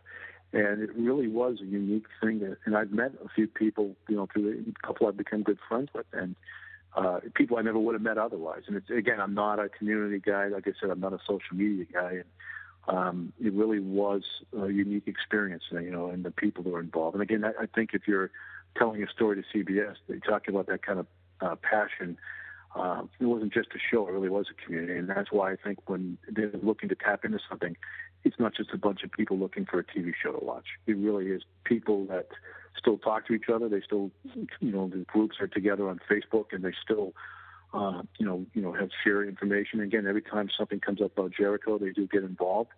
And 0.54 0.84
it 0.84 0.96
really 0.96 1.28
was 1.28 1.62
a 1.62 1.66
unique 1.66 2.06
thing. 2.22 2.40
That, 2.40 2.58
and 2.66 2.78
I've 2.78 2.92
met 2.92 3.14
a 3.26 3.30
few 3.30 3.48
people, 3.48 3.96
you 4.08 4.16
know, 4.16 4.28
through 4.32 4.66
a 4.68 4.86
couple 4.86 5.08
I've 5.08 5.18
become 5.18 5.42
good 5.42 5.58
friends 5.68 5.90
with, 5.96 6.06
and 6.14 6.36
uh, 6.96 7.22
people 7.34 7.58
I 7.58 7.62
never 7.62 7.80
would 7.80 7.96
have 7.96 8.02
met 8.02 8.18
otherwise. 8.18 8.64
And 8.68 8.78
it's, 8.78 8.90
again, 8.90 9.20
I'm 9.20 9.34
not 9.34 9.60
a 9.60 9.70
community 9.70 10.20
guy. 10.20 10.48
Like 10.48 10.68
I 10.68 10.72
said, 10.80 10.92
I'm 10.92 11.00
not 11.00 11.14
a 11.14 11.20
social 11.28 11.56
media 11.56 11.86
guy. 11.92 12.12
And 12.12 12.26
um, 12.88 13.34
it 13.44 13.54
really 13.54 13.80
was 13.80 14.24
a 14.56 14.70
unique 14.70 15.08
experience, 15.08 15.64
you 15.72 15.92
know, 15.92 16.08
and 16.08 16.24
the 16.24 16.32
people 16.32 16.64
that 16.64 16.70
were 16.70 16.82
involved. 16.82 17.16
And 17.16 17.24
again, 17.24 17.44
I, 17.44 17.64
I 17.64 17.66
think 17.66 17.92
if 17.94 18.08
you're 18.08 18.30
telling 18.78 19.02
a 19.04 19.08
story 19.10 19.42
to 19.42 19.58
CBS, 19.58 19.96
they 20.08 20.20
talk 20.20 20.48
about 20.48 20.68
that 20.68 20.86
kind 20.86 21.00
of 21.00 21.08
uh, 21.42 21.56
passion. 21.56 22.18
Uh, 22.76 23.04
it 23.20 23.26
wasn't 23.26 23.54
just 23.54 23.70
a 23.76 23.80
show; 23.92 24.08
it 24.08 24.12
really 24.12 24.30
was 24.30 24.48
a 24.50 24.66
community, 24.66 24.98
and 24.98 25.08
that's 25.08 25.32
why 25.32 25.52
I 25.52 25.56
think 25.56 25.88
when 25.88 26.18
they're 26.28 26.52
looking 26.62 26.90
to 26.90 26.96
tap 26.96 27.24
into 27.24 27.40
something, 27.48 27.78
it's 28.24 28.40
not 28.40 28.56
just 28.56 28.72
a 28.74 28.78
bunch 28.78 29.04
of 29.04 29.12
people 29.12 29.38
looking 29.38 29.66
for 29.66 29.80
a 29.80 29.84
TV 29.84 30.14
show 30.22 30.32
to 30.32 30.44
watch. 30.44 30.66
It 30.88 30.98
really 30.98 31.28
is 31.28 31.44
people 31.66 32.06
that 32.08 32.30
still 32.78 32.98
talk 32.98 33.28
to 33.28 33.34
each 33.34 33.50
other. 33.54 33.70
They 33.70 33.82
still, 33.82 34.12
you 34.60 34.72
know, 34.72 34.88
the 34.88 35.06
groups 35.06 35.38
are 35.40 35.48
together 35.48 35.88
on 35.88 36.00
Facebook, 36.10 36.46
and 36.52 36.64
they 36.64 36.74
still, 36.84 37.14
uh, 37.74 38.02
you 38.18 38.26
know, 38.26 38.46
you 38.54 38.62
know, 38.62 38.74
have 38.74 38.90
share 39.04 39.24
information. 39.24 39.80
Again, 39.80 40.08
every 40.08 40.24
time 40.24 40.50
something 40.58 40.80
comes 40.80 41.02
up 41.02 41.18
about 41.18 41.32
Jericho, 41.38 41.78
they 41.78 41.92
do 41.92 42.08
get 42.08 42.24
involved, 42.24 42.72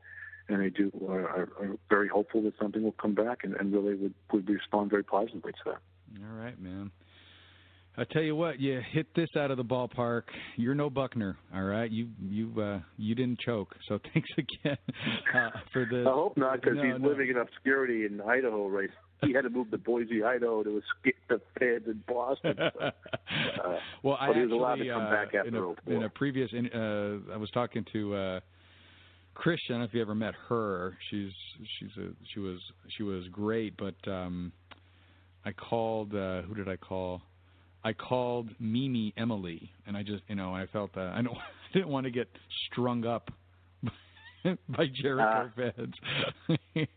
and 0.50 0.62
they 0.62 0.70
do 0.70 0.92
are, 1.08 1.28
are, 1.28 1.50
are 1.60 1.78
very 1.90 2.10
hopeful 2.10 2.42
that 2.44 2.54
something 2.60 2.84
will 2.84 2.92
come 2.94 3.14
back, 3.14 3.44
and, 3.44 3.56
and 3.56 3.72
really 3.72 3.96
would 3.96 4.14
would 4.34 4.50
respond 4.50 4.90
very 4.90 5.04
positively 5.04 5.54
to 5.54 5.60
that. 5.66 5.80
All 6.22 6.44
right, 6.44 6.60
man. 6.60 6.92
I 7.98 8.04
tell 8.04 8.22
you 8.22 8.36
what, 8.36 8.60
you 8.60 8.82
hit 8.92 9.08
this 9.16 9.30
out 9.38 9.52
of 9.52 9.58
the 9.58 9.64
ballpark. 9.64 10.24
You're 10.58 10.76
no 10.76 10.90
Buckner, 10.90 11.38
all 11.54 11.64
right. 11.64 11.90
You 11.90 12.10
you 12.30 12.62
uh, 12.62 12.80
you 12.98 13.16
didn't 13.16 13.40
choke, 13.40 13.74
so 13.88 14.00
thanks 14.14 14.30
again 14.38 14.78
uh, 15.34 15.50
for 15.72 15.88
the. 15.90 16.02
I 16.02 16.12
hope 16.12 16.36
not, 16.36 16.62
because 16.62 16.76
No, 16.76 16.84
he's 16.84 17.02
no. 17.02 17.08
living 17.08 17.30
in 17.30 17.38
obscurity 17.38 18.06
in 18.06 18.20
Idaho 18.22 18.68
right 18.68 18.90
He 19.24 19.34
had 19.34 19.44
to 19.44 19.50
move 19.50 19.72
to 19.72 19.78
Boise, 19.78 20.24
Idaho 20.24 20.64
to 20.64 20.78
escape 20.78 21.16
the 21.30 21.42
feds 21.58 21.86
in 21.88 22.04
Boston. 22.08 22.56
So, 22.58 22.80
uh, 22.84 22.92
well, 24.04 24.18
I 24.20 24.28
but 24.28 24.36
he 24.36 24.42
was 24.44 24.52
allowed 24.52 24.76
to 24.76 24.88
come 24.88 25.04
uh, 25.04 25.12
back 25.12 25.28
after 25.34 25.48
in, 25.48 25.56
a, 25.56 25.96
in 25.96 26.04
a 26.04 26.10
previous. 26.10 26.52
In, 26.52 26.68
uh, 26.68 27.34
I 27.34 27.38
was 27.38 27.50
talking 27.52 27.86
to 27.94 28.14
uh, 28.14 28.40
Chris. 29.36 29.60
I 29.70 29.74
don't 29.74 29.80
know 29.80 29.86
if 29.86 29.94
you 29.94 30.02
ever 30.02 30.16
met 30.16 30.34
her. 30.50 30.98
She's 31.10 31.32
she's 31.80 31.96
a 31.98 32.10
she 32.34 32.40
was 32.40 32.60
she 32.98 33.04
was 33.04 33.24
great, 33.32 33.78
but 33.78 33.96
um, 34.12 34.52
I 35.46 35.54
called. 35.54 36.14
Uh, 36.14 36.42
who 36.42 36.56
did 36.56 36.68
I 36.68 36.76
call? 36.76 37.22
I 37.86 37.94
called 37.94 38.50
Mimi 38.60 39.14
Emily, 39.16 39.72
and 39.86 39.96
I 39.96 40.02
just 40.02 40.24
you 40.28 40.36
know 40.36 40.54
I 40.54 40.66
felt 40.74 40.94
that 40.96 41.14
I 41.14 41.22
don't 41.22 41.38
I 41.38 41.74
didn't 41.74 41.90
want 41.90 42.06
to 42.06 42.12
get 42.12 42.28
strung 42.68 43.06
up 43.06 43.30
by 44.44 44.88
Jericho 44.92 45.52
fans. 45.56 45.94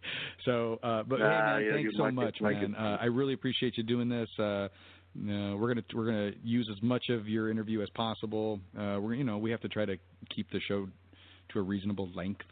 so, 0.44 0.80
uh, 0.82 1.02
but 1.02 1.18
hey, 1.18 1.24
Ah, 1.26 1.54
man, 1.56 1.64
yeah, 1.64 1.72
thanks 1.74 1.96
so 1.96 2.10
much, 2.10 2.40
man. 2.40 2.74
Uh, 2.74 2.96
I 3.00 3.04
really 3.04 3.34
appreciate 3.34 3.76
you 3.76 3.82
doing 3.82 4.08
this. 4.08 4.28
Uh, 4.38 4.68
no, 5.14 5.56
we're 5.60 5.68
gonna 5.68 5.84
we're 5.94 6.06
gonna 6.06 6.30
use 6.42 6.68
as 6.74 6.82
much 6.82 7.10
of 7.10 7.28
your 7.28 7.50
interview 7.50 7.82
as 7.82 7.90
possible. 7.90 8.58
Uh, 8.74 8.98
we're 8.98 9.14
you 9.14 9.24
know 9.24 9.36
we 9.36 9.50
have 9.50 9.60
to 9.60 9.68
try 9.68 9.84
to 9.84 9.96
keep 10.34 10.50
the 10.52 10.60
show 10.68 10.88
to 11.52 11.58
a 11.58 11.62
reasonable 11.62 12.08
length. 12.14 12.46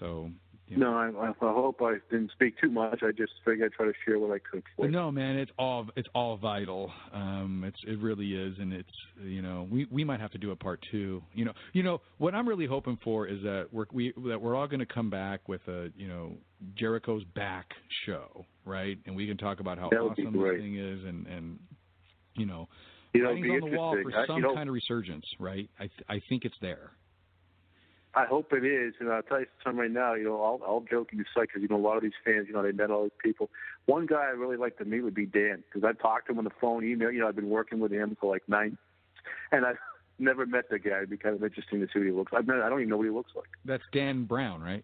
So 0.00 0.30
No, 0.68 0.94
I, 0.94 1.08
I 1.28 1.32
hope 1.40 1.80
I 1.80 1.94
didn't 2.10 2.32
speak 2.32 2.54
too 2.60 2.70
much. 2.70 3.00
I 3.02 3.12
just 3.12 3.32
figured 3.44 3.70
I'd 3.72 3.76
try 3.76 3.86
to 3.86 3.92
share 4.04 4.18
what 4.18 4.32
I 4.32 4.38
could. 4.38 4.64
But 4.76 4.90
no, 4.90 5.12
man, 5.12 5.36
it's 5.36 5.52
all 5.58 5.86
it's 5.94 6.08
all 6.14 6.36
vital. 6.36 6.92
Um, 7.12 7.62
it's 7.64 7.78
it 7.86 7.98
really 8.00 8.32
is, 8.34 8.58
and 8.58 8.72
it's 8.72 8.90
you 9.22 9.42
know 9.42 9.68
we 9.70 9.86
we 9.90 10.02
might 10.02 10.18
have 10.20 10.32
to 10.32 10.38
do 10.38 10.50
a 10.50 10.56
part 10.56 10.80
two. 10.90 11.22
You 11.34 11.44
know, 11.44 11.52
you 11.72 11.82
know 11.84 12.00
what 12.18 12.34
I'm 12.34 12.48
really 12.48 12.66
hoping 12.66 12.98
for 13.04 13.28
is 13.28 13.40
that 13.42 13.68
we're 13.70 13.86
we 13.92 14.12
that 14.28 14.40
we're 14.40 14.56
all 14.56 14.66
going 14.66 14.80
to 14.80 14.86
come 14.86 15.08
back 15.08 15.48
with 15.48 15.60
a 15.68 15.90
you 15.96 16.08
know 16.08 16.32
Jericho's 16.74 17.22
back 17.34 17.66
show, 18.04 18.44
right? 18.64 18.98
And 19.06 19.14
we 19.14 19.28
can 19.28 19.36
talk 19.36 19.60
about 19.60 19.78
how 19.78 19.88
awesome 20.10 20.32
this 20.32 20.42
thing 20.60 20.76
is, 20.78 21.04
and 21.04 21.26
and 21.28 21.58
you 22.34 22.44
know, 22.46 22.68
You 23.14 23.22
know, 23.22 23.28
writing's 23.30 23.62
on 23.62 23.70
the 23.70 23.76
wall 23.76 23.96
for. 24.02 24.18
I- 24.18 24.26
some 24.26 24.42
kind 24.54 24.68
of 24.68 24.74
resurgence, 24.74 25.24
right? 25.38 25.70
I 25.78 25.82
th- 25.86 26.04
I 26.08 26.20
think 26.28 26.44
it's 26.44 26.56
there. 26.60 26.90
I 28.16 28.24
hope 28.24 28.52
it 28.52 28.64
is, 28.64 28.94
and 28.98 29.12
I'll 29.12 29.22
tell 29.22 29.40
you 29.40 29.46
something 29.62 29.78
right 29.78 29.90
now. 29.90 30.14
You 30.14 30.24
know, 30.24 30.36
all 30.36 30.60
all 30.66 30.82
joking 30.90 31.20
aside, 31.20 31.48
because 31.48 31.60
you 31.60 31.68
know 31.68 31.76
a 31.76 31.86
lot 31.86 31.98
of 31.98 32.02
these 32.02 32.16
fans, 32.24 32.46
you 32.48 32.54
know, 32.54 32.62
they 32.62 32.72
met 32.72 32.90
all 32.90 33.02
these 33.02 33.12
people. 33.22 33.50
One 33.84 34.06
guy 34.06 34.22
I 34.22 34.30
really 34.30 34.56
like 34.56 34.78
to 34.78 34.86
meet 34.86 35.02
would 35.02 35.14
be 35.14 35.26
Dan, 35.26 35.62
because 35.68 35.86
I've 35.86 35.98
talked 35.98 36.26
to 36.26 36.32
him 36.32 36.38
on 36.38 36.44
the 36.44 36.50
phone, 36.58 36.82
email. 36.82 37.10
You 37.10 37.20
know, 37.20 37.28
I've 37.28 37.36
been 37.36 37.50
working 37.50 37.78
with 37.78 37.92
him 37.92 38.16
for 38.18 38.32
like 38.32 38.42
nine, 38.48 38.78
and 39.52 39.66
I've 39.66 39.76
never 40.18 40.46
met 40.46 40.70
the 40.70 40.78
guy. 40.78 40.96
It'd 40.96 41.10
be 41.10 41.18
kind 41.18 41.36
of 41.36 41.44
interesting 41.44 41.80
to 41.80 41.86
see 41.92 41.98
what 41.98 42.06
he 42.06 42.12
looks. 42.12 42.32
I've 42.34 42.46
never, 42.46 42.62
I 42.62 42.70
don't 42.70 42.80
even 42.80 42.88
know 42.88 42.96
what 42.96 43.04
he 43.04 43.10
looks 43.10 43.32
like. 43.36 43.48
That's 43.66 43.82
Dan 43.92 44.24
Brown, 44.24 44.62
right? 44.62 44.82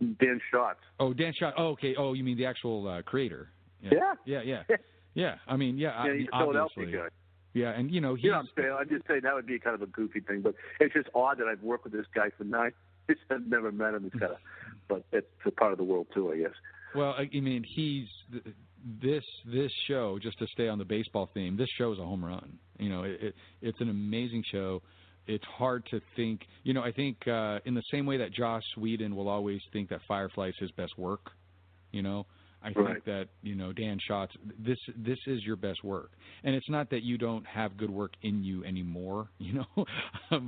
Dan 0.00 0.40
Shotz. 0.52 0.74
Oh, 0.98 1.12
Dan 1.12 1.32
Shot. 1.38 1.54
Oh, 1.56 1.68
okay. 1.68 1.94
Oh, 1.96 2.12
you 2.12 2.24
mean 2.24 2.36
the 2.36 2.46
actual 2.46 2.88
uh, 2.88 3.02
creator? 3.02 3.50
Yeah. 3.80 4.14
Yeah, 4.26 4.40
yeah, 4.44 4.62
yeah. 5.14 5.34
I 5.46 5.56
mean, 5.56 5.78
yeah, 5.78 5.90
I 5.90 6.06
Yeah, 6.06 6.12
mean, 6.12 6.20
he's 6.22 6.28
a 6.32 6.38
Philadelphia 6.38 6.86
guy. 6.86 7.08
Yeah, 7.54 7.70
and 7.70 7.90
you 7.90 8.00
know, 8.00 8.14
he's 8.14 8.30
I'm 8.32 8.48
saying? 8.56 8.76
I'm 8.78 8.88
just 8.88 9.06
saying 9.06 9.20
that 9.24 9.34
would 9.34 9.46
be 9.46 9.58
kind 9.58 9.74
of 9.74 9.82
a 9.82 9.86
goofy 9.86 10.20
thing, 10.20 10.40
but 10.40 10.54
it's 10.80 10.94
just 10.94 11.08
odd 11.14 11.38
that 11.38 11.48
I've 11.48 11.62
worked 11.62 11.84
with 11.84 11.92
this 11.92 12.06
guy 12.14 12.30
for 12.36 12.44
nine. 12.44 12.72
I've 13.30 13.46
never 13.46 13.70
met 13.70 13.94
him. 13.94 14.06
It's 14.06 14.18
kind 14.18 14.32
of, 14.32 14.38
but 14.88 15.04
it's 15.12 15.26
a 15.44 15.50
part 15.50 15.72
of 15.72 15.78
the 15.78 15.84
world 15.84 16.06
too, 16.14 16.32
I 16.32 16.38
guess. 16.38 16.54
well. 16.94 17.14
I 17.16 17.28
I 17.34 17.40
mean, 17.40 17.62
he's 17.62 18.06
this 19.02 19.24
this 19.44 19.70
show. 19.86 20.18
Just 20.22 20.38
to 20.38 20.46
stay 20.48 20.68
on 20.68 20.78
the 20.78 20.84
baseball 20.84 21.28
theme, 21.34 21.56
this 21.56 21.68
show 21.76 21.92
is 21.92 21.98
a 21.98 22.04
home 22.04 22.24
run. 22.24 22.58
You 22.78 22.88
know, 22.88 23.02
it, 23.02 23.18
it 23.22 23.34
it's 23.60 23.80
an 23.80 23.90
amazing 23.90 24.44
show. 24.50 24.82
It's 25.26 25.44
hard 25.44 25.86
to 25.90 26.00
think. 26.16 26.40
You 26.64 26.74
know, 26.74 26.82
I 26.82 26.92
think 26.92 27.16
uh, 27.28 27.58
in 27.64 27.74
the 27.74 27.82
same 27.90 28.06
way 28.06 28.16
that 28.16 28.32
Joss 28.32 28.64
Whedon 28.76 29.14
will 29.14 29.28
always 29.28 29.60
think 29.72 29.90
that 29.90 30.00
Firefly 30.08 30.48
is 30.48 30.54
his 30.58 30.70
best 30.72 30.98
work. 30.98 31.30
You 31.92 32.02
know, 32.02 32.26
I 32.64 32.72
think 32.72 32.88
Right. 32.88 33.04
that 33.06 33.28
you 33.42 33.54
know 33.54 33.72
Dan 33.72 33.98
Shotz. 34.08 34.30
This 34.58 34.78
this 34.96 35.18
is 35.26 35.44
your 35.44 35.56
best 35.56 35.82
work, 35.82 36.12
and 36.44 36.54
it's 36.54 36.68
not 36.68 36.90
that 36.90 37.02
you 37.02 37.18
don't 37.18 37.46
have 37.46 37.76
good 37.76 37.90
work 37.90 38.12
in 38.22 38.42
you 38.44 38.64
anymore. 38.64 39.28
You 39.38 39.64
know, 39.64 39.86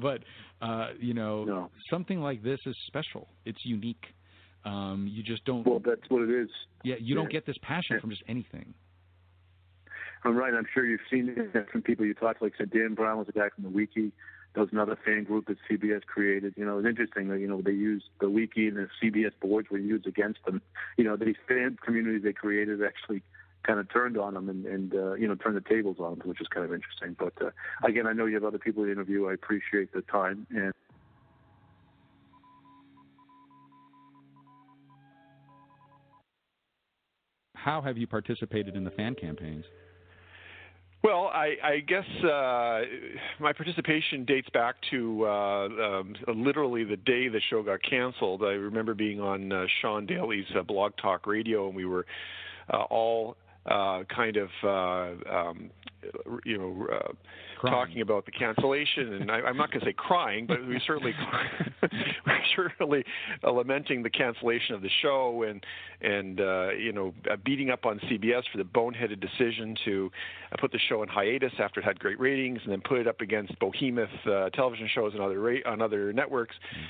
but 0.01 0.23
uh, 0.63 0.91
you 1.01 1.15
know 1.15 1.69
something 1.91 2.21
like 2.21 2.43
this 2.43 2.61
is 2.65 2.77
special. 2.87 3.29
It's 3.45 3.59
unique. 3.65 4.05
Um, 4.65 5.09
you 5.11 5.23
just 5.23 5.45
don't. 5.45 5.67
Well, 5.67 5.83
that's 5.85 6.09
what 6.09 6.23
it 6.23 6.31
is. 6.31 6.49
Yeah, 6.85 6.95
you 7.01 7.15
don't 7.15 7.31
get 7.31 7.45
this 7.45 7.57
passion 7.63 8.01
from 8.01 8.11
just 8.11 8.23
anything. 8.29 8.73
I'm 10.25 10.37
right. 10.37 10.55
I'm 10.55 10.67
sure 10.73 10.87
you've 10.87 11.01
seen 11.11 11.35
it 11.37 11.67
from 11.71 11.83
people 11.83 12.07
you 12.07 12.15
talked 12.15 12.39
to. 12.39 12.45
Like 12.45 12.55
I 12.55 12.59
said, 12.59 12.71
Dan 12.71 12.95
Brown 12.95 13.19
was 13.19 13.29
a 13.29 13.33
guy 13.33 13.49
from 13.55 13.65
the 13.65 13.71
Wiki. 13.71 14.13
Was 14.57 14.69
another 14.71 14.97
fan 15.05 15.25
group 15.25 15.47
that 15.49 15.57
CBS 15.69 16.07
created. 16.07 16.55
You 16.57 16.65
know, 16.65 16.79
it's 16.79 16.87
interesting 16.87 17.27
that 17.29 17.41
you 17.41 17.49
know 17.49 17.61
they 17.61 17.73
used 17.73 18.05
the 18.21 18.31
Wiki 18.31 18.69
and 18.69 18.77
the 18.77 18.89
CBS 19.03 19.33
boards 19.41 19.69
were 19.69 19.79
used 19.79 20.07
against 20.07 20.45
them. 20.45 20.63
You 20.97 21.05
know, 21.05 21.17
these 21.17 21.35
fan 21.49 21.77
communities 21.85 22.23
they 22.23 22.33
created 22.33 22.81
actually 22.83 23.23
kind 23.65 23.81
of 23.81 23.91
turned 23.93 24.17
on 24.17 24.35
them 24.35 24.49
and, 24.49 24.65
and 24.65 24.95
uh, 24.95 25.15
you 25.15 25.27
know 25.27 25.35
turned 25.35 25.57
the 25.57 25.61
tables 25.61 25.97
on 25.99 26.19
them, 26.19 26.29
which 26.29 26.41
is 26.41 26.47
kind 26.49 26.65
of 26.65 26.73
interesting. 26.73 27.17
But 27.19 27.33
uh, 27.45 27.51
again, 27.83 28.07
I 28.07 28.13
know 28.13 28.27
you 28.27 28.35
have 28.35 28.45
other 28.45 28.59
people 28.59 28.85
to 28.85 28.93
interview. 28.93 29.27
I 29.27 29.35
appreciate 29.35 29.93
the 29.93 30.03
time 30.03 30.47
and. 30.51 30.73
How 37.57 37.81
have 37.81 37.97
you 37.97 38.07
participated 38.07 38.77
in 38.77 38.85
the 38.85 38.91
fan 38.91 39.15
campaigns? 39.15 39.65
Well, 41.05 41.31
I, 41.35 41.57
I 41.63 41.81
guess 41.81 42.07
uh, 42.25 42.81
my 43.39 43.53
participation 43.53 44.25
dates 44.25 44.49
back 44.55 44.77
to 44.91 45.27
uh, 45.27 45.67
um, 45.67 46.15
literally 46.35 46.83
the 46.83 46.97
day 46.97 47.29
the 47.29 47.43
show 47.51 47.63
got 47.63 47.81
canceled. 47.83 48.43
I 48.43 48.53
remember 48.53 48.95
being 48.95 49.21
on 49.21 49.53
uh, 49.53 49.67
Sean 49.83 50.07
Daly's 50.07 50.47
uh, 50.59 50.63
Blog 50.63 50.93
Talk 50.97 51.27
Radio, 51.27 51.67
and 51.67 51.77
we 51.77 51.85
were 51.85 52.07
uh, 52.73 52.85
all 52.85 53.37
uh, 53.67 54.05
kind 54.09 54.39
of 54.39 54.49
uh, 54.65 55.31
um, 55.31 55.71
you 56.47 56.57
know 56.57 56.87
uh, 57.67 57.71
talking 57.71 58.01
about 58.01 58.27
the 58.27 58.33
cancellation, 58.33 59.15
and 59.15 59.31
I, 59.31 59.37
I'm 59.37 59.57
not 59.57 59.71
going 59.71 59.81
to 59.81 59.87
say 59.87 59.93
crying, 59.93 60.47
but 60.47 60.67
we 60.67 60.81
certainly 60.87 61.15
we 61.83 62.33
certainly 62.57 63.05
uh, 63.43 63.51
lamenting 63.51 64.03
the 64.03 64.11
cancellation 64.11 64.75
of 64.75 64.83
the 64.83 64.91
show 65.03 65.45
and 65.45 65.65
and 66.01 66.41
uh, 66.41 66.71
you 66.71 66.93
know 66.93 67.15
uh, 67.31 67.37
beating 67.45 67.71
up 67.71 67.87
on 67.87 67.99
CBS 68.01 68.43
for 68.51 68.59
the 68.59 68.65
boneheaded 68.65 69.21
decision 69.21 69.77
to 69.85 70.11
uh, 70.53 70.57
put 70.61 70.73
the 70.73 70.81
show 70.89 71.03
in 71.03 71.09
hiatus 71.09 71.53
after 71.59 71.81
it 71.81 71.85
had 71.85 71.99
great 71.99 72.19
ratings, 72.21 72.61
and 72.65 72.73
then 72.73 72.81
put 72.81 72.99
it 72.99 73.07
up 73.07 73.21
against 73.21 73.59
behemoth 73.59 74.09
uh, 74.27 74.51
television 74.51 74.89
shows 74.95 75.13
and 75.15 75.23
other 75.23 75.41
ra- 75.41 75.65
on 75.67 75.81
other 75.83 76.13
networks. 76.13 76.57
Mm 76.77 76.85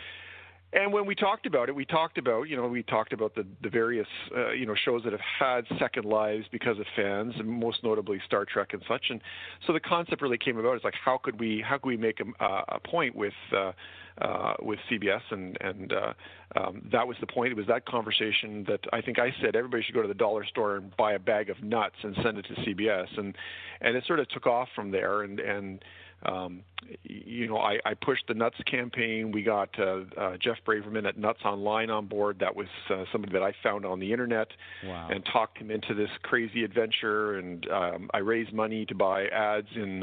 and 0.74 0.92
when 0.92 1.06
we 1.06 1.14
talked 1.14 1.46
about 1.46 1.68
it, 1.68 1.74
we 1.74 1.84
talked 1.84 2.18
about, 2.18 2.44
you 2.44 2.56
know, 2.56 2.66
we 2.66 2.82
talked 2.82 3.12
about 3.12 3.34
the, 3.34 3.46
the 3.62 3.70
various, 3.70 4.08
uh, 4.36 4.50
you 4.50 4.66
know, 4.66 4.74
shows 4.74 5.02
that 5.04 5.12
have 5.12 5.20
had 5.20 5.64
second 5.78 6.04
lives 6.04 6.46
because 6.50 6.78
of 6.78 6.86
fans, 6.96 7.34
and 7.38 7.48
most 7.48 7.84
notably 7.84 8.20
Star 8.26 8.44
Trek 8.44 8.72
and 8.72 8.82
such. 8.88 9.06
And 9.10 9.20
so 9.66 9.72
the 9.72 9.80
concept 9.80 10.20
really 10.20 10.38
came 10.38 10.58
about. 10.58 10.74
It's 10.74 10.84
like, 10.84 10.94
how 11.02 11.18
could 11.22 11.38
we, 11.38 11.64
how 11.66 11.78
could 11.78 11.88
we 11.88 11.96
make 11.96 12.20
a, 12.20 12.44
a 12.68 12.80
point 12.80 13.14
with, 13.14 13.34
uh, 13.56 13.72
uh, 14.20 14.54
with 14.62 14.78
CBS, 14.90 15.22
and 15.30 15.58
and 15.60 15.92
uh, 15.92 16.12
um, 16.56 16.88
that 16.92 17.06
was 17.06 17.16
the 17.20 17.26
point. 17.26 17.50
It 17.50 17.56
was 17.56 17.66
that 17.66 17.84
conversation 17.84 18.64
that 18.68 18.80
I 18.92 19.00
think 19.00 19.18
I 19.18 19.34
said 19.42 19.56
everybody 19.56 19.82
should 19.82 19.94
go 19.94 20.02
to 20.02 20.08
the 20.08 20.14
dollar 20.14 20.44
store 20.46 20.76
and 20.76 20.96
buy 20.96 21.14
a 21.14 21.18
bag 21.18 21.50
of 21.50 21.60
nuts 21.62 21.96
and 22.02 22.14
send 22.22 22.38
it 22.38 22.46
to 22.46 22.54
CBS, 22.60 23.08
and 23.18 23.36
and 23.80 23.96
it 23.96 24.04
sort 24.06 24.20
of 24.20 24.28
took 24.28 24.46
off 24.46 24.68
from 24.74 24.92
there, 24.92 25.22
and 25.22 25.40
and 25.40 25.84
um, 26.24 26.62
you 27.02 27.48
know, 27.48 27.58
I, 27.58 27.78
I 27.84 27.94
pushed 27.94 28.24
the 28.28 28.34
Nuts 28.34 28.56
campaign. 28.70 29.32
We 29.32 29.42
got 29.42 29.70
uh, 29.78 30.00
uh, 30.16 30.36
Jeff 30.36 30.58
Braverman 30.66 31.06
at 31.06 31.18
Nuts 31.18 31.40
Online 31.44 31.90
on 31.90 32.06
board. 32.06 32.38
That 32.40 32.54
was 32.54 32.66
uh, 32.90 33.04
somebody 33.10 33.32
that 33.32 33.42
I 33.42 33.54
found 33.62 33.86
on 33.86 34.00
the 34.00 34.12
internet 34.12 34.48
wow. 34.84 35.08
and 35.10 35.24
talked 35.32 35.58
him 35.58 35.70
into 35.70 35.94
this 35.94 36.10
crazy 36.22 36.64
adventure. 36.64 37.38
And 37.38 37.66
um, 37.70 38.10
I 38.12 38.18
raised 38.18 38.52
money 38.52 38.84
to 38.86 38.94
buy 38.94 39.26
ads 39.28 39.68
in 39.74 40.02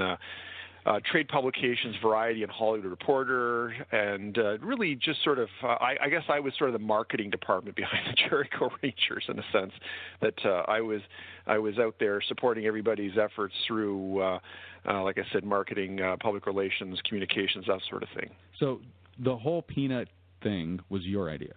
uh, 0.85 0.99
trade 1.11 1.27
publications, 1.27 1.95
Variety 2.01 2.43
and 2.43 2.51
Hollywood 2.51 2.89
Reporter, 2.89 3.73
and 3.91 4.37
uh, 4.37 4.57
really 4.59 4.95
just 4.95 5.23
sort 5.23 5.39
of, 5.39 5.49
uh, 5.63 5.67
I, 5.67 5.95
I 6.03 6.09
guess 6.09 6.23
I 6.27 6.39
was 6.39 6.53
sort 6.57 6.69
of 6.69 6.73
the 6.73 6.85
marketing 6.85 7.29
department 7.29 7.75
behind 7.75 8.07
the 8.07 8.29
Jericho 8.29 8.69
Rangers 8.81 9.25
in 9.27 9.39
a 9.39 9.43
sense 9.51 9.73
that 10.21 10.45
uh, 10.45 10.63
I 10.67 10.81
was 10.81 11.01
I 11.47 11.57
was 11.57 11.77
out 11.79 11.95
there 11.99 12.21
supporting 12.27 12.65
everybody's 12.65 13.17
efforts 13.17 13.53
through, 13.67 14.21
uh, 14.21 14.39
uh, 14.87 15.03
like 15.03 15.17
I 15.17 15.23
said, 15.33 15.43
marketing, 15.43 15.99
public 16.19 16.45
relations, 16.45 16.99
communications, 17.07 17.65
that 17.67 17.79
sort 17.89 18.03
of 18.03 18.09
thing. 18.15 18.29
So 18.59 18.79
the 19.19 19.35
whole 19.35 19.61
peanut 19.61 20.07
thing 20.43 20.79
was 20.89 21.03
your 21.03 21.29
idea. 21.29 21.53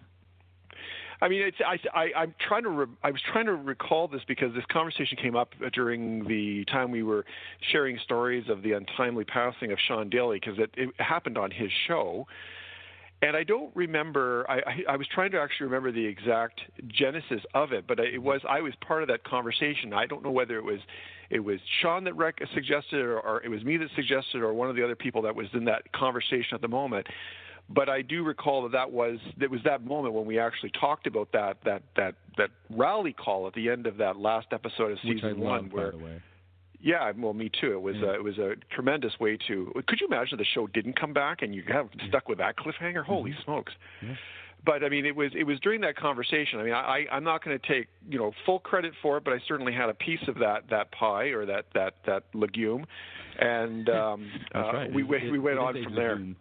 I 1.21 1.27
mean, 1.27 1.41
it's 1.41 1.57
I, 1.65 1.77
I 1.97 2.21
I'm 2.21 2.35
trying 2.47 2.63
to 2.63 2.69
re, 2.69 2.85
I 3.03 3.11
was 3.11 3.21
trying 3.31 3.45
to 3.45 3.55
recall 3.55 4.07
this 4.07 4.21
because 4.27 4.53
this 4.53 4.65
conversation 4.71 5.17
came 5.21 5.35
up 5.35 5.49
during 5.73 6.27
the 6.27 6.65
time 6.65 6.91
we 6.91 7.03
were 7.03 7.25
sharing 7.71 7.97
stories 8.03 8.45
of 8.49 8.63
the 8.63 8.73
untimely 8.73 9.23
passing 9.23 9.71
of 9.71 9.77
Sean 9.87 10.09
Daly 10.09 10.39
because 10.39 10.59
it, 10.59 10.71
it 10.75 10.89
happened 10.99 11.37
on 11.37 11.51
his 11.51 11.69
show. 11.87 12.27
And 13.21 13.35
I 13.35 13.43
don't 13.43 13.73
remember. 13.75 14.45
I, 14.49 14.55
I, 14.55 14.93
I 14.93 14.97
was 14.97 15.07
trying 15.07 15.31
to 15.31 15.39
actually 15.39 15.65
remember 15.65 15.91
the 15.91 16.05
exact 16.05 16.59
genesis 16.87 17.41
of 17.53 17.71
it, 17.71 17.87
but 17.87 17.99
it 17.99 18.21
was 18.21 18.41
I 18.47 18.59
was 18.61 18.73
part 18.85 19.01
of 19.01 19.07
that 19.07 19.23
conversation. 19.23 19.93
I 19.93 20.05
don't 20.05 20.21
know 20.21 20.31
whether 20.31 20.57
it 20.57 20.63
was 20.63 20.79
it 21.29 21.39
was 21.39 21.59
Sean 21.81 22.03
that 22.03 22.15
rec- 22.15 22.41
suggested, 22.53 22.99
or, 22.99 23.19
or 23.19 23.41
it 23.41 23.49
was 23.49 23.63
me 23.63 23.77
that 23.77 23.87
suggested, 23.95 24.41
or 24.41 24.53
one 24.53 24.69
of 24.69 24.75
the 24.75 24.83
other 24.83 24.95
people 24.95 25.21
that 25.23 25.35
was 25.35 25.47
in 25.53 25.65
that 25.65 25.91
conversation 25.93 26.53
at 26.53 26.61
the 26.61 26.67
moment 26.67 27.07
but 27.69 27.89
I 27.89 28.01
do 28.01 28.23
recall 28.23 28.63
that 28.63 28.71
that 28.73 28.91
was 28.91 29.17
that 29.37 29.49
was 29.49 29.61
that 29.63 29.83
moment 29.85 30.13
when 30.13 30.25
we 30.25 30.37
actually 30.39 30.71
talked 30.79 31.07
about 31.07 31.31
that 31.33 31.57
that 31.65 31.83
that 31.95 32.15
that 32.37 32.49
rally 32.69 33.13
call 33.13 33.47
at 33.47 33.53
the 33.53 33.69
end 33.69 33.87
of 33.87 33.97
that 33.97 34.17
last 34.17 34.47
episode 34.51 34.91
of 34.91 34.99
Which 35.03 35.15
season 35.17 35.29
I 35.29 35.33
one, 35.33 35.61
loved, 35.63 35.73
where 35.73 35.91
by 35.91 35.97
the 35.97 36.03
way. 36.03 36.21
yeah, 36.81 37.11
well, 37.17 37.33
me 37.33 37.49
too. 37.49 37.73
It 37.73 37.81
was 37.81 37.95
Yeah. 37.97 38.09
uh, 38.09 38.13
it 38.13 38.23
was 38.23 38.37
a 38.37 38.55
tremendous 38.73 39.19
way 39.19 39.37
to. 39.47 39.71
Could 39.87 39.99
you 40.01 40.07
imagine 40.07 40.37
the 40.37 40.45
show 40.45 40.67
didn't 40.67 40.99
come 40.99 41.13
back 41.13 41.41
and 41.41 41.55
you 41.55 41.63
have 41.67 41.89
stuck 42.07 42.29
with 42.29 42.37
that 42.39 42.55
cliffhanger? 42.57 43.03
Holy 43.03 43.33
smokes! 43.43 43.73
Yeah. 44.01 44.15
But 44.63 44.83
I 44.83 44.89
mean, 44.89 45.05
it 45.05 45.15
was 45.15 45.31
it 45.35 45.43
was 45.43 45.59
during 45.59 45.81
that 45.81 45.95
conversation. 45.95 46.59
I 46.59 46.63
mean, 46.63 46.73
I 46.73 47.05
I'm 47.11 47.23
not 47.23 47.43
going 47.43 47.57
to 47.59 47.67
take 47.67 47.87
you 48.09 48.17
know 48.19 48.31
full 48.45 48.59
credit 48.59 48.93
for 49.01 49.17
it, 49.17 49.23
but 49.23 49.33
I 49.33 49.39
certainly 49.47 49.73
had 49.73 49.89
a 49.89 49.93
piece 49.93 50.27
of 50.27 50.39
that 50.39 50.69
that 50.71 50.91
pie 50.91 51.25
or 51.29 51.45
that 51.45 51.65
that 51.75 51.95
that 52.07 52.23
legume, 52.33 52.85
and 53.39 53.87
um, 54.01 54.31
uh, 54.55 54.59
right. 54.73 54.91
we 54.93 55.03
It- 55.03 55.31
we 55.31 55.37
went 55.39 55.57
it 55.57 55.61
on 55.61 55.83
from 55.83 55.93
there. 55.95 56.15
legume. 56.15 56.35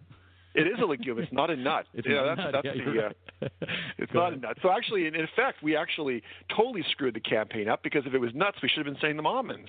It 0.55 0.67
is 0.69 0.75
a 0.81 0.85
legume. 0.87 1.19
It's 1.19 1.33
not 1.33 1.51
a 1.51 1.57
nut. 1.57 1.87
It's 1.95 2.07
yeah, 2.09 2.15
not 2.17 2.25
a 2.25 2.27
that's 2.29 2.39
nut. 2.39 2.53
that's 2.65 2.77
Yeah, 2.77 2.85
the. 2.85 2.93
you're 2.93 3.07
Uh, 3.07 3.49
it's 3.99 4.13
Go 4.13 4.19
not 4.21 4.29
ahead. 4.33 4.39
a 4.39 4.47
nut. 4.47 4.57
So 4.63 4.71
actually, 4.71 5.07
in, 5.07 5.15
in 5.15 5.23
effect, 5.25 5.63
we 5.63 5.77
actually 5.77 6.23
totally 6.57 6.85
screwed 6.93 7.15
the 7.15 7.21
campaign 7.21 7.69
up 7.69 7.83
because 7.83 8.03
if 8.07 8.15
it 8.15 8.19
was 8.19 8.31
nuts, 8.35 8.59
we 8.63 8.69
should 8.69 8.85
have 8.87 8.93
been 8.93 9.01
saying 9.03 9.17
them 9.17 9.27
almonds. 9.27 9.69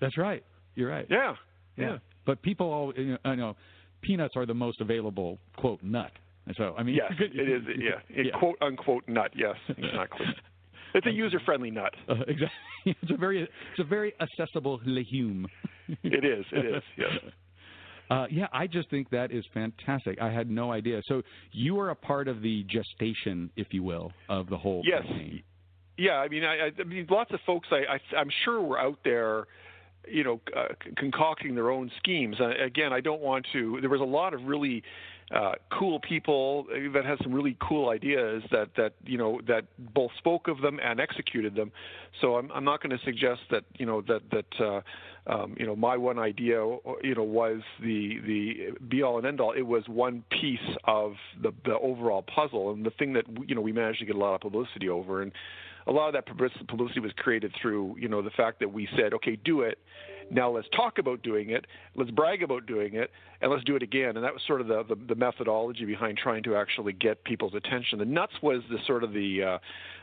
That's 0.00 0.18
right. 0.18 0.44
You're 0.74 0.90
right. 0.90 1.06
Yeah. 1.10 1.34
Yeah. 1.76 1.98
But 2.26 2.42
people 2.42 2.66
all 2.72 2.92
you 2.96 3.12
know, 3.12 3.18
I 3.24 3.34
know 3.34 3.56
peanuts 4.02 4.34
are 4.36 4.46
the 4.46 4.54
most 4.54 4.80
available 4.80 5.38
quote 5.56 5.82
nut. 5.82 6.12
So 6.56 6.74
I 6.78 6.82
mean 6.82 6.96
Yes, 6.96 7.12
it 7.18 7.48
is. 7.48 7.62
Yeah, 7.78 8.00
it 8.10 8.32
quote 8.34 8.56
unquote 8.60 9.04
nut. 9.08 9.30
Yes, 9.34 9.56
exactly. 9.68 10.26
It's 10.94 11.06
a 11.06 11.10
user-friendly 11.10 11.70
nut. 11.72 11.92
Uh, 12.08 12.14
exactly. 12.28 12.48
It's 12.86 13.10
a 13.10 13.16
very 13.16 13.42
it's 13.42 13.80
a 13.80 13.84
very 13.84 14.14
accessible 14.20 14.80
legume. 14.86 15.46
It 16.02 16.24
is. 16.24 16.44
It 16.52 16.64
is. 16.76 16.82
Yes. 16.96 17.10
Uh, 18.10 18.26
yeah, 18.30 18.46
I 18.52 18.66
just 18.66 18.88
think 18.90 19.10
that 19.10 19.32
is 19.32 19.44
fantastic. 19.52 20.20
I 20.20 20.30
had 20.30 20.48
no 20.50 20.72
idea. 20.72 21.02
So 21.06 21.22
you 21.52 21.78
are 21.80 21.90
a 21.90 21.94
part 21.94 22.28
of 22.28 22.40
the 22.40 22.64
gestation, 22.64 23.50
if 23.56 23.68
you 23.72 23.82
will, 23.82 24.12
of 24.28 24.48
the 24.48 24.56
whole 24.56 24.82
Yes. 24.84 25.02
campaign. 25.02 25.42
Yeah, 25.98 26.16
I 26.18 26.28
mean, 26.28 26.44
I, 26.44 26.70
I 26.78 26.84
mean, 26.84 27.06
lots 27.08 27.32
of 27.32 27.40
folks 27.46 27.68
I, 27.70 27.94
I 27.94 28.16
I'm 28.16 28.28
sure 28.44 28.60
were 28.60 28.78
out 28.78 28.98
there, 29.02 29.46
you 30.06 30.22
know, 30.22 30.40
uh, 30.54 30.74
concocting 30.96 31.54
their 31.54 31.70
own 31.70 31.90
schemes. 31.96 32.36
Uh, 32.38 32.50
again, 32.62 32.92
I 32.92 33.00
don't 33.00 33.22
want 33.22 33.46
to. 33.54 33.78
There 33.80 33.90
was 33.90 34.02
a 34.02 34.04
lot 34.04 34.34
of 34.34 34.44
really 34.44 34.82
uh, 35.34 35.52
cool 35.76 35.98
people 36.00 36.66
that 36.94 37.04
had 37.04 37.18
some 37.22 37.32
really 37.32 37.56
cool 37.60 37.88
ideas 37.88 38.42
that 38.52 38.68
that 38.76 38.92
you 39.04 39.18
know 39.18 39.40
that 39.48 39.64
both 39.92 40.12
spoke 40.18 40.46
of 40.46 40.60
them 40.60 40.78
and 40.82 41.00
executed 41.00 41.54
them. 41.54 41.72
So 42.20 42.36
I'm 42.36 42.50
I'm 42.52 42.64
not 42.64 42.80
going 42.82 42.96
to 42.96 43.04
suggest 43.04 43.40
that 43.50 43.64
you 43.78 43.86
know 43.86 44.02
that 44.02 44.22
that. 44.30 44.64
Uh, 44.64 44.80
um, 45.28 45.56
you 45.58 45.66
know, 45.66 45.74
my 45.74 45.96
one 45.96 46.20
idea, 46.20 46.58
you 47.02 47.14
know, 47.16 47.24
was 47.24 47.60
the 47.80 48.20
the 48.24 48.78
be 48.88 49.02
all 49.02 49.18
and 49.18 49.26
end 49.26 49.40
all. 49.40 49.50
It 49.50 49.66
was 49.66 49.82
one 49.88 50.22
piece 50.30 50.76
of 50.84 51.14
the 51.42 51.52
the 51.64 51.76
overall 51.78 52.22
puzzle, 52.22 52.70
and 52.70 52.86
the 52.86 52.90
thing 52.90 53.12
that 53.14 53.24
you 53.48 53.56
know 53.56 53.60
we 53.60 53.72
managed 53.72 53.98
to 53.98 54.04
get 54.04 54.14
a 54.14 54.18
lot 54.20 54.36
of 54.36 54.40
publicity 54.40 54.88
over. 54.88 55.22
And 55.22 55.32
a 55.86 55.92
lot 55.92 56.08
of 56.08 56.12
that 56.14 56.26
public- 56.26 56.66
publicity 56.68 57.00
was 57.00 57.12
created 57.16 57.54
through 57.60 57.96
you 57.98 58.08
know 58.08 58.22
the 58.22 58.30
fact 58.30 58.60
that 58.60 58.72
we 58.72 58.88
said, 58.96 59.14
okay, 59.14 59.36
do 59.36 59.62
it. 59.62 59.78
Now 60.28 60.50
let's 60.50 60.68
talk 60.74 60.98
about 60.98 61.22
doing 61.22 61.50
it. 61.50 61.66
Let's 61.94 62.10
brag 62.10 62.42
about 62.42 62.66
doing 62.66 62.94
it, 62.94 63.10
and 63.40 63.50
let's 63.50 63.62
do 63.62 63.76
it 63.76 63.82
again. 63.82 64.16
And 64.16 64.24
that 64.24 64.32
was 64.32 64.42
sort 64.46 64.60
of 64.60 64.66
the 64.66 64.82
the, 64.88 64.96
the 65.08 65.14
methodology 65.14 65.84
behind 65.84 66.18
trying 66.18 66.42
to 66.44 66.56
actually 66.56 66.92
get 66.92 67.22
people's 67.24 67.54
attention. 67.54 67.98
The 67.98 68.04
nuts 68.04 68.34
was 68.42 68.62
the 68.70 68.78
sort 68.86 69.04
of 69.04 69.12
the 69.12 69.60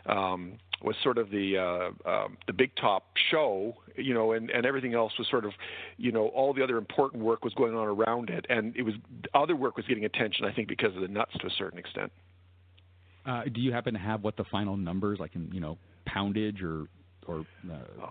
uh, 0.07 0.11
um, 0.11 0.53
was 0.81 0.95
sort 1.03 1.17
of 1.17 1.29
the 1.29 1.57
uh, 1.57 2.09
um, 2.09 2.37
the 2.47 2.53
big 2.53 2.75
top 2.75 3.07
show, 3.31 3.75
you 3.95 4.13
know, 4.13 4.33
and 4.33 4.49
and 4.49 4.65
everything 4.65 4.93
else 4.93 5.13
was 5.17 5.27
sort 5.29 5.45
of, 5.45 5.51
you 5.97 6.11
know, 6.11 6.27
all 6.27 6.53
the 6.53 6.63
other 6.63 6.77
important 6.77 7.23
work 7.23 7.43
was 7.43 7.53
going 7.53 7.75
on 7.75 7.87
around 7.87 8.29
it, 8.29 8.45
and 8.49 8.75
it 8.75 8.83
was 8.83 8.93
other 9.33 9.55
work 9.55 9.77
was 9.77 9.85
getting 9.87 10.05
attention. 10.05 10.45
I 10.45 10.53
think 10.53 10.67
because 10.67 10.95
of 10.95 11.01
the 11.01 11.07
nuts 11.07 11.33
to 11.39 11.47
a 11.47 11.51
certain 11.57 11.79
extent. 11.79 12.11
Uh, 13.25 13.43
do 13.53 13.61
you 13.61 13.71
happen 13.71 13.93
to 13.93 13.99
have 13.99 14.23
what 14.23 14.35
the 14.37 14.43
final 14.45 14.75
numbers, 14.77 15.19
like 15.19 15.35
in 15.35 15.49
you 15.53 15.59
know 15.59 15.77
poundage 16.05 16.61
or 16.61 16.87
or 17.27 17.45
uh, 17.71 18.07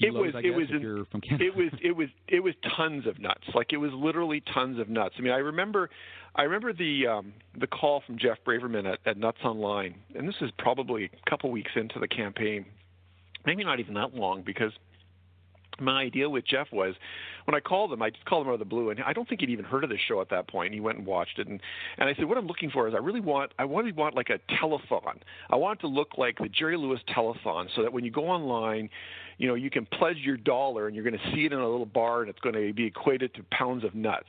it 0.00 0.10
kilos, 0.10 0.26
was 0.26 0.34
I 0.34 0.38
it 0.38 0.42
guess, 0.42 0.56
was 0.56 0.70
in- 0.70 0.80
you're 0.80 1.04
from 1.06 1.20
Canada? 1.20 1.44
it 1.46 1.56
was 1.56 1.72
it 1.82 1.92
was 1.96 2.08
it 2.28 2.40
was 2.40 2.54
tons 2.76 3.06
of 3.06 3.18
nuts 3.20 3.44
like 3.54 3.72
it 3.72 3.76
was 3.76 3.92
literally 3.92 4.42
tons 4.52 4.78
of 4.80 4.88
nuts 4.88 5.14
i 5.18 5.20
mean 5.22 5.32
i 5.32 5.36
remember 5.38 5.88
i 6.34 6.42
remember 6.42 6.72
the 6.72 7.06
um 7.06 7.32
the 7.58 7.66
call 7.66 8.02
from 8.06 8.18
jeff 8.18 8.38
braverman 8.46 8.90
at, 8.92 8.98
at 9.06 9.16
nuts 9.16 9.38
online 9.44 9.94
and 10.16 10.26
this 10.28 10.34
is 10.40 10.50
probably 10.58 11.04
a 11.26 11.30
couple 11.30 11.50
weeks 11.50 11.70
into 11.76 11.98
the 11.98 12.08
campaign 12.08 12.64
maybe 13.46 13.62
not 13.62 13.78
even 13.80 13.94
that 13.94 14.14
long 14.14 14.42
because 14.42 14.72
my 15.80 16.02
idea 16.02 16.28
with 16.28 16.46
Jeff 16.46 16.68
was 16.72 16.94
when 17.44 17.54
I 17.54 17.60
called 17.60 17.92
him, 17.92 18.02
I 18.02 18.10
just 18.10 18.24
called 18.24 18.46
him 18.46 18.50
out 18.50 18.54
of 18.54 18.58
the 18.58 18.64
blue, 18.64 18.90
and 18.90 19.00
I 19.02 19.12
don't 19.12 19.28
think 19.28 19.40
he'd 19.40 19.50
even 19.50 19.64
heard 19.64 19.84
of 19.84 19.90
the 19.90 19.98
show 20.08 20.20
at 20.20 20.30
that 20.30 20.48
point. 20.48 20.66
And 20.66 20.74
he 20.74 20.80
went 20.80 20.98
and 20.98 21.06
watched 21.06 21.38
it, 21.38 21.48
and 21.48 21.60
and 21.98 22.08
I 22.08 22.14
said, 22.14 22.26
what 22.26 22.38
I'm 22.38 22.46
looking 22.46 22.70
for 22.70 22.88
is 22.88 22.94
I 22.94 22.98
really 22.98 23.20
want 23.20 23.52
I 23.58 23.64
want 23.64 23.86
to 23.86 23.92
want 23.92 24.14
like 24.14 24.30
a 24.30 24.38
telethon. 24.54 25.18
I 25.50 25.56
want 25.56 25.78
it 25.78 25.82
to 25.82 25.88
look 25.88 26.18
like 26.18 26.38
the 26.38 26.48
Jerry 26.48 26.76
Lewis 26.76 27.00
telethon, 27.14 27.68
so 27.74 27.82
that 27.82 27.92
when 27.92 28.04
you 28.04 28.10
go 28.10 28.26
online, 28.26 28.88
you 29.38 29.48
know 29.48 29.54
you 29.54 29.70
can 29.70 29.86
pledge 29.86 30.18
your 30.18 30.36
dollar, 30.36 30.86
and 30.86 30.94
you're 30.94 31.04
going 31.04 31.18
to 31.18 31.34
see 31.34 31.46
it 31.46 31.52
in 31.52 31.58
a 31.58 31.68
little 31.68 31.86
bar, 31.86 32.20
and 32.20 32.30
it's 32.30 32.40
going 32.40 32.54
to 32.54 32.72
be 32.72 32.84
equated 32.84 33.34
to 33.34 33.42
pounds 33.50 33.84
of 33.84 33.94
nuts. 33.94 34.28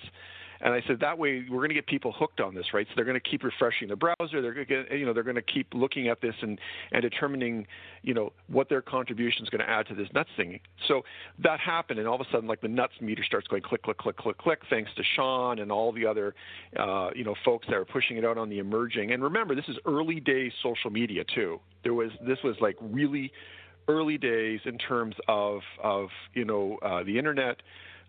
And 0.61 0.73
I 0.73 0.81
said 0.87 0.99
that 0.99 1.17
way 1.17 1.45
we're 1.49 1.57
going 1.57 1.69
to 1.69 1.75
get 1.75 1.87
people 1.87 2.13
hooked 2.15 2.39
on 2.39 2.53
this, 2.53 2.67
right? 2.73 2.85
So 2.87 2.93
they're 2.95 3.05
going 3.05 3.19
to 3.19 3.29
keep 3.29 3.43
refreshing 3.43 3.87
the 3.87 3.95
browser. 3.95 4.41
They're 4.41 4.53
going 4.53 4.67
to 4.67 4.97
you 4.97 5.05
know 5.05 5.13
they're 5.13 5.23
going 5.23 5.35
to 5.35 5.41
keep 5.41 5.73
looking 5.73 6.07
at 6.07 6.21
this 6.21 6.35
and 6.41 6.59
and 6.91 7.01
determining 7.01 7.67
you 8.03 8.13
know 8.13 8.31
what 8.47 8.69
their 8.69 8.81
contribution 8.81 9.43
is 9.43 9.49
going 9.49 9.65
to 9.65 9.69
add 9.69 9.87
to 9.87 9.95
this 9.95 10.07
nuts 10.13 10.29
thing. 10.37 10.59
So 10.87 11.01
that 11.43 11.59
happened, 11.59 11.99
and 11.99 12.07
all 12.07 12.15
of 12.15 12.21
a 12.21 12.31
sudden 12.31 12.47
like 12.47 12.61
the 12.61 12.67
nuts 12.67 12.93
meter 13.01 13.23
starts 13.23 13.47
going 13.47 13.63
click 13.63 13.83
click 13.83 13.97
click 13.97 14.17
click 14.17 14.37
click 14.37 14.59
thanks 14.69 14.91
to 14.97 15.03
Sean 15.15 15.59
and 15.59 15.71
all 15.71 15.91
the 15.91 16.05
other 16.05 16.35
uh, 16.77 17.09
you 17.15 17.23
know 17.23 17.35
folks 17.43 17.67
that 17.67 17.75
are 17.75 17.85
pushing 17.85 18.17
it 18.17 18.25
out 18.25 18.37
on 18.37 18.49
the 18.49 18.59
emerging. 18.59 19.11
And 19.11 19.23
remember, 19.23 19.55
this 19.55 19.67
is 19.67 19.77
early 19.85 20.19
days 20.19 20.51
social 20.61 20.91
media 20.91 21.23
too. 21.23 21.59
There 21.83 21.93
was 21.93 22.11
this 22.25 22.37
was 22.43 22.55
like 22.61 22.75
really 22.79 23.31
early 23.87 24.17
days 24.17 24.59
in 24.65 24.77
terms 24.77 25.15
of 25.27 25.61
of 25.83 26.09
you 26.33 26.45
know 26.45 26.77
uh, 26.83 27.03
the 27.03 27.17
internet, 27.17 27.57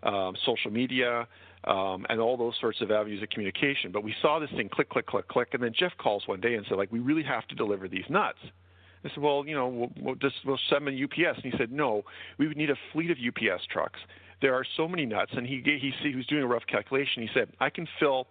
um, 0.03 0.35
social 0.45 0.71
media, 0.71 1.27
um, 1.65 2.05
and 2.09 2.19
all 2.19 2.37
those 2.37 2.55
sorts 2.59 2.81
of 2.81 2.91
avenues 2.91 3.21
of 3.23 3.29
communication. 3.29 3.91
But 3.91 4.03
we 4.03 4.13
saw 4.21 4.39
this 4.39 4.49
thing 4.51 4.69
click, 4.69 4.89
click, 4.89 5.05
click, 5.05 5.27
click, 5.27 5.49
and 5.53 5.63
then 5.63 5.73
Jeff 5.77 5.91
calls 5.97 6.27
one 6.27 6.41
day 6.41 6.55
and 6.55 6.65
said, 6.67 6.77
like, 6.77 6.91
we 6.91 6.99
really 6.99 7.23
have 7.23 7.47
to 7.47 7.55
deliver 7.55 7.87
these 7.87 8.05
nuts. 8.09 8.39
I 9.05 9.09
said, 9.09 9.17
well, 9.21 9.43
you 9.45 9.55
know, 9.55 9.67
we'll, 9.67 9.91
we'll 9.99 10.15
just 10.15 10.35
we'll 10.45 10.59
send 10.69 10.87
them 10.87 10.95
UPS. 11.01 11.39
And 11.43 11.51
he 11.51 11.57
said, 11.57 11.71
no, 11.71 12.03
we 12.37 12.47
would 12.47 12.57
need 12.57 12.69
a 12.69 12.75
fleet 12.91 13.11
of 13.11 13.17
UPS 13.17 13.63
trucks. 13.71 13.99
There 14.41 14.53
are 14.53 14.65
so 14.77 14.87
many 14.87 15.05
nuts, 15.05 15.31
and 15.35 15.45
he 15.45 15.61
he 15.63 15.93
he 16.01 16.15
was 16.15 16.25
doing 16.27 16.43
a 16.43 16.47
rough 16.47 16.65
calculation. 16.67 17.21
He 17.21 17.29
said, 17.33 17.49
I 17.59 17.69
can 17.69 17.87
fill, 17.99 18.27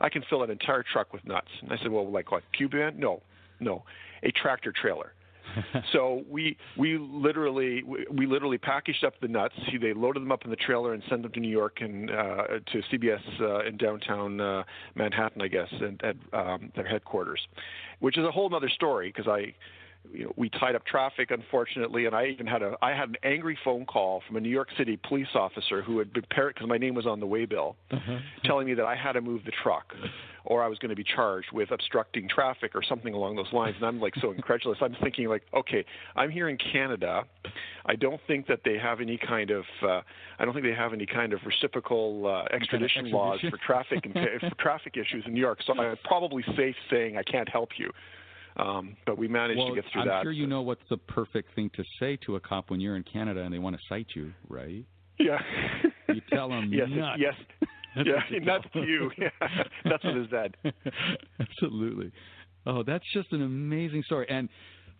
I 0.00 0.08
can 0.08 0.22
fill 0.28 0.42
an 0.42 0.50
entire 0.50 0.82
truck 0.82 1.12
with 1.12 1.24
nuts. 1.24 1.48
And 1.60 1.72
I 1.72 1.76
said, 1.78 1.90
well, 1.90 2.10
like 2.10 2.32
what? 2.32 2.42
Cube 2.56 2.72
van? 2.72 2.98
No, 2.98 3.22
no, 3.60 3.84
a 4.22 4.30
tractor 4.32 4.72
trailer. 4.72 5.12
so 5.92 6.24
we 6.28 6.56
we 6.76 6.98
literally 6.98 7.82
we, 7.82 8.06
we 8.10 8.26
literally 8.26 8.58
packaged 8.58 9.04
up 9.04 9.14
the 9.20 9.28
nuts. 9.28 9.54
They 9.80 9.92
loaded 9.92 10.22
them 10.22 10.32
up 10.32 10.44
in 10.44 10.50
the 10.50 10.56
trailer 10.56 10.94
and 10.94 11.02
sent 11.08 11.22
them 11.22 11.32
to 11.32 11.40
New 11.40 11.50
York 11.50 11.78
and 11.80 12.10
uh, 12.10 12.46
to 12.72 12.82
CBS 12.92 13.20
uh, 13.40 13.64
in 13.64 13.76
downtown 13.76 14.40
uh, 14.40 14.62
Manhattan, 14.94 15.42
I 15.42 15.48
guess, 15.48 15.68
and 15.70 16.02
at 16.02 16.16
um, 16.32 16.72
their 16.74 16.86
headquarters, 16.86 17.40
which 18.00 18.18
is 18.18 18.24
a 18.24 18.30
whole 18.30 18.54
other 18.54 18.68
story 18.68 19.12
because 19.14 19.28
I 19.28 19.54
you 20.12 20.24
know, 20.24 20.32
we 20.36 20.48
tied 20.50 20.74
up 20.74 20.84
traffic, 20.84 21.30
unfortunately, 21.30 22.06
and 22.06 22.14
I 22.14 22.26
even 22.26 22.46
had 22.46 22.62
a 22.62 22.76
I 22.82 22.90
had 22.90 23.10
an 23.10 23.16
angry 23.22 23.58
phone 23.64 23.84
call 23.84 24.22
from 24.26 24.36
a 24.36 24.40
New 24.40 24.48
York 24.48 24.68
City 24.76 24.98
police 25.08 25.28
officer 25.34 25.82
who 25.82 25.98
had 25.98 26.12
been 26.12 26.24
because 26.28 26.66
my 26.66 26.78
name 26.78 26.94
was 26.94 27.06
on 27.06 27.20
the 27.20 27.26
waybill, 27.26 27.76
uh-huh. 27.90 28.18
telling 28.44 28.66
me 28.66 28.74
that 28.74 28.84
I 28.84 28.96
had 28.96 29.12
to 29.12 29.20
move 29.20 29.44
the 29.44 29.52
truck, 29.62 29.94
or 30.44 30.62
I 30.62 30.68
was 30.68 30.78
going 30.78 30.90
to 30.90 30.96
be 30.96 31.04
charged 31.04 31.48
with 31.52 31.70
obstructing 31.70 32.28
traffic 32.28 32.72
or 32.74 32.82
something 32.82 33.14
along 33.14 33.36
those 33.36 33.52
lines. 33.52 33.76
And 33.76 33.86
I'm 33.86 34.00
like 34.00 34.14
so 34.20 34.32
incredulous. 34.32 34.78
I'm 34.80 34.96
thinking 35.02 35.28
like, 35.28 35.42
okay, 35.54 35.84
I'm 36.16 36.30
here 36.30 36.48
in 36.48 36.58
Canada. 36.58 37.22
I 37.86 37.96
don't 37.96 38.20
think 38.26 38.46
that 38.48 38.60
they 38.64 38.78
have 38.78 39.00
any 39.00 39.18
kind 39.18 39.50
of 39.50 39.64
uh, 39.82 40.00
I 40.38 40.44
don't 40.44 40.52
think 40.54 40.66
they 40.66 40.74
have 40.74 40.92
any 40.92 41.06
kind 41.06 41.32
of 41.32 41.40
reciprocal 41.46 42.26
uh, 42.26 42.54
extradition, 42.54 43.06
extradition 43.06 43.10
laws 43.12 43.40
for 43.40 43.58
traffic 43.64 44.04
and 44.04 44.14
for 44.40 44.54
traffic 44.58 44.96
issues 44.96 45.24
in 45.26 45.34
New 45.34 45.40
York. 45.40 45.60
So 45.66 45.74
I'm 45.78 45.96
probably 46.04 46.44
safe 46.56 46.76
saying 46.90 47.16
I 47.16 47.22
can't 47.22 47.48
help 47.48 47.70
you. 47.78 47.90
Um, 48.56 48.96
but 49.06 49.16
we 49.18 49.28
managed 49.28 49.58
well, 49.58 49.68
to 49.68 49.74
get 49.74 49.84
through 49.92 50.02
I'm 50.02 50.08
that. 50.08 50.14
I'm 50.14 50.24
sure 50.24 50.32
you 50.32 50.46
know 50.46 50.62
what's 50.62 50.82
the 50.90 50.96
perfect 50.98 51.54
thing 51.54 51.70
to 51.76 51.84
say 51.98 52.16
to 52.26 52.36
a 52.36 52.40
cop 52.40 52.70
when 52.70 52.80
you're 52.80 52.96
in 52.96 53.04
Canada 53.04 53.40
and 53.42 53.52
they 53.52 53.58
want 53.58 53.76
to 53.76 53.82
cite 53.88 54.08
you, 54.14 54.32
right? 54.48 54.84
Yeah. 55.18 55.38
You 56.08 56.20
tell 56.30 56.48
them 56.48 56.70
yes, 56.72 56.88
nuts. 56.90 57.18
yes. 57.20 57.34
That's 57.94 58.08
yeah, 58.08 58.14
what 58.14 58.30
you 58.30 58.40
nuts 58.44 58.64
to 58.72 58.82
you. 58.84 59.10
Yeah, 59.18 59.28
that's 59.84 60.02
what 60.02 60.16
it 60.16 60.30
said. 60.30 60.56
Absolutely. 61.38 62.10
Oh, 62.64 62.82
that's 62.82 63.04
just 63.12 63.30
an 63.32 63.42
amazing 63.42 64.02
story. 64.04 64.26
And 64.30 64.48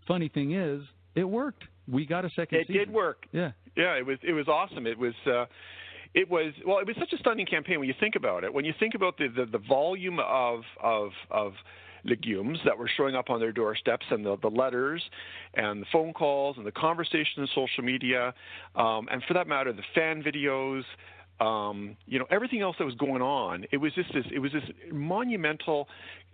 funny 0.06 0.28
thing 0.28 0.52
is, 0.54 0.82
it 1.14 1.24
worked. 1.24 1.64
We 1.88 2.04
got 2.04 2.26
a 2.26 2.30
second 2.36 2.58
It 2.58 2.66
season. 2.66 2.78
did 2.80 2.92
work. 2.92 3.24
Yeah. 3.32 3.52
Yeah, 3.76 3.94
it 3.94 4.04
was 4.04 4.18
it 4.22 4.32
was 4.34 4.46
awesome. 4.46 4.86
It 4.86 4.98
was 4.98 5.14
uh 5.26 5.46
it 6.14 6.28
was 6.28 6.52
well, 6.66 6.80
it 6.80 6.86
was 6.86 6.96
such 6.98 7.12
a 7.14 7.16
stunning 7.18 7.46
campaign 7.46 7.78
when 7.78 7.88
you 7.88 7.94
think 7.98 8.14
about 8.14 8.44
it. 8.44 8.52
When 8.52 8.64
you 8.66 8.74
think 8.78 8.94
about 8.94 9.16
the 9.16 9.28
the, 9.28 9.46
the 9.46 9.58
volume 9.66 10.18
of 10.20 10.60
of 10.82 11.10
of 11.30 11.52
legumes 12.04 12.58
that 12.64 12.76
were 12.76 12.90
showing 12.96 13.14
up 13.14 13.30
on 13.30 13.40
their 13.40 13.52
doorsteps 13.52 14.06
and 14.10 14.24
the, 14.24 14.36
the 14.42 14.48
letters 14.48 15.02
and 15.54 15.82
the 15.82 15.86
phone 15.92 16.12
calls 16.12 16.56
and 16.56 16.66
the 16.66 16.72
conversation 16.72 17.42
on 17.42 17.48
social 17.54 17.84
media. 17.84 18.34
Um, 18.74 19.08
and 19.10 19.22
for 19.28 19.34
that 19.34 19.46
matter 19.46 19.72
the 19.72 19.82
fan 19.94 20.22
videos 20.22 20.82
um, 21.40 21.96
you 22.06 22.18
know 22.18 22.26
everything 22.30 22.60
else 22.60 22.76
that 22.78 22.84
was 22.84 22.94
going 22.94 23.22
on. 23.22 23.64
It 23.72 23.78
was 23.78 23.92
just 23.94 24.12
this 24.12 24.24
it 24.32 24.38
was 24.38 24.52
this 24.52 24.64
monumental 24.92 25.88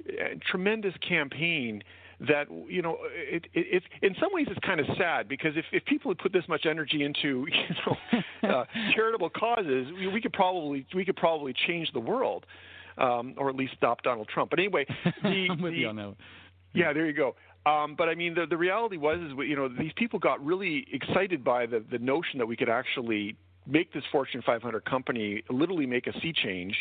uh, 0.07 0.35
tremendous 0.51 0.95
campaign 1.07 1.83
that 2.21 2.47
you 2.69 2.83
know 2.83 2.99
it, 3.15 3.47
it, 3.55 3.83
it 3.83 3.83
in 4.03 4.15
some 4.21 4.31
ways 4.33 4.47
it's 4.51 4.59
kind 4.67 4.81
of 4.81 4.87
sad 4.99 5.29
because 5.29 5.53
if, 5.57 5.65
if 5.73 5.85
people 5.85 6.11
had 6.11 6.19
put 6.19 6.33
this 6.33 6.45
much 6.49 6.67
energy 6.67 7.05
into 7.05 7.47
you 7.53 7.75
know 7.87 8.51
uh, 8.51 8.65
charitable 8.95 9.31
causes 9.31 9.87
we, 9.97 10.09
we 10.09 10.21
could 10.21 10.33
probably 10.33 10.85
we 10.95 11.05
could 11.05 11.17
probably 11.17 11.55
change 11.67 11.91
the 11.93 12.01
world 12.01 12.45
um, 12.99 13.35
or 13.37 13.49
at 13.49 13.57
least 13.57 13.75
stop 13.77 14.03
Donald 14.03 14.29
Trump. 14.29 14.51
But 14.51 14.59
anyway, 14.59 14.87
the, 15.23 15.49
I'm 15.51 15.61
with 15.63 15.73
the, 15.73 15.81
you 15.81 15.89
on 15.89 15.97
that. 15.97 16.07
One. 16.07 16.17
Yeah, 16.75 16.93
there 16.93 17.07
you 17.07 17.13
go. 17.13 17.35
Um, 17.67 17.95
but 17.97 18.09
I 18.09 18.15
mean, 18.15 18.35
the, 18.35 18.47
the 18.47 18.57
reality 18.57 18.97
was, 18.97 19.19
is 19.19 19.33
you 19.47 19.57
know, 19.57 19.69
these 19.69 19.93
people 19.97 20.19
got 20.19 20.45
really 20.45 20.87
excited 20.93 21.45
by 21.45 21.67
the 21.67 21.85
the 21.91 21.99
notion 21.99 22.39
that 22.39 22.47
we 22.47 22.57
could 22.57 22.69
actually 22.69 23.37
make 23.67 23.93
this 23.93 24.05
Fortune 24.11 24.43
500 24.45 24.85
company 24.85 25.43
literally 25.51 25.87
make 25.87 26.07
a 26.07 26.13
sea 26.21 26.33
change, 26.33 26.75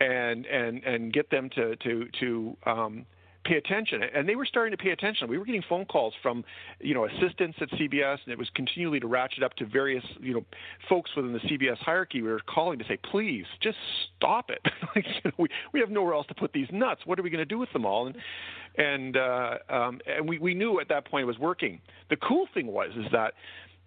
and 0.00 0.46
and 0.46 0.82
and 0.84 1.12
get 1.12 1.30
them 1.30 1.48
to 1.54 1.76
to 1.76 2.08
to 2.20 2.56
um, 2.66 3.06
pay 3.44 3.56
attention. 3.56 4.02
And 4.02 4.28
they 4.28 4.36
were 4.36 4.46
starting 4.46 4.76
to 4.76 4.82
pay 4.82 4.90
attention. 4.90 5.28
We 5.28 5.38
were 5.38 5.44
getting 5.44 5.62
phone 5.68 5.84
calls 5.84 6.14
from 6.22 6.44
you 6.80 6.94
know 6.94 7.06
assistants 7.06 7.58
at 7.60 7.70
CBS 7.70 8.18
and 8.24 8.32
it 8.32 8.38
was 8.38 8.48
continually 8.54 9.00
to 9.00 9.06
ratchet 9.06 9.42
up 9.42 9.54
to 9.56 9.66
various 9.66 10.04
you 10.20 10.34
know 10.34 10.44
folks 10.88 11.10
within 11.16 11.32
the 11.32 11.40
CBS 11.40 11.78
hierarchy. 11.78 12.22
We 12.22 12.30
were 12.30 12.40
calling 12.40 12.78
to 12.78 12.84
say 12.86 12.98
please 13.10 13.44
just 13.60 13.78
stop 14.16 14.50
it. 14.50 14.60
Like 14.94 15.06
you 15.06 15.20
know, 15.24 15.30
we 15.38 15.48
we 15.72 15.80
have 15.80 15.90
nowhere 15.90 16.14
else 16.14 16.26
to 16.28 16.34
put 16.34 16.52
these 16.52 16.68
nuts. 16.70 17.00
What 17.04 17.18
are 17.18 17.22
we 17.22 17.30
going 17.30 17.40
to 17.40 17.44
do 17.44 17.58
with 17.58 17.72
them 17.72 17.84
all? 17.84 18.06
And 18.06 18.16
and 18.76 19.16
uh 19.16 19.54
um 19.68 20.00
and 20.06 20.28
we 20.28 20.38
we 20.38 20.54
knew 20.54 20.78
at 20.80 20.88
that 20.88 21.06
point 21.06 21.24
it 21.24 21.26
was 21.26 21.38
working. 21.38 21.80
The 22.10 22.16
cool 22.16 22.46
thing 22.54 22.68
was 22.68 22.90
is 22.96 23.10
that 23.10 23.34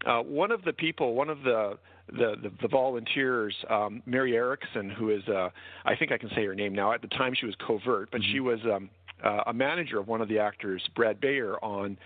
uh 0.05 0.21
one 0.21 0.51
of 0.51 0.63
the 0.63 0.73
people 0.73 1.13
one 1.13 1.29
of 1.29 1.43
the 1.43 1.77
the, 2.09 2.35
the, 2.41 2.51
the 2.61 2.67
volunteers, 2.67 3.53
um, 3.69 4.01
Mary 4.05 4.35
Erickson, 4.35 4.89
who 4.89 5.09
is, 5.09 5.27
uh, 5.27 5.49
I 5.85 5.95
think 5.95 6.11
I 6.11 6.17
can 6.17 6.29
say 6.29 6.45
her 6.45 6.55
name 6.55 6.73
now. 6.73 6.93
At 6.93 7.01
the 7.01 7.09
time, 7.09 7.33
she 7.37 7.45
was 7.45 7.55
covert, 7.65 8.09
but 8.11 8.21
mm-hmm. 8.21 8.31
she 8.31 8.39
was 8.39 8.59
um, 8.63 8.89
uh, 9.23 9.43
a 9.47 9.53
manager 9.53 9.99
of 9.99 10.07
one 10.07 10.21
of 10.21 10.27
the 10.27 10.39
actors, 10.39 10.81
Brad 10.95 11.19
Beyer, 11.19 11.57
on 11.63 11.97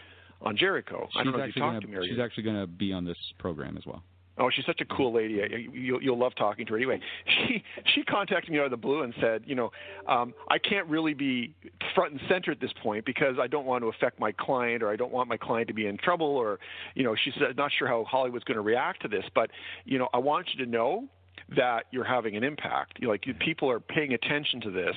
on 0.41 0.57
Jericho. 0.57 1.07
She's 1.11 1.19
I 1.19 1.23
don't 1.23 1.38
know 1.38 1.43
if 1.43 1.56
you 1.56 1.61
talked 1.61 1.81
to 1.81 1.88
Mary. 1.88 2.07
She's 2.09 2.19
actually 2.19 2.43
going 2.43 2.59
to 2.59 2.67
be 2.67 2.91
on 2.91 3.06
this 3.06 3.17
program 3.38 3.77
as 3.77 3.85
well. 3.85 4.03
Oh, 4.38 4.49
she's 4.49 4.65
such 4.65 4.81
a 4.81 4.85
cool 4.85 5.14
lady. 5.14 5.41
You'll, 5.72 6.01
you'll 6.01 6.17
love 6.17 6.33
talking 6.35 6.65
to 6.65 6.72
her. 6.72 6.77
Anyway, 6.77 6.99
she 7.27 7.64
she 7.93 8.03
contacted 8.03 8.51
me 8.51 8.59
out 8.59 8.65
of 8.65 8.72
the 8.72 8.77
blue 8.77 9.03
and 9.03 9.14
said, 9.22 9.43
you 9.45 9.56
know, 9.56 9.72
um, 10.07 10.33
I 10.49 10.57
can't 10.57 10.88
really 10.88 11.14
be 11.14 11.53
front 11.93 12.14
and 12.14 12.22
center 12.27 12.51
at 12.51 12.59
this 12.59 12.72
point 12.81 13.06
because 13.06 13.35
I 13.40 13.48
don't 13.48 13.65
want 13.65 13.83
to 13.83 13.90
affect 13.90 14.19
my 14.19 14.31
client 14.31 14.81
or 14.83 14.90
I 14.90 14.95
don't 14.95 15.11
want 15.11 15.27
my 15.27 15.38
client 15.38 15.67
to 15.67 15.73
be 15.73 15.85
in 15.85 15.98
trouble 15.98 16.25
or, 16.25 16.59
you 16.95 17.03
know, 17.03 17.15
she 17.22 17.31
said 17.38 17.57
not 17.57 17.72
sure 17.77 17.88
how 17.88 18.06
Hollywood's 18.06 18.45
going 18.45 18.56
to 18.56 18.61
react 18.61 19.01
to 19.03 19.07
this, 19.09 19.25
but 19.35 19.51
you 19.85 19.99
know, 19.99 20.07
I 20.14 20.17
want 20.17 20.48
you 20.56 20.65
to 20.65 20.72
know 20.72 21.07
that 21.55 21.85
you're 21.91 22.03
having 22.03 22.35
an 22.35 22.43
impact. 22.43 22.99
you 22.99 23.07
Like 23.07 23.23
people 23.39 23.69
are 23.69 23.79
paying 23.79 24.13
attention 24.13 24.61
to 24.61 24.71
this, 24.71 24.95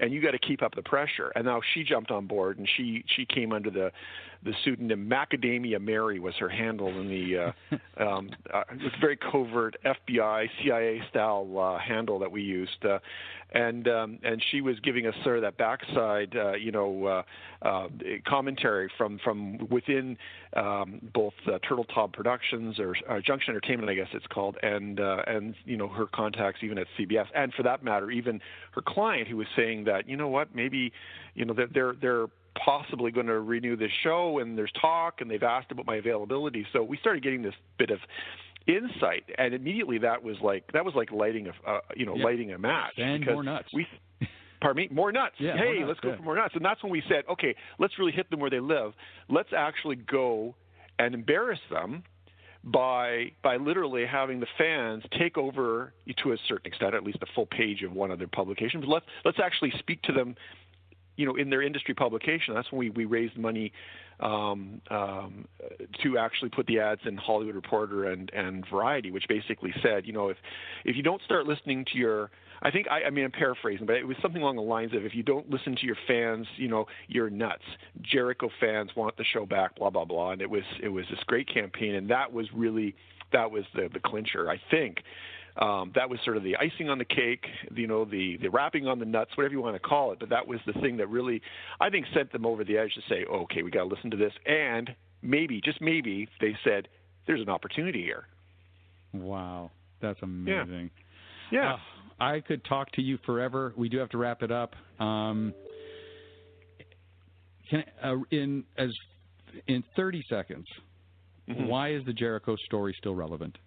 and 0.00 0.12
you 0.12 0.20
got 0.20 0.32
to 0.32 0.38
keep 0.38 0.62
up 0.62 0.74
the 0.74 0.82
pressure. 0.82 1.32
And 1.34 1.44
now 1.44 1.60
she 1.74 1.84
jumped 1.84 2.10
on 2.10 2.26
board, 2.26 2.58
and 2.58 2.68
she 2.76 3.04
she 3.14 3.24
came 3.26 3.52
under 3.52 3.70
the 3.70 3.92
the 4.44 4.52
pseudonym 4.64 5.08
Macadamia 5.08 5.80
Mary 5.80 6.18
was 6.18 6.34
her 6.36 6.48
handle 6.48 6.88
in 6.88 7.08
the 7.08 7.36
uh, 8.00 8.02
um, 8.02 8.30
uh, 8.52 8.62
it 8.72 8.82
was 8.82 8.92
very 9.00 9.16
covert 9.16 9.76
FBI 9.84 10.48
CIA 10.62 11.00
style 11.10 11.58
uh, 11.58 11.78
handle 11.78 12.18
that 12.18 12.30
we 12.30 12.42
used, 12.42 12.84
uh, 12.84 12.98
and 13.52 13.86
um, 13.88 14.18
and 14.22 14.42
she 14.50 14.60
was 14.60 14.78
giving 14.80 15.06
us 15.06 15.14
sort 15.22 15.36
of 15.36 15.42
that 15.42 15.56
backside 15.56 16.34
uh, 16.36 16.52
you 16.52 16.72
know 16.72 17.06
uh, 17.06 17.66
uh, 17.66 17.88
commentary 18.26 18.90
from 18.96 19.18
from 19.22 19.68
within 19.70 20.16
um, 20.56 21.00
both 21.14 21.34
uh, 21.46 21.58
Turteltaub 21.68 22.12
Productions 22.12 22.78
or 22.78 22.96
uh, 23.08 23.20
Junction 23.24 23.50
Entertainment 23.50 23.90
I 23.90 23.94
guess 23.94 24.08
it's 24.12 24.26
called, 24.26 24.56
and 24.62 25.00
uh, 25.00 25.22
and 25.26 25.54
you 25.64 25.76
know 25.76 25.88
her 25.88 26.06
contacts 26.06 26.60
even 26.62 26.78
at 26.78 26.86
CBS, 26.98 27.26
and 27.34 27.52
for 27.54 27.62
that 27.62 27.84
matter 27.84 28.10
even 28.10 28.40
her 28.72 28.82
client 28.82 29.28
who 29.28 29.36
was 29.36 29.46
saying 29.54 29.84
that 29.84 30.08
you 30.08 30.16
know 30.16 30.28
what? 30.28 30.54
Maybe 30.54 30.92
you 31.34 31.44
know 31.44 31.54
that 31.54 31.72
they're 31.74 31.94
they're 32.00 32.26
possibly 32.64 33.10
going 33.10 33.26
to 33.26 33.40
renew 33.40 33.76
this 33.76 33.90
show 34.02 34.38
and 34.38 34.56
there's 34.56 34.72
talk 34.80 35.20
and 35.20 35.30
they've 35.30 35.42
asked 35.42 35.70
about 35.70 35.86
my 35.86 35.96
availability 35.96 36.66
so 36.72 36.82
we 36.82 36.96
started 36.98 37.22
getting 37.22 37.42
this 37.42 37.54
bit 37.78 37.90
of 37.90 37.98
insight 38.66 39.24
and 39.38 39.54
immediately 39.54 39.98
that 39.98 40.22
was 40.22 40.36
like 40.42 40.64
that 40.72 40.84
was 40.84 40.94
like 40.94 41.10
lighting 41.10 41.48
a 41.48 41.70
uh, 41.70 41.80
you 41.96 42.06
know 42.06 42.14
yeah. 42.14 42.24
lighting 42.24 42.52
a 42.52 42.58
match 42.58 42.92
and 42.96 43.24
more 43.26 43.42
nuts 43.42 43.68
we 43.72 43.86
pardon 44.60 44.82
me 44.82 44.88
more 44.94 45.10
nuts 45.10 45.34
yeah, 45.38 45.56
hey 45.56 45.64
more 45.64 45.74
nuts, 45.74 45.88
let's 45.88 46.00
go 46.00 46.08
yeah. 46.10 46.16
for 46.16 46.22
more 46.22 46.36
nuts 46.36 46.54
and 46.54 46.64
that's 46.64 46.82
when 46.82 46.92
we 46.92 47.02
said 47.08 47.24
okay 47.28 47.54
let's 47.78 47.98
really 47.98 48.12
hit 48.12 48.28
them 48.30 48.38
where 48.38 48.50
they 48.50 48.60
live 48.60 48.92
let's 49.28 49.52
actually 49.56 49.96
go 49.96 50.54
and 50.98 51.14
embarrass 51.14 51.58
them 51.70 52.04
by 52.64 53.32
by 53.42 53.56
literally 53.56 54.06
having 54.06 54.40
the 54.40 54.46
fans 54.56 55.02
take 55.18 55.36
over 55.36 55.92
to 56.22 56.32
a 56.32 56.36
certain 56.48 56.66
extent, 56.66 56.94
at 56.94 57.02
least 57.02 57.18
a 57.22 57.26
full 57.34 57.46
page 57.46 57.82
of 57.82 57.92
one 57.92 58.10
of 58.10 58.18
their 58.18 58.28
publications. 58.28 58.84
But 58.84 58.92
let's 58.92 59.06
let's 59.24 59.38
actually 59.42 59.72
speak 59.78 60.02
to 60.02 60.12
them 60.12 60.36
you 61.16 61.26
know, 61.26 61.36
in 61.36 61.50
their 61.50 61.62
industry 61.62 61.94
publication. 61.94 62.54
That's 62.54 62.70
when 62.72 62.78
we, 62.78 62.90
we 62.90 63.04
raised 63.04 63.36
money 63.36 63.72
um, 64.20 64.80
um, 64.90 65.46
to 66.02 66.18
actually 66.18 66.50
put 66.50 66.66
the 66.66 66.80
ads 66.80 67.00
in 67.04 67.16
Hollywood 67.16 67.54
Reporter 67.54 68.06
and, 68.06 68.30
and 68.34 68.64
Variety, 68.70 69.10
which 69.10 69.24
basically 69.28 69.72
said, 69.82 70.06
you 70.06 70.12
know, 70.12 70.28
if 70.28 70.36
if 70.84 70.96
you 70.96 71.02
don't 71.02 71.22
start 71.22 71.46
listening 71.46 71.84
to 71.92 71.98
your 71.98 72.30
I 72.62 72.70
think 72.70 72.86
I, 72.88 73.04
I 73.04 73.10
mean 73.10 73.24
I'm 73.24 73.32
paraphrasing, 73.32 73.86
but 73.86 73.96
it 73.96 74.06
was 74.06 74.16
something 74.22 74.40
along 74.40 74.56
the 74.56 74.62
lines 74.62 74.94
of 74.94 75.04
if 75.04 75.14
you 75.14 75.22
don't 75.22 75.50
listen 75.50 75.76
to 75.76 75.84
your 75.86 75.96
fans, 76.06 76.46
you 76.56 76.68
know, 76.68 76.86
you're 77.08 77.30
nuts. 77.30 77.64
Jericho 78.02 78.48
fans 78.60 78.90
want 78.96 79.16
the 79.16 79.24
show 79.24 79.44
back, 79.44 79.76
blah 79.76 79.90
blah 79.90 80.04
blah. 80.04 80.30
And 80.30 80.40
it 80.40 80.48
was 80.48 80.62
it 80.82 80.88
was 80.88 81.04
this 81.10 81.20
great 81.26 81.52
campaign, 81.52 81.94
and 81.96 82.08
that 82.10 82.32
was 82.32 82.46
really 82.54 82.94
that 83.32 83.50
was 83.50 83.64
the 83.74 83.88
the 83.92 84.00
clincher, 84.00 84.48
I 84.48 84.60
think, 84.70 84.98
um, 85.56 85.92
that 85.94 86.08
was 86.08 86.18
sort 86.24 86.36
of 86.36 86.42
the 86.42 86.56
icing 86.56 86.88
on 86.88 86.98
the 86.98 87.04
cake, 87.04 87.44
you 87.74 87.86
know, 87.86 88.04
the 88.04 88.36
the 88.38 88.48
wrapping 88.48 88.86
on 88.86 88.98
the 88.98 89.04
nuts, 89.04 89.30
whatever 89.36 89.52
you 89.54 89.60
want 89.60 89.74
to 89.76 89.80
call 89.80 90.12
it. 90.12 90.18
But 90.18 90.30
that 90.30 90.46
was 90.46 90.60
the 90.66 90.72
thing 90.74 90.96
that 90.98 91.08
really, 91.08 91.42
I 91.80 91.90
think, 91.90 92.06
sent 92.14 92.32
them 92.32 92.46
over 92.46 92.64
the 92.64 92.78
edge 92.78 92.94
to 92.94 93.00
say, 93.08 93.24
oh, 93.30 93.40
okay, 93.42 93.62
we 93.62 93.70
got 93.70 93.80
to 93.84 93.88
listen 93.94 94.10
to 94.12 94.16
this, 94.16 94.32
and 94.46 94.94
maybe, 95.20 95.60
just 95.60 95.80
maybe, 95.80 96.28
they 96.40 96.56
said 96.64 96.88
there's 97.26 97.40
an 97.42 97.48
opportunity 97.48 98.02
here. 98.02 98.26
Wow, 99.12 99.70
that's 100.00 100.20
amazing. 100.22 100.90
Yeah. 101.50 101.74
Uh, 101.74 101.76
I 102.18 102.40
could 102.40 102.64
talk 102.64 102.90
to 102.92 103.02
you 103.02 103.18
forever. 103.26 103.72
We 103.76 103.88
do 103.88 103.98
have 103.98 104.08
to 104.10 104.18
wrap 104.18 104.42
it 104.42 104.50
up. 104.50 104.74
Um, 104.98 105.52
can 107.68 107.84
uh, 108.02 108.16
in 108.30 108.64
as 108.78 108.90
in 109.66 109.82
30 109.96 110.24
seconds, 110.28 110.66
Mhm. 111.48 111.66
why 111.66 111.92
is 111.92 112.04
the 112.04 112.12
Jericho 112.12 112.56
story 112.64 112.94
still 112.98 113.14
relevant? 113.14 113.58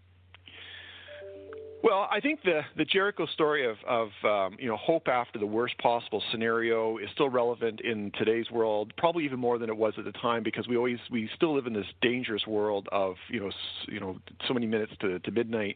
Well, 1.86 2.08
I 2.12 2.20
think 2.20 2.42
the 2.42 2.62
the 2.76 2.84
Jericho 2.84 3.28
story 3.28 3.70
of 3.70 3.78
of 3.88 4.10
um, 4.24 4.58
you 4.60 4.68
know 4.68 4.76
hope 4.76 5.08
after 5.08 5.38
the 5.38 5.46
worst 5.46 5.78
possible 5.78 6.24
scenario 6.32 6.98
is 6.98 7.08
still 7.14 7.30
relevant 7.30 7.80
in 7.82 8.12
today's 8.18 8.50
world, 8.50 8.92
probably 8.98 9.24
even 9.24 9.38
more 9.38 9.60
than 9.60 9.70
it 9.70 9.78
was 9.78 9.94
at 10.00 10.04
the 10.04 10.12
time 10.14 10.42
because 10.42 10.68
we 10.68 10.78
always 10.78 10.98
we 11.12 11.30
still 11.36 11.54
live 11.54 11.68
in 11.68 11.74
this 11.74 11.86
dangerous 12.02 12.48
world 12.48 12.90
of 12.92 13.18
you 13.30 13.40
know 13.40 13.52
you 13.88 14.00
know 14.00 14.18
so 14.48 14.56
many 14.56 14.66
minutes 14.66 14.94
to, 15.02 15.20
to 15.20 15.30
midnight, 15.30 15.76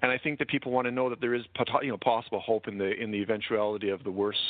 and 0.00 0.12
I 0.12 0.18
think 0.18 0.38
that 0.40 0.48
people 0.48 0.70
want 0.70 0.84
to 0.84 0.90
know 0.90 1.08
that 1.08 1.22
there 1.22 1.32
is 1.32 1.44
you 1.80 1.88
know 1.88 1.96
possible 1.96 2.40
hope 2.40 2.68
in 2.68 2.76
the 2.76 2.92
in 3.02 3.10
the 3.10 3.22
eventuality 3.22 3.88
of 3.88 4.04
the 4.04 4.10
worst 4.10 4.40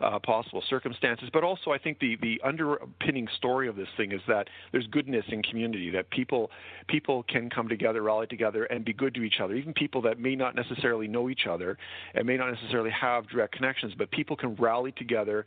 uh, 0.00 0.18
possible 0.18 0.62
circumstances. 0.68 1.28
But 1.32 1.44
also, 1.44 1.70
I 1.70 1.78
think 1.78 1.98
the 1.98 2.16
the 2.20 2.40
underpinning 2.44 3.28
story 3.36 3.68
of 3.68 3.76
this 3.76 3.88
thing 3.96 4.12
is 4.12 4.20
that 4.28 4.48
there's 4.72 4.86
goodness 4.88 5.24
in 5.28 5.42
community. 5.42 5.90
That 5.90 6.10
people 6.10 6.50
people 6.88 7.22
can 7.24 7.50
come 7.50 7.68
together, 7.68 8.02
rally 8.02 8.26
together, 8.26 8.64
and 8.64 8.84
be 8.84 8.92
good 8.92 9.14
to 9.14 9.22
each 9.22 9.40
other. 9.40 9.54
Even 9.54 9.72
people 9.72 10.02
that 10.02 10.18
may 10.18 10.34
not 10.34 10.54
necessarily 10.54 11.08
know 11.08 11.28
each 11.28 11.46
other 11.48 11.78
and 12.14 12.26
may 12.26 12.36
not 12.36 12.50
necessarily 12.50 12.90
have 12.90 13.28
direct 13.28 13.54
connections, 13.54 13.94
but 13.96 14.10
people 14.10 14.36
can 14.36 14.54
rally 14.56 14.92
together. 14.92 15.46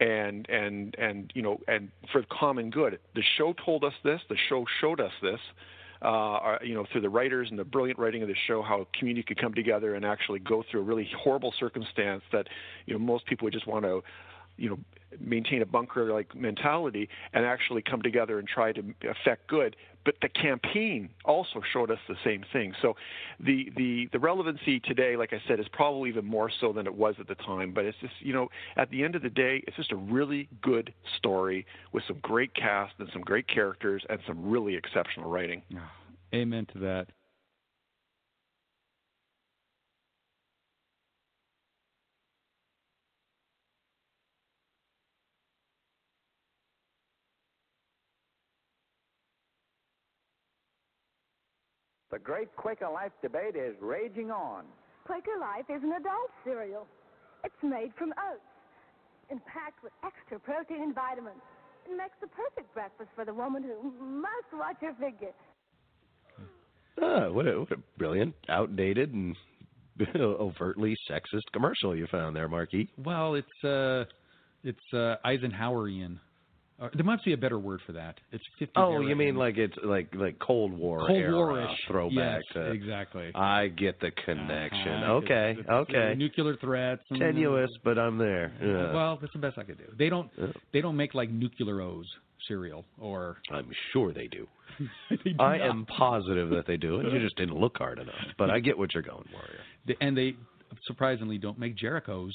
And 0.00 0.48
and 0.48 0.96
and 0.98 1.30
you 1.34 1.42
know 1.42 1.60
and 1.68 1.90
for 2.10 2.22
the 2.22 2.26
common 2.30 2.70
good. 2.70 2.98
The 3.14 3.22
show 3.36 3.54
told 3.64 3.84
us 3.84 3.92
this. 4.02 4.20
The 4.28 4.36
show 4.48 4.64
showed 4.80 5.00
us 5.00 5.12
this. 5.20 5.38
Uh, 6.02 6.58
you 6.64 6.74
know, 6.74 6.84
through 6.90 7.00
the 7.00 7.08
writers 7.08 7.46
and 7.50 7.58
the 7.58 7.64
brilliant 7.64 7.96
writing 7.96 8.22
of 8.22 8.28
the 8.28 8.34
show, 8.48 8.60
how 8.60 8.80
a 8.80 8.98
community 8.98 9.22
could 9.22 9.40
come 9.40 9.54
together 9.54 9.94
and 9.94 10.04
actually 10.04 10.40
go 10.40 10.64
through 10.68 10.80
a 10.80 10.82
really 10.82 11.08
horrible 11.16 11.54
circumstance 11.60 12.22
that, 12.32 12.48
you 12.86 12.92
know, 12.92 12.98
most 12.98 13.24
people 13.26 13.44
would 13.44 13.52
just 13.52 13.68
want 13.68 13.84
to, 13.84 14.02
you 14.62 14.68
know, 14.68 14.78
maintain 15.18 15.60
a 15.60 15.66
bunker-like 15.66 16.36
mentality 16.36 17.08
and 17.32 17.44
actually 17.44 17.82
come 17.82 18.00
together 18.00 18.38
and 18.38 18.46
try 18.46 18.72
to 18.72 18.80
affect 19.10 19.48
good. 19.48 19.74
But 20.04 20.14
the 20.22 20.28
campaign 20.28 21.10
also 21.24 21.62
showed 21.72 21.90
us 21.90 21.98
the 22.08 22.14
same 22.24 22.44
thing. 22.52 22.72
So, 22.80 22.94
the 23.40 23.70
the 23.76 24.08
the 24.12 24.20
relevancy 24.20 24.78
today, 24.78 25.16
like 25.16 25.32
I 25.32 25.40
said, 25.48 25.58
is 25.58 25.66
probably 25.72 26.10
even 26.10 26.24
more 26.24 26.50
so 26.60 26.72
than 26.72 26.86
it 26.86 26.94
was 26.94 27.16
at 27.18 27.26
the 27.26 27.34
time. 27.34 27.72
But 27.72 27.84
it's 27.84 27.98
just, 28.00 28.14
you 28.20 28.32
know, 28.32 28.48
at 28.76 28.90
the 28.90 29.02
end 29.02 29.16
of 29.16 29.22
the 29.22 29.30
day, 29.30 29.62
it's 29.66 29.76
just 29.76 29.90
a 29.90 29.96
really 29.96 30.48
good 30.60 30.94
story 31.18 31.66
with 31.92 32.04
some 32.06 32.18
great 32.22 32.54
cast 32.54 32.94
and 32.98 33.08
some 33.12 33.22
great 33.22 33.48
characters 33.48 34.04
and 34.08 34.20
some 34.26 34.48
really 34.48 34.76
exceptional 34.76 35.28
writing. 35.28 35.62
Amen 36.34 36.66
to 36.72 36.78
that. 36.78 37.08
The 52.12 52.18
great 52.18 52.54
Quaker 52.56 52.90
Life 52.92 53.12
debate 53.22 53.56
is 53.56 53.74
raging 53.80 54.30
on. 54.30 54.64
Quaker 55.06 55.38
Life 55.40 55.64
is 55.74 55.82
an 55.82 55.92
adult 55.92 56.30
cereal. 56.44 56.86
It's 57.42 57.62
made 57.62 57.90
from 57.98 58.12
oats 58.30 58.42
and 59.30 59.40
packed 59.46 59.82
with 59.82 59.92
extra 60.04 60.38
protein 60.38 60.82
and 60.82 60.94
vitamins. 60.94 61.40
It 61.90 61.96
makes 61.96 62.14
the 62.20 62.26
perfect 62.28 62.72
breakfast 62.74 63.08
for 63.16 63.24
the 63.24 63.32
woman 63.32 63.62
who 63.62 63.90
must 63.98 64.52
watch 64.52 64.76
her 64.82 64.92
figure. 65.00 65.32
Ah, 67.02 67.30
what 67.30 67.48
a, 67.48 67.60
what 67.60 67.72
a 67.72 67.78
brilliant, 67.96 68.34
outdated, 68.50 69.14
and 69.14 69.34
overtly 70.14 70.94
sexist 71.10 71.50
commercial 71.54 71.96
you 71.96 72.06
found 72.08 72.36
there, 72.36 72.46
Marky. 72.46 72.90
Well, 73.02 73.36
it's 73.36 73.64
uh, 73.64 74.04
it's 74.62 74.92
uh, 74.92 75.16
Eisenhowerian. 75.24 76.18
Uh, 76.82 76.88
there 76.94 77.04
must 77.04 77.24
be 77.24 77.32
a 77.32 77.36
better 77.36 77.58
word 77.60 77.80
for 77.86 77.92
that. 77.92 78.18
It's 78.32 78.42
50 78.58 78.72
Oh, 78.76 79.00
you 79.00 79.14
mean 79.14 79.36
like 79.36 79.56
it's 79.56 79.76
like 79.84 80.12
like 80.14 80.38
Cold 80.40 80.72
War 80.76 80.98
Cold 81.06 81.10
era 81.12 81.36
War-ish. 81.36 81.78
throwback 81.86 82.42
Yes, 82.46 82.54
to 82.54 82.70
exactly. 82.72 83.30
I 83.34 83.68
get 83.68 84.00
the 84.00 84.10
connection. 84.24 84.88
Uh-huh. 84.88 85.12
okay, 85.14 85.50
It's- 85.52 85.58
it's, 85.60 85.68
uh, 85.70 85.74
okay. 85.74 86.14
nuclear 86.16 86.56
threats. 86.56 87.02
And, 87.10 87.20
Tenuous, 87.20 87.70
but 87.84 87.98
I'm 87.98 88.18
there. 88.18 88.52
Yeah. 88.60 88.92
Well, 88.92 89.18
that's 89.20 89.32
the 89.32 89.38
best 89.38 89.58
I 89.58 89.62
could 89.62 89.78
do. 89.78 89.84
They 89.96 90.08
don't. 90.08 90.28
They 90.72 90.80
don't 90.80 90.96
make 90.96 91.14
like 91.14 91.30
nuclear 91.30 91.80
O's 91.80 92.06
cereal 92.48 92.84
or. 92.98 93.36
I'm 93.52 93.70
sure 93.92 94.12
they 94.12 94.26
do. 94.26 94.48
They 95.10 95.32
do 95.32 95.36
I 95.38 95.58
not. 95.58 95.68
am 95.68 95.86
positive 95.86 96.48
that 96.50 96.66
they 96.66 96.76
do, 96.78 96.98
and 96.98 97.12
you 97.12 97.20
just 97.20 97.36
didn't 97.36 97.56
look 97.58 97.76
hard 97.78 97.98
enough. 97.98 98.14
But 98.38 98.50
I 98.50 98.58
get 98.58 98.76
what 98.76 98.92
you're 98.94 99.02
going 99.04 99.28
for. 99.30 99.94
And 100.00 100.16
they 100.16 100.34
surprisingly 100.86 101.38
don't 101.38 101.58
make 101.58 101.76
Jericho's. 101.76 102.34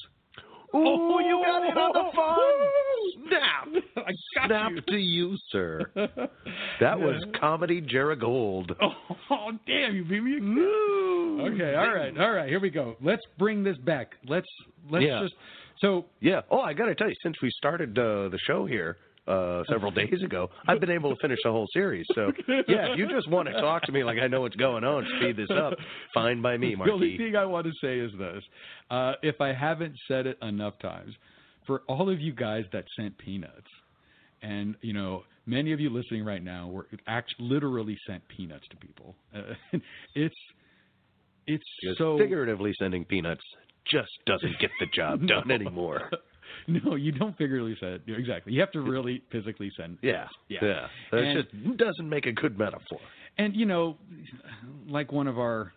Oh, 0.74 1.20
you 1.20 1.42
got 1.46 1.64
it 1.64 1.78
on 1.78 1.94
the 1.94 2.12
phone. 2.16 3.30
Snap! 3.30 3.84
I 4.08 4.12
got 4.36 4.48
Snap 4.48 4.72
you. 4.72 4.82
to 4.82 4.98
you, 4.98 5.38
sir. 5.52 5.82
That 6.80 7.00
was 7.00 7.24
comedy 7.40 7.82
Jerigold. 7.82 8.72
Oh, 9.30 9.52
damn! 9.68 9.94
You 9.96 10.04
beat 10.06 10.22
me 10.22 10.38
again. 10.38 11.54
Okay, 11.54 11.76
all 11.76 11.94
right, 11.94 12.18
all 12.18 12.32
right. 12.32 12.48
Here 12.48 12.60
we 12.62 12.70
go. 12.70 12.96
Let's 13.02 13.24
bring 13.38 13.62
this 13.64 13.78
back. 13.80 14.12
Let's 14.26 14.48
let's 14.90 15.04
Yeah. 15.06 15.22
just. 15.24 15.34
So 15.80 16.06
Yeah. 16.22 16.42
Oh, 16.50 16.60
I 16.62 16.74
got 16.74 16.86
to 16.86 16.96
tell 16.96 17.10
you, 17.10 17.16
since 17.24 17.36
we 17.42 17.52
started 17.58 17.98
uh, 18.00 18.30
the 18.30 18.40
show 18.48 18.66
here 18.66 18.98
uh, 19.28 19.64
several 19.70 19.92
days 19.92 20.22
ago, 20.24 20.50
I've 20.68 20.80
been 20.80 20.92
able 20.92 21.14
to 21.16 21.22
finish 21.22 21.40
the 21.44 21.52
whole 21.52 21.68
series. 21.74 22.06
So, 22.16 22.32
yeah, 22.68 22.92
if 22.92 22.98
you 22.98 23.08
just 23.08 23.30
want 23.30 23.48
to 23.48 23.60
talk 23.60 23.84
to 23.84 23.92
me 23.92 24.04
like 24.04 24.18
I 24.20 24.28
know 24.28 24.42
what's 24.42 24.56
going 24.56 24.84
on, 24.84 25.06
speed 25.20 25.38
this 25.38 25.50
up, 25.52 25.74
fine 26.14 26.42
by 26.42 26.58
me, 26.58 26.76
The 26.86 26.92
only 26.92 27.18
thing 27.18 27.36
I 27.36 27.46
want 27.46 27.66
to 27.66 27.74
say 27.82 28.00
is 28.00 28.12
this: 28.18 28.44
uh, 28.90 29.14
if 29.22 29.42
I 29.42 29.54
haven't 29.54 29.96
said 30.08 30.28
it 30.28 30.38
enough 30.42 30.80
times, 30.80 31.14
for 31.66 31.82
all 31.88 32.10
of 32.10 32.20
you 32.22 32.34
guys 32.34 32.64
that 32.74 32.86
sent 32.96 33.18
peanuts, 33.18 33.68
and 34.42 34.76
you 34.82 34.94
know, 34.94 35.24
many 35.46 35.74
of 35.74 35.80
you 35.80 35.90
listening 35.90 36.24
right 36.24 36.44
now 36.44 36.68
were 36.68 36.88
actually 37.08 37.48
literally 37.48 37.98
sent 38.08 38.28
peanuts 38.30 38.66
to 38.70 38.78
people. 38.78 39.16
Uh, 39.36 39.54
it's 40.16 40.36
it's 41.48 41.64
Because 41.82 41.98
so 41.98 42.18
figuratively 42.18 42.74
sending 42.80 43.06
peanuts 43.06 43.44
just 43.90 44.10
doesn't 44.26 44.60
get 44.60 44.70
the 44.80 44.86
job 44.94 45.26
done 45.28 45.48
No. 45.48 45.56
anymore. 45.56 46.10
no, 46.68 46.96
you 46.96 47.12
don't 47.12 47.38
figuratively 47.38 47.76
send 47.80 48.02
exactly. 48.08 48.54
You 48.54 48.60
have 48.62 48.72
to 48.72 48.82
really 48.82 49.24
physically 49.32 49.72
send. 49.78 49.98
Yeah, 50.02 50.28
yeah. 50.50 50.60
yeah. 50.62 50.88
That 51.12 51.20
And- 51.24 51.44
just 51.44 51.78
doesn't 51.78 52.10
make 52.10 52.26
a 52.26 52.32
good 52.32 52.58
metaphor. 52.58 53.00
And 53.40 53.56
you 53.56 53.66
know, 53.66 53.98
like 54.88 55.12
one 55.12 55.28
of 55.28 55.38
our, 55.38 55.72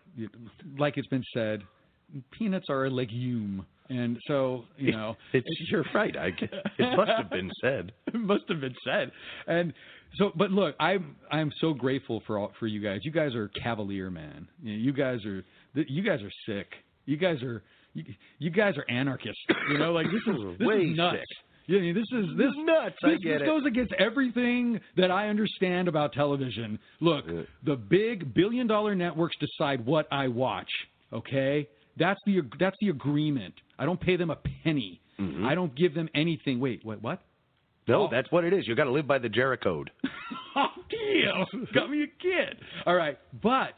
like 0.77 0.97
it's 0.97 1.07
been 1.07 1.23
said, 1.33 1.61
peanuts 2.31 2.67
are 2.69 2.85
a 2.85 2.89
legume, 2.89 3.65
and 3.89 4.17
so 4.27 4.65
you 4.77 4.91
know, 4.91 5.15
It's 5.33 5.47
you're 5.69 5.85
right. 5.93 6.15
I 6.17 6.27
it 6.79 6.97
must 6.97 7.11
have 7.11 7.29
been 7.29 7.51
said. 7.61 7.91
it 8.07 8.15
must 8.15 8.43
have 8.49 8.59
been 8.61 8.75
said. 8.83 9.11
And 9.47 9.73
so, 10.17 10.31
but 10.35 10.51
look, 10.51 10.75
I'm 10.79 11.15
I'm 11.31 11.51
so 11.61 11.73
grateful 11.73 12.23
for 12.25 12.39
all 12.39 12.51
for 12.59 12.67
you 12.67 12.81
guys. 12.81 13.01
You 13.03 13.11
guys 13.11 13.35
are 13.35 13.47
cavalier, 13.49 14.09
man. 14.09 14.47
You, 14.63 14.73
know, 14.73 14.79
you 14.83 14.93
guys 14.93 15.23
are 15.25 15.43
you 15.75 16.01
guys 16.01 16.19
are 16.21 16.31
sick. 16.47 16.67
You 17.05 17.17
guys 17.17 17.41
are 17.43 17.61
you, 17.93 18.03
you 18.39 18.49
guys 18.49 18.75
are 18.77 18.85
anarchists. 18.89 19.41
You 19.71 19.77
know, 19.77 19.91
like 19.93 20.07
this 20.07 20.21
is 20.35 20.41
this 20.59 20.67
Way 20.67 20.75
is 20.77 20.97
nuts. 20.97 21.17
sick. 21.17 21.25
Yeah, 21.67 21.93
this 21.93 22.05
is 22.11 22.25
this 22.37 22.51
nuts. 22.57 22.95
I 23.03 23.09
This, 23.11 23.19
get 23.19 23.33
this 23.39 23.41
it. 23.43 23.45
goes 23.45 23.65
against 23.65 23.93
everything 23.99 24.79
that 24.97 25.11
I 25.11 25.29
understand 25.29 25.87
about 25.87 26.11
television. 26.13 26.79
Look, 26.99 27.25
the 27.63 27.75
big 27.75 28.33
billion 28.33 28.67
dollar 28.67 28.95
networks 28.95 29.35
decide 29.39 29.85
what 29.85 30.07
I 30.11 30.27
watch. 30.27 30.69
Okay, 31.13 31.67
that's 31.97 32.19
the 32.25 32.41
that's 32.59 32.75
the 32.81 32.89
agreement. 32.89 33.53
I 33.77 33.85
don't 33.85 33.99
pay 34.01 34.15
them 34.17 34.31
a 34.31 34.37
penny. 34.63 34.99
Mm-hmm. 35.19 35.45
I 35.45 35.53
don't 35.55 35.73
give 35.75 35.93
them 35.93 36.09
anything. 36.15 36.59
Wait, 36.59 36.83
wait, 36.83 37.01
what? 37.01 37.21
No, 37.87 38.03
Oh. 38.03 38.07
that's 38.11 38.31
what 38.31 38.43
it 38.43 38.53
is. 38.53 38.67
You 38.67 38.75
got 38.75 38.85
to 38.85 38.91
live 38.91 39.07
by 39.07 39.19
the 39.19 39.29
Jericho. 39.29 39.83
Oh, 40.53 40.67
damn! 40.89 41.65
Got 41.73 41.89
me 41.89 42.03
a 42.03 42.07
kid. 42.07 42.57
All 42.85 42.93
right, 42.93 43.17
but 43.41 43.73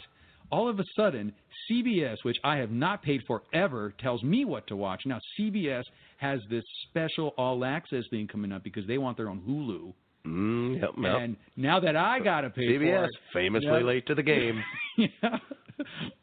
all 0.52 0.68
of 0.68 0.80
a 0.80 0.84
sudden, 0.96 1.32
CBS, 1.70 2.18
which 2.24 2.38
I 2.44 2.58
have 2.58 2.72
not 2.72 3.04
paid 3.04 3.22
for 3.28 3.44
ever, 3.54 3.94
tells 4.00 4.24
me 4.24 4.46
what 4.46 4.68
to 4.68 4.76
watch. 4.76 5.04
Now, 5.06 5.20
CBS 5.40 5.84
has 6.18 6.40
this 6.50 6.64
special 6.90 7.30
all 7.38 7.66
access 7.66 8.04
thing 8.10 8.28
coming 8.28 8.52
up 8.52 8.64
because 8.64 8.86
they 8.88 8.98
want 8.98 9.18
their 9.18 9.30
own 9.30 9.42
Hulu. 9.48 9.94
Mm, 10.26 10.82
yep, 10.82 10.92
yep. 11.02 11.22
And 11.22 11.36
now 11.58 11.80
that 11.82 11.96
I 11.98 12.20
gotta 12.20 12.50
pay 12.50 12.68
CBS, 12.68 12.80
for 12.80 13.04
it, 13.06 13.12
famously 13.34 13.70
yeah. 13.70 13.80
late 13.80 14.08
to 14.08 14.16
the 14.16 14.24
game. 14.24 14.64
yeah. 14.98 15.38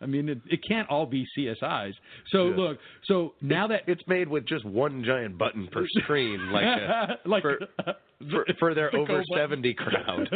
I 0.00 0.06
mean, 0.06 0.28
it, 0.28 0.40
it 0.48 0.60
can't 0.66 0.88
all 0.88 1.04
be 1.04 1.26
CSIs. 1.36 1.92
So 2.30 2.48
Yeah. 2.48 2.56
look, 2.56 2.78
so 3.04 3.34
now 3.42 3.66
that 3.66 3.82
it's 3.86 4.02
made 4.06 4.28
with 4.28 4.46
just 4.46 4.64
one 4.64 5.04
giant 5.04 5.36
button 5.36 5.68
per 5.70 5.86
screen, 5.98 6.50
like 6.50 6.64
a, 6.64 7.18
like 7.26 7.42
for, 7.42 7.58
for, 8.30 8.44
for 8.58 8.74
their 8.74 8.94
over 8.94 9.06
button. 9.18 9.24
seventy 9.36 9.74
crowd. 9.74 10.28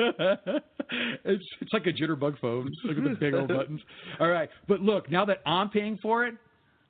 it's 1.25 1.45
it's 1.61 1.73
like 1.73 1.87
a 1.87 1.93
jitterbug 1.93 2.39
phone. 2.41 2.73
Look 2.85 2.99
at 2.99 3.05
the 3.05 3.17
big 3.19 3.35
old 3.35 3.49
buttons. 3.49 3.81
All 4.21 4.29
right, 4.29 4.49
but 4.69 4.81
look, 4.81 5.11
now 5.11 5.25
that 5.27 5.39
I'm 5.47 5.71
paying 5.71 5.99
for 6.01 6.25
it, 6.27 6.35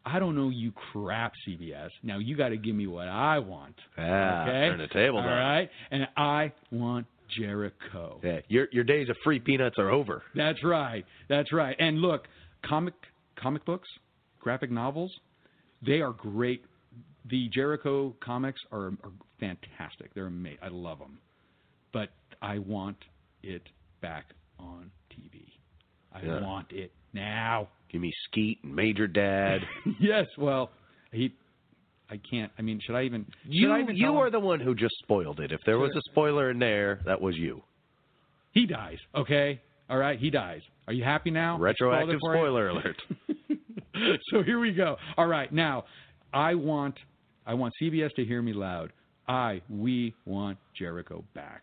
I 0.07 0.19
don't 0.19 0.37
know 0.37 0.51
you 0.51 0.73
crap 0.93 1.33
CBS. 1.49 1.91
Now 2.03 2.19
you 2.19 2.37
got 2.37 2.51
to 2.51 2.57
give 2.57 2.75
me 2.75 2.87
what 2.87 3.09
I 3.09 3.39
want. 3.39 3.75
Ah, 3.99 4.43
okay? 4.43 4.69
turn 4.69 4.79
the 4.79 4.89
table 4.89 5.19
All 5.19 5.25
down. 5.25 5.39
right, 5.39 5.71
and 5.91 6.07
I 6.17 6.53
want 6.71 7.07
Jericho. 7.37 8.21
Yeah, 8.23 8.41
your 8.49 8.69
your 8.71 8.85
days 8.85 9.09
of 9.09 9.17
free 9.25 9.41
peanuts 9.41 9.77
are 9.79 9.91
over. 9.91 10.23
That's 10.35 10.63
right. 10.63 11.05
That's 11.29 11.53
right. 11.53 11.77
And 11.79 12.01
look, 12.01 12.29
comic 12.65 12.95
comic 13.37 13.65
books, 13.65 13.89
graphic 14.41 14.71
novels, 14.71 15.13
they 15.85 16.01
are 16.01 16.13
great. 16.13 16.65
The 17.31 17.49
Jericho 17.49 18.15
comics 18.21 18.61
are, 18.73 18.89
are 19.03 19.13
fantastic. 19.41 20.13
They're 20.15 20.27
amazing. 20.27 20.59
I 20.63 20.69
love 20.69 20.99
them. 20.99 21.19
But 21.93 22.11
I 22.43 22.59
want 22.59 22.97
it 23.43 23.63
back 24.03 24.27
on 24.59 24.91
TV. 25.11 25.43
I 26.13 26.23
Yeah. 26.23 26.43
want 26.43 26.71
it 26.73 26.93
now. 27.13 27.69
Give 27.91 28.01
me 28.01 28.13
Skeet 28.29 28.59
and 28.63 28.75
Major 28.75 29.07
Dad. 29.07 29.61
yes. 30.01 30.27
Well, 30.37 30.71
he. 31.13 31.33
I 32.11 32.19
can't. 32.19 32.53
I 32.59 32.63
mean, 32.63 32.81
should 32.85 32.95
I 32.97 33.05
even? 33.05 33.25
You 33.49 33.73
I 33.73 33.81
even 33.81 33.97
you 33.97 34.17
are 34.19 34.27
him? 34.27 34.33
the 34.33 34.41
one 34.41 34.61
who 34.61 34.75
just 34.75 34.95
spoiled 35.03 35.41
it. 35.41 35.53
If 35.53 35.61
there 35.65 35.79
was 35.79 35.91
a 35.97 36.03
spoiler 36.11 36.51
in 36.51 36.59
there, 36.59 37.01
that 37.07 37.21
was 37.21 37.37
you. 37.37 37.63
He 38.53 38.67
dies. 38.67 38.99
Okay. 39.15 39.61
All 39.89 39.97
right. 39.99 40.19
He 40.19 40.29
dies. 40.31 40.61
Are 40.87 40.93
you 40.93 41.03
happy 41.05 41.31
now? 41.31 41.55
I 41.55 41.73
spoiled 41.73 42.11
it 42.11 42.19
Retroactive 42.19 42.19
spoiler 42.21 42.69
alert. 42.69 43.03
so 44.31 44.43
here 44.43 44.59
we 44.61 44.73
go. 44.73 44.97
All 45.17 45.27
right, 45.27 45.51
now 45.53 45.85
I 46.33 46.55
want 46.55 46.95
I 47.47 47.55
want 47.55 47.75
CBS 47.81 48.15
to 48.15 48.25
hear 48.25 48.43
me 48.43 48.53
loud. 48.53 48.93
I 49.29 49.63
we 49.71 50.15
want 50.27 50.59
Jericho 50.79 51.25
back. 51.35 51.63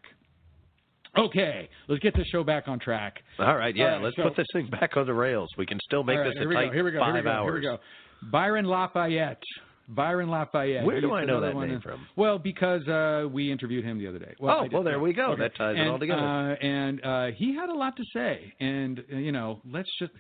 Okay, 1.18 1.68
let's 1.90 2.02
get 2.02 2.16
this 2.16 2.26
show 2.28 2.44
back 2.44 2.68
on 2.68 2.80
track. 2.80 3.20
All 3.38 3.58
right, 3.58 3.76
yeah, 3.76 3.84
All 3.86 3.92
right, 3.96 4.02
let's 4.04 4.16
so- 4.16 4.24
put 4.24 4.36
this 4.38 4.48
thing 4.54 4.68
back 4.70 4.96
on 4.96 5.06
the 5.06 5.14
rails. 5.14 5.50
We 5.58 5.66
can 5.66 5.78
still 5.84 6.04
make 6.04 6.18
right, 6.18 6.26
this 6.26 6.34
here 6.36 6.46
a 6.46 6.48
we 6.48 6.56
tight 6.56 6.68
go. 6.68 6.72
Here 6.74 6.84
we 6.86 6.92
go. 6.92 7.00
five 7.00 7.14
here 7.14 7.24
we 7.24 7.24
go. 7.24 7.30
hours. 7.32 7.62
Here 7.62 7.72
we 7.72 7.78
go. 7.78 7.84
Byron 8.32 8.66
Lafayette. 8.66 9.42
Byron 9.90 10.30
Lafayette. 10.30 10.86
Where 10.86 11.02
do 11.02 11.08
He's 11.08 11.16
I 11.18 11.26
know 11.26 11.42
that 11.42 11.54
name 11.54 11.72
in- 11.72 11.82
from? 11.82 12.08
Well, 12.16 12.40
because 12.40 12.88
uh, 12.88 13.28
we 13.30 13.52
interviewed 13.52 13.84
him 13.84 13.98
the 14.00 14.08
other 14.08 14.20
day. 14.20 14.36
Well, 14.40 14.62
Oh, 14.62 14.70
well, 14.72 14.84
there 14.84 15.00
we 15.02 15.12
go. 15.12 15.32
Okay. 15.34 15.42
That 15.42 15.56
ties 15.58 15.76
it 15.76 15.82
and, 15.82 15.90
all 15.90 16.00
together. 16.00 16.22
Uh, 16.22 16.54
and 16.66 17.04
uh, 17.04 17.26
he 17.36 17.54
had 17.56 17.68
a 17.70 17.74
lot 17.74 17.98
to 17.98 18.04
say. 18.14 18.54
And, 18.62 19.04
uh, 19.12 19.18
you 19.18 19.32
know, 19.34 19.60
let's 19.70 19.90
just. 20.00 20.14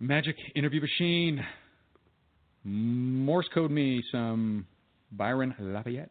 Magic 0.00 0.36
interview 0.54 0.80
machine. 0.82 1.42
Morse 2.64 3.48
code 3.52 3.70
me 3.70 4.02
some 4.10 4.66
Byron 5.12 5.54
Lafayette. 5.58 6.10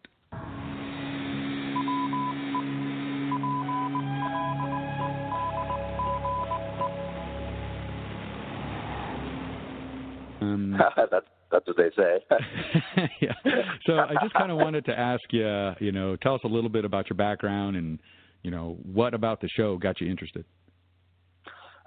Um, 10.41 10.77
that's 11.11 11.25
that's 11.51 11.67
what 11.67 11.77
they 11.77 11.89
say. 11.95 12.19
yeah. 13.21 13.33
So 13.85 13.93
I 13.93 14.13
just 14.21 14.33
kind 14.33 14.51
of 14.51 14.57
wanted 14.57 14.85
to 14.85 14.97
ask 14.97 15.21
you, 15.31 15.71
you 15.79 15.91
know, 15.91 16.15
tell 16.17 16.35
us 16.35 16.41
a 16.43 16.47
little 16.47 16.69
bit 16.69 16.85
about 16.85 17.09
your 17.09 17.17
background 17.17 17.75
and, 17.75 17.99
you 18.41 18.51
know, 18.51 18.77
what 18.83 19.13
about 19.13 19.41
the 19.41 19.47
show 19.49 19.77
got 19.77 20.01
you 20.01 20.09
interested? 20.09 20.45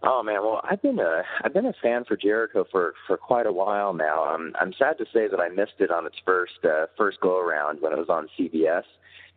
Oh 0.03 0.23
man, 0.23 0.43
well 0.43 0.61
I've 0.69 0.83
been 0.83 0.99
a 0.99 1.23
I've 1.43 1.55
been 1.55 1.67
a 1.67 1.73
fan 1.83 2.05
for 2.05 2.17
Jericho 2.17 2.65
for 2.71 2.95
for 3.07 3.17
quite 3.17 3.47
a 3.47 3.53
while 3.53 3.93
now. 3.93 4.25
I'm 4.25 4.53
I'm 4.61 4.73
sad 4.79 4.99
to 4.99 5.07
say 5.13 5.27
that 5.29 5.41
I 5.41 5.49
missed 5.49 5.81
it 5.81 5.91
on 5.91 6.07
its 6.07 6.17
first 6.25 6.65
uh, 6.65 6.87
first 6.97 7.21
go 7.21 7.41
around 7.41 7.81
when 7.81 7.93
it 7.93 7.99
was 7.99 8.09
on 8.09 8.29
CBS 8.39 8.85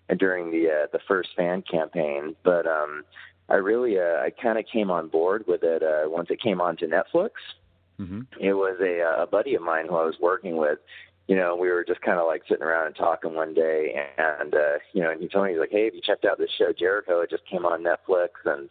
and 0.10 0.20
during 0.20 0.52
the 0.52 0.68
uh, 0.68 0.88
the 0.92 1.00
first 1.08 1.30
fan 1.38 1.64
campaign. 1.70 2.36
But 2.44 2.68
um, 2.68 3.04
I 3.48 3.56
really 3.56 3.98
uh, 4.00 4.22
I 4.22 4.32
kind 4.42 4.60
of 4.60 4.66
came 4.72 4.92
on 4.92 5.08
board 5.08 5.46
with 5.48 5.64
it 5.64 5.82
uh, 5.82 6.10
once 6.10 6.28
it 6.30 6.42
came 6.42 6.60
onto 6.60 6.88
Netflix. 6.88 7.32
Mm-hmm. 8.00 8.22
It 8.40 8.54
was 8.54 8.78
a 8.82 9.02
uh, 9.02 9.24
a 9.24 9.28
buddy 9.28 9.56
of 9.56 9.62
mine 9.62 9.86
who 9.88 9.96
I 9.96 10.06
was 10.06 10.16
working 10.22 10.58
with. 10.58 10.80
You 11.28 11.36
know, 11.36 11.56
we 11.56 11.70
were 11.70 11.86
just 11.88 12.02
kind 12.02 12.18
of 12.18 12.26
like 12.26 12.42
sitting 12.50 12.64
around 12.64 12.88
and 12.88 12.96
talking 12.96 13.36
one 13.36 13.54
day, 13.54 13.94
and 14.18 14.54
uh, 14.54 14.80
you 14.94 15.02
know, 15.02 15.12
and 15.12 15.22
he 15.22 15.28
told 15.28 15.46
me 15.46 15.52
he's 15.52 15.60
like, 15.60 15.72
"Hey, 15.72 15.86
have 15.86 15.96
you 15.96 16.02
checked 16.02 16.26
out 16.26 16.38
this 16.38 16.50
show 16.58 16.74
Jericho? 16.78 17.22
It 17.22 17.30
just 17.30 17.46
came 17.46 17.66
on 17.66 17.84
Netflix." 17.84 18.30
And 18.46 18.70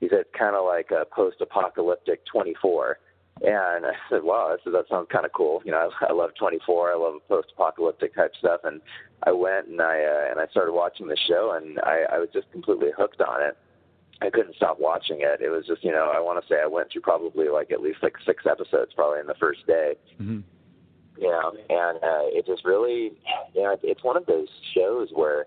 he 0.00 0.08
said, 0.08 0.20
"It's 0.20 0.38
kind 0.38 0.56
of 0.56 0.64
like 0.64 0.90
a 0.90 1.04
post-apocalyptic 1.14 2.24
24." 2.26 2.98
And 3.42 3.86
I 3.86 3.92
said, 4.10 4.22
"Wow, 4.22 4.54
I 4.54 4.62
said, 4.62 4.74
that 4.74 4.88
sounds 4.88 5.08
kind 5.10 5.24
of 5.24 5.32
cool." 5.32 5.62
You 5.64 5.72
know, 5.72 5.90
I, 6.00 6.06
I 6.06 6.12
love 6.12 6.30
24. 6.38 6.92
I 6.92 6.96
love 6.96 7.20
post-apocalyptic 7.28 8.14
type 8.14 8.32
stuff. 8.38 8.60
And 8.64 8.80
I 9.22 9.32
went 9.32 9.68
and 9.68 9.80
I 9.80 10.02
uh, 10.02 10.30
and 10.30 10.40
I 10.40 10.46
started 10.50 10.72
watching 10.72 11.08
the 11.08 11.16
show, 11.28 11.52
and 11.56 11.78
I, 11.80 12.04
I 12.12 12.18
was 12.18 12.28
just 12.32 12.50
completely 12.52 12.90
hooked 12.96 13.20
on 13.20 13.42
it. 13.42 13.56
I 14.22 14.30
couldn't 14.30 14.56
stop 14.56 14.78
watching 14.78 15.18
it. 15.20 15.40
It 15.40 15.48
was 15.48 15.66
just, 15.66 15.82
you 15.82 15.92
know, 15.92 16.12
I 16.14 16.20
want 16.20 16.42
to 16.42 16.46
say 16.48 16.60
I 16.62 16.66
went 16.66 16.92
through 16.92 17.00
probably 17.02 17.48
like 17.48 17.72
at 17.72 17.80
least 17.80 17.98
like 18.02 18.14
six 18.26 18.44
episodes 18.48 18.92
probably 18.94 19.20
in 19.20 19.26
the 19.26 19.34
first 19.40 19.66
day. 19.66 19.94
Mm-hmm. 20.20 20.40
You 21.18 21.28
know, 21.28 21.52
and 21.68 21.98
uh, 21.98 22.28
it 22.28 22.46
just 22.46 22.64
really, 22.64 23.12
you 23.54 23.62
know, 23.62 23.76
it's 23.82 24.02
one 24.04 24.16
of 24.16 24.26
those 24.26 24.48
shows 24.74 25.08
where, 25.12 25.46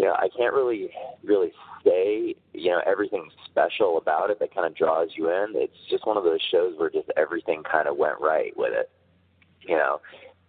you 0.00 0.06
know, 0.06 0.14
I 0.14 0.28
can't 0.34 0.54
really, 0.54 0.88
really 1.22 1.52
say, 1.84 2.34
you 2.54 2.70
know, 2.70 2.80
everything 2.86 3.28
special 3.50 3.98
about 3.98 4.30
it 4.30 4.38
that 4.38 4.54
kind 4.54 4.66
of 4.66 4.74
draws 4.74 5.10
you 5.14 5.28
in. 5.28 5.52
It's 5.54 5.76
just 5.90 6.06
one 6.06 6.16
of 6.16 6.24
those 6.24 6.40
shows 6.50 6.72
where 6.78 6.88
just 6.88 7.10
everything 7.18 7.62
kind 7.70 7.86
of 7.86 7.98
went 7.98 8.18
right 8.18 8.56
with 8.56 8.72
it. 8.72 8.90
You 9.60 9.76
know, 9.76 10.00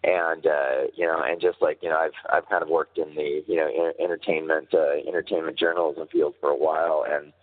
and 0.05 0.47
uh, 0.47 0.87
you 0.95 1.05
know, 1.05 1.21
and 1.21 1.41
just 1.41 1.57
like 1.61 1.79
you 1.81 1.89
know, 1.89 1.97
I've 1.97 2.15
I've 2.31 2.47
kind 2.47 2.63
of 2.63 2.69
worked 2.69 2.97
in 2.97 3.13
the 3.13 3.43
you 3.45 3.57
know 3.57 3.67
en- 3.67 4.01
entertainment 4.01 4.69
uh, 4.73 5.05
entertainment 5.05 5.59
journalism 5.59 6.07
field 6.09 6.35
for 6.39 6.49
a 6.49 6.55
while, 6.55 7.03
and 7.05 7.33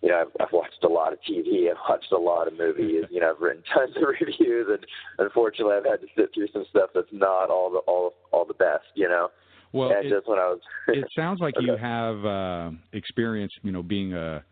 you 0.00 0.08
know, 0.08 0.22
I've, 0.22 0.40
I've 0.40 0.52
watched 0.52 0.82
a 0.84 0.88
lot 0.88 1.12
of 1.12 1.18
TV, 1.28 1.68
I've 1.70 1.76
watched 1.86 2.12
a 2.12 2.18
lot 2.18 2.48
of 2.48 2.56
movies, 2.56 3.04
you 3.10 3.20
know, 3.20 3.34
I've 3.34 3.42
written 3.42 3.62
tons 3.74 3.94
of 3.94 4.04
reviews, 4.08 4.68
and 4.70 4.86
unfortunately, 5.18 5.74
I've 5.74 5.84
had 5.84 6.00
to 6.00 6.06
sit 6.16 6.30
through 6.32 6.48
some 6.50 6.64
stuff 6.70 6.90
that's 6.94 7.12
not 7.12 7.50
all 7.50 7.70
the 7.70 7.80
all 7.80 8.14
all 8.32 8.46
the 8.46 8.54
best, 8.54 8.86
you 8.94 9.06
know. 9.06 9.28
Well, 9.72 9.90
and 9.90 10.06
it- 10.06 10.10
just 10.10 10.26
I 10.28 10.30
was, 10.30 10.60
it 10.88 11.06
sounds 11.14 11.40
like 11.40 11.54
you 11.60 11.76
have 11.76 12.24
uh, 12.24 12.70
experience, 12.92 13.52
you 13.62 13.72
know, 13.72 13.82
being 13.82 14.14
a, 14.14 14.42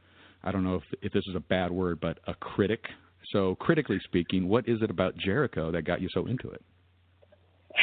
I 0.45 0.53
don't 0.53 0.65
know 0.65 0.77
if 0.77 0.83
if 1.03 1.13
this 1.13 1.27
is 1.27 1.35
a 1.35 1.41
bad 1.41 1.71
word, 1.71 2.01
but 2.01 2.19
a 2.27 2.35
critic. 2.35 2.85
So 3.33 3.57
critically 3.57 4.01
speaking, 4.05 4.49
what 4.49 4.69
is 4.69 4.83
it 4.83 4.91
about 4.91 5.17
Jericho 5.17 5.73
that 5.73 5.83
got 5.83 6.01
you 6.01 6.09
so 6.13 6.27
into 6.27 6.49
it? 6.51 6.63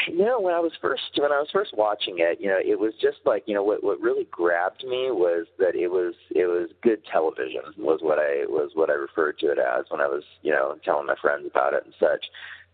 You 0.08 0.26
know, 0.26 0.40
when 0.40 0.54
I 0.54 0.60
was 0.60 0.72
first 0.82 1.04
when 1.18 1.32
I 1.32 1.40
was 1.40 1.50
first 1.54 1.72
watching 1.78 2.16
it, 2.18 2.40
you 2.40 2.48
know, 2.48 2.58
it 2.60 2.80
was 2.80 2.94
just 3.02 3.18
like 3.26 3.44
you 3.46 3.54
know 3.54 3.64
what 3.64 3.84
what 3.84 4.00
really 4.02 4.28
grabbed 4.32 4.84
me 4.84 5.12
was 5.12 5.46
that 5.60 5.76
it 5.76 5.88
was 5.88 6.16
it 6.32 6.46
was 6.46 6.70
good 6.82 7.04
television 7.12 7.62
was 7.78 8.00
what 8.02 8.18
I 8.18 8.46
was 8.48 8.72
what 8.74 8.90
I 8.90 8.94
referred 8.94 9.38
to 9.40 9.52
it 9.52 9.60
as 9.60 9.86
when 9.90 10.02
I 10.02 10.08
was 10.08 10.24
you 10.42 10.52
know 10.52 10.78
telling 10.84 11.06
my 11.06 11.16
friends 11.22 11.46
about 11.50 11.74
it 11.74 11.84
and 11.86 11.94
such. 12.00 12.26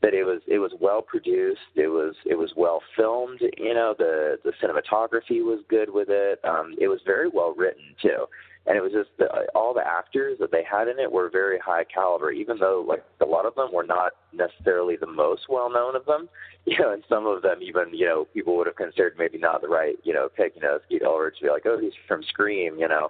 That 0.02 0.14
it 0.14 0.24
was 0.24 0.42
it 0.48 0.60
was 0.60 0.72
well 0.80 1.02
produced, 1.02 1.76
it 1.76 1.88
was 1.88 2.16
it 2.26 2.38
was 2.38 2.54
well 2.56 2.82
filmed. 2.96 3.42
You 3.58 3.74
know, 3.74 3.94
the 3.98 4.38
the 4.44 4.54
cinematography 4.64 5.44
was 5.44 5.60
good 5.70 5.90
with 5.94 6.08
it. 6.10 6.40
Um, 6.46 6.76
it 6.80 6.88
was 6.88 7.02
very 7.06 7.30
well 7.30 7.54
written 7.58 7.96
too. 8.02 8.26
And 8.66 8.78
it 8.78 8.82
was 8.82 8.92
just 8.92 9.10
the, 9.18 9.26
all 9.56 9.74
the 9.74 9.86
actors 9.86 10.38
that 10.40 10.52
they 10.52 10.64
had 10.64 10.88
in 10.88 11.00
it 11.00 11.12
were 11.12 11.30
very 11.30 11.58
high 11.58 11.86
caliber 11.86 12.32
even 12.32 12.60
though 12.60 12.86
like 12.88 13.04
a 13.20 13.26
lot 13.26 13.46
of 13.46 13.56
them 13.56 13.70
were 13.74 13.86
not 13.86 14.14
necessarily 14.32 14.96
the 14.96 15.08
most 15.08 15.44
well 15.50 15.72
known 15.72 15.96
of 15.96 16.06
them. 16.06 16.30
You 16.66 16.78
know 16.78 16.94
and 16.94 17.04
some 17.10 17.26
of 17.26 17.42
them 17.42 17.64
even 17.64 17.86
you 17.94 18.06
know 18.06 18.28
people 18.32 18.56
would 18.58 18.68
have 18.68 18.76
considered 18.76 19.16
maybe 19.18 19.40
not 19.40 19.62
the 19.62 19.68
right 19.68 19.96
you 20.04 20.14
know 20.14 20.30
pick 20.30 20.54
you 20.56 20.62
know 20.62 20.78
Skeet 20.86 21.02
Ulrich 21.02 21.40
to 21.40 21.46
be 21.46 21.50
like 21.50 21.66
oh 21.66 21.80
he's 21.80 21.94
from 22.08 22.22
Scream 22.24 22.78
you 22.78 22.88
know. 22.88 23.10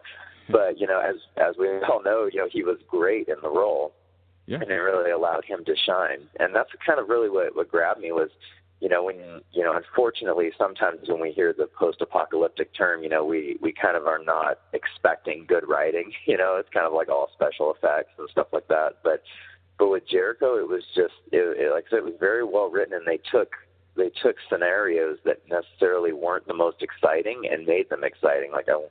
But 0.50 0.80
you 0.80 0.88
know 0.88 1.02
as 1.02 1.16
as 1.36 1.56
we 1.60 1.68
all 1.90 2.02
know 2.02 2.30
you 2.32 2.40
know 2.40 2.48
he 2.50 2.64
was 2.64 2.78
great 2.88 3.28
in 3.28 3.36
the 3.42 3.50
role 3.50 3.92
Yeah. 4.50 4.62
and 4.62 4.72
it 4.72 4.76
really 4.76 5.12
allowed 5.12 5.46
him 5.46 5.64
to 5.66 5.76
shine. 5.76 6.28
And 6.40 6.56
that's 6.56 6.72
kind 6.84 7.00
of 7.00 7.08
really 7.08 7.30
what 7.30 7.56
what 7.56 7.70
grabbed 7.70 8.02
me 8.02 8.12
was 8.12 8.30
you 8.80 8.90
know 8.90 9.04
when 9.04 9.42
you 9.52 9.64
know 9.64 9.76
unfortunately 9.76 10.52
sometimes 10.58 11.08
when 11.08 11.22
we 11.22 11.32
hear 11.32 11.54
the 11.54 11.68
post 11.78 12.02
apocalyptic 12.02 12.74
term 12.74 13.04
you 13.04 13.10
know 13.10 13.24
we 13.24 13.58
we 13.62 13.72
kind 13.72 13.96
of 13.96 14.08
are 14.08 14.24
not 14.24 14.60
expecting 14.74 15.46
good 15.48 15.68
writing 15.68 16.12
you 16.26 16.38
know 16.38 16.56
it's 16.58 16.70
kind 16.74 16.88
of 16.88 16.94
like 16.94 17.10
all 17.10 17.30
special 17.34 17.74
effects 17.74 18.12
and 18.18 18.28
stuff 18.32 18.48
like 18.52 18.68
that. 18.70 18.98
But 19.04 19.22
but 19.78 19.90
with 19.90 20.08
Jericho 20.10 20.58
it 20.58 20.68
was 20.68 20.84
just 20.96 21.14
it, 21.32 21.46
it 21.58 21.72
like 21.72 21.86
I 21.88 21.90
said 21.92 22.00
it 22.00 22.06
was 22.06 22.20
very 22.20 22.44
well 22.44 22.72
written 22.72 22.96
and 22.96 23.06
they 23.06 23.20
took 23.32 23.54
they 23.96 24.10
took 24.24 24.38
scenarios 24.50 25.18
that 25.26 25.42
necessarily 25.50 26.14
weren't 26.14 26.48
the 26.48 26.54
most 26.54 26.82
exciting 26.82 27.44
and 27.52 27.66
made 27.66 27.90
them 27.90 28.04
exciting. 28.04 28.52
Like 28.52 28.70
I 28.70 28.82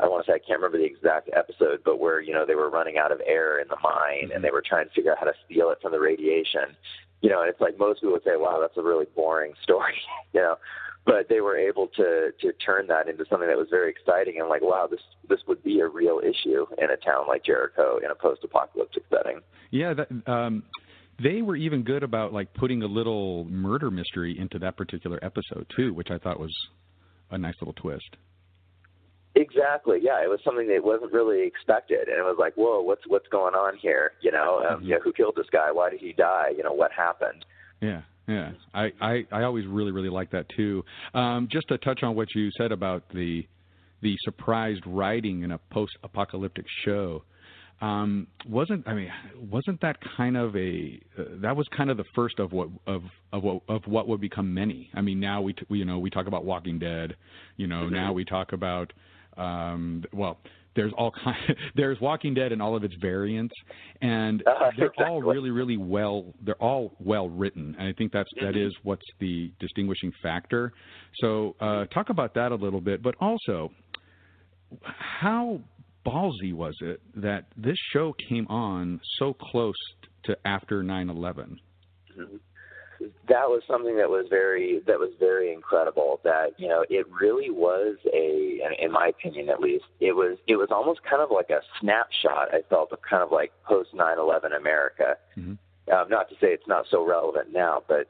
I 0.00 0.06
want 0.06 0.24
to 0.24 0.30
say 0.30 0.34
I 0.34 0.38
can't 0.38 0.60
remember 0.60 0.78
the 0.78 0.84
exact 0.84 1.30
episode, 1.34 1.80
but 1.84 1.98
where 1.98 2.20
you 2.20 2.32
know 2.32 2.46
they 2.46 2.54
were 2.54 2.70
running 2.70 2.98
out 2.98 3.12
of 3.12 3.20
air 3.26 3.58
in 3.60 3.68
the 3.68 3.76
mine 3.82 4.30
and 4.34 4.44
they 4.44 4.50
were 4.50 4.62
trying 4.62 4.86
to 4.88 4.94
figure 4.94 5.12
out 5.12 5.18
how 5.18 5.26
to 5.26 5.34
steal 5.44 5.70
it 5.70 5.78
from 5.82 5.92
the 5.92 6.00
radiation. 6.00 6.76
You 7.20 7.30
know, 7.30 7.40
and 7.40 7.50
it's 7.50 7.60
like 7.60 7.78
most 7.78 8.00
people 8.00 8.12
would 8.12 8.24
say, 8.24 8.36
"Wow, 8.36 8.58
that's 8.60 8.76
a 8.76 8.82
really 8.82 9.06
boring 9.16 9.54
story," 9.62 9.98
you 10.32 10.40
know, 10.40 10.56
but 11.04 11.28
they 11.28 11.40
were 11.40 11.56
able 11.56 11.88
to 11.96 12.32
to 12.40 12.52
turn 12.64 12.86
that 12.88 13.08
into 13.08 13.24
something 13.30 13.48
that 13.48 13.56
was 13.56 13.68
very 13.70 13.90
exciting 13.90 14.38
and 14.38 14.48
like, 14.48 14.62
wow, 14.62 14.86
this 14.88 15.00
this 15.28 15.40
would 15.48 15.62
be 15.64 15.80
a 15.80 15.88
real 15.88 16.20
issue 16.20 16.66
in 16.76 16.90
a 16.90 16.96
town 16.96 17.26
like 17.26 17.44
Jericho 17.44 17.98
in 18.04 18.10
a 18.10 18.14
post-apocalyptic 18.14 19.04
setting. 19.10 19.40
Yeah, 19.70 19.94
that, 19.94 20.08
um, 20.30 20.62
they 21.22 21.42
were 21.42 21.56
even 21.56 21.82
good 21.82 22.02
about 22.02 22.32
like 22.32 22.52
putting 22.54 22.82
a 22.82 22.86
little 22.86 23.44
murder 23.46 23.90
mystery 23.90 24.38
into 24.38 24.58
that 24.60 24.76
particular 24.76 25.18
episode 25.22 25.66
too, 25.74 25.92
which 25.94 26.10
I 26.10 26.18
thought 26.18 26.38
was 26.38 26.54
a 27.30 27.38
nice 27.38 27.54
little 27.60 27.74
twist. 27.74 28.16
Exactly. 29.38 29.98
Yeah, 30.02 30.20
it 30.22 30.28
was 30.28 30.40
something 30.44 30.66
that 30.66 30.82
wasn't 30.82 31.12
really 31.12 31.46
expected, 31.46 32.08
and 32.08 32.18
it 32.18 32.22
was 32.22 32.36
like, 32.40 32.54
whoa, 32.54 32.82
what's 32.82 33.02
what's 33.06 33.28
going 33.28 33.54
on 33.54 33.76
here? 33.76 34.12
You 34.20 34.32
know, 34.32 34.64
um, 34.68 34.82
you 34.82 34.90
know, 34.90 35.00
who 35.02 35.12
killed 35.12 35.34
this 35.36 35.46
guy? 35.52 35.70
Why 35.70 35.90
did 35.90 36.00
he 36.00 36.12
die? 36.12 36.48
You 36.56 36.64
know, 36.64 36.72
what 36.72 36.90
happened? 36.90 37.44
Yeah, 37.80 38.00
yeah. 38.26 38.50
I, 38.74 38.90
I, 39.00 39.26
I 39.30 39.42
always 39.44 39.64
really, 39.68 39.92
really 39.92 40.08
like 40.08 40.32
that 40.32 40.46
too. 40.56 40.84
Um, 41.14 41.48
just 41.52 41.68
to 41.68 41.78
touch 41.78 42.02
on 42.02 42.16
what 42.16 42.34
you 42.34 42.50
said 42.58 42.72
about 42.72 43.04
the 43.14 43.46
the 44.02 44.16
surprised 44.24 44.82
writing 44.86 45.42
in 45.42 45.52
a 45.52 45.58
post-apocalyptic 45.70 46.64
show 46.84 47.22
um, 47.80 48.26
wasn't 48.48 48.86
I 48.88 48.94
mean 48.94 49.12
wasn't 49.50 49.80
that 49.82 49.98
kind 50.16 50.36
of 50.36 50.56
a 50.56 51.00
uh, 51.16 51.24
that 51.42 51.56
was 51.56 51.66
kind 51.76 51.90
of 51.90 51.96
the 51.96 52.04
first 52.14 52.40
of 52.40 52.52
what 52.52 52.68
of 52.86 53.02
of 53.32 53.44
what 53.44 53.62
of 53.68 53.82
what 53.86 54.08
would 54.08 54.20
become 54.20 54.52
many. 54.52 54.90
I 54.94 55.00
mean 55.00 55.20
now 55.20 55.42
we, 55.42 55.52
t- 55.52 55.66
we 55.68 55.78
you 55.78 55.84
know 55.84 55.98
we 55.98 56.10
talk 56.10 56.26
about 56.26 56.44
Walking 56.44 56.80
Dead, 56.80 57.14
you 57.56 57.68
know 57.68 57.84
mm-hmm. 57.84 57.94
now 57.94 58.12
we 58.12 58.24
talk 58.24 58.52
about 58.52 58.92
um, 59.38 60.04
well 60.12 60.38
there's 60.78 60.92
all 60.96 61.10
kind 61.10 61.36
there's 61.74 62.00
Walking 62.00 62.34
Dead 62.34 62.52
and 62.52 62.62
all 62.62 62.76
of 62.76 62.84
its 62.84 62.94
variants, 63.00 63.54
and 64.00 64.42
uh, 64.46 64.70
they're 64.76 64.86
exactly. 64.86 65.06
all 65.06 65.22
really 65.22 65.50
really 65.50 65.76
well 65.76 66.26
they're 66.42 66.54
all 66.56 66.92
well 67.00 67.28
written, 67.28 67.74
and 67.78 67.88
I 67.88 67.92
think 67.92 68.12
that's 68.12 68.30
mm-hmm. 68.36 68.46
that 68.46 68.56
is 68.56 68.72
what's 68.82 69.06
the 69.18 69.50
distinguishing 69.58 70.12
factor. 70.22 70.72
So 71.20 71.56
uh, 71.60 71.86
talk 71.86 72.10
about 72.10 72.34
that 72.34 72.52
a 72.52 72.54
little 72.54 72.80
bit, 72.80 73.02
but 73.02 73.16
also 73.20 73.72
how 74.84 75.60
ballsy 76.06 76.52
was 76.52 76.76
it 76.80 77.00
that 77.16 77.46
this 77.56 77.76
show 77.92 78.14
came 78.28 78.46
on 78.46 79.00
so 79.18 79.34
close 79.34 79.74
to 80.24 80.36
after 80.46 80.82
9/11? 80.82 81.56
That 83.28 83.48
was 83.48 83.62
something 83.66 83.96
that 83.96 84.10
was 84.10 84.26
very 84.28 84.80
that 84.86 84.98
was 84.98 85.10
very 85.20 85.52
incredible. 85.52 86.20
That 86.24 86.58
you 86.58 86.68
know, 86.68 86.84
it 86.90 87.06
really 87.20 87.50
was 87.50 87.96
a, 88.12 88.60
in 88.78 88.90
my 88.90 89.08
opinion 89.08 89.48
at 89.48 89.60
least, 89.60 89.84
it 90.00 90.12
was 90.12 90.38
it 90.46 90.56
was 90.56 90.68
almost 90.70 91.02
kind 91.04 91.22
of 91.22 91.30
like 91.30 91.50
a 91.50 91.60
snapshot. 91.80 92.52
I 92.52 92.62
felt 92.68 92.92
of 92.92 93.00
kind 93.02 93.22
of 93.22 93.30
like 93.30 93.52
post 93.64 93.94
9/11 93.94 94.56
America. 94.56 95.16
Mm-hmm. 95.36 95.54
Um, 95.92 96.08
not 96.10 96.28
to 96.28 96.34
say 96.34 96.48
it's 96.48 96.66
not 96.66 96.86
so 96.90 97.06
relevant 97.06 97.52
now, 97.52 97.82
but 97.88 98.08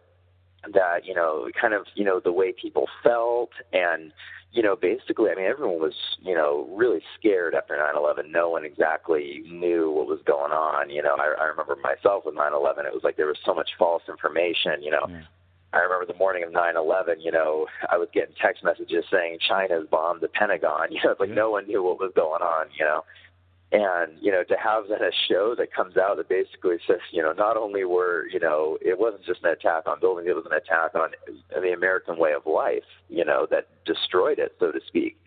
that 0.72 1.04
you 1.04 1.14
know, 1.14 1.48
kind 1.60 1.74
of 1.74 1.86
you 1.94 2.04
know 2.04 2.20
the 2.20 2.32
way 2.32 2.52
people 2.52 2.86
felt 3.02 3.50
and 3.72 4.12
you 4.50 4.62
know, 4.62 4.76
basically, 4.76 5.30
I 5.30 5.34
mean, 5.34 5.44
everyone 5.44 5.78
was, 5.78 5.94
you 6.22 6.34
know, 6.34 6.66
really 6.72 7.00
scared 7.18 7.54
after 7.54 7.74
9/11. 7.74 8.30
No 8.30 8.48
one 8.48 8.64
exactly 8.64 9.42
knew 9.46 9.90
what 9.90 10.06
was 10.06 10.20
going 10.24 10.52
on. 10.52 10.88
You 10.88 11.02
know, 11.02 11.16
I, 11.16 11.34
I 11.38 11.44
remember 11.44 11.76
myself 11.76 12.24
with 12.24 12.34
9/11. 12.34 12.86
It 12.86 12.94
was 12.94 13.02
like 13.04 13.16
there 13.16 13.26
was 13.26 13.36
so 13.44 13.54
much 13.54 13.70
false 13.78 14.02
information. 14.08 14.82
You 14.82 14.92
know. 14.92 15.06
I 15.70 15.80
remember 15.80 16.06
the 16.10 16.18
morning 16.18 16.44
of 16.44 16.50
9/11. 16.50 17.16
You 17.20 17.30
know, 17.30 17.66
I 17.90 17.98
was 17.98 18.08
getting 18.14 18.34
text 18.40 18.64
messages 18.64 19.04
saying 19.10 19.38
China's 19.46 19.86
bombed 19.90 20.22
the 20.22 20.28
Pentagon. 20.28 20.88
You 20.90 21.00
know, 21.04 21.10
it's 21.10 21.20
like 21.20 21.28
no 21.28 21.50
one 21.50 21.66
knew 21.66 21.82
what 21.82 22.00
was 22.00 22.12
going 22.16 22.40
on. 22.40 22.68
You 22.78 22.86
know, 22.86 23.04
and 23.70 24.12
you 24.20 24.32
know 24.32 24.42
to 24.42 24.56
have 24.56 24.84
then 24.88 25.02
a 25.02 25.10
show 25.28 25.54
that 25.56 25.72
comes 25.72 25.96
out 25.96 26.16
that 26.16 26.28
basically 26.28 26.76
says 26.86 27.00
you 27.12 27.22
know 27.22 27.32
not 27.32 27.56
only 27.56 27.84
were 27.84 28.26
you 28.32 28.40
know 28.40 28.78
it 28.80 28.98
wasn't 28.98 29.22
just 29.24 29.44
an 29.44 29.50
attack 29.50 29.86
on 29.86 30.00
buildings 30.00 30.28
it 30.28 30.34
was 30.34 30.46
an 30.46 30.56
attack 30.56 30.94
on 30.94 31.10
the 31.60 31.72
american 31.72 32.18
way 32.18 32.32
of 32.32 32.46
life 32.46 32.84
you 33.08 33.24
know 33.24 33.46
that 33.50 33.68
destroyed 33.84 34.38
it 34.38 34.54
so 34.58 34.72
to 34.72 34.80
speak. 34.86 35.18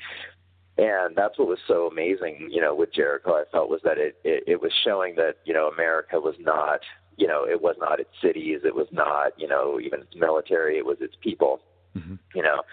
And 0.78 1.16
that's 1.16 1.38
what 1.38 1.50
was 1.50 1.60
so 1.68 1.88
amazing 1.88 2.50
you 2.50 2.62
know 2.62 2.74
with 2.74 2.94
jericho 2.94 3.34
i 3.34 3.44
felt 3.52 3.70
was 3.70 3.82
that 3.84 4.00
it 4.00 4.18
it, 4.24 4.44
it 4.48 4.62
was 4.62 4.72
showing 4.84 5.16
that 5.16 5.36
you 5.46 5.54
know 5.54 5.68
america 5.68 6.20
was 6.20 6.36
not 6.40 6.80
you 7.18 7.28
know 7.28 7.46
it 7.48 7.62
was 7.62 7.76
not 7.80 8.00
its 8.00 8.10
cities 8.24 8.62
it 8.64 8.74
was 8.74 8.88
not 8.92 9.34
you 9.38 9.48
know 9.48 9.80
even 9.80 10.00
its 10.00 10.16
military 10.16 10.78
it 10.78 10.86
was 10.86 10.98
its 11.02 11.16
people 11.22 11.62
mm-hmm. 11.96 12.16
you 12.34 12.42
know. 12.42 12.64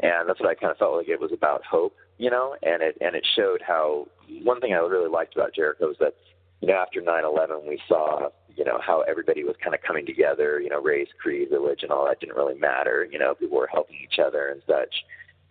And 0.00 0.28
that's 0.28 0.40
what 0.40 0.48
i 0.48 0.54
kind 0.54 0.70
of 0.70 0.78
felt 0.78 0.96
like 0.96 1.08
it 1.08 1.20
was 1.20 1.32
about 1.32 1.62
hope 1.64 1.96
you 2.18 2.30
know, 2.30 2.56
and 2.62 2.82
it 2.82 2.98
and 3.00 3.14
it 3.14 3.26
showed 3.36 3.62
how 3.66 4.06
one 4.42 4.60
thing 4.60 4.74
I 4.74 4.78
really 4.78 5.08
liked 5.08 5.34
about 5.34 5.54
Jericho 5.54 5.88
was 5.88 5.96
that 6.00 6.14
you 6.60 6.68
know 6.68 6.74
after 6.74 7.00
9/11 7.00 7.66
we 7.66 7.80
saw 7.88 8.28
you 8.56 8.64
know 8.64 8.78
how 8.84 9.02
everybody 9.02 9.44
was 9.44 9.56
kind 9.62 9.74
of 9.74 9.80
coming 9.82 10.04
together, 10.04 10.60
you 10.60 10.68
know, 10.68 10.82
race, 10.82 11.08
creed, 11.20 11.48
religion, 11.50 11.90
all 11.90 12.06
that 12.06 12.20
didn't 12.20 12.36
really 12.36 12.58
matter, 12.58 13.08
you 13.10 13.18
know, 13.18 13.34
people 13.34 13.56
were 13.56 13.68
helping 13.72 13.96
each 14.02 14.18
other 14.18 14.48
and 14.48 14.60
such. 14.66 14.94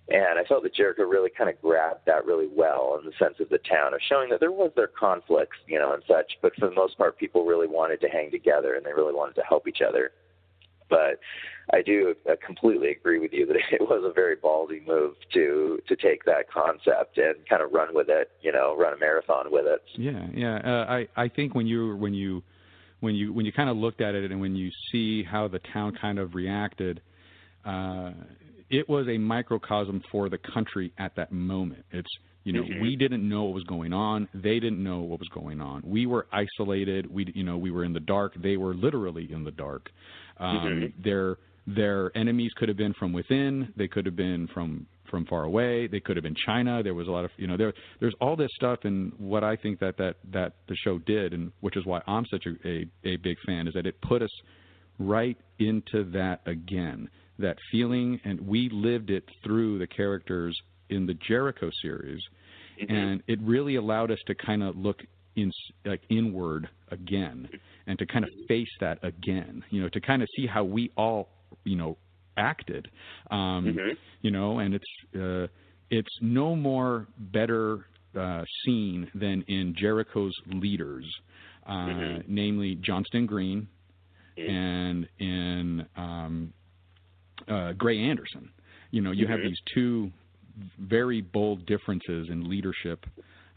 And 0.09 0.39
I 0.39 0.43
felt 0.45 0.63
that 0.63 0.73
Jericho 0.73 1.03
really 1.03 1.29
kind 1.29 1.49
of 1.49 1.61
grabbed 1.61 2.05
that 2.05 2.25
really 2.25 2.47
well 2.53 2.97
in 2.99 3.05
the 3.05 3.11
sense 3.19 3.35
of 3.41 3.49
the 3.49 3.57
town 3.57 3.93
of 3.93 3.99
showing 4.07 4.29
that 4.29 4.39
there 4.39 4.53
was 4.53 4.71
their 4.75 4.87
conflicts, 4.87 5.57
you 5.67 5.77
know, 5.77 5.93
and 5.93 6.03
such, 6.07 6.37
but 6.41 6.55
for 6.55 6.69
the 6.69 6.75
most 6.75 6.97
part, 6.97 7.17
people 7.17 7.45
really 7.45 7.67
wanted 7.67 7.99
to 8.01 8.09
hang 8.09 8.31
together 8.31 8.75
and 8.75 8.85
they 8.85 8.93
really 8.93 9.13
wanted 9.13 9.35
to 9.35 9.43
help 9.43 9.67
each 9.67 9.81
other. 9.81 10.11
But 10.89 11.19
I 11.73 11.81
do 11.81 12.15
uh, 12.29 12.35
completely 12.45 12.91
agree 12.91 13.19
with 13.19 13.33
you 13.33 13.45
that 13.47 13.55
it 13.71 13.81
was 13.81 14.03
a 14.03 14.13
very 14.13 14.35
ballsy 14.35 14.85
move 14.85 15.15
to 15.33 15.79
to 15.87 15.95
take 15.95 16.23
that 16.25 16.49
concept 16.51 17.17
and 17.17 17.35
kind 17.49 17.61
of 17.61 17.71
run 17.71 17.93
with 17.93 18.07
it, 18.09 18.31
you 18.41 18.51
know, 18.51 18.75
run 18.77 18.93
a 18.93 18.97
marathon 18.97 19.51
with 19.51 19.65
it. 19.65 19.81
Yeah, 19.95 20.27
yeah. 20.33 20.57
Uh, 20.57 20.85
I 20.91 21.07
I 21.15 21.27
think 21.27 21.55
when 21.55 21.67
you 21.67 21.95
when 21.97 22.13
you 22.13 22.43
when 22.99 23.15
you 23.15 23.33
when 23.33 23.45
you 23.45 23.51
kind 23.51 23.69
of 23.69 23.77
looked 23.77 24.01
at 24.01 24.15
it 24.15 24.31
and 24.31 24.41
when 24.41 24.55
you 24.55 24.71
see 24.91 25.23
how 25.23 25.47
the 25.47 25.59
town 25.73 25.97
kind 25.99 26.19
of 26.19 26.35
reacted, 26.35 27.01
uh, 27.65 28.11
it 28.69 28.87
was 28.89 29.07
a 29.07 29.17
microcosm 29.17 30.01
for 30.11 30.29
the 30.29 30.37
country 30.53 30.93
at 30.97 31.15
that 31.15 31.31
moment. 31.31 31.85
It's 31.91 32.09
you 32.43 32.53
know 32.53 32.63
mm-hmm. 32.63 32.81
we 32.81 32.95
didn't 32.95 33.27
know 33.27 33.43
what 33.43 33.53
was 33.53 33.63
going 33.63 33.93
on. 33.93 34.27
They 34.33 34.59
didn't 34.59 34.83
know 34.83 34.99
what 34.99 35.19
was 35.19 35.29
going 35.29 35.61
on. 35.61 35.81
We 35.85 36.05
were 36.05 36.27
isolated. 36.31 37.11
We 37.11 37.31
you 37.33 37.43
know 37.43 37.57
we 37.57 37.71
were 37.71 37.83
in 37.83 37.93
the 37.93 37.99
dark. 37.99 38.33
They 38.41 38.57
were 38.57 38.73
literally 38.73 39.31
in 39.31 39.43
the 39.43 39.51
dark. 39.51 39.89
Um, 40.39 40.57
mm-hmm. 40.57 41.01
Their 41.03 41.37
their 41.67 42.15
enemies 42.17 42.51
could 42.55 42.69
have 42.69 42.77
been 42.77 42.93
from 42.93 43.11
within. 43.11 43.73
They 43.75 43.87
could 43.87 44.05
have 44.05 44.15
been 44.15 44.47
from 44.53 44.87
from 45.09 45.25
far 45.25 45.43
away. 45.43 45.87
They 45.87 45.99
could 45.99 46.17
have 46.17 46.23
been 46.23 46.35
China. 46.45 46.83
There 46.83 46.93
was 46.93 47.07
a 47.07 47.11
lot 47.11 47.25
of 47.25 47.31
you 47.37 47.47
know 47.47 47.57
there 47.57 47.73
there's 47.99 48.15
all 48.21 48.35
this 48.35 48.51
stuff 48.55 48.79
and 48.83 49.13
what 49.17 49.43
I 49.43 49.55
think 49.55 49.79
that 49.79 49.97
that 49.97 50.15
that 50.31 50.53
the 50.67 50.75
show 50.75 50.97
did 50.99 51.33
and 51.33 51.51
which 51.61 51.77
is 51.77 51.85
why 51.85 52.01
I'm 52.07 52.25
such 52.29 52.45
a 52.45 52.67
a, 52.67 52.85
a 53.03 53.15
big 53.17 53.37
fan 53.45 53.67
is 53.67 53.73
that 53.73 53.85
it 53.85 53.99
put 54.01 54.21
us 54.21 54.31
right 54.99 55.37
into 55.59 56.09
that 56.11 56.41
again 56.45 57.09
that 57.39 57.57
feeling 57.71 58.19
and 58.23 58.39
we 58.41 58.69
lived 58.71 59.09
it 59.09 59.23
through 59.43 59.79
the 59.79 59.87
characters 59.87 60.59
in 60.89 61.05
the 61.05 61.13
Jericho 61.15 61.69
series 61.81 62.21
mm-hmm. 62.81 62.93
and 62.93 63.23
it 63.27 63.39
really 63.41 63.75
allowed 63.75 64.11
us 64.11 64.19
to 64.27 64.35
kind 64.35 64.63
of 64.63 64.75
look 64.75 65.01
in 65.35 65.51
like 65.85 66.01
inward 66.09 66.67
again 66.91 67.47
and 67.85 67.97
to 67.99 68.05
kind 68.05 68.25
of 68.25 68.31
face 68.47 68.69
that 68.79 68.97
again 69.03 69.63
you 69.69 69.81
know 69.81 69.89
to 69.89 70.01
kind 70.01 70.21
of 70.21 70.27
see 70.35 70.47
how 70.47 70.63
we 70.63 70.91
all 70.97 71.29
you 71.63 71.75
know 71.75 71.95
acted 72.37 72.87
um 73.31 73.65
mm-hmm. 73.65 73.89
you 74.21 74.31
know 74.31 74.59
and 74.59 74.73
it's 74.73 74.85
uh 75.15 75.47
it's 75.89 76.09
no 76.21 76.55
more 76.55 77.07
better 77.17 77.85
uh 78.19 78.43
seen 78.65 79.09
than 79.13 79.43
in 79.47 79.75
Jericho's 79.77 80.33
leaders 80.47 81.05
uh 81.67 81.71
mm-hmm. 81.71 82.21
namely 82.27 82.75
Johnston 82.75 83.25
Green 83.25 83.67
mm-hmm. 84.37 84.49
and 84.49 85.07
in 85.19 85.85
um 85.95 86.53
uh 87.47 87.73
Gray 87.73 87.99
Anderson 87.99 88.49
you 88.91 89.01
know 89.01 89.11
you 89.11 89.27
have 89.27 89.39
Mhm. 89.39 89.49
these 89.49 89.61
two 89.73 90.11
very 90.79 91.21
bold 91.21 91.65
differences 91.65 92.29
in 92.29 92.49
leadership 92.49 93.05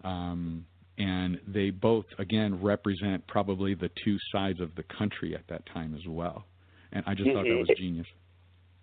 um 0.05 0.65
and 0.99 1.41
they 1.49 1.71
both 1.71 2.05
again 2.19 2.61
represent 2.63 3.27
probably 3.27 3.75
the 3.75 3.91
two 4.05 4.19
sides 4.33 4.61
of 4.61 4.75
the 4.75 4.83
country 4.99 5.35
at 5.35 5.47
that 5.49 5.65
time 5.67 5.95
as 5.95 6.07
well 6.07 6.45
and 6.93 7.05
i 7.07 7.15
just 7.15 7.31
thought 7.31 7.47
that 7.49 7.59
was 7.59 7.69
Mhm. 7.69 7.77
genius 7.77 8.07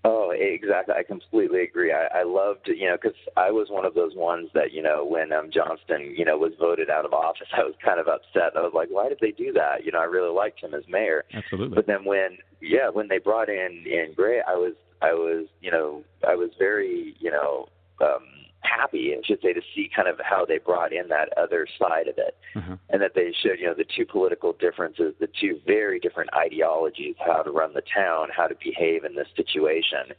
Oh, 0.03 0.31
exactly. 0.31 0.95
I 0.97 1.03
completely 1.03 1.63
agree. 1.63 1.91
I, 1.91 2.19
I 2.19 2.23
loved, 2.23 2.67
you 2.67 2.87
know, 2.87 2.95
because 3.01 3.17
I 3.35 3.51
was 3.51 3.67
one 3.69 3.83
of 3.83 3.93
those 3.93 4.15
ones 4.15 4.49
that, 4.53 4.71
you 4.71 4.81
know, 4.81 5.03
when 5.03 5.33
um, 5.33 5.49
Johnston, 5.51 6.15
you 6.17 6.23
know, 6.23 6.37
was 6.37 6.53
voted 6.59 6.89
out 6.89 7.03
of 7.03 7.13
office, 7.13 7.47
I 7.57 7.63
was 7.63 7.73
kind 7.83 7.99
of 7.99 8.07
upset. 8.07 8.55
I 8.55 8.61
was 8.61 8.71
like, 8.73 8.87
why 8.89 9.09
did 9.09 9.17
they 9.19 9.31
do 9.31 9.51
that? 9.53 9.83
You 9.83 9.91
know, 9.91 9.99
I 9.99 10.05
really 10.05 10.33
liked 10.33 10.61
him 10.61 10.73
as 10.73 10.83
mayor. 10.87 11.25
absolutely 11.33 11.75
But 11.75 11.87
then 11.87 12.05
when, 12.05 12.37
yeah, 12.61 12.89
when 12.89 13.09
they 13.09 13.17
brought 13.17 13.49
in 13.49 13.83
in 13.85 14.13
Gray, 14.15 14.39
I 14.47 14.53
was, 14.53 14.75
I 15.01 15.13
was, 15.13 15.47
you 15.61 15.71
know, 15.71 16.03
I 16.27 16.35
was 16.35 16.49
very, 16.57 17.15
you 17.19 17.31
know, 17.31 17.69
um, 18.01 18.25
happy, 18.61 19.13
I 19.13 19.21
should 19.25 19.41
say, 19.41 19.53
to 19.53 19.61
see 19.75 19.89
kind 19.95 20.07
of 20.07 20.19
how 20.23 20.45
they 20.45 20.57
brought 20.57 20.93
in 20.93 21.07
that 21.09 21.35
other 21.37 21.67
side 21.79 22.07
of 22.07 22.17
it, 22.17 22.37
uh-huh. 22.55 22.77
and 22.89 23.01
that 23.01 23.13
they 23.15 23.33
showed, 23.43 23.59
you 23.59 23.67
know, 23.67 23.73
the 23.73 23.85
two 23.85 24.05
political 24.05 24.53
differences, 24.53 25.13
the 25.19 25.29
two 25.39 25.59
very 25.65 25.99
different 25.99 26.29
ideologies, 26.33 27.15
how 27.25 27.43
to 27.43 27.51
run 27.51 27.73
the 27.73 27.83
town, 27.93 28.29
how 28.35 28.47
to 28.47 28.55
behave 28.63 29.03
in 29.03 29.15
this 29.15 29.27
situation. 29.35 30.13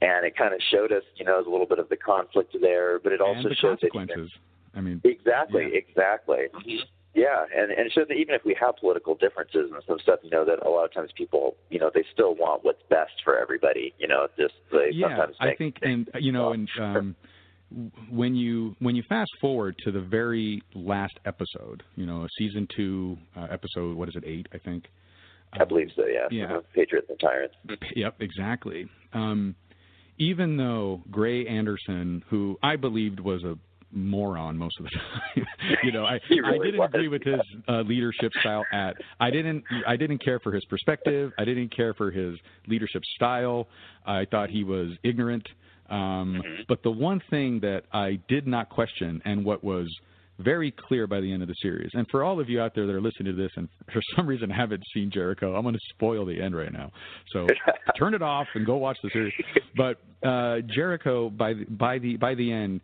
And 0.00 0.26
it 0.26 0.36
kind 0.36 0.52
of 0.52 0.60
showed 0.70 0.92
us, 0.92 1.04
you 1.16 1.24
know, 1.24 1.38
a 1.38 1.48
little 1.48 1.66
bit 1.66 1.78
of 1.78 1.88
the 1.88 1.96
conflict 1.96 2.56
there, 2.60 2.98
but 2.98 3.12
it 3.12 3.20
also 3.20 3.40
and 3.40 3.50
the 3.50 3.54
showed 3.54 3.78
that 3.80 3.92
consequences 3.92 4.30
i 4.76 4.80
mean 4.80 5.00
Exactly, 5.04 5.70
exactly. 5.74 6.46
Yeah, 7.14 7.44
and 7.54 7.70
and 7.70 7.86
it 7.86 7.92
shows 7.92 8.08
that 8.08 8.14
even 8.14 8.34
if 8.34 8.44
we 8.44 8.56
have 8.60 8.76
political 8.76 9.14
differences 9.14 9.70
and 9.72 9.82
some 9.86 9.98
stuff, 10.00 10.20
you 10.22 10.30
know, 10.30 10.44
that 10.44 10.64
a 10.66 10.68
lot 10.68 10.84
of 10.84 10.92
times 10.92 11.10
people, 11.16 11.56
you 11.70 11.78
know, 11.78 11.90
they 11.94 12.04
still 12.12 12.34
want 12.34 12.64
what's 12.64 12.82
best 12.90 13.12
for 13.24 13.38
everybody. 13.38 13.94
You 13.98 14.08
know, 14.08 14.26
just 14.36 14.54
they 14.72 14.90
yeah 14.92 15.08
sometimes 15.08 15.36
i 15.40 15.54
think 15.54 15.76
and 15.82 16.10
you 16.20 16.32
know 16.32 16.52
and 16.52 16.68
um 16.80 17.16
when 18.10 18.34
you 18.34 18.74
when 18.78 18.94
you 18.94 19.02
fast 19.08 19.30
forward 19.40 19.74
to 19.84 19.90
the 19.90 20.00
very 20.00 20.62
last 20.74 21.14
episode 21.24 21.82
you 21.96 22.06
know 22.06 22.26
season 22.38 22.68
two 22.76 23.16
uh, 23.36 23.46
episode 23.50 23.96
what 23.96 24.08
is 24.08 24.14
it 24.16 24.24
eight 24.26 24.46
i 24.52 24.58
think 24.58 24.84
I 25.60 25.64
believe 25.64 25.90
so. 25.94 26.04
Yeah. 26.06 26.26
Yeah. 26.30 26.44
Uh-huh. 26.46 26.60
Patriots 26.74 27.06
and 27.08 27.20
tyrants. 27.20 27.54
Yep, 27.94 28.16
exactly. 28.20 28.88
Um, 29.12 29.54
even 30.18 30.56
though 30.56 31.02
Gray 31.10 31.46
Anderson, 31.46 32.24
who 32.28 32.58
I 32.62 32.76
believed 32.76 33.20
was 33.20 33.44
a 33.44 33.56
moron 33.94 34.56
most 34.58 34.78
of 34.78 34.84
the 34.84 34.90
time, 35.36 35.46
you 35.82 35.92
know, 35.92 36.04
I, 36.04 36.20
He 36.28 36.40
I 36.44 36.52
didn't 36.58 36.78
was. 36.78 36.90
agree 36.92 37.08
with 37.08 37.22
his 37.22 37.40
uh, 37.68 37.80
leadership 37.82 38.32
style. 38.40 38.64
At 38.72 38.96
I 39.20 39.30
didn't 39.30 39.64
I 39.86 39.96
didn't 39.96 40.18
care 40.24 40.38
for 40.40 40.52
his 40.52 40.64
perspective. 40.66 41.32
I 41.38 41.44
didn't 41.44 41.74
care 41.74 41.94
for 41.94 42.10
his 42.10 42.38
leadership 42.66 43.02
style. 43.16 43.68
I 44.06 44.24
thought 44.30 44.50
he 44.50 44.64
was 44.64 44.90
ignorant. 45.02 45.46
Um, 45.90 46.42
But 46.68 46.82
the 46.82 46.90
one 46.90 47.20
thing 47.30 47.60
that 47.60 47.84
I 47.92 48.18
did 48.28 48.46
not 48.46 48.68
question, 48.70 49.20
and 49.24 49.44
what 49.44 49.62
was 49.62 49.86
very 50.40 50.72
clear 50.72 51.06
by 51.06 51.20
the 51.20 51.32
end 51.32 51.42
of 51.42 51.48
the 51.48 51.54
series, 51.62 51.90
and 51.94 52.08
for 52.10 52.24
all 52.24 52.40
of 52.40 52.48
you 52.48 52.60
out 52.60 52.74
there 52.74 52.86
that 52.86 52.92
are 52.94 53.00
listening 53.00 53.36
to 53.36 53.40
this 53.40 53.52
and 53.56 53.68
for 53.92 54.00
some 54.16 54.26
reason 54.26 54.50
haven't 54.50 54.82
seen 54.92 55.10
Jericho, 55.10 55.54
I'm 55.54 55.62
going 55.62 55.74
to 55.74 55.80
spoil 55.90 56.24
the 56.26 56.40
end 56.40 56.56
right 56.56 56.72
now. 56.72 56.90
So 57.32 57.46
turn 57.98 58.14
it 58.14 58.22
off 58.22 58.48
and 58.54 58.66
go 58.66 58.76
watch 58.76 58.96
the 59.02 59.10
series. 59.10 59.32
But 59.76 60.00
uh, 60.26 60.60
Jericho, 60.74 61.30
by 61.30 61.52
the, 61.54 61.64
by 61.66 61.98
the 61.98 62.16
by 62.16 62.34
the 62.34 62.50
end, 62.50 62.80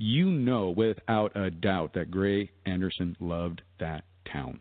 you 0.00 0.30
know 0.30 0.70
without 0.70 1.30
a 1.36 1.50
doubt 1.50 1.92
that 1.92 2.10
Gray 2.10 2.50
Anderson 2.64 3.14
loved 3.20 3.60
that 3.80 4.04
town, 4.32 4.58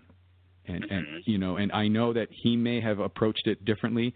and 0.67 0.83
and 0.83 1.07
you 1.25 1.37
know, 1.37 1.55
and 1.55 1.71
I 1.71 1.87
know 1.87 2.11
that 2.11 2.27
he 2.29 2.57
may 2.57 2.81
have 2.81 2.99
approached 2.99 3.47
it 3.47 3.63
differently. 3.63 4.13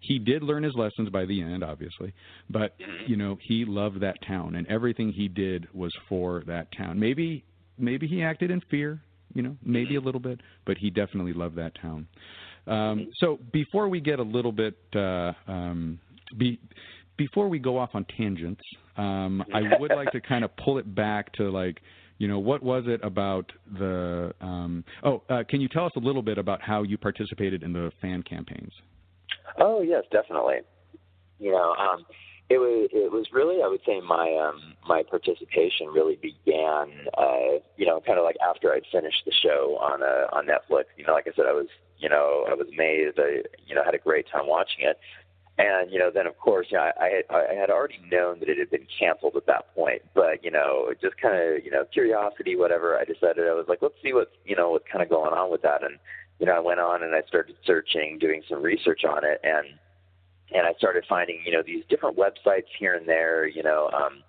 He 0.00 0.18
did 0.18 0.42
learn 0.42 0.62
his 0.62 0.74
lessons 0.74 1.08
by 1.08 1.24
the 1.24 1.40
end, 1.40 1.64
obviously, 1.64 2.12
but 2.50 2.76
you 3.06 3.16
know 3.16 3.38
he 3.40 3.64
loved 3.64 4.00
that 4.00 4.18
town, 4.28 4.56
and 4.56 4.66
everything 4.66 5.10
he 5.12 5.28
did 5.28 5.66
was 5.72 5.94
for 6.10 6.42
that 6.46 6.68
town. 6.76 7.00
Maybe 7.00 7.42
maybe 7.78 8.06
he 8.06 8.22
acted 8.22 8.50
in 8.50 8.60
fear, 8.70 9.00
you 9.32 9.42
know, 9.42 9.56
maybe 9.64 9.96
a 9.96 10.00
little 10.00 10.20
bit, 10.20 10.40
but 10.66 10.76
he 10.76 10.90
definitely 10.90 11.32
loved 11.32 11.56
that 11.56 11.72
town. 11.80 12.06
Um, 12.66 13.08
so 13.16 13.38
before 13.50 13.88
we 13.88 14.00
get 14.00 14.18
a 14.18 14.22
little 14.22 14.52
bit 14.52 14.76
uh, 14.94 15.32
um, 15.48 15.98
be, 16.36 16.58
before 17.16 17.48
we 17.48 17.58
go 17.58 17.78
off 17.78 17.90
on 17.94 18.04
tangents, 18.16 18.62
um, 18.96 19.42
I 19.52 19.62
would 19.78 19.92
like 19.92 20.10
to 20.12 20.20
kind 20.20 20.44
of 20.44 20.56
pull 20.56 20.78
it 20.78 20.94
back 20.94 21.32
to 21.34 21.50
like, 21.50 21.80
you 22.18 22.28
know, 22.28 22.38
what 22.38 22.62
was 22.62 22.84
it 22.86 23.00
about 23.02 23.50
the? 23.78 24.32
Um, 24.40 24.84
oh, 25.04 25.22
uh, 25.28 25.44
can 25.48 25.60
you 25.60 25.68
tell 25.68 25.84
us 25.84 25.92
a 25.96 26.00
little 26.00 26.22
bit 26.22 26.38
about 26.38 26.62
how 26.62 26.82
you 26.82 26.96
participated 26.96 27.62
in 27.62 27.72
the 27.72 27.92
fan 28.00 28.22
campaigns? 28.22 28.72
Oh 29.58 29.82
yes, 29.82 30.04
definitely. 30.10 30.60
You 31.38 31.52
know, 31.52 31.74
um, 31.74 32.06
it 32.48 32.58
was 32.58 32.88
it 32.92 33.10
was 33.10 33.26
really 33.32 33.62
I 33.62 33.68
would 33.68 33.80
say 33.84 34.00
my 34.00 34.30
um, 34.38 34.74
my 34.88 35.02
participation 35.02 35.88
really 35.92 36.16
began 36.16 36.88
uh, 37.18 37.58
you 37.76 37.86
know 37.86 38.00
kind 38.06 38.18
of 38.18 38.24
like 38.24 38.36
after 38.46 38.72
I'd 38.72 38.84
finished 38.92 39.22
the 39.26 39.32
show 39.42 39.78
on 39.80 40.02
uh, 40.02 40.32
on 40.32 40.46
Netflix. 40.46 40.84
You 40.96 41.06
know, 41.06 41.12
like 41.12 41.26
I 41.26 41.34
said, 41.34 41.46
I 41.46 41.52
was 41.52 41.66
you 41.98 42.08
know 42.08 42.46
I 42.48 42.54
was 42.54 42.68
amazed. 42.72 43.18
I 43.18 43.42
you 43.66 43.74
know 43.74 43.82
had 43.84 43.94
a 43.94 43.98
great 43.98 44.26
time 44.30 44.46
watching 44.46 44.86
it. 44.86 44.98
And 45.58 45.90
you 45.90 45.98
know, 45.98 46.10
then 46.12 46.26
of 46.26 46.38
course, 46.38 46.66
you 46.70 46.76
know, 46.76 46.90
I, 47.00 47.22
I 47.30 47.54
had 47.54 47.70
already 47.70 47.98
known 48.12 48.40
that 48.40 48.48
it 48.48 48.58
had 48.58 48.70
been 48.70 48.86
canceled 48.98 49.36
at 49.36 49.46
that 49.46 49.74
point. 49.74 50.02
But 50.14 50.44
you 50.44 50.50
know, 50.50 50.92
just 51.00 51.16
kind 51.16 51.36
of 51.36 51.64
you 51.64 51.70
know 51.70 51.84
curiosity, 51.92 52.56
whatever. 52.56 52.98
I 52.98 53.04
decided 53.04 53.48
I 53.48 53.54
was 53.54 53.66
like, 53.68 53.78
let's 53.80 53.94
see 54.02 54.12
what's 54.12 54.34
you 54.44 54.54
know 54.54 54.70
what's 54.70 54.84
kind 54.90 55.02
of 55.02 55.08
going 55.08 55.32
on 55.32 55.50
with 55.50 55.62
that. 55.62 55.82
And 55.82 55.98
you 56.38 56.46
know, 56.46 56.52
I 56.52 56.60
went 56.60 56.80
on 56.80 57.02
and 57.02 57.14
I 57.14 57.22
started 57.26 57.56
searching, 57.64 58.18
doing 58.18 58.42
some 58.48 58.62
research 58.62 59.04
on 59.08 59.24
it, 59.24 59.40
and 59.42 59.66
and 60.54 60.66
I 60.66 60.74
started 60.74 61.04
finding 61.08 61.40
you 61.46 61.52
know 61.52 61.62
these 61.64 61.84
different 61.88 62.18
websites 62.18 62.68
here 62.78 62.94
and 62.94 63.08
there. 63.08 63.46
You 63.46 63.62
know, 63.62 63.88
um, 63.94 64.22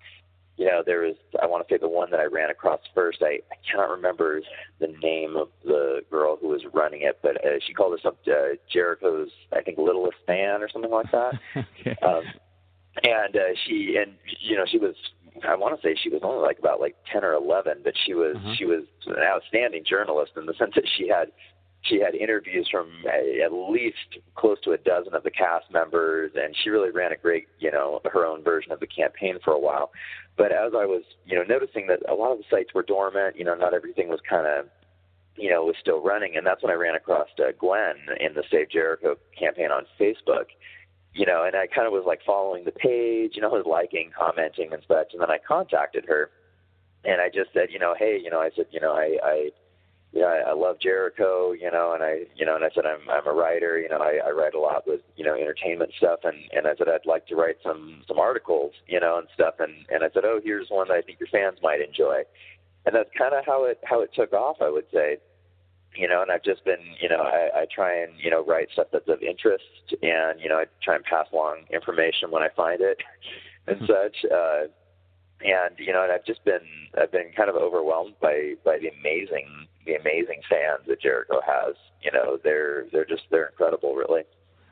you 0.58 0.66
know, 0.66 0.82
there 0.84 1.00
was 1.02 1.14
I 1.40 1.46
want 1.46 1.66
to 1.66 1.72
say 1.72 1.78
the 1.78 1.88
one 1.88 2.10
that 2.10 2.20
I 2.20 2.24
ran 2.24 2.50
across 2.50 2.80
first. 2.94 3.18
I, 3.22 3.38
I 3.50 3.56
cannot 3.70 3.90
remember 3.90 4.42
the 4.80 4.88
name 5.00 5.36
of 5.36 5.48
the 5.64 6.00
girl 6.10 6.36
who 6.40 6.48
was 6.48 6.62
running 6.74 7.02
it, 7.02 7.20
but 7.22 7.36
uh, 7.44 7.58
she 7.64 7.72
called 7.72 7.92
herself 7.92 8.16
uh, 8.26 8.56
Jericho's 8.70 9.30
I 9.56 9.62
think 9.62 9.78
littlest 9.78 10.18
fan 10.26 10.60
or 10.62 10.68
something 10.68 10.90
like 10.90 11.10
that. 11.12 11.34
okay. 11.80 11.96
um, 12.02 12.24
and 13.04 13.36
uh, 13.36 13.54
she 13.64 13.96
and 14.04 14.16
you 14.40 14.56
know 14.56 14.64
she 14.68 14.78
was 14.78 14.96
I 15.48 15.54
want 15.54 15.80
to 15.80 15.86
say 15.86 15.94
she 16.02 16.08
was 16.10 16.22
only 16.24 16.42
like 16.42 16.58
about 16.58 16.80
like 16.80 16.96
ten 17.12 17.24
or 17.24 17.32
eleven, 17.34 17.78
but 17.84 17.94
she 18.04 18.14
was 18.14 18.34
Uh-huh. 18.36 18.54
she 18.58 18.64
was 18.64 18.82
an 19.06 19.22
outstanding 19.22 19.84
journalist 19.88 20.32
in 20.36 20.46
the 20.46 20.54
sense 20.54 20.72
that 20.74 20.88
she 20.96 21.06
had 21.08 21.30
she 21.82 22.00
had 22.00 22.14
interviews 22.14 22.68
from 22.70 22.88
uh, 23.06 23.44
at 23.44 23.52
least 23.52 24.18
close 24.34 24.60
to 24.62 24.72
a 24.72 24.78
dozen 24.78 25.14
of 25.14 25.22
the 25.22 25.30
cast 25.30 25.70
members, 25.70 26.32
and 26.34 26.54
she 26.62 26.70
really 26.70 26.90
ran 26.90 27.12
a 27.12 27.16
great 27.16 27.48
you 27.58 27.70
know 27.70 28.00
her 28.12 28.24
own 28.24 28.42
version 28.42 28.72
of 28.72 28.80
the 28.80 28.86
campaign 28.86 29.38
for 29.44 29.52
a 29.52 29.58
while. 29.58 29.90
But 30.36 30.52
as 30.52 30.72
I 30.76 30.86
was 30.86 31.02
you 31.24 31.36
know 31.36 31.44
noticing 31.44 31.86
that 31.86 32.00
a 32.08 32.14
lot 32.14 32.32
of 32.32 32.38
the 32.38 32.44
sites 32.50 32.74
were 32.74 32.82
dormant, 32.82 33.36
you 33.36 33.44
know 33.44 33.54
not 33.54 33.74
everything 33.74 34.08
was 34.08 34.20
kind 34.28 34.46
of 34.46 34.66
you 35.36 35.50
know 35.50 35.64
was 35.64 35.76
still 35.80 36.02
running, 36.02 36.36
and 36.36 36.46
that's 36.46 36.62
when 36.62 36.72
I 36.72 36.76
ran 36.76 36.94
across 36.96 37.28
uh, 37.38 37.52
Gwen 37.58 37.96
in 38.20 38.34
the 38.34 38.44
Save 38.50 38.70
Jericho 38.70 39.16
campaign 39.38 39.70
on 39.70 39.84
Facebook 40.00 40.46
you 41.14 41.26
know, 41.26 41.42
and 41.44 41.56
I 41.56 41.66
kind 41.66 41.86
of 41.86 41.92
was 41.92 42.04
like 42.06 42.20
following 42.24 42.64
the 42.64 42.70
page, 42.70 43.32
you 43.34 43.42
know, 43.42 43.48
was 43.50 43.66
liking, 43.66 44.10
commenting 44.16 44.72
and 44.72 44.82
such. 44.86 45.12
And 45.12 45.20
then 45.20 45.30
I 45.30 45.38
contacted 45.38 46.04
her 46.06 46.30
and 47.04 47.20
I 47.20 47.28
just 47.28 47.52
said, 47.52 47.68
you 47.70 47.78
know, 47.78 47.94
hey, 47.98 48.18
you 48.22 48.30
know, 48.30 48.40
I 48.40 48.50
said, 48.54 48.66
you 48.70 48.80
know, 48.80 48.92
I, 48.92 49.18
I, 49.22 49.50
you 50.12 50.20
know, 50.20 50.28
I, 50.28 50.50
I 50.50 50.52
love 50.54 50.76
Jericho, 50.80 51.52
you 51.52 51.70
know, 51.70 51.92
and 51.92 52.02
I, 52.02 52.24
you 52.34 52.46
know, 52.46 52.56
and 52.56 52.64
I 52.64 52.70
said, 52.74 52.84
I'm, 52.86 53.08
I'm 53.10 53.26
a 53.26 53.32
writer, 53.32 53.78
you 53.78 53.88
know, 53.88 53.98
I, 53.98 54.20
I 54.26 54.30
write 54.30 54.54
a 54.54 54.60
lot 54.60 54.86
with, 54.86 55.00
you 55.16 55.24
know, 55.24 55.34
entertainment 55.34 55.92
stuff. 55.98 56.20
And, 56.24 56.36
and 56.52 56.66
I 56.66 56.74
said, 56.76 56.88
I'd 56.88 57.06
like 57.06 57.26
to 57.26 57.36
write 57.36 57.56
some, 57.62 58.02
some 58.08 58.18
articles, 58.18 58.72
you 58.86 59.00
know, 59.00 59.18
and 59.18 59.28
stuff. 59.34 59.54
And, 59.58 59.72
and 59.90 60.02
I 60.02 60.08
said, 60.14 60.24
oh, 60.24 60.40
here's 60.42 60.68
one 60.70 60.88
that 60.88 60.94
I 60.94 61.02
think 61.02 61.20
your 61.20 61.28
fans 61.28 61.58
might 61.62 61.82
enjoy. 61.82 62.22
And 62.86 62.94
that's 62.94 63.10
kind 63.18 63.34
of 63.34 63.44
how 63.44 63.64
it, 63.64 63.80
how 63.84 64.00
it 64.00 64.10
took 64.14 64.32
off, 64.32 64.56
I 64.62 64.70
would 64.70 64.86
say 64.92 65.18
you 65.96 66.06
know, 66.06 66.22
and 66.22 66.30
I've 66.30 66.44
just 66.44 66.64
been, 66.64 66.94
you 67.00 67.08
know, 67.08 67.22
I, 67.22 67.60
I 67.60 67.66
try 67.74 68.02
and, 68.02 68.12
you 68.22 68.30
know, 68.30 68.44
write 68.44 68.68
stuff 68.72 68.88
that's 68.92 69.08
of 69.08 69.22
interest 69.22 69.64
and, 70.02 70.40
you 70.40 70.48
know, 70.48 70.56
I 70.56 70.66
try 70.82 70.94
and 70.94 71.04
pass 71.04 71.26
along 71.32 71.64
information 71.72 72.30
when 72.30 72.42
I 72.42 72.48
find 72.54 72.80
it 72.80 72.98
and 73.66 73.80
such. 73.80 74.30
Uh, 74.30 74.68
and, 75.40 75.74
you 75.78 75.92
know, 75.92 76.02
and 76.02 76.12
I've 76.12 76.24
just 76.24 76.44
been, 76.44 76.60
I've 77.00 77.12
been 77.12 77.30
kind 77.36 77.48
of 77.48 77.56
overwhelmed 77.56 78.14
by, 78.20 78.54
by 78.64 78.78
the 78.78 78.88
amazing, 78.88 79.46
the 79.86 79.94
amazing 79.94 80.40
fans 80.48 80.86
that 80.88 81.00
Jericho 81.00 81.40
has. 81.46 81.74
You 82.02 82.12
know, 82.12 82.38
they're, 82.42 82.86
they're 82.92 83.04
just, 83.04 83.22
they're 83.30 83.46
incredible, 83.46 83.94
really. 83.94 84.22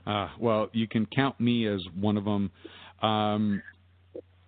Uh, 0.06 0.28
well, 0.38 0.68
you 0.72 0.86
can 0.86 1.06
count 1.06 1.38
me 1.40 1.66
as 1.66 1.80
one 1.98 2.16
of 2.16 2.24
them. 2.24 2.50
Um, 3.02 3.62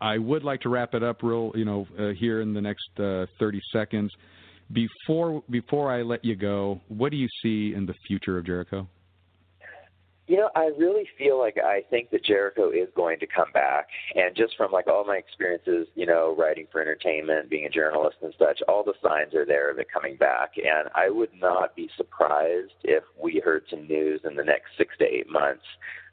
I 0.00 0.18
would 0.18 0.44
like 0.44 0.60
to 0.62 0.68
wrap 0.68 0.94
it 0.94 1.02
up 1.02 1.22
real, 1.22 1.52
you 1.54 1.64
know, 1.64 1.86
uh, 1.98 2.08
here 2.18 2.40
in 2.40 2.54
the 2.54 2.60
next 2.60 2.88
uh, 2.98 3.26
30 3.38 3.60
seconds. 3.72 4.12
Before 4.70 5.42
before 5.48 5.90
I 5.90 6.02
let 6.02 6.24
you 6.24 6.36
go, 6.36 6.80
what 6.88 7.10
do 7.10 7.16
you 7.16 7.28
see 7.42 7.74
in 7.74 7.86
the 7.86 7.94
future 8.06 8.36
of 8.36 8.44
Jericho? 8.44 8.86
You 10.28 10.36
know, 10.36 10.50
I 10.54 10.66
really 10.76 11.08
feel 11.16 11.38
like 11.38 11.56
I 11.56 11.82
think 11.88 12.10
that 12.10 12.22
Jericho 12.22 12.68
is 12.68 12.88
going 12.94 13.18
to 13.20 13.26
come 13.26 13.50
back, 13.54 13.88
and 14.14 14.36
just 14.36 14.58
from 14.58 14.70
like 14.70 14.86
all 14.86 15.02
my 15.06 15.16
experiences, 15.16 15.88
you 15.94 16.04
know, 16.04 16.36
writing 16.38 16.66
for 16.70 16.82
entertainment, 16.82 17.48
being 17.48 17.64
a 17.64 17.70
journalist 17.70 18.18
and 18.20 18.34
such, 18.38 18.60
all 18.68 18.84
the 18.84 18.92
signs 19.02 19.34
are 19.34 19.46
there 19.46 19.70
of 19.70 19.78
it 19.78 19.86
coming 19.90 20.16
back. 20.16 20.52
And 20.58 20.90
I 20.94 21.08
would 21.08 21.30
not 21.40 21.74
be 21.74 21.88
surprised 21.96 22.74
if 22.84 23.04
we 23.18 23.40
heard 23.42 23.64
some 23.70 23.88
news 23.88 24.20
in 24.28 24.36
the 24.36 24.44
next 24.44 24.66
six 24.76 24.94
to 24.98 25.06
eight 25.06 25.30
months 25.30 25.64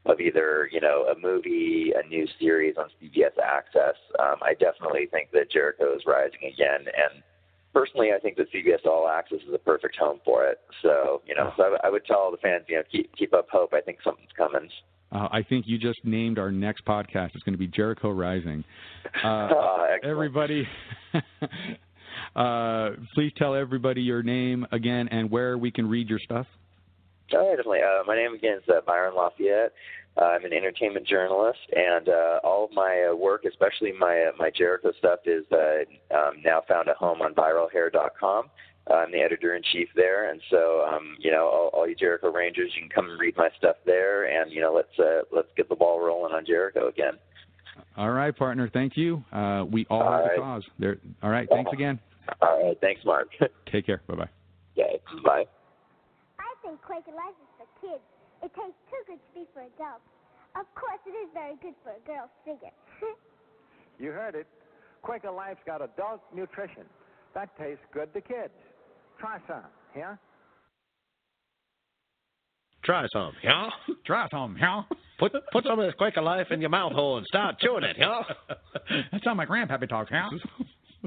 of 0.06 0.22
either 0.22 0.70
you 0.72 0.80
know 0.80 1.14
a 1.14 1.20
movie, 1.20 1.92
a 1.94 2.08
new 2.08 2.26
series 2.40 2.76
on 2.78 2.88
CBS 3.04 3.38
Access. 3.44 3.96
Um, 4.18 4.38
I 4.42 4.54
definitely 4.54 5.08
think 5.12 5.32
that 5.34 5.52
Jericho 5.52 5.94
is 5.94 6.04
rising 6.08 6.54
again, 6.54 6.86
and 6.88 7.22
personally, 7.76 8.08
I 8.16 8.20
think 8.20 8.38
that 8.38 8.52
CBS 8.52 8.86
All 8.86 9.08
Access 9.08 9.40
is 9.48 9.54
a 9.54 9.60
perfect 9.60 9.98
home 9.98 10.20
for 10.24 10.48
it. 10.48 10.60
So, 10.82 11.22
you 11.28 11.36
know, 11.36 11.52
so 11.58 11.76
I, 11.84 11.88
I 11.88 11.90
would 11.90 12.06
tell 12.06 12.18
all 12.18 12.32
the 12.32 12.38
fans, 12.38 12.64
you 12.68 12.78
know, 12.78 12.84
keep 12.92 13.14
keep 13.16 13.34
up 13.34 13.48
hope. 13.52 13.74
I 13.74 13.82
think 13.82 14.00
something's 14.04 14.30
coming. 14.36 14.70
Uh, 15.12 15.28
I 15.32 15.44
think 15.44 15.66
you 15.68 15.78
just 15.78 16.00
named 16.04 16.40
our 16.40 16.52
next 16.52 16.86
podcast. 16.86 17.32
It's 17.36 17.44
going 17.44 17.54
to 17.54 17.60
be 17.60 17.68
Jericho 17.68 18.10
Rising. 18.10 18.64
Uh, 19.24 19.48
Ah, 19.52 19.88
everybody, 20.04 20.68
uh, 22.36 22.90
please 23.14 23.32
tell 23.38 23.56
everybody 23.56 24.02
your 24.02 24.24
name 24.24 24.66
again 24.72 25.08
and 25.10 25.30
where 25.30 25.58
we 25.58 25.72
can 25.72 25.88
read 25.88 26.10
your 26.10 26.20
stuff. 26.20 26.48
Oh, 27.34 27.50
yeah, 27.50 27.56
definitely. 27.56 27.80
Uh, 27.82 28.04
my 28.06 28.16
name 28.16 28.34
again 28.34 28.58
is 28.58 28.70
uh, 28.70 28.82
Byron 28.86 29.16
Lafayette. 29.16 29.74
Uh, 30.18 30.26
I'm 30.26 30.46
an 30.46 30.54
entertainment 30.54 31.06
journalist, 31.08 31.60
and 31.76 32.08
uh, 32.08 32.40
all 32.44 32.66
of 32.66 32.72
my 32.72 33.10
uh, 33.12 33.16
work, 33.16 33.44
especially 33.46 33.92
my 33.92 34.30
uh, 34.30 34.32
my 34.38 34.50
Jericho 34.50 34.94
stuff, 34.98 35.20
is 35.26 35.44
uh, 35.52 36.16
um, 36.16 36.36
now 36.44 36.62
found 36.68 36.88
a 36.88 36.94
home 36.94 37.22
on 37.22 37.34
viralhair.com. 37.34 38.46
Uh, 38.90 38.94
I'm 38.94 39.12
the 39.12 39.20
editor 39.20 39.56
in 39.56 39.64
chief 39.74 39.90
there, 39.96 40.30
and 40.30 40.40
so 40.50 40.86
um, 40.90 41.18
you 41.20 41.32
know, 41.32 41.46
all, 41.48 41.70
all 41.74 41.88
you 41.88 41.96
Jericho 41.96 42.32
Rangers, 42.32 42.72
you 42.76 42.84
can 42.84 42.90
come 42.90 43.10
and 43.10 43.20
read 43.20 43.36
my 43.36 43.50
stuff 43.58 43.76
there, 43.86 44.24
and 44.24 44.52
you 44.54 44.62
know, 44.62 44.74
let's 44.74 45.00
uh, 45.00 45.24
let's 45.36 45.50
get 45.58 45.68
the 45.68 45.76
ball 45.76 46.00
rolling 46.00 46.34
on 46.34 46.46
Jericho 46.46 46.88
again. 46.88 47.14
All 47.98 48.12
right, 48.12 48.36
partner. 48.36 48.70
Thank 48.72 48.96
you. 48.96 49.24
Uh, 49.34 49.66
we 49.70 49.86
all 49.90 50.02
All 50.02 50.12
have 50.12 50.22
right. 50.22 50.36
the 50.36 50.42
cause. 50.42 50.64
There. 50.80 50.98
All 51.24 51.30
right. 51.30 51.48
Thanks 51.50 51.72
again. 51.74 52.00
All 52.42 52.64
right, 52.64 52.78
thanks, 52.80 53.04
Mark. 53.04 53.28
Take 53.72 53.86
care. 53.86 54.02
Bye 54.08 54.16
bye. 54.16 54.30
okay, 54.78 55.02
bye. 55.26 55.46
I 56.76 56.86
Quaker 56.86 57.12
Life 57.16 57.40
is 57.40 57.52
for 57.56 57.68
kids. 57.80 58.04
It 58.44 58.52
tastes 58.52 58.76
too 58.92 59.00
good 59.08 59.20
to 59.20 59.32
be 59.34 59.48
for 59.54 59.62
adults. 59.62 60.04
Of 60.60 60.68
course, 60.76 61.00
it 61.08 61.16
is 61.16 61.30
very 61.34 61.56
good 61.62 61.76
for 61.84 61.92
a 61.92 62.02
girl's 62.06 62.32
figure. 62.44 62.74
You 63.98 64.12
heard 64.12 64.36
it. 64.36 64.46
Quaker 65.04 65.32
Life's 65.32 65.62
got 65.66 65.82
adult 65.82 66.20
nutrition. 66.36 66.84
That 67.34 67.48
tastes 67.58 67.86
good 67.94 68.14
to 68.14 68.20
kids. 68.20 68.52
Try 69.18 69.38
some, 69.48 69.64
yeah? 69.96 70.18
Try 72.84 73.08
some, 73.14 73.32
yeah? 73.42 73.70
Try 74.06 74.28
some, 74.32 74.58
yeah? 74.60 74.82
Put 75.18 75.32
put 75.54 75.64
some 75.64 75.80
of 75.80 75.86
this 75.86 75.96
Quaker 75.98 76.22
Life 76.22 76.48
in 76.52 76.60
your 76.60 76.72
mouth 76.72 76.92
hole 76.92 77.20
and 77.20 77.26
start 77.28 77.58
chewing 77.62 77.86
it, 77.86 77.96
yeah? 77.98 78.24
That's 79.14 79.24
how 79.24 79.34
my 79.34 79.46
grandpappy 79.46 79.88
talks, 79.88 80.12
yeah? 80.12 80.28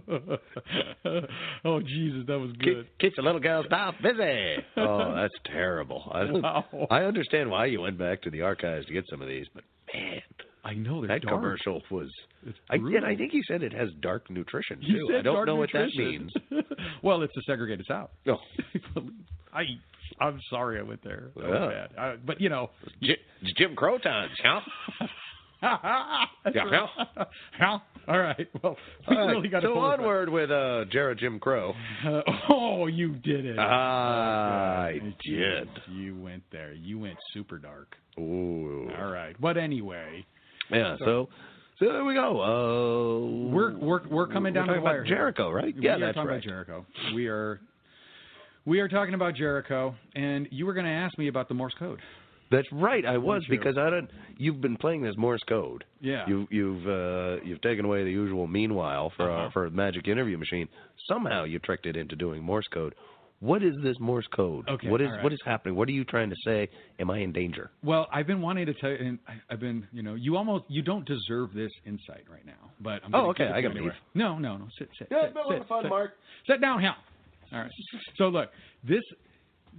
oh 1.65 1.81
Jesus, 1.81 2.25
that 2.27 2.39
was 2.39 2.53
good. 2.59 2.87
Keep, 2.87 2.99
keeps 2.99 3.17
the 3.17 3.23
little 3.23 3.41
girl's 3.41 3.67
mouth 3.71 3.95
busy. 4.03 4.57
Oh, 4.77 5.15
that's 5.15 5.35
terrible. 5.47 6.11
I 6.13 6.25
don't, 6.25 6.43
Wow. 6.43 6.65
I 6.91 7.01
understand 7.03 7.51
why 7.51 7.67
you 7.67 7.81
went 7.81 7.99
back 7.99 8.23
to 8.23 8.31
the 8.31 8.43
archives 8.43 8.87
to 8.87 8.93
get 8.93 9.05
some 9.11 9.21
of 9.23 9.29
these, 9.29 9.47
but 9.55 9.65
man, 9.95 10.21
I 10.65 10.75
know 10.75 11.01
that 11.07 11.23
dark. 11.23 11.41
commercial 11.41 11.83
was. 11.91 12.11
I, 12.71 12.77
and 12.77 13.05
I 13.05 13.17
think 13.17 13.33
he 13.33 13.43
said 13.49 13.63
it 13.63 13.73
has 13.73 13.89
dark 14.01 14.31
nutrition 14.31 14.81
He 14.81 14.93
too. 14.93 15.09
I 15.19 15.23
don't 15.23 15.47
know 15.47 15.57
nutrition. 15.61 16.31
what 16.41 16.51
that 16.51 16.61
means. 16.61 16.65
well, 17.03 17.23
it's 17.23 17.37
a 17.37 17.43
segregated 17.47 17.87
South. 17.89 18.11
No. 18.27 18.39
I 19.53 19.63
I'm 20.21 20.41
sorry 20.51 20.79
I 20.79 20.83
went 20.83 21.03
there. 21.05 21.31
That 21.37 21.45
was 21.49 21.73
bad. 21.97 21.99
Uh, 21.99 22.17
but 22.25 22.41
you 22.41 22.49
know, 22.49 22.71
Jim, 23.03 23.17
Jim 23.57 23.77
Crow 23.77 23.99
times, 23.99 24.33
huh? 24.45 24.61
Yeah? 25.63 26.27
All 28.09 28.19
right. 28.19 28.49
Well, 28.63 28.77
we 29.09 29.17
All 29.17 29.27
right, 29.27 29.33
really 29.33 29.49
got 29.49 29.61
to 29.61 29.67
so 29.67 29.79
onward 29.79 30.29
with 30.31 30.51
uh, 30.51 30.87
Jared 30.91 31.19
Jim 31.19 31.39
Crow. 31.39 31.75
Uh, 32.07 32.23
oh, 32.49 32.87
you 32.87 33.15
did 33.17 33.45
it. 33.45 33.59
I 33.59 34.93
Okay. 34.97 35.15
did. 35.25 35.69
You 35.93 36.17
went 36.19 36.43
there. 36.51 36.73
You 36.73 36.99
went 36.99 37.17
super 37.35 37.59
dark. 37.59 37.97
Ooh. 38.19 38.91
All 38.99 39.11
right. 39.11 39.37
But 39.41 39.57
anyway, 39.59 40.25
Yeah. 40.71 40.97
So, 41.01 41.29
so 41.79 41.85
there 41.93 42.05
we 42.05 42.15
go. 42.15 42.41
Uh, 42.41 43.51
we're 43.53 43.77
we're 43.79 44.09
we're 44.09 44.27
coming 44.27 44.53
down 44.55 44.69
we're 44.69 44.75
to 44.75 44.81
the 44.81 44.85
wire. 44.85 45.05
Jericho, 45.05 45.51
right? 45.51 45.75
We 45.77 45.83
Yeah, 45.85 45.97
are 45.97 46.01
that's 46.01 46.15
talking 46.15 46.29
right. 46.31 46.35
about 46.37 46.45
Jericho. 46.45 46.87
We 47.15 47.27
are 47.29 47.61
we 48.65 48.81
are 48.81 48.89
talking 48.89 49.15
about 49.15 49.35
Jericho, 49.35 49.95
and 50.15 50.49
you 50.51 50.67
were 50.67 50.75
going 50.75 50.87
to 50.87 50.93
ask 50.93 51.17
me 51.19 51.29
about 51.29 51.49
the 51.49 51.55
Morse 51.55 51.75
code. 51.79 52.01
That's 52.51 52.67
right. 52.73 53.05
I 53.05 53.19
was 53.19 53.45
you? 53.49 53.59
because 53.59 53.77
I 53.77 53.91
don't. 53.91 54.11
You've 54.39 54.61
been 54.61 54.77
playing 54.77 55.03
this 55.03 55.15
Morse 55.17 55.43
code. 55.49 55.85
Yeah. 56.01 56.25
You, 56.27 56.47
you've 56.51 56.87
uh, 56.87 57.43
you've 57.45 57.61
taken 57.61 57.85
away 57.85 58.05
the 58.05 58.11
usual 58.11 58.47
meanwhile 58.47 59.13
for 59.17 59.31
Uh-huh. 59.31 59.47
uh, 59.47 59.51
for 59.51 59.71
Magic 59.71 60.09
Interview 60.09 60.39
Machine. 60.39 60.69
Somehow 61.07 61.45
you 61.45 61.59
tricked 61.59 61.87
it 61.87 61.97
into 61.97 62.17
doing 62.17 62.43
Morse 62.43 62.67
code. 62.73 62.95
What 63.41 63.63
is 63.63 63.75
this 63.85 63.97
Morse 64.01 64.27
code? 64.35 64.69
Okay, 64.69 64.89
What 64.89 65.01
is 65.01 65.07
all 65.09 65.15
right. 65.15 65.23
what 65.23 65.33
is 65.33 65.39
happening? 65.45 65.77
What 65.77 65.89
are 65.89 65.93
you 65.93 66.05
trying 66.05 66.29
to 66.31 66.37
say? 66.45 66.69
Am 66.99 67.09
I 67.11 67.19
in 67.19 67.33
danger? 67.33 67.71
Well, 67.85 68.09
I've 68.13 68.27
been 68.27 68.41
wanting 68.41 68.67
to 68.67 68.75
tell 68.75 68.91
you, 68.91 68.97
and 68.99 69.19
I- 69.29 69.41
I've 69.53 69.61
been, 69.61 69.87
you 69.93 70.03
know, 70.03 70.15
you 70.15 70.37
almost 70.37 70.65
you 70.69 70.83
don't 70.83 71.07
deserve 71.07 71.53
this 71.55 71.71
insight 71.87 72.25
right 72.29 72.45
now, 72.45 72.73
but 72.81 73.01
I'm. 73.05 73.15
Oh, 73.15 73.29
okay, 73.31 73.45
I 73.47 73.61
gotta 73.61 73.75
you 73.75 73.81
anyway. 73.81 73.85
leave. 73.91 73.93
No, 74.15 74.39
no, 74.39 74.57
no. 74.57 74.67
Sit, 74.79 74.89
sit. 74.99 75.09
Yeah, 75.11 75.27
sit, 75.27 75.35
no, 75.37 75.43
sit, 75.51 75.59
it's 75.59 75.69
fun, 75.69 75.85
sit. 75.85 75.89
Mark. 75.91 76.13
Sit 76.49 76.61
down 76.61 76.81
here. 76.81 76.95
All 77.53 77.61
right. 77.61 77.71
So 78.17 78.25
look, 78.29 78.51
this 78.83 79.03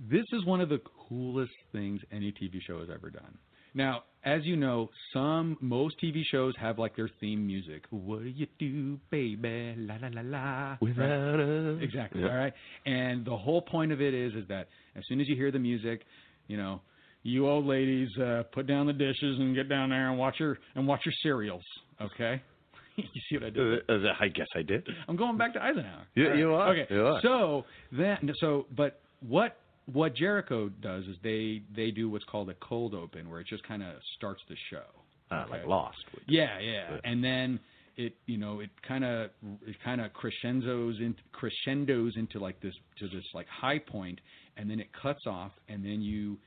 this 0.09 0.25
is 0.31 0.45
one 0.45 0.61
of 0.61 0.69
the 0.69 0.80
coolest 1.10 1.52
things 1.72 2.02
any 2.12 2.32
TV 2.32 2.62
show 2.66 2.80
has 2.80 2.90
ever 2.94 3.10
done. 3.10 3.38
Now, 3.74 4.04
as 4.24 4.44
you 4.46 4.56
know, 4.56 4.90
some 5.14 5.58
most 5.62 5.96
TV 6.04 6.24
shows 6.30 6.54
have 6.60 6.80
like 6.80 6.96
their 6.96 7.10
theme 7.20 7.46
music. 7.46 7.84
What 7.90 8.24
do 8.24 8.30
you 8.30 8.48
do, 8.58 9.00
baby? 9.12 9.76
La 9.78 9.96
la 10.02 10.10
la 10.12 10.22
la. 10.24 10.78
Without 10.82 11.40
us. 11.40 11.80
Exactly. 11.82 12.22
Yeah. 12.22 12.30
All 12.30 12.36
right. 12.36 12.54
And 12.86 13.26
the 13.26 13.36
whole 13.38 13.62
point 13.62 13.92
of 13.92 14.02
it 14.02 14.14
is 14.14 14.34
is 14.34 14.48
that 14.50 14.68
as 14.96 15.04
soon 15.08 15.22
as 15.22 15.28
you 15.28 15.36
hear 15.36 15.52
the 15.52 15.60
music, 15.60 16.02
you 16.48 16.58
know, 16.58 16.82
you 17.24 17.48
old 17.48 17.66
ladies 17.66 18.10
uh, 18.18 18.44
put 18.52 18.66
down 18.66 18.88
the 18.88 18.94
dishes 18.94 19.40
and 19.40 19.56
get 19.56 19.70
down 19.70 19.90
there 19.90 20.10
and 20.10 20.18
watch 20.18 20.36
your 20.40 20.58
and 20.76 20.88
watch 20.88 21.02
your 21.06 21.14
cereals. 21.22 21.64
Okay. 22.02 22.42
you 22.96 23.22
see 23.30 23.38
what 23.38 23.46
I 23.46 23.50
did? 23.50 23.90
Uh, 23.90 23.94
uh, 23.94 24.14
I 24.20 24.28
guess 24.30 24.48
I 24.56 24.62
did. 24.62 24.88
I'm 25.08 25.16
going 25.16 25.38
back 25.38 25.54
to 25.54 25.62
Eisenhower. 25.62 26.08
Yeah, 26.16 26.26
right. 26.26 26.38
you 26.38 26.54
are. 26.54 26.76
Okay. 26.76 26.94
You 26.94 27.06
are. 27.06 27.22
So 27.22 27.66
then, 27.92 28.32
so 28.40 28.66
but 28.76 29.02
what 29.22 29.58
what 29.93 30.16
Jericho 30.16 30.69
does 30.69 31.03
is 31.06 31.16
they 31.24 31.61
they 31.76 31.92
do 31.92 32.09
what's 32.09 32.26
called 32.26 32.50
a 32.50 32.56
cold 32.56 32.93
open, 32.93 33.30
where 33.30 33.40
it 33.40 33.48
just 33.48 33.64
kind 33.68 33.84
of 33.84 33.95
starts 34.18 34.42
the 34.50 34.56
show. 34.69 34.85
Uh, 35.32 35.45
like 35.50 35.61
Okay. 35.61 35.69
Lost. 35.69 35.98
Yeah, 36.27 36.59
yeah, 36.59 36.98
and 37.03 37.24
then 37.24 37.59
it 37.98 38.16
you 38.26 38.38
know 38.38 38.61
it 38.61 38.69
kind 38.88 39.03
of 39.03 39.30
it 39.66 39.76
kind 39.84 40.01
of 40.01 40.14
crescendos 40.14 40.98
in 41.00 41.16
crescendos 41.32 42.14
into 42.16 42.40
like 42.40 42.59
this 42.61 42.74
to 43.00 43.08
this 43.08 43.26
like 43.34 43.48
high 43.48 43.80
point, 43.80 44.19
and 44.58 44.69
then 44.69 44.80
it 44.80 44.88
cuts 45.00 45.27
off, 45.27 45.51
and 45.68 45.84
then 45.84 46.01
you 46.01 46.38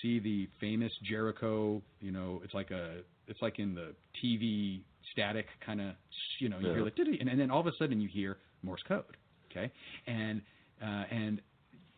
see 0.00 0.18
the 0.18 0.48
famous 0.60 0.92
Jericho. 1.04 1.82
You 2.00 2.12
know, 2.12 2.40
it's 2.44 2.54
like 2.54 2.70
a 2.70 3.00
it's 3.28 3.40
like 3.42 3.58
in 3.58 3.74
the 3.74 3.94
TV 4.22 4.80
static 5.12 5.46
kind 5.64 5.80
of 5.80 5.94
you 6.38 6.48
know 6.48 6.58
you 6.58 6.68
Yeah. 6.68 6.74
hear 6.74 6.84
like 6.84 6.98
and, 6.98 7.28
and 7.28 7.38
then 7.40 7.50
all 7.50 7.60
of 7.60 7.66
a 7.66 7.72
sudden 7.78 8.00
you 8.00 8.08
hear 8.08 8.38
Morse 8.62 8.82
code. 8.88 9.16
Okay, 9.50 9.70
and 10.06 10.40
uh, 10.82 11.04
and 11.10 11.40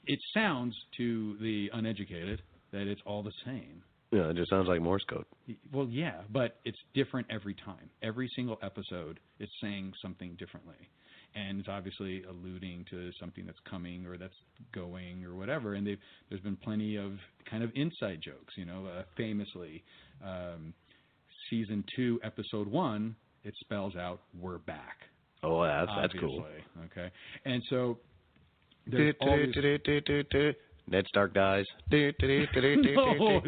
it 0.07 0.20
sounds 0.33 0.74
to 0.97 1.36
the 1.41 1.70
uneducated 1.73 2.42
that 2.73 2.86
it's 2.86 3.00
all 3.07 3.23
the 3.23 3.33
same. 3.44 3.83
Yeah, 4.10 4.31
it 4.31 4.36
just 4.36 4.50
sounds 4.50 4.68
like 4.68 4.81
Morse 4.81 5.05
code. 5.08 5.24
Well, 5.73 5.89
yeah, 5.91 6.20
but 6.31 6.60
it's 6.65 6.78
different 6.94 7.26
every 7.31 7.55
time. 7.55 7.91
Every 8.02 8.31
single 8.36 8.58
episode, 8.62 9.18
it's 9.41 9.50
saying 9.60 9.92
something 10.00 10.36
differently, 10.39 10.89
and 11.34 11.58
it's 11.58 11.68
obviously 11.68 12.23
alluding 12.23 12.84
to 12.91 13.10
something 13.18 13.44
that's 13.44 13.58
coming 13.68 14.07
or 14.07 14.16
that's 14.16 14.36
going 14.73 15.24
or 15.24 15.34
whatever. 15.34 15.74
And 15.74 15.84
they've, 15.84 15.99
there's 16.28 16.42
been 16.42 16.57
plenty 16.57 16.94
of 16.97 17.12
kind 17.50 17.65
of 17.65 17.70
inside 17.74 18.20
jokes. 18.23 18.55
You 18.57 18.66
know, 18.66 18.86
uh, 18.86 19.02
famously, 19.16 19.83
um, 20.24 20.74
season 21.50 21.83
two, 21.97 22.20
episode 22.23 22.68
one, 22.68 23.16
it 23.42 23.55
spells 23.60 23.97
out 23.97 24.20
"We're 24.41 24.58
back." 24.58 24.99
Oh, 25.42 25.65
that's 25.65 25.91
that's 26.00 26.15
cool. 26.20 26.47
Okay, 26.86 27.10
and 27.44 27.62
so 27.68 27.99
Ned 30.86 31.06
Stark 31.08 31.32
dies. 31.34 31.64
no, 31.90 33.40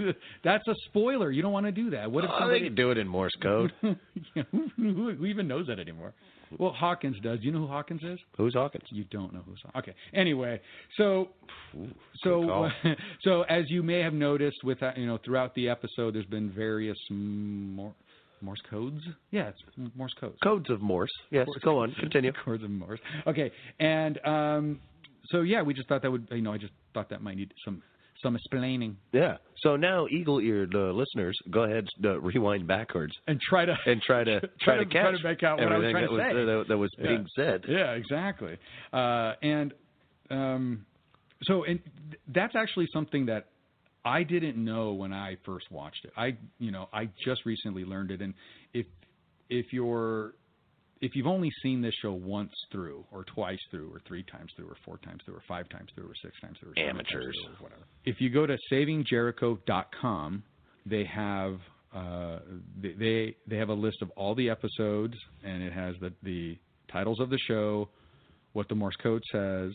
that's 0.42 0.66
a 0.68 0.74
spoiler. 0.86 1.30
You 1.30 1.42
don't 1.42 1.52
want 1.52 1.66
to 1.66 1.72
do 1.72 1.90
that. 1.90 2.10
What 2.10 2.24
if 2.24 2.30
Oh, 2.32 2.38
somebody 2.38 2.60
they 2.60 2.66
can 2.66 2.74
do 2.74 2.90
it 2.90 2.98
in 2.98 3.06
Morse 3.08 3.34
code. 3.42 3.72
Yeah, 4.34 4.42
who, 4.50 4.68
who, 4.76 5.14
who 5.14 5.26
even 5.26 5.46
knows 5.48 5.66
that 5.68 5.78
anymore? 5.78 6.12
Well, 6.58 6.72
Hawkins 6.72 7.16
does. 7.22 7.38
You 7.42 7.52
know 7.52 7.60
who 7.60 7.66
Hawkins 7.66 8.02
is? 8.02 8.18
Who's 8.36 8.54
Hawkins? 8.54 8.84
You 8.90 9.04
don't 9.10 9.32
know 9.32 9.40
who's 9.46 9.58
Hawkins. 9.64 9.82
Okay. 9.88 9.94
Anyway, 10.18 10.60
so 10.96 11.30
so 12.22 12.42
call. 12.46 12.70
so 13.22 13.42
as 13.42 13.64
you 13.68 13.82
may 13.82 14.00
have 14.00 14.12
noticed, 14.12 14.58
with 14.64 14.78
that, 14.80 14.96
you 14.96 15.06
know, 15.06 15.18
throughout 15.24 15.54
the 15.54 15.68
episode, 15.68 16.14
there's 16.14 16.26
been 16.26 16.50
various 16.50 16.96
Mor- 17.10 17.94
Morse 18.42 18.60
codes. 18.70 19.02
Yeah, 19.30 19.48
it's 19.48 19.92
Morse 19.96 20.14
codes. 20.20 20.36
Codes 20.42 20.68
of 20.70 20.80
Morse. 20.82 21.10
Yes, 21.30 21.46
Morse 21.46 21.58
go 21.62 21.78
on. 21.78 21.92
Continue. 22.00 22.32
Codes 22.44 22.62
of 22.62 22.70
Morse. 22.70 23.00
Okay, 23.26 23.50
and 23.80 24.18
um, 24.24 24.80
so 25.30 25.40
yeah, 25.42 25.62
we 25.62 25.74
just 25.74 25.88
thought 25.88 26.02
that 26.02 26.10
would, 26.10 26.28
you 26.30 26.42
know, 26.42 26.52
I 26.52 26.58
just 26.58 26.72
thought 26.94 27.08
that 27.10 27.22
might 27.22 27.36
need 27.36 27.52
some 27.64 27.82
some 28.22 28.34
explaining 28.34 28.96
Yeah. 29.12 29.36
So 29.58 29.76
now, 29.76 30.06
eagle-eared 30.08 30.74
uh, 30.74 30.90
listeners, 30.92 31.36
go 31.50 31.64
ahead, 31.64 31.86
uh, 32.02 32.18
rewind 32.20 32.66
backwards 32.66 33.12
and 33.26 33.38
try 33.40 33.66
to 33.66 33.74
and 33.86 34.00
try 34.00 34.24
to 34.24 34.40
try 34.60 34.76
try, 34.76 34.76
to- 34.78 34.84
catch 34.86 35.02
try 35.02 35.12
to 35.12 35.22
make 35.24 35.42
out 35.42 35.58
what 35.58 35.70
I 35.72 35.76
was 35.78 35.90
trying 35.92 36.06
to 36.06 36.12
was 36.12 36.20
say. 36.22 36.32
that, 36.32 36.64
that 36.68 36.78
was 36.78 36.90
Yeah. 36.98 37.06
being 37.08 37.26
said. 37.36 37.64
Yeah, 37.68 37.92
exactly. 37.92 38.56
Uh, 38.92 39.32
and 39.42 39.74
um, 40.30 40.86
so, 41.42 41.64
and 41.64 41.80
th- 42.10 42.20
that's 42.28 42.56
actually 42.56 42.86
something 42.92 43.26
that 43.26 43.46
I 44.04 44.22
didn't 44.22 44.56
know 44.56 44.92
when 44.92 45.12
I 45.12 45.36
first 45.44 45.70
watched 45.70 46.04
it. 46.04 46.12
I, 46.16 46.36
you 46.58 46.70
know, 46.70 46.88
I 46.92 47.10
just 47.24 47.44
recently 47.44 47.84
learned 47.84 48.10
it. 48.12 48.22
And 48.22 48.32
if 48.72 48.86
if 49.50 49.72
you're 49.72 50.32
if 51.00 51.14
you've 51.14 51.26
only 51.26 51.50
seen 51.62 51.80
this 51.82 51.94
show 52.00 52.12
once 52.12 52.52
through, 52.72 53.04
or 53.12 53.24
twice 53.24 53.58
through, 53.70 53.90
or 53.92 54.00
three 54.08 54.22
times 54.24 54.50
through, 54.56 54.66
or 54.68 54.76
four 54.84 54.98
times 54.98 55.20
through, 55.24 55.34
or 55.36 55.42
five 55.46 55.68
times 55.68 55.90
through, 55.94 56.06
or 56.06 56.14
six 56.22 56.34
times 56.40 56.56
through, 56.58 56.70
or 56.70 56.74
seven 56.76 56.96
times 56.96 57.06
Amateurs. 57.12 57.36
through, 57.44 57.52
or 57.54 57.62
whatever. 57.62 57.82
If 58.04 58.20
you 58.20 58.30
go 58.30 58.46
to 58.46 58.56
savingjericho.com, 58.72 60.42
they 60.86 61.04
have 61.04 61.58
uh, 61.94 62.40
they- 62.80 62.92
they 62.92 63.34
they 63.46 63.56
have 63.56 63.70
a 63.70 63.74
list 63.74 64.02
of 64.02 64.10
all 64.16 64.34
the 64.34 64.50
episodes, 64.50 65.14
and 65.42 65.62
it 65.62 65.72
has 65.72 65.94
the 66.00 66.12
the 66.22 66.58
titles 66.88 67.20
of 67.20 67.30
the 67.30 67.38
show, 67.38 67.88
what 68.52 68.68
the 68.68 68.74
Morse 68.74 68.96
code 68.96 69.22
says, 69.32 69.72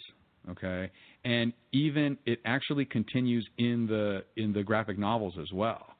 okay, 0.49 0.89
and 1.25 1.51
even 1.71 2.17
it 2.25 2.39
actually 2.45 2.85
continues 2.85 3.47
in 3.57 3.87
the 3.87 4.23
in 4.37 4.53
the 4.53 4.61
graphic 4.63 4.99
novels 4.99 5.33
as 5.41 5.51
well. 5.51 5.90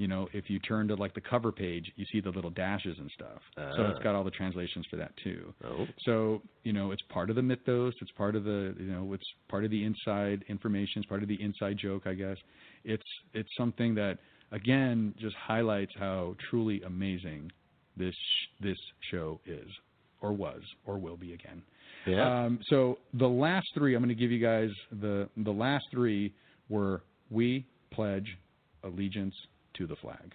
You 0.00 0.08
know, 0.08 0.30
if 0.32 0.48
you 0.48 0.58
turn 0.60 0.88
to 0.88 0.94
like 0.94 1.12
the 1.12 1.20
cover 1.20 1.52
page, 1.52 1.92
you 1.96 2.06
see 2.10 2.22
the 2.22 2.30
little 2.30 2.48
dashes 2.48 2.96
and 2.98 3.10
stuff. 3.14 3.42
So 3.76 3.82
it's 3.90 4.02
got 4.02 4.14
all 4.14 4.24
the 4.24 4.30
translations 4.30 4.86
for 4.88 4.96
that 4.96 5.12
too. 5.22 5.52
Oh. 5.62 5.86
So 6.06 6.40
you 6.64 6.72
know, 6.72 6.90
it's 6.90 7.02
part 7.10 7.28
of 7.28 7.36
the 7.36 7.42
mythos. 7.42 7.92
It's 8.00 8.10
part 8.12 8.34
of 8.34 8.44
the 8.44 8.74
you 8.80 8.86
know, 8.86 9.12
it's 9.12 9.26
part 9.50 9.62
of 9.66 9.70
the 9.70 9.84
inside 9.84 10.42
information. 10.48 11.02
It's 11.02 11.06
part 11.06 11.22
of 11.22 11.28
the 11.28 11.38
inside 11.42 11.76
joke, 11.76 12.06
I 12.06 12.14
guess. 12.14 12.38
It's 12.82 13.04
it's 13.34 13.50
something 13.58 13.94
that 13.96 14.16
again 14.52 15.14
just 15.20 15.36
highlights 15.36 15.92
how 15.98 16.34
truly 16.48 16.80
amazing 16.86 17.52
this 17.94 18.16
this 18.58 18.78
show 19.10 19.38
is, 19.44 19.68
or 20.22 20.32
was, 20.32 20.62
or 20.86 20.96
will 20.96 21.18
be 21.18 21.34
again. 21.34 21.60
Yeah. 22.06 22.44
Um, 22.46 22.60
so 22.70 22.96
the 23.12 23.28
last 23.28 23.66
three, 23.74 23.94
I'm 23.94 24.00
going 24.00 24.08
to 24.08 24.14
give 24.14 24.30
you 24.30 24.40
guys 24.40 24.70
the 24.98 25.28
the 25.36 25.50
last 25.50 25.84
three 25.90 26.32
were 26.70 27.02
we 27.28 27.66
pledge 27.92 28.38
allegiance 28.82 29.34
to 29.80 29.86
the 29.86 29.96
flag. 29.96 30.28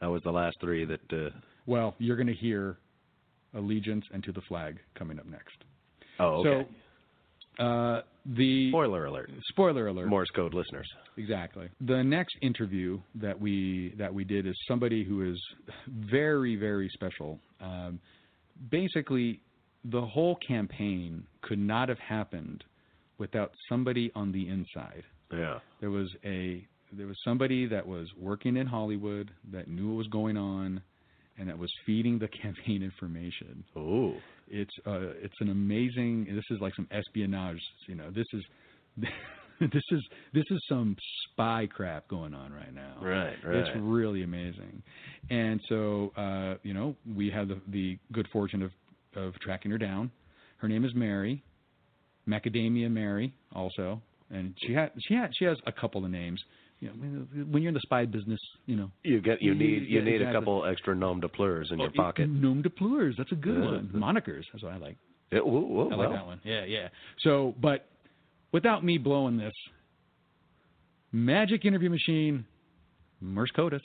That 0.00 0.08
was 0.08 0.22
the 0.24 0.30
last 0.32 0.56
three 0.60 0.84
that. 0.84 1.12
Uh, 1.12 1.30
Well, 1.66 1.94
you're 1.98 2.16
going 2.16 2.28
to 2.36 2.40
hear 2.48 2.78
allegiance 3.54 4.04
and 4.12 4.22
to 4.24 4.32
the 4.32 4.42
flag 4.48 4.78
coming 4.98 5.18
up 5.18 5.26
next. 5.26 5.56
oh, 6.20 6.40
okay. 6.40 6.66
So 7.58 7.64
uh, 7.64 8.02
the 8.26 8.70
Spoiler 8.70 9.06
alert. 9.06 9.30
spoiler 9.48 9.88
alert. 9.88 10.06
Morse 10.08 10.28
code 10.36 10.54
listeners. 10.54 10.86
Exactly. 11.16 11.68
The 11.80 12.02
next 12.04 12.36
interview 12.42 13.00
that 13.16 13.38
we 13.40 13.94
that 13.98 14.12
we 14.14 14.22
did 14.24 14.46
is 14.46 14.54
somebody 14.68 15.02
who 15.04 15.28
is 15.32 15.38
very 15.88 16.54
very 16.56 16.88
special. 16.94 17.40
Um, 17.60 17.98
basically, 18.70 19.40
the 19.84 20.00
whole 20.14 20.36
campaign 20.46 21.24
could 21.42 21.58
not 21.58 21.88
have 21.88 21.98
happened 21.98 22.62
without 23.18 23.50
somebody 23.68 24.12
on 24.14 24.30
the 24.30 24.48
inside. 24.48 25.02
Yeah. 25.32 25.58
There 25.80 25.90
was 25.90 26.08
a 26.24 26.64
there 26.92 27.06
was 27.06 27.16
somebody 27.24 27.66
that 27.66 27.86
was 27.86 28.08
working 28.18 28.56
in 28.56 28.66
Hollywood 28.66 29.30
that 29.52 29.68
knew 29.68 29.88
what 29.88 29.98
was 29.98 30.06
going 30.08 30.36
on, 30.36 30.80
and 31.38 31.48
that 31.48 31.58
was 31.58 31.70
feeding 31.86 32.18
the 32.18 32.28
campaign 32.42 32.82
information. 32.82 33.64
Oh, 33.76 34.14
it's 34.48 34.74
uh, 34.86 35.12
it's 35.22 35.34
an 35.40 35.50
amazing. 35.50 36.26
This 36.34 36.44
is 36.50 36.60
like 36.60 36.74
some 36.74 36.88
espionage. 36.90 37.60
You 37.86 37.94
know, 37.94 38.10
this 38.10 38.26
is. 38.32 38.42
this 39.60 39.82
is 39.90 40.00
this 40.32 40.44
is 40.50 40.62
some 40.68 40.96
spy 41.24 41.66
crap 41.70 42.06
going 42.08 42.32
on 42.32 42.52
right 42.52 42.72
now. 42.72 42.94
Right, 43.00 43.34
right. 43.44 43.56
It's 43.56 43.70
really 43.76 44.22
amazing, 44.22 44.82
and 45.30 45.60
so 45.68 46.12
uh, 46.16 46.54
you 46.62 46.74
know 46.74 46.94
we 47.16 47.30
have 47.30 47.48
the 47.48 47.60
the 47.68 47.98
good 48.12 48.28
fortune 48.32 48.62
of 48.62 48.70
of 49.16 49.34
tracking 49.40 49.70
her 49.70 49.78
down. 49.78 50.10
Her 50.58 50.68
name 50.68 50.84
is 50.84 50.94
Mary, 50.94 51.42
Macadamia 52.28 52.90
Mary, 52.90 53.32
also, 53.54 54.00
and 54.30 54.54
she 54.64 54.72
had 54.72 54.92
she 55.06 55.14
had 55.14 55.30
she 55.36 55.44
has 55.44 55.58
a 55.66 55.72
couple 55.72 56.04
of 56.04 56.10
names. 56.10 56.40
You 56.80 56.88
know, 56.90 57.44
when 57.50 57.62
you're 57.62 57.70
in 57.70 57.74
the 57.74 57.80
spy 57.80 58.04
business, 58.04 58.40
you 58.66 58.76
know 58.76 58.90
You 59.02 59.20
get 59.20 59.42
you 59.42 59.54
need 59.54 59.88
you 59.88 59.98
yeah, 59.98 60.04
need 60.04 60.22
a 60.22 60.32
couple 60.32 60.64
extra 60.64 60.94
nom 60.94 61.18
de 61.20 61.28
pleurs 61.28 61.70
in 61.72 61.78
your 61.80 61.88
Oh, 61.88 61.96
pocket. 61.96 62.28
Nom 62.28 62.62
de 62.62 62.70
pleurs. 62.70 63.16
That's 63.16 63.32
a 63.32 63.36
good 63.36 63.56
Yeah. 63.56 63.64
one. 63.64 63.90
Monikers. 63.92 64.44
That's 64.52 64.62
what 64.62 64.72
I 64.72 64.76
like. 64.76 64.96
Yeah, 65.32 65.40
whoa, 65.40 65.60
whoa, 65.60 65.90
I 65.90 65.94
like 65.96 65.98
well. 65.98 66.12
that 66.12 66.26
one. 66.26 66.40
Yeah, 66.44 66.64
yeah. 66.64 66.88
So, 67.18 67.54
but 67.60 67.86
without 68.52 68.84
me 68.84 68.96
blowing 68.96 69.36
this, 69.36 69.52
magic 71.12 71.64
interview 71.64 71.90
machine, 71.90 72.46
Merce 73.20 73.50
Codis. 73.56 73.80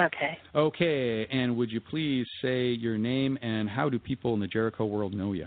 Okay. 0.00 0.38
Okay, 0.54 1.26
and 1.26 1.56
would 1.56 1.70
you 1.72 1.80
please 1.80 2.26
say 2.40 2.68
your 2.68 2.96
name 2.96 3.36
and 3.42 3.68
how 3.68 3.88
do 3.88 3.98
people 3.98 4.32
in 4.34 4.40
the 4.40 4.46
Jericho 4.46 4.86
world 4.86 5.12
know 5.12 5.32
you? 5.32 5.46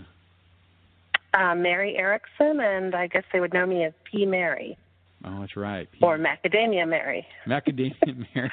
Uh, 1.34 1.54
Mary 1.54 1.96
Erickson, 1.96 2.60
and 2.60 2.94
I 2.94 3.06
guess 3.06 3.24
they 3.32 3.40
would 3.40 3.54
know 3.54 3.64
me 3.66 3.84
as 3.84 3.92
P. 4.10 4.26
Mary 4.26 4.76
Oh, 5.24 5.40
that's 5.40 5.56
right. 5.56 5.88
or 6.02 6.18
Macadamia 6.18 6.86
Mary. 6.88 7.24
Macadamia 7.46 8.26
Mary. 8.34 8.50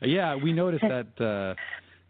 yeah, 0.00 0.34
we 0.36 0.52
noticed 0.52 0.84
that 0.84 1.08
uh, 1.22 1.54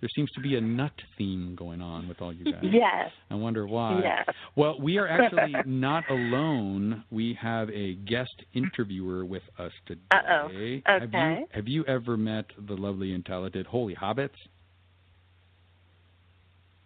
there 0.00 0.10
seems 0.14 0.30
to 0.32 0.40
be 0.40 0.56
a 0.56 0.60
nut 0.60 0.92
theme 1.16 1.54
going 1.58 1.80
on 1.80 2.06
with 2.06 2.20
all 2.20 2.32
you 2.32 2.44
guys. 2.52 2.62
Yes. 2.62 3.10
I 3.30 3.34
wonder 3.34 3.66
why. 3.66 4.00
Yes. 4.02 4.26
Well, 4.54 4.78
we 4.78 4.98
are 4.98 5.08
actually 5.08 5.54
not 5.66 6.04
alone. 6.10 7.02
We 7.10 7.36
have 7.40 7.70
a 7.70 7.94
guest 7.94 8.34
interviewer 8.52 9.24
with 9.24 9.42
us 9.58 9.72
today. 9.86 10.02
Uh-oh. 10.12 10.48
Have 10.84 11.02
Okay. 11.04 11.38
you, 11.40 11.46
have 11.52 11.68
you 11.68 11.84
ever 11.86 12.16
met 12.18 12.44
the 12.68 12.74
lovely 12.74 13.14
and 13.14 13.24
talented 13.24 13.66
Holy 13.66 13.94
Hobbits? 13.94 14.36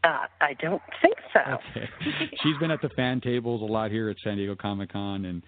Uh, 0.09 0.27
I 0.41 0.55
don't 0.55 0.81
think 1.03 1.17
so. 1.33 1.41
Okay. 1.41 1.89
She's 2.43 2.57
been 2.59 2.71
at 2.71 2.81
the 2.81 2.89
fan 2.91 3.21
tables 3.21 3.61
a 3.63 3.65
lot 3.73 3.91
here 3.91 4.09
at 4.09 4.17
San 4.25 4.37
Diego 4.37 4.55
Comic 4.57 4.93
Con, 4.93 5.25
and 5.27 5.43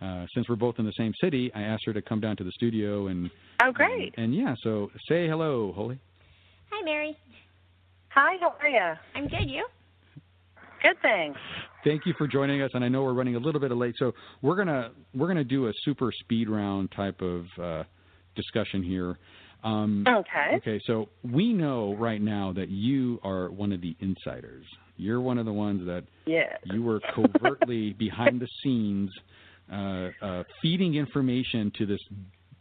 uh, 0.00 0.26
since 0.34 0.48
we're 0.48 0.56
both 0.56 0.76
in 0.78 0.84
the 0.86 0.92
same 0.96 1.12
city, 1.20 1.50
I 1.54 1.62
asked 1.62 1.82
her 1.86 1.92
to 1.92 2.00
come 2.02 2.20
down 2.20 2.36
to 2.36 2.44
the 2.44 2.52
studio 2.52 3.08
and 3.08 3.30
Oh, 3.62 3.72
great. 3.72 4.14
and 4.16 4.34
yeah. 4.34 4.54
So 4.62 4.90
say 5.08 5.26
hello, 5.28 5.72
Holly. 5.74 5.98
Hi, 6.70 6.82
Mary. 6.84 7.16
Hi, 8.10 8.36
how 8.40 8.54
are 8.60 8.68
you? 8.68 8.94
I'm 9.14 9.28
good. 9.28 9.48
You? 9.50 9.66
Good, 10.82 10.96
thanks. 11.02 11.38
Thank 11.84 12.06
you 12.06 12.14
for 12.18 12.26
joining 12.26 12.62
us, 12.62 12.70
and 12.74 12.84
I 12.84 12.88
know 12.88 13.02
we're 13.02 13.12
running 13.14 13.36
a 13.36 13.38
little 13.38 13.60
bit 13.60 13.70
late, 13.72 13.94
so 13.98 14.12
we're 14.42 14.56
gonna 14.56 14.90
we're 15.14 15.28
gonna 15.28 15.44
do 15.44 15.68
a 15.68 15.72
super 15.84 16.10
speed 16.20 16.48
round 16.48 16.90
type 16.92 17.20
of 17.20 17.44
uh, 17.62 17.82
discussion 18.34 18.82
here. 18.82 19.18
Um, 19.64 20.04
Okay. 20.06 20.56
Okay, 20.56 20.80
so 20.86 21.08
we 21.22 21.52
know 21.52 21.94
right 21.96 22.20
now 22.20 22.52
that 22.52 22.68
you 22.68 23.20
are 23.22 23.50
one 23.50 23.72
of 23.72 23.80
the 23.80 23.96
insiders. 24.00 24.64
You're 24.96 25.20
one 25.20 25.38
of 25.38 25.44
the 25.46 25.52
ones 25.52 25.84
that 25.86 26.04
Yes. 26.26 26.58
you 26.64 26.82
were 26.82 27.00
covertly 27.14 27.92
behind 27.98 28.40
the 28.40 28.48
scenes, 28.62 29.10
uh, 29.70 30.10
uh, 30.22 30.44
feeding 30.62 30.94
information 30.94 31.70
to 31.78 31.86
this 31.86 32.00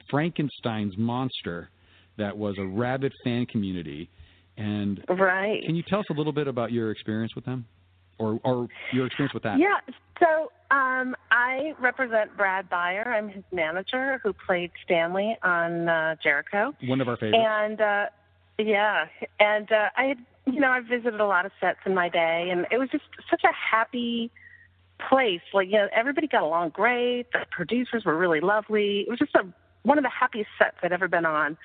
Frankenstein's 0.09 0.97
monster 0.97 1.69
that 2.17 2.35
was 2.37 2.57
a 2.57 2.65
rabid 2.65 3.13
fan 3.23 3.45
community. 3.45 4.09
And 4.57 5.03
Right. 5.09 5.61
can 5.65 5.75
you 5.75 5.83
tell 5.83 5.99
us 5.99 6.05
a 6.09 6.13
little 6.13 6.31
bit 6.33 6.47
about 6.47 6.71
your 6.71 6.91
experience 6.91 7.35
with 7.35 7.45
them, 7.45 7.65
or 8.17 8.39
or 8.43 8.67
your 8.93 9.05
experience 9.07 9.33
with 9.33 9.43
that? 9.43 9.59
Yeah. 9.59 9.79
So 10.19 10.51
um, 10.71 11.15
I 11.31 11.73
represent 11.79 12.35
Brad 12.37 12.69
Beyer. 12.69 13.13
I'm 13.13 13.29
his 13.29 13.43
manager 13.51 14.19
who 14.23 14.33
played 14.33 14.71
Stanley 14.83 15.37
on 15.43 15.89
uh, 15.89 16.15
Jericho. 16.23 16.73
One 16.85 17.01
of 17.01 17.07
our 17.07 17.17
favorites. 17.17 17.45
And 17.45 17.81
uh, 17.81 18.05
yeah, 18.57 19.05
and 19.39 19.71
uh, 19.71 19.89
I 19.97 20.03
had, 20.05 20.17
you 20.45 20.59
know, 20.59 20.69
I 20.69 20.79
visited 20.79 21.19
a 21.19 21.25
lot 21.25 21.45
of 21.45 21.51
sets 21.59 21.79
in 21.85 21.93
my 21.93 22.09
day, 22.09 22.49
and 22.51 22.65
it 22.71 22.77
was 22.77 22.89
just 22.89 23.03
such 23.29 23.43
a 23.43 23.51
happy 23.53 24.31
place. 25.09 25.41
Like, 25.53 25.67
you 25.67 25.73
know, 25.73 25.87
everybody 25.93 26.27
got 26.27 26.43
along 26.43 26.69
great. 26.69 27.25
The 27.33 27.45
producers 27.51 28.05
were 28.05 28.17
really 28.17 28.39
lovely. 28.39 29.01
It 29.01 29.09
was 29.09 29.19
just 29.19 29.35
a 29.35 29.45
one 29.83 29.99
of 29.99 30.03
the 30.03 30.09
happiest 30.09 30.49
sets 30.57 30.77
I'd 30.81 30.91
ever 30.91 31.07
been 31.07 31.25
on, 31.25 31.57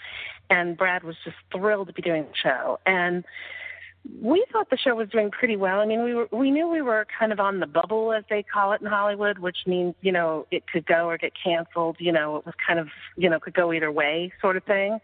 and 0.50 0.76
Brad 0.76 1.04
was 1.04 1.16
just 1.24 1.36
thrilled 1.52 1.86
to 1.86 1.94
be 1.94 2.02
doing 2.02 2.24
the 2.24 2.36
show. 2.42 2.78
And 2.84 3.24
we 4.22 4.44
thought 4.50 4.70
the 4.70 4.78
show 4.78 4.94
was 4.94 5.08
doing 5.10 5.30
pretty 5.30 5.56
well. 5.56 5.80
I 5.80 5.86
mean, 5.86 6.02
we 6.02 6.14
were 6.14 6.28
we 6.32 6.50
knew 6.50 6.68
we 6.68 6.80
were 6.80 7.06
kind 7.18 7.32
of 7.32 7.40
on 7.40 7.60
the 7.60 7.66
bubble, 7.66 8.12
as 8.12 8.24
they 8.30 8.42
call 8.42 8.72
it 8.72 8.80
in 8.80 8.86
Hollywood, 8.86 9.38
which 9.38 9.58
means 9.66 9.94
you 10.00 10.12
know 10.12 10.46
it 10.50 10.64
could 10.66 10.86
go 10.86 11.08
or 11.08 11.18
get 11.18 11.32
canceled. 11.42 11.96
You 11.98 12.12
know, 12.12 12.36
it 12.36 12.46
was 12.46 12.54
kind 12.66 12.78
of 12.78 12.88
you 13.16 13.28
know 13.28 13.38
could 13.38 13.54
go 13.54 13.72
either 13.72 13.92
way, 13.92 14.32
sort 14.40 14.56
of 14.56 14.64
thing. 14.64 14.98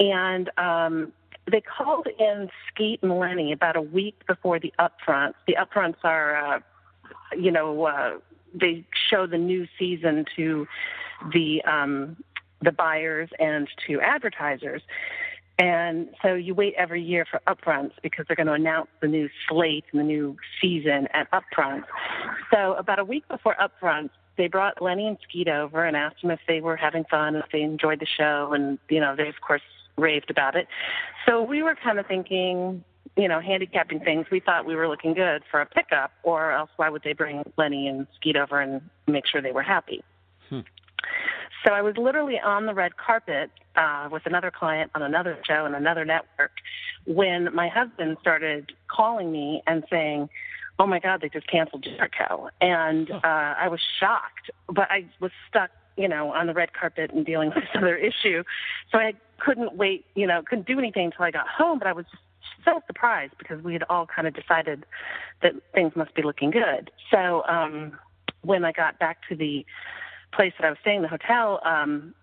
And 0.00 0.50
um, 0.58 1.12
they 1.50 1.60
called 1.60 2.08
in 2.18 2.50
Skeet 2.68 3.00
and 3.02 3.18
Lennie 3.18 3.52
about 3.52 3.76
a 3.76 3.82
week 3.82 4.26
before 4.26 4.58
the 4.58 4.72
upfronts. 4.78 5.34
The 5.46 5.56
upfronts 5.56 5.96
are, 6.02 6.36
uh, 6.36 6.60
you 7.36 7.50
know, 7.50 7.84
uh, 7.84 8.18
they 8.52 8.84
show 9.10 9.26
the 9.26 9.38
new 9.38 9.66
season 9.78 10.24
to 10.36 10.66
the 11.32 11.62
um, 11.62 12.16
the 12.62 12.72
buyers 12.72 13.30
and 13.38 13.68
to 13.86 14.00
advertisers. 14.00 14.82
And 15.58 16.08
so 16.20 16.34
you 16.34 16.54
wait 16.54 16.74
every 16.76 17.02
year 17.02 17.24
for 17.30 17.40
upfronts 17.46 17.92
because 18.02 18.26
they're 18.26 18.36
going 18.36 18.48
to 18.48 18.54
announce 18.54 18.88
the 19.00 19.06
new 19.06 19.28
slate 19.48 19.84
and 19.92 20.00
the 20.00 20.04
new 20.04 20.36
season 20.60 21.06
at 21.14 21.28
upfronts. 21.30 21.84
So 22.52 22.74
about 22.74 22.98
a 22.98 23.04
week 23.04 23.28
before 23.28 23.54
upfronts, 23.60 24.10
they 24.36 24.48
brought 24.48 24.82
Lennie 24.82 25.06
and 25.06 25.16
Skeet 25.28 25.48
over 25.48 25.84
and 25.84 25.96
asked 25.96 26.22
them 26.22 26.32
if 26.32 26.40
they 26.48 26.60
were 26.60 26.76
having 26.76 27.04
fun, 27.04 27.36
and 27.36 27.44
if 27.44 27.50
they 27.52 27.62
enjoyed 27.62 28.00
the 28.00 28.06
show, 28.06 28.52
and 28.52 28.78
you 28.88 28.98
know 28.98 29.14
they 29.14 29.28
of 29.28 29.40
course 29.46 29.62
raved 29.96 30.30
about 30.30 30.56
it. 30.56 30.66
So 31.26 31.42
we 31.42 31.62
were 31.62 31.76
kind 31.76 32.00
of 32.00 32.06
thinking, 32.06 32.82
you 33.16 33.28
know, 33.28 33.40
handicapping 33.40 34.00
things. 34.00 34.26
We 34.32 34.40
thought 34.40 34.66
we 34.66 34.74
were 34.74 34.88
looking 34.88 35.14
good 35.14 35.42
for 35.50 35.60
a 35.60 35.66
pickup, 35.66 36.10
or 36.24 36.50
else 36.50 36.70
why 36.76 36.88
would 36.88 37.02
they 37.04 37.12
bring 37.12 37.44
Lennie 37.56 37.86
and 37.86 38.08
Skeet 38.16 38.36
over 38.36 38.60
and 38.60 38.80
make 39.06 39.24
sure 39.26 39.40
they 39.40 39.52
were 39.52 39.62
happy? 39.62 40.02
Hmm. 40.48 40.60
So 41.64 41.72
I 41.72 41.80
was 41.80 41.96
literally 41.96 42.38
on 42.38 42.66
the 42.66 42.74
red 42.74 42.96
carpet 42.96 43.50
uh, 43.76 44.08
with 44.10 44.26
another 44.26 44.50
client 44.50 44.90
on 44.94 45.02
another 45.02 45.38
show 45.46 45.64
and 45.64 45.74
another 45.74 46.04
network 46.04 46.52
when 47.06 47.54
my 47.54 47.68
husband 47.68 48.16
started 48.20 48.72
calling 48.88 49.32
me 49.32 49.62
and 49.66 49.82
saying, 49.90 50.28
"Oh 50.78 50.86
my 50.86 50.98
God, 50.98 51.20
they 51.22 51.28
just 51.28 51.46
canceled 51.50 51.84
Jericho," 51.84 52.48
and 52.60 53.10
uh, 53.10 53.20
I 53.24 53.68
was 53.68 53.80
shocked, 53.98 54.50
but 54.68 54.90
I 54.90 55.06
was 55.20 55.30
stuck, 55.48 55.70
you 55.96 56.08
know, 56.08 56.32
on 56.32 56.46
the 56.46 56.54
red 56.54 56.74
carpet 56.74 57.10
and 57.12 57.24
dealing 57.24 57.48
with 57.48 57.64
this 57.64 57.70
other 57.74 57.96
issue, 57.96 58.44
so 58.92 58.98
I 58.98 59.14
couldn't 59.38 59.74
wait, 59.74 60.04
you 60.14 60.26
know, 60.26 60.42
couldn't 60.42 60.66
do 60.66 60.78
anything 60.78 61.06
until 61.06 61.24
I 61.24 61.30
got 61.30 61.48
home. 61.48 61.78
But 61.78 61.88
I 61.88 61.92
was 61.92 62.04
just 62.10 62.22
so 62.64 62.80
surprised 62.86 63.34
because 63.38 63.62
we 63.62 63.72
had 63.72 63.84
all 63.88 64.06
kind 64.06 64.28
of 64.28 64.34
decided 64.34 64.84
that 65.42 65.52
things 65.74 65.92
must 65.96 66.14
be 66.14 66.22
looking 66.22 66.50
good. 66.50 66.90
So 67.10 67.42
um, 67.48 67.98
when 68.42 68.64
I 68.64 68.72
got 68.72 68.98
back 68.98 69.18
to 69.28 69.36
the 69.36 69.64
place 70.34 70.52
that 70.58 70.66
I 70.66 70.70
was 70.70 70.78
staying, 70.80 71.02
the 71.02 71.08
hotel, 71.08 71.60
um, 71.64 72.14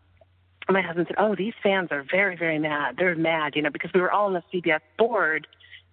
my 0.69 0.81
husband 0.81 1.07
said, 1.07 1.15
"Oh, 1.17 1.35
these 1.35 1.53
fans 1.61 1.89
are 1.91 2.03
very, 2.03 2.35
very 2.35 2.59
mad. 2.59 2.95
They're 2.97 3.15
mad, 3.15 3.55
you 3.55 3.61
know, 3.61 3.69
because 3.69 3.91
we 3.93 4.01
were 4.01 4.11
all 4.11 4.27
on 4.27 4.33
the 4.33 4.43
CBS 4.53 4.81
board." 4.97 5.47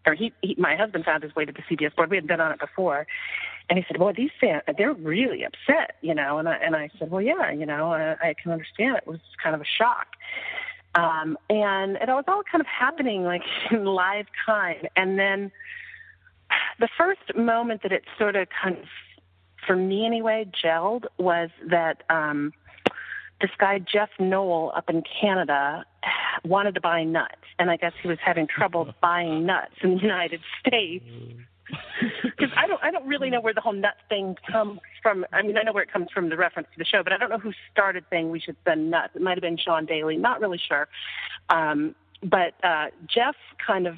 Or 0.07 0.15
he, 0.15 0.33
he, 0.43 0.55
my 0.57 0.77
husband 0.77 1.05
found 1.05 1.23
his 1.23 1.35
way 1.35 1.45
to 1.45 1.53
the 1.53 1.63
CBS 1.63 1.95
board. 1.95 2.11
We 2.11 2.17
had 2.17 2.27
been 2.27 2.41
on 2.41 2.53
it 2.53 2.61
before, 2.61 3.07
and 3.69 3.79
he 3.79 3.85
said, 3.89 3.99
"Well, 3.99 4.13
these 4.15 4.31
fans, 4.41 4.63
they're 4.77 4.93
really 4.93 5.45
upset, 5.45 5.97
you 6.01 6.15
know." 6.15 6.39
And 6.39 6.49
I 6.49 6.57
and 6.57 6.77
I 6.77 6.91
said, 6.99 7.11
"Well, 7.11 7.23
yeah, 7.23 7.51
you 7.51 7.67
know, 7.67 7.93
I, 7.93 8.17
I 8.29 8.35
can 8.41 8.53
understand. 8.53 8.97
It 8.97 9.07
was 9.07 9.21
kind 9.43 9.55
of 9.55 9.61
a 9.61 9.65
shock." 9.65 10.09
Um, 10.95 11.37
and 11.51 11.97
it 11.97 12.09
was 12.09 12.25
all 12.29 12.43
kind 12.51 12.61
of 12.61 12.67
happening 12.67 13.25
like 13.25 13.43
in 13.71 13.85
live 13.85 14.27
time, 14.47 14.87
and 14.97 15.19
then 15.19 15.51
the 16.79 16.89
first 16.97 17.35
moment 17.37 17.83
that 17.83 17.93
it 17.93 18.05
sort 18.19 18.37
of 18.37 18.49
kind 18.63 18.77
of 18.79 18.85
for 19.69 19.77
me 19.77 20.07
anyway, 20.07 20.51
gelled 20.65 21.05
was 21.19 21.51
that 21.69 22.03
um, 22.09 22.55
this 23.41 23.51
guy 23.59 23.79
Jeff 23.79 24.09
Noel, 24.19 24.73
up 24.75 24.89
in 24.89 25.03
Canada 25.21 25.85
wanted 26.45 26.75
to 26.75 26.81
buy 26.81 27.05
nuts, 27.05 27.37
and 27.59 27.71
I 27.71 27.77
guess 27.77 27.93
he 28.03 28.09
was 28.09 28.19
having 28.25 28.47
trouble 28.49 28.93
buying 29.03 29.45
nuts 29.45 29.75
in 29.83 29.97
the 29.97 30.01
United 30.01 30.41
States. 30.67 31.05
Because 32.23 32.49
I 32.57 32.67
don't, 32.67 32.83
I 32.83 32.91
don't 32.91 33.07
really 33.07 33.29
know 33.29 33.43
where 33.43 33.53
the 33.53 33.61
whole 33.61 33.75
nut 33.75 33.97
thing 34.09 34.37
comes 34.51 34.81
from. 35.03 35.27
I 35.35 35.43
mean, 35.43 35.59
I 35.59 35.63
know 35.63 35.75
where 35.75 35.83
it 35.83 35.93
comes 35.93 36.09
from, 36.13 36.31
the 36.31 36.37
reference 36.39 36.69
to 36.73 36.79
the 36.79 36.85
show, 36.87 37.03
but 37.05 37.13
I 37.13 37.19
don't 37.19 37.29
know 37.29 37.39
who 37.39 37.53
started 37.71 38.05
saying 38.09 38.31
we 38.31 38.41
should 38.41 38.57
send 38.67 38.91
nuts. 38.91 39.15
It 39.15 39.21
might 39.21 39.37
have 39.37 39.43
been 39.43 39.59
Sean 39.59 39.85
Daly. 39.85 40.17
Not 40.17 40.41
really 40.41 40.59
sure. 40.67 40.89
Um, 41.51 41.95
but 42.23 42.55
uh, 42.65 42.87
Jeff 43.07 43.37
kind 43.65 43.87
of 43.87 43.97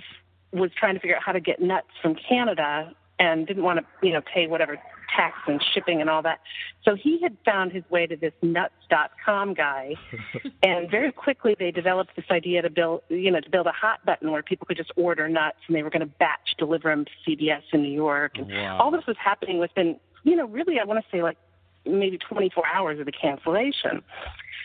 was 0.52 0.72
trying 0.76 0.94
to 0.94 1.00
figure 1.00 1.14
out 1.14 1.22
how 1.22 1.30
to 1.30 1.40
get 1.40 1.62
nuts 1.62 1.86
from 2.02 2.16
Canada 2.16 2.92
and 3.20 3.46
didn't 3.46 3.62
want 3.62 3.78
to, 3.78 4.06
you 4.06 4.12
know, 4.12 4.20
pay 4.22 4.48
whatever 4.48 4.80
tax 5.16 5.36
and 5.46 5.62
shipping 5.74 6.00
and 6.00 6.08
all 6.08 6.22
that. 6.22 6.40
So 6.84 6.94
he 6.94 7.20
had 7.22 7.36
found 7.44 7.72
his 7.72 7.84
way 7.90 8.06
to 8.06 8.16
this 8.16 8.32
nuts.com 8.42 9.54
guy, 9.54 9.94
and 10.62 10.90
very 10.90 11.12
quickly 11.12 11.56
they 11.58 11.70
developed 11.70 12.16
this 12.16 12.24
idea 12.30 12.62
to 12.62 12.70
build, 12.70 13.02
you 13.08 13.30
know, 13.30 13.40
to 13.40 13.50
build 13.50 13.66
a 13.66 13.72
hot 13.72 14.04
button 14.04 14.30
where 14.30 14.42
people 14.42 14.66
could 14.66 14.76
just 14.76 14.92
order 14.96 15.28
nuts, 15.28 15.58
and 15.66 15.76
they 15.76 15.82
were 15.82 15.90
going 15.90 16.00
to 16.00 16.06
batch 16.18 16.54
deliver 16.58 16.90
them 16.90 17.04
to 17.04 17.10
CBS 17.26 17.62
in 17.72 17.82
New 17.82 17.92
York. 17.92 18.32
And 18.36 18.50
Wow. 18.50 18.78
all 18.78 18.90
this 18.90 19.06
was 19.06 19.16
happening 19.18 19.58
within, 19.58 19.98
you 20.24 20.36
know, 20.36 20.46
really 20.46 20.78
I 20.78 20.84
want 20.84 21.02
to 21.04 21.10
say 21.16 21.22
like 21.22 21.38
maybe 21.86 22.18
24 22.18 22.64
hours 22.66 23.00
of 23.00 23.06
the 23.06 23.12
cancellation. 23.12 24.02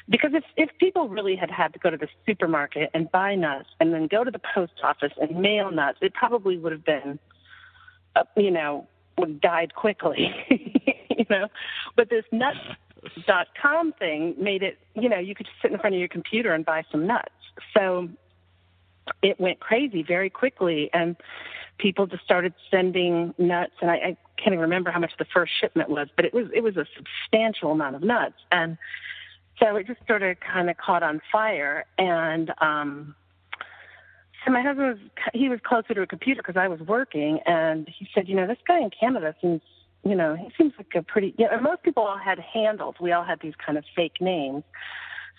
Because 0.08 0.32
if 0.34 0.44
if 0.56 0.70
people 0.80 1.10
really 1.10 1.36
had 1.36 1.50
had 1.50 1.74
to 1.74 1.80
go 1.80 1.90
to 1.90 1.98
the 1.98 2.08
supermarket 2.28 2.92
and 2.94 3.12
buy 3.12 3.34
nuts 3.34 3.70
and 3.80 3.92
then 3.92 4.08
go 4.08 4.24
to 4.24 4.30
the 4.30 4.42
post 4.54 4.74
office 4.84 5.14
and 5.20 5.40
mail 5.40 5.72
nuts, 5.72 5.98
it 6.02 6.14
probably 6.14 6.58
would 6.60 6.72
have 6.72 6.86
been, 6.86 7.18
uh, 8.16 8.24
you 8.38 8.52
know, 8.52 8.88
died 9.42 9.76
quickly, 9.76 10.34
you 11.10 11.26
know. 11.30 11.48
But 11.95 12.10
this 12.10 12.26
nuts 12.32 12.58
dot 13.27 13.48
com 13.61 13.94
thing 13.94 14.35
made 14.38 14.64
it, 14.64 14.77
you 14.94 15.10
know, 15.10 15.19
you 15.19 15.35
could 15.35 15.45
just 15.45 15.58
sit 15.61 15.72
in 15.72 15.80
front 15.80 15.95
of 15.95 16.00
your 16.00 16.10
computer 16.10 16.53
and 16.53 16.66
buy 16.66 16.84
some 16.92 17.06
nuts. 17.08 17.30
So 17.76 18.10
it 19.22 19.40
went 19.40 19.60
crazy 19.60 20.03
very 20.03 20.30
quickly, 20.30 20.90
and 20.94 21.16
people 21.77 22.08
just 22.08 22.24
started 22.24 22.53
sending 22.72 23.34
nuts. 23.38 23.74
And 23.82 23.92
I, 23.92 23.95
I 23.95 24.18
can't 24.38 24.48
even 24.53 24.60
remember 24.60 24.92
how 24.92 25.00
much 25.00 25.14
the 25.18 25.26
first 25.26 25.52
shipment 25.60 25.90
was, 25.90 26.08
but 26.16 26.26
it 26.26 26.34
was 26.34 26.48
it 26.53 26.61
was 26.61 26.77
a 26.77 26.85
substantial 26.95 27.72
amount 27.72 27.95
of 27.95 28.03
nuts, 28.03 28.35
and 28.52 28.77
so 29.60 29.76
it 29.76 29.88
just 29.88 30.00
sort 30.08 30.24
of 30.24 30.38
kind 30.40 30.69
of 30.69 30.77
caught 30.77 31.03
on 31.03 31.22
fire. 31.32 31.85
And 31.98 32.52
um, 32.60 33.16
so 34.46 34.52
my 34.52 34.62
husband 34.62 34.88
was 34.88 34.98
he 35.34 35.50
was 35.50 35.60
closer 35.64 35.94
to 35.94 36.02
a 36.02 36.08
computer 36.08 36.42
because 36.42 36.60
I 36.60 36.68
was 36.68 36.80
working, 36.82 37.40
and 37.46 37.88
he 37.88 38.08
said, 38.14 38.28
you 38.28 38.36
know, 38.36 38.48
this 38.48 38.58
guy 38.68 38.80
in 38.80 38.90
Canada 38.90 39.36
seems. 39.42 39.62
You 40.08 40.14
know, 40.14 40.36
he 40.36 40.52
seems 40.56 40.74
like 40.78 40.94
a 40.94 41.02
pretty. 41.02 41.34
You 41.38 41.48
know, 41.50 41.60
most 41.60 41.82
people 41.82 42.04
all 42.04 42.20
had 42.20 42.38
handles. 42.38 42.94
We 43.02 43.12
all 43.12 43.24
had 43.24 43.40
these 43.40 43.56
kind 43.64 43.76
of 43.76 43.84
fake 43.96 44.22
names, 44.22 44.64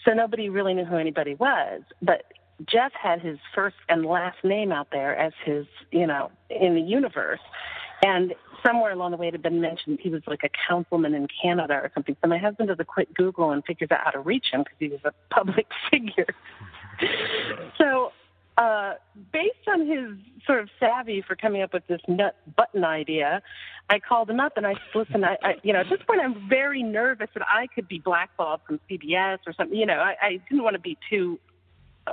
so 0.04 0.12
nobody 0.12 0.48
really 0.48 0.74
knew 0.74 0.84
who 0.84 0.96
anybody 0.96 1.34
was. 1.34 1.82
But 2.02 2.24
Jeff 2.64 2.92
had 3.00 3.20
his 3.20 3.38
first 3.54 3.76
and 3.88 4.04
last 4.04 4.38
name 4.42 4.72
out 4.72 4.88
there 4.90 5.16
as 5.16 5.32
his, 5.44 5.66
you 5.92 6.06
know, 6.06 6.30
in 6.50 6.74
the 6.74 6.80
universe. 6.80 7.40
And 8.04 8.34
somewhere 8.64 8.92
along 8.92 9.12
the 9.12 9.16
way 9.16 9.28
it 9.28 9.34
had 9.34 9.42
been 9.42 9.60
mentioned 9.60 9.98
he 10.02 10.10
was 10.10 10.22
like 10.26 10.42
a 10.42 10.50
councilman 10.68 11.14
in 11.14 11.28
Canada 11.42 11.74
or 11.74 11.90
something. 11.94 12.16
So 12.22 12.28
my 12.28 12.38
husband 12.38 12.68
does 12.68 12.78
a 12.80 12.84
quick 12.84 13.12
Google 13.14 13.50
and 13.50 13.64
figures 13.64 13.90
out 13.90 14.00
how 14.04 14.10
to 14.10 14.20
reach 14.20 14.46
him 14.52 14.60
because 14.60 14.76
he 14.78 14.88
was 14.88 15.00
a 15.04 15.12
public 15.34 15.66
figure. 15.90 16.34
so, 17.78 18.12
uh, 18.56 18.94
based 19.32 19.68
on 19.68 19.86
his 19.86 20.16
sort 20.46 20.60
of 20.60 20.68
savvy 20.80 21.22
for 21.22 21.36
coming 21.36 21.62
up 21.62 21.72
with 21.72 21.86
this 21.86 22.00
nut 22.08 22.36
button 22.56 22.84
idea, 22.84 23.42
I 23.90 23.98
called 23.98 24.30
him 24.30 24.40
up 24.40 24.56
and 24.56 24.66
I 24.66 24.72
said, 24.74 24.94
listen, 24.94 25.24
I, 25.24 25.36
I 25.42 25.54
you 25.62 25.72
know, 25.72 25.80
at 25.80 25.90
this 25.90 26.00
point 26.06 26.20
I'm 26.22 26.48
very 26.48 26.82
nervous 26.82 27.28
that 27.34 27.46
I 27.46 27.66
could 27.68 27.86
be 27.86 27.98
blackballed 27.98 28.60
from 28.66 28.80
CBS 28.90 29.38
or 29.46 29.52
something. 29.52 29.76
You 29.76 29.86
know, 29.86 29.98
I, 29.98 30.14
I 30.20 30.40
didn't 30.48 30.64
want 30.64 30.74
to 30.74 30.80
be 30.80 30.96
too 31.10 31.38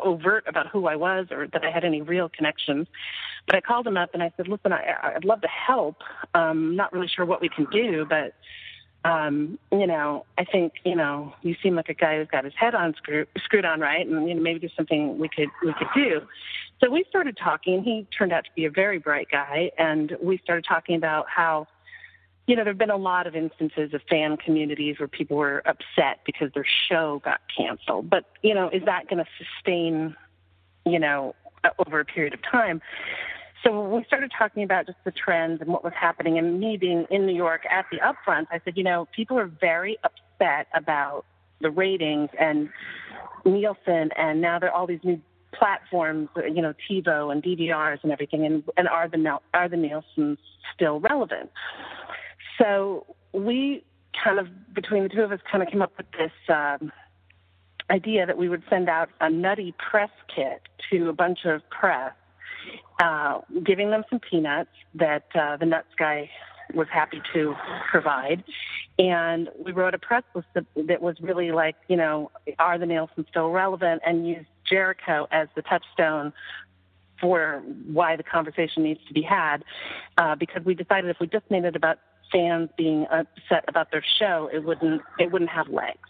overt 0.04 0.44
about 0.48 0.68
who 0.68 0.88
I 0.88 0.96
was 0.96 1.28
or 1.32 1.48
that 1.48 1.64
I 1.64 1.72
had 1.72 1.84
any 1.84 2.02
real 2.02 2.30
connections. 2.30 2.88
But 3.46 3.56
I 3.56 3.62
called 3.62 3.88
him 3.88 3.98
up 3.98 4.10
and 4.14 4.24
I 4.24 4.32
said, 4.38 4.48
listen, 4.48 4.74
I, 4.74 5.14
I'd 5.16 5.26
love 5.26 5.42
to 5.42 5.48
help. 5.48 5.98
Um, 6.34 6.76
not 6.76 6.92
really 6.94 7.08
sure 7.08 7.26
what 7.26 7.42
we 7.42 7.50
can 7.50 7.66
do, 7.72 8.06
but 8.08 8.34
um, 9.06 9.60
you 9.72 9.86
know, 9.86 10.26
I 10.38 10.46
think, 10.46 10.74
you 10.86 10.96
know, 10.96 11.34
you 11.42 11.56
seem 11.62 11.76
like 11.76 11.90
a 11.90 11.94
guy 11.94 12.18
who's 12.18 12.28
got 12.28 12.46
his 12.46 12.54
head 12.58 12.74
on 12.74 12.94
screw, 12.96 13.26
screwed 13.44 13.66
on 13.66 13.82
right, 13.82 14.06
and 14.06 14.28
you 14.28 14.34
know, 14.34 14.42
maybe 14.42 14.60
there's 14.60 14.76
something 14.76 15.18
we 15.18 15.28
could 15.28 15.50
we 15.64 15.74
could 15.74 15.88
do. 15.94 16.22
So 16.82 16.90
we 16.90 17.04
started 17.10 17.38
talking. 17.38 17.84
He 17.84 18.08
turned 18.18 18.32
out 18.32 18.46
to 18.46 18.52
be 18.56 18.66
a 18.66 18.70
very 18.70 19.00
bright 19.00 19.28
guy, 19.30 19.72
and 19.78 20.16
we 20.22 20.38
started 20.38 20.66
talking 20.68 20.96
about 20.96 21.28
how, 21.30 21.68
you 22.48 22.56
know, 22.56 22.64
there've 22.64 22.78
been 22.78 22.90
a 22.90 22.98
lot 22.98 23.28
of 23.28 23.36
instances 23.36 23.94
of 23.94 24.02
fan 24.10 24.38
communities 24.38 25.00
where 25.00 25.08
people 25.08 25.38
were 25.38 25.62
upset 25.66 26.20
because 26.26 26.52
their 26.54 26.66
show 26.90 27.22
got 27.26 27.42
canceled. 27.56 28.10
But 28.10 28.26
you 28.42 28.54
know, 28.54 28.70
is 28.70 28.84
that 28.86 29.10
going 29.10 29.24
to 29.24 29.30
sustain, 29.38 30.16
you 30.86 31.00
know, 31.00 31.36
over 31.86 32.00
a 32.00 32.06
period 32.06 32.34
of 32.34 32.42
time? 32.42 32.82
So 33.64 33.82
we 33.88 34.04
started 34.06 34.32
talking 34.38 34.64
about 34.64 34.88
just 34.88 34.98
the 35.06 35.12
trends 35.12 35.62
and 35.62 35.70
what 35.70 35.84
was 35.84 35.94
happening, 36.00 36.38
and 36.38 36.60
me 36.60 36.76
being 36.76 37.06
in 37.10 37.26
New 37.26 37.36
York 37.36 37.62
at 37.70 37.86
the 37.92 37.98
upfront, 37.98 38.48
I 38.52 38.60
said, 38.66 38.76
you 38.76 38.84
know, 38.84 39.08
people 39.16 39.40
are 39.40 39.46
very 39.48 39.98
upset 40.04 40.68
about 40.74 41.26
the 41.62 41.72
ratings 41.72 42.30
and 42.38 42.70
Nielsen, 43.46 44.10
and 44.18 44.42
now 44.42 44.60
there 44.60 44.70
are 44.70 44.76
all 44.76 44.88
these 44.88 45.04
new 45.04 45.22
platforms, 45.54 46.28
you 46.36 46.62
know, 46.62 46.74
TiVo 46.90 47.32
and 47.32 47.42
DVRs 47.42 48.00
and 48.04 48.12
everything, 48.12 48.46
and, 48.46 48.64
and 48.76 48.88
are 48.88 49.08
the 49.08 49.40
are 49.54 49.70
the 49.70 49.78
Nielsen's 49.78 50.40
still 50.74 51.00
relevant? 51.00 51.50
So 52.58 53.06
we 53.32 53.84
kind 54.22 54.40
of 54.40 54.48
between 54.74 55.04
the 55.04 55.10
two 55.10 55.22
of 55.22 55.32
us 55.32 55.40
kind 55.50 55.64
of 55.64 55.70
came 55.70 55.82
up 55.82 55.94
with 55.98 56.08
this 56.12 56.32
um, 56.50 56.92
idea 57.90 58.26
that 58.26 58.38
we 58.38 58.50
would 58.50 58.64
send 58.70 58.90
out 58.90 59.10
a 59.22 59.30
nutty 59.30 59.74
press 59.78 60.10
kit 60.34 60.62
to 60.92 61.10
a 61.10 61.14
bunch 61.14 61.46
of 61.46 61.62
press 61.70 62.14
uh, 63.00 63.42
giving 63.64 63.90
them 63.92 64.04
some 64.10 64.20
peanuts 64.20 64.70
that 64.96 65.26
uh, 65.36 65.58
the 65.58 65.66
nuts 65.66 65.88
guy 65.98 66.30
was 66.74 66.88
happy 66.92 67.22
to 67.34 67.56
provide. 67.92 68.44
And 69.00 69.50
we 69.64 69.72
wrote 69.72 69.94
a 69.94 70.00
press 70.00 70.24
list 70.36 70.48
that, 70.54 71.02
was 71.02 71.16
really 71.20 71.52
like, 71.52 71.76
you 71.88 71.96
know, 71.96 72.32
are 72.60 72.78
the 72.78 72.86
Nielsen 72.86 73.26
still 73.30 73.50
relevant? 73.50 74.02
And 74.06 74.28
used 74.28 74.48
Jericho 74.70 75.28
as 75.32 75.48
the 75.56 75.62
touchstone 75.62 76.34
for 77.20 77.64
why 77.88 78.16
the 78.16 78.24
conversation 78.24 78.84
needs 78.84 79.00
to 79.08 79.14
be 79.14 79.22
had. 79.22 79.64
Uh, 80.18 80.36
because 80.36 80.64
we 80.64 80.74
decided 80.74 81.10
if 81.10 81.18
we 81.20 81.28
just 81.28 81.50
made 81.50 81.66
it 81.66 81.76
about 81.76 82.00
fans 82.32 82.70
being 82.78 83.06
upset 83.12 83.64
about 83.68 83.92
their 83.92 84.04
show, 84.20 84.50
it 84.54 84.64
wouldn't 84.64 85.02
it 85.20 85.32
wouldn't 85.32 85.52
have 85.52 85.70
legs. 85.70 86.10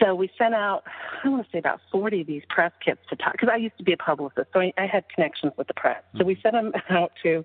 So 0.00 0.14
we 0.14 0.30
sent 0.38 0.54
out, 0.54 0.84
I 1.22 1.28
want 1.28 1.44
to 1.44 1.50
say 1.52 1.58
about 1.58 1.80
40 1.90 2.22
of 2.22 2.26
these 2.26 2.42
press 2.48 2.72
kits 2.84 3.00
to 3.10 3.16
talk, 3.16 3.32
because 3.32 3.50
I 3.52 3.56
used 3.56 3.76
to 3.78 3.84
be 3.84 3.92
a 3.92 3.96
publicist, 3.96 4.48
so 4.52 4.60
I, 4.60 4.72
I 4.78 4.86
had 4.86 5.04
connections 5.14 5.52
with 5.56 5.66
the 5.66 5.74
press. 5.74 6.02
So 6.16 6.24
we 6.24 6.38
sent 6.42 6.54
them 6.54 6.72
out 6.90 7.12
to, 7.22 7.44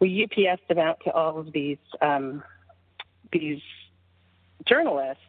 we 0.00 0.26
UPSed 0.26 0.66
them 0.68 0.78
out 0.78 1.00
to 1.04 1.12
all 1.12 1.38
of 1.38 1.52
these, 1.52 1.78
um, 2.02 2.42
these 3.32 3.60
journalists, 4.66 5.22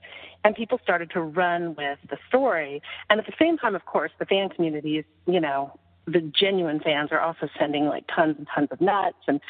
and 0.44 0.56
people 0.56 0.80
started 0.82 1.12
to 1.12 1.22
run 1.22 1.76
with 1.76 2.00
the 2.10 2.18
story. 2.28 2.82
And 3.10 3.20
at 3.20 3.26
the 3.26 3.34
same 3.40 3.58
time, 3.58 3.76
of 3.76 3.86
course, 3.86 4.12
the 4.18 4.26
fan 4.26 4.50
community 4.50 4.98
is, 4.98 5.06
you 5.26 5.40
know, 5.40 5.78
the 6.08 6.22
genuine 6.22 6.80
fans 6.80 7.10
are 7.12 7.20
also 7.20 7.50
sending 7.60 7.86
like 7.86 8.06
tons 8.14 8.36
and 8.38 8.48
tons 8.54 8.70
of 8.72 8.80
nuts. 8.80 9.18
And 9.28 9.42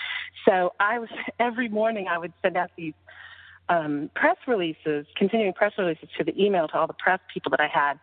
so 0.45 0.73
I 0.79 0.99
was, 0.99 1.09
every 1.39 1.69
morning 1.69 2.07
I 2.09 2.17
would 2.17 2.33
send 2.41 2.57
out 2.57 2.71
these 2.75 2.93
um, 3.69 4.09
press 4.15 4.37
releases, 4.47 5.05
continuing 5.15 5.53
press 5.53 5.73
releases 5.77 6.09
to 6.17 6.23
the 6.23 6.39
email 6.41 6.67
to 6.67 6.77
all 6.77 6.87
the 6.87 6.93
press 6.93 7.19
people 7.33 7.49
that 7.51 7.59
I 7.59 7.67
had. 7.67 7.99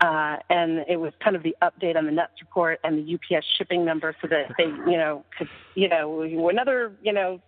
Uh, 0.00 0.38
and 0.50 0.84
it 0.88 0.96
was 0.96 1.12
kind 1.22 1.36
of 1.36 1.42
the 1.42 1.54
update 1.62 1.96
on 1.96 2.04
the 2.04 2.10
nuts 2.10 2.32
report 2.40 2.80
and 2.82 2.98
the 2.98 3.14
UPS 3.14 3.46
shipping 3.56 3.84
number 3.84 4.14
so 4.20 4.28
that 4.28 4.52
they, 4.58 4.64
you 4.64 4.98
know, 4.98 5.24
could, 5.38 5.48
you 5.76 5.88
know, 5.88 6.22
another, 6.48 6.92
you 7.02 7.12
know, 7.12 7.40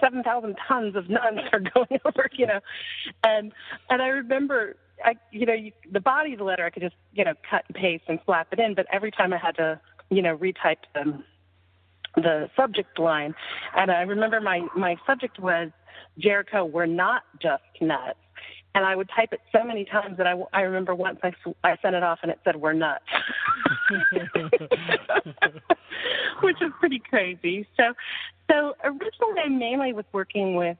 7,000 0.00 0.56
tons 0.66 0.96
of 0.96 1.08
nuts 1.08 1.38
are 1.52 1.60
going 1.74 2.00
over, 2.04 2.28
you 2.32 2.46
know. 2.46 2.60
And, 3.22 3.52
and 3.88 4.02
I 4.02 4.08
remember, 4.08 4.76
I, 5.04 5.14
you 5.30 5.46
know, 5.46 5.52
you, 5.52 5.72
the 5.90 6.00
body 6.00 6.32
of 6.32 6.38
the 6.38 6.44
letter 6.44 6.64
I 6.64 6.70
could 6.70 6.82
just, 6.82 6.96
you 7.12 7.24
know, 7.24 7.34
cut 7.48 7.64
and 7.68 7.76
paste 7.76 8.04
and 8.08 8.18
slap 8.26 8.48
it 8.52 8.58
in. 8.58 8.74
But 8.74 8.86
every 8.92 9.12
time 9.12 9.32
I 9.32 9.38
had 9.38 9.56
to, 9.56 9.80
you 10.10 10.22
know, 10.22 10.36
retype 10.36 10.78
the, 10.94 11.22
the 12.16 12.50
subject 12.56 12.98
line. 12.98 13.34
And 13.76 13.90
I 13.90 14.02
remember 14.02 14.40
my, 14.40 14.66
my 14.76 14.96
subject 15.06 15.38
was, 15.38 15.70
Jericho 16.18 16.64
We're 16.64 16.86
not 16.86 17.22
just 17.40 17.62
nuts. 17.80 18.18
And 18.74 18.84
I 18.84 18.94
would 18.94 19.08
type 19.14 19.32
it 19.32 19.40
so 19.50 19.64
many 19.64 19.84
times 19.84 20.16
that 20.18 20.28
I, 20.28 20.34
I 20.52 20.60
remember 20.60 20.94
once 20.94 21.18
I, 21.24 21.32
I 21.64 21.76
sent 21.82 21.96
it 21.96 22.04
off 22.04 22.20
and 22.22 22.30
it 22.30 22.38
said 22.44 22.54
we're 22.54 22.72
nuts, 22.72 23.04
which 26.42 26.62
is 26.62 26.70
pretty 26.78 27.00
crazy. 27.00 27.66
So, 27.76 27.94
so 28.48 28.74
originally 28.84 29.40
I 29.44 29.48
mainly 29.48 29.92
was 29.92 30.04
working 30.12 30.54
with 30.54 30.76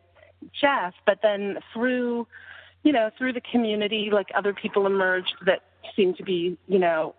Jeff, 0.61 0.95
but 1.05 1.19
then 1.23 1.59
through, 1.73 2.29
you 2.85 2.93
know, 2.93 3.11
through 3.19 3.33
the 3.33 3.43
community, 3.51 4.11
like 4.13 4.29
other 4.37 4.55
people 4.55 4.87
emerged 4.87 5.35
that 5.47 5.65
seemed 5.97 6.17
to 6.19 6.23
be, 6.23 6.57
you 6.69 6.79
know, 6.79 7.17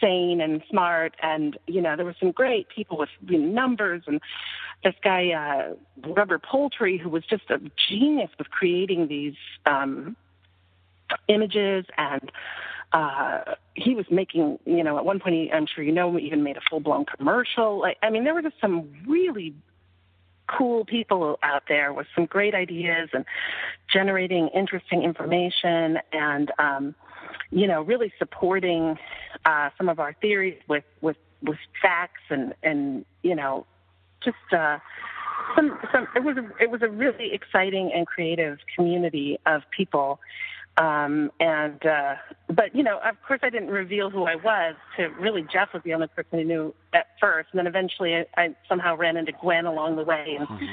sane 0.00 0.40
and 0.40 0.62
smart. 0.68 1.14
And 1.22 1.58
you 1.66 1.80
know 1.80 1.96
there 1.96 2.04
were 2.04 2.16
some 2.18 2.32
great 2.32 2.68
people 2.68 2.96
with 2.98 3.10
you 3.26 3.38
know, 3.38 3.48
numbers 3.48 4.02
and 4.06 4.20
this 4.84 4.94
guy 5.02 5.30
uh 5.30 5.74
rubber 6.08 6.38
poultry 6.38 6.98
who 6.98 7.08
was 7.08 7.24
just 7.24 7.50
a 7.50 7.60
genius 7.88 8.30
with 8.38 8.50
creating 8.50 9.08
these 9.08 9.34
um 9.66 10.16
images. 11.28 11.84
And 11.96 12.32
uh 12.92 13.54
he 13.74 13.94
was 13.94 14.06
making 14.10 14.58
you 14.66 14.84
know 14.84 14.98
at 14.98 15.04
one 15.04 15.18
point 15.18 15.34
he, 15.34 15.50
i'm 15.52 15.66
sure 15.66 15.82
you 15.82 15.92
know 15.92 16.18
even 16.18 16.42
made 16.42 16.56
a 16.56 16.60
full 16.68 16.80
blown 16.80 17.04
commercial. 17.04 17.80
Like 17.80 17.98
i 18.02 18.10
mean 18.10 18.24
there 18.24 18.34
were 18.34 18.42
just 18.42 18.60
some 18.60 18.92
really 19.06 19.54
cool 20.46 20.84
people 20.84 21.38
out 21.42 21.62
there 21.68 21.92
with 21.92 22.06
some 22.14 22.26
great 22.26 22.54
ideas 22.54 23.08
and 23.12 23.24
generating 23.90 24.48
interesting 24.48 25.02
information. 25.02 25.98
And 26.12 26.52
um 26.58 26.94
you 27.50 27.66
know, 27.66 27.82
really 27.82 28.12
supporting 28.18 28.98
uh, 29.44 29.70
some 29.76 29.88
of 29.88 29.98
our 29.98 30.14
theories 30.20 30.58
with 30.68 30.84
with 31.00 31.16
with 31.42 31.58
facts 31.80 32.22
and 32.30 32.54
and 32.62 33.04
you 33.22 33.34
know, 33.34 33.66
just 34.24 34.36
uh, 34.52 34.78
some 35.56 35.78
some 35.92 36.06
it 36.14 36.22
was 36.22 36.36
a, 36.36 36.62
it 36.62 36.70
was 36.70 36.82
a 36.82 36.88
really 36.88 37.32
exciting 37.32 37.90
and 37.94 38.06
creative 38.06 38.58
community 38.74 39.38
of 39.46 39.62
people. 39.76 40.20
Um 40.78 41.30
and 41.38 41.84
uh 41.84 42.14
but 42.48 42.74
you 42.74 42.82
know 42.82 42.98
of 43.04 43.16
course 43.28 43.40
i 43.42 43.50
didn't 43.50 43.68
reveal 43.68 44.08
who 44.08 44.24
i 44.24 44.36
was 44.36 44.74
to 44.96 45.08
really 45.20 45.44
jeff 45.52 45.68
was 45.74 45.82
the 45.84 45.92
only 45.92 46.06
person 46.06 46.38
who 46.38 46.44
knew 46.44 46.74
at 46.94 47.08
first. 47.20 47.50
And 47.52 47.58
then 47.58 47.66
eventually 47.66 48.14
i, 48.14 48.24
I 48.38 48.56
somehow 48.70 48.96
ran 48.96 49.18
into 49.18 49.32
gwen 49.32 49.66
along 49.66 49.96
the 49.96 50.04
way. 50.04 50.38
And 50.38 50.48
Mm-hmm. 50.48 50.64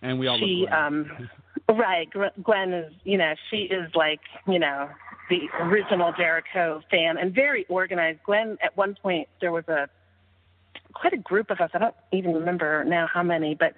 And 0.00 0.18
we 0.18 0.28
all 0.28 0.38
she 0.38 0.66
um 0.68 1.28
right 1.68 2.08
gwen 2.42 2.72
is 2.72 2.92
you 3.04 3.18
know 3.18 3.34
she 3.50 3.64
is 3.64 3.90
like 3.94 4.20
you 4.46 4.58
know 4.58 4.88
the 5.28 5.48
original 5.60 6.12
jericho 6.12 6.82
fan 6.90 7.18
and 7.18 7.34
very 7.34 7.66
organized. 7.68 8.20
Gwen 8.24 8.58
at 8.62 8.76
one 8.76 8.96
point 9.00 9.28
there 9.40 9.52
was 9.52 9.66
a 9.68 9.88
quite 10.92 11.12
a 11.12 11.18
group 11.18 11.50
of 11.50 11.60
us. 11.60 11.70
I 11.74 11.78
don't 11.78 11.94
even 12.12 12.34
remember 12.34 12.84
now 12.84 13.06
how 13.06 13.22
many 13.22 13.54
but 13.54 13.74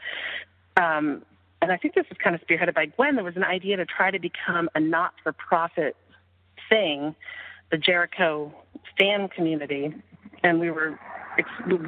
um 0.81 1.23
and 1.61 1.73
i 1.73 1.77
think 1.77 1.95
this 1.95 2.07
was 2.09 2.17
kind 2.23 2.37
of 2.37 2.41
spearheaded 2.47 2.75
by 2.75 2.87
gwen 2.87 3.17
there 3.17 3.25
was 3.25 3.37
an 3.37 3.43
idea 3.43 3.77
to 3.77 3.85
try 3.85 4.11
to 4.11 4.21
become 4.21 4.71
a 4.77 4.81
not 4.81 5.13
for 5.23 5.33
profit 5.33 5.97
thing 6.69 7.17
the 7.71 7.79
jericho 7.79 8.53
fan 8.99 9.29
community. 9.29 9.95
And 10.43 10.61
we 10.61 10.71
were 10.71 10.99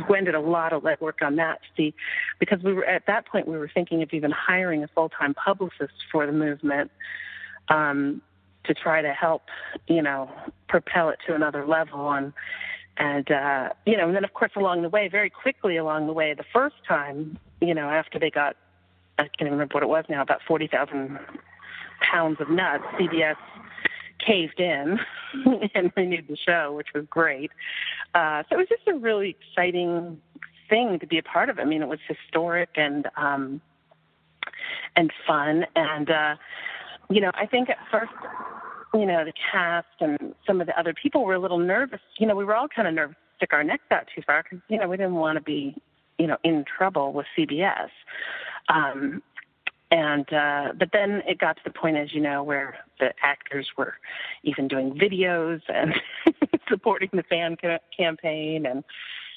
Gwen 0.07 0.24
did 0.24 0.34
a 0.34 0.41
lot 0.41 0.73
of 0.73 0.82
legwork 0.82 1.20
on 1.20 1.36
that 1.36 1.60
see, 1.76 1.94
because 2.39 2.62
we 2.62 2.73
were 2.73 2.84
at 2.84 3.07
that 3.07 3.26
point 3.26 3.47
we 3.47 3.58
were 3.58 3.70
thinking 3.73 4.02
of 4.02 4.10
even 4.12 4.31
hiring 4.31 4.84
a 4.84 4.89
full-time 4.89 5.34
publicist 5.34 5.92
for 6.10 6.26
the 6.26 6.32
movement. 6.32 6.91
Um, 7.68 8.23
to 8.65 8.74
try 8.74 9.02
to 9.02 9.12
help, 9.12 9.42
you 9.86 10.02
know, 10.02 10.31
propel 10.68 11.08
it 11.10 11.18
to 11.26 11.34
another 11.34 11.66
level 11.66 12.10
and 12.12 12.32
and 12.99 13.31
uh, 13.31 13.70
you 13.86 13.97
know, 13.97 14.07
and 14.07 14.15
then 14.15 14.24
of 14.24 14.34
course 14.34 14.52
along 14.57 14.82
the 14.82 14.89
way, 14.89 15.08
very 15.08 15.31
quickly 15.31 15.76
along 15.76 16.07
the 16.07 16.12
way, 16.12 16.34
the 16.34 16.44
first 16.52 16.76
time, 16.86 17.39
you 17.60 17.74
know, 17.74 17.89
after 17.89 18.18
they 18.18 18.31
got, 18.31 18.57
I 19.18 19.23
can't 19.23 19.42
even 19.42 19.52
remember 19.52 19.74
what 19.74 19.82
it 19.82 19.89
was 19.89 20.05
now, 20.08 20.23
about 20.23 20.41
forty 20.47 20.66
thousand 20.66 21.18
pounds 22.02 22.39
of 22.41 22.50
nuts, 22.50 22.84
CBS 22.99 23.36
caved 24.24 24.60
in 24.60 24.99
and 25.74 25.92
renewed 25.97 26.26
the 26.28 26.36
show, 26.36 26.73
which 26.73 26.89
was 26.94 27.05
great. 27.08 27.50
Uh, 28.15 28.42
so 28.49 28.57
it 28.57 28.58
was 28.58 28.68
just 28.68 28.86
a 28.89 28.94
really 28.94 29.36
exciting 29.41 30.20
thing 30.68 30.99
to 30.99 31.07
be 31.07 31.18
a 31.18 31.23
part 31.23 31.49
of. 31.49 31.58
I 31.58 31.65
mean, 31.65 31.82
it 31.82 31.89
was 31.89 31.99
historic 32.07 32.70
and 32.76 33.08
um, 33.16 33.60
and 34.97 35.12
fun, 35.26 35.66
and 35.76 36.10
uh, 36.10 36.34
you 37.15 37.20
know, 37.20 37.31
I 37.34 37.47
think 37.47 37.70
at 37.70 37.78
first, 37.91 38.12
you 38.94 39.07
know, 39.07 39.24
the 39.24 39.32
cast 39.50 39.86
and 40.00 40.34
some 40.47 40.60
of 40.60 40.66
the 40.66 40.78
other 40.78 40.94
people 40.94 41.24
were 41.24 41.34
a 41.34 41.39
little 41.39 41.58
nervous. 41.58 42.00
You 42.18 42.26
know, 42.26 42.36
we 42.36 42.44
were 42.44 42.55
all 42.55 42.68
kind 42.68 42.89
of 42.89 42.94
nervous 42.94 43.16
to 43.16 43.36
stick 43.39 43.52
our 43.52 43.65
necks 43.65 43.84
out 43.91 44.07
too 44.15 44.23
far 44.26 44.42
because 44.42 44.58
you 44.68 44.78
know 44.78 44.89
we 44.89 44.97
didn't 44.97 45.15
want 45.15 45.36
to 45.36 45.42
be, 45.42 45.74
you 46.18 46.26
know, 46.26 46.36
in 46.44 46.65
trouble 46.65 47.12
with 47.12 47.26
CBS. 47.36 47.89
Um, 48.68 49.23
and 49.91 50.32
uh 50.32 50.73
but 50.78 50.89
then 50.92 51.23
it 51.28 51.39
got 51.39 51.57
to 51.57 51.62
the 51.65 51.70
point 51.70 51.97
as 51.99 52.15
you 52.15 52.20
know 52.20 52.42
where 52.42 52.76
the 52.99 53.12
actors 53.23 53.68
were 53.76 53.94
even 54.42 54.66
doing 54.66 54.99
videos 54.99 55.60
and 55.68 55.94
supporting 56.68 57.10
the 57.12 57.23
fan 57.24 57.57
ca- 57.60 57.78
campaign 57.94 58.65
and 58.65 58.82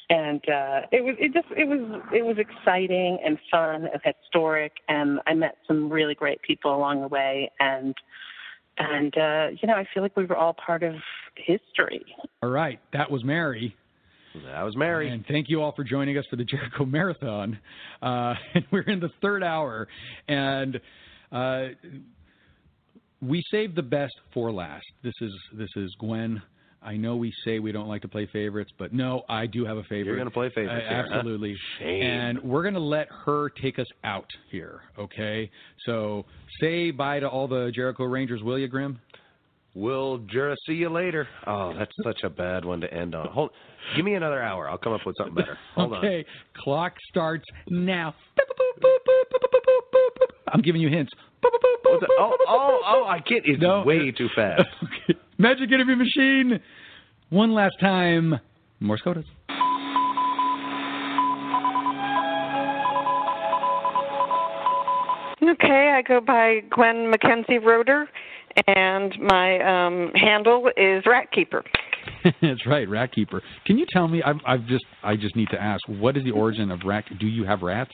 and 0.09 0.41
uh 0.49 0.81
it 0.91 1.03
was 1.03 1.15
it 1.19 1.33
just 1.33 1.47
it 1.57 1.67
was 1.67 2.01
it 2.13 2.23
was 2.23 2.37
exciting 2.37 3.17
and 3.25 3.37
fun 3.49 3.87
and 3.91 4.01
historic 4.03 4.73
and 4.87 5.19
i 5.25 5.33
met 5.33 5.57
some 5.67 5.89
really 5.89 6.13
great 6.13 6.41
people 6.41 6.75
along 6.75 7.01
the 7.01 7.07
way 7.07 7.51
and 7.59 7.95
and 8.77 9.17
uh 9.17 9.47
you 9.61 9.67
know 9.67 9.73
i 9.73 9.85
feel 9.93 10.03
like 10.03 10.15
we 10.15 10.25
were 10.25 10.35
all 10.37 10.53
part 10.53 10.83
of 10.83 10.93
history 11.35 12.05
All 12.41 12.49
right, 12.49 12.79
that 12.93 13.09
was 13.09 13.23
Mary. 13.23 13.75
That 14.45 14.63
was 14.63 14.75
Mary. 14.75 15.09
And 15.09 15.25
thank 15.27 15.49
you 15.49 15.61
all 15.61 15.71
for 15.73 15.83
joining 15.83 16.17
us 16.17 16.25
for 16.29 16.35
the 16.35 16.43
Jericho 16.43 16.85
Marathon. 16.97 17.57
Uh, 18.01 18.33
we're 18.71 18.81
in 18.81 18.99
the 18.99 19.09
third 19.21 19.43
hour, 19.43 19.87
and 20.27 20.79
uh, 21.31 21.67
we 23.21 23.43
saved 23.49 23.75
the 23.75 23.81
best 23.81 24.13
for 24.33 24.51
last. 24.51 24.85
This 25.03 25.13
is 25.21 25.31
this 25.53 25.69
is 25.75 25.95
Gwen. 25.99 26.41
I 26.85 26.97
know 26.97 27.15
we 27.15 27.33
say 27.43 27.57
we 27.59 27.71
don't 27.71 27.87
like 27.87 28.01
to 28.03 28.07
play 28.07 28.27
favorites, 28.31 28.71
but 28.77 28.93
no, 28.93 29.23
I 29.27 29.47
do 29.47 29.65
have 29.65 29.77
a 29.77 29.83
favorite. 29.83 30.05
You're 30.05 30.17
gonna 30.17 30.29
play 30.29 30.49
favorites 30.49 30.83
Uh, 30.85 30.89
here, 30.89 31.05
absolutely. 31.13 31.55
Shame. 31.79 32.03
And 32.03 32.43
we're 32.43 32.61
going 32.61 32.75
to 32.75 32.79
let 32.79 33.07
her 33.25 33.49
take 33.61 33.79
us 33.79 33.87
out 34.03 34.27
here, 34.51 34.81
okay? 34.99 35.49
So 35.85 36.25
say 36.61 36.91
bye 36.91 37.19
to 37.19 37.27
all 37.27 37.47
the 37.47 37.71
Jericho 37.73 38.03
Rangers, 38.03 38.43
will 38.43 38.59
you, 38.59 38.67
Grim? 38.67 38.99
We'll 39.73 40.19
Jura 40.19 40.55
see 40.67 40.73
you 40.75 40.89
later. 40.89 41.27
Oh, 41.47 41.73
that's 41.77 41.91
such 42.03 42.21
a 42.23 42.29
bad 42.29 42.63
one 42.63 42.79
to 42.81 42.93
end 42.93 43.13
on. 43.13 43.27
Hold, 43.27 43.49
give 43.95 44.05
me 44.05 44.13
another 44.13 44.41
hour. 44.41 44.69
I'll 44.69 44.77
come 44.77 44.93
up 44.93 45.01
with 45.05 45.15
something 45.17 45.35
better. 45.35 45.57
Hold 45.75 45.93
on. 45.93 45.97
okay, 46.05 46.23
clock 46.63 46.93
starts 47.09 47.43
now. 47.69 48.15
I'm 50.53 50.61
giving 50.61 50.81
you 50.81 50.89
hints. 50.89 51.11
Oh, 51.43 52.31
oh, 52.47 52.79
oh! 52.87 53.03
I 53.05 53.19
get 53.19 53.43
it's 53.45 53.61
No. 53.61 53.83
way 53.83 54.11
too 54.11 54.29
fast. 54.35 54.63
Magic 55.37 55.71
interview 55.71 55.95
machine. 55.95 56.59
One 57.29 57.53
last 57.53 57.75
time. 57.81 58.39
Morse 58.79 59.01
code. 59.01 59.17
it. 59.17 59.25
Okay, 65.43 65.93
I 65.95 66.01
go 66.01 66.21
by 66.21 66.61
Gwen 66.71 67.09
Mackenzie 67.09 67.59
Roeder, 67.59 68.07
and 68.67 69.13
my 69.19 69.59
um, 69.59 70.11
handle 70.15 70.69
is 70.75 71.03
Ratkeeper. 71.03 71.61
That's 72.41 72.65
right, 72.65 72.87
rat 72.89 73.13
keeper. 73.13 73.41
Can 73.65 73.77
you 73.77 73.85
tell 73.91 74.07
me? 74.07 74.23
I've, 74.23 74.37
I've 74.45 74.65
just, 74.65 74.85
I 75.03 75.15
just 75.15 75.35
need 75.35 75.49
to 75.49 75.61
ask. 75.61 75.81
What 75.87 76.17
is 76.17 76.23
the 76.23 76.31
origin 76.31 76.71
of 76.71 76.79
rat? 76.85 77.05
Do 77.19 77.27
you 77.27 77.45
have 77.45 77.61
rats? 77.61 77.91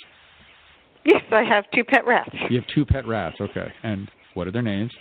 Yes, 1.05 1.21
I 1.31 1.43
have 1.43 1.65
two 1.73 1.83
pet 1.83 2.05
rats. 2.05 2.29
You 2.49 2.59
have 2.59 2.67
two 2.73 2.85
pet 2.85 3.07
rats. 3.07 3.35
Okay, 3.41 3.67
and 3.83 4.09
what 4.33 4.47
are 4.47 4.51
their 4.51 4.61
names? 4.61 4.91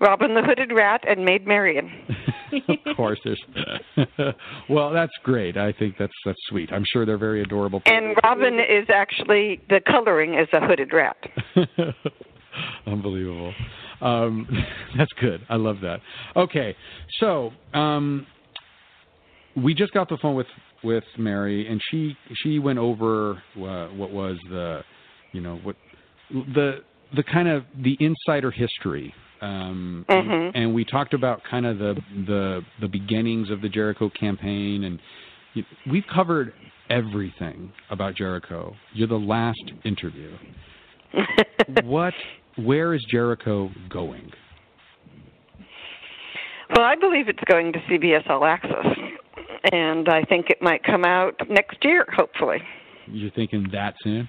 Robin 0.00 0.34
the 0.34 0.42
Hooded 0.42 0.72
Rat 0.72 1.02
and 1.08 1.24
Maid 1.24 1.46
Marian. 1.46 1.90
of 2.86 2.96
course, 2.96 3.18
there's. 3.24 3.42
well, 4.70 4.92
that's 4.92 5.12
great. 5.22 5.56
I 5.56 5.72
think 5.72 5.96
that's 5.98 6.12
that's 6.24 6.38
sweet. 6.48 6.72
I'm 6.72 6.84
sure 6.84 7.04
they're 7.06 7.18
very 7.18 7.42
adorable. 7.42 7.82
And 7.86 8.16
Robin 8.22 8.54
is 8.54 8.86
actually 8.92 9.60
the 9.68 9.80
coloring 9.86 10.34
is 10.34 10.48
a 10.52 10.66
hooded 10.66 10.92
rat. 10.92 11.16
Unbelievable. 12.86 13.54
Um, 14.00 14.46
that's 14.96 15.12
good. 15.20 15.40
I 15.48 15.56
love 15.56 15.76
that. 15.82 16.00
Okay, 16.36 16.74
so 17.20 17.50
um, 17.74 18.26
we 19.56 19.74
just 19.74 19.92
got 19.92 20.08
the 20.08 20.16
phone 20.18 20.34
with 20.34 20.46
with 20.82 21.04
Mary, 21.16 21.66
and 21.68 21.80
she 21.90 22.16
she 22.42 22.58
went 22.58 22.78
over 22.78 23.42
uh, 23.56 23.88
what 23.88 24.10
was 24.10 24.36
the, 24.50 24.82
you 25.32 25.40
know, 25.40 25.56
what 25.62 25.76
the 26.30 26.82
the 27.16 27.22
kind 27.22 27.48
of 27.48 27.64
the 27.82 27.96
insider 28.00 28.50
history. 28.50 29.12
Um, 29.40 30.04
Mhm. 30.08 30.52
and 30.54 30.74
we 30.74 30.84
talked 30.84 31.14
about 31.14 31.42
kind 31.44 31.64
of 31.66 31.78
the 31.78 31.94
the 32.26 32.64
the 32.80 32.88
beginnings 32.88 33.50
of 33.50 33.60
the 33.60 33.68
Jericho 33.68 34.10
campaign, 34.10 34.84
and 34.84 34.98
you, 35.54 35.64
we've 35.90 36.06
covered 36.12 36.52
everything 36.90 37.72
about 37.90 38.14
Jericho. 38.14 38.74
You're 38.92 39.08
the 39.08 39.18
last 39.18 39.72
interview. 39.84 40.30
what? 41.84 42.14
Where 42.56 42.94
is 42.94 43.04
Jericho 43.10 43.70
going? 43.88 44.32
Well, 46.76 46.84
I 46.84 46.96
believe 46.96 47.28
it's 47.28 47.42
going 47.50 47.72
to 47.72 47.78
CBS 47.80 48.28
All 48.28 48.44
Access, 48.44 48.86
and 49.72 50.08
I 50.08 50.22
think 50.24 50.50
it 50.50 50.60
might 50.60 50.82
come 50.84 51.04
out 51.04 51.34
next 51.48 51.82
year, 51.84 52.04
hopefully. 52.14 52.58
You're 53.06 53.30
thinking 53.30 53.68
that 53.72 53.94
soon? 54.02 54.28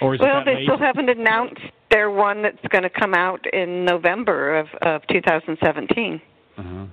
Or 0.00 0.14
is 0.14 0.20
well, 0.20 0.44
they 0.44 0.54
late? 0.56 0.64
still 0.64 0.78
haven't 0.78 1.08
announced 1.08 1.60
their 1.90 2.10
one 2.10 2.42
that's 2.42 2.56
going 2.70 2.82
to 2.82 2.90
come 2.90 3.14
out 3.14 3.40
in 3.52 3.84
November 3.84 4.58
of, 4.58 4.66
of 4.82 5.02
2017. 5.08 6.20
Uh-huh. 6.56 6.86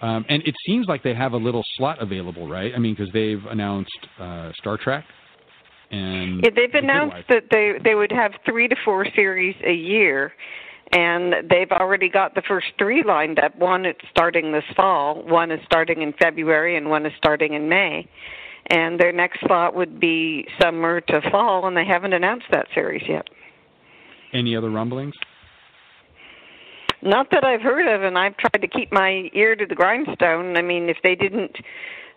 Um, 0.00 0.24
and 0.28 0.42
it 0.44 0.54
seems 0.66 0.86
like 0.86 1.02
they 1.02 1.14
have 1.14 1.32
a 1.32 1.36
little 1.36 1.64
slot 1.76 2.00
available, 2.00 2.48
right? 2.48 2.72
I 2.74 2.78
mean, 2.78 2.94
because 2.94 3.12
they've 3.12 3.44
announced 3.50 3.98
uh, 4.20 4.52
Star 4.56 4.76
Trek, 4.76 5.04
and 5.90 6.44
Yeah, 6.44 6.50
they've 6.54 6.70
The 6.70 6.78
announced 6.78 7.28
that 7.28 7.44
they 7.50 7.74
they 7.82 7.94
would 7.94 8.12
have 8.12 8.32
three 8.44 8.68
to 8.68 8.76
four 8.84 9.06
series 9.16 9.56
a 9.66 9.72
year, 9.72 10.32
and 10.92 11.48
they've 11.50 11.70
already 11.72 12.08
got 12.08 12.34
the 12.34 12.42
first 12.42 12.66
three 12.78 13.02
lined 13.02 13.38
up. 13.40 13.56
One 13.56 13.86
is 13.86 13.96
starting 14.10 14.52
this 14.52 14.64
fall, 14.76 15.22
one 15.24 15.50
is 15.50 15.60
starting 15.64 16.02
in 16.02 16.12
February, 16.12 16.76
and 16.76 16.90
one 16.90 17.04
is 17.04 17.12
starting 17.16 17.54
in 17.54 17.68
May. 17.68 18.08
And 18.70 19.00
their 19.00 19.12
next 19.12 19.40
slot 19.46 19.74
would 19.74 19.98
be 19.98 20.46
summer 20.60 21.00
to 21.00 21.20
fall, 21.30 21.66
and 21.66 21.76
they 21.76 21.86
haven't 21.86 22.12
announced 22.12 22.46
that 22.52 22.66
series 22.74 23.02
yet. 23.08 23.26
Any 24.32 24.56
other 24.56 24.70
rumblings? 24.70 25.14
Not 27.02 27.30
that 27.30 27.44
I've 27.44 27.60
heard 27.60 27.86
of, 27.86 28.02
and 28.02 28.18
I've 28.18 28.36
tried 28.36 28.60
to 28.60 28.68
keep 28.68 28.92
my 28.92 29.30
ear 29.32 29.54
to 29.54 29.66
the 29.66 29.74
grindstone. 29.74 30.56
I 30.56 30.62
mean, 30.62 30.88
if 30.88 30.96
they 31.02 31.14
didn't, 31.14 31.56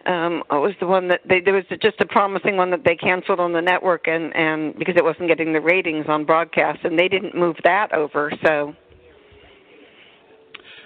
um, 0.08 0.44
what 0.48 0.62
was 0.62 0.74
the 0.80 0.88
one 0.88 1.08
that 1.10 1.22
they 1.30 1.40
there 1.40 1.54
was 1.54 1.66
just 1.82 2.02
a 2.02 2.06
promising 2.08 2.58
one 2.58 2.72
that 2.72 2.84
they 2.84 2.96
canceled 2.96 3.40
on 3.40 3.54
the 3.54 3.62
network, 3.62 4.08
and 4.08 4.36
and 4.36 4.78
because 4.80 4.96
it 4.98 5.04
wasn't 5.04 5.28
getting 5.28 5.54
the 5.54 5.62
ratings 5.62 6.06
on 6.08 6.26
broadcast, 6.26 6.80
and 6.84 6.98
they 6.98 7.08
didn't 7.08 7.36
move 7.36 7.56
that 7.64 7.94
over, 7.94 8.32
so 8.44 8.74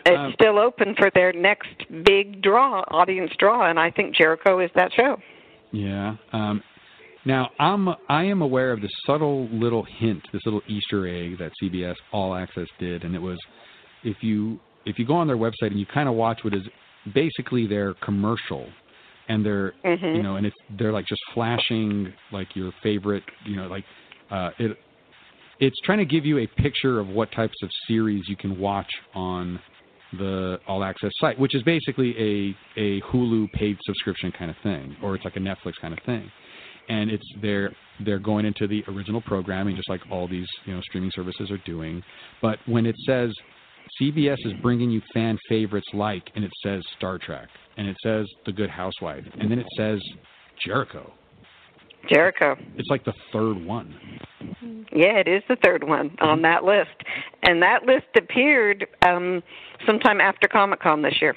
it's 0.05 0.17
Um, 0.17 0.33
still 0.33 0.59
open 0.59 0.93
for 0.95 1.09
their 1.15 1.31
next 1.33 1.73
big 2.03 2.41
draw, 2.41 2.83
audience 2.91 3.31
draw, 3.39 3.69
and 3.69 3.79
I 3.79 3.89
think 3.89 4.13
Jericho 4.13 4.59
is 4.59 4.69
that 4.75 4.91
show. 4.93 5.17
Yeah. 5.71 6.15
Um, 6.31 6.61
Now, 7.25 7.49
I'm 7.59 7.89
I 8.07 8.23
am 8.23 8.41
aware 8.41 8.71
of 8.71 8.81
this 8.81 8.91
subtle 9.05 9.47
little 9.49 9.83
hint, 9.83 10.21
this 10.31 10.43
little 10.45 10.61
Easter 10.67 11.07
egg 11.07 11.39
that 11.39 11.51
CBS 11.61 11.95
All 12.11 12.35
Access 12.35 12.67
did, 12.79 13.03
and 13.03 13.15
it 13.15 13.21
was 13.21 13.39
if 14.03 14.17
you 14.21 14.59
if 14.85 14.99
you 14.99 15.05
go 15.05 15.15
on 15.15 15.27
their 15.27 15.37
website 15.37 15.71
and 15.71 15.79
you 15.79 15.87
kind 15.87 16.07
of 16.07 16.15
watch 16.15 16.43
what 16.43 16.53
is 16.53 16.61
basically 17.13 17.65
their 17.65 17.95
commercial, 17.95 18.67
and 19.27 19.43
they're 19.43 19.73
Mhm. 19.83 20.15
you 20.15 20.23
know, 20.23 20.35
and 20.35 20.45
it's 20.45 20.55
they're 20.77 20.91
like 20.93 21.07
just 21.07 21.21
flashing 21.33 22.13
like 22.31 22.55
your 22.55 22.71
favorite, 22.83 23.23
you 23.43 23.55
know, 23.55 23.67
like 23.67 23.85
uh, 24.29 24.51
it 24.59 24.77
it's 25.59 25.79
trying 25.83 25.99
to 25.99 26.05
give 26.05 26.25
you 26.25 26.39
a 26.39 26.47
picture 26.47 26.99
of 26.99 27.07
what 27.07 27.31
types 27.31 27.55
of 27.63 27.71
series 27.87 28.27
you 28.27 28.35
can 28.35 28.59
watch 28.59 28.91
on 29.15 29.59
the 30.13 30.59
all 30.67 30.83
access 30.83 31.11
site, 31.19 31.39
which 31.39 31.55
is 31.55 31.63
basically 31.63 32.15
a 32.19 32.55
a 32.79 33.01
Hulu 33.01 33.51
paid 33.53 33.77
subscription 33.83 34.31
kind 34.31 34.51
of 34.51 34.57
thing, 34.57 34.95
or 35.01 35.15
it's 35.15 35.25
like 35.25 35.37
a 35.37 35.39
Netflix 35.39 35.73
kind 35.81 35.93
of 35.97 35.99
thing. 36.05 36.31
And 36.89 37.09
it's 37.09 37.25
they're 37.41 37.71
they're 38.05 38.19
going 38.19 38.45
into 38.45 38.67
the 38.67 38.83
original 38.87 39.21
programming, 39.21 39.75
just 39.75 39.89
like 39.89 40.01
all 40.11 40.27
these 40.27 40.47
you 40.65 40.73
know 40.73 40.81
streaming 40.81 41.11
services 41.13 41.49
are 41.51 41.61
doing. 41.65 42.03
But 42.41 42.59
when 42.67 42.85
it 42.85 42.95
says 43.05 43.31
CBS 44.01 44.37
is 44.45 44.53
bringing 44.61 44.89
you 44.89 45.01
fan 45.13 45.37
favorites 45.47 45.87
like, 45.93 46.23
and 46.35 46.43
it 46.43 46.51
says 46.63 46.83
Star 46.97 47.17
Trek, 47.17 47.47
and 47.77 47.87
it 47.87 47.95
says 48.03 48.27
The 48.45 48.51
Good 48.51 48.69
Housewife, 48.69 49.23
and 49.39 49.49
then 49.49 49.59
it 49.59 49.67
says 49.77 49.99
Jericho. 50.65 51.11
Jericho. 52.09 52.55
It's 52.75 52.89
like 52.89 53.03
the 53.03 53.13
third 53.33 53.65
one. 53.65 53.95
Yeah, 54.91 55.17
it 55.17 55.27
is 55.27 55.41
the 55.49 55.57
third 55.63 55.83
one 55.83 56.15
on 56.21 56.41
that 56.43 56.63
list, 56.63 56.91
and 57.43 57.61
that 57.61 57.83
list 57.83 58.05
appeared 58.17 58.85
um, 59.07 59.41
sometime 59.85 60.21
after 60.21 60.47
Comic 60.47 60.81
Con 60.81 61.01
this 61.01 61.15
year. 61.21 61.35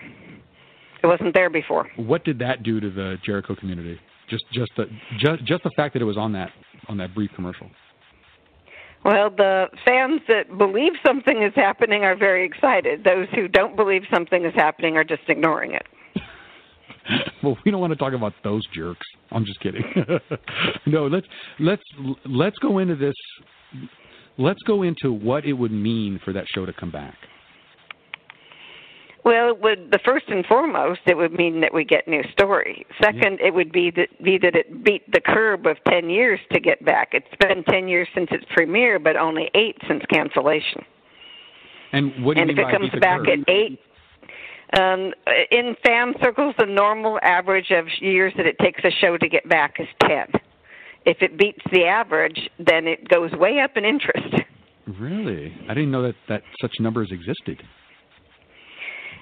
It 1.02 1.06
wasn't 1.06 1.32
there 1.32 1.48
before. 1.48 1.88
What 1.96 2.24
did 2.24 2.38
that 2.40 2.64
do 2.64 2.80
to 2.80 2.90
the 2.90 3.16
Jericho 3.24 3.54
community? 3.54 3.98
Just 4.28 4.44
just 4.52 4.70
the 4.76 4.84
just 5.18 5.44
just 5.44 5.62
the 5.62 5.70
fact 5.76 5.94
that 5.94 6.02
it 6.02 6.06
was 6.06 6.16
on 6.16 6.32
that 6.32 6.50
on 6.88 6.96
that 6.98 7.14
brief 7.14 7.30
commercial. 7.34 7.68
Well, 9.04 9.30
the 9.30 9.66
fans 9.86 10.20
that 10.28 10.58
believe 10.58 10.92
something 11.06 11.42
is 11.42 11.52
happening 11.54 12.02
are 12.02 12.16
very 12.16 12.44
excited. 12.44 13.04
Those 13.04 13.28
who 13.34 13.46
don't 13.46 13.76
believe 13.76 14.02
something 14.12 14.44
is 14.44 14.52
happening 14.54 14.96
are 14.96 15.04
just 15.04 15.22
ignoring 15.28 15.72
it. 15.72 15.86
well, 17.42 17.56
we 17.64 17.70
don't 17.70 17.80
want 17.80 17.92
to 17.92 17.96
talk 17.96 18.12
about 18.12 18.32
those 18.42 18.62
jerks. 18.74 19.06
I'm 19.30 19.44
just 19.44 19.60
kidding. 19.60 19.82
no, 20.86 21.06
let's 21.06 21.26
let's 21.60 21.82
let's 22.26 22.58
go 22.58 22.78
into 22.78 22.96
this. 22.96 23.14
Let's 24.36 24.62
go 24.66 24.82
into 24.82 25.12
what 25.12 25.44
it 25.44 25.52
would 25.52 25.72
mean 25.72 26.20
for 26.24 26.32
that 26.32 26.44
show 26.54 26.66
to 26.66 26.72
come 26.72 26.90
back. 26.90 27.16
Well, 29.24 29.50
it 29.50 29.60
would 29.60 29.90
the 29.90 29.98
first 30.04 30.26
and 30.28 30.44
foremost, 30.46 31.00
it 31.06 31.16
would 31.16 31.32
mean 31.32 31.60
that 31.60 31.74
we 31.74 31.84
get 31.84 32.06
new 32.08 32.22
story. 32.32 32.86
Second, 33.02 33.40
it 33.40 33.52
would 33.52 33.72
be 33.72 33.90
that 33.90 34.08
be 34.22 34.38
that 34.38 34.54
it 34.54 34.84
beat 34.84 35.10
the 35.12 35.20
curb 35.20 35.66
of 35.66 35.76
ten 35.86 36.08
years 36.08 36.40
to 36.52 36.60
get 36.60 36.84
back. 36.84 37.10
It's 37.12 37.26
been 37.40 37.64
ten 37.64 37.88
years 37.88 38.08
since 38.14 38.28
its 38.30 38.44
premiere, 38.54 38.98
but 38.98 39.16
only 39.16 39.50
eight 39.54 39.76
since 39.86 40.02
cancellation. 40.10 40.84
And 41.92 42.24
what 42.24 42.34
do 42.34 42.42
and 42.42 42.50
you 42.50 42.56
if 42.56 42.68
it 42.68 42.72
comes 42.72 42.90
back 43.00 43.20
at 43.28 43.48
eight, 43.48 43.80
um, 44.78 45.12
in 45.50 45.74
fan 45.84 46.14
circles, 46.22 46.54
the 46.58 46.66
normal 46.66 47.18
average 47.22 47.70
of 47.70 47.86
years 48.00 48.32
that 48.36 48.46
it 48.46 48.58
takes 48.58 48.82
a 48.84 48.90
show 49.00 49.16
to 49.16 49.28
get 49.28 49.48
back 49.48 49.76
is 49.78 49.88
ten. 50.02 50.26
If 51.06 51.22
it 51.22 51.38
beats 51.38 51.62
the 51.72 51.84
average, 51.84 52.50
then 52.58 52.86
it 52.86 53.08
goes 53.08 53.32
way 53.32 53.60
up 53.60 53.76
in 53.76 53.84
interest. 53.84 54.34
Really, 54.98 55.54
I 55.68 55.74
didn't 55.74 55.90
know 55.90 56.02
that 56.02 56.16
that 56.28 56.42
such 56.60 56.72
numbers 56.80 57.08
existed. 57.10 57.62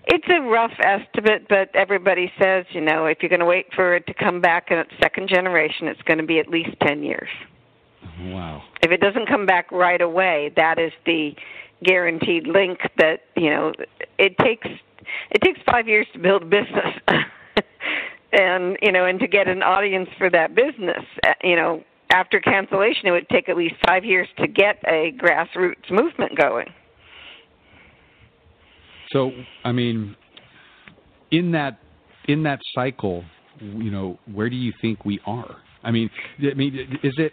It's 0.07 0.27
a 0.29 0.41
rough 0.41 0.73
estimate, 0.79 1.47
but 1.49 1.75
everybody 1.75 2.31
says, 2.41 2.65
you 2.71 2.81
know, 2.81 3.07
if 3.07 3.19
you're 3.21 3.29
going 3.29 3.41
to 3.41 3.47
wait 3.47 3.67
for 3.75 3.97
it 3.97 4.07
to 4.07 4.15
come 4.15 4.41
back 4.41 4.71
in 4.71 4.79
its 4.79 4.93
second 5.03 5.29
generation, 5.29 5.89
it's 5.89 6.03
going 6.03 6.19
to 6.19 6.27
be 6.27 6.39
at 6.39 6.49
least 6.49 6.71
10 6.83 7.03
years. 7.03 7.29
Wow. 8.21 8.63
If 8.83 8.93
it 8.93 9.01
doesn't 9.01 9.27
come 9.27 9.47
back 9.47 9.71
right 9.73 10.01
away, 10.01 10.53
that 10.55 10.79
is 10.79 10.93
the 11.07 11.35
guaranteed 11.85 12.47
link 12.47 12.79
that, 12.99 13.23
you 13.37 13.51
know, 13.51 13.73
it 14.19 14.39
takes 14.39 14.69
it 15.31 15.41
takes 15.43 15.61
5 15.71 15.89
years 15.89 16.07
to 16.15 16.19
build 16.19 16.43
a 16.43 16.47
business. 16.47 16.95
and, 18.33 18.77
you 18.83 18.93
know, 18.93 19.07
and 19.07 19.21
to 19.21 19.27
get 19.27 19.49
an 19.49 19.63
audience 19.63 20.09
for 20.19 20.31
that 20.31 20.55
business, 20.55 21.05
uh, 21.27 21.33
you 21.43 21.57
know, 21.57 21.83
after 22.11 22.41
cancellation 22.41 23.07
it 23.07 23.11
would 23.11 23.29
take 23.29 23.49
at 23.49 23.57
least 23.57 23.75
5 23.87 24.05
years 24.05 24.29
to 24.39 24.47
get 24.47 24.77
a 24.87 25.13
grassroots 25.19 25.91
movement 25.91 26.37
going. 26.37 26.67
So, 29.17 29.31
I 29.65 29.73
mean, 29.73 30.15
in 31.31 31.53
that 31.53 31.79
in 32.29 32.43
that 32.43 32.59
cycle, 32.75 33.25
you 33.61 33.91
know, 33.91 34.19
where 34.31 34.51
do 34.51 34.57
you 34.57 34.75
think 34.83 35.07
we 35.07 35.21
are? 35.27 35.57
I 35.83 35.91
mean, 35.91 36.11
I 36.39 36.53
mean, 36.53 36.99
is 37.03 37.15
it? 37.17 37.33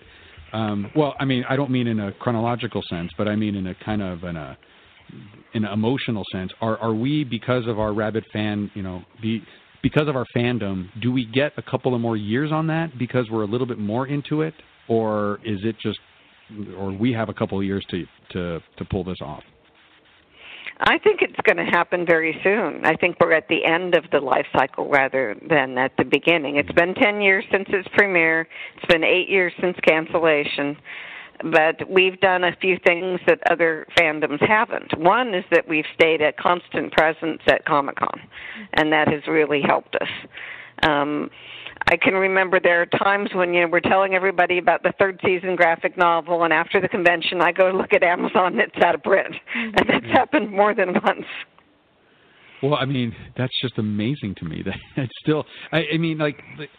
Um, 0.53 0.91
well, 0.95 1.13
I 1.19 1.25
mean, 1.25 1.43
I 1.49 1.57
don't 1.57 1.71
mean 1.71 1.87
in 1.87 1.99
a 1.99 2.13
chronological 2.13 2.81
sense, 2.89 3.11
but 3.17 3.27
I 3.27 3.35
mean 3.35 3.55
in 3.55 3.67
a 3.67 3.75
kind 3.83 4.01
of 4.01 4.23
in 4.23 4.37
a 4.37 4.57
in 5.53 5.65
an 5.65 5.73
emotional 5.73 6.23
sense. 6.31 6.53
Are 6.61 6.77
are 6.77 6.93
we 6.93 7.25
because 7.25 7.67
of 7.67 7.79
our 7.79 7.93
rabid 7.93 8.23
fan, 8.31 8.71
you 8.75 8.83
know, 8.83 9.03
be 9.21 9.43
because 9.81 10.07
of 10.07 10.15
our 10.15 10.25
fandom, 10.33 10.87
do 11.01 11.11
we 11.11 11.25
get 11.25 11.51
a 11.57 11.61
couple 11.61 11.93
of 11.93 11.99
more 11.99 12.15
years 12.15 12.53
on 12.53 12.65
that 12.67 12.97
because 12.97 13.29
we're 13.29 13.43
a 13.43 13.47
little 13.47 13.67
bit 13.67 13.77
more 13.77 14.07
into 14.07 14.41
it, 14.41 14.53
or 14.87 15.41
is 15.43 15.59
it 15.65 15.75
just, 15.83 15.99
or 16.77 16.93
we 16.93 17.11
have 17.11 17.27
a 17.27 17.33
couple 17.33 17.57
of 17.59 17.65
years 17.65 17.83
to 17.89 18.05
to 18.31 18.61
to 18.77 18.85
pull 18.85 19.03
this 19.03 19.17
off? 19.21 19.43
I 20.79 20.97
think 20.97 21.21
it's 21.21 21.39
going 21.43 21.57
to 21.57 21.71
happen 21.71 22.05
very 22.05 22.39
soon. 22.43 22.85
I 22.85 22.95
think 22.95 23.17
we're 23.19 23.33
at 23.33 23.47
the 23.47 23.63
end 23.63 23.95
of 23.95 24.05
the 24.11 24.19
life 24.19 24.47
cycle 24.53 24.89
rather 24.89 25.35
than 25.49 25.77
at 25.77 25.91
the 25.97 26.03
beginning. 26.03 26.57
It's 26.57 26.71
been 26.71 26.93
10 26.95 27.21
years 27.21 27.45
since 27.51 27.65
its 27.69 27.87
premiere. 27.93 28.47
It's 28.75 28.85
been 28.91 29.03
8 29.03 29.29
years 29.29 29.53
since 29.61 29.77
cancellation. 29.87 30.75
But 31.51 31.89
we've 31.89 32.19
done 32.21 32.43
a 32.43 32.55
few 32.61 32.77
things 32.85 33.19
that 33.27 33.39
other 33.51 33.85
fandoms 33.97 34.45
haven't. 34.47 34.97
One 34.97 35.33
is 35.33 35.43
that 35.51 35.67
we've 35.67 35.85
stayed 35.93 36.21
a 36.21 36.31
constant 36.33 36.91
presence 36.93 37.41
at 37.47 37.65
Comic 37.65 37.97
Con, 37.97 38.21
and 38.73 38.93
that 38.93 39.07
has 39.09 39.21
really 39.27 39.61
helped 39.61 39.95
us. 39.95 40.07
Um, 40.83 41.29
I 41.87 41.97
can 41.97 42.13
remember 42.13 42.59
there 42.59 42.81
are 42.81 42.85
times 42.85 43.29
when 43.33 43.53
you 43.53 43.61
know 43.61 43.67
we're 43.67 43.79
telling 43.79 44.13
everybody 44.13 44.57
about 44.57 44.83
the 44.83 44.93
third 44.99 45.19
season 45.23 45.55
graphic 45.55 45.97
novel, 45.97 46.43
and 46.43 46.53
after 46.53 46.79
the 46.79 46.87
convention, 46.87 47.41
I 47.41 47.51
go 47.51 47.71
look 47.71 47.93
at 47.93 48.03
Amazon, 48.03 48.53
and 48.53 48.61
it's 48.61 48.83
out 48.83 48.95
of 48.95 49.03
print, 49.03 49.33
mm-hmm. 49.33 49.77
and 49.77 49.89
that's 49.89 50.13
happened 50.13 50.51
more 50.51 50.73
than 50.73 50.93
once. 50.93 51.25
Well, 52.61 52.75
I 52.75 52.85
mean, 52.85 53.13
that's 53.37 53.53
just 53.61 53.77
amazing 53.77 54.35
to 54.35 54.45
me. 54.45 54.63
That 54.63 54.75
it's 55.03 55.13
still. 55.21 55.45
I, 55.71 55.83
I 55.93 55.97
mean, 55.97 56.17
like, 56.17 56.41
like, 56.57 56.69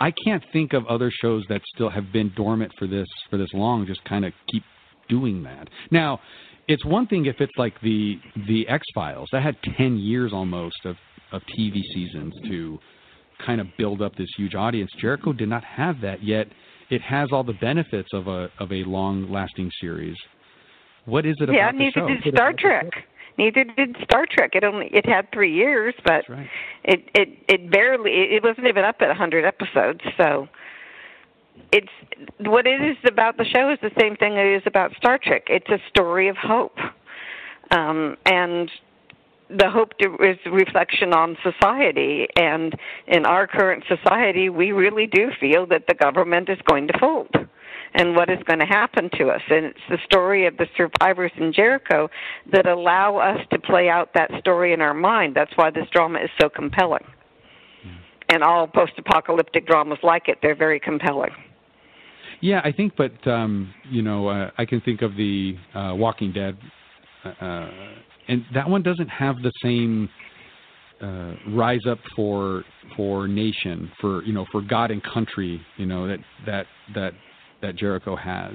I 0.00 0.12
can't 0.24 0.42
think 0.52 0.72
of 0.72 0.86
other 0.86 1.10
shows 1.22 1.44
that 1.48 1.60
still 1.74 1.90
have 1.90 2.12
been 2.12 2.32
dormant 2.36 2.72
for 2.78 2.86
this 2.86 3.08
for 3.30 3.36
this 3.36 3.50
long. 3.54 3.86
Just 3.86 4.04
kind 4.04 4.24
of 4.24 4.32
keep 4.50 4.64
doing 5.08 5.42
that. 5.44 5.68
Now, 5.90 6.20
it's 6.66 6.84
one 6.84 7.06
thing 7.06 7.26
if 7.26 7.36
it's 7.40 7.56
like 7.56 7.80
the 7.80 8.18
the 8.48 8.66
X 8.68 8.84
Files 8.94 9.28
that 9.32 9.42
had 9.42 9.56
ten 9.76 9.96
years 9.98 10.32
almost 10.32 10.84
of 10.84 10.96
of 11.32 11.42
TV 11.58 11.80
seasons 11.94 12.34
to 12.48 12.78
kind 13.44 13.60
of 13.60 13.66
build 13.78 14.02
up 14.02 14.14
this 14.16 14.28
huge 14.36 14.54
audience. 14.54 14.90
Jericho 15.00 15.32
did 15.32 15.48
not 15.48 15.64
have 15.64 16.00
that 16.02 16.22
yet. 16.22 16.46
It 16.90 17.02
has 17.02 17.28
all 17.32 17.44
the 17.44 17.54
benefits 17.54 18.08
of 18.12 18.28
a 18.28 18.48
of 18.58 18.72
a 18.72 18.84
long 18.84 19.30
lasting 19.30 19.70
series. 19.80 20.16
What 21.06 21.26
is 21.26 21.36
it 21.40 21.48
yeah, 21.52 21.70
about 21.70 21.78
the 21.78 21.90
show? 21.92 22.06
neither 22.06 22.20
did 22.22 22.34
Star 22.34 22.52
Trek. 22.56 22.86
Neither 23.36 23.64
did 23.64 23.96
Star 24.04 24.26
Trek. 24.30 24.50
It 24.54 24.64
only 24.64 24.88
it 24.92 25.06
had 25.06 25.30
three 25.32 25.52
years, 25.52 25.94
but 26.04 26.24
it 26.84 27.08
it 27.14 27.28
it 27.48 27.70
barely 27.70 28.10
it 28.10 28.42
wasn't 28.42 28.66
even 28.66 28.84
up 28.84 28.96
at 29.00 29.10
a 29.10 29.14
hundred 29.14 29.44
episodes. 29.44 30.00
So 30.16 30.48
it's 31.72 31.88
what 32.38 32.66
it 32.66 32.80
is 32.80 32.96
about 33.06 33.36
the 33.36 33.44
show 33.44 33.70
is 33.70 33.78
the 33.82 33.90
same 34.00 34.16
thing 34.16 34.34
it 34.34 34.56
is 34.56 34.62
about 34.66 34.92
Star 34.96 35.18
Trek. 35.22 35.44
It's 35.48 35.68
a 35.68 35.78
story 35.88 36.28
of 36.28 36.36
hope, 36.36 36.76
um, 37.70 38.16
and 38.26 38.70
the 39.50 39.70
hope 39.70 39.96
to, 39.98 40.14
is 40.22 40.38
reflection 40.50 41.12
on 41.12 41.36
society. 41.42 42.26
And 42.36 42.74
in 43.06 43.26
our 43.26 43.46
current 43.46 43.84
society, 43.88 44.48
we 44.48 44.72
really 44.72 45.06
do 45.06 45.28
feel 45.40 45.66
that 45.66 45.84
the 45.88 45.94
government 45.94 46.48
is 46.48 46.58
going 46.66 46.88
to 46.88 46.98
fold 46.98 47.28
and 47.94 48.16
what 48.16 48.28
is 48.28 48.38
going 48.46 48.58
to 48.58 48.66
happen 48.66 49.08
to 49.18 49.28
us. 49.28 49.40
And 49.48 49.66
it's 49.66 49.78
the 49.88 49.98
story 50.04 50.46
of 50.46 50.56
the 50.56 50.66
survivors 50.76 51.32
in 51.36 51.52
Jericho 51.52 52.08
that 52.52 52.66
allow 52.66 53.18
us 53.18 53.38
to 53.52 53.58
play 53.58 53.88
out 53.88 54.10
that 54.14 54.30
story 54.40 54.72
in 54.72 54.80
our 54.80 54.94
mind. 54.94 55.34
That's 55.36 55.52
why 55.56 55.70
this 55.70 55.86
drama 55.92 56.18
is 56.20 56.30
so 56.40 56.48
compelling. 56.48 57.04
And 58.30 58.42
all 58.42 58.66
post 58.66 58.92
apocalyptic 58.98 59.66
dramas 59.66 59.98
like 60.02 60.28
it, 60.28 60.38
they're 60.42 60.56
very 60.56 60.80
compelling. 60.80 61.30
Yeah, 62.40 62.60
I 62.64 62.72
think, 62.72 62.94
but 62.96 63.12
um, 63.30 63.72
you 63.88 64.02
know, 64.02 64.28
uh, 64.28 64.50
I 64.58 64.64
can 64.64 64.80
think 64.80 65.02
of 65.02 65.14
the 65.14 65.56
uh, 65.74 65.92
Walking 65.94 66.32
Dead, 66.32 66.56
uh, 67.40 67.68
and 68.28 68.44
that 68.54 68.68
one 68.68 68.82
doesn't 68.82 69.08
have 69.08 69.36
the 69.42 69.52
same 69.62 70.08
uh, 71.00 71.34
rise 71.48 71.86
up 71.88 71.98
for 72.16 72.64
for 72.96 73.28
nation, 73.28 73.90
for 74.00 74.22
you 74.24 74.32
know, 74.32 74.46
for 74.50 74.62
God 74.62 74.90
and 74.90 75.02
country, 75.02 75.60
you 75.76 75.86
know, 75.86 76.06
that 76.06 76.18
that 76.46 76.66
that 76.94 77.12
that 77.62 77.76
Jericho 77.76 78.16
has. 78.16 78.52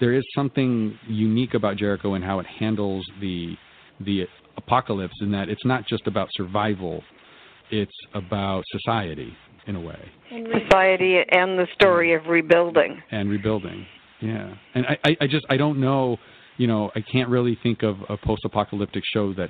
There 0.00 0.14
is 0.14 0.24
something 0.34 0.98
unique 1.06 1.54
about 1.54 1.76
Jericho 1.76 2.14
and 2.14 2.24
how 2.24 2.38
it 2.38 2.46
handles 2.46 3.04
the 3.20 3.54
the 4.00 4.26
apocalypse, 4.56 5.14
in 5.20 5.30
that 5.32 5.48
it's 5.48 5.64
not 5.64 5.86
just 5.86 6.06
about 6.06 6.28
survival; 6.32 7.02
it's 7.70 7.92
about 8.14 8.64
society. 8.70 9.36
in 9.66 9.76
a 9.76 9.80
way. 9.80 10.10
Society 10.30 11.18
and 11.30 11.58
the 11.58 11.66
story 11.74 12.14
of 12.14 12.26
rebuilding. 12.26 13.02
And 13.10 13.28
rebuilding. 13.28 13.86
Yeah. 14.20 14.54
And 14.74 14.86
I, 14.86 14.98
I, 15.04 15.16
I 15.22 15.26
just 15.26 15.46
I 15.48 15.56
don't 15.56 15.80
know, 15.80 16.18
you 16.60 16.66
know, 16.66 16.90
I 16.94 17.00
can't 17.00 17.30
really 17.30 17.58
think 17.62 17.82
of 17.82 17.96
a 18.10 18.18
post 18.18 18.44
apocalyptic 18.44 19.02
show 19.14 19.32
that 19.32 19.48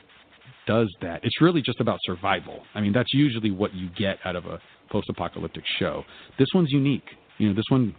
does 0.68 0.89
that. 1.02 1.24
It's 1.24 1.40
really 1.40 1.60
just 1.60 1.80
about 1.80 1.98
survival. 2.05 2.62
I 2.76 2.80
mean, 2.80 2.92
that's 2.92 3.12
usually 3.12 3.50
what 3.50 3.74
you 3.74 3.90
get 3.98 4.18
out 4.24 4.36
of 4.36 4.47
a 4.47 4.60
post-apocalyptic 4.92 5.64
show. 5.80 6.05
This 6.39 6.47
one's 6.55 6.70
unique. 6.70 7.02
You 7.39 7.48
know, 7.48 7.55
this 7.55 7.64
one 7.68 7.97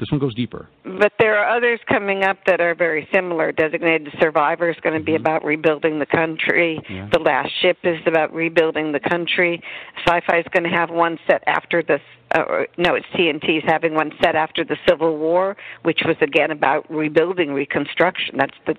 this 0.00 0.10
one 0.10 0.20
goes 0.20 0.34
deeper. 0.34 0.68
But 0.84 1.12
there 1.18 1.38
are 1.38 1.56
others 1.56 1.80
coming 1.88 2.22
up 2.22 2.38
that 2.46 2.60
are 2.60 2.74
very 2.74 3.08
similar. 3.12 3.52
Designated 3.52 4.12
Survivor 4.20 4.70
is 4.70 4.76
going 4.82 4.98
to 4.98 5.04
be 5.04 5.14
about 5.14 5.44
rebuilding 5.44 5.98
the 5.98 6.06
country. 6.06 6.80
Yeah. 6.88 7.08
The 7.12 7.20
Last 7.20 7.50
Ship 7.60 7.76
is 7.84 7.98
about 8.06 8.32
rebuilding 8.32 8.92
the 8.92 9.00
country. 9.00 9.62
Sci-Fi 10.06 10.38
is 10.38 10.46
going 10.52 10.64
to 10.64 10.70
have 10.70 10.90
one 10.90 11.18
set 11.26 11.42
after 11.46 11.82
the 11.82 11.98
uh, 12.34 12.64
no, 12.78 12.94
it's 12.94 13.06
TNT 13.14 13.58
is 13.58 13.64
having 13.66 13.94
one 13.94 14.10
set 14.22 14.34
after 14.34 14.64
the 14.64 14.76
Civil 14.88 15.18
War, 15.18 15.54
which 15.82 16.00
was 16.06 16.16
again 16.22 16.50
about 16.50 16.90
rebuilding, 16.90 17.52
reconstruction. 17.52 18.36
That's 18.38 18.56
the 18.66 18.74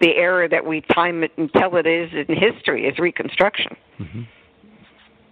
the 0.00 0.14
era 0.16 0.48
that 0.48 0.66
we 0.66 0.82
time 0.92 1.24
it 1.24 1.32
and 1.38 1.50
tell 1.54 1.76
it 1.76 1.86
is 1.86 2.10
in 2.12 2.36
history 2.36 2.86
is 2.86 2.98
reconstruction. 2.98 3.76
Mm-hmm. 3.98 4.22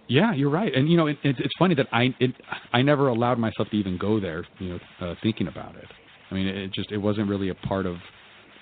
Yeah, 0.07 0.33
you're 0.33 0.49
right, 0.49 0.73
and 0.73 0.89
you 0.89 0.95
know 0.95 1.07
it, 1.07 1.17
it, 1.23 1.35
it's 1.39 1.53
funny 1.59 1.75
that 1.75 1.87
I 1.91 2.15
it, 2.19 2.31
I 2.71 2.81
never 2.81 3.09
allowed 3.09 3.39
myself 3.39 3.69
to 3.71 3.75
even 3.75 3.97
go 3.97 4.19
there, 4.19 4.45
you 4.59 4.69
know, 4.69 4.79
uh, 5.01 5.15
thinking 5.21 5.47
about 5.47 5.75
it. 5.75 5.87
I 6.31 6.33
mean, 6.33 6.47
it 6.47 6.71
just 6.73 6.91
it 6.91 6.97
wasn't 6.97 7.29
really 7.29 7.49
a 7.49 7.55
part 7.55 7.85
of. 7.85 7.95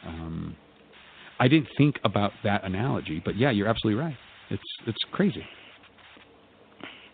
Um, 0.05 0.55
I 1.39 1.47
didn't 1.47 1.67
think 1.77 1.95
about 2.03 2.31
that 2.43 2.63
analogy, 2.63 3.21
but 3.23 3.35
yeah, 3.37 3.51
you're 3.51 3.67
absolutely 3.67 4.01
right. 4.01 4.15
It's 4.49 4.63
it's 4.87 4.97
crazy. 5.11 5.43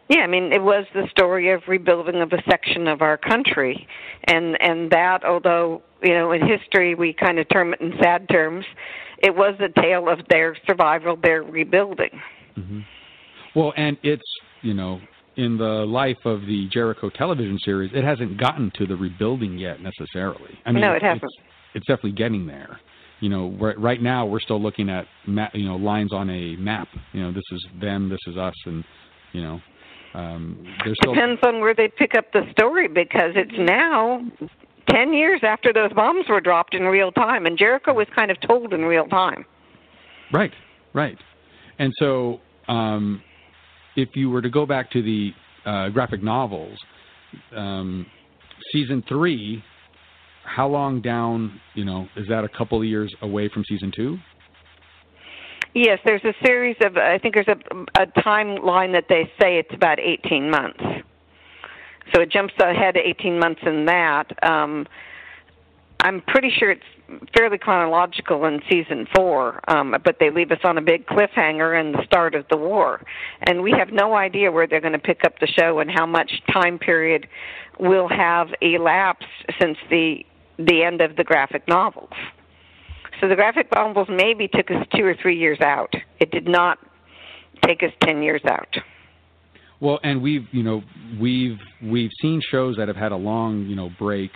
Yeah, 0.09 0.21
I 0.21 0.27
mean, 0.27 0.51
it 0.51 0.61
was 0.61 0.85
the 0.93 1.07
story 1.09 1.51
of 1.51 1.61
rebuilding 1.69 2.21
of 2.21 2.33
a 2.33 2.41
section 2.49 2.87
of 2.87 3.01
our 3.01 3.17
country, 3.17 3.87
and 4.27 4.61
and 4.61 4.91
that, 4.91 5.23
although 5.25 5.81
you 6.01 6.13
know, 6.13 6.31
in 6.31 6.41
history 6.45 6.95
we 6.95 7.13
kind 7.13 7.39
of 7.39 7.47
term 7.49 7.73
it 7.73 7.81
in 7.81 7.93
sad 8.01 8.27
terms, 8.29 8.65
it 9.19 9.35
was 9.35 9.55
a 9.59 9.81
tale 9.81 10.09
of 10.09 10.19
their 10.29 10.57
survival, 10.67 11.17
their 11.21 11.43
rebuilding. 11.43 12.21
Mm-hmm. 12.57 12.79
Well, 13.55 13.73
and 13.75 13.97
it's 14.03 14.23
you 14.61 14.73
know 14.73 14.99
in 15.37 15.57
the 15.57 15.85
life 15.85 16.17
of 16.25 16.41
the 16.41 16.67
Jericho 16.71 17.09
television 17.09 17.57
series, 17.63 17.91
it 17.93 18.03
hasn't 18.03 18.39
gotten 18.39 18.71
to 18.75 18.85
the 18.85 18.95
rebuilding 18.95 19.57
yet 19.57 19.81
necessarily. 19.81 20.57
I 20.65 20.71
mean, 20.71 20.81
no, 20.81 20.93
it 20.93 21.01
hasn't. 21.01 21.23
It's, 21.23 21.33
it's 21.73 21.85
definitely 21.87 22.13
getting 22.13 22.47
there. 22.47 22.79
You 23.21 23.29
know, 23.29 23.49
right 23.77 24.01
now 24.01 24.25
we're 24.25 24.39
still 24.39 24.61
looking 24.61 24.89
at 24.89 25.05
ma- 25.27 25.49
you 25.53 25.67
know 25.67 25.75
lines 25.75 26.11
on 26.11 26.29
a 26.29 26.55
map. 26.55 26.87
You 27.13 27.21
know, 27.21 27.31
this 27.31 27.43
is 27.51 27.65
them, 27.79 28.09
this 28.09 28.19
is 28.27 28.35
us, 28.35 28.55
and 28.65 28.83
you 29.31 29.41
know, 29.43 29.61
um, 30.15 30.65
there's 30.83 30.97
still 31.01 31.13
depends 31.13 31.39
on 31.43 31.59
where 31.61 31.75
they 31.75 31.87
pick 31.87 32.15
up 32.15 32.31
the 32.33 32.41
story 32.51 32.87
because 32.87 33.31
it's 33.35 33.51
now 33.57 34.25
ten 34.89 35.13
years 35.13 35.41
after 35.43 35.71
those 35.71 35.93
bombs 35.93 36.25
were 36.29 36.41
dropped 36.41 36.73
in 36.73 36.83
real 36.83 37.11
time, 37.11 37.45
and 37.45 37.57
Jericho 37.57 37.93
was 37.93 38.07
kind 38.15 38.31
of 38.31 38.37
told 38.41 38.73
in 38.73 38.81
real 38.81 39.05
time. 39.05 39.45
Right, 40.33 40.51
right, 40.93 41.17
and 41.77 41.93
so 41.99 42.39
um, 42.67 43.21
if 43.95 44.09
you 44.15 44.29
were 44.29 44.41
to 44.41 44.49
go 44.49 44.65
back 44.65 44.91
to 44.91 45.01
the 45.01 45.31
uh, 45.65 45.89
graphic 45.89 46.23
novels, 46.23 46.77
um, 47.55 48.05
season 48.71 49.03
three, 49.07 49.63
how 50.43 50.67
long 50.67 51.01
down? 51.01 51.59
You 51.75 51.85
know, 51.85 52.07
is 52.15 52.27
that 52.29 52.43
a 52.43 52.49
couple 52.49 52.79
of 52.79 52.85
years 52.85 53.13
away 53.21 53.49
from 53.53 53.63
season 53.67 53.91
two? 53.95 54.17
Yes, 55.73 55.99
there's 56.05 56.23
a 56.23 56.33
series 56.45 56.75
of. 56.83 56.97
I 56.97 57.17
think 57.17 57.35
there's 57.35 57.47
a, 57.47 58.01
a 58.01 58.07
timeline 58.21 58.91
that 58.93 59.05
they 59.07 59.31
say 59.39 59.57
it's 59.57 59.73
about 59.73 59.99
18 59.99 60.49
months. 60.49 60.83
So 62.13 62.21
it 62.21 62.29
jumps 62.29 62.53
ahead 62.59 62.97
18 62.97 63.39
months 63.39 63.61
in 63.65 63.85
that. 63.85 64.31
Um, 64.43 64.85
I'm 66.01 66.21
pretty 66.27 66.49
sure 66.57 66.71
it's 66.71 66.81
fairly 67.35 67.57
chronological 67.57 68.45
in 68.45 68.61
season 68.69 69.07
four, 69.15 69.59
um, 69.69 69.95
but 70.03 70.17
they 70.19 70.29
leave 70.29 70.51
us 70.51 70.59
on 70.63 70.77
a 70.77 70.81
big 70.81 71.05
cliffhanger 71.07 71.79
in 71.79 71.91
the 71.91 72.03
start 72.05 72.35
of 72.35 72.45
the 72.49 72.57
war, 72.57 73.01
and 73.43 73.61
we 73.61 73.71
have 73.71 73.89
no 73.91 74.15
idea 74.15 74.51
where 74.51 74.67
they're 74.67 74.81
going 74.81 74.93
to 74.93 74.99
pick 74.99 75.23
up 75.25 75.39
the 75.39 75.47
show 75.47 75.79
and 75.79 75.89
how 75.91 76.05
much 76.05 76.31
time 76.51 76.77
period 76.77 77.27
will 77.79 78.07
have 78.07 78.47
elapsed 78.61 79.25
since 79.59 79.77
the 79.89 80.25
the 80.57 80.83
end 80.83 81.01
of 81.01 81.15
the 81.15 81.23
graphic 81.23 81.67
novels. 81.67 82.11
So 83.19 83.27
the 83.27 83.35
graphic 83.35 83.67
novels 83.73 84.07
maybe 84.09 84.47
took 84.47 84.69
us 84.69 84.85
two 84.95 85.03
or 85.03 85.15
three 85.19 85.37
years 85.37 85.59
out. 85.61 85.93
It 86.19 86.31
did 86.31 86.47
not 86.47 86.77
take 87.65 87.83
us 87.83 87.91
ten 88.01 88.21
years 88.21 88.41
out. 88.45 88.75
Well, 89.79 89.99
and 90.03 90.21
we've 90.21 90.47
you 90.51 90.63
know 90.63 90.83
we've 91.19 91.57
we've 91.83 92.11
seen 92.21 92.41
shows 92.51 92.77
that 92.77 92.87
have 92.87 92.97
had 92.97 93.11
a 93.11 93.17
long 93.17 93.65
you 93.65 93.75
know 93.75 93.89
break 93.97 94.31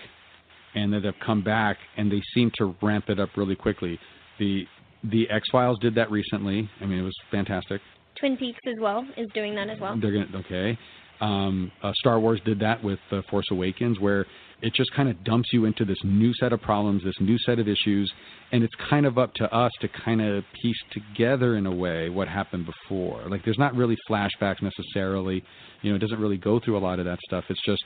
and 0.75 0.93
that 0.93 1.03
have 1.03 1.15
come 1.25 1.41
back 1.43 1.77
and 1.97 2.11
they 2.11 2.21
seem 2.33 2.51
to 2.57 2.75
ramp 2.81 3.05
it 3.09 3.19
up 3.19 3.29
really 3.35 3.55
quickly. 3.55 3.99
The 4.39 4.65
the 5.03 5.29
X 5.29 5.47
Files 5.51 5.77
did 5.81 5.95
that 5.95 6.09
recently. 6.11 6.69
I 6.81 6.85
mean, 6.85 6.99
it 6.99 7.03
was 7.03 7.15
fantastic. 7.31 7.81
Twin 8.19 8.37
Peaks 8.37 8.59
as 8.67 8.75
well 8.79 9.05
is 9.17 9.27
doing 9.33 9.55
that 9.55 9.69
as 9.69 9.79
well. 9.79 9.97
They're 9.99 10.13
gonna 10.13 10.37
okay. 10.45 10.77
Um, 11.21 11.71
uh, 11.81 11.93
Star 11.93 12.19
Wars 12.19 12.41
did 12.45 12.59
that 12.59 12.83
with 12.83 12.99
uh, 13.11 13.21
Force 13.29 13.45
Awakens, 13.51 13.99
where 13.99 14.25
it 14.61 14.73
just 14.73 14.93
kind 14.93 15.09
of 15.09 15.23
dumps 15.23 15.49
you 15.53 15.65
into 15.65 15.85
this 15.85 15.97
new 16.03 16.33
set 16.39 16.51
of 16.51 16.61
problems, 16.61 17.03
this 17.03 17.15
new 17.19 17.37
set 17.45 17.59
of 17.59 17.67
issues, 17.67 18.11
and 18.51 18.63
it's 18.63 18.73
kind 18.89 19.05
of 19.05 19.17
up 19.17 19.33
to 19.35 19.53
us 19.53 19.71
to 19.81 19.87
kind 20.03 20.21
of 20.21 20.43
piece 20.61 20.77
together 20.91 21.55
in 21.57 21.65
a 21.65 21.73
way 21.73 22.09
what 22.09 22.27
happened 22.27 22.65
before. 22.65 23.29
Like, 23.29 23.45
there's 23.45 23.57
not 23.57 23.75
really 23.75 23.97
flashbacks 24.09 24.61
necessarily. 24.61 25.43
You 25.81 25.91
know, 25.91 25.95
it 25.95 25.99
doesn't 25.99 26.19
really 26.19 26.37
go 26.37 26.59
through 26.59 26.77
a 26.77 26.79
lot 26.79 26.99
of 26.99 27.05
that 27.05 27.19
stuff. 27.25 27.45
It's 27.49 27.63
just 27.65 27.83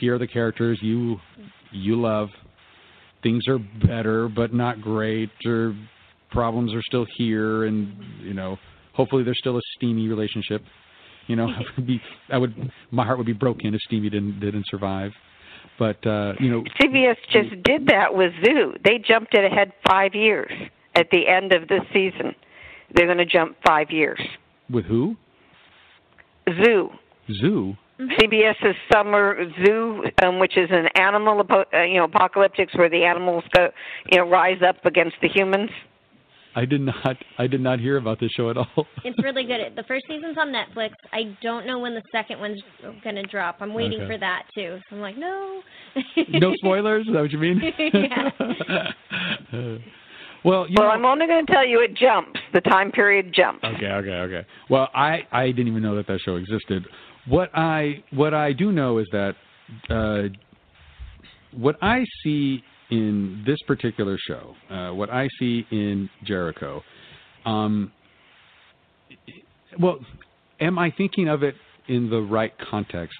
here 0.00 0.14
are 0.14 0.18
the 0.18 0.26
characters 0.26 0.78
you 0.82 1.16
you 1.70 2.00
love. 2.00 2.28
Things 3.22 3.46
are 3.46 3.58
better, 3.86 4.28
but 4.28 4.52
not 4.52 4.80
great, 4.80 5.30
or 5.46 5.76
problems 6.30 6.74
are 6.74 6.82
still 6.82 7.06
here, 7.16 7.64
and 7.64 7.94
you 8.20 8.34
know, 8.34 8.58
hopefully 8.94 9.22
there's 9.22 9.38
still 9.38 9.56
a 9.56 9.62
steamy 9.76 10.08
relationship. 10.08 10.62
You 11.28 11.36
know, 11.36 11.46
I 11.48 11.62
would 11.76 11.86
be, 11.86 12.00
I 12.30 12.38
would, 12.38 12.72
my 12.90 13.04
heart 13.04 13.18
would 13.18 13.26
be 13.26 13.32
broken 13.32 13.74
if 13.74 13.80
Steamy 13.82 14.10
didn't 14.10 14.40
didn't 14.40 14.64
survive. 14.68 15.12
But 15.78 16.04
uh, 16.06 16.34
you 16.40 16.50
know, 16.50 16.64
CBS 16.80 17.16
just 17.30 17.62
did 17.62 17.86
that 17.86 18.12
with 18.12 18.32
Zoo. 18.44 18.74
They 18.84 18.98
jumped 18.98 19.34
it 19.34 19.44
ahead 19.44 19.72
five 19.88 20.14
years 20.14 20.52
at 20.94 21.06
the 21.10 21.26
end 21.26 21.52
of 21.52 21.68
this 21.68 21.82
season. 21.92 22.34
They're 22.94 23.06
going 23.06 23.18
to 23.18 23.26
jump 23.26 23.56
five 23.66 23.90
years. 23.90 24.20
With 24.70 24.84
who? 24.84 25.16
Zoo. 26.62 26.90
Zoo. 27.40 27.74
CBS's 28.00 28.76
Summer 28.92 29.44
Zoo, 29.64 30.04
um, 30.24 30.38
which 30.38 30.56
is 30.56 30.68
an 30.70 30.88
animal, 30.96 31.42
uh, 31.50 31.82
you 31.82 31.98
know, 31.98 32.08
apocalyptics 32.08 32.76
where 32.76 32.88
the 32.88 33.04
animals 33.04 33.44
go, 33.54 33.68
you 34.10 34.18
know, 34.18 34.28
rise 34.28 34.60
up 34.66 34.84
against 34.84 35.16
the 35.22 35.28
humans. 35.28 35.70
I 36.54 36.64
did 36.66 36.82
not. 36.82 37.16
I 37.38 37.46
did 37.46 37.60
not 37.60 37.80
hear 37.80 37.96
about 37.96 38.20
this 38.20 38.30
show 38.32 38.50
at 38.50 38.56
all. 38.56 38.66
it's 39.04 39.18
really 39.22 39.44
good. 39.44 39.60
The 39.74 39.84
first 39.84 40.04
season's 40.06 40.36
on 40.36 40.48
Netflix. 40.48 40.90
I 41.12 41.36
don't 41.42 41.66
know 41.66 41.78
when 41.78 41.94
the 41.94 42.02
second 42.12 42.40
one's 42.40 42.60
going 43.02 43.16
to 43.16 43.22
drop. 43.22 43.56
I'm 43.60 43.72
waiting 43.72 44.00
Okay. 44.00 44.14
for 44.14 44.18
that 44.18 44.42
too. 44.54 44.78
So 44.90 44.96
I'm 44.96 45.02
like, 45.02 45.16
no. 45.16 45.62
no 46.28 46.54
spoilers. 46.56 47.06
Is 47.06 47.14
that 47.14 47.20
what 47.22 47.32
you 47.32 47.38
mean? 47.38 47.62
yeah. 47.78 48.30
well, 50.44 50.66
you 50.68 50.74
well, 50.76 50.88
know, 50.88 50.88
I'm 50.88 51.04
only 51.06 51.26
going 51.26 51.46
to 51.46 51.52
tell 51.52 51.66
you 51.66 51.80
it 51.80 51.94
jumps. 51.94 52.38
The 52.52 52.60
time 52.60 52.92
period 52.92 53.32
jumps. 53.34 53.64
Okay, 53.64 53.86
okay, 53.86 54.10
okay. 54.10 54.46
Well, 54.68 54.88
I 54.94 55.20
I 55.32 55.46
didn't 55.46 55.68
even 55.68 55.82
know 55.82 55.96
that 55.96 56.06
that 56.08 56.20
show 56.20 56.36
existed. 56.36 56.86
What 57.26 57.50
I 57.54 58.02
what 58.10 58.34
I 58.34 58.52
do 58.52 58.72
know 58.72 58.98
is 58.98 59.06
that 59.12 59.34
uh, 59.88 60.28
what 61.52 61.76
I 61.80 62.04
see 62.22 62.62
in 62.90 63.42
this 63.46 63.58
particular 63.66 64.18
show, 64.26 64.54
uh, 64.70 64.90
what 64.92 65.08
I 65.10 65.28
see 65.38 65.64
in 65.70 66.10
Jericho, 66.24 66.82
um, 67.44 67.92
well, 69.78 69.98
am 70.60 70.78
I 70.78 70.92
thinking 70.96 71.28
of 71.28 71.42
it 71.42 71.54
in 71.88 72.10
the 72.10 72.20
right 72.20 72.52
context? 72.70 73.18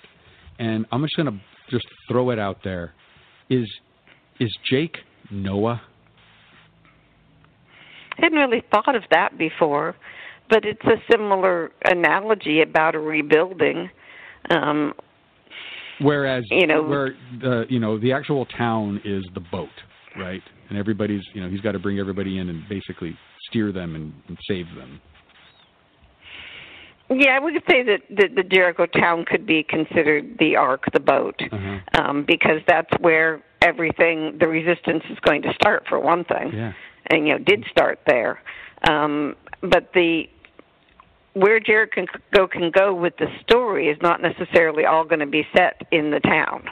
And 0.59 0.85
I'm 0.93 1.03
just 1.03 1.17
going 1.17 1.27
to 1.27 1.41
just 1.71 1.87
throw 2.09 2.31
it 2.31 2.39
out 2.39 2.59
there. 2.63 2.93
Is 3.49 3.69
is 4.41 4.55
Jake 4.69 4.97
Noah? 5.31 5.81
I 8.19 8.27
hadn't 8.27 8.39
really 8.39 8.63
thought 8.71 8.95
of 8.95 9.03
that 9.11 9.39
before, 9.39 9.97
but 10.53 10.67
it's 10.67 10.85
a 10.85 10.99
similar 11.11 11.71
analogy 11.87 12.61
about 12.61 12.95
a 12.95 12.99
rebuilding. 12.99 13.89
Um, 14.51 14.93
Whereas 16.01 16.45
You 16.51 16.67
know- 16.67 16.83
where 16.83 17.15
the 17.41 17.65
you 17.69 17.79
know 17.81 17.99
the 17.99 18.13
actual 18.13 18.45
town 18.47 19.01
is 19.05 19.25
the 19.35 19.41
boat, 19.41 19.77
right? 20.19 20.43
And 20.69 20.79
everybody's 20.79 21.23
you 21.35 21.41
know 21.43 21.49
he's 21.49 21.61
got 21.61 21.73
to 21.73 21.79
bring 21.79 21.99
everybody 21.99 22.39
in 22.39 22.49
and 22.49 22.69
basically 22.69 23.17
steer 23.49 23.73
them 23.73 23.95
and, 23.95 24.13
and 24.29 24.37
save 24.49 24.67
them. 24.77 25.01
yeah, 27.11 27.33
I 27.37 27.41
would 27.41 27.55
say 27.69 27.83
that 27.83 28.01
the, 28.11 28.29
the 28.35 28.43
Jericho 28.43 28.87
town 28.87 29.25
could 29.31 29.45
be 29.47 29.63
considered 29.63 30.37
the 30.39 30.57
Ark, 30.57 30.85
the 30.93 31.01
boat, 31.01 31.39
Uh-huh. 31.51 31.79
um, 32.03 32.25
because 32.27 32.61
that's 32.67 32.91
where 33.01 33.43
everything, 33.61 34.39
the 34.41 34.49
resistance 34.49 35.05
is 35.11 35.19
going 35.21 35.43
to 35.43 35.53
start 35.55 35.85
for 35.89 35.99
one 36.01 36.25
thing. 36.25 36.51
Yeah. 36.55 36.73
and 37.11 37.27
you 37.27 37.33
know 37.35 37.39
did 37.39 37.65
start 37.71 37.99
there. 38.07 38.41
Um, 38.89 39.37
but 39.61 39.91
the 39.95 40.25
where 41.35 41.61
Jericho 41.61 42.07
can 42.47 42.71
go 42.71 42.95
with 42.95 43.17
the 43.17 43.27
story 43.41 43.89
is 43.89 43.99
not 44.03 44.21
necessarily 44.21 44.85
all 44.85 45.05
going 45.05 45.21
to 45.21 45.27
be 45.27 45.47
set 45.57 45.83
in 45.91 46.11
the 46.11 46.21
town. 46.21 46.69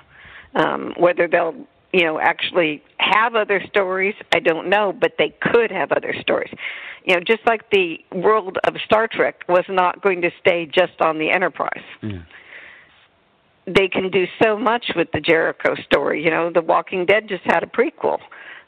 Um, 0.54 0.94
whether 0.98 1.28
they'll 1.28 1.54
you 1.92 2.04
know 2.04 2.18
actually 2.18 2.82
have 2.98 3.34
other 3.34 3.62
stories, 3.68 4.14
I 4.34 4.40
don't 4.40 4.68
know, 4.68 4.92
but 4.92 5.12
they 5.18 5.34
could 5.40 5.70
have 5.70 5.92
other 5.92 6.14
stories. 6.20 6.52
You 7.04 7.14
know, 7.14 7.20
just 7.20 7.46
like 7.46 7.70
the 7.70 7.98
world 8.12 8.58
of 8.64 8.74
Star 8.84 9.08
Trek 9.08 9.44
was 9.48 9.64
not 9.68 10.02
going 10.02 10.20
to 10.22 10.30
stay 10.40 10.66
just 10.66 11.00
on 11.00 11.18
the 11.18 11.30
Enterprise. 11.30 11.82
Yeah. 12.02 12.22
They 13.66 13.88
can 13.88 14.10
do 14.10 14.26
so 14.42 14.58
much 14.58 14.90
with 14.96 15.08
the 15.12 15.20
Jericho 15.20 15.74
story. 15.76 16.22
You 16.22 16.30
know, 16.30 16.50
The 16.52 16.60
Walking 16.60 17.06
Dead 17.06 17.28
just 17.28 17.44
had 17.44 17.62
a 17.62 17.66
prequel 17.66 18.18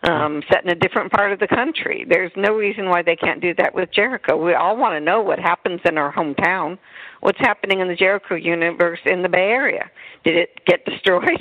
um, 0.05 0.43
set 0.51 0.65
in 0.65 0.71
a 0.71 0.75
different 0.75 1.13
part 1.13 1.33
of 1.33 1.39
the 1.39 1.47
country. 1.47 2.05
There's 2.09 2.33
no 2.37 2.55
reason 2.55 2.89
why 2.89 3.03
they 3.03 3.17
can't 3.17 3.41
do 3.41 3.55
that 3.59 3.75
with 3.75 3.91
Jericho. 3.93 4.37
We 4.43 4.55
all 4.55 4.77
want 4.77 4.95
to 4.95 5.01
know 5.01 5.23
what 5.23 5.39
happens 5.39 5.81
in 5.85 5.97
our 5.99 6.13
hometown. 6.13 6.79
What's 7.21 7.39
happening 7.39 7.81
in 7.81 7.89
the 7.89 7.95
Jericho 7.95 8.35
universe 8.35 8.99
in 9.07 9.23
the 9.23 9.29
Bay 9.29 9.51
Area? 9.51 9.91
Did 10.25 10.37
it 10.37 10.51
get 10.67 10.85
destroyed 10.87 11.39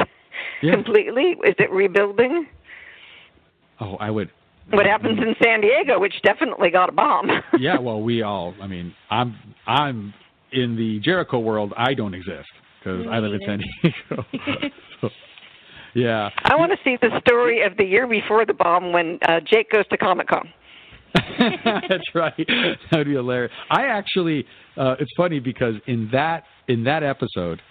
Yeah. 0.61 0.73
completely? 0.75 1.35
Is 1.43 1.55
it 1.57 1.71
rebuilding? 1.71 2.47
Oh, 3.79 3.95
I 3.99 4.11
would. 4.11 4.29
What 4.69 4.85
happens 4.85 5.17
in 5.17 5.33
San 5.43 5.59
Diego, 5.61 5.99
which 5.99 6.13
definitely 6.23 6.69
got 6.69 6.87
a 6.87 6.91
bomb? 6.91 7.27
yeah, 7.59 7.79
well, 7.79 8.01
we 8.01 8.21
all. 8.21 8.53
I 8.61 8.67
mean, 8.67 8.93
I'm 9.09 9.35
I'm 9.65 10.13
in 10.53 10.75
the 10.75 10.99
Jericho 10.99 11.39
world. 11.39 11.73
I 11.75 11.93
don't 11.95 12.13
exist 12.13 12.47
because 12.79 13.05
I 13.09 13.17
live 13.19 13.33
in 13.33 13.39
San 13.45 13.59
Diego. 13.81 14.25
so, 15.01 15.09
yeah. 15.93 16.29
I 16.43 16.55
want 16.55 16.71
to 16.71 16.77
see 16.83 16.97
the 17.01 17.19
story 17.25 17.61
of 17.63 17.77
the 17.77 17.83
year 17.83 18.07
before 18.07 18.45
the 18.45 18.53
bomb 18.53 18.91
when 18.91 19.19
uh, 19.27 19.39
Jake 19.39 19.71
goes 19.71 19.87
to 19.89 19.97
Comic 19.97 20.27
Con. 20.27 20.49
That's 21.39 22.03
right. 22.15 22.33
That 22.37 22.97
would 22.97 23.07
be 23.07 23.13
hilarious. 23.13 23.51
I 23.69 23.85
actually, 23.87 24.45
uh, 24.77 24.95
it's 24.99 25.11
funny 25.17 25.39
because 25.39 25.75
in 25.87 26.09
that 26.13 26.43
in 26.67 26.83
that 26.85 27.03
episode, 27.03 27.61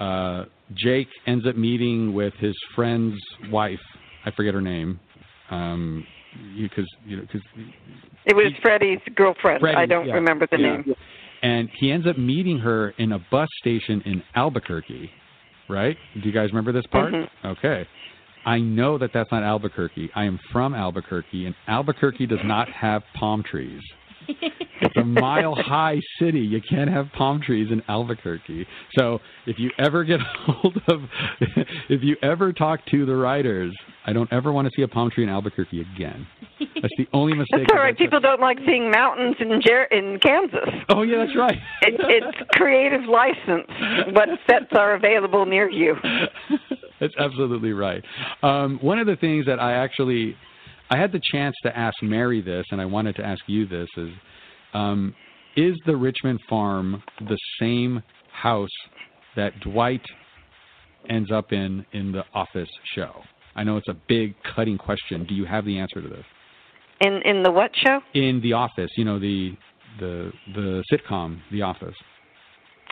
uh, 0.00 0.44
Jake 0.74 1.08
ends 1.26 1.46
up 1.46 1.56
meeting 1.56 2.14
with 2.14 2.32
his 2.34 2.54
friend's 2.74 3.20
wife. 3.50 3.80
I 4.24 4.30
forget 4.30 4.54
her 4.54 4.62
name. 4.62 4.98
Um, 5.50 6.06
because 6.58 6.86
you 7.04 7.16
know, 7.16 7.22
because 7.22 7.42
It 8.24 8.34
was 8.34 8.52
Freddie's 8.62 9.00
girlfriend. 9.14 9.66
I 9.66 9.86
don't 9.86 10.06
yeah, 10.06 10.14
remember 10.14 10.46
the 10.50 10.58
yeah. 10.58 10.76
name. 10.76 10.94
and 11.42 11.68
he 11.78 11.92
ends 11.92 12.06
up 12.06 12.16
meeting 12.16 12.58
her 12.58 12.90
in 12.98 13.12
a 13.12 13.18
bus 13.30 13.48
station 13.60 14.02
in 14.06 14.22
Albuquerque. 14.34 15.10
Right? 15.72 15.96
Do 16.14 16.20
you 16.20 16.32
guys 16.32 16.50
remember 16.50 16.72
this 16.72 16.86
part? 16.86 17.12
Mhm. 17.12 17.28
Okay. 17.44 17.86
I 18.44 18.58
know 18.58 18.98
that 18.98 19.12
that's 19.12 19.30
not 19.30 19.42
Albuquerque. 19.42 20.10
I 20.14 20.24
am 20.24 20.38
from 20.52 20.74
Albuquerque, 20.74 21.46
and 21.46 21.54
Albuquerque 21.68 22.26
does 22.26 22.42
not 22.44 22.68
have 22.68 23.02
palm 23.14 23.42
trees. 23.42 23.80
It's 24.28 24.96
a 24.96 25.04
mile 25.04 25.54
high 25.54 26.00
city. 26.18 26.40
You 26.40 26.60
can't 26.68 26.90
have 26.90 27.06
palm 27.16 27.40
trees 27.40 27.68
in 27.70 27.82
Albuquerque. 27.88 28.66
So 28.98 29.20
if 29.46 29.58
you 29.58 29.70
ever 29.78 30.04
get 30.04 30.20
hold 30.20 30.80
of, 30.88 31.00
if 31.88 32.02
you 32.02 32.16
ever 32.22 32.52
talk 32.52 32.84
to 32.86 33.06
the 33.06 33.14
writers, 33.14 33.74
I 34.04 34.12
don't 34.12 34.32
ever 34.32 34.52
want 34.52 34.66
to 34.66 34.72
see 34.74 34.82
a 34.82 34.88
palm 34.88 35.10
tree 35.10 35.22
in 35.22 35.30
Albuquerque 35.30 35.80
again. 35.94 36.26
That's 36.58 36.94
the 36.98 37.06
only 37.12 37.34
mistake. 37.34 37.60
That's 37.68 37.72
all 37.72 37.78
right. 37.78 37.96
People 37.96 38.18
don't 38.18 38.40
like 38.40 38.58
seeing 38.66 38.90
mountains 38.90 39.36
in 39.38 39.60
Jer- 39.64 39.84
in 39.84 40.18
Kansas. 40.18 40.68
Oh 40.88 41.02
yeah, 41.02 41.24
that's 41.24 41.36
right. 41.36 41.58
It, 41.82 41.94
it's 42.00 42.50
creative 42.52 43.04
license. 43.08 43.68
What 44.12 44.28
sets 44.48 44.72
are 44.72 44.94
available 44.94 45.46
near 45.46 45.70
you? 45.70 45.94
That's 47.00 47.14
absolutely 47.18 47.72
right. 47.72 48.04
Um, 48.42 48.78
one 48.80 48.98
of 48.98 49.06
the 49.06 49.16
things 49.16 49.46
that 49.46 49.60
I 49.60 49.72
actually, 49.72 50.36
I 50.92 50.98
had 50.98 51.10
the 51.10 51.22
chance 51.32 51.56
to 51.62 51.74
ask 51.74 51.94
Mary 52.02 52.42
this, 52.42 52.66
and 52.70 52.78
I 52.78 52.84
wanted 52.84 53.16
to 53.16 53.24
ask 53.24 53.40
you 53.46 53.66
this: 53.66 53.88
is 53.96 54.10
um, 54.74 55.14
is 55.56 55.74
the 55.86 55.96
Richmond 55.96 56.38
farm 56.50 57.02
the 57.18 57.38
same 57.58 58.02
house 58.30 58.68
that 59.34 59.58
Dwight 59.60 60.02
ends 61.08 61.32
up 61.32 61.50
in 61.52 61.86
in 61.92 62.12
the 62.12 62.24
Office 62.34 62.68
show? 62.94 63.22
I 63.56 63.64
know 63.64 63.78
it's 63.78 63.88
a 63.88 63.96
big 64.06 64.34
cutting 64.54 64.76
question. 64.76 65.24
Do 65.24 65.34
you 65.34 65.46
have 65.46 65.64
the 65.64 65.78
answer 65.78 66.02
to 66.02 66.08
this? 66.08 66.26
In 67.00 67.22
in 67.24 67.42
the 67.42 67.50
what 67.50 67.70
show? 67.74 68.00
In 68.12 68.42
the 68.42 68.52
Office, 68.52 68.90
you 68.98 69.06
know 69.06 69.18
the 69.18 69.56
the 69.98 70.30
the 70.54 70.84
sitcom, 70.92 71.40
The 71.50 71.62
Office. 71.62 71.96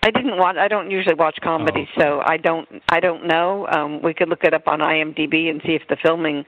I 0.03 0.11
didn't 0.11 0.39
watch. 0.39 0.57
I 0.57 0.69
don't 0.69 0.91
usually 0.91 1.15
watch 1.15 1.37
comedy, 1.43 1.87
Oh. 1.97 2.01
so 2.01 2.23
I 2.25 2.37
don't. 2.39 2.67
I 2.89 3.01
don't 3.01 3.27
know. 3.27 3.67
Um, 3.71 4.01
we 4.03 4.15
could 4.15 4.29
look 4.29 4.45
it 4.45 4.55
up 4.55 4.67
on 4.67 4.81
IMDb 4.81 5.51
and 5.51 5.61
see 5.67 5.75
if 5.75 5.83
the 5.89 5.97
filming 6.03 6.45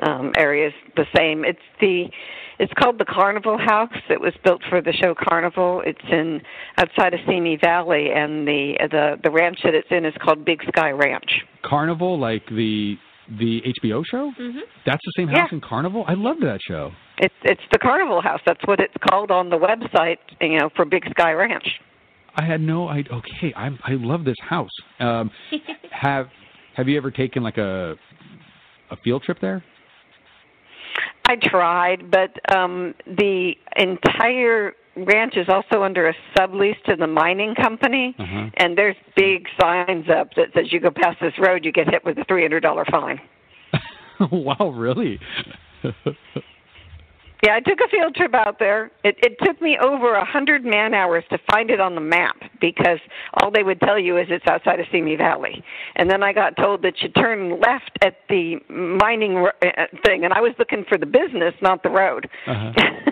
um, 0.00 0.32
area 0.36 0.68
is 0.68 0.74
the 0.96 1.06
same. 1.14 1.44
It's 1.44 1.58
the. 1.80 2.06
It's 2.60 2.72
called 2.78 2.98
the 2.98 3.04
Carnival 3.04 3.58
House. 3.58 3.92
It 4.08 4.20
was 4.20 4.32
built 4.44 4.62
for 4.70 4.80
the 4.80 4.92
show 4.92 5.12
Carnivàle. 5.12 5.84
It's 5.84 5.98
in 6.08 6.40
outside 6.78 7.12
of 7.12 7.18
Simi 7.26 7.56
Valley, 7.60 8.10
and 8.14 8.46
the 8.46 8.74
the 8.90 9.16
the 9.22 9.30
ranch 9.30 9.58
that 9.64 9.74
it's 9.74 9.88
in 9.90 10.04
is 10.04 10.14
called 10.22 10.44
Big 10.44 10.62
Sky 10.68 10.90
Ranch. 10.90 11.42
Carnivàle, 11.64 12.18
like 12.18 12.46
the 12.46 12.96
the 13.40 13.60
HBO 13.82 14.04
show. 14.06 14.30
Mm-hmm. 14.40 14.58
That's 14.86 15.02
the 15.04 15.12
same 15.16 15.28
house 15.28 15.50
in 15.50 15.60
Carnivàle. 15.60 16.04
I 16.08 16.14
loved 16.14 16.42
that 16.42 16.60
show. 16.66 16.92
It's 17.18 17.34
it's 17.42 17.60
the 17.72 17.78
Carnival 17.78 18.22
House. 18.22 18.40
That's 18.46 18.64
what 18.66 18.78
it's 18.80 18.94
called 19.10 19.30
on 19.32 19.50
the 19.50 19.58
website. 19.58 20.18
You 20.40 20.60
know, 20.60 20.70
for 20.76 20.84
Big 20.84 21.04
Sky 21.10 21.32
Ranch. 21.32 21.66
I 22.36 22.44
had 22.44 22.60
no 22.60 22.88
idea. 22.88 23.12
Okay, 23.12 23.52
I 23.56 23.68
I 23.84 23.92
love 23.92 24.24
this 24.24 24.36
house. 24.40 24.70
Um, 25.00 25.30
have 25.90 26.26
Have 26.76 26.88
you 26.88 26.96
ever 26.96 27.10
taken 27.10 27.42
like 27.42 27.58
a 27.58 27.94
a 28.90 28.96
field 29.02 29.22
trip 29.22 29.38
there? 29.40 29.62
I 31.26 31.36
tried, 31.42 32.10
but 32.10 32.30
um 32.54 32.94
the 33.06 33.52
entire 33.76 34.74
ranch 34.96 35.36
is 35.36 35.48
also 35.48 35.82
under 35.82 36.08
a 36.08 36.14
sublease 36.36 36.80
to 36.88 36.94
the 36.96 37.06
mining 37.06 37.54
company, 37.54 38.14
Uh-huh. 38.18 38.50
and 38.58 38.76
there's 38.78 38.96
big 39.16 39.46
signs 39.60 40.06
up 40.08 40.28
that 40.36 40.48
says 40.54 40.72
you 40.72 40.80
go 40.80 40.90
past 40.90 41.18
this 41.20 41.32
road, 41.38 41.64
you 41.64 41.72
get 41.72 41.88
hit 41.90 42.04
with 42.04 42.18
a 42.18 42.24
three 42.28 42.42
hundred 42.42 42.60
dollar 42.60 42.84
fine. 42.90 43.20
wow, 44.30 44.70
really? 44.74 45.18
Yeah, 47.42 47.56
I 47.56 47.60
took 47.60 47.78
a 47.80 47.88
field 47.90 48.14
trip 48.14 48.32
out 48.34 48.58
there. 48.58 48.90
It, 49.02 49.16
it 49.22 49.36
took 49.44 49.60
me 49.60 49.76
over 49.82 50.14
a 50.14 50.24
hundred 50.24 50.64
man 50.64 50.94
hours 50.94 51.24
to 51.30 51.38
find 51.50 51.70
it 51.70 51.78
on 51.78 51.94
the 51.94 52.00
map 52.00 52.36
because 52.60 52.98
all 53.34 53.50
they 53.50 53.62
would 53.62 53.80
tell 53.80 53.98
you 53.98 54.16
is 54.16 54.26
it's 54.30 54.46
outside 54.46 54.80
of 54.80 54.86
Simi 54.90 55.16
Valley, 55.16 55.62
and 55.96 56.10
then 56.10 56.22
I 56.22 56.32
got 56.32 56.56
told 56.56 56.82
that 56.82 56.94
you 57.02 57.10
turn 57.10 57.60
left 57.60 57.98
at 58.02 58.18
the 58.28 58.56
mining 58.70 59.34
ro- 59.34 59.50
uh, 59.62 59.86
thing, 60.06 60.24
and 60.24 60.32
I 60.32 60.40
was 60.40 60.52
looking 60.58 60.84
for 60.88 60.96
the 60.96 61.06
business, 61.06 61.54
not 61.60 61.82
the 61.82 61.90
road. 61.90 62.28
Uh-huh. 62.46 62.72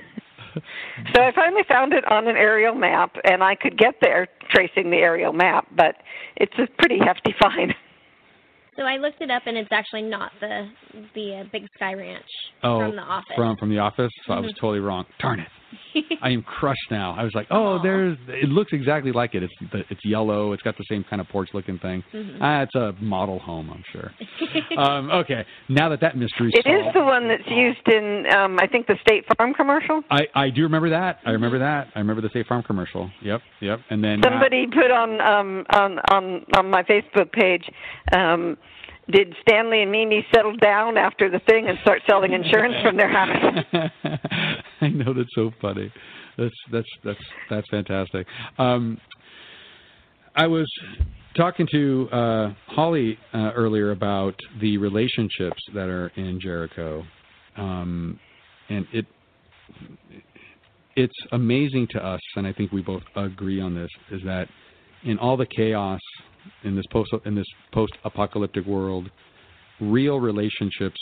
So 1.15 1.20
I 1.20 1.33
finally 1.34 1.62
found 1.68 1.92
it 1.92 2.05
on 2.10 2.28
an 2.28 2.36
aerial 2.36 2.75
map, 2.75 3.17
and 3.25 3.42
I 3.42 3.55
could 3.55 3.76
get 3.76 3.97
there 4.01 4.28
tracing 4.51 4.91
the 4.91 4.99
aerial 4.99 5.33
map, 5.33 5.67
but 5.76 5.97
it's 6.36 6.52
a 6.59 6.67
pretty 6.78 6.99
hefty 6.99 7.34
fine. 7.41 7.75
So 8.76 8.83
I 8.83 8.97
looked 8.97 9.20
it 9.20 9.31
up, 9.31 9.42
and 9.47 9.57
it's 9.57 9.70
actually 9.70 10.02
not 10.02 10.33
the 10.41 10.68
the 11.15 11.41
uh, 11.41 11.44
Big 11.52 11.68
Sky 11.76 11.94
Ranch 11.94 12.25
Oh, 12.62 12.78
from 12.78 12.97
the 12.97 13.02
office. 13.02 13.36
From 13.36 13.57
from 13.57 13.70
the 13.70 13.78
office. 13.78 14.10
So 14.26 14.33
I 14.33 14.41
was 14.41 14.52
Mhm. 14.52 14.57
totally 14.57 14.81
wrong. 14.81 15.05
Darn 15.18 15.41
it. 15.41 15.49
I 16.23 16.31
am 16.31 16.42
crushed 16.42 16.91
now. 16.91 17.15
I 17.18 17.25
was 17.25 17.33
like, 17.34 17.47
oh, 17.51 17.81
there's. 17.83 18.17
It 18.28 18.49
looks 18.49 18.73
exactly 18.73 19.12
like 19.12 19.34
it. 19.34 19.42
It's 19.42 19.52
the, 19.73 19.81
it's 19.91 20.01
yellow. 20.05 20.52
It's 20.52 20.62
got 20.62 20.76
the 20.78 20.84
same 20.89 21.05
kind 21.09 21.20
of 21.20 21.28
porch 21.28 21.51
looking 21.55 21.78
thing. 21.78 22.02
Mhm. 22.15 22.39
Ah, 22.41 22.62
it's 22.62 22.75
a 22.75 22.92
model 23.01 23.39
home, 23.39 23.70
I'm 23.70 23.84
sure. 23.92 24.10
um, 24.78 25.10
okay, 25.10 25.44
now 25.68 25.89
that 25.89 26.01
that 26.01 26.17
mystery's 26.17 26.52
It 26.55 26.67
is 26.67 26.83
solved, 26.84 26.97
the 26.97 27.05
one 27.05 27.28
that's 27.28 27.49
used 27.49 27.86
in, 27.89 28.25
um, 28.34 28.59
I 28.60 28.67
think, 28.67 28.86
the 28.86 28.97
State 29.02 29.25
Farm 29.36 29.55
commercial. 29.55 30.02
I 30.10 30.20
I 30.34 30.51
do 30.51 30.62
remember 30.62 30.91
that. 30.91 31.18
I 31.26 31.31
remember 31.31 31.59
that. 31.59 31.89
I 31.94 31.99
remember 31.99 32.23
the 32.23 32.28
State 32.31 32.47
Farm 32.47 32.62
commercial. 32.62 33.10
Yep, 33.23 33.41
yep. 33.60 33.81
And 33.91 34.02
then 34.02 34.25
uh, 34.25 34.31
Somebody 34.31 34.67
put 34.67 34.91
on 34.91 35.20
um, 35.20 35.65
on 35.75 35.99
on 36.10 36.44
on 36.57 36.70
my 36.70 36.83
Facebook 36.83 37.31
page. 37.33 37.65
Um, 38.12 38.57
did 39.11 39.35
Stanley 39.43 39.83
and 39.83 39.91
Mimi 39.91 40.25
settle 40.35 40.57
down 40.57 40.97
after 40.97 41.31
the 41.31 41.41
thing 41.41 41.69
and 41.69 41.79
start 41.83 42.03
selling 42.09 42.33
insurance 42.33 42.75
from 42.83 42.97
their 42.97 43.11
house? 43.11 43.65
I 44.81 44.89
know 44.89 45.13
that's 45.13 45.35
so 45.35 45.51
funny. 45.61 45.93
That's 46.39 46.55
that's 46.71 46.89
that's 47.05 47.21
that's 47.51 47.67
fantastic. 47.71 48.27
Um, 48.59 48.99
I 50.35 50.47
was 50.47 50.71
talking 51.37 51.67
to 51.73 52.09
uh, 52.11 52.55
Holly 52.69 53.19
uh, 53.35 53.51
earlier 53.55 53.91
about 53.91 54.35
the 54.61 54.79
relationships 54.79 55.61
that 55.75 55.89
are 55.89 56.09
in 56.17 56.41
Jericho, 56.41 57.05
um, 57.57 58.19
and 58.69 58.87
it 58.93 59.07
it's 60.95 61.15
amazing 61.33 61.89
to 61.91 62.05
us, 62.05 62.21
and 62.37 62.47
I 62.47 62.53
think 62.53 62.73
we 62.73 62.83
both 62.83 63.03
agree 63.17 63.61
on 63.61 63.75
this, 63.75 63.91
is 64.11 64.21
that 64.25 64.47
in 65.05 65.19
all 65.19 65.37
the 65.37 65.47
chaos 65.47 66.01
in 66.65 66.77
this 66.77 66.87
post 66.91 67.12
in 67.25 67.35
this 67.35 67.47
post 67.73 67.93
apocalyptic 68.05 68.67
world, 68.67 69.11
real 69.81 70.21
relationships 70.21 71.01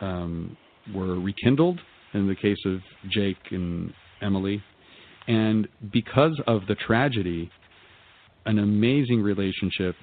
um, 0.00 0.56
were 0.94 1.18
rekindled 1.20 1.80
in 2.14 2.26
the 2.26 2.34
case 2.34 2.58
of 2.66 2.80
Jake 3.10 3.36
and 3.50 3.92
Emily, 4.22 4.62
and 5.28 5.68
because 5.92 6.40
of 6.46 6.66
the 6.66 6.74
tragedy, 6.74 7.50
an 8.46 8.58
amazing 8.58 9.22
relationship 9.22 9.96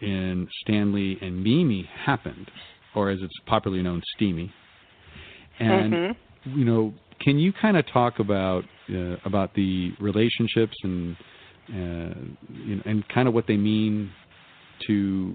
in 0.00 0.48
Stanley 0.62 1.18
and 1.20 1.42
Mimi 1.42 1.88
happened, 2.04 2.50
or 2.94 3.10
as 3.10 3.18
it's 3.22 3.34
popularly 3.46 3.82
known, 3.82 4.02
Steamy. 4.14 4.52
And 5.58 5.92
Mhm. 5.92 6.16
you 6.44 6.64
know, 6.64 6.94
can 7.20 7.38
you 7.38 7.52
kind 7.52 7.76
of 7.76 7.86
talk 7.86 8.18
about 8.18 8.64
uh, 8.90 9.16
about 9.24 9.54
the 9.54 9.92
relationships 10.00 10.76
and 10.82 11.16
Uh, 11.68 12.14
you 12.64 12.76
know, 12.76 12.82
and 12.84 13.08
kind 13.08 13.26
of 13.26 13.34
what 13.34 13.46
they 13.46 13.56
mean 13.56 14.10
to 14.86 15.34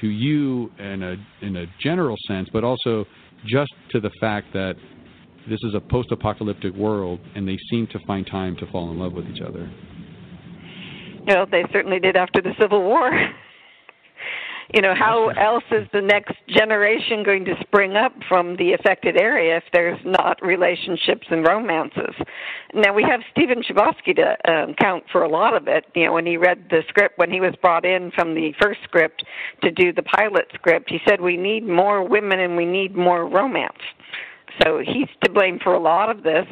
to 0.00 0.06
you 0.06 0.70
in 0.78 1.02
a 1.02 1.16
in 1.44 1.56
a 1.56 1.66
general 1.80 2.16
sense, 2.28 2.48
but 2.52 2.64
also 2.64 3.04
just 3.46 3.72
to 3.90 4.00
the 4.00 4.10
fact 4.20 4.52
that 4.52 4.74
this 5.48 5.58
is 5.64 5.74
a 5.74 5.80
post-apocalyptic 5.80 6.74
world, 6.74 7.18
and 7.34 7.48
they 7.48 7.58
seem 7.68 7.88
to 7.88 7.98
find 8.06 8.26
time 8.26 8.56
to 8.56 8.66
fall 8.70 8.90
in 8.92 8.98
love 8.98 9.12
with 9.12 9.26
each 9.26 9.40
other. 9.40 9.68
Well, 11.26 11.46
they 11.50 11.64
certainly 11.72 11.98
did 11.98 12.16
after 12.16 12.40
the 12.40 12.52
Civil 12.60 12.82
War. 12.82 13.10
you 14.72 14.80
know, 14.80 14.94
how 14.94 15.28
else 15.30 15.64
is 15.70 15.86
the 15.92 16.00
next 16.00 16.34
generation 16.48 17.22
going 17.22 17.44
to 17.44 17.54
spring 17.60 17.96
up 17.96 18.12
from 18.28 18.56
the 18.56 18.72
affected 18.72 19.16
area 19.16 19.58
if 19.58 19.64
there's 19.72 20.00
not 20.04 20.40
relationships 20.42 21.26
and 21.30 21.46
romances? 21.46 22.14
Now 22.74 22.94
we 22.94 23.02
have 23.02 23.20
Stephen 23.32 23.62
Chbosky 23.62 24.16
to 24.16 24.50
um, 24.50 24.74
count 24.74 25.04
for 25.12 25.22
a 25.22 25.28
lot 25.28 25.54
of 25.54 25.68
it. 25.68 25.84
You 25.94 26.06
know, 26.06 26.12
when 26.14 26.26
he 26.26 26.36
read 26.36 26.66
the 26.70 26.82
script, 26.88 27.18
when 27.18 27.30
he 27.30 27.40
was 27.40 27.54
brought 27.60 27.84
in 27.84 28.10
from 28.12 28.34
the 28.34 28.52
first 28.60 28.80
script 28.84 29.24
to 29.62 29.70
do 29.70 29.92
the 29.92 30.02
pilot 30.02 30.46
script, 30.54 30.88
he 30.88 30.98
said 31.06 31.20
we 31.20 31.36
need 31.36 31.66
more 31.66 32.06
women 32.06 32.40
and 32.40 32.56
we 32.56 32.64
need 32.64 32.96
more 32.96 33.28
romance. 33.28 33.72
So 34.62 34.80
he's 34.84 35.08
to 35.24 35.30
blame 35.30 35.58
for 35.62 35.74
a 35.74 35.80
lot 35.80 36.10
of 36.10 36.22
this. 36.22 36.46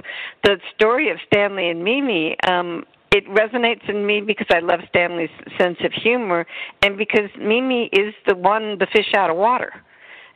The 0.44 0.58
story 0.74 1.10
of 1.10 1.18
Stanley 1.26 1.70
and 1.70 1.84
Mimi, 1.84 2.36
um, 2.46 2.84
it 3.12 3.26
resonates 3.28 3.88
in 3.88 4.06
me 4.06 4.20
because 4.20 4.46
I 4.50 4.60
love 4.60 4.80
Stanley's 4.88 5.30
sense 5.58 5.78
of 5.84 5.92
humor 5.92 6.46
and 6.82 6.96
because 6.96 7.28
Mimi 7.38 7.90
is 7.92 8.14
the 8.26 8.36
one 8.36 8.78
the 8.78 8.86
fish 8.92 9.12
out 9.16 9.30
of 9.30 9.36
water. 9.36 9.72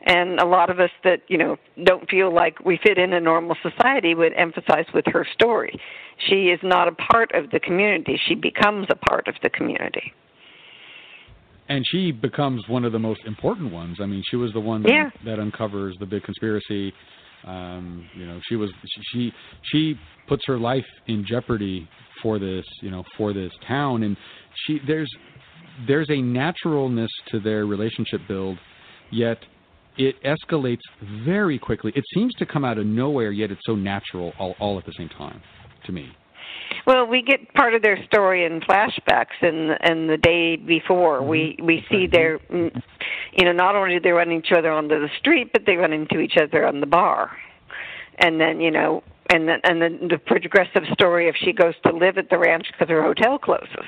And 0.07 0.39
a 0.39 0.45
lot 0.45 0.69
of 0.69 0.79
us 0.79 0.91
that, 1.03 1.21
you 1.29 1.37
know, 1.37 1.57
don't 1.83 2.07
feel 2.09 2.33
like 2.33 2.63
we 2.63 2.77
fit 2.83 2.99
in 2.99 3.13
a 3.13 3.19
normal 3.19 3.55
society 3.63 4.13
would 4.13 4.33
emphasize 4.33 4.85
with 4.93 5.05
her 5.07 5.25
story. 5.33 5.79
She 6.27 6.49
is 6.49 6.59
not 6.61 6.87
a 6.87 6.91
part 6.91 7.31
of 7.33 7.49
the 7.49 7.59
community. 7.59 8.19
She 8.27 8.35
becomes 8.35 8.87
a 8.91 8.95
part 8.95 9.27
of 9.27 9.35
the 9.41 9.49
community. 9.49 10.13
And 11.69 11.83
she 11.87 12.11
becomes 12.11 12.67
one 12.67 12.85
of 12.85 12.91
the 12.91 12.99
most 12.99 13.21
important 13.25 13.71
ones. 13.71 13.97
I 13.99 14.05
mean, 14.05 14.21
she 14.29 14.35
was 14.35 14.53
the 14.53 14.59
one 14.59 14.83
that, 14.83 14.91
yeah. 14.91 15.09
that 15.23 15.39
uncovers 15.39 15.95
the 15.99 16.05
big 16.05 16.21
conspiracy 16.21 16.93
um, 17.45 18.09
you 18.15 18.25
know, 18.25 18.39
she 18.49 18.55
was 18.55 18.71
she 19.11 19.31
she 19.71 19.95
puts 20.27 20.43
her 20.47 20.57
life 20.57 20.85
in 21.07 21.23
jeopardy 21.27 21.87
for 22.25 22.39
this, 22.39 22.65
you 22.81 22.89
know, 22.89 23.03
for 23.17 23.33
this 23.33 23.51
town, 23.67 24.01
and 24.01 24.17
she 24.65 24.79
there's 24.87 25.11
there's 25.87 26.09
a 26.09 26.19
naturalness 26.19 27.11
to 27.29 27.39
their 27.39 27.67
relationship 27.67 28.19
build, 28.27 28.57
yet 29.11 29.37
it 29.97 30.15
escalates 30.23 30.81
very 31.23 31.59
quickly. 31.59 31.93
It 31.95 32.03
seems 32.15 32.33
to 32.35 32.45
come 32.47 32.65
out 32.65 32.79
of 32.79 32.87
nowhere, 32.87 33.31
yet 33.31 33.51
it's 33.51 33.61
so 33.63 33.75
natural 33.75 34.33
all, 34.39 34.55
all 34.59 34.79
at 34.79 34.87
the 34.87 34.93
same 34.97 35.09
time, 35.09 35.39
to 35.85 35.91
me. 35.91 36.09
Well, 36.87 37.05
we 37.05 37.21
get 37.21 37.53
part 37.53 37.75
of 37.75 37.83
their 37.83 38.03
story 38.05 38.43
in 38.43 38.59
flashbacks, 38.61 39.37
and 39.43 39.77
and 39.81 40.09
the 40.09 40.17
day 40.17 40.55
before 40.55 41.19
mm-hmm. 41.19 41.29
we 41.29 41.59
we 41.61 41.85
see 41.91 42.07
their, 42.11 42.39
mm, 42.51 42.71
you 43.37 43.45
know, 43.45 43.51
not 43.51 43.75
only 43.75 43.93
do 43.93 43.99
they 43.99 44.11
run 44.11 44.31
each 44.31 44.51
other 44.51 44.71
onto 44.71 44.99
the 44.99 45.09
street, 45.19 45.51
but 45.53 45.61
they 45.67 45.75
run 45.75 45.93
into 45.93 46.19
each 46.19 46.37
other 46.41 46.65
on 46.65 46.79
the 46.79 46.87
bar, 46.87 47.37
and 48.17 48.41
then 48.41 48.59
you 48.59 48.71
know, 48.71 49.03
and 49.31 49.47
then 49.47 49.59
and 49.63 49.81
then 49.81 49.99
the 50.09 50.17
progressive 50.17 50.83
story 50.93 51.27
if 51.27 51.35
she 51.43 51.51
goes 51.51 51.73
to 51.85 51.95
live 51.95 52.17
at 52.17 52.29
the 52.29 52.37
ranch 52.37 52.67
because 52.71 52.89
her 52.89 53.01
hotel 53.01 53.37
closes. 53.37 53.85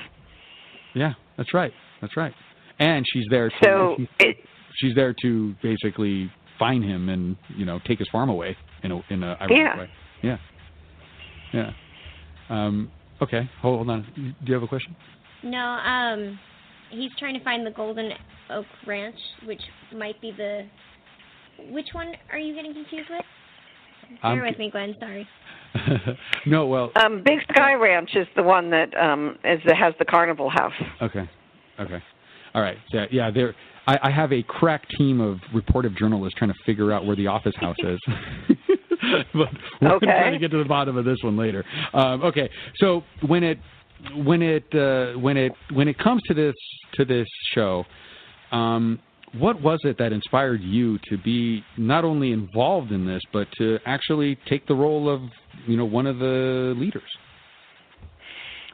Yeah, 0.94 1.14
that's 1.36 1.54
right. 1.54 1.72
That's 2.00 2.16
right. 2.16 2.34
And 2.78 3.06
she's 3.12 3.24
there. 3.30 3.48
To, 3.48 3.56
so 3.62 3.94
she's, 3.96 4.08
it, 4.20 4.36
she's 4.78 4.94
there 4.94 5.14
to 5.22 5.54
basically 5.62 6.30
find 6.58 6.84
him 6.84 7.08
and 7.08 7.36
you 7.56 7.64
know 7.64 7.80
take 7.86 7.98
his 7.98 8.08
farm 8.10 8.28
away 8.28 8.56
in 8.82 8.92
a 8.92 9.00
in 9.10 9.22
a 9.22 9.36
ironic 9.40 9.56
yeah. 9.56 9.78
way. 9.78 9.90
Yeah. 10.22 10.36
Yeah. 11.52 11.70
Um, 12.50 12.90
okay, 13.22 13.48
hold 13.60 13.88
on. 13.88 14.06
Do 14.14 14.22
you 14.46 14.54
have 14.54 14.62
a 14.62 14.68
question? 14.68 14.94
No. 15.42 15.58
Um, 15.58 16.38
he's 16.90 17.10
trying 17.18 17.38
to 17.38 17.44
find 17.44 17.66
the 17.66 17.70
Golden 17.70 18.10
Oak 18.50 18.66
Ranch, 18.86 19.18
which 19.46 19.62
might 19.94 20.20
be 20.20 20.32
the. 20.36 20.66
Which 21.70 21.88
one 21.92 22.12
are 22.30 22.38
you 22.38 22.54
getting 22.54 22.72
confused 22.72 23.10
with? 23.10 23.24
Bear 24.22 24.32
Um, 24.32 24.40
with 24.40 24.58
me, 24.58 24.70
Gwen. 24.70 24.96
Sorry. 24.98 25.26
no, 26.46 26.66
well. 26.66 26.90
Um, 26.96 27.22
Big 27.24 27.40
Sky 27.52 27.74
Ranch 27.74 28.10
is 28.14 28.26
the 28.36 28.42
one 28.42 28.70
that 28.70 28.96
um, 28.98 29.36
is 29.44 29.60
that 29.66 29.76
has 29.76 29.94
the 29.98 30.04
carnival 30.04 30.48
house. 30.50 30.72
Okay. 31.02 31.28
Okay. 31.78 32.02
All 32.54 32.62
right. 32.62 32.78
Yeah. 32.92 33.06
Yeah. 33.10 33.30
There. 33.30 33.54
I, 33.86 33.98
I 34.04 34.10
have 34.10 34.32
a 34.32 34.42
crack 34.42 34.88
team 34.98 35.20
of 35.20 35.38
reportive 35.54 35.96
journalists 35.96 36.38
trying 36.38 36.52
to 36.52 36.58
figure 36.66 36.92
out 36.92 37.06
where 37.06 37.16
the 37.16 37.26
office 37.26 37.54
house 37.56 37.76
is. 37.82 38.00
but 39.34 39.48
we're 39.80 39.92
Okay. 39.94 40.06
trying 40.06 40.32
to 40.32 40.38
get 40.38 40.50
to 40.50 40.58
the 40.58 40.68
bottom 40.68 40.96
of 40.96 41.04
this 41.04 41.18
one 41.22 41.36
later. 41.36 41.64
Um, 41.94 42.22
okay. 42.22 42.50
So 42.76 43.02
when 43.26 43.42
it 43.44 43.58
when 44.14 44.42
it 44.42 44.64
uh, 44.74 45.18
when 45.18 45.36
it 45.36 45.52
when 45.72 45.88
it 45.88 45.98
comes 45.98 46.22
to 46.28 46.34
this 46.34 46.54
to 46.94 47.04
this 47.04 47.28
show, 47.54 47.84
um, 48.52 48.98
what 49.38 49.60
was 49.62 49.78
it 49.84 49.98
that 49.98 50.12
inspired 50.12 50.60
you 50.62 50.98
to 51.10 51.18
be 51.18 51.62
not 51.76 52.04
only 52.04 52.32
involved 52.32 52.92
in 52.92 53.06
this, 53.06 53.22
but 53.32 53.48
to 53.58 53.78
actually 53.86 54.38
take 54.48 54.66
the 54.66 54.74
role 54.74 55.08
of 55.08 55.20
you 55.66 55.76
know 55.76 55.84
one 55.84 56.06
of 56.06 56.18
the 56.18 56.74
leaders? 56.76 57.02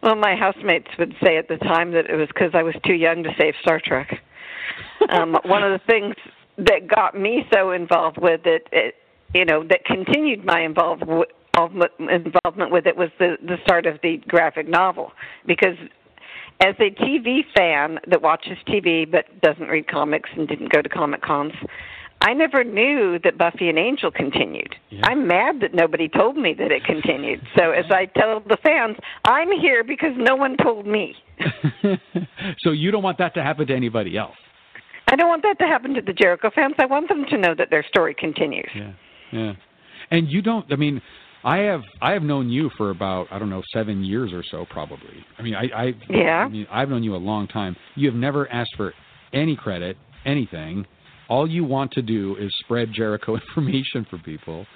Well, 0.02 0.16
my 0.16 0.36
housemates 0.36 0.88
would 0.98 1.14
say 1.24 1.38
at 1.38 1.48
the 1.48 1.56
time 1.56 1.92
that 1.92 2.10
it 2.10 2.16
was 2.16 2.28
because 2.28 2.50
I 2.52 2.62
was 2.62 2.74
too 2.84 2.94
young 2.94 3.22
to 3.22 3.30
save 3.38 3.54
Star 3.62 3.80
Trek. 3.82 4.20
um, 5.10 5.36
one 5.46 5.62
of 5.62 5.72
the 5.72 5.86
things 5.86 6.14
that 6.58 6.86
got 6.86 7.18
me 7.18 7.44
so 7.52 7.72
involved 7.72 8.18
with 8.20 8.42
it, 8.44 8.68
it 8.70 8.94
you 9.34 9.44
know, 9.44 9.64
that 9.64 9.84
continued 9.84 10.44
my 10.44 10.60
involvement 10.60 11.30
involvement 11.56 12.72
with 12.72 12.86
it 12.86 12.96
was 12.96 13.10
the 13.18 13.36
the 13.42 13.56
start 13.62 13.86
of 13.86 13.98
the 14.02 14.20
graphic 14.26 14.68
novel 14.68 15.12
because 15.46 15.76
as 16.60 16.74
a 16.78 16.90
TV 16.90 17.40
fan 17.54 17.98
that 18.08 18.22
watches 18.22 18.58
TV 18.66 19.10
but 19.10 19.24
doesn't 19.40 19.68
read 19.68 19.88
comics 19.88 20.30
and 20.36 20.48
didn't 20.48 20.72
go 20.72 20.82
to 20.82 20.88
comic 20.88 21.22
cons, 21.22 21.52
I 22.20 22.32
never 22.32 22.64
knew 22.64 23.18
that 23.22 23.36
Buffy 23.36 23.68
and 23.68 23.78
Angel 23.78 24.10
continued. 24.10 24.74
I'm 25.02 25.26
mad 25.26 25.60
that 25.60 25.74
nobody 25.74 26.08
told 26.08 26.36
me 26.36 26.54
that 26.54 26.72
it 26.72 26.84
continued. 26.84 27.40
So 27.56 27.72
as 27.72 27.84
I 27.90 28.06
tell 28.06 28.40
the 28.40 28.56
fans, 28.62 28.96
I'm 29.26 29.50
here 29.52 29.84
because 29.84 30.12
no 30.16 30.34
one 30.34 30.56
told 30.56 30.86
me. 30.86 31.14
so 32.60 32.70
you 32.70 32.90
don't 32.90 33.02
want 33.02 33.18
that 33.18 33.34
to 33.34 33.42
happen 33.42 33.66
to 33.66 33.74
anybody 33.74 34.16
else. 34.16 34.36
I 35.08 35.16
don't 35.16 35.28
want 35.28 35.42
that 35.42 35.58
to 35.58 35.66
happen 35.66 35.92
to 35.94 36.00
the 36.00 36.14
Jericho 36.14 36.50
fans. 36.54 36.74
I 36.78 36.86
want 36.86 37.08
them 37.08 37.26
to 37.28 37.36
know 37.36 37.54
that 37.58 37.68
their 37.70 37.84
story 37.86 38.14
continues. 38.18 38.70
Yeah. 38.74 38.92
Yeah. 39.32 39.52
And 40.10 40.28
you 40.28 40.40
don't 40.40 40.64
I 40.72 40.76
mean 40.76 41.02
I 41.44 41.58
have 41.58 41.82
I 42.00 42.12
have 42.12 42.22
known 42.22 42.48
you 42.48 42.70
for 42.76 42.90
about 42.90 43.26
I 43.30 43.38
don't 43.38 43.50
know 43.50 43.62
seven 43.72 44.02
years 44.02 44.32
or 44.32 44.42
so 44.50 44.66
probably. 44.70 45.24
I 45.38 45.42
mean 45.42 45.54
I 45.54 45.64
I 45.74 45.92
Yeah. 46.08 46.44
I 46.44 46.48
mean 46.48 46.66
I've 46.70 46.88
known 46.88 47.02
you 47.02 47.14
a 47.14 47.18
long 47.18 47.46
time. 47.46 47.76
You 47.94 48.08
have 48.10 48.18
never 48.18 48.50
asked 48.50 48.74
for 48.76 48.94
any 49.32 49.54
credit, 49.54 49.96
anything. 50.24 50.86
All 51.28 51.48
you 51.48 51.64
want 51.64 51.92
to 51.92 52.02
do 52.02 52.36
is 52.36 52.52
spread 52.60 52.92
Jericho 52.92 53.36
information 53.48 54.06
for 54.08 54.18
people. 54.18 54.66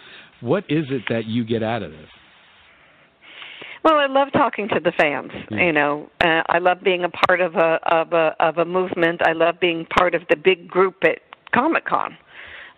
What 0.41 0.65
is 0.69 0.85
it 0.91 1.03
that 1.09 1.25
you 1.25 1.45
get 1.45 1.63
out 1.63 1.83
of 1.83 1.91
this? 1.91 2.09
Well, 3.85 3.97
I 3.97 4.07
love 4.07 4.29
talking 4.33 4.69
to 4.69 4.81
the 4.81 4.93
fans. 4.99 5.31
You 5.51 5.73
know, 5.73 6.11
uh, 6.21 6.43
I 6.49 6.59
love 6.59 6.79
being 6.83 7.05
a 7.05 7.09
part 7.09 7.41
of 7.41 7.55
a 7.55 7.79
of 7.91 8.13
a 8.13 8.35
of 8.41 8.59
a 8.59 8.65
movement. 8.65 9.23
I 9.25 9.33
love 9.33 9.55
being 9.61 9.87
part 9.99 10.15
of 10.15 10.23
the 10.29 10.37
big 10.37 10.69
group 10.69 10.97
at 11.05 11.21
Comic 11.55 11.87
Con. 11.87 12.17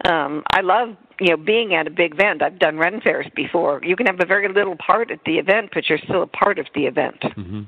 Um, 0.04 0.42
I 0.52 0.60
love 0.62 0.96
you 1.20 1.30
know 1.30 1.36
being 1.36 1.74
at 1.74 1.86
a 1.86 1.90
big 1.90 2.14
event. 2.14 2.42
I've 2.42 2.58
done 2.58 2.78
ren 2.78 3.00
fairs 3.00 3.26
before. 3.34 3.80
You 3.82 3.96
can 3.96 4.06
have 4.06 4.20
a 4.20 4.26
very 4.26 4.48
little 4.52 4.76
part 4.76 5.10
at 5.10 5.18
the 5.26 5.34
event, 5.38 5.70
but 5.74 5.88
you're 5.88 5.98
still 6.04 6.22
a 6.22 6.26
part 6.26 6.58
of 6.58 6.66
the 6.74 6.86
event. 6.86 7.22
hmm 7.34 7.62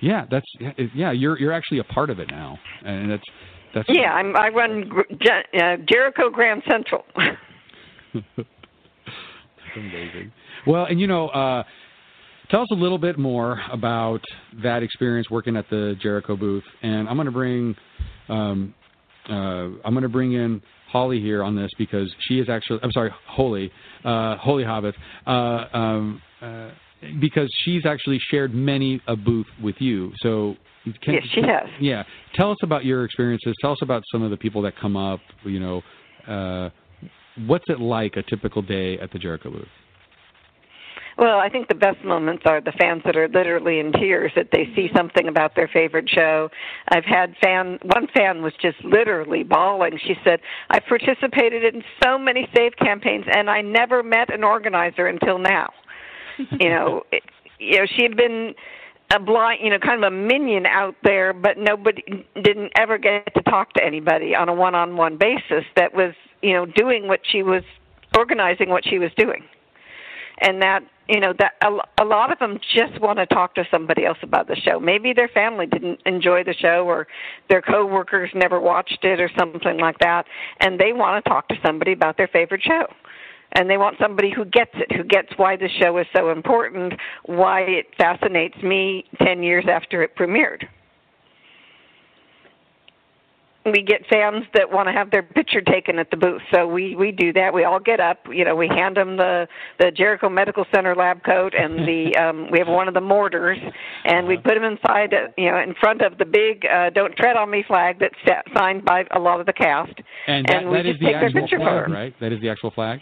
Yeah, 0.00 0.26
that's 0.30 0.46
yeah. 0.94 1.12
You're 1.12 1.38
you're 1.38 1.52
actually 1.52 1.78
a 1.78 1.84
part 1.84 2.10
of 2.10 2.18
it 2.18 2.30
now, 2.30 2.58
and 2.84 3.10
that's 3.10 3.24
that's 3.74 3.88
Yeah, 3.90 4.12
I'm, 4.12 4.34
I 4.36 4.48
run 4.48 4.90
uh, 4.90 5.76
Jericho 5.88 6.30
Grand 6.30 6.62
Central. 6.68 7.04
That's 8.14 9.76
amazing. 9.76 10.32
Well, 10.66 10.86
and 10.86 10.98
you 10.98 11.06
know, 11.06 11.28
uh, 11.28 11.62
tell 12.50 12.62
us 12.62 12.68
a 12.70 12.74
little 12.74 12.98
bit 12.98 13.18
more 13.18 13.60
about 13.70 14.22
that 14.62 14.82
experience 14.82 15.28
working 15.30 15.56
at 15.56 15.68
the 15.68 15.94
Jericho 16.00 16.36
booth. 16.36 16.64
And 16.82 17.08
I'm 17.08 17.16
going 17.16 17.26
to 17.26 17.32
bring, 17.32 17.76
um, 18.28 18.74
uh, 19.28 19.32
I'm 19.84 19.92
going 19.92 20.02
to 20.02 20.08
bring 20.08 20.32
in 20.32 20.62
Holly 20.88 21.20
here 21.20 21.42
on 21.42 21.56
this 21.56 21.70
because 21.78 22.12
she 22.26 22.38
is 22.38 22.48
actually, 22.48 22.80
I'm 22.82 22.92
sorry, 22.92 23.10
Holy, 23.26 23.70
uh, 24.04 24.36
Holy 24.36 24.64
Hobbit, 24.64 24.94
uh, 25.26 25.30
um, 25.72 26.22
uh, 26.40 26.70
because 27.20 27.48
she's 27.64 27.84
actually 27.84 28.20
shared 28.30 28.54
many 28.54 29.00
a 29.06 29.16
booth 29.16 29.46
with 29.62 29.76
you. 29.78 30.12
So. 30.20 30.56
Can, 31.02 31.14
Yes, 31.14 31.24
she 31.34 31.42
has. 31.42 31.68
Yeah. 31.80 32.04
Tell 32.36 32.52
us 32.52 32.58
about 32.62 32.84
your 32.84 33.04
experiences. 33.04 33.56
Tell 33.60 33.72
us 33.72 33.78
about 33.82 34.04
some 34.12 34.22
of 34.22 34.30
the 34.30 34.36
people 34.36 34.62
that 34.62 34.78
come 34.78 34.96
up. 34.96 35.18
You 35.44 35.58
know, 35.58 35.82
uh, 36.28 36.70
what's 37.46 37.64
it 37.66 37.80
like 37.80 38.16
a 38.16 38.22
typical 38.22 38.62
day 38.62 38.96
at 39.00 39.10
the 39.10 39.18
Jericho 39.18 39.50
booth? 39.50 39.66
Well, 41.18 41.38
I 41.38 41.48
think 41.48 41.68
the 41.68 41.74
best 41.74 42.04
moments 42.04 42.42
are 42.44 42.60
the 42.60 42.72
fans 42.72 43.02
that 43.06 43.16
are 43.16 43.28
literally 43.28 43.78
in 43.78 43.90
tears 43.92 44.32
that 44.36 44.48
they 44.52 44.68
see 44.76 44.90
something 44.94 45.28
about 45.28 45.54
their 45.54 45.68
favorite 45.68 46.08
show. 46.10 46.50
I've 46.90 47.06
had 47.06 47.34
fan 47.40 47.78
one 47.84 48.06
fan 48.14 48.42
was 48.42 48.52
just 48.60 48.76
literally 48.84 49.42
bawling. 49.42 49.98
She 50.06 50.14
said, 50.24 50.40
"I've 50.68 50.84
participated 50.86 51.74
in 51.74 51.82
so 52.04 52.18
many 52.18 52.46
save 52.54 52.76
campaigns 52.76 53.24
and 53.34 53.48
I 53.48 53.62
never 53.62 54.02
met 54.02 54.32
an 54.32 54.44
organizer 54.44 55.06
until 55.06 55.38
now." 55.38 55.72
you 56.60 56.68
know, 56.68 57.02
it, 57.10 57.22
you 57.58 57.78
know, 57.78 57.86
she 57.96 58.02
had 58.02 58.14
been 58.14 58.54
a 59.14 59.18
blind, 59.18 59.60
you 59.62 59.70
know, 59.70 59.78
kind 59.78 60.04
of 60.04 60.12
a 60.12 60.14
minion 60.14 60.66
out 60.66 60.96
there, 61.02 61.32
but 61.32 61.56
nobody 61.56 62.02
didn't 62.42 62.72
ever 62.76 62.98
get 62.98 63.32
to 63.34 63.42
talk 63.42 63.72
to 63.74 63.84
anybody 63.84 64.34
on 64.34 64.48
a 64.48 64.54
one-on-one 64.54 65.16
basis 65.16 65.64
that 65.76 65.94
was, 65.94 66.12
you 66.42 66.52
know, 66.52 66.66
doing 66.66 67.06
what 67.06 67.20
she 67.30 67.42
was 67.42 67.62
organizing 68.16 68.68
what 68.68 68.84
she 68.84 68.98
was 68.98 69.10
doing. 69.16 69.44
And 70.40 70.60
that, 70.60 70.80
you 71.08 71.20
know, 71.20 71.32
that 71.38 71.52
a, 71.62 72.02
a 72.02 72.04
lot 72.04 72.30
of 72.30 72.38
them 72.38 72.58
just 72.74 73.00
want 73.00 73.18
to 73.18 73.26
talk 73.26 73.54
to 73.54 73.64
somebody 73.70 74.04
else 74.04 74.18
about 74.22 74.48
the 74.48 74.56
show. 74.56 74.78
Maybe 74.78 75.12
their 75.12 75.28
family 75.28 75.66
didn't 75.66 76.00
enjoy 76.04 76.44
the 76.44 76.54
show 76.54 76.84
or 76.86 77.06
their 77.48 77.62
coworkers 77.62 78.30
never 78.34 78.60
watched 78.60 78.98
it 79.02 79.20
or 79.20 79.30
something 79.38 79.78
like 79.78 79.98
that, 80.00 80.26
and 80.60 80.78
they 80.78 80.92
want 80.92 81.24
to 81.24 81.28
talk 81.28 81.48
to 81.48 81.54
somebody 81.64 81.92
about 81.92 82.16
their 82.16 82.28
favorite 82.28 82.62
show 82.62 82.86
and 83.52 83.70
they 83.70 83.76
want 83.78 83.96
somebody 84.00 84.30
who 84.34 84.44
gets 84.44 84.72
it, 84.74 84.94
who 84.94 85.04
gets 85.04 85.28
why 85.36 85.56
the 85.56 85.68
show 85.80 85.96
is 85.98 86.06
so 86.14 86.30
important, 86.30 86.92
why 87.24 87.62
it 87.62 87.86
fascinates 87.96 88.56
me 88.62 89.04
10 89.22 89.42
years 89.42 89.64
after 89.68 90.02
it 90.02 90.14
premiered. 90.16 90.64
We 93.72 93.82
get 93.82 94.02
fans 94.08 94.44
that 94.54 94.70
want 94.70 94.88
to 94.88 94.92
have 94.92 95.10
their 95.10 95.22
picture 95.22 95.60
taken 95.60 95.98
at 95.98 96.10
the 96.10 96.16
booth, 96.16 96.42
so 96.54 96.66
we 96.66 96.94
we 96.94 97.10
do 97.10 97.32
that. 97.32 97.52
We 97.52 97.64
all 97.64 97.80
get 97.80 97.98
up, 97.98 98.18
you 98.30 98.44
know, 98.44 98.54
we 98.54 98.68
hand 98.68 98.96
them 98.96 99.16
the 99.16 99.48
the 99.80 99.90
Jericho 99.90 100.28
Medical 100.28 100.64
Center 100.72 100.94
lab 100.94 101.24
coat, 101.24 101.52
and 101.52 101.78
the 101.88 102.16
um, 102.16 102.48
we 102.50 102.58
have 102.58 102.68
one 102.68 102.86
of 102.86 102.94
the 102.94 103.00
mortars, 103.00 103.58
and 104.04 104.26
we 104.26 104.36
put 104.36 104.54
them 104.54 104.64
inside, 104.64 105.12
uh, 105.12 105.28
you 105.36 105.50
know, 105.50 105.58
in 105.58 105.74
front 105.80 106.02
of 106.02 106.18
the 106.18 106.24
big 106.24 106.64
uh, 106.66 106.90
"Don't 106.90 107.14
Tread 107.16 107.36
on 107.36 107.50
Me" 107.50 107.64
flag 107.66 107.98
that's 107.98 108.14
signed 108.56 108.84
by 108.84 109.04
a 109.10 109.18
lot 109.18 109.40
of 109.40 109.46
the 109.46 109.52
cast, 109.52 109.94
And 110.26 110.46
that, 110.46 110.62
and 110.62 110.70
we 110.70 110.76
that 110.78 110.86
is 110.86 110.92
just 110.92 111.00
the 111.00 111.06
take 111.06 111.14
their 111.14 111.26
actual 111.26 111.40
picture 111.40 111.58
flag, 111.58 111.88
right? 111.88 112.14
That 112.20 112.32
is 112.32 112.40
the 112.40 112.48
actual 112.48 112.70
flag. 112.70 113.00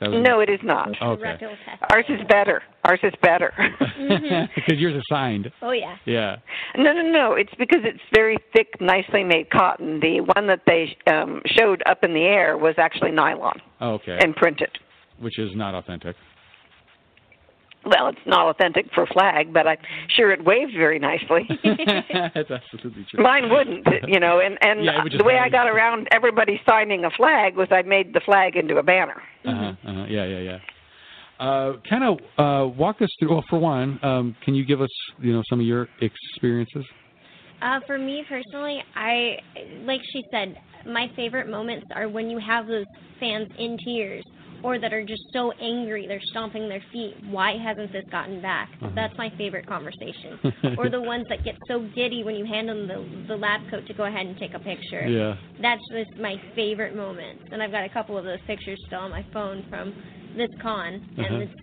That 0.00 0.10
was 0.10 0.22
No, 0.26 0.40
it 0.40 0.50
is 0.50 0.60
not. 0.62 0.90
Okay. 1.00 1.36
Ours 1.90 2.04
is 2.08 2.20
better. 2.28 2.62
Ours 2.84 3.00
is 3.02 3.12
better. 3.22 3.52
Because 4.54 4.78
yours 4.80 4.94
is 4.94 5.02
signed. 5.08 5.50
Oh 5.62 5.70
yeah. 5.72 5.96
Yeah. 6.04 6.36
No, 6.76 6.92
no, 6.92 7.02
no. 7.02 7.32
It's 7.32 7.52
because 7.58 7.80
it's 7.84 8.00
very 8.14 8.36
thick, 8.54 8.80
nicely 8.80 9.24
made 9.24 9.50
cotton. 9.50 10.00
The 10.00 10.20
one 10.20 10.46
that 10.48 10.60
they 10.66 10.96
um, 11.10 11.40
showed 11.46 11.82
up 11.86 12.04
in 12.04 12.12
the 12.14 12.22
air 12.22 12.56
was 12.58 12.74
actually 12.78 13.10
nylon 13.12 13.60
Oh, 13.80 13.94
okay. 13.94 14.18
and 14.20 14.34
printed. 14.36 14.70
Which 15.18 15.38
is 15.38 15.50
not 15.54 15.74
authentic. 15.74 16.14
Well, 17.86 18.08
it's 18.08 18.18
not 18.26 18.48
authentic 18.48 18.86
for 18.92 19.06
flag, 19.06 19.52
but 19.52 19.66
I'm 19.66 19.78
sure 20.08 20.32
it 20.32 20.44
waves 20.44 20.72
very 20.76 20.98
nicely. 20.98 21.48
That's 22.34 22.50
absolutely 22.50 23.06
true. 23.10 23.22
Mine 23.22 23.48
wouldn't, 23.50 23.86
you 24.08 24.18
know. 24.18 24.40
And 24.40 24.58
and 24.60 24.84
Yeah, 24.84 25.04
the 25.16 25.24
way 25.24 25.38
I 25.38 25.48
got 25.48 25.68
around 25.68 26.08
everybody 26.10 26.60
signing 26.68 27.04
a 27.04 27.10
flag 27.10 27.56
was 27.56 27.68
I 27.70 27.82
made 27.82 28.12
the 28.12 28.20
flag 28.20 28.56
into 28.56 28.78
a 28.78 28.82
banner. 28.82 29.22
Uh-huh, 29.44 29.72
uh-huh. 29.86 30.06
Yeah, 30.08 30.24
yeah, 30.24 30.38
yeah. 30.40 30.58
Uh, 31.38 31.74
kind 31.88 32.02
of 32.02 32.18
uh, 32.38 32.68
walk 32.76 33.02
us 33.02 33.10
through. 33.18 33.30
Well, 33.30 33.44
for 33.48 33.58
one, 33.58 34.00
um, 34.02 34.34
can 34.44 34.54
you 34.54 34.64
give 34.64 34.80
us, 34.80 34.90
you 35.20 35.32
know, 35.32 35.42
some 35.48 35.60
of 35.60 35.66
your 35.66 35.88
experiences? 36.00 36.84
Uh, 37.62 37.80
for 37.86 37.98
me 37.98 38.24
personally, 38.28 38.82
I 38.94 39.36
like 39.84 40.00
she 40.12 40.24
said, 40.30 40.56
my 40.86 41.10
favorite 41.14 41.48
moments 41.48 41.86
are 41.94 42.08
when 42.08 42.30
you 42.30 42.38
have 42.38 42.66
those 42.66 42.86
fans 43.20 43.48
in 43.58 43.78
tears 43.84 44.24
or 44.66 44.80
that 44.80 44.92
are 44.92 45.04
just 45.04 45.22
so 45.32 45.52
angry 45.60 46.08
they're 46.08 46.20
stomping 46.30 46.68
their 46.68 46.82
feet. 46.92 47.14
Why 47.30 47.56
hasn't 47.56 47.92
this 47.92 48.04
gotten 48.10 48.42
back? 48.42 48.68
Uh-huh. 48.82 48.90
That's 48.96 49.16
my 49.16 49.30
favorite 49.38 49.64
conversation. 49.64 50.40
or 50.78 50.90
the 50.90 51.00
ones 51.00 51.24
that 51.28 51.44
get 51.44 51.54
so 51.68 51.88
giddy 51.94 52.24
when 52.24 52.34
you 52.34 52.44
hand 52.44 52.68
them 52.68 52.88
the 52.88 53.28
the 53.28 53.36
lab 53.36 53.60
coat 53.70 53.86
to 53.86 53.94
go 53.94 54.04
ahead 54.06 54.26
and 54.26 54.36
take 54.38 54.54
a 54.54 54.58
picture. 54.58 55.06
Yeah. 55.06 55.36
That's 55.62 55.80
just 55.92 56.18
my 56.20 56.34
favorite 56.56 56.96
moments. 56.96 57.44
And 57.52 57.62
I've 57.62 57.70
got 57.70 57.84
a 57.84 57.88
couple 57.88 58.18
of 58.18 58.24
those 58.24 58.40
pictures 58.48 58.78
still 58.88 58.98
on 58.98 59.10
my 59.10 59.24
phone 59.32 59.64
from 59.70 59.94
this 60.36 60.50
con, 60.60 60.94
and 61.16 61.26
Uh-huh. 61.26 61.36
it's 61.36 61.54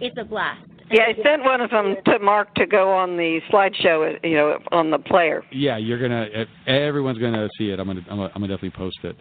it's 0.00 0.16
a 0.18 0.24
blast. 0.24 0.64
Yeah, 0.90 1.04
I 1.04 1.22
sent 1.22 1.44
one 1.44 1.60
of 1.60 1.70
them 1.70 1.94
to 2.06 2.18
Mark 2.18 2.52
to 2.56 2.66
go 2.66 2.92
on 2.92 3.16
the 3.16 3.40
slideshow, 3.52 4.18
you 4.24 4.34
know, 4.34 4.58
on 4.72 4.90
the 4.90 4.98
player. 4.98 5.44
Yeah, 5.52 5.76
you're 5.76 6.00
gonna. 6.00 6.26
Everyone's 6.66 7.18
gonna 7.18 7.48
see 7.56 7.70
it. 7.70 7.78
I'm 7.78 7.86
gonna. 7.86 8.00
I'm 8.10 8.16
gonna, 8.16 8.32
I'm 8.34 8.40
gonna 8.40 8.52
definitely 8.52 8.76
post 8.76 8.98
it. 9.04 9.16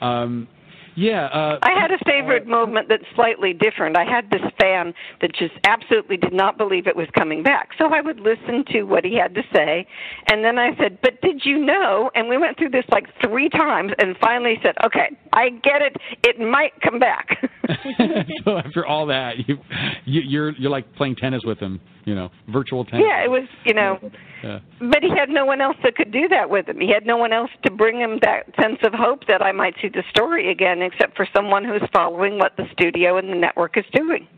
Um, 0.00 0.48
yeah. 0.96 1.26
Uh, 1.26 1.58
I 1.62 1.78
had 1.78 1.90
a 1.90 1.98
favorite 2.04 2.46
moment 2.46 2.88
that's 2.88 3.04
slightly 3.14 3.52
different. 3.52 3.96
I 3.96 4.04
had 4.04 4.30
this 4.30 4.42
fan 4.60 4.92
that 5.20 5.34
just 5.34 5.54
absolutely 5.64 6.16
did 6.16 6.32
not 6.32 6.58
believe 6.58 6.86
it 6.86 6.96
was 6.96 7.08
coming 7.16 7.42
back. 7.42 7.70
So 7.78 7.92
I 7.92 8.00
would 8.00 8.20
listen 8.20 8.64
to 8.72 8.82
what 8.84 9.04
he 9.04 9.16
had 9.16 9.34
to 9.34 9.42
say, 9.54 9.86
and 10.28 10.44
then 10.44 10.58
I 10.58 10.76
said, 10.76 10.98
"But 11.02 11.20
did 11.22 11.42
you 11.44 11.58
know?" 11.58 12.10
And 12.14 12.28
we 12.28 12.36
went 12.36 12.58
through 12.58 12.70
this 12.70 12.84
like 12.90 13.06
three 13.24 13.48
times, 13.48 13.92
and 13.98 14.16
finally 14.18 14.58
said, 14.62 14.74
"Okay, 14.84 15.16
I 15.32 15.50
get 15.50 15.82
it. 15.82 15.96
It 16.24 16.38
might 16.38 16.72
come 16.82 16.98
back." 16.98 17.28
so 18.44 18.58
after 18.58 18.86
all 18.86 19.06
that, 19.06 19.48
you, 19.48 19.58
you 20.04 20.20
you're 20.22 20.50
you're 20.52 20.70
like 20.70 20.92
playing 20.94 21.16
tennis 21.16 21.42
with 21.44 21.58
him. 21.58 21.80
You 22.04 22.16
know, 22.16 22.30
virtual 22.48 22.84
tennis. 22.84 23.06
yeah, 23.08 23.24
it 23.24 23.30
was, 23.30 23.46
you 23.64 23.74
know. 23.74 23.96
Yeah. 24.42 24.58
But 24.80 25.02
he 25.02 25.10
had 25.10 25.28
no 25.28 25.46
one 25.46 25.60
else 25.60 25.76
that 25.84 25.94
could 25.94 26.10
do 26.10 26.26
that 26.28 26.50
with 26.50 26.68
him. 26.68 26.80
He 26.80 26.90
had 26.92 27.06
no 27.06 27.16
one 27.16 27.32
else 27.32 27.50
to 27.64 27.70
bring 27.70 28.00
him 28.00 28.18
that 28.22 28.46
sense 28.60 28.78
of 28.82 28.92
hope 28.92 29.20
that 29.28 29.40
I 29.40 29.52
might 29.52 29.76
see 29.80 29.88
the 29.88 30.02
story 30.10 30.50
again, 30.50 30.81
except 30.82 31.16
for 31.16 31.26
someone 31.34 31.64
who's 31.64 31.82
following 31.92 32.38
what 32.38 32.52
the 32.56 32.64
studio 32.72 33.18
and 33.18 33.28
the 33.28 33.34
network 33.34 33.76
is 33.76 33.84
doing. 33.92 34.26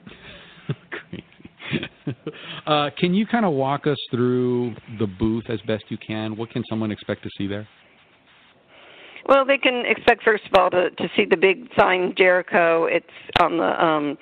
Uh, 2.66 2.88
can 2.98 3.12
you 3.12 3.26
kind 3.26 3.44
of 3.44 3.52
walk 3.52 3.86
us 3.86 3.98
through 4.10 4.74
the 4.98 5.06
booth 5.06 5.44
as 5.48 5.60
best 5.62 5.84
you 5.88 5.98
can? 5.98 6.36
What 6.36 6.50
can 6.50 6.62
someone 6.68 6.90
expect 6.90 7.22
to 7.24 7.30
see 7.36 7.46
there? 7.46 7.68
Well, 9.26 9.44
they 9.44 9.58
can 9.58 9.84
expect 9.86 10.22
first 10.22 10.44
of 10.46 10.52
all 10.58 10.70
to 10.70 10.90
to 10.90 11.08
see 11.16 11.24
the 11.28 11.36
big 11.36 11.68
sign 11.78 12.14
Jericho. 12.16 12.84
It's 12.84 13.06
on 13.40 13.56
the 13.58 13.84
um 13.84 14.18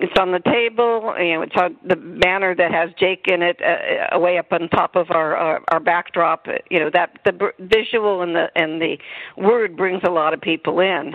it's 0.00 0.12
on 0.18 0.32
the 0.32 0.40
table. 0.40 1.14
You 1.18 1.34
know, 1.34 1.42
it's 1.42 1.56
on 1.56 1.76
the 1.86 1.96
banner 1.96 2.54
that 2.54 2.70
has 2.70 2.90
Jake 2.98 3.26
in 3.28 3.42
it, 3.42 3.60
uh, 3.60 4.16
uh, 4.16 4.18
way 4.18 4.38
up 4.38 4.52
on 4.52 4.68
top 4.68 4.96
of 4.96 5.10
our 5.10 5.36
our, 5.36 5.60
our 5.72 5.80
backdrop. 5.80 6.46
You 6.70 6.80
know 6.80 6.90
that 6.92 7.18
the 7.24 7.52
visual 7.58 8.22
and 8.22 8.34
the 8.34 8.46
and 8.54 8.80
the 8.80 8.96
word 9.36 9.76
brings 9.76 10.02
a 10.04 10.10
lot 10.10 10.34
of 10.34 10.40
people 10.40 10.80
in. 10.80 11.14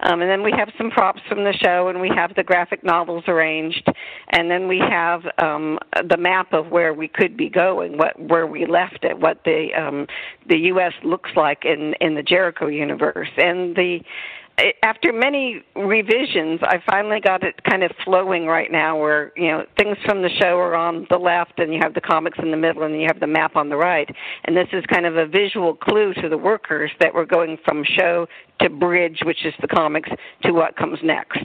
Um, 0.00 0.20
and 0.20 0.30
then 0.30 0.42
we 0.42 0.52
have 0.56 0.68
some 0.76 0.90
props 0.90 1.20
from 1.28 1.44
the 1.44 1.52
show, 1.52 1.88
and 1.88 2.00
we 2.00 2.10
have 2.14 2.34
the 2.34 2.42
graphic 2.42 2.84
novels 2.84 3.24
arranged, 3.28 3.88
and 4.30 4.50
then 4.50 4.68
we 4.68 4.78
have 4.78 5.22
um, 5.38 5.78
the 6.08 6.16
map 6.16 6.52
of 6.52 6.68
where 6.68 6.92
we 6.92 7.08
could 7.08 7.36
be 7.36 7.48
going, 7.48 7.96
what 7.96 8.18
where 8.20 8.46
we 8.46 8.66
left 8.66 9.04
it, 9.04 9.18
what 9.18 9.40
the 9.44 9.68
um, 9.76 10.06
the 10.48 10.58
U.S. 10.58 10.92
looks 11.04 11.30
like 11.36 11.64
in 11.64 11.94
in 12.00 12.14
the 12.14 12.22
Jericho 12.22 12.66
universe, 12.66 13.30
and 13.36 13.76
the 13.76 14.00
after 14.82 15.12
many 15.12 15.62
revisions, 15.74 16.60
I 16.62 16.80
finally 16.86 17.20
got 17.20 17.42
it 17.42 17.62
kind 17.64 17.82
of 17.82 17.90
flowing 18.04 18.46
right 18.46 18.70
now 18.70 18.96
where, 18.98 19.32
you 19.36 19.48
know, 19.48 19.64
things 19.76 19.96
from 20.04 20.22
the 20.22 20.28
show 20.40 20.56
are 20.58 20.76
on 20.76 21.06
the 21.10 21.18
left 21.18 21.58
and 21.58 21.72
you 21.74 21.80
have 21.82 21.94
the 21.94 22.00
comics 22.00 22.38
in 22.40 22.50
the 22.52 22.56
middle 22.56 22.84
and 22.84 22.94
you 23.00 23.06
have 23.06 23.18
the 23.18 23.26
map 23.26 23.56
on 23.56 23.68
the 23.68 23.76
right. 23.76 24.08
And 24.44 24.56
this 24.56 24.68
is 24.72 24.84
kind 24.86 25.06
of 25.06 25.16
a 25.16 25.26
visual 25.26 25.74
clue 25.74 26.14
to 26.22 26.28
the 26.28 26.38
workers 26.38 26.92
that 27.00 27.12
we're 27.12 27.24
going 27.26 27.58
from 27.64 27.82
show 27.84 28.26
to 28.60 28.70
bridge, 28.70 29.20
which 29.24 29.44
is 29.44 29.54
the 29.60 29.66
comics, 29.66 30.08
to 30.44 30.52
what 30.52 30.76
comes 30.76 30.98
next. 31.02 31.44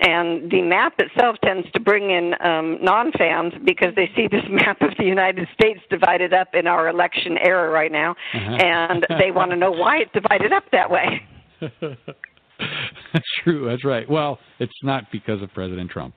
And 0.00 0.50
the 0.50 0.62
map 0.62 0.94
itself 0.98 1.36
tends 1.44 1.70
to 1.72 1.80
bring 1.80 2.10
in 2.10 2.34
um, 2.42 2.78
non 2.82 3.12
fans 3.12 3.52
because 3.64 3.94
they 3.96 4.10
see 4.16 4.28
this 4.30 4.44
map 4.50 4.80
of 4.82 4.90
the 4.98 5.04
United 5.04 5.46
States 5.54 5.80
divided 5.90 6.32
up 6.32 6.48
in 6.54 6.66
our 6.66 6.88
election 6.88 7.36
era 7.38 7.70
right 7.70 7.92
now, 7.92 8.12
Uh-huh. 8.34 8.54
and 8.56 9.06
they 9.18 9.30
want 9.30 9.50
to 9.50 9.56
know 9.56 9.70
why 9.70 9.98
it's 9.98 10.12
divided 10.12 10.52
up 10.52 10.64
that 10.72 10.90
way. 10.90 11.22
That's 11.60 13.26
true. 13.44 13.66
That's 13.68 13.84
right. 13.84 14.08
Well, 14.08 14.38
it's 14.58 14.72
not 14.82 15.04
because 15.12 15.42
of 15.42 15.52
President 15.54 15.90
Trump, 15.90 16.14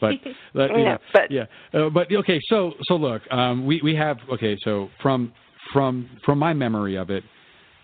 but, 0.00 0.14
but 0.54 0.70
Yeah, 0.78 0.96
but- 1.12 1.30
yeah. 1.30 1.44
Uh, 1.74 1.88
but 1.90 2.12
okay. 2.12 2.40
So 2.48 2.72
so 2.84 2.94
look, 2.96 3.22
um, 3.30 3.66
we 3.66 3.80
we 3.82 3.94
have 3.96 4.18
okay. 4.32 4.56
So 4.62 4.88
from 5.00 5.32
from 5.72 6.08
from 6.24 6.38
my 6.38 6.52
memory 6.52 6.96
of 6.96 7.10
it, 7.10 7.24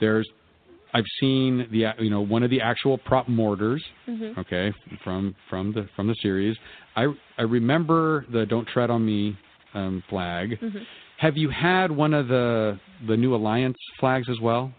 there's 0.00 0.28
I've 0.94 1.04
seen 1.20 1.66
the 1.70 1.86
you 1.98 2.10
know 2.10 2.20
one 2.20 2.42
of 2.42 2.50
the 2.50 2.60
actual 2.60 2.98
prop 2.98 3.28
mortars. 3.28 3.82
Mhm. 4.08 4.38
Okay, 4.38 4.72
from 5.04 5.34
from 5.50 5.72
the 5.72 5.88
from 5.96 6.06
the 6.06 6.14
series. 6.22 6.56
I 6.96 7.06
I 7.36 7.42
remember 7.42 8.26
the 8.32 8.46
"Don't 8.46 8.66
Tread 8.66 8.90
on 8.90 9.04
Me" 9.04 9.36
um, 9.74 10.02
flag. 10.08 10.58
Mhm. 10.60 10.82
Have 11.18 11.36
you 11.36 11.50
had 11.50 11.90
one 11.90 12.14
of 12.14 12.28
the 12.28 12.78
the 13.06 13.16
New 13.16 13.34
Alliance 13.34 13.76
flags 13.98 14.28
as 14.30 14.40
well, 14.40 14.72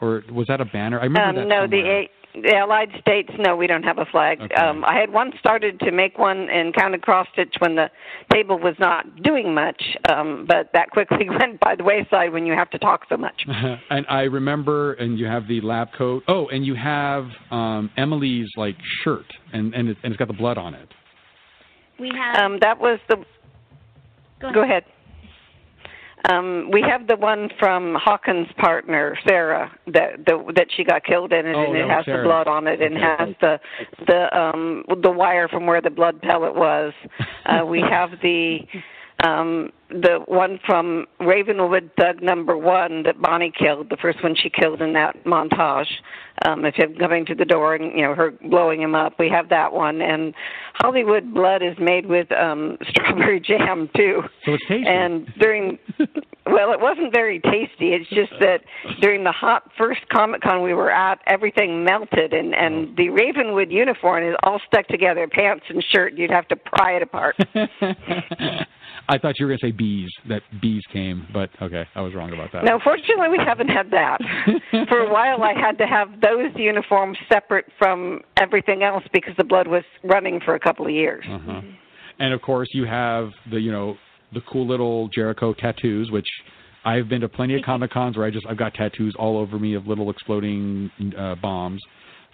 or 0.00 0.22
was 0.32 0.46
that 0.48 0.60
a 0.60 0.64
banner? 0.64 0.98
I 1.00 1.04
remember 1.04 1.28
Um, 1.28 1.36
that. 1.36 1.48
no, 1.48 1.62
somewhere. 1.62 1.68
the 1.68 1.90
A- 1.90 2.10
the 2.32 2.54
Allied 2.56 2.90
States. 3.00 3.28
No, 3.38 3.56
we 3.56 3.66
don't 3.66 3.82
have 3.82 3.98
a 3.98 4.04
flag. 4.04 4.40
Okay. 4.40 4.54
Um, 4.54 4.84
I 4.84 4.94
had 4.94 5.10
once 5.12 5.34
started 5.40 5.80
to 5.80 5.90
make 5.90 6.16
one 6.16 6.48
in 6.48 6.72
Counted 6.72 7.02
Cross 7.02 7.26
Stitch 7.32 7.56
when 7.58 7.74
the 7.74 7.90
table 8.32 8.56
was 8.56 8.76
not 8.78 9.22
doing 9.24 9.52
much, 9.52 9.82
um, 10.08 10.44
but 10.46 10.70
that 10.72 10.90
quickly 10.90 11.28
went 11.40 11.58
by 11.58 11.74
the 11.74 11.82
wayside 11.82 12.32
when 12.32 12.46
you 12.46 12.52
have 12.52 12.70
to 12.70 12.78
talk 12.78 13.02
so 13.08 13.16
much. 13.16 13.44
and 13.90 14.06
I 14.08 14.22
remember, 14.22 14.92
and 14.94 15.18
you 15.18 15.26
have 15.26 15.48
the 15.48 15.60
lab 15.60 15.88
coat. 15.98 16.22
Oh, 16.28 16.46
and 16.48 16.64
you 16.64 16.76
have 16.76 17.26
um, 17.50 17.90
Emily's 17.96 18.48
like 18.56 18.76
shirt, 19.02 19.26
and 19.52 19.74
and, 19.74 19.88
it, 19.88 19.96
and 20.04 20.12
it's 20.12 20.18
got 20.18 20.28
the 20.28 20.34
blood 20.34 20.56
on 20.56 20.74
it. 20.74 20.88
We 21.98 22.12
have. 22.16 22.36
Um, 22.44 22.58
that 22.60 22.78
was 22.78 23.00
the. 23.08 23.16
Go 24.40 24.46
ahead. 24.46 24.54
Go 24.54 24.62
ahead. 24.62 24.84
Um, 26.28 26.70
we 26.70 26.82
have 26.82 27.06
the 27.06 27.16
one 27.16 27.48
from 27.58 27.94
Hawkins' 27.98 28.48
partner, 28.58 29.16
Sarah, 29.26 29.70
that 29.86 30.24
the, 30.26 30.52
that 30.54 30.66
she 30.76 30.84
got 30.84 31.04
killed 31.04 31.32
in, 31.32 31.46
it, 31.46 31.54
Oh, 31.54 31.66
and 31.66 31.74
that 31.74 31.84
it 31.84 31.90
has 31.90 32.04
Sarah. 32.04 32.18
the 32.18 32.24
blood 32.24 32.46
on 32.46 32.66
it, 32.66 32.82
and 32.82 32.94
Okay. 32.96 33.14
has 33.18 33.28
the 33.40 33.60
the 34.06 34.38
um 34.38 34.84
the 35.02 35.10
wire 35.10 35.48
from 35.48 35.66
where 35.66 35.80
the 35.80 35.90
blood 35.90 36.20
pellet 36.22 36.54
was. 36.54 36.92
Uh, 37.46 37.64
we 37.64 37.80
have 37.80 38.10
the 38.22 38.58
um 39.24 39.70
the 39.90 40.20
one 40.26 40.60
from 40.64 41.06
Ravenwood 41.18 41.90
Thug 41.98 42.22
Number 42.22 42.56
One 42.56 43.02
that 43.02 43.20
Bonnie 43.20 43.52
killed, 43.56 43.90
the 43.90 43.96
first 43.96 44.22
one 44.22 44.36
she 44.40 44.48
killed 44.48 44.80
in 44.80 44.92
that 44.92 45.24
montage. 45.24 45.90
Um, 46.46 46.64
of 46.64 46.74
him 46.74 46.94
coming 46.96 47.26
to 47.26 47.34
the 47.34 47.44
door 47.44 47.74
and 47.74 47.92
you 47.92 48.02
know 48.02 48.14
her 48.14 48.30
blowing 48.30 48.80
him 48.80 48.94
up. 48.94 49.18
We 49.18 49.28
have 49.28 49.50
that 49.50 49.72
one, 49.72 50.00
and 50.00 50.32
Hollywood 50.74 51.34
Blood 51.34 51.62
is 51.62 51.76
made 51.78 52.06
with 52.06 52.32
um 52.32 52.78
strawberry 52.88 53.40
jam 53.40 53.90
too. 53.94 54.22
So 54.46 54.52
it's 54.54 54.62
tasty. 54.66 54.84
And 54.86 55.26
during, 55.38 55.78
well, 56.46 56.72
it 56.72 56.80
wasn't 56.80 57.12
very 57.12 57.40
tasty. 57.40 57.92
It's 57.92 58.08
just 58.08 58.32
that 58.40 58.60
during 59.02 59.22
the 59.22 59.32
hot 59.32 59.64
first 59.76 60.00
Comic 60.10 60.40
Con 60.40 60.62
we 60.62 60.72
were 60.72 60.90
at, 60.90 61.18
everything 61.26 61.84
melted, 61.84 62.32
and 62.32 62.54
and 62.54 62.96
the 62.96 63.10
Ravenwood 63.10 63.70
uniform 63.70 64.26
is 64.26 64.34
all 64.42 64.60
stuck 64.66 64.86
together, 64.86 65.28
pants 65.28 65.64
and 65.68 65.84
shirt. 65.92 66.14
You'd 66.14 66.30
have 66.30 66.48
to 66.48 66.56
pry 66.56 66.92
it 66.92 67.02
apart. 67.02 67.36
I 69.10 69.18
thought 69.18 69.40
you 69.40 69.46
were 69.46 69.50
going 69.50 69.58
to 69.58 69.66
say 69.66 69.72
bees. 69.72 70.08
That 70.28 70.42
bees 70.62 70.82
came, 70.92 71.26
but 71.32 71.50
okay, 71.60 71.84
I 71.96 72.00
was 72.00 72.14
wrong 72.14 72.32
about 72.32 72.52
that. 72.52 72.64
No, 72.64 72.78
fortunately, 72.82 73.28
we 73.28 73.38
haven't 73.44 73.66
had 73.66 73.90
that. 73.90 74.20
For 74.88 75.00
a 75.00 75.12
while, 75.12 75.42
I 75.42 75.52
had 75.52 75.78
to 75.78 75.86
have 75.86 76.20
those 76.20 76.52
uniforms 76.54 77.18
separate 77.30 77.66
from 77.76 78.20
everything 78.36 78.84
else 78.84 79.02
because 79.12 79.34
the 79.36 79.42
blood 79.42 79.66
was 79.66 79.82
running 80.04 80.40
for 80.44 80.54
a 80.54 80.60
couple 80.60 80.86
of 80.86 80.92
years. 80.92 81.24
Uh-huh. 81.28 81.60
And 82.20 82.32
of 82.32 82.40
course, 82.40 82.68
you 82.72 82.86
have 82.86 83.30
the 83.50 83.58
you 83.58 83.72
know 83.72 83.96
the 84.32 84.42
cool 84.42 84.66
little 84.66 85.08
Jericho 85.08 85.54
tattoos, 85.54 86.12
which 86.12 86.28
I've 86.84 87.08
been 87.08 87.22
to 87.22 87.28
plenty 87.28 87.56
of 87.56 87.62
comic 87.64 87.90
cons 87.90 88.16
where 88.16 88.26
I 88.26 88.30
just 88.30 88.46
I've 88.46 88.58
got 88.58 88.74
tattoos 88.74 89.16
all 89.18 89.36
over 89.38 89.58
me 89.58 89.74
of 89.74 89.88
little 89.88 90.08
exploding 90.10 90.88
uh, 91.18 91.34
bombs. 91.34 91.82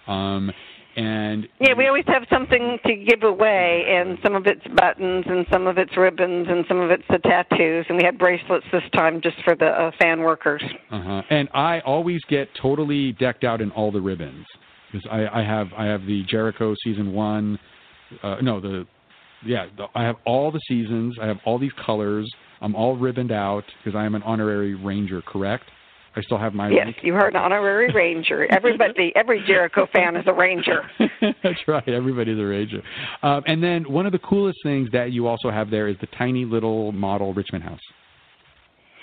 Um, 0.07 0.51
and 0.97 1.47
Yeah, 1.61 1.75
we 1.77 1.85
always 1.87 2.05
have 2.07 2.23
something 2.29 2.79
to 2.85 2.95
give 2.95 3.21
away, 3.21 3.85
and 3.87 4.17
some 4.23 4.35
of 4.35 4.47
it's 4.47 4.65
buttons, 4.75 5.25
and 5.27 5.45
some 5.51 5.67
of 5.67 5.77
it's 5.77 5.95
ribbons, 5.95 6.47
and 6.49 6.65
some 6.67 6.79
of 6.79 6.89
it's 6.89 7.03
the 7.09 7.19
tattoos. 7.19 7.85
And 7.87 7.97
we 7.97 8.03
had 8.03 8.17
bracelets 8.17 8.65
this 8.71 8.81
time 8.95 9.21
just 9.21 9.37
for 9.45 9.55
the 9.55 9.67
uh, 9.67 9.91
fan 10.01 10.21
workers. 10.21 10.63
Uh-huh. 10.91 11.21
And 11.29 11.49
I 11.53 11.81
always 11.81 12.21
get 12.27 12.49
totally 12.59 13.11
decked 13.13 13.43
out 13.43 13.61
in 13.61 13.69
all 13.71 13.91
the 13.91 14.01
ribbons 14.01 14.45
because 14.91 15.07
I, 15.11 15.41
I 15.41 15.43
have 15.43 15.67
I 15.77 15.85
have 15.85 16.01
the 16.07 16.23
Jericho 16.27 16.73
season 16.83 17.13
one, 17.13 17.59
uh, 18.23 18.37
no 18.41 18.59
the 18.59 18.85
yeah 19.45 19.67
the, 19.77 19.85
I 19.93 20.03
have 20.03 20.15
all 20.25 20.51
the 20.51 20.61
seasons. 20.67 21.15
I 21.21 21.27
have 21.27 21.37
all 21.45 21.59
these 21.59 21.73
colors. 21.85 22.27
I'm 22.59 22.73
all 22.73 22.97
ribboned 22.97 23.31
out 23.31 23.65
because 23.77 23.95
I 23.95 24.03
am 24.05 24.15
an 24.15 24.23
honorary 24.23 24.73
ranger. 24.73 25.21
Correct? 25.21 25.65
I 26.17 26.21
still 26.21 26.39
have 26.39 26.55
my 26.55 26.69
Yes, 26.69 26.85
rank. 26.85 26.97
you 27.03 27.13
heard 27.13 27.35
an 27.35 27.41
honorary 27.41 27.91
ranger. 27.93 28.51
Everybody, 28.51 29.13
every 29.15 29.43
Jericho 29.45 29.87
fan 29.93 30.15
is 30.15 30.25
a 30.25 30.33
ranger. 30.33 30.81
That's 31.43 31.59
right. 31.67 31.87
Everybody's 31.87 32.39
a 32.39 32.43
ranger. 32.43 32.81
Um, 33.21 33.43
and 33.45 33.63
then 33.63 33.83
one 33.83 34.07
of 34.07 34.11
the 34.11 34.19
coolest 34.19 34.57
things 34.63 34.89
that 34.93 35.11
you 35.11 35.27
also 35.27 35.51
have 35.51 35.69
there 35.69 35.87
is 35.87 35.95
the 36.01 36.07
tiny 36.17 36.43
little 36.43 36.91
model 36.91 37.33
Richmond 37.35 37.63
house. 37.63 37.79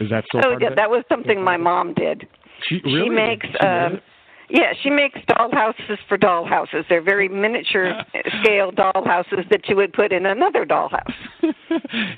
Is 0.01 0.11
that 0.11 0.25
still 0.27 0.41
oh, 0.45 0.59
yeah, 0.61 0.71
that 0.75 0.91
was 0.91 1.05
something 1.09 1.43
my 1.43 1.57
mom 1.57 1.95
did. 1.95 2.27
She, 2.69 2.81
She 2.83 3.09
makes 3.09 3.47
She 3.47 3.67
um? 3.67 4.01
Yeah, 4.55 4.73
she 4.85 4.89
makes 4.89 5.19
doll 5.27 5.51
houses 5.53 5.99
for 6.09 6.17
doll 6.17 6.47
houses. 6.47 6.85
They're 6.89 7.03
very 7.03 7.29
miniature 7.29 7.93
scale 8.41 8.71
doll 8.71 9.05
houses 9.05 9.41
that 9.51 9.69
you 9.69 9.75
would 9.75 9.93
put 9.93 10.13
in 10.13 10.27
another 10.27 10.65
doll 10.65 10.89
house. 10.89 11.17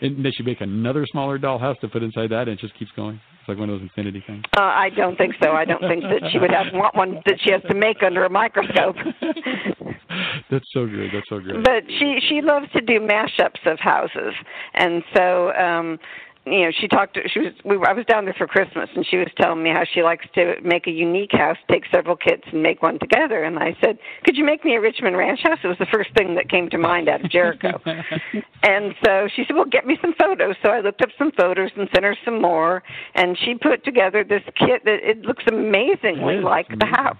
and 0.02 0.22
then 0.22 0.32
she 0.36 0.42
make 0.42 0.60
another 0.60 1.06
smaller 1.10 1.38
doll 1.38 1.58
house 1.58 1.78
to 1.80 1.88
put 1.88 2.02
inside 2.02 2.30
that, 2.30 2.42
and 2.42 2.50
it 2.50 2.58
just 2.58 2.78
keeps 2.78 2.90
going. 2.94 3.18
It's 3.40 3.48
like 3.48 3.58
one 3.58 3.70
of 3.70 3.80
those 3.80 3.88
infinity 3.88 4.22
things. 4.26 4.44
Uh, 4.54 4.60
I 4.60 4.90
don't 4.94 5.16
think 5.16 5.34
so. 5.42 5.52
I 5.52 5.64
don't 5.64 5.80
think 5.80 6.02
that 6.02 6.28
she 6.30 6.38
would 6.38 6.50
have 6.50 6.66
want 6.74 6.94
one 6.94 7.22
that 7.24 7.38
she 7.42 7.52
has 7.52 7.62
to 7.70 7.74
make 7.74 8.02
under 8.04 8.24
a 8.26 8.30
microscope. 8.30 8.96
That's 10.50 10.66
so 10.74 10.84
good. 10.86 11.10
That's 11.14 11.28
so 11.30 11.40
great. 11.40 11.64
But 11.64 11.84
she 11.98 12.18
she 12.28 12.42
loves 12.42 12.66
to 12.72 12.82
do 12.82 13.00
mashups 13.00 13.64
of 13.64 13.78
houses, 13.78 14.34
and 14.74 15.02
so 15.14 15.52
um 15.52 15.98
you 16.46 16.62
know 16.62 16.70
she 16.80 16.86
talked 16.86 17.14
to 17.14 17.20
she 17.28 17.40
was 17.40 17.52
we 17.64 17.76
were, 17.76 17.88
I 17.88 17.92
was 17.92 18.04
down 18.06 18.24
there 18.24 18.34
for 18.34 18.46
Christmas 18.46 18.88
and 18.94 19.04
she 19.06 19.16
was 19.16 19.28
telling 19.38 19.62
me 19.62 19.70
how 19.70 19.82
she 19.92 20.02
likes 20.02 20.24
to 20.34 20.54
make 20.62 20.86
a 20.86 20.90
unique 20.90 21.32
house, 21.32 21.56
take 21.70 21.84
several 21.92 22.16
kits 22.16 22.44
and 22.52 22.62
make 22.62 22.82
one 22.82 22.98
together. 22.98 23.42
And 23.42 23.58
I 23.58 23.76
said, 23.84 23.98
"Could 24.24 24.36
you 24.36 24.44
make 24.44 24.64
me 24.64 24.76
a 24.76 24.80
Richmond 24.80 25.16
Ranch 25.16 25.40
house?" 25.42 25.58
It 25.62 25.68
was 25.68 25.78
the 25.78 25.86
first 25.92 26.10
thing 26.16 26.34
that 26.36 26.48
came 26.48 26.70
to 26.70 26.78
mind 26.78 27.08
out 27.08 27.24
of 27.24 27.30
Jericho. 27.30 27.80
and 28.62 28.94
so 29.04 29.28
she 29.34 29.44
said, 29.46 29.56
"Well, 29.56 29.64
get 29.64 29.86
me 29.86 29.98
some 30.00 30.14
photos." 30.18 30.54
So 30.62 30.70
I 30.70 30.80
looked 30.80 31.02
up 31.02 31.10
some 31.18 31.32
photos 31.32 31.70
and 31.76 31.88
sent 31.92 32.04
her 32.04 32.16
some 32.24 32.40
more, 32.40 32.82
and 33.14 33.36
she 33.44 33.54
put 33.54 33.84
together 33.84 34.22
this 34.22 34.42
kit 34.56 34.84
that 34.84 34.98
it 35.02 35.22
looks 35.22 35.44
amazingly 35.48 36.36
It 36.36 36.44
like 36.44 36.68
the 36.68 36.86
house. 36.86 37.16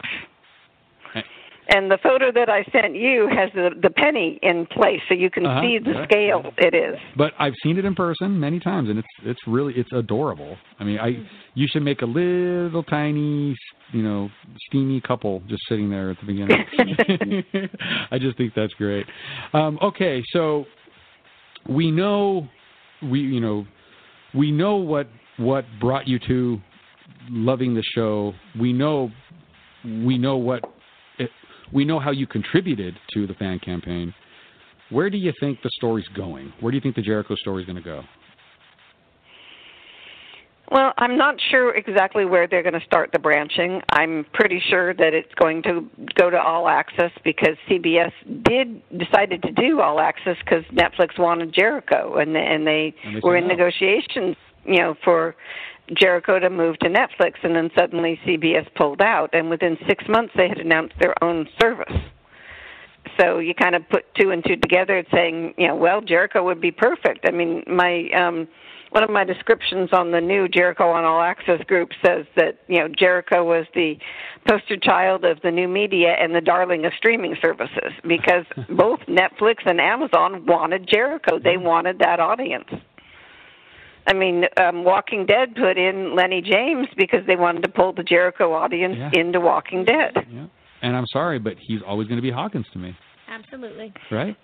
And 1.69 1.91
the 1.91 1.99
photo 2.03 2.31
that 2.33 2.49
I 2.49 2.63
sent 2.71 2.95
you 2.95 3.29
has 3.29 3.51
the 3.55 3.71
the 3.83 3.91
penny 3.91 4.39
in 4.43 4.67
place, 4.67 5.01
so 5.09 5.15
you 5.15 5.31
can 5.31 5.45
Uh-huh, 5.47 5.61
see 5.63 5.79
the 5.79 6.05
scale 6.05 6.53
it 6.59 6.75
is. 6.75 6.97
But 7.17 7.33
I've 7.39 7.55
seen 7.63 7.77
it 7.79 7.85
in 7.85 7.95
person 7.95 8.39
many 8.39 8.61
times, 8.61 8.89
and 8.89 8.99
it's 8.99 9.09
it's 9.25 9.41
really 9.49 9.75
it's 9.75 9.93
adorable. 9.93 10.57
I 10.79 10.85
mean, 10.85 10.99
I 11.01 11.27
you 11.55 11.67
should 11.69 11.83
make 11.83 12.03
a 12.03 12.07
little 12.07 12.85
tiny, 12.85 13.57
you 13.93 14.03
know, 14.03 14.29
steamy 14.69 15.01
couple 15.01 15.43
just 15.49 15.63
sitting 15.69 15.91
there 15.91 16.11
at 16.11 16.19
the 16.21 16.27
beginning. 16.27 16.65
I 18.11 18.19
just 18.19 18.37
think 18.37 18.53
that's 18.55 18.75
great. 18.75 19.07
Um, 19.53 19.79
okay, 19.83 20.23
so 20.33 20.67
we 21.69 21.91
know 21.91 22.49
we 23.03 23.21
you 23.21 23.41
know 23.41 23.67
we 24.35 24.53
know 24.53 24.77
what 24.77 25.09
what 25.39 25.65
brought 25.81 26.07
you 26.07 26.19
to 26.29 26.61
loving 27.31 27.75
the 27.75 27.83
show. 27.83 28.35
We 28.59 28.73
know 28.73 29.11
we 29.85 30.17
know 30.17 30.37
what 30.37 30.63
we 31.73 31.85
know 31.85 31.99
how 31.99 32.11
you 32.11 32.27
contributed 32.27 32.95
to 33.15 33.27
the 33.27 33.35
fan 33.35 33.59
campaign. 33.59 34.15
Where 34.91 35.11
do 35.11 35.17
you 35.17 35.33
think 35.41 35.61
the 35.63 35.71
story's 35.77 36.09
going? 36.17 36.53
Where 36.61 36.71
do 36.71 36.77
you 36.77 36.81
think 36.81 36.95
the 36.95 37.03
Jericho 37.03 37.35
story 37.37 37.63
is 37.63 37.67
going 37.67 37.77
to 37.77 37.83
go? 37.83 38.03
Well, 40.71 40.93
I'm 40.99 41.17
not 41.17 41.37
sure 41.51 41.77
exactly 41.77 42.25
where 42.25 42.49
they're 42.49 42.63
going 42.63 42.79
to 42.79 42.85
start 42.85 43.11
the 43.13 43.21
branching. 43.21 43.81
I'm 43.91 44.27
pretty 44.33 44.61
sure 44.69 44.95
that 44.95 45.15
it's 45.15 45.33
going 45.37 45.63
to 45.63 45.89
go 46.17 46.29
to 46.29 46.41
all 46.41 46.69
access 46.69 47.13
because 47.23 47.57
CBS 47.71 48.11
did 48.43 48.83
decided 48.99 49.43
to 49.43 49.53
do 49.53 49.81
all 49.81 50.01
access 50.01 50.37
because 50.45 50.65
Netflix 50.73 51.19
wanted 51.19 51.53
Jericho, 51.55 52.17
and 52.17 52.37
and 52.37 52.67
they, 52.67 52.95
And 53.05 53.17
they 53.17 53.21
were 53.23 53.37
in 53.37 53.47
no. 53.47 53.55
negotiations, 53.55 54.37
you 54.65 54.79
know, 54.79 54.97
for 55.05 55.37
Jericho 55.95 56.39
to 56.39 56.51
move 56.51 56.79
to 56.81 56.89
Netflix, 56.89 57.35
and 57.43 57.55
then 57.55 57.71
suddenly 57.77 58.19
CBS 58.27 58.67
pulled 58.75 59.01
out, 59.01 59.31
and 59.33 59.49
within 59.51 59.77
six 59.89 60.05
months 60.09 60.33
they 60.37 60.49
had 60.49 60.59
announced 60.59 60.95
their 61.01 61.15
own 61.23 61.49
service. 61.61 61.97
So 63.21 63.39
you 63.39 63.55
kind 63.55 63.75
of 63.75 63.89
put 63.89 64.05
two 64.15 64.31
and 64.31 64.45
two 64.45 64.57
together, 64.57 65.05
saying, 65.13 65.55
you 65.57 65.69
know, 65.69 65.77
well, 65.77 66.01
Jericho 66.01 66.43
would 66.45 66.61
be 66.61 66.73
perfect. 66.73 67.21
I 67.27 67.31
mean, 67.31 67.63
my 67.67 68.09
um, 68.11 68.49
one 68.91 69.03
of 69.03 69.11
my 69.11 69.25
descriptions 69.25 69.91
on 69.93 70.11
the 70.11 70.21
new 70.21 70.49
Jericho 70.49 70.89
on 70.91 71.05
All 71.05 71.21
Access 71.21 71.63
group 71.65 71.91
says 72.05 72.25
that 72.37 72.59
you 72.69 72.79
know 72.79 72.89
Jericho 72.89 73.45
was 73.45 73.67
the 73.75 73.99
poster 74.49 74.77
child 74.77 75.25
of 75.25 75.41
the 75.43 75.51
new 75.51 75.69
media 75.69 76.17
and 76.19 76.35
the 76.35 76.41
darling 76.41 76.85
of 76.85 76.93
streaming 76.97 77.37
services 77.41 77.93
because 78.07 78.45
both 78.71 79.01
Netflix 79.01 79.57
and 79.67 79.81
Amazon 79.81 80.47
wanted 80.47 80.89
Jericho. 80.89 81.39
They 81.39 81.57
wanted 81.57 81.99
that 81.99 82.21
audience. 82.21 82.69
I 84.07 84.13
mean, 84.13 84.45
um, 84.59 84.85
Walking 84.85 85.27
Dead 85.27 85.55
put 85.57 85.77
in 85.79 86.15
Lennie 86.15 86.43
James 86.43 86.87
because 86.97 87.21
they 87.27 87.37
wanted 87.37 87.63
to 87.65 87.69
pull 87.69 87.93
the 87.93 88.03
Jericho 88.03 88.53
audience 88.53 88.97
Yeah. 88.99 89.11
into 89.21 89.41
Walking 89.41 89.85
Dead. 89.85 90.13
Yeah. 90.31 90.47
And 90.83 90.97
I'm 90.97 91.07
sorry, 91.13 91.39
but 91.39 91.55
he's 91.59 91.81
always 91.87 92.07
going 92.09 92.19
to 92.19 92.23
be 92.23 92.31
Hawkins 92.31 92.67
to 92.73 92.79
me, 92.79 92.95
Absolutely. 93.29 93.93
right? 94.11 94.37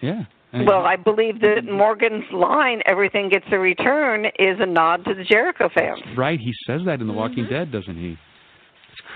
Yeah. 0.00 0.24
And- 0.52 0.66
Well, 0.66 0.84
I 0.84 0.96
believe 0.96 1.40
that 1.40 1.64
Morgan's 1.64 2.24
line, 2.32 2.82
everything 2.86 3.28
gets 3.28 3.46
a 3.52 3.58
return, 3.58 4.26
is 4.38 4.58
a 4.60 4.66
nod 4.66 5.04
to 5.06 5.14
the 5.14 5.24
Jericho 5.24 5.68
fans. 5.68 6.00
right. 6.16 6.38
He 6.38 6.52
says 6.66 6.82
that 6.86 7.00
in 7.00 7.06
The 7.06 7.12
Walking 7.12 7.46
Dead, 7.46 7.70
doesn't 7.72 7.96
he? 7.96 8.18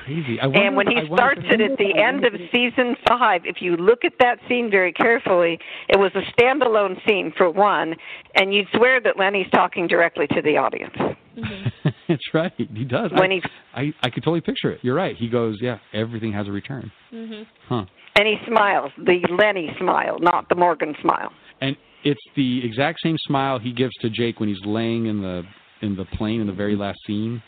It's 0.07 0.25
crazy. 0.25 0.41
I 0.41 0.47
wonder, 0.47 0.61
And 0.63 0.77
when 0.77 0.87
he 0.87 0.97
I 0.99 1.07
starts 1.07 1.41
if- 1.45 1.53
it 1.53 1.61
at 1.61 1.79
the 1.79 1.95
end 1.97 2.25
of 2.25 2.33
season 2.53 2.97
five, 3.09 3.43
if 3.47 3.61
you 3.63 3.77
look 3.77 4.05
at 4.05 4.13
that 4.21 4.39
scene 4.49 4.71
very 4.71 4.93
carefully, 4.93 5.59
it 5.89 5.99
was 5.99 6.13
a 6.15 6.23
standalone 6.41 6.97
scene 7.07 7.33
for 7.37 7.51
one, 7.51 7.95
and 8.35 8.53
you'd 8.55 8.69
swear 8.75 9.01
that 9.01 9.19
Lennie's 9.19 9.51
talking 9.53 9.87
directly 9.87 10.27
to 10.29 10.43
the 10.43 10.57
audience. 10.57 10.95
That's 12.09 12.35
right. 12.35 12.53
He 12.57 12.85
does. 12.85 13.11
When 13.13 13.33
I, 13.33 13.35
he- 13.35 13.43
I 13.75 13.93
I 14.03 14.11
could 14.11 14.23
totally 14.23 14.41
picture 14.41 14.71
it. 14.71 14.81
You're 14.83 14.95
right. 14.95 15.17
He 15.17 15.29
goes, 15.29 15.59
yeah, 15.61 15.79
everything 15.93 16.33
has 16.33 16.47
a 16.49 16.53
return. 16.53 16.91
Mm-hmm. 17.13 17.43
Huh. 17.69 17.85
And 18.17 18.29
he 18.29 18.37
smiles, 18.47 18.93
the 18.99 19.21
Lennie 19.37 19.71
smile, 19.79 20.19
not 20.21 20.49
the 20.49 20.55
Morgan 20.55 20.95
smile. 21.01 21.33
And 21.61 21.77
it's 22.05 22.21
the 22.37 22.65
exact 22.65 23.01
same 23.03 23.17
smile 23.27 23.59
he 23.59 23.73
gives 23.73 23.93
to 24.03 24.11
Jake 24.11 24.39
when 24.39 24.49
he's 24.49 24.65
laying 24.65 25.07
in 25.07 25.21
the 25.23 25.43
in 25.83 25.97
the 25.97 26.05
plane 26.17 26.41
in 26.41 26.47
the 26.47 26.53
very 26.53 26.77
last 26.77 26.99
scene. 27.07 27.43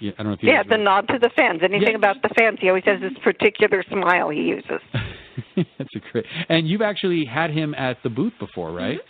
Yeah, 0.00 0.12
I 0.18 0.22
don't 0.22 0.26
know 0.28 0.32
if 0.34 0.42
you 0.42 0.50
Yeah, 0.50 0.62
the 0.62 0.76
nod 0.76 1.08
to 1.08 1.18
the 1.18 1.30
fans. 1.36 1.60
Anything 1.62 1.94
about 1.94 2.22
the 2.22 2.28
fans, 2.38 2.58
he 2.60 2.68
always 2.68 2.84
has 2.84 3.00
this 3.00 3.12
particular 3.22 3.82
smile 3.90 4.30
he 4.30 4.42
uses. 4.42 4.80
That's 5.56 5.94
a 5.94 6.00
great. 6.12 6.24
And 6.48 6.68
you've 6.68 6.82
actually 6.82 7.24
had 7.24 7.50
him 7.50 7.74
at 7.74 7.98
the 8.02 8.08
booth 8.08 8.32
before, 8.38 8.72
right? 8.72 9.00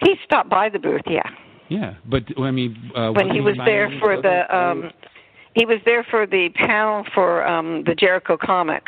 He 0.00 0.14
stopped 0.24 0.50
by 0.50 0.68
the 0.68 0.78
booth, 0.78 1.02
yeah. 1.06 1.28
Yeah, 1.68 1.94
but 2.04 2.22
I 2.40 2.50
mean, 2.50 2.90
uh, 2.94 3.10
when 3.12 3.30
he 3.30 3.40
was 3.40 3.56
there 3.64 3.90
for 4.00 4.20
the 4.20 4.56
um 4.56 4.90
he 5.54 5.64
was 5.64 5.78
there 5.84 6.04
for 6.10 6.26
the 6.26 6.50
panel 6.54 7.04
for 7.14 7.46
um 7.46 7.82
the 7.84 7.94
Jericho 7.94 8.36
comic 8.40 8.86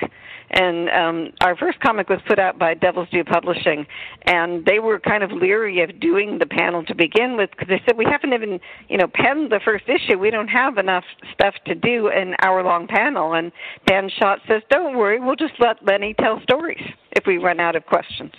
and 0.51 0.89
um 0.91 1.33
our 1.41 1.57
first 1.57 1.81
comic 1.81 2.09
was 2.09 2.21
put 2.27 2.39
out 2.39 2.59
by 2.59 2.75
Devil's 2.75 3.09
Due 3.11 3.25
Publishing 3.25 3.87
and 4.23 4.65
they 4.65 4.79
were 4.79 4.99
kind 4.99 5.23
of 5.23 5.31
leery 5.33 5.83
of 5.83 6.01
doing 6.01 6.39
the 6.39 6.47
panel 6.47 6.85
to 6.85 6.95
begin 6.95 7.37
with 7.37 7.51
because 7.51 7.69
they 7.69 7.81
said 7.87 7.97
we 7.97 8.07
haven't 8.11 8.33
even 8.33 8.61
you 8.89 8.97
know 8.97 9.07
penned 9.13 9.51
the 9.51 9.61
first 9.65 9.85
issue 9.89 10.19
we 10.19 10.31
don't 10.31 10.49
have 10.49 10.79
enough 10.79 11.05
stuff 11.33 11.55
to 11.67 11.75
do 11.75 12.09
an 12.09 12.35
hour 12.43 12.63
long 12.63 12.87
panel 12.87 13.35
and 13.35 13.53
Dan 13.87 14.11
Shotz 14.21 14.47
says 14.49 14.63
don't 14.71 14.97
worry 14.97 15.21
we'll 15.21 15.37
just 15.37 15.55
let 15.59 15.85
Lennie 15.85 16.15
tell 16.19 16.41
stories 16.43 16.83
if 17.13 17.25
we 17.27 17.39
run 17.39 17.61
out 17.61 17.77
of 17.77 17.85
questions 17.87 18.33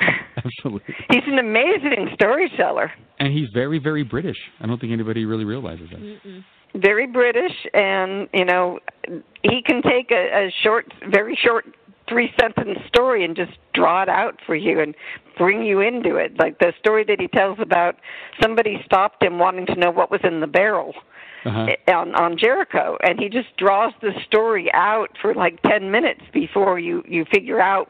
Absolutely. 0.36 0.94
He's 1.10 1.22
an 1.26 1.38
amazing 1.38 2.08
storyteller. 2.14 2.90
And 3.18 3.32
he's 3.32 3.48
very, 3.52 3.78
very 3.78 4.02
British. 4.02 4.36
I 4.60 4.66
don't 4.66 4.80
think 4.80 4.92
anybody 4.92 5.24
really 5.24 5.44
realizes 5.44 5.88
that. 5.90 6.00
Mm-mm. 6.00 6.42
Very 6.74 7.06
British, 7.06 7.66
and 7.74 8.28
you 8.32 8.44
know, 8.44 8.78
he 9.42 9.62
can 9.62 9.82
take 9.82 10.10
a, 10.10 10.46
a 10.46 10.54
short, 10.62 10.92
very 11.10 11.36
short 11.40 11.66
three 12.10 12.32
sentence 12.38 12.78
story 12.88 13.24
and 13.24 13.36
just 13.36 13.52
draw 13.72 14.02
it 14.02 14.08
out 14.08 14.38
for 14.44 14.54
you 14.54 14.80
and 14.80 14.94
bring 15.38 15.62
you 15.62 15.80
into 15.80 16.16
it. 16.16 16.38
Like 16.38 16.58
the 16.58 16.74
story 16.78 17.04
that 17.04 17.20
he 17.20 17.28
tells 17.28 17.58
about 17.60 17.96
somebody 18.42 18.82
stopped 18.84 19.22
him 19.22 19.38
wanting 19.38 19.64
to 19.66 19.76
know 19.76 19.90
what 19.90 20.10
was 20.10 20.20
in 20.24 20.40
the 20.40 20.46
barrel. 20.46 20.92
Uh-huh. 21.42 21.68
on 21.88 22.14
on 22.16 22.36
Jericho 22.36 22.98
and 23.02 23.18
he 23.18 23.30
just 23.30 23.48
draws 23.56 23.94
the 24.02 24.10
story 24.26 24.70
out 24.74 25.08
for 25.22 25.32
like 25.32 25.58
10 25.62 25.90
minutes 25.90 26.20
before 26.34 26.78
you 26.78 27.02
you 27.08 27.24
figure 27.32 27.58
out 27.58 27.88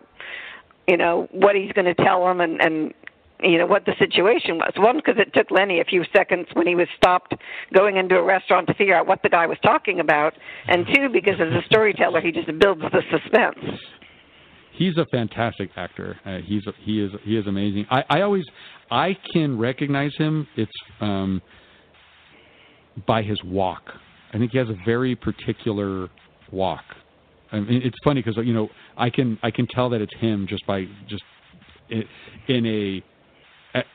you 0.86 0.96
know 0.96 1.26
what 1.32 1.56
he's 1.56 1.72
going 1.72 1.92
to 1.92 1.94
tell 1.94 2.24
them 2.26 2.40
and 2.40 2.62
and 2.62 2.94
you 3.42 3.58
know 3.58 3.66
what 3.66 3.84
the 3.84 3.94
situation 3.98 4.58
was. 4.58 4.72
One 4.76 4.96
because 4.96 5.16
it 5.18 5.32
took 5.34 5.50
Lennie 5.50 5.80
a 5.80 5.84
few 5.84 6.04
seconds 6.14 6.46
when 6.54 6.66
he 6.66 6.74
was 6.74 6.88
stopped 6.96 7.34
going 7.74 7.96
into 7.96 8.16
a 8.16 8.22
restaurant 8.22 8.66
to 8.68 8.74
figure 8.74 8.94
out 8.94 9.06
what 9.06 9.22
the 9.22 9.28
guy 9.28 9.46
was 9.46 9.58
talking 9.62 10.00
about. 10.00 10.34
And 10.68 10.86
two 10.94 11.08
because 11.12 11.34
as 11.40 11.52
a 11.52 11.62
storyteller 11.66 12.20
he 12.20 12.32
just 12.32 12.46
builds 12.58 12.80
the 12.80 13.02
suspense. 13.10 13.78
He's 14.72 14.96
a 14.96 15.04
fantastic 15.06 15.70
actor. 15.76 16.18
Uh, 16.24 16.38
he's 16.44 16.62
he 16.84 17.00
is 17.02 17.10
he 17.22 17.36
is 17.36 17.46
amazing. 17.46 17.86
I 17.90 18.04
i 18.08 18.20
always 18.22 18.44
i 18.90 19.16
can 19.32 19.58
recognize 19.58 20.14
him. 20.16 20.46
It's 20.56 20.72
um 21.00 21.42
by 23.06 23.22
his 23.22 23.42
walk. 23.44 23.82
I 24.32 24.38
think 24.38 24.52
he 24.52 24.58
has 24.58 24.68
a 24.68 24.76
very 24.84 25.16
particular 25.16 26.08
walk. 26.52 26.84
I 27.52 27.60
mean, 27.60 27.82
it's 27.82 27.96
funny 28.04 28.22
because 28.22 28.44
you 28.44 28.54
know 28.54 28.68
I 28.96 29.10
can 29.10 29.38
I 29.42 29.50
can 29.50 29.66
tell 29.66 29.90
that 29.90 30.00
it's 30.00 30.14
him 30.16 30.46
just 30.48 30.66
by 30.66 30.84
just 31.08 31.22
in 31.90 32.66
a 32.66 33.02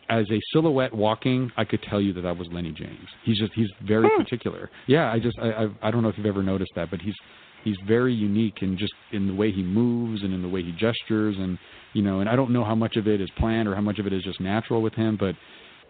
as 0.10 0.26
a 0.32 0.40
silhouette 0.54 0.94
walking. 0.94 1.52
I 1.58 1.66
could 1.66 1.82
tell 1.84 2.00
you 2.00 2.14
that 2.14 2.22
that 2.22 2.38
was 2.38 2.48
Lennie 2.52 2.72
James. 2.72 3.08
He's 3.24 3.38
just 3.38 3.54
he's 3.54 3.70
very 3.86 4.08
Hmm. 4.10 4.22
particular. 4.22 4.70
Yeah, 4.88 5.12
I 5.12 5.20
just 5.20 5.38
I 5.40 5.54
I've, 5.54 5.74
I 5.82 5.92
don't 5.92 6.02
know 6.04 6.10
if 6.10 6.18
you've 6.18 6.26
ever 6.26 6.44
noticed 6.44 6.72
that, 6.76 6.90
but 6.90 7.02
he's 7.02 7.16
he's 7.64 7.78
very 7.88 8.14
unique 8.14 8.62
in 8.62 8.78
just 8.78 8.94
in 9.12 9.28
the 9.28 9.34
way 9.34 9.52
he 9.52 9.64
moves 9.64 10.24
and 10.24 10.34
in 10.34 10.42
the 10.42 10.48
way 10.50 10.62
he 10.62 10.72
gestures 10.72 11.36
and 11.38 11.58
you 11.94 12.02
know 12.02 12.20
and 12.20 12.30
I 12.30 12.36
don't 12.36 12.52
know 12.52 12.64
how 12.64 12.76
much 12.76 12.96
of 12.96 13.08
it 13.08 13.20
is 13.22 13.30
planned 13.38 13.68
or 13.68 13.76
how 13.76 13.82
much 13.82 14.00
of 14.00 14.08
it 14.08 14.14
is 14.14 14.24
just 14.24 14.40
natural 14.40 14.82
with 14.82 14.94
him, 14.94 15.18
but 15.20 15.36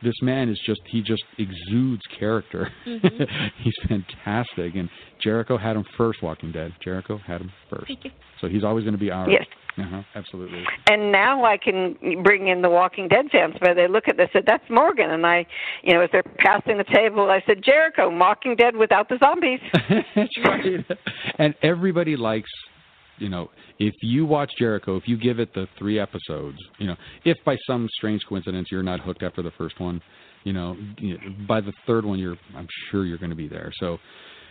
this 0.03 0.14
man 0.22 0.49
is 0.49 0.59
just 0.65 0.82
he 0.88 1.01
just 1.01 1.24
exudes 1.38 2.01
character. 2.19 2.69
Mhm. 2.85 3.27
he's 3.64 3.74
fantastic, 3.88 4.75
and 4.75 4.90
Jericho 5.22 5.57
had 5.57 5.75
him 5.75 5.85
first. 5.98 6.22
Walking 6.22 6.51
Dead. 6.51 6.74
Jericho 6.83 7.17
had 7.25 7.41
him 7.41 7.51
first, 7.69 7.91
so 8.41 8.48
he's 8.48 8.64
always 8.64 8.83
going 8.83 8.93
to 8.93 8.99
be 8.99 9.11
ours. 9.11 9.30
Yes. 9.32 9.45
Uh-huh, 9.77 10.01
absolutely. 10.15 10.64
and 10.90 11.11
now 11.11 11.43
I 11.43 11.57
can 11.57 11.98
bring 12.24 12.48
in 12.48 12.61
the 12.61 12.69
Walking 12.69 13.09
Dead 13.09 13.25
fans, 13.30 13.56
but 13.59 13.74
they 13.74 13.90
look 13.90 14.07
at 14.07 14.15
this 14.15 14.30
and 14.33 14.41
said, 14.41 14.43
"That's 14.48 14.64
Morgan," 14.69 15.09
and 15.11 15.25
I, 15.25 15.45
you 15.83 15.93
know, 15.93 15.99
as 16.01 16.09
they're 16.14 16.24
passing 16.38 16.77
the 16.77 16.85
table, 16.85 17.30
I 17.30 17.41
said, 17.45 17.61
"Jericho, 17.61 18.09
Walking 18.17 18.56
Dead 18.56 18.74
without 18.77 19.09
the 19.09 19.17
zombies." 19.22 19.59
That's 20.15 20.38
right. 20.45 20.85
And 21.40 21.53
everybody 21.61 22.15
likes, 22.15 22.49
you 23.18 23.30
know, 23.30 23.50
if 23.80 23.94
you 24.02 24.26
watch 24.26 24.52
Jericho, 24.58 24.95
if 24.98 25.08
you 25.08 25.18
give 25.18 25.40
it 25.40 25.53
the 25.53 25.68
three 25.77 26.00
episodes, 26.00 26.58
you 26.80 26.88
know, 26.88 26.95
if 27.24 27.38
by 27.45 27.56
some 27.68 27.88
strange 27.95 28.22
coincidence 28.27 28.69
you're 28.72 28.84
not 28.84 29.00
hooked 29.00 29.24
after 29.24 29.42
the 29.42 29.52
first 29.52 29.80
one, 29.80 30.02
you 30.44 30.53
know, 30.53 30.76
by 31.48 31.61
the 31.61 31.74
third 31.88 32.06
one 32.06 32.19
you're, 32.19 32.38
I'm 32.56 32.68
sure 32.90 33.06
you're 33.06 33.18
going 33.18 33.32
to 33.32 33.35
be 33.35 33.48
there. 33.48 33.72
So, 33.80 33.98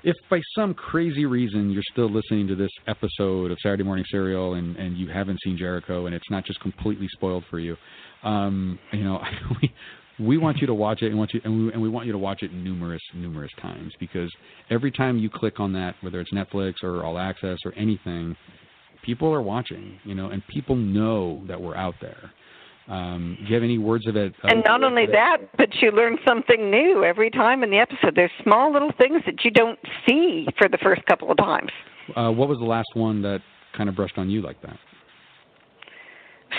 if 0.06 0.14
by 0.28 0.38
some 0.54 0.74
crazy 0.74 1.24
reason 1.24 1.70
you're 1.70 1.82
still 1.90 2.10
listening 2.10 2.46
to 2.48 2.54
this 2.54 2.70
episode 2.86 3.50
of 3.50 3.58
Saturday 3.62 3.84
Morning 3.84 4.04
Cereal 4.10 4.54
and 4.54 4.76
and 4.76 4.98
you 4.98 5.08
haven't 5.08 5.40
seen 5.42 5.56
Jericho 5.56 6.04
and 6.04 6.14
it's 6.14 6.30
not 6.30 6.44
just 6.44 6.60
completely 6.60 7.08
spoiled 7.12 7.44
for 7.50 7.58
you, 7.58 7.74
um, 8.22 8.78
you 8.92 9.02
know, 9.02 9.18
we 9.62 9.72
we 10.18 10.38
want 10.38 10.58
you 10.58 10.66
to 10.66 10.74
watch 10.74 11.02
it 11.02 11.08
and 11.08 11.18
want 11.18 11.34
you 11.34 11.40
and 11.44 11.66
we, 11.66 11.72
and 11.72 11.82
we 11.82 11.88
want 11.88 12.06
you 12.06 12.12
to 12.12 12.18
watch 12.18 12.42
it 12.42 12.52
numerous 12.52 13.02
numerous 13.14 13.50
times 13.60 13.92
because 13.98 14.32
every 14.70 14.90
time 14.90 15.18
you 15.18 15.28
click 15.28 15.58
on 15.60 15.72
that 15.72 15.94
whether 16.02 16.20
it's 16.20 16.32
Netflix 16.32 16.74
or 16.82 17.04
All 17.04 17.18
Access 17.18 17.58
or 17.64 17.72
anything 17.74 18.36
people 19.02 19.32
are 19.32 19.42
watching 19.42 19.98
you 20.04 20.14
know 20.14 20.28
and 20.28 20.42
people 20.46 20.76
know 20.76 21.42
that 21.48 21.60
we're 21.60 21.76
out 21.76 21.94
there 22.00 22.30
um 22.88 23.36
do 23.40 23.48
you 23.48 23.54
have 23.54 23.64
any 23.64 23.78
words 23.78 24.06
of 24.06 24.14
it 24.16 24.32
uh, 24.44 24.48
And 24.48 24.62
not 24.64 24.84
only 24.84 25.06
that, 25.06 25.38
but 25.56 25.68
you 25.80 25.90
learn 25.90 26.18
something 26.26 26.70
new 26.70 27.02
every 27.02 27.30
time 27.30 27.62
in 27.62 27.70
the 27.70 27.78
episode. 27.78 28.14
There's 28.14 28.30
small 28.42 28.72
little 28.72 28.92
things 28.98 29.22
that 29.26 29.42
you 29.44 29.50
don't 29.50 29.78
see 30.06 30.46
for 30.58 30.68
the 30.68 30.78
first 30.78 31.04
couple 31.06 31.30
of 31.30 31.36
times. 31.38 31.70
uh 32.14 32.30
what 32.30 32.48
was 32.48 32.58
the 32.58 32.64
last 32.66 32.88
one 32.94 33.22
that 33.22 33.40
kind 33.76 33.88
of 33.88 33.96
brushed 33.96 34.18
on 34.18 34.30
you 34.30 34.42
like 34.42 34.60
that 34.62 34.78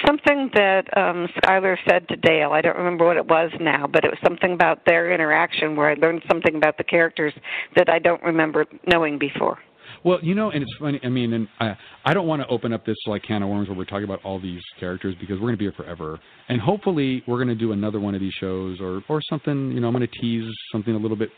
Something 0.06 0.50
that 0.54 0.86
um 0.98 1.28
Skylar 1.38 1.78
said 1.88 2.08
to 2.10 2.16
Dale, 2.18 2.52
I 2.52 2.62
don't 2.62 2.78
remember 2.78 3.06
what 3.06 3.18
it 3.18 3.26
was 3.26 3.52
now, 3.60 3.88
but 3.88 4.04
it 4.04 4.10
was 4.10 4.20
something 4.24 4.54
about 4.54 4.86
their 4.86 5.12
interaction 5.12 5.76
where 5.76 5.90
I 5.90 5.96
learned 5.96 6.24
something 6.28 6.56
about 6.56 6.78
the 6.78 6.84
characters 6.84 7.34
that 7.76 7.90
I 7.90 8.00
don't 8.00 8.22
remember 8.24 8.66
knowing 8.88 9.18
before. 9.18 9.58
Well, 10.04 10.20
you 10.22 10.36
know, 10.36 10.52
and 10.52 10.62
it's 10.62 10.76
funny. 10.80 11.00
I 11.04 11.10
mean, 11.10 11.34
and 11.34 11.48
I 11.60 11.76
I 12.06 12.14
don't 12.14 12.28
want 12.28 12.42
to 12.44 12.48
open 12.48 12.72
up 12.74 12.86
this 12.86 12.98
like 13.08 13.24
can 13.24 13.42
of 13.42 13.50
worms 13.50 13.68
where 13.68 13.78
we're 13.78 13.86
talking 13.86 14.04
about 14.04 14.24
all 14.24 14.40
these 14.40 14.62
characters 14.80 15.16
because 15.20 15.36
we're 15.36 15.48
going 15.48 15.54
to 15.54 15.58
be 15.58 15.66
here 15.66 15.74
forever. 15.76 16.20
And 16.48 16.62
hopefully, 16.62 17.24
we're 17.28 17.38
going 17.38 17.48
to 17.48 17.56
do 17.56 17.72
another 17.72 18.00
one 18.00 18.14
of 18.14 18.22
these 18.22 18.34
shows 18.40 18.80
or 18.80 19.02
or 19.10 19.22
something. 19.28 19.72
You 19.72 19.80
know, 19.80 19.88
I'm 19.88 19.94
going 19.94 20.08
to 20.08 20.20
tease 20.22 20.48
something 20.72 20.94
a 20.94 21.00
little 21.00 21.18
bit 21.18 21.30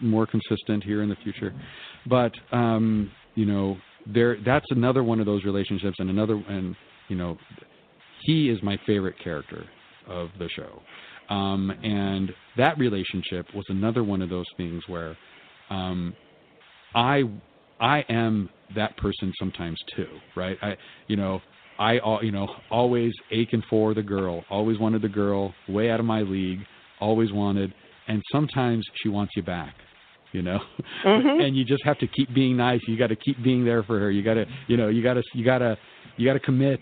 more 0.00 0.26
consistent 0.26 0.82
here 0.82 1.02
in 1.02 1.08
the 1.08 1.16
future. 1.22 1.54
But 2.08 2.32
um, 2.50 3.12
you 3.36 3.46
know, 3.46 3.76
there 4.12 4.38
that's 4.44 4.66
another 4.70 5.04
one 5.04 5.20
of 5.20 5.26
those 5.26 5.44
relationships, 5.44 5.96
and 6.00 6.10
another, 6.10 6.42
and 6.48 6.74
you 7.08 7.16
know, 7.16 7.38
he 8.26 8.50
is 8.50 8.58
my 8.62 8.76
favorite 8.86 9.14
character 9.22 9.64
of 10.08 10.28
the 10.38 10.48
show. 10.56 10.82
Um, 11.34 11.70
and 11.82 12.30
that 12.56 12.78
relationship 12.78 13.46
was 13.54 13.64
another 13.68 14.04
one 14.04 14.22
of 14.22 14.28
those 14.30 14.46
things 14.56 14.82
where 14.88 15.16
um, 15.70 16.14
I 16.94 17.22
I 17.80 18.04
am 18.08 18.48
that 18.74 18.96
person 18.96 19.32
sometimes 19.38 19.78
too, 19.96 20.08
right? 20.36 20.56
I 20.62 20.76
you 21.08 21.16
know 21.16 21.40
I 21.78 21.98
al- 21.98 22.24
you 22.24 22.32
know 22.32 22.48
always 22.70 23.12
aching 23.30 23.62
for 23.68 23.94
the 23.94 24.02
girl, 24.02 24.44
always 24.50 24.78
wanted 24.78 25.02
the 25.02 25.08
girl, 25.08 25.52
way 25.68 25.90
out 25.90 26.00
of 26.00 26.06
my 26.06 26.22
league, 26.22 26.60
always 27.00 27.32
wanted, 27.32 27.74
and 28.08 28.22
sometimes 28.32 28.84
she 29.02 29.08
wants 29.08 29.32
you 29.36 29.42
back, 29.42 29.74
you 30.32 30.42
know, 30.42 30.60
Mhm. 31.04 31.40
and 31.46 31.56
you 31.56 31.64
just 31.64 31.84
have 31.84 31.98
to 31.98 32.06
keep 32.06 32.32
being 32.34 32.56
nice. 32.56 32.80
You 32.86 32.96
got 32.96 33.08
to 33.08 33.16
keep 33.16 33.42
being 33.42 33.64
there 33.64 33.82
for 33.82 33.98
her. 33.98 34.10
You 34.10 34.22
got 34.22 34.34
to 34.34 34.46
you 34.68 34.76
know 34.76 34.88
you 34.88 35.02
got 35.02 35.14
to 35.14 35.22
you 35.34 35.44
got 35.44 35.58
to 35.58 35.76
you 36.16 36.24
got 36.26 36.34
to 36.34 36.40
commit, 36.40 36.80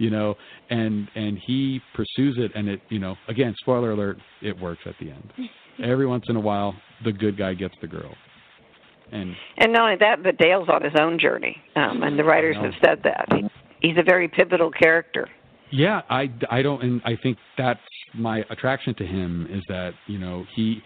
you 0.00 0.08
know, 0.08 0.34
and 0.70 1.08
and 1.14 1.38
he 1.46 1.80
pursues 1.94 2.36
it, 2.38 2.50
and 2.54 2.68
it 2.68 2.80
you 2.88 2.98
know 2.98 3.14
again 3.28 3.54
spoiler 3.60 3.92
alert, 3.92 4.16
it 4.42 4.58
works 4.58 4.80
at 4.86 4.94
the 4.98 5.10
end. 5.10 5.32
Every 5.84 6.06
once 6.06 6.24
in 6.28 6.36
a 6.36 6.40
while, 6.40 6.74
the 7.04 7.12
good 7.12 7.38
guy 7.38 7.54
gets 7.54 7.74
the 7.80 7.86
girl. 7.86 8.12
And 9.12 9.34
And 9.58 9.72
not 9.72 9.82
only 9.82 9.96
that, 10.00 10.22
but 10.22 10.38
Dale's 10.38 10.68
on 10.68 10.82
his 10.82 10.92
own 10.98 11.18
journey, 11.18 11.56
um, 11.76 12.02
and 12.02 12.18
the 12.18 12.24
writers 12.24 12.56
have 12.56 12.72
said 12.84 13.02
that 13.04 13.26
he, 13.30 13.88
he's 13.88 13.98
a 13.98 14.02
very 14.02 14.28
pivotal 14.28 14.70
character. 14.70 15.28
Yeah, 15.72 16.02
I, 16.10 16.30
I 16.50 16.62
don't, 16.62 16.82
and 16.82 17.00
I 17.04 17.16
think 17.22 17.38
that's 17.56 17.80
my 18.14 18.42
attraction 18.50 18.94
to 18.96 19.06
him 19.06 19.46
is 19.50 19.62
that 19.68 19.92
you 20.06 20.18
know 20.18 20.44
he 20.56 20.80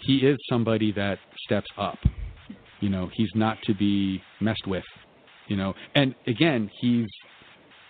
he 0.00 0.18
is 0.18 0.36
somebody 0.48 0.92
that 0.92 1.18
steps 1.44 1.68
up. 1.76 1.98
You 2.80 2.90
know, 2.90 3.08
he's 3.14 3.30
not 3.34 3.58
to 3.64 3.74
be 3.74 4.20
messed 4.40 4.66
with. 4.66 4.84
You 5.46 5.56
know, 5.56 5.74
and 5.94 6.14
again, 6.26 6.70
he's 6.80 7.06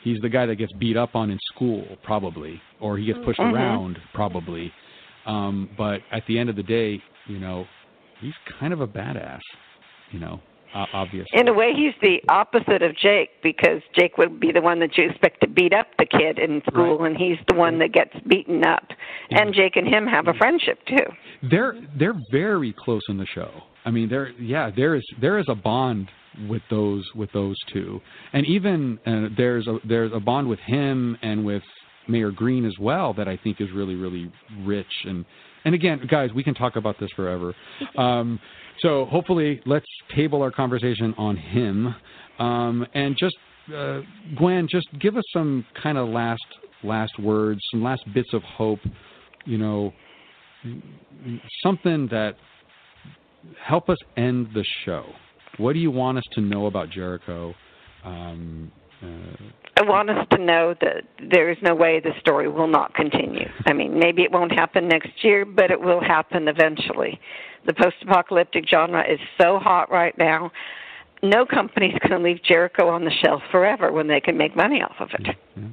he's 0.02 0.18
the 0.20 0.28
guy 0.28 0.47
that 0.47 0.57
gets 0.57 0.73
beat 0.75 0.97
up 0.97 1.15
on 1.15 1.31
in 1.31 1.39
school 1.55 1.85
probably, 2.02 2.60
or 2.81 2.97
he 2.99 3.07
gets 3.07 3.18
pushed 3.25 3.41
Mhm. 3.41 3.52
around 3.52 3.99
probably. 4.15 4.73
Um, 5.27 5.68
but 5.77 6.01
at 6.10 6.25
the 6.27 6.39
end 6.39 6.49
of 6.49 6.57
the 6.57 6.62
day, 6.62 7.01
you 7.27 7.39
know, 7.39 7.67
he's 8.20 8.35
kind 8.59 8.73
of 8.73 8.81
a 8.81 8.86
badass. 8.86 9.41
You 10.10 10.20
know, 10.20 10.41
uh, 10.74 10.86
obviously. 10.92 11.38
In 11.38 11.48
a 11.48 11.52
way, 11.52 11.72
he's 11.74 11.94
the 12.02 12.20
opposite 12.28 12.82
of 12.82 12.97
Jake 12.97 13.30
because 13.42 13.80
Jake 13.98 14.18
would 14.18 14.38
be 14.40 14.52
the 14.52 14.60
one 14.60 14.78
that 14.80 14.97
you 14.97 15.08
expect 15.08 15.40
to 15.42 15.48
beat 15.48 15.72
up 15.72 15.86
the 15.98 16.06
kid 16.06 16.38
in 16.38 16.62
school, 16.70 16.98
Right. 16.98 17.10
and 17.10 17.16
he's 17.16 17.38
the 17.48 17.55
one 17.56 17.78
that 17.78 17.92
gets 17.92 18.14
beaten 18.26 18.64
up. 18.64 18.86
And 19.30 19.55
Jake 19.55 19.76
and 19.76 19.86
him 19.86 20.06
have 20.06 20.28
a 20.28 20.34
friendship 20.34 20.78
too. 20.86 21.06
They're 21.50 21.74
they're 21.98 22.18
very 22.32 22.74
close 22.78 23.02
in 23.08 23.16
the 23.16 23.26
show. 23.26 23.50
I 23.84 23.90
mean, 23.90 24.08
there 24.08 24.30
yeah, 24.40 24.70
there 24.74 24.94
is 24.97 25.05
there 25.20 25.38
is 25.38 25.47
a 25.48 25.55
bond 25.55 26.08
with 26.48 26.62
those 26.70 27.05
with 27.14 27.30
those 27.32 27.56
two, 27.72 28.00
and 28.32 28.47
even 28.47 28.98
uh, 29.06 29.28
there's 29.36 29.66
a 29.66 29.78
there's 29.86 30.12
a 30.14 30.20
bond 30.20 30.48
with 30.48 30.60
him 30.60 31.16
and 31.22 31.44
with 31.44 31.62
Mayor 32.08 32.30
Green 32.30 32.64
as 32.64 32.74
well 32.80 33.12
that 33.14 33.28
I 33.28 33.36
think 33.36 33.60
is 33.60 33.68
really 33.74 33.94
really 33.94 34.30
rich 34.64 34.86
and 35.05 35.24
and 35.65 35.75
again, 35.75 36.01
guys, 36.11 36.31
we 36.35 36.43
can 36.43 36.55
talk 36.55 36.77
about 36.77 36.99
this 37.01 37.11
forever. 37.17 37.55
Um, 37.97 38.41
so 38.81 39.07
hopefully, 39.07 39.61
let's 39.67 39.87
table 40.15 40.43
our 40.43 40.51
conversation 40.51 41.15
on 41.19 41.37
him, 41.37 41.95
um, 42.39 42.87
and 42.95 43.17
just 43.17 43.37
uh, 43.75 44.01
Gwen, 44.37 44.69
just 44.70 44.87
give 45.01 45.17
us 45.17 45.25
some 45.33 45.67
kind 45.83 45.99
of 45.99 46.09
last 46.09 46.41
last 46.83 47.19
words, 47.19 47.61
some 47.70 47.83
last 47.83 48.03
bits 48.15 48.33
of 48.33 48.43
hope. 48.43 48.81
You 49.45 49.59
know, 49.59 49.93
something 51.62 52.09
that 52.11 52.37
help 53.65 53.89
us 53.89 53.99
end 54.17 54.49
the 54.55 54.65
show. 54.85 55.05
What 55.59 55.73
do 55.73 55.78
you 55.81 55.91
want 55.91 56.19
us 56.19 56.25
to 56.33 56.41
know 56.41 56.67
about 56.67 56.91
Jericho? 56.91 57.55
Um, 58.05 58.70
Uh, 59.02 59.07
I 59.77 59.83
want 59.83 60.10
us 60.10 60.27
to 60.33 60.39
know 60.39 60.75
that 60.81 61.05
there 61.31 61.51
is 61.51 61.57
no 61.62 61.75
way 61.75 62.01
the 62.01 62.10
story 62.20 62.49
will 62.49 62.67
not 62.67 62.94
continue. 62.94 63.47
I 63.67 63.73
mean, 63.73 63.97
maybe 63.99 64.23
it 64.23 64.33
won't 64.33 64.51
happen 64.51 64.89
next 64.89 65.10
year, 65.23 65.44
but 65.44 65.70
it 65.70 65.81
will 65.81 66.01
happen 66.01 66.49
eventually. 66.49 67.20
The 67.67 67.75
post 67.75 67.97
apocalyptic 68.02 68.65
genre 68.68 69.05
is 69.09 69.20
so 69.41 69.59
hot 69.59 69.91
right 69.91 70.17
now. 70.18 70.51
No 71.23 71.47
company's 71.47 71.97
going 72.09 72.20
to 72.20 72.28
leave 72.28 72.43
Jericho 72.43 72.89
on 72.89 73.05
the 73.05 73.12
shelf 73.25 73.43
forever 73.52 73.93
when 73.93 74.09
they 74.09 74.20
can 74.20 74.36
make 74.36 74.57
money 74.57 74.83
off 74.83 74.97
of 74.99 75.10
it. 75.12 75.36
Mm-hmm. 75.57 75.68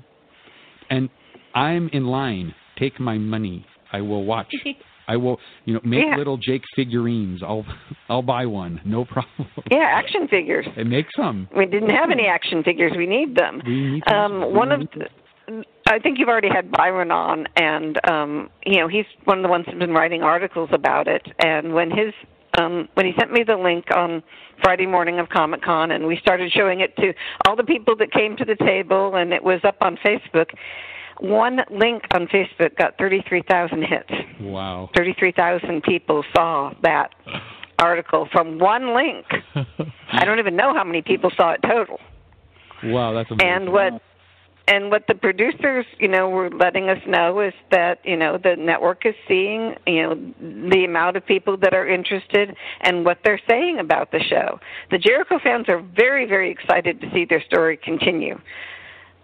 and 0.91 1.09
I'm 1.55 1.89
in 1.93 2.05
line. 2.05 2.53
Take 2.77 2.99
my 2.99 3.17
money. 3.17 3.65
I 3.91 4.01
will 4.01 4.25
watch. 4.25 4.53
I 5.07 5.17
will, 5.17 5.39
you 5.65 5.73
know, 5.73 5.81
make 5.83 6.03
Yeah. 6.05 6.17
little 6.17 6.37
Jake 6.37 6.63
figurines. 6.75 7.41
I'll, 7.43 7.65
I'll 8.09 8.21
buy 8.21 8.45
one. 8.45 8.81
No 8.85 9.05
problem. 9.05 9.47
Yeah, 9.71 9.79
action 9.79 10.27
figures. 10.27 10.65
And 10.77 10.89
make 10.89 11.07
some. 11.15 11.47
We 11.55 11.65
didn't 11.65 11.89
have 11.91 12.09
any 12.11 12.27
action 12.27 12.63
figures. 12.63 12.93
We 12.97 13.05
need 13.05 13.35
them. 13.35 13.61
We 13.65 13.91
need 13.91 14.11
Um, 14.11 14.53
one 14.53 14.71
of 14.71 14.81
the, 14.95 15.63
I 15.87 15.99
think 15.99 16.17
you've 16.17 16.29
already 16.29 16.49
had 16.49 16.71
Byron 16.71 17.11
on, 17.11 17.47
and 17.55 17.99
um, 18.09 18.49
you 18.65 18.79
know 18.79 18.87
he's 18.87 19.05
one 19.25 19.37
of 19.37 19.43
the 19.43 19.49
ones 19.49 19.65
who's 19.67 19.77
been 19.77 19.93
writing 19.93 20.23
articles 20.23 20.69
about 20.71 21.07
it. 21.07 21.21
And 21.39 21.73
when 21.75 21.91
his 21.91 22.13
um, 22.57 22.89
when 22.95 23.05
he 23.05 23.13
sent 23.19 23.31
me 23.31 23.43
the 23.43 23.55
link 23.55 23.85
on 23.95 24.23
Friday 24.63 24.87
morning 24.87 25.19
of 25.19 25.29
Comic 25.29 25.61
Con, 25.61 25.91
and 25.91 26.07
we 26.07 26.17
started 26.17 26.51
showing 26.51 26.79
it 26.79 26.95
to 26.97 27.13
all 27.47 27.55
the 27.55 27.63
people 27.63 27.95
that 27.97 28.11
came 28.11 28.35
to 28.37 28.45
the 28.45 28.55
table, 28.55 29.15
and 29.15 29.33
it 29.33 29.43
was 29.43 29.59
up 29.63 29.77
on 29.81 29.97
Facebook. 29.97 30.47
One 31.19 31.61
link 31.71 32.03
on 32.13 32.27
Facebook 32.27 32.75
got 32.77 32.97
33,000 32.97 33.83
hits. 33.83 34.09
Wow. 34.41 34.89
33,000 34.95 35.83
people 35.83 36.23
saw 36.35 36.73
that 36.81 37.11
article 37.79 38.27
from 38.31 38.59
one 38.59 38.95
link. 38.95 39.25
I 40.11 40.25
don't 40.25 40.39
even 40.39 40.55
know 40.55 40.73
how 40.73 40.83
many 40.83 41.01
people 41.01 41.31
saw 41.35 41.51
it 41.51 41.61
total. 41.61 41.99
Wow, 42.83 43.13
that's 43.13 43.31
amazing. 43.31 43.49
And 43.49 43.71
what 43.71 44.01
and 44.67 44.89
what 44.89 45.05
the 45.07 45.13
producers, 45.13 45.85
you 45.99 46.07
know, 46.07 46.27
were 46.29 46.49
letting 46.49 46.89
us 46.89 46.97
know 47.07 47.39
is 47.39 47.53
that, 47.69 47.99
you 48.03 48.17
know, 48.17 48.39
the 48.41 48.55
network 48.55 49.05
is 49.05 49.13
seeing, 49.27 49.75
you 49.85 50.01
know, 50.01 50.33
the 50.71 50.85
amount 50.85 51.17
of 51.17 51.25
people 51.25 51.55
that 51.57 51.75
are 51.75 51.87
interested 51.87 52.55
and 52.81 53.05
what 53.05 53.19
they're 53.23 53.39
saying 53.47 53.77
about 53.79 54.11
the 54.11 54.19
show. 54.19 54.59
The 54.89 54.97
Jericho 54.97 55.37
fans 55.43 55.69
are 55.69 55.81
very, 55.95 56.25
very 56.25 56.49
excited 56.49 56.99
to 57.01 57.11
see 57.13 57.25
their 57.25 57.43
story 57.43 57.77
continue. 57.77 58.39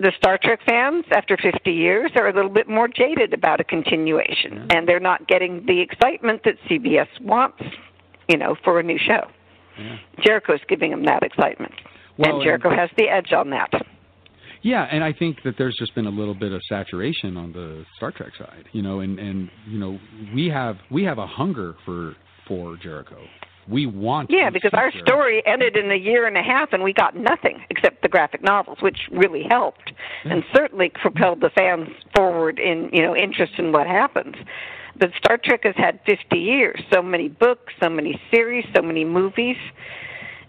The 0.02 0.12
Star 0.18 0.40
Trek 0.42 0.62
fans, 0.66 1.06
after 1.12 1.38
50 1.38 1.72
years, 1.72 2.10
are 2.16 2.28
a 2.28 2.34
little 2.34 2.50
bit 2.50 2.68
more 2.68 2.88
jaded 2.88 3.36
about 3.36 3.60
a 3.60 3.64
continuation, 3.64 4.66
and 4.72 4.88
they're 4.88 5.00
not 5.00 5.28
getting 5.28 5.64
the 5.68 5.80
excitement 5.80 6.42
that 6.44 6.56
CBS 6.68 7.06
wants, 7.22 7.62
you 8.28 8.36
know, 8.36 8.56
for 8.64 8.80
a 8.80 8.84
new 8.84 8.98
show. 8.98 9.30
Yeah. 9.78 9.98
Jericho's 10.24 10.60
giving 10.68 10.90
them 10.90 11.06
that 11.06 11.22
excitement, 11.22 11.74
Well, 12.18 12.38
and 12.38 12.44
Jericho 12.44 12.72
has 12.76 12.90
the 12.98 13.10
edge 13.10 13.32
on 13.32 13.52
that. 13.52 13.70
Yeah, 14.64 14.88
and 14.92 15.04
I 15.04 15.14
think 15.14 15.44
that 15.44 15.54
there's 15.60 15.76
just 15.78 15.94
been 15.94 16.08
a 16.08 16.12
little 16.12 16.36
bit 16.36 16.52
of 16.52 16.62
saturation 16.68 17.38
on 17.38 17.52
the 17.52 17.86
Star 17.98 18.12
Trek 18.12 18.32
side, 18.40 18.66
you 18.72 18.82
know, 18.82 19.02
and 19.02 19.20
and 19.20 19.52
you 19.68 19.78
know 19.78 20.00
we 20.34 20.48
have 20.48 20.78
we 20.90 21.04
have 21.04 21.20
a 21.20 21.28
hunger 21.28 21.76
for 21.86 22.16
for 22.48 22.76
Jericho. 22.78 23.22
We 23.72 23.86
want 23.86 24.30
Yeah, 24.30 24.50
because 24.50 24.72
our 24.74 24.92
story 25.00 25.42
ended 25.46 25.78
in 25.78 25.90
a 25.92 25.96
year 25.96 26.28
and 26.28 26.38
a 26.38 26.44
half, 26.44 26.74
and 26.74 26.84
we 26.84 26.92
got 26.92 27.16
nothing 27.16 27.64
except 27.70 28.02
the 28.02 28.10
graphic 28.10 28.44
novels, 28.44 28.80
which 28.82 28.98
really 29.12 29.44
helped 29.50 29.94
and 30.26 30.44
certainly 30.54 30.90
propelled 30.90 31.40
the 31.40 31.50
fans 31.52 31.88
forward 32.14 32.60
in 32.60 32.90
you 32.92 33.02
know 33.02 33.16
interest 33.16 33.54
in 33.58 33.72
what 33.72 33.88
happens. 33.88 34.36
But 34.98 35.12
Star 35.18 35.38
Trek 35.42 35.62
has 35.64 35.76
had 35.78 36.00
50 36.06 36.38
years, 36.38 36.82
so 36.94 37.02
many 37.02 37.30
books, 37.30 37.74
so 37.82 37.90
many 37.90 38.22
series, 38.30 38.66
so 38.76 38.82
many 38.82 39.06
movies, 39.06 39.56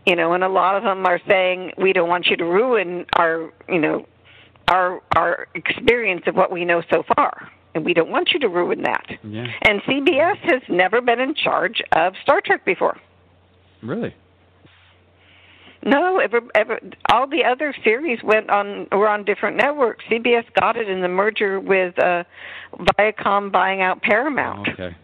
you 0.05 0.17
know, 0.17 0.33
and 0.33 0.43
a 0.43 0.49
lot 0.49 0.77
of 0.77 0.83
them 0.83 1.07
are 1.07 1.21
saying 1.29 1.73
we 1.79 1.93
don't 1.93 2.09
want 2.09 2.27
you 2.27 2.37
to 2.37 2.45
ruin 2.45 3.07
our 3.17 3.53
you 3.69 3.79
know 3.79 4.07
our 4.67 5.01
our 5.15 5.47
experience 5.55 6.23
of 6.27 6.35
what 6.35 6.51
we 6.51 6.65
know 6.65 6.83
so 6.91 7.05
far, 7.17 7.49
and 7.75 7.85
we 7.85 7.95
don't 7.95 8.11
want 8.11 8.31
you 8.33 8.41
to 8.41 8.49
ruin 8.49 8.83
that. 8.83 9.07
Yeah, 9.23 9.47
And 9.63 9.81
CBS 9.83 10.39
has 10.39 10.63
never 10.69 11.01
been 11.01 11.21
in 11.21 11.35
charge 11.35 11.83
of 11.93 12.15
Star 12.23 12.41
Trek 12.41 12.65
before. 12.65 12.97
Really. 13.83 14.15
No, 15.85 16.19
ever, 16.19 16.41
ever, 16.55 16.79
all 17.11 17.27
the 17.29 17.43
other 17.45 17.75
series 17.83 18.21
went 18.23 18.51
on 18.51 18.87
were 18.93 19.09
on 19.09 19.25
different 19.25 19.57
networks. 19.57 20.05
CBS 20.11 20.45
got 20.59 20.77
it 20.77 20.89
in 20.89 21.01
the 21.01 21.09
merger 21.09 21.59
with 21.59 21.99
uh, 21.99 22.23
Viacom 22.99 23.51
buying 23.51 23.83
out 23.83 24.01
Paramount. 24.01 24.69
Okay. 24.69 24.97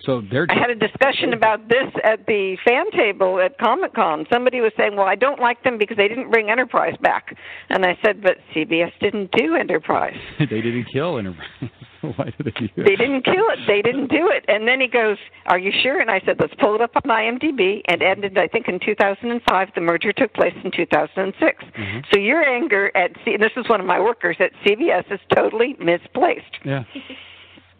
So 0.00 0.22
they're 0.30 0.46
I 0.48 0.54
had 0.54 0.70
a 0.70 0.74
discussion 0.74 1.34
about 1.34 1.68
this 1.68 1.92
at 2.02 2.24
the 2.26 2.56
fan 2.64 2.90
table 2.92 3.40
at 3.40 3.58
Comic 3.58 3.94
Con. 3.94 4.26
Somebody 4.32 4.62
was 4.62 4.72
saying, 4.78 4.96
"Well, 4.96 5.06
I 5.06 5.16
don't 5.16 5.40
like 5.40 5.62
them 5.64 5.76
because 5.76 5.98
they 5.98 6.08
didn't 6.08 6.30
bring 6.30 6.50
Enterprise 6.50 6.94
back," 7.02 7.36
and 7.68 7.84
I 7.84 7.98
said, 8.02 8.22
"But 8.22 8.38
CBS 8.54 8.92
didn't 9.00 9.30
do 9.32 9.56
Enterprise. 9.56 10.16
they 10.38 10.46
didn't 10.46 10.86
kill 10.90 11.18
Enterprise. 11.18 11.70
Why 12.16 12.32
did 12.36 12.46
they 12.46 12.50
do 12.52 12.68
that? 12.76 12.84
They 12.84 12.96
didn't 12.96 13.22
kill 13.24 13.44
it. 13.50 13.58
They 13.66 13.82
didn't 13.82 14.08
do 14.08 14.30
it." 14.30 14.44
And 14.48 14.66
then 14.66 14.80
he 14.80 14.88
goes, 14.88 15.16
"Are 15.46 15.58
you 15.58 15.72
sure?" 15.82 16.00
And 16.00 16.10
I 16.10 16.20
said, 16.24 16.36
"Let's 16.38 16.54
pull 16.60 16.74
it 16.74 16.80
up 16.80 16.92
on 16.96 17.02
IMDb." 17.02 17.82
And 17.88 18.02
ended, 18.02 18.38
I 18.38 18.46
think, 18.48 18.68
in 18.68 18.78
2005. 18.84 19.68
The 19.74 19.80
merger 19.80 20.12
took 20.12 20.32
place 20.34 20.54
in 20.64 20.70
2006. 20.70 21.64
Mm-hmm. 21.64 21.98
So 22.12 22.18
your 22.18 22.42
anger 22.42 22.90
at 22.96 23.12
C- 23.24 23.34
and 23.34 23.42
this 23.42 23.52
is 23.56 23.68
one 23.68 23.80
of 23.80 23.86
my 23.86 24.00
workers 24.00 24.36
at 24.40 24.52
CVS, 24.64 25.12
is 25.12 25.20
totally 25.34 25.76
misplaced. 25.80 26.44
Yeah. 26.64 26.84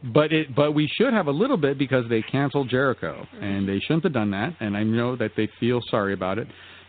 But 0.03 0.33
it, 0.33 0.55
but 0.55 0.73
we 0.73 0.89
should 0.97 1.13
have 1.13 1.27
a 1.27 1.33
little 1.33 1.57
bit 1.57 1.77
because 1.77 2.05
they 2.09 2.23
canceled 2.23 2.71
Jericho, 2.71 3.27
and 3.41 3.69
they 3.69 3.81
shouldn't 3.81 4.05
have 4.05 4.13
done 4.13 4.31
that. 4.31 4.55
And 4.61 4.77
I 4.77 4.85
know 4.85 5.17
that 5.17 5.33
they 5.37 5.49
feel 5.59 5.81
sorry 5.91 6.13
about 6.13 6.39
it. 6.39 6.47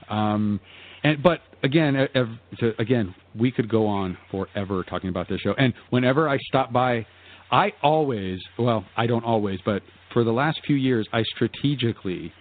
Um, 0.09 0.59
and 1.03 1.21
but 1.21 1.39
again, 1.63 1.95
ev- 2.13 2.27
to, 2.59 2.79
again, 2.79 3.15
we 3.37 3.51
could 3.51 3.69
go 3.69 3.87
on 3.87 4.17
forever 4.31 4.83
talking 4.83 5.09
about 5.09 5.27
this 5.29 5.39
show. 5.41 5.53
And 5.57 5.73
whenever 5.89 6.29
I 6.29 6.37
stop 6.47 6.71
by, 6.71 7.05
I 7.51 7.71
always, 7.81 8.39
well, 8.57 8.85
I 8.95 9.07
don't 9.07 9.23
always, 9.25 9.59
but 9.65 9.81
for 10.13 10.23
the 10.23 10.31
last 10.31 10.59
few 10.65 10.75
years, 10.75 11.07
I 11.13 11.23
strategically, 11.23 12.31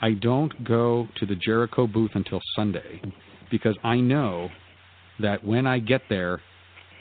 I 0.00 0.12
don't 0.12 0.64
go 0.64 1.08
to 1.18 1.26
the 1.26 1.34
Jericho 1.34 1.86
booth 1.86 2.12
until 2.14 2.40
Sunday 2.56 3.00
because 3.50 3.76
I 3.84 3.96
know 3.96 4.48
that 5.20 5.44
when 5.44 5.66
I 5.66 5.78
get 5.78 6.02
there, 6.08 6.40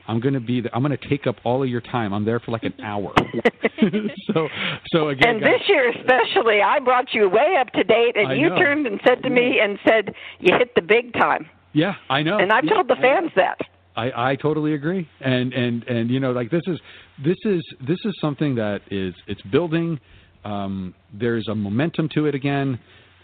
I'm 0.07 0.19
going 0.19 0.33
to 0.33 0.39
be. 0.39 0.63
I'm 0.73 0.81
going 0.83 0.97
to 0.97 1.09
take 1.09 1.27
up 1.27 1.35
all 1.43 1.61
of 1.63 1.69
your 1.69 1.79
time. 1.79 2.11
I'm 2.11 2.25
there 2.25 2.39
for 2.39 2.51
like 2.51 2.63
an 2.63 2.73
hour. 2.83 3.13
so, 4.33 4.47
so 4.91 5.09
again, 5.09 5.35
And 5.35 5.41
guys, 5.41 5.53
this 5.59 5.69
year 5.69 5.91
especially, 5.91 6.61
I 6.61 6.79
brought 6.79 7.13
you 7.13 7.29
way 7.29 7.55
up 7.59 7.71
to 7.73 7.83
date, 7.83 8.17
and 8.17 8.27
I 8.29 8.33
you 8.33 8.49
know. 8.49 8.57
turned 8.57 8.87
and 8.87 8.99
said 9.07 9.21
to 9.23 9.29
me 9.29 9.59
and 9.61 9.77
said 9.87 10.13
you 10.39 10.57
hit 10.57 10.73
the 10.75 10.81
big 10.81 11.13
time. 11.13 11.47
yeah, 11.73 11.93
I 12.09 12.23
know. 12.23 12.39
And 12.39 12.51
I've 12.51 12.65
Yeah, 12.65 12.73
told 12.73 12.87
the 12.87 12.95
fans 12.95 13.31
that. 13.35 13.59
I, 13.95 14.31
I 14.31 14.35
totally 14.35 14.73
agree. 14.73 15.07
And 15.19 15.53
and 15.53 15.83
and 15.83 16.09
you 16.09 16.19
know, 16.19 16.31
like 16.31 16.49
this 16.49 16.61
is 16.67 16.79
this 17.23 17.37
is 17.45 17.63
this 17.87 17.99
is 18.05 18.15
something 18.21 18.55
that 18.55 18.81
is 18.89 19.13
it's 19.27 19.41
building. 19.43 19.99
Um, 20.43 20.93
there's 21.13 21.47
a 21.47 21.55
momentum 21.55 22.09
to 22.15 22.25
it 22.25 22.35
again. 22.35 22.79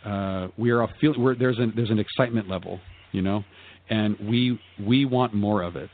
Uh, 0.05 0.49
we 0.57 0.71
are 0.71 0.87
feel. 0.99 1.13
We're, 1.17 1.35
there's 1.35 1.57
an 1.59 1.73
there's 1.75 1.89
an 1.89 1.99
excitement 1.99 2.49
level, 2.49 2.79
you 3.11 3.21
know, 3.21 3.43
and 3.89 4.17
we 4.19 4.59
we 4.85 5.05
want 5.05 5.33
more 5.33 5.63
of 5.63 5.75
it. 5.75 5.89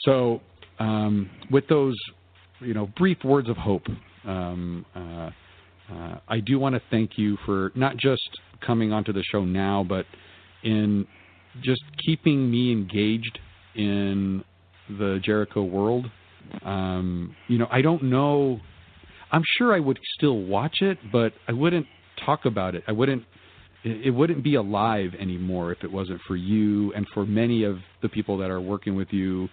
So 0.00 0.40
um, 0.78 1.30
with 1.50 1.66
those, 1.68 1.96
you 2.60 2.74
know, 2.74 2.88
brief 2.96 3.18
words 3.24 3.48
of 3.48 3.56
hope, 3.56 3.86
um, 4.24 4.84
uh, 4.94 5.30
uh, 5.92 6.18
I 6.28 6.40
do 6.40 6.58
want 6.58 6.74
to 6.74 6.82
thank 6.90 7.12
you 7.16 7.36
for 7.46 7.72
not 7.74 7.96
just 7.96 8.28
coming 8.64 8.92
onto 8.92 9.12
the 9.12 9.22
show 9.22 9.44
now, 9.44 9.84
but 9.88 10.04
in 10.62 11.06
just 11.62 11.82
keeping 12.04 12.50
me 12.50 12.70
engaged 12.70 13.38
in 13.78 14.44
the 14.98 15.20
Jericho 15.22 15.62
world. 15.62 16.10
Um, 16.64 17.34
you 17.46 17.56
know, 17.56 17.68
I 17.70 17.80
don't 17.80 18.02
know. 18.04 18.60
I'm 19.32 19.44
sure 19.56 19.74
I 19.74 19.80
would 19.80 19.98
still 20.16 20.40
watch 20.42 20.82
it, 20.82 20.98
but 21.10 21.32
I 21.46 21.52
wouldn't 21.52 21.86
talk 22.26 22.44
about 22.44 22.74
it. 22.74 22.82
I 22.86 22.92
wouldn't. 22.92 23.22
it, 23.84 24.14
wouldn't 24.14 24.42
be 24.42 24.56
alive 24.56 25.10
anymore 25.18 25.72
if 25.72 25.84
it 25.84 25.90
wasn't 25.90 26.20
for 26.26 26.36
you 26.36 26.92
and 26.94 27.06
for 27.14 27.24
many 27.24 27.64
of 27.64 27.78
the 28.02 28.08
people 28.08 28.36
that 28.38 28.50
are 28.50 28.60
working 28.60 28.96
with 28.96 29.08
you, 29.12 29.48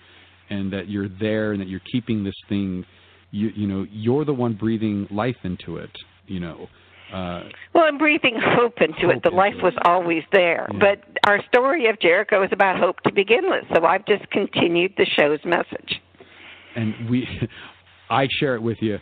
and 0.50 0.74
that 0.74 0.90
you're 0.90 1.10
there 1.20 1.52
and 1.54 1.62
that 1.62 1.68
you're 1.68 1.88
keeping 1.92 2.24
this 2.24 2.36
thing. 2.50 2.84
You 3.32 3.50
you 3.56 3.68
know 3.68 3.86
you're 3.92 4.26
the 4.26 4.34
one 4.34 4.54
breathing 4.54 5.08
life 5.12 5.38
into 5.44 5.78
it. 5.78 5.92
You 6.28 6.40
know. 6.40 6.68
Uh, 7.14 7.44
Well, 7.74 7.86
I'm 7.86 7.98
breathing 7.98 8.40
hope 8.42 8.82
into 8.82 9.10
it. 9.10 9.24
The 9.24 9.30
life 9.30 9.56
was 9.62 9.74
always 9.86 10.24
there. 10.32 10.68
But 10.80 11.04
our 11.28 11.44
story 11.46 11.88
of 11.88 12.00
Jericho 12.00 12.44
is 12.44 12.50
about 12.52 12.80
hope 12.80 13.02
to 13.02 13.12
begin 13.14 13.50
with. 13.50 13.64
So 13.74 13.86
I've 13.86 14.06
just 14.06 14.30
continued 14.32 14.94
the 14.98 15.06
show's 15.06 15.40
message. 15.46 16.02
and 16.76 17.10
we, 17.10 17.28
I 18.10 18.28
share 18.40 18.56
it 18.56 18.62
with 18.62 18.78
you. 18.82 19.00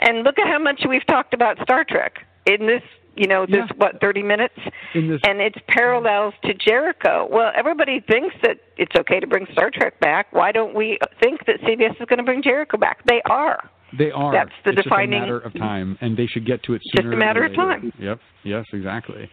And 0.00 0.22
look 0.24 0.38
at 0.38 0.48
how 0.48 0.58
much 0.58 0.82
we've 0.88 1.06
talked 1.06 1.34
about 1.34 1.56
Star 1.62 1.84
Trek 1.84 2.18
in 2.46 2.66
this, 2.66 2.82
you 3.16 3.28
know, 3.28 3.46
this 3.46 3.62
what 3.76 4.00
30 4.00 4.22
minutes 4.22 4.54
in 4.94 5.08
this 5.08 5.20
and 5.24 5.40
its 5.40 5.56
parallels 5.68 6.34
to 6.44 6.52
Jericho. 6.54 7.28
Well, 7.30 7.52
everybody 7.54 8.00
thinks 8.00 8.34
that 8.42 8.58
it's 8.76 8.94
okay 8.96 9.20
to 9.20 9.26
bring 9.26 9.46
Star 9.52 9.70
Trek 9.72 10.00
back. 10.00 10.32
Why 10.32 10.50
don't 10.50 10.74
we 10.74 10.98
think 11.22 11.46
that 11.46 11.60
CBS 11.60 11.92
is 12.00 12.06
going 12.08 12.18
to 12.18 12.24
bring 12.24 12.42
Jericho 12.42 12.76
back? 12.76 13.04
They 13.06 13.22
are. 13.30 13.70
They 13.98 14.10
are. 14.10 14.32
That's 14.32 14.50
the 14.64 14.70
it's 14.70 14.82
defining- 14.82 15.12
just 15.12 15.18
a 15.18 15.20
matter 15.20 15.38
of 15.40 15.52
time, 15.54 15.98
and 16.00 16.16
they 16.16 16.26
should 16.26 16.46
get 16.46 16.62
to 16.64 16.74
it 16.74 16.82
sooner. 16.84 17.02
Just 17.02 17.06
a 17.06 17.10
sooner. 17.10 17.16
matter 17.16 17.48
than 17.48 17.50
of 17.50 17.56
time. 17.56 17.92
Yep. 17.98 18.20
Yes. 18.44 18.64
Exactly. 18.72 19.28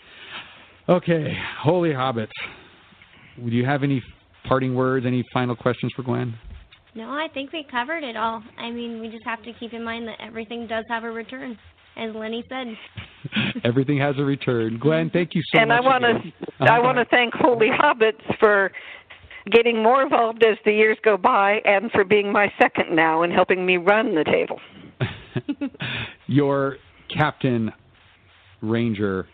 Okay, 0.90 1.38
holy 1.60 1.90
hobbits. 1.90 2.32
Do 3.38 3.52
you 3.52 3.66
have 3.66 3.84
any 3.84 4.04
parting 4.48 4.76
words? 4.76 5.06
Any 5.06 5.24
final 5.32 5.56
questions 5.56 5.92
for 5.96 6.04
Gwen? 6.04 6.34
No, 6.96 7.10
I 7.10 7.28
think 7.34 7.54
we 7.54 7.66
covered 7.72 8.04
it 8.04 8.18
all. 8.18 8.44
I 8.58 8.70
mean, 8.72 9.00
we 9.00 9.08
just 9.08 9.24
have 9.24 9.42
to 9.44 9.54
keep 9.54 9.74
in 9.74 9.84
mind 9.84 10.08
that 10.08 10.20
everything 10.20 10.68
does 10.68 10.84
have 10.90 11.06
a 11.06 11.12
return, 11.12 11.58
as 11.96 12.14
Lennie 12.14 12.44
said. 12.50 12.68
Everything 13.64 13.98
has 14.00 14.16
a 14.18 14.24
return. 14.24 14.78
Gwen, 14.78 15.10
thank 15.12 15.34
you 15.34 15.42
so 15.54 15.60
and 15.60 15.70
much. 15.70 15.78
And 15.78 15.88
I 15.88 15.90
want 15.90 16.04
to 16.04 16.72
I 16.72 16.80
want 16.80 16.98
to 16.98 17.06
thank 17.06 17.34
Holy 17.36 17.70
Hobbits 17.70 18.38
for 18.40 18.72
getting 19.50 19.82
more 19.82 20.02
involved 20.02 20.44
as 20.44 20.58
the 20.66 20.72
years 20.72 20.98
go 21.04 21.18
by 21.18 21.60
and 21.66 21.92
for 21.92 22.04
being 22.04 22.32
my 22.32 22.52
second 22.62 22.96
now 22.96 23.24
and 23.24 23.34
helping 23.34 23.66
me 23.66 23.78
run 23.78 24.14
the 24.16 24.24
table. 24.24 24.60
your 26.28 26.78
captain, 27.16 27.72
ranger, 28.62 29.28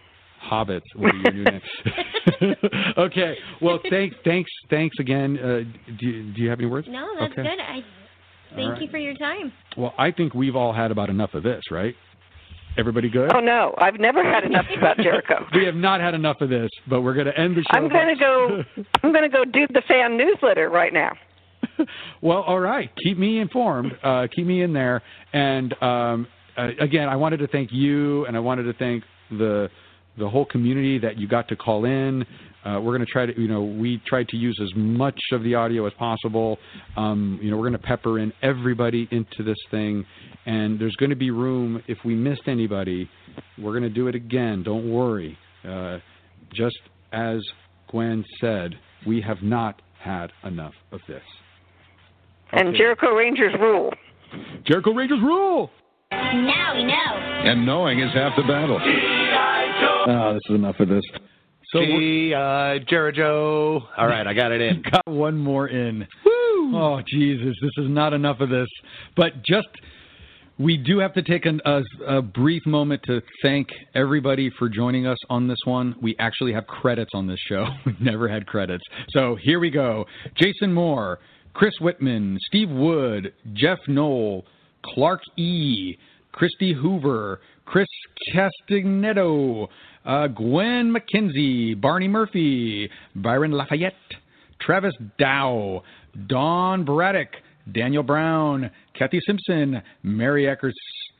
hobbits. 0.49 0.81
What 0.95 1.13
are 1.13 1.17
your 1.17 1.33
new 1.33 1.43
names? 1.43 2.55
okay. 2.97 3.35
Well, 3.61 3.79
thanks, 3.89 4.15
thanks, 4.23 4.49
thanks 4.69 4.95
again. 4.99 5.37
Uh, 5.37 5.59
do 5.99 6.07
you, 6.07 6.33
do 6.33 6.41
you 6.41 6.49
have 6.49 6.59
any 6.59 6.67
words? 6.67 6.87
No, 6.89 7.07
that's 7.19 7.33
okay. 7.33 7.43
good. 7.43 7.59
I 7.59 7.79
thank 8.55 8.71
right. 8.71 8.81
you 8.81 8.87
for 8.89 8.97
your 8.97 9.15
time. 9.15 9.51
Well, 9.77 9.93
I 9.97 10.11
think 10.11 10.33
we've 10.33 10.55
all 10.55 10.73
had 10.73 10.91
about 10.91 11.09
enough 11.09 11.33
of 11.33 11.43
this, 11.43 11.63
right? 11.71 11.95
Everybody 12.77 13.09
good? 13.09 13.31
Oh 13.33 13.39
no, 13.39 13.73
I've 13.79 13.99
never 13.99 14.23
had 14.23 14.43
enough 14.43 14.65
about 14.77 14.97
Jericho. 14.97 15.45
We 15.55 15.65
have 15.65 15.75
not 15.75 15.99
had 15.99 16.13
enough 16.13 16.41
of 16.41 16.49
this, 16.49 16.69
but 16.87 17.01
we're 17.01 17.15
going 17.15 17.25
to 17.25 17.37
end 17.37 17.57
the 17.57 17.61
show. 17.61 17.77
I'm 17.77 17.89
going 17.89 18.15
to 18.15 18.15
go 18.15 18.63
I'm 19.03 19.11
going 19.11 19.29
to 19.29 19.35
go 19.35 19.43
do 19.43 19.65
the 19.73 19.81
fan 19.87 20.15
newsletter 20.17 20.69
right 20.69 20.93
now. 20.93 21.11
Well, 22.21 22.41
all 22.41 22.59
right. 22.59 22.89
Keep 23.03 23.19
me 23.19 23.39
informed. 23.39 23.91
Uh, 24.03 24.25
keep 24.35 24.47
me 24.47 24.63
in 24.63 24.73
there. 24.73 25.03
And 25.33 25.73
um, 25.83 26.27
uh, 26.57 26.69
again, 26.79 27.07
I 27.07 27.15
wanted 27.15 27.37
to 27.37 27.47
thank 27.47 27.71
you, 27.71 28.25
and 28.25 28.35
I 28.35 28.39
wanted 28.39 28.63
to 28.63 28.73
thank 28.73 29.03
the 29.29 29.69
the 30.17 30.27
whole 30.27 30.45
community 30.45 30.97
that 30.97 31.17
you 31.17 31.27
got 31.27 31.47
to 31.49 31.55
call 31.55 31.85
in. 31.85 32.25
Uh, 32.67 32.81
we're 32.81 32.91
going 32.91 33.05
to 33.05 33.11
try 33.11 33.25
to, 33.25 33.39
you 33.39 33.47
know, 33.47 33.63
we 33.63 34.01
tried 34.05 34.27
to 34.27 34.35
use 34.35 34.59
as 34.61 34.69
much 34.75 35.19
of 35.31 35.41
the 35.43 35.55
audio 35.55 35.85
as 35.85 35.93
possible. 35.93 36.57
Um, 36.97 37.39
you 37.41 37.49
know, 37.49 37.55
we're 37.55 37.69
going 37.69 37.79
to 37.79 37.87
pepper 37.87 38.19
in 38.19 38.33
everybody 38.41 39.07
into 39.11 39.41
this 39.43 39.57
thing, 39.71 40.05
and 40.45 40.77
there's 40.77 40.95
going 40.97 41.11
to 41.11 41.15
be 41.15 41.31
room 41.31 41.81
if 41.87 41.97
we 42.03 42.13
missed 42.13 42.41
anybody. 42.47 43.09
We're 43.57 43.71
going 43.71 43.83
to 43.83 43.89
do 43.89 44.07
it 44.07 44.15
again. 44.15 44.63
Don't 44.63 44.91
worry. 44.91 45.37
Uh, 45.67 45.99
just 46.53 46.77
as 47.13 47.39
Gwen 47.89 48.25
said, 48.41 48.75
we 49.05 49.21
have 49.21 49.41
not 49.41 49.81
had 49.99 50.31
enough 50.43 50.73
of 50.91 50.99
this. 51.07 51.23
And 52.51 52.75
Jericho 52.75 53.13
Rangers 53.15 53.53
rule. 53.59 53.93
Jericho 54.65 54.91
Rangers 54.91 55.19
rule. 55.21 55.69
Now 56.11 56.73
we 56.75 56.83
know. 56.83 56.93
And 57.49 57.65
knowing 57.65 57.99
is 57.99 58.13
half 58.13 58.33
the 58.35 58.43
battle. 58.43 58.79
Oh, 60.09 60.33
this 60.33 60.41
is 60.49 60.55
enough 60.55 60.79
of 60.79 60.89
this. 60.89 61.03
So 61.73 61.79
G.I. 61.79 62.77
Uh, 62.77 62.79
Jericho. 62.89 63.81
All 63.97 64.07
right, 64.07 64.25
I 64.25 64.33
got 64.33 64.51
it 64.51 64.61
in. 64.61 64.81
got 64.91 65.05
one 65.07 65.37
more 65.37 65.67
in. 65.67 66.07
Oh 66.25 67.01
Jesus, 67.07 67.55
this 67.61 67.71
is 67.77 67.89
not 67.89 68.13
enough 68.13 68.39
of 68.39 68.49
this. 68.49 68.69
But 69.15 69.43
just 69.43 69.67
we 70.59 70.77
do 70.77 70.99
have 70.99 71.13
to 71.13 71.21
take 71.21 71.45
an, 71.45 71.61
a, 71.65 71.81
a 72.07 72.21
brief 72.21 72.65
moment 72.65 73.03
to 73.03 73.21
thank 73.43 73.67
everybody 73.95 74.49
for 74.57 74.69
joining 74.69 75.05
us 75.05 75.17
on 75.29 75.47
this 75.47 75.59
one. 75.65 75.95
We 76.01 76.15
actually 76.19 76.53
have 76.53 76.65
credits 76.65 77.11
on 77.13 77.27
this 77.27 77.39
show. 77.47 77.65
We've 77.85 77.99
never 78.01 78.27
had 78.27 78.47
credits. 78.47 78.83
So 79.09 79.37
here 79.41 79.59
we 79.59 79.69
go. 79.69 80.05
Jason 80.35 80.73
Moore, 80.73 81.19
Chris 81.53 81.73
Whitman, 81.79 82.39
Steve 82.47 82.69
Wood, 82.69 83.33
Jeff 83.53 83.79
Knoll, 83.87 84.45
Clark 84.83 85.21
E, 85.37 85.97
Christy 86.31 86.73
Hoover, 86.73 87.41
Chris 87.65 87.87
Castagnetto, 88.33 89.67
uh, 90.07 90.27
Gwen 90.27 90.95
McKenzie, 90.95 91.79
Barney 91.79 92.07
Murphy, 92.07 92.89
Byron 93.15 93.51
Lafayette, 93.51 93.93
Travis 94.59 94.93
Dow, 95.19 95.83
Don 96.27 96.85
Braddock, 96.85 97.27
Daniel 97.71 98.03
Brown, 98.03 98.71
Kathy 98.97 99.19
Simpson, 99.27 99.81
Mary, 100.03 100.45
Eckers, 100.45 100.71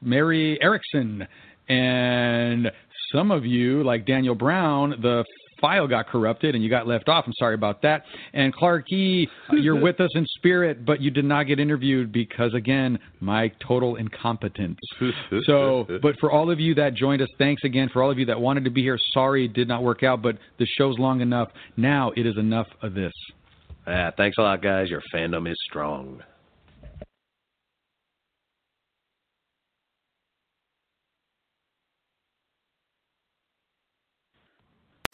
Mary 0.01 0.57
Erickson, 0.61 1.27
and 1.67 2.71
some 3.11 3.31
of 3.31 3.45
you, 3.45 3.83
like 3.83 4.05
Daniel 4.05 4.35
Brown, 4.35 4.91
the 5.01 5.25
file 5.59 5.87
got 5.87 6.07
corrupted 6.07 6.55
and 6.55 6.63
you 6.63 6.69
got 6.69 6.87
left 6.87 7.09
off. 7.09 7.25
I'm 7.27 7.33
sorry 7.37 7.55
about 7.55 7.81
that. 7.81 8.03
And 8.33 8.53
Clark 8.53 8.91
E, 8.91 9.27
you're 9.51 9.79
with 9.79 9.99
us 9.99 10.09
in 10.15 10.25
spirit, 10.35 10.85
but 10.85 11.01
you 11.01 11.11
did 11.11 11.25
not 11.25 11.43
get 11.43 11.59
interviewed 11.59 12.11
because, 12.11 12.53
again, 12.53 12.99
my 13.19 13.51
total 13.65 13.95
incompetence. 13.95 14.79
So, 15.45 15.85
but 16.01 16.19
for 16.19 16.31
all 16.31 16.49
of 16.49 16.59
you 16.59 16.73
that 16.75 16.93
joined 16.93 17.21
us, 17.21 17.29
thanks 17.37 17.63
again. 17.63 17.89
For 17.91 18.01
all 18.01 18.11
of 18.11 18.17
you 18.17 18.25
that 18.25 18.39
wanted 18.39 18.63
to 18.65 18.69
be 18.69 18.81
here, 18.81 18.97
sorry 19.13 19.45
it 19.45 19.53
did 19.53 19.67
not 19.67 19.83
work 19.83 20.03
out, 20.03 20.21
but 20.21 20.37
the 20.57 20.65
show's 20.77 20.97
long 20.97 21.21
enough. 21.21 21.49
Now 21.75 22.11
it 22.15 22.25
is 22.25 22.37
enough 22.37 22.67
of 22.81 22.93
this. 22.93 23.13
Yeah, 23.85 24.11
thanks 24.17 24.37
a 24.37 24.41
lot, 24.41 24.61
guys. 24.61 24.89
Your 24.89 25.01
fandom 25.13 25.49
is 25.49 25.57
strong. 25.69 26.21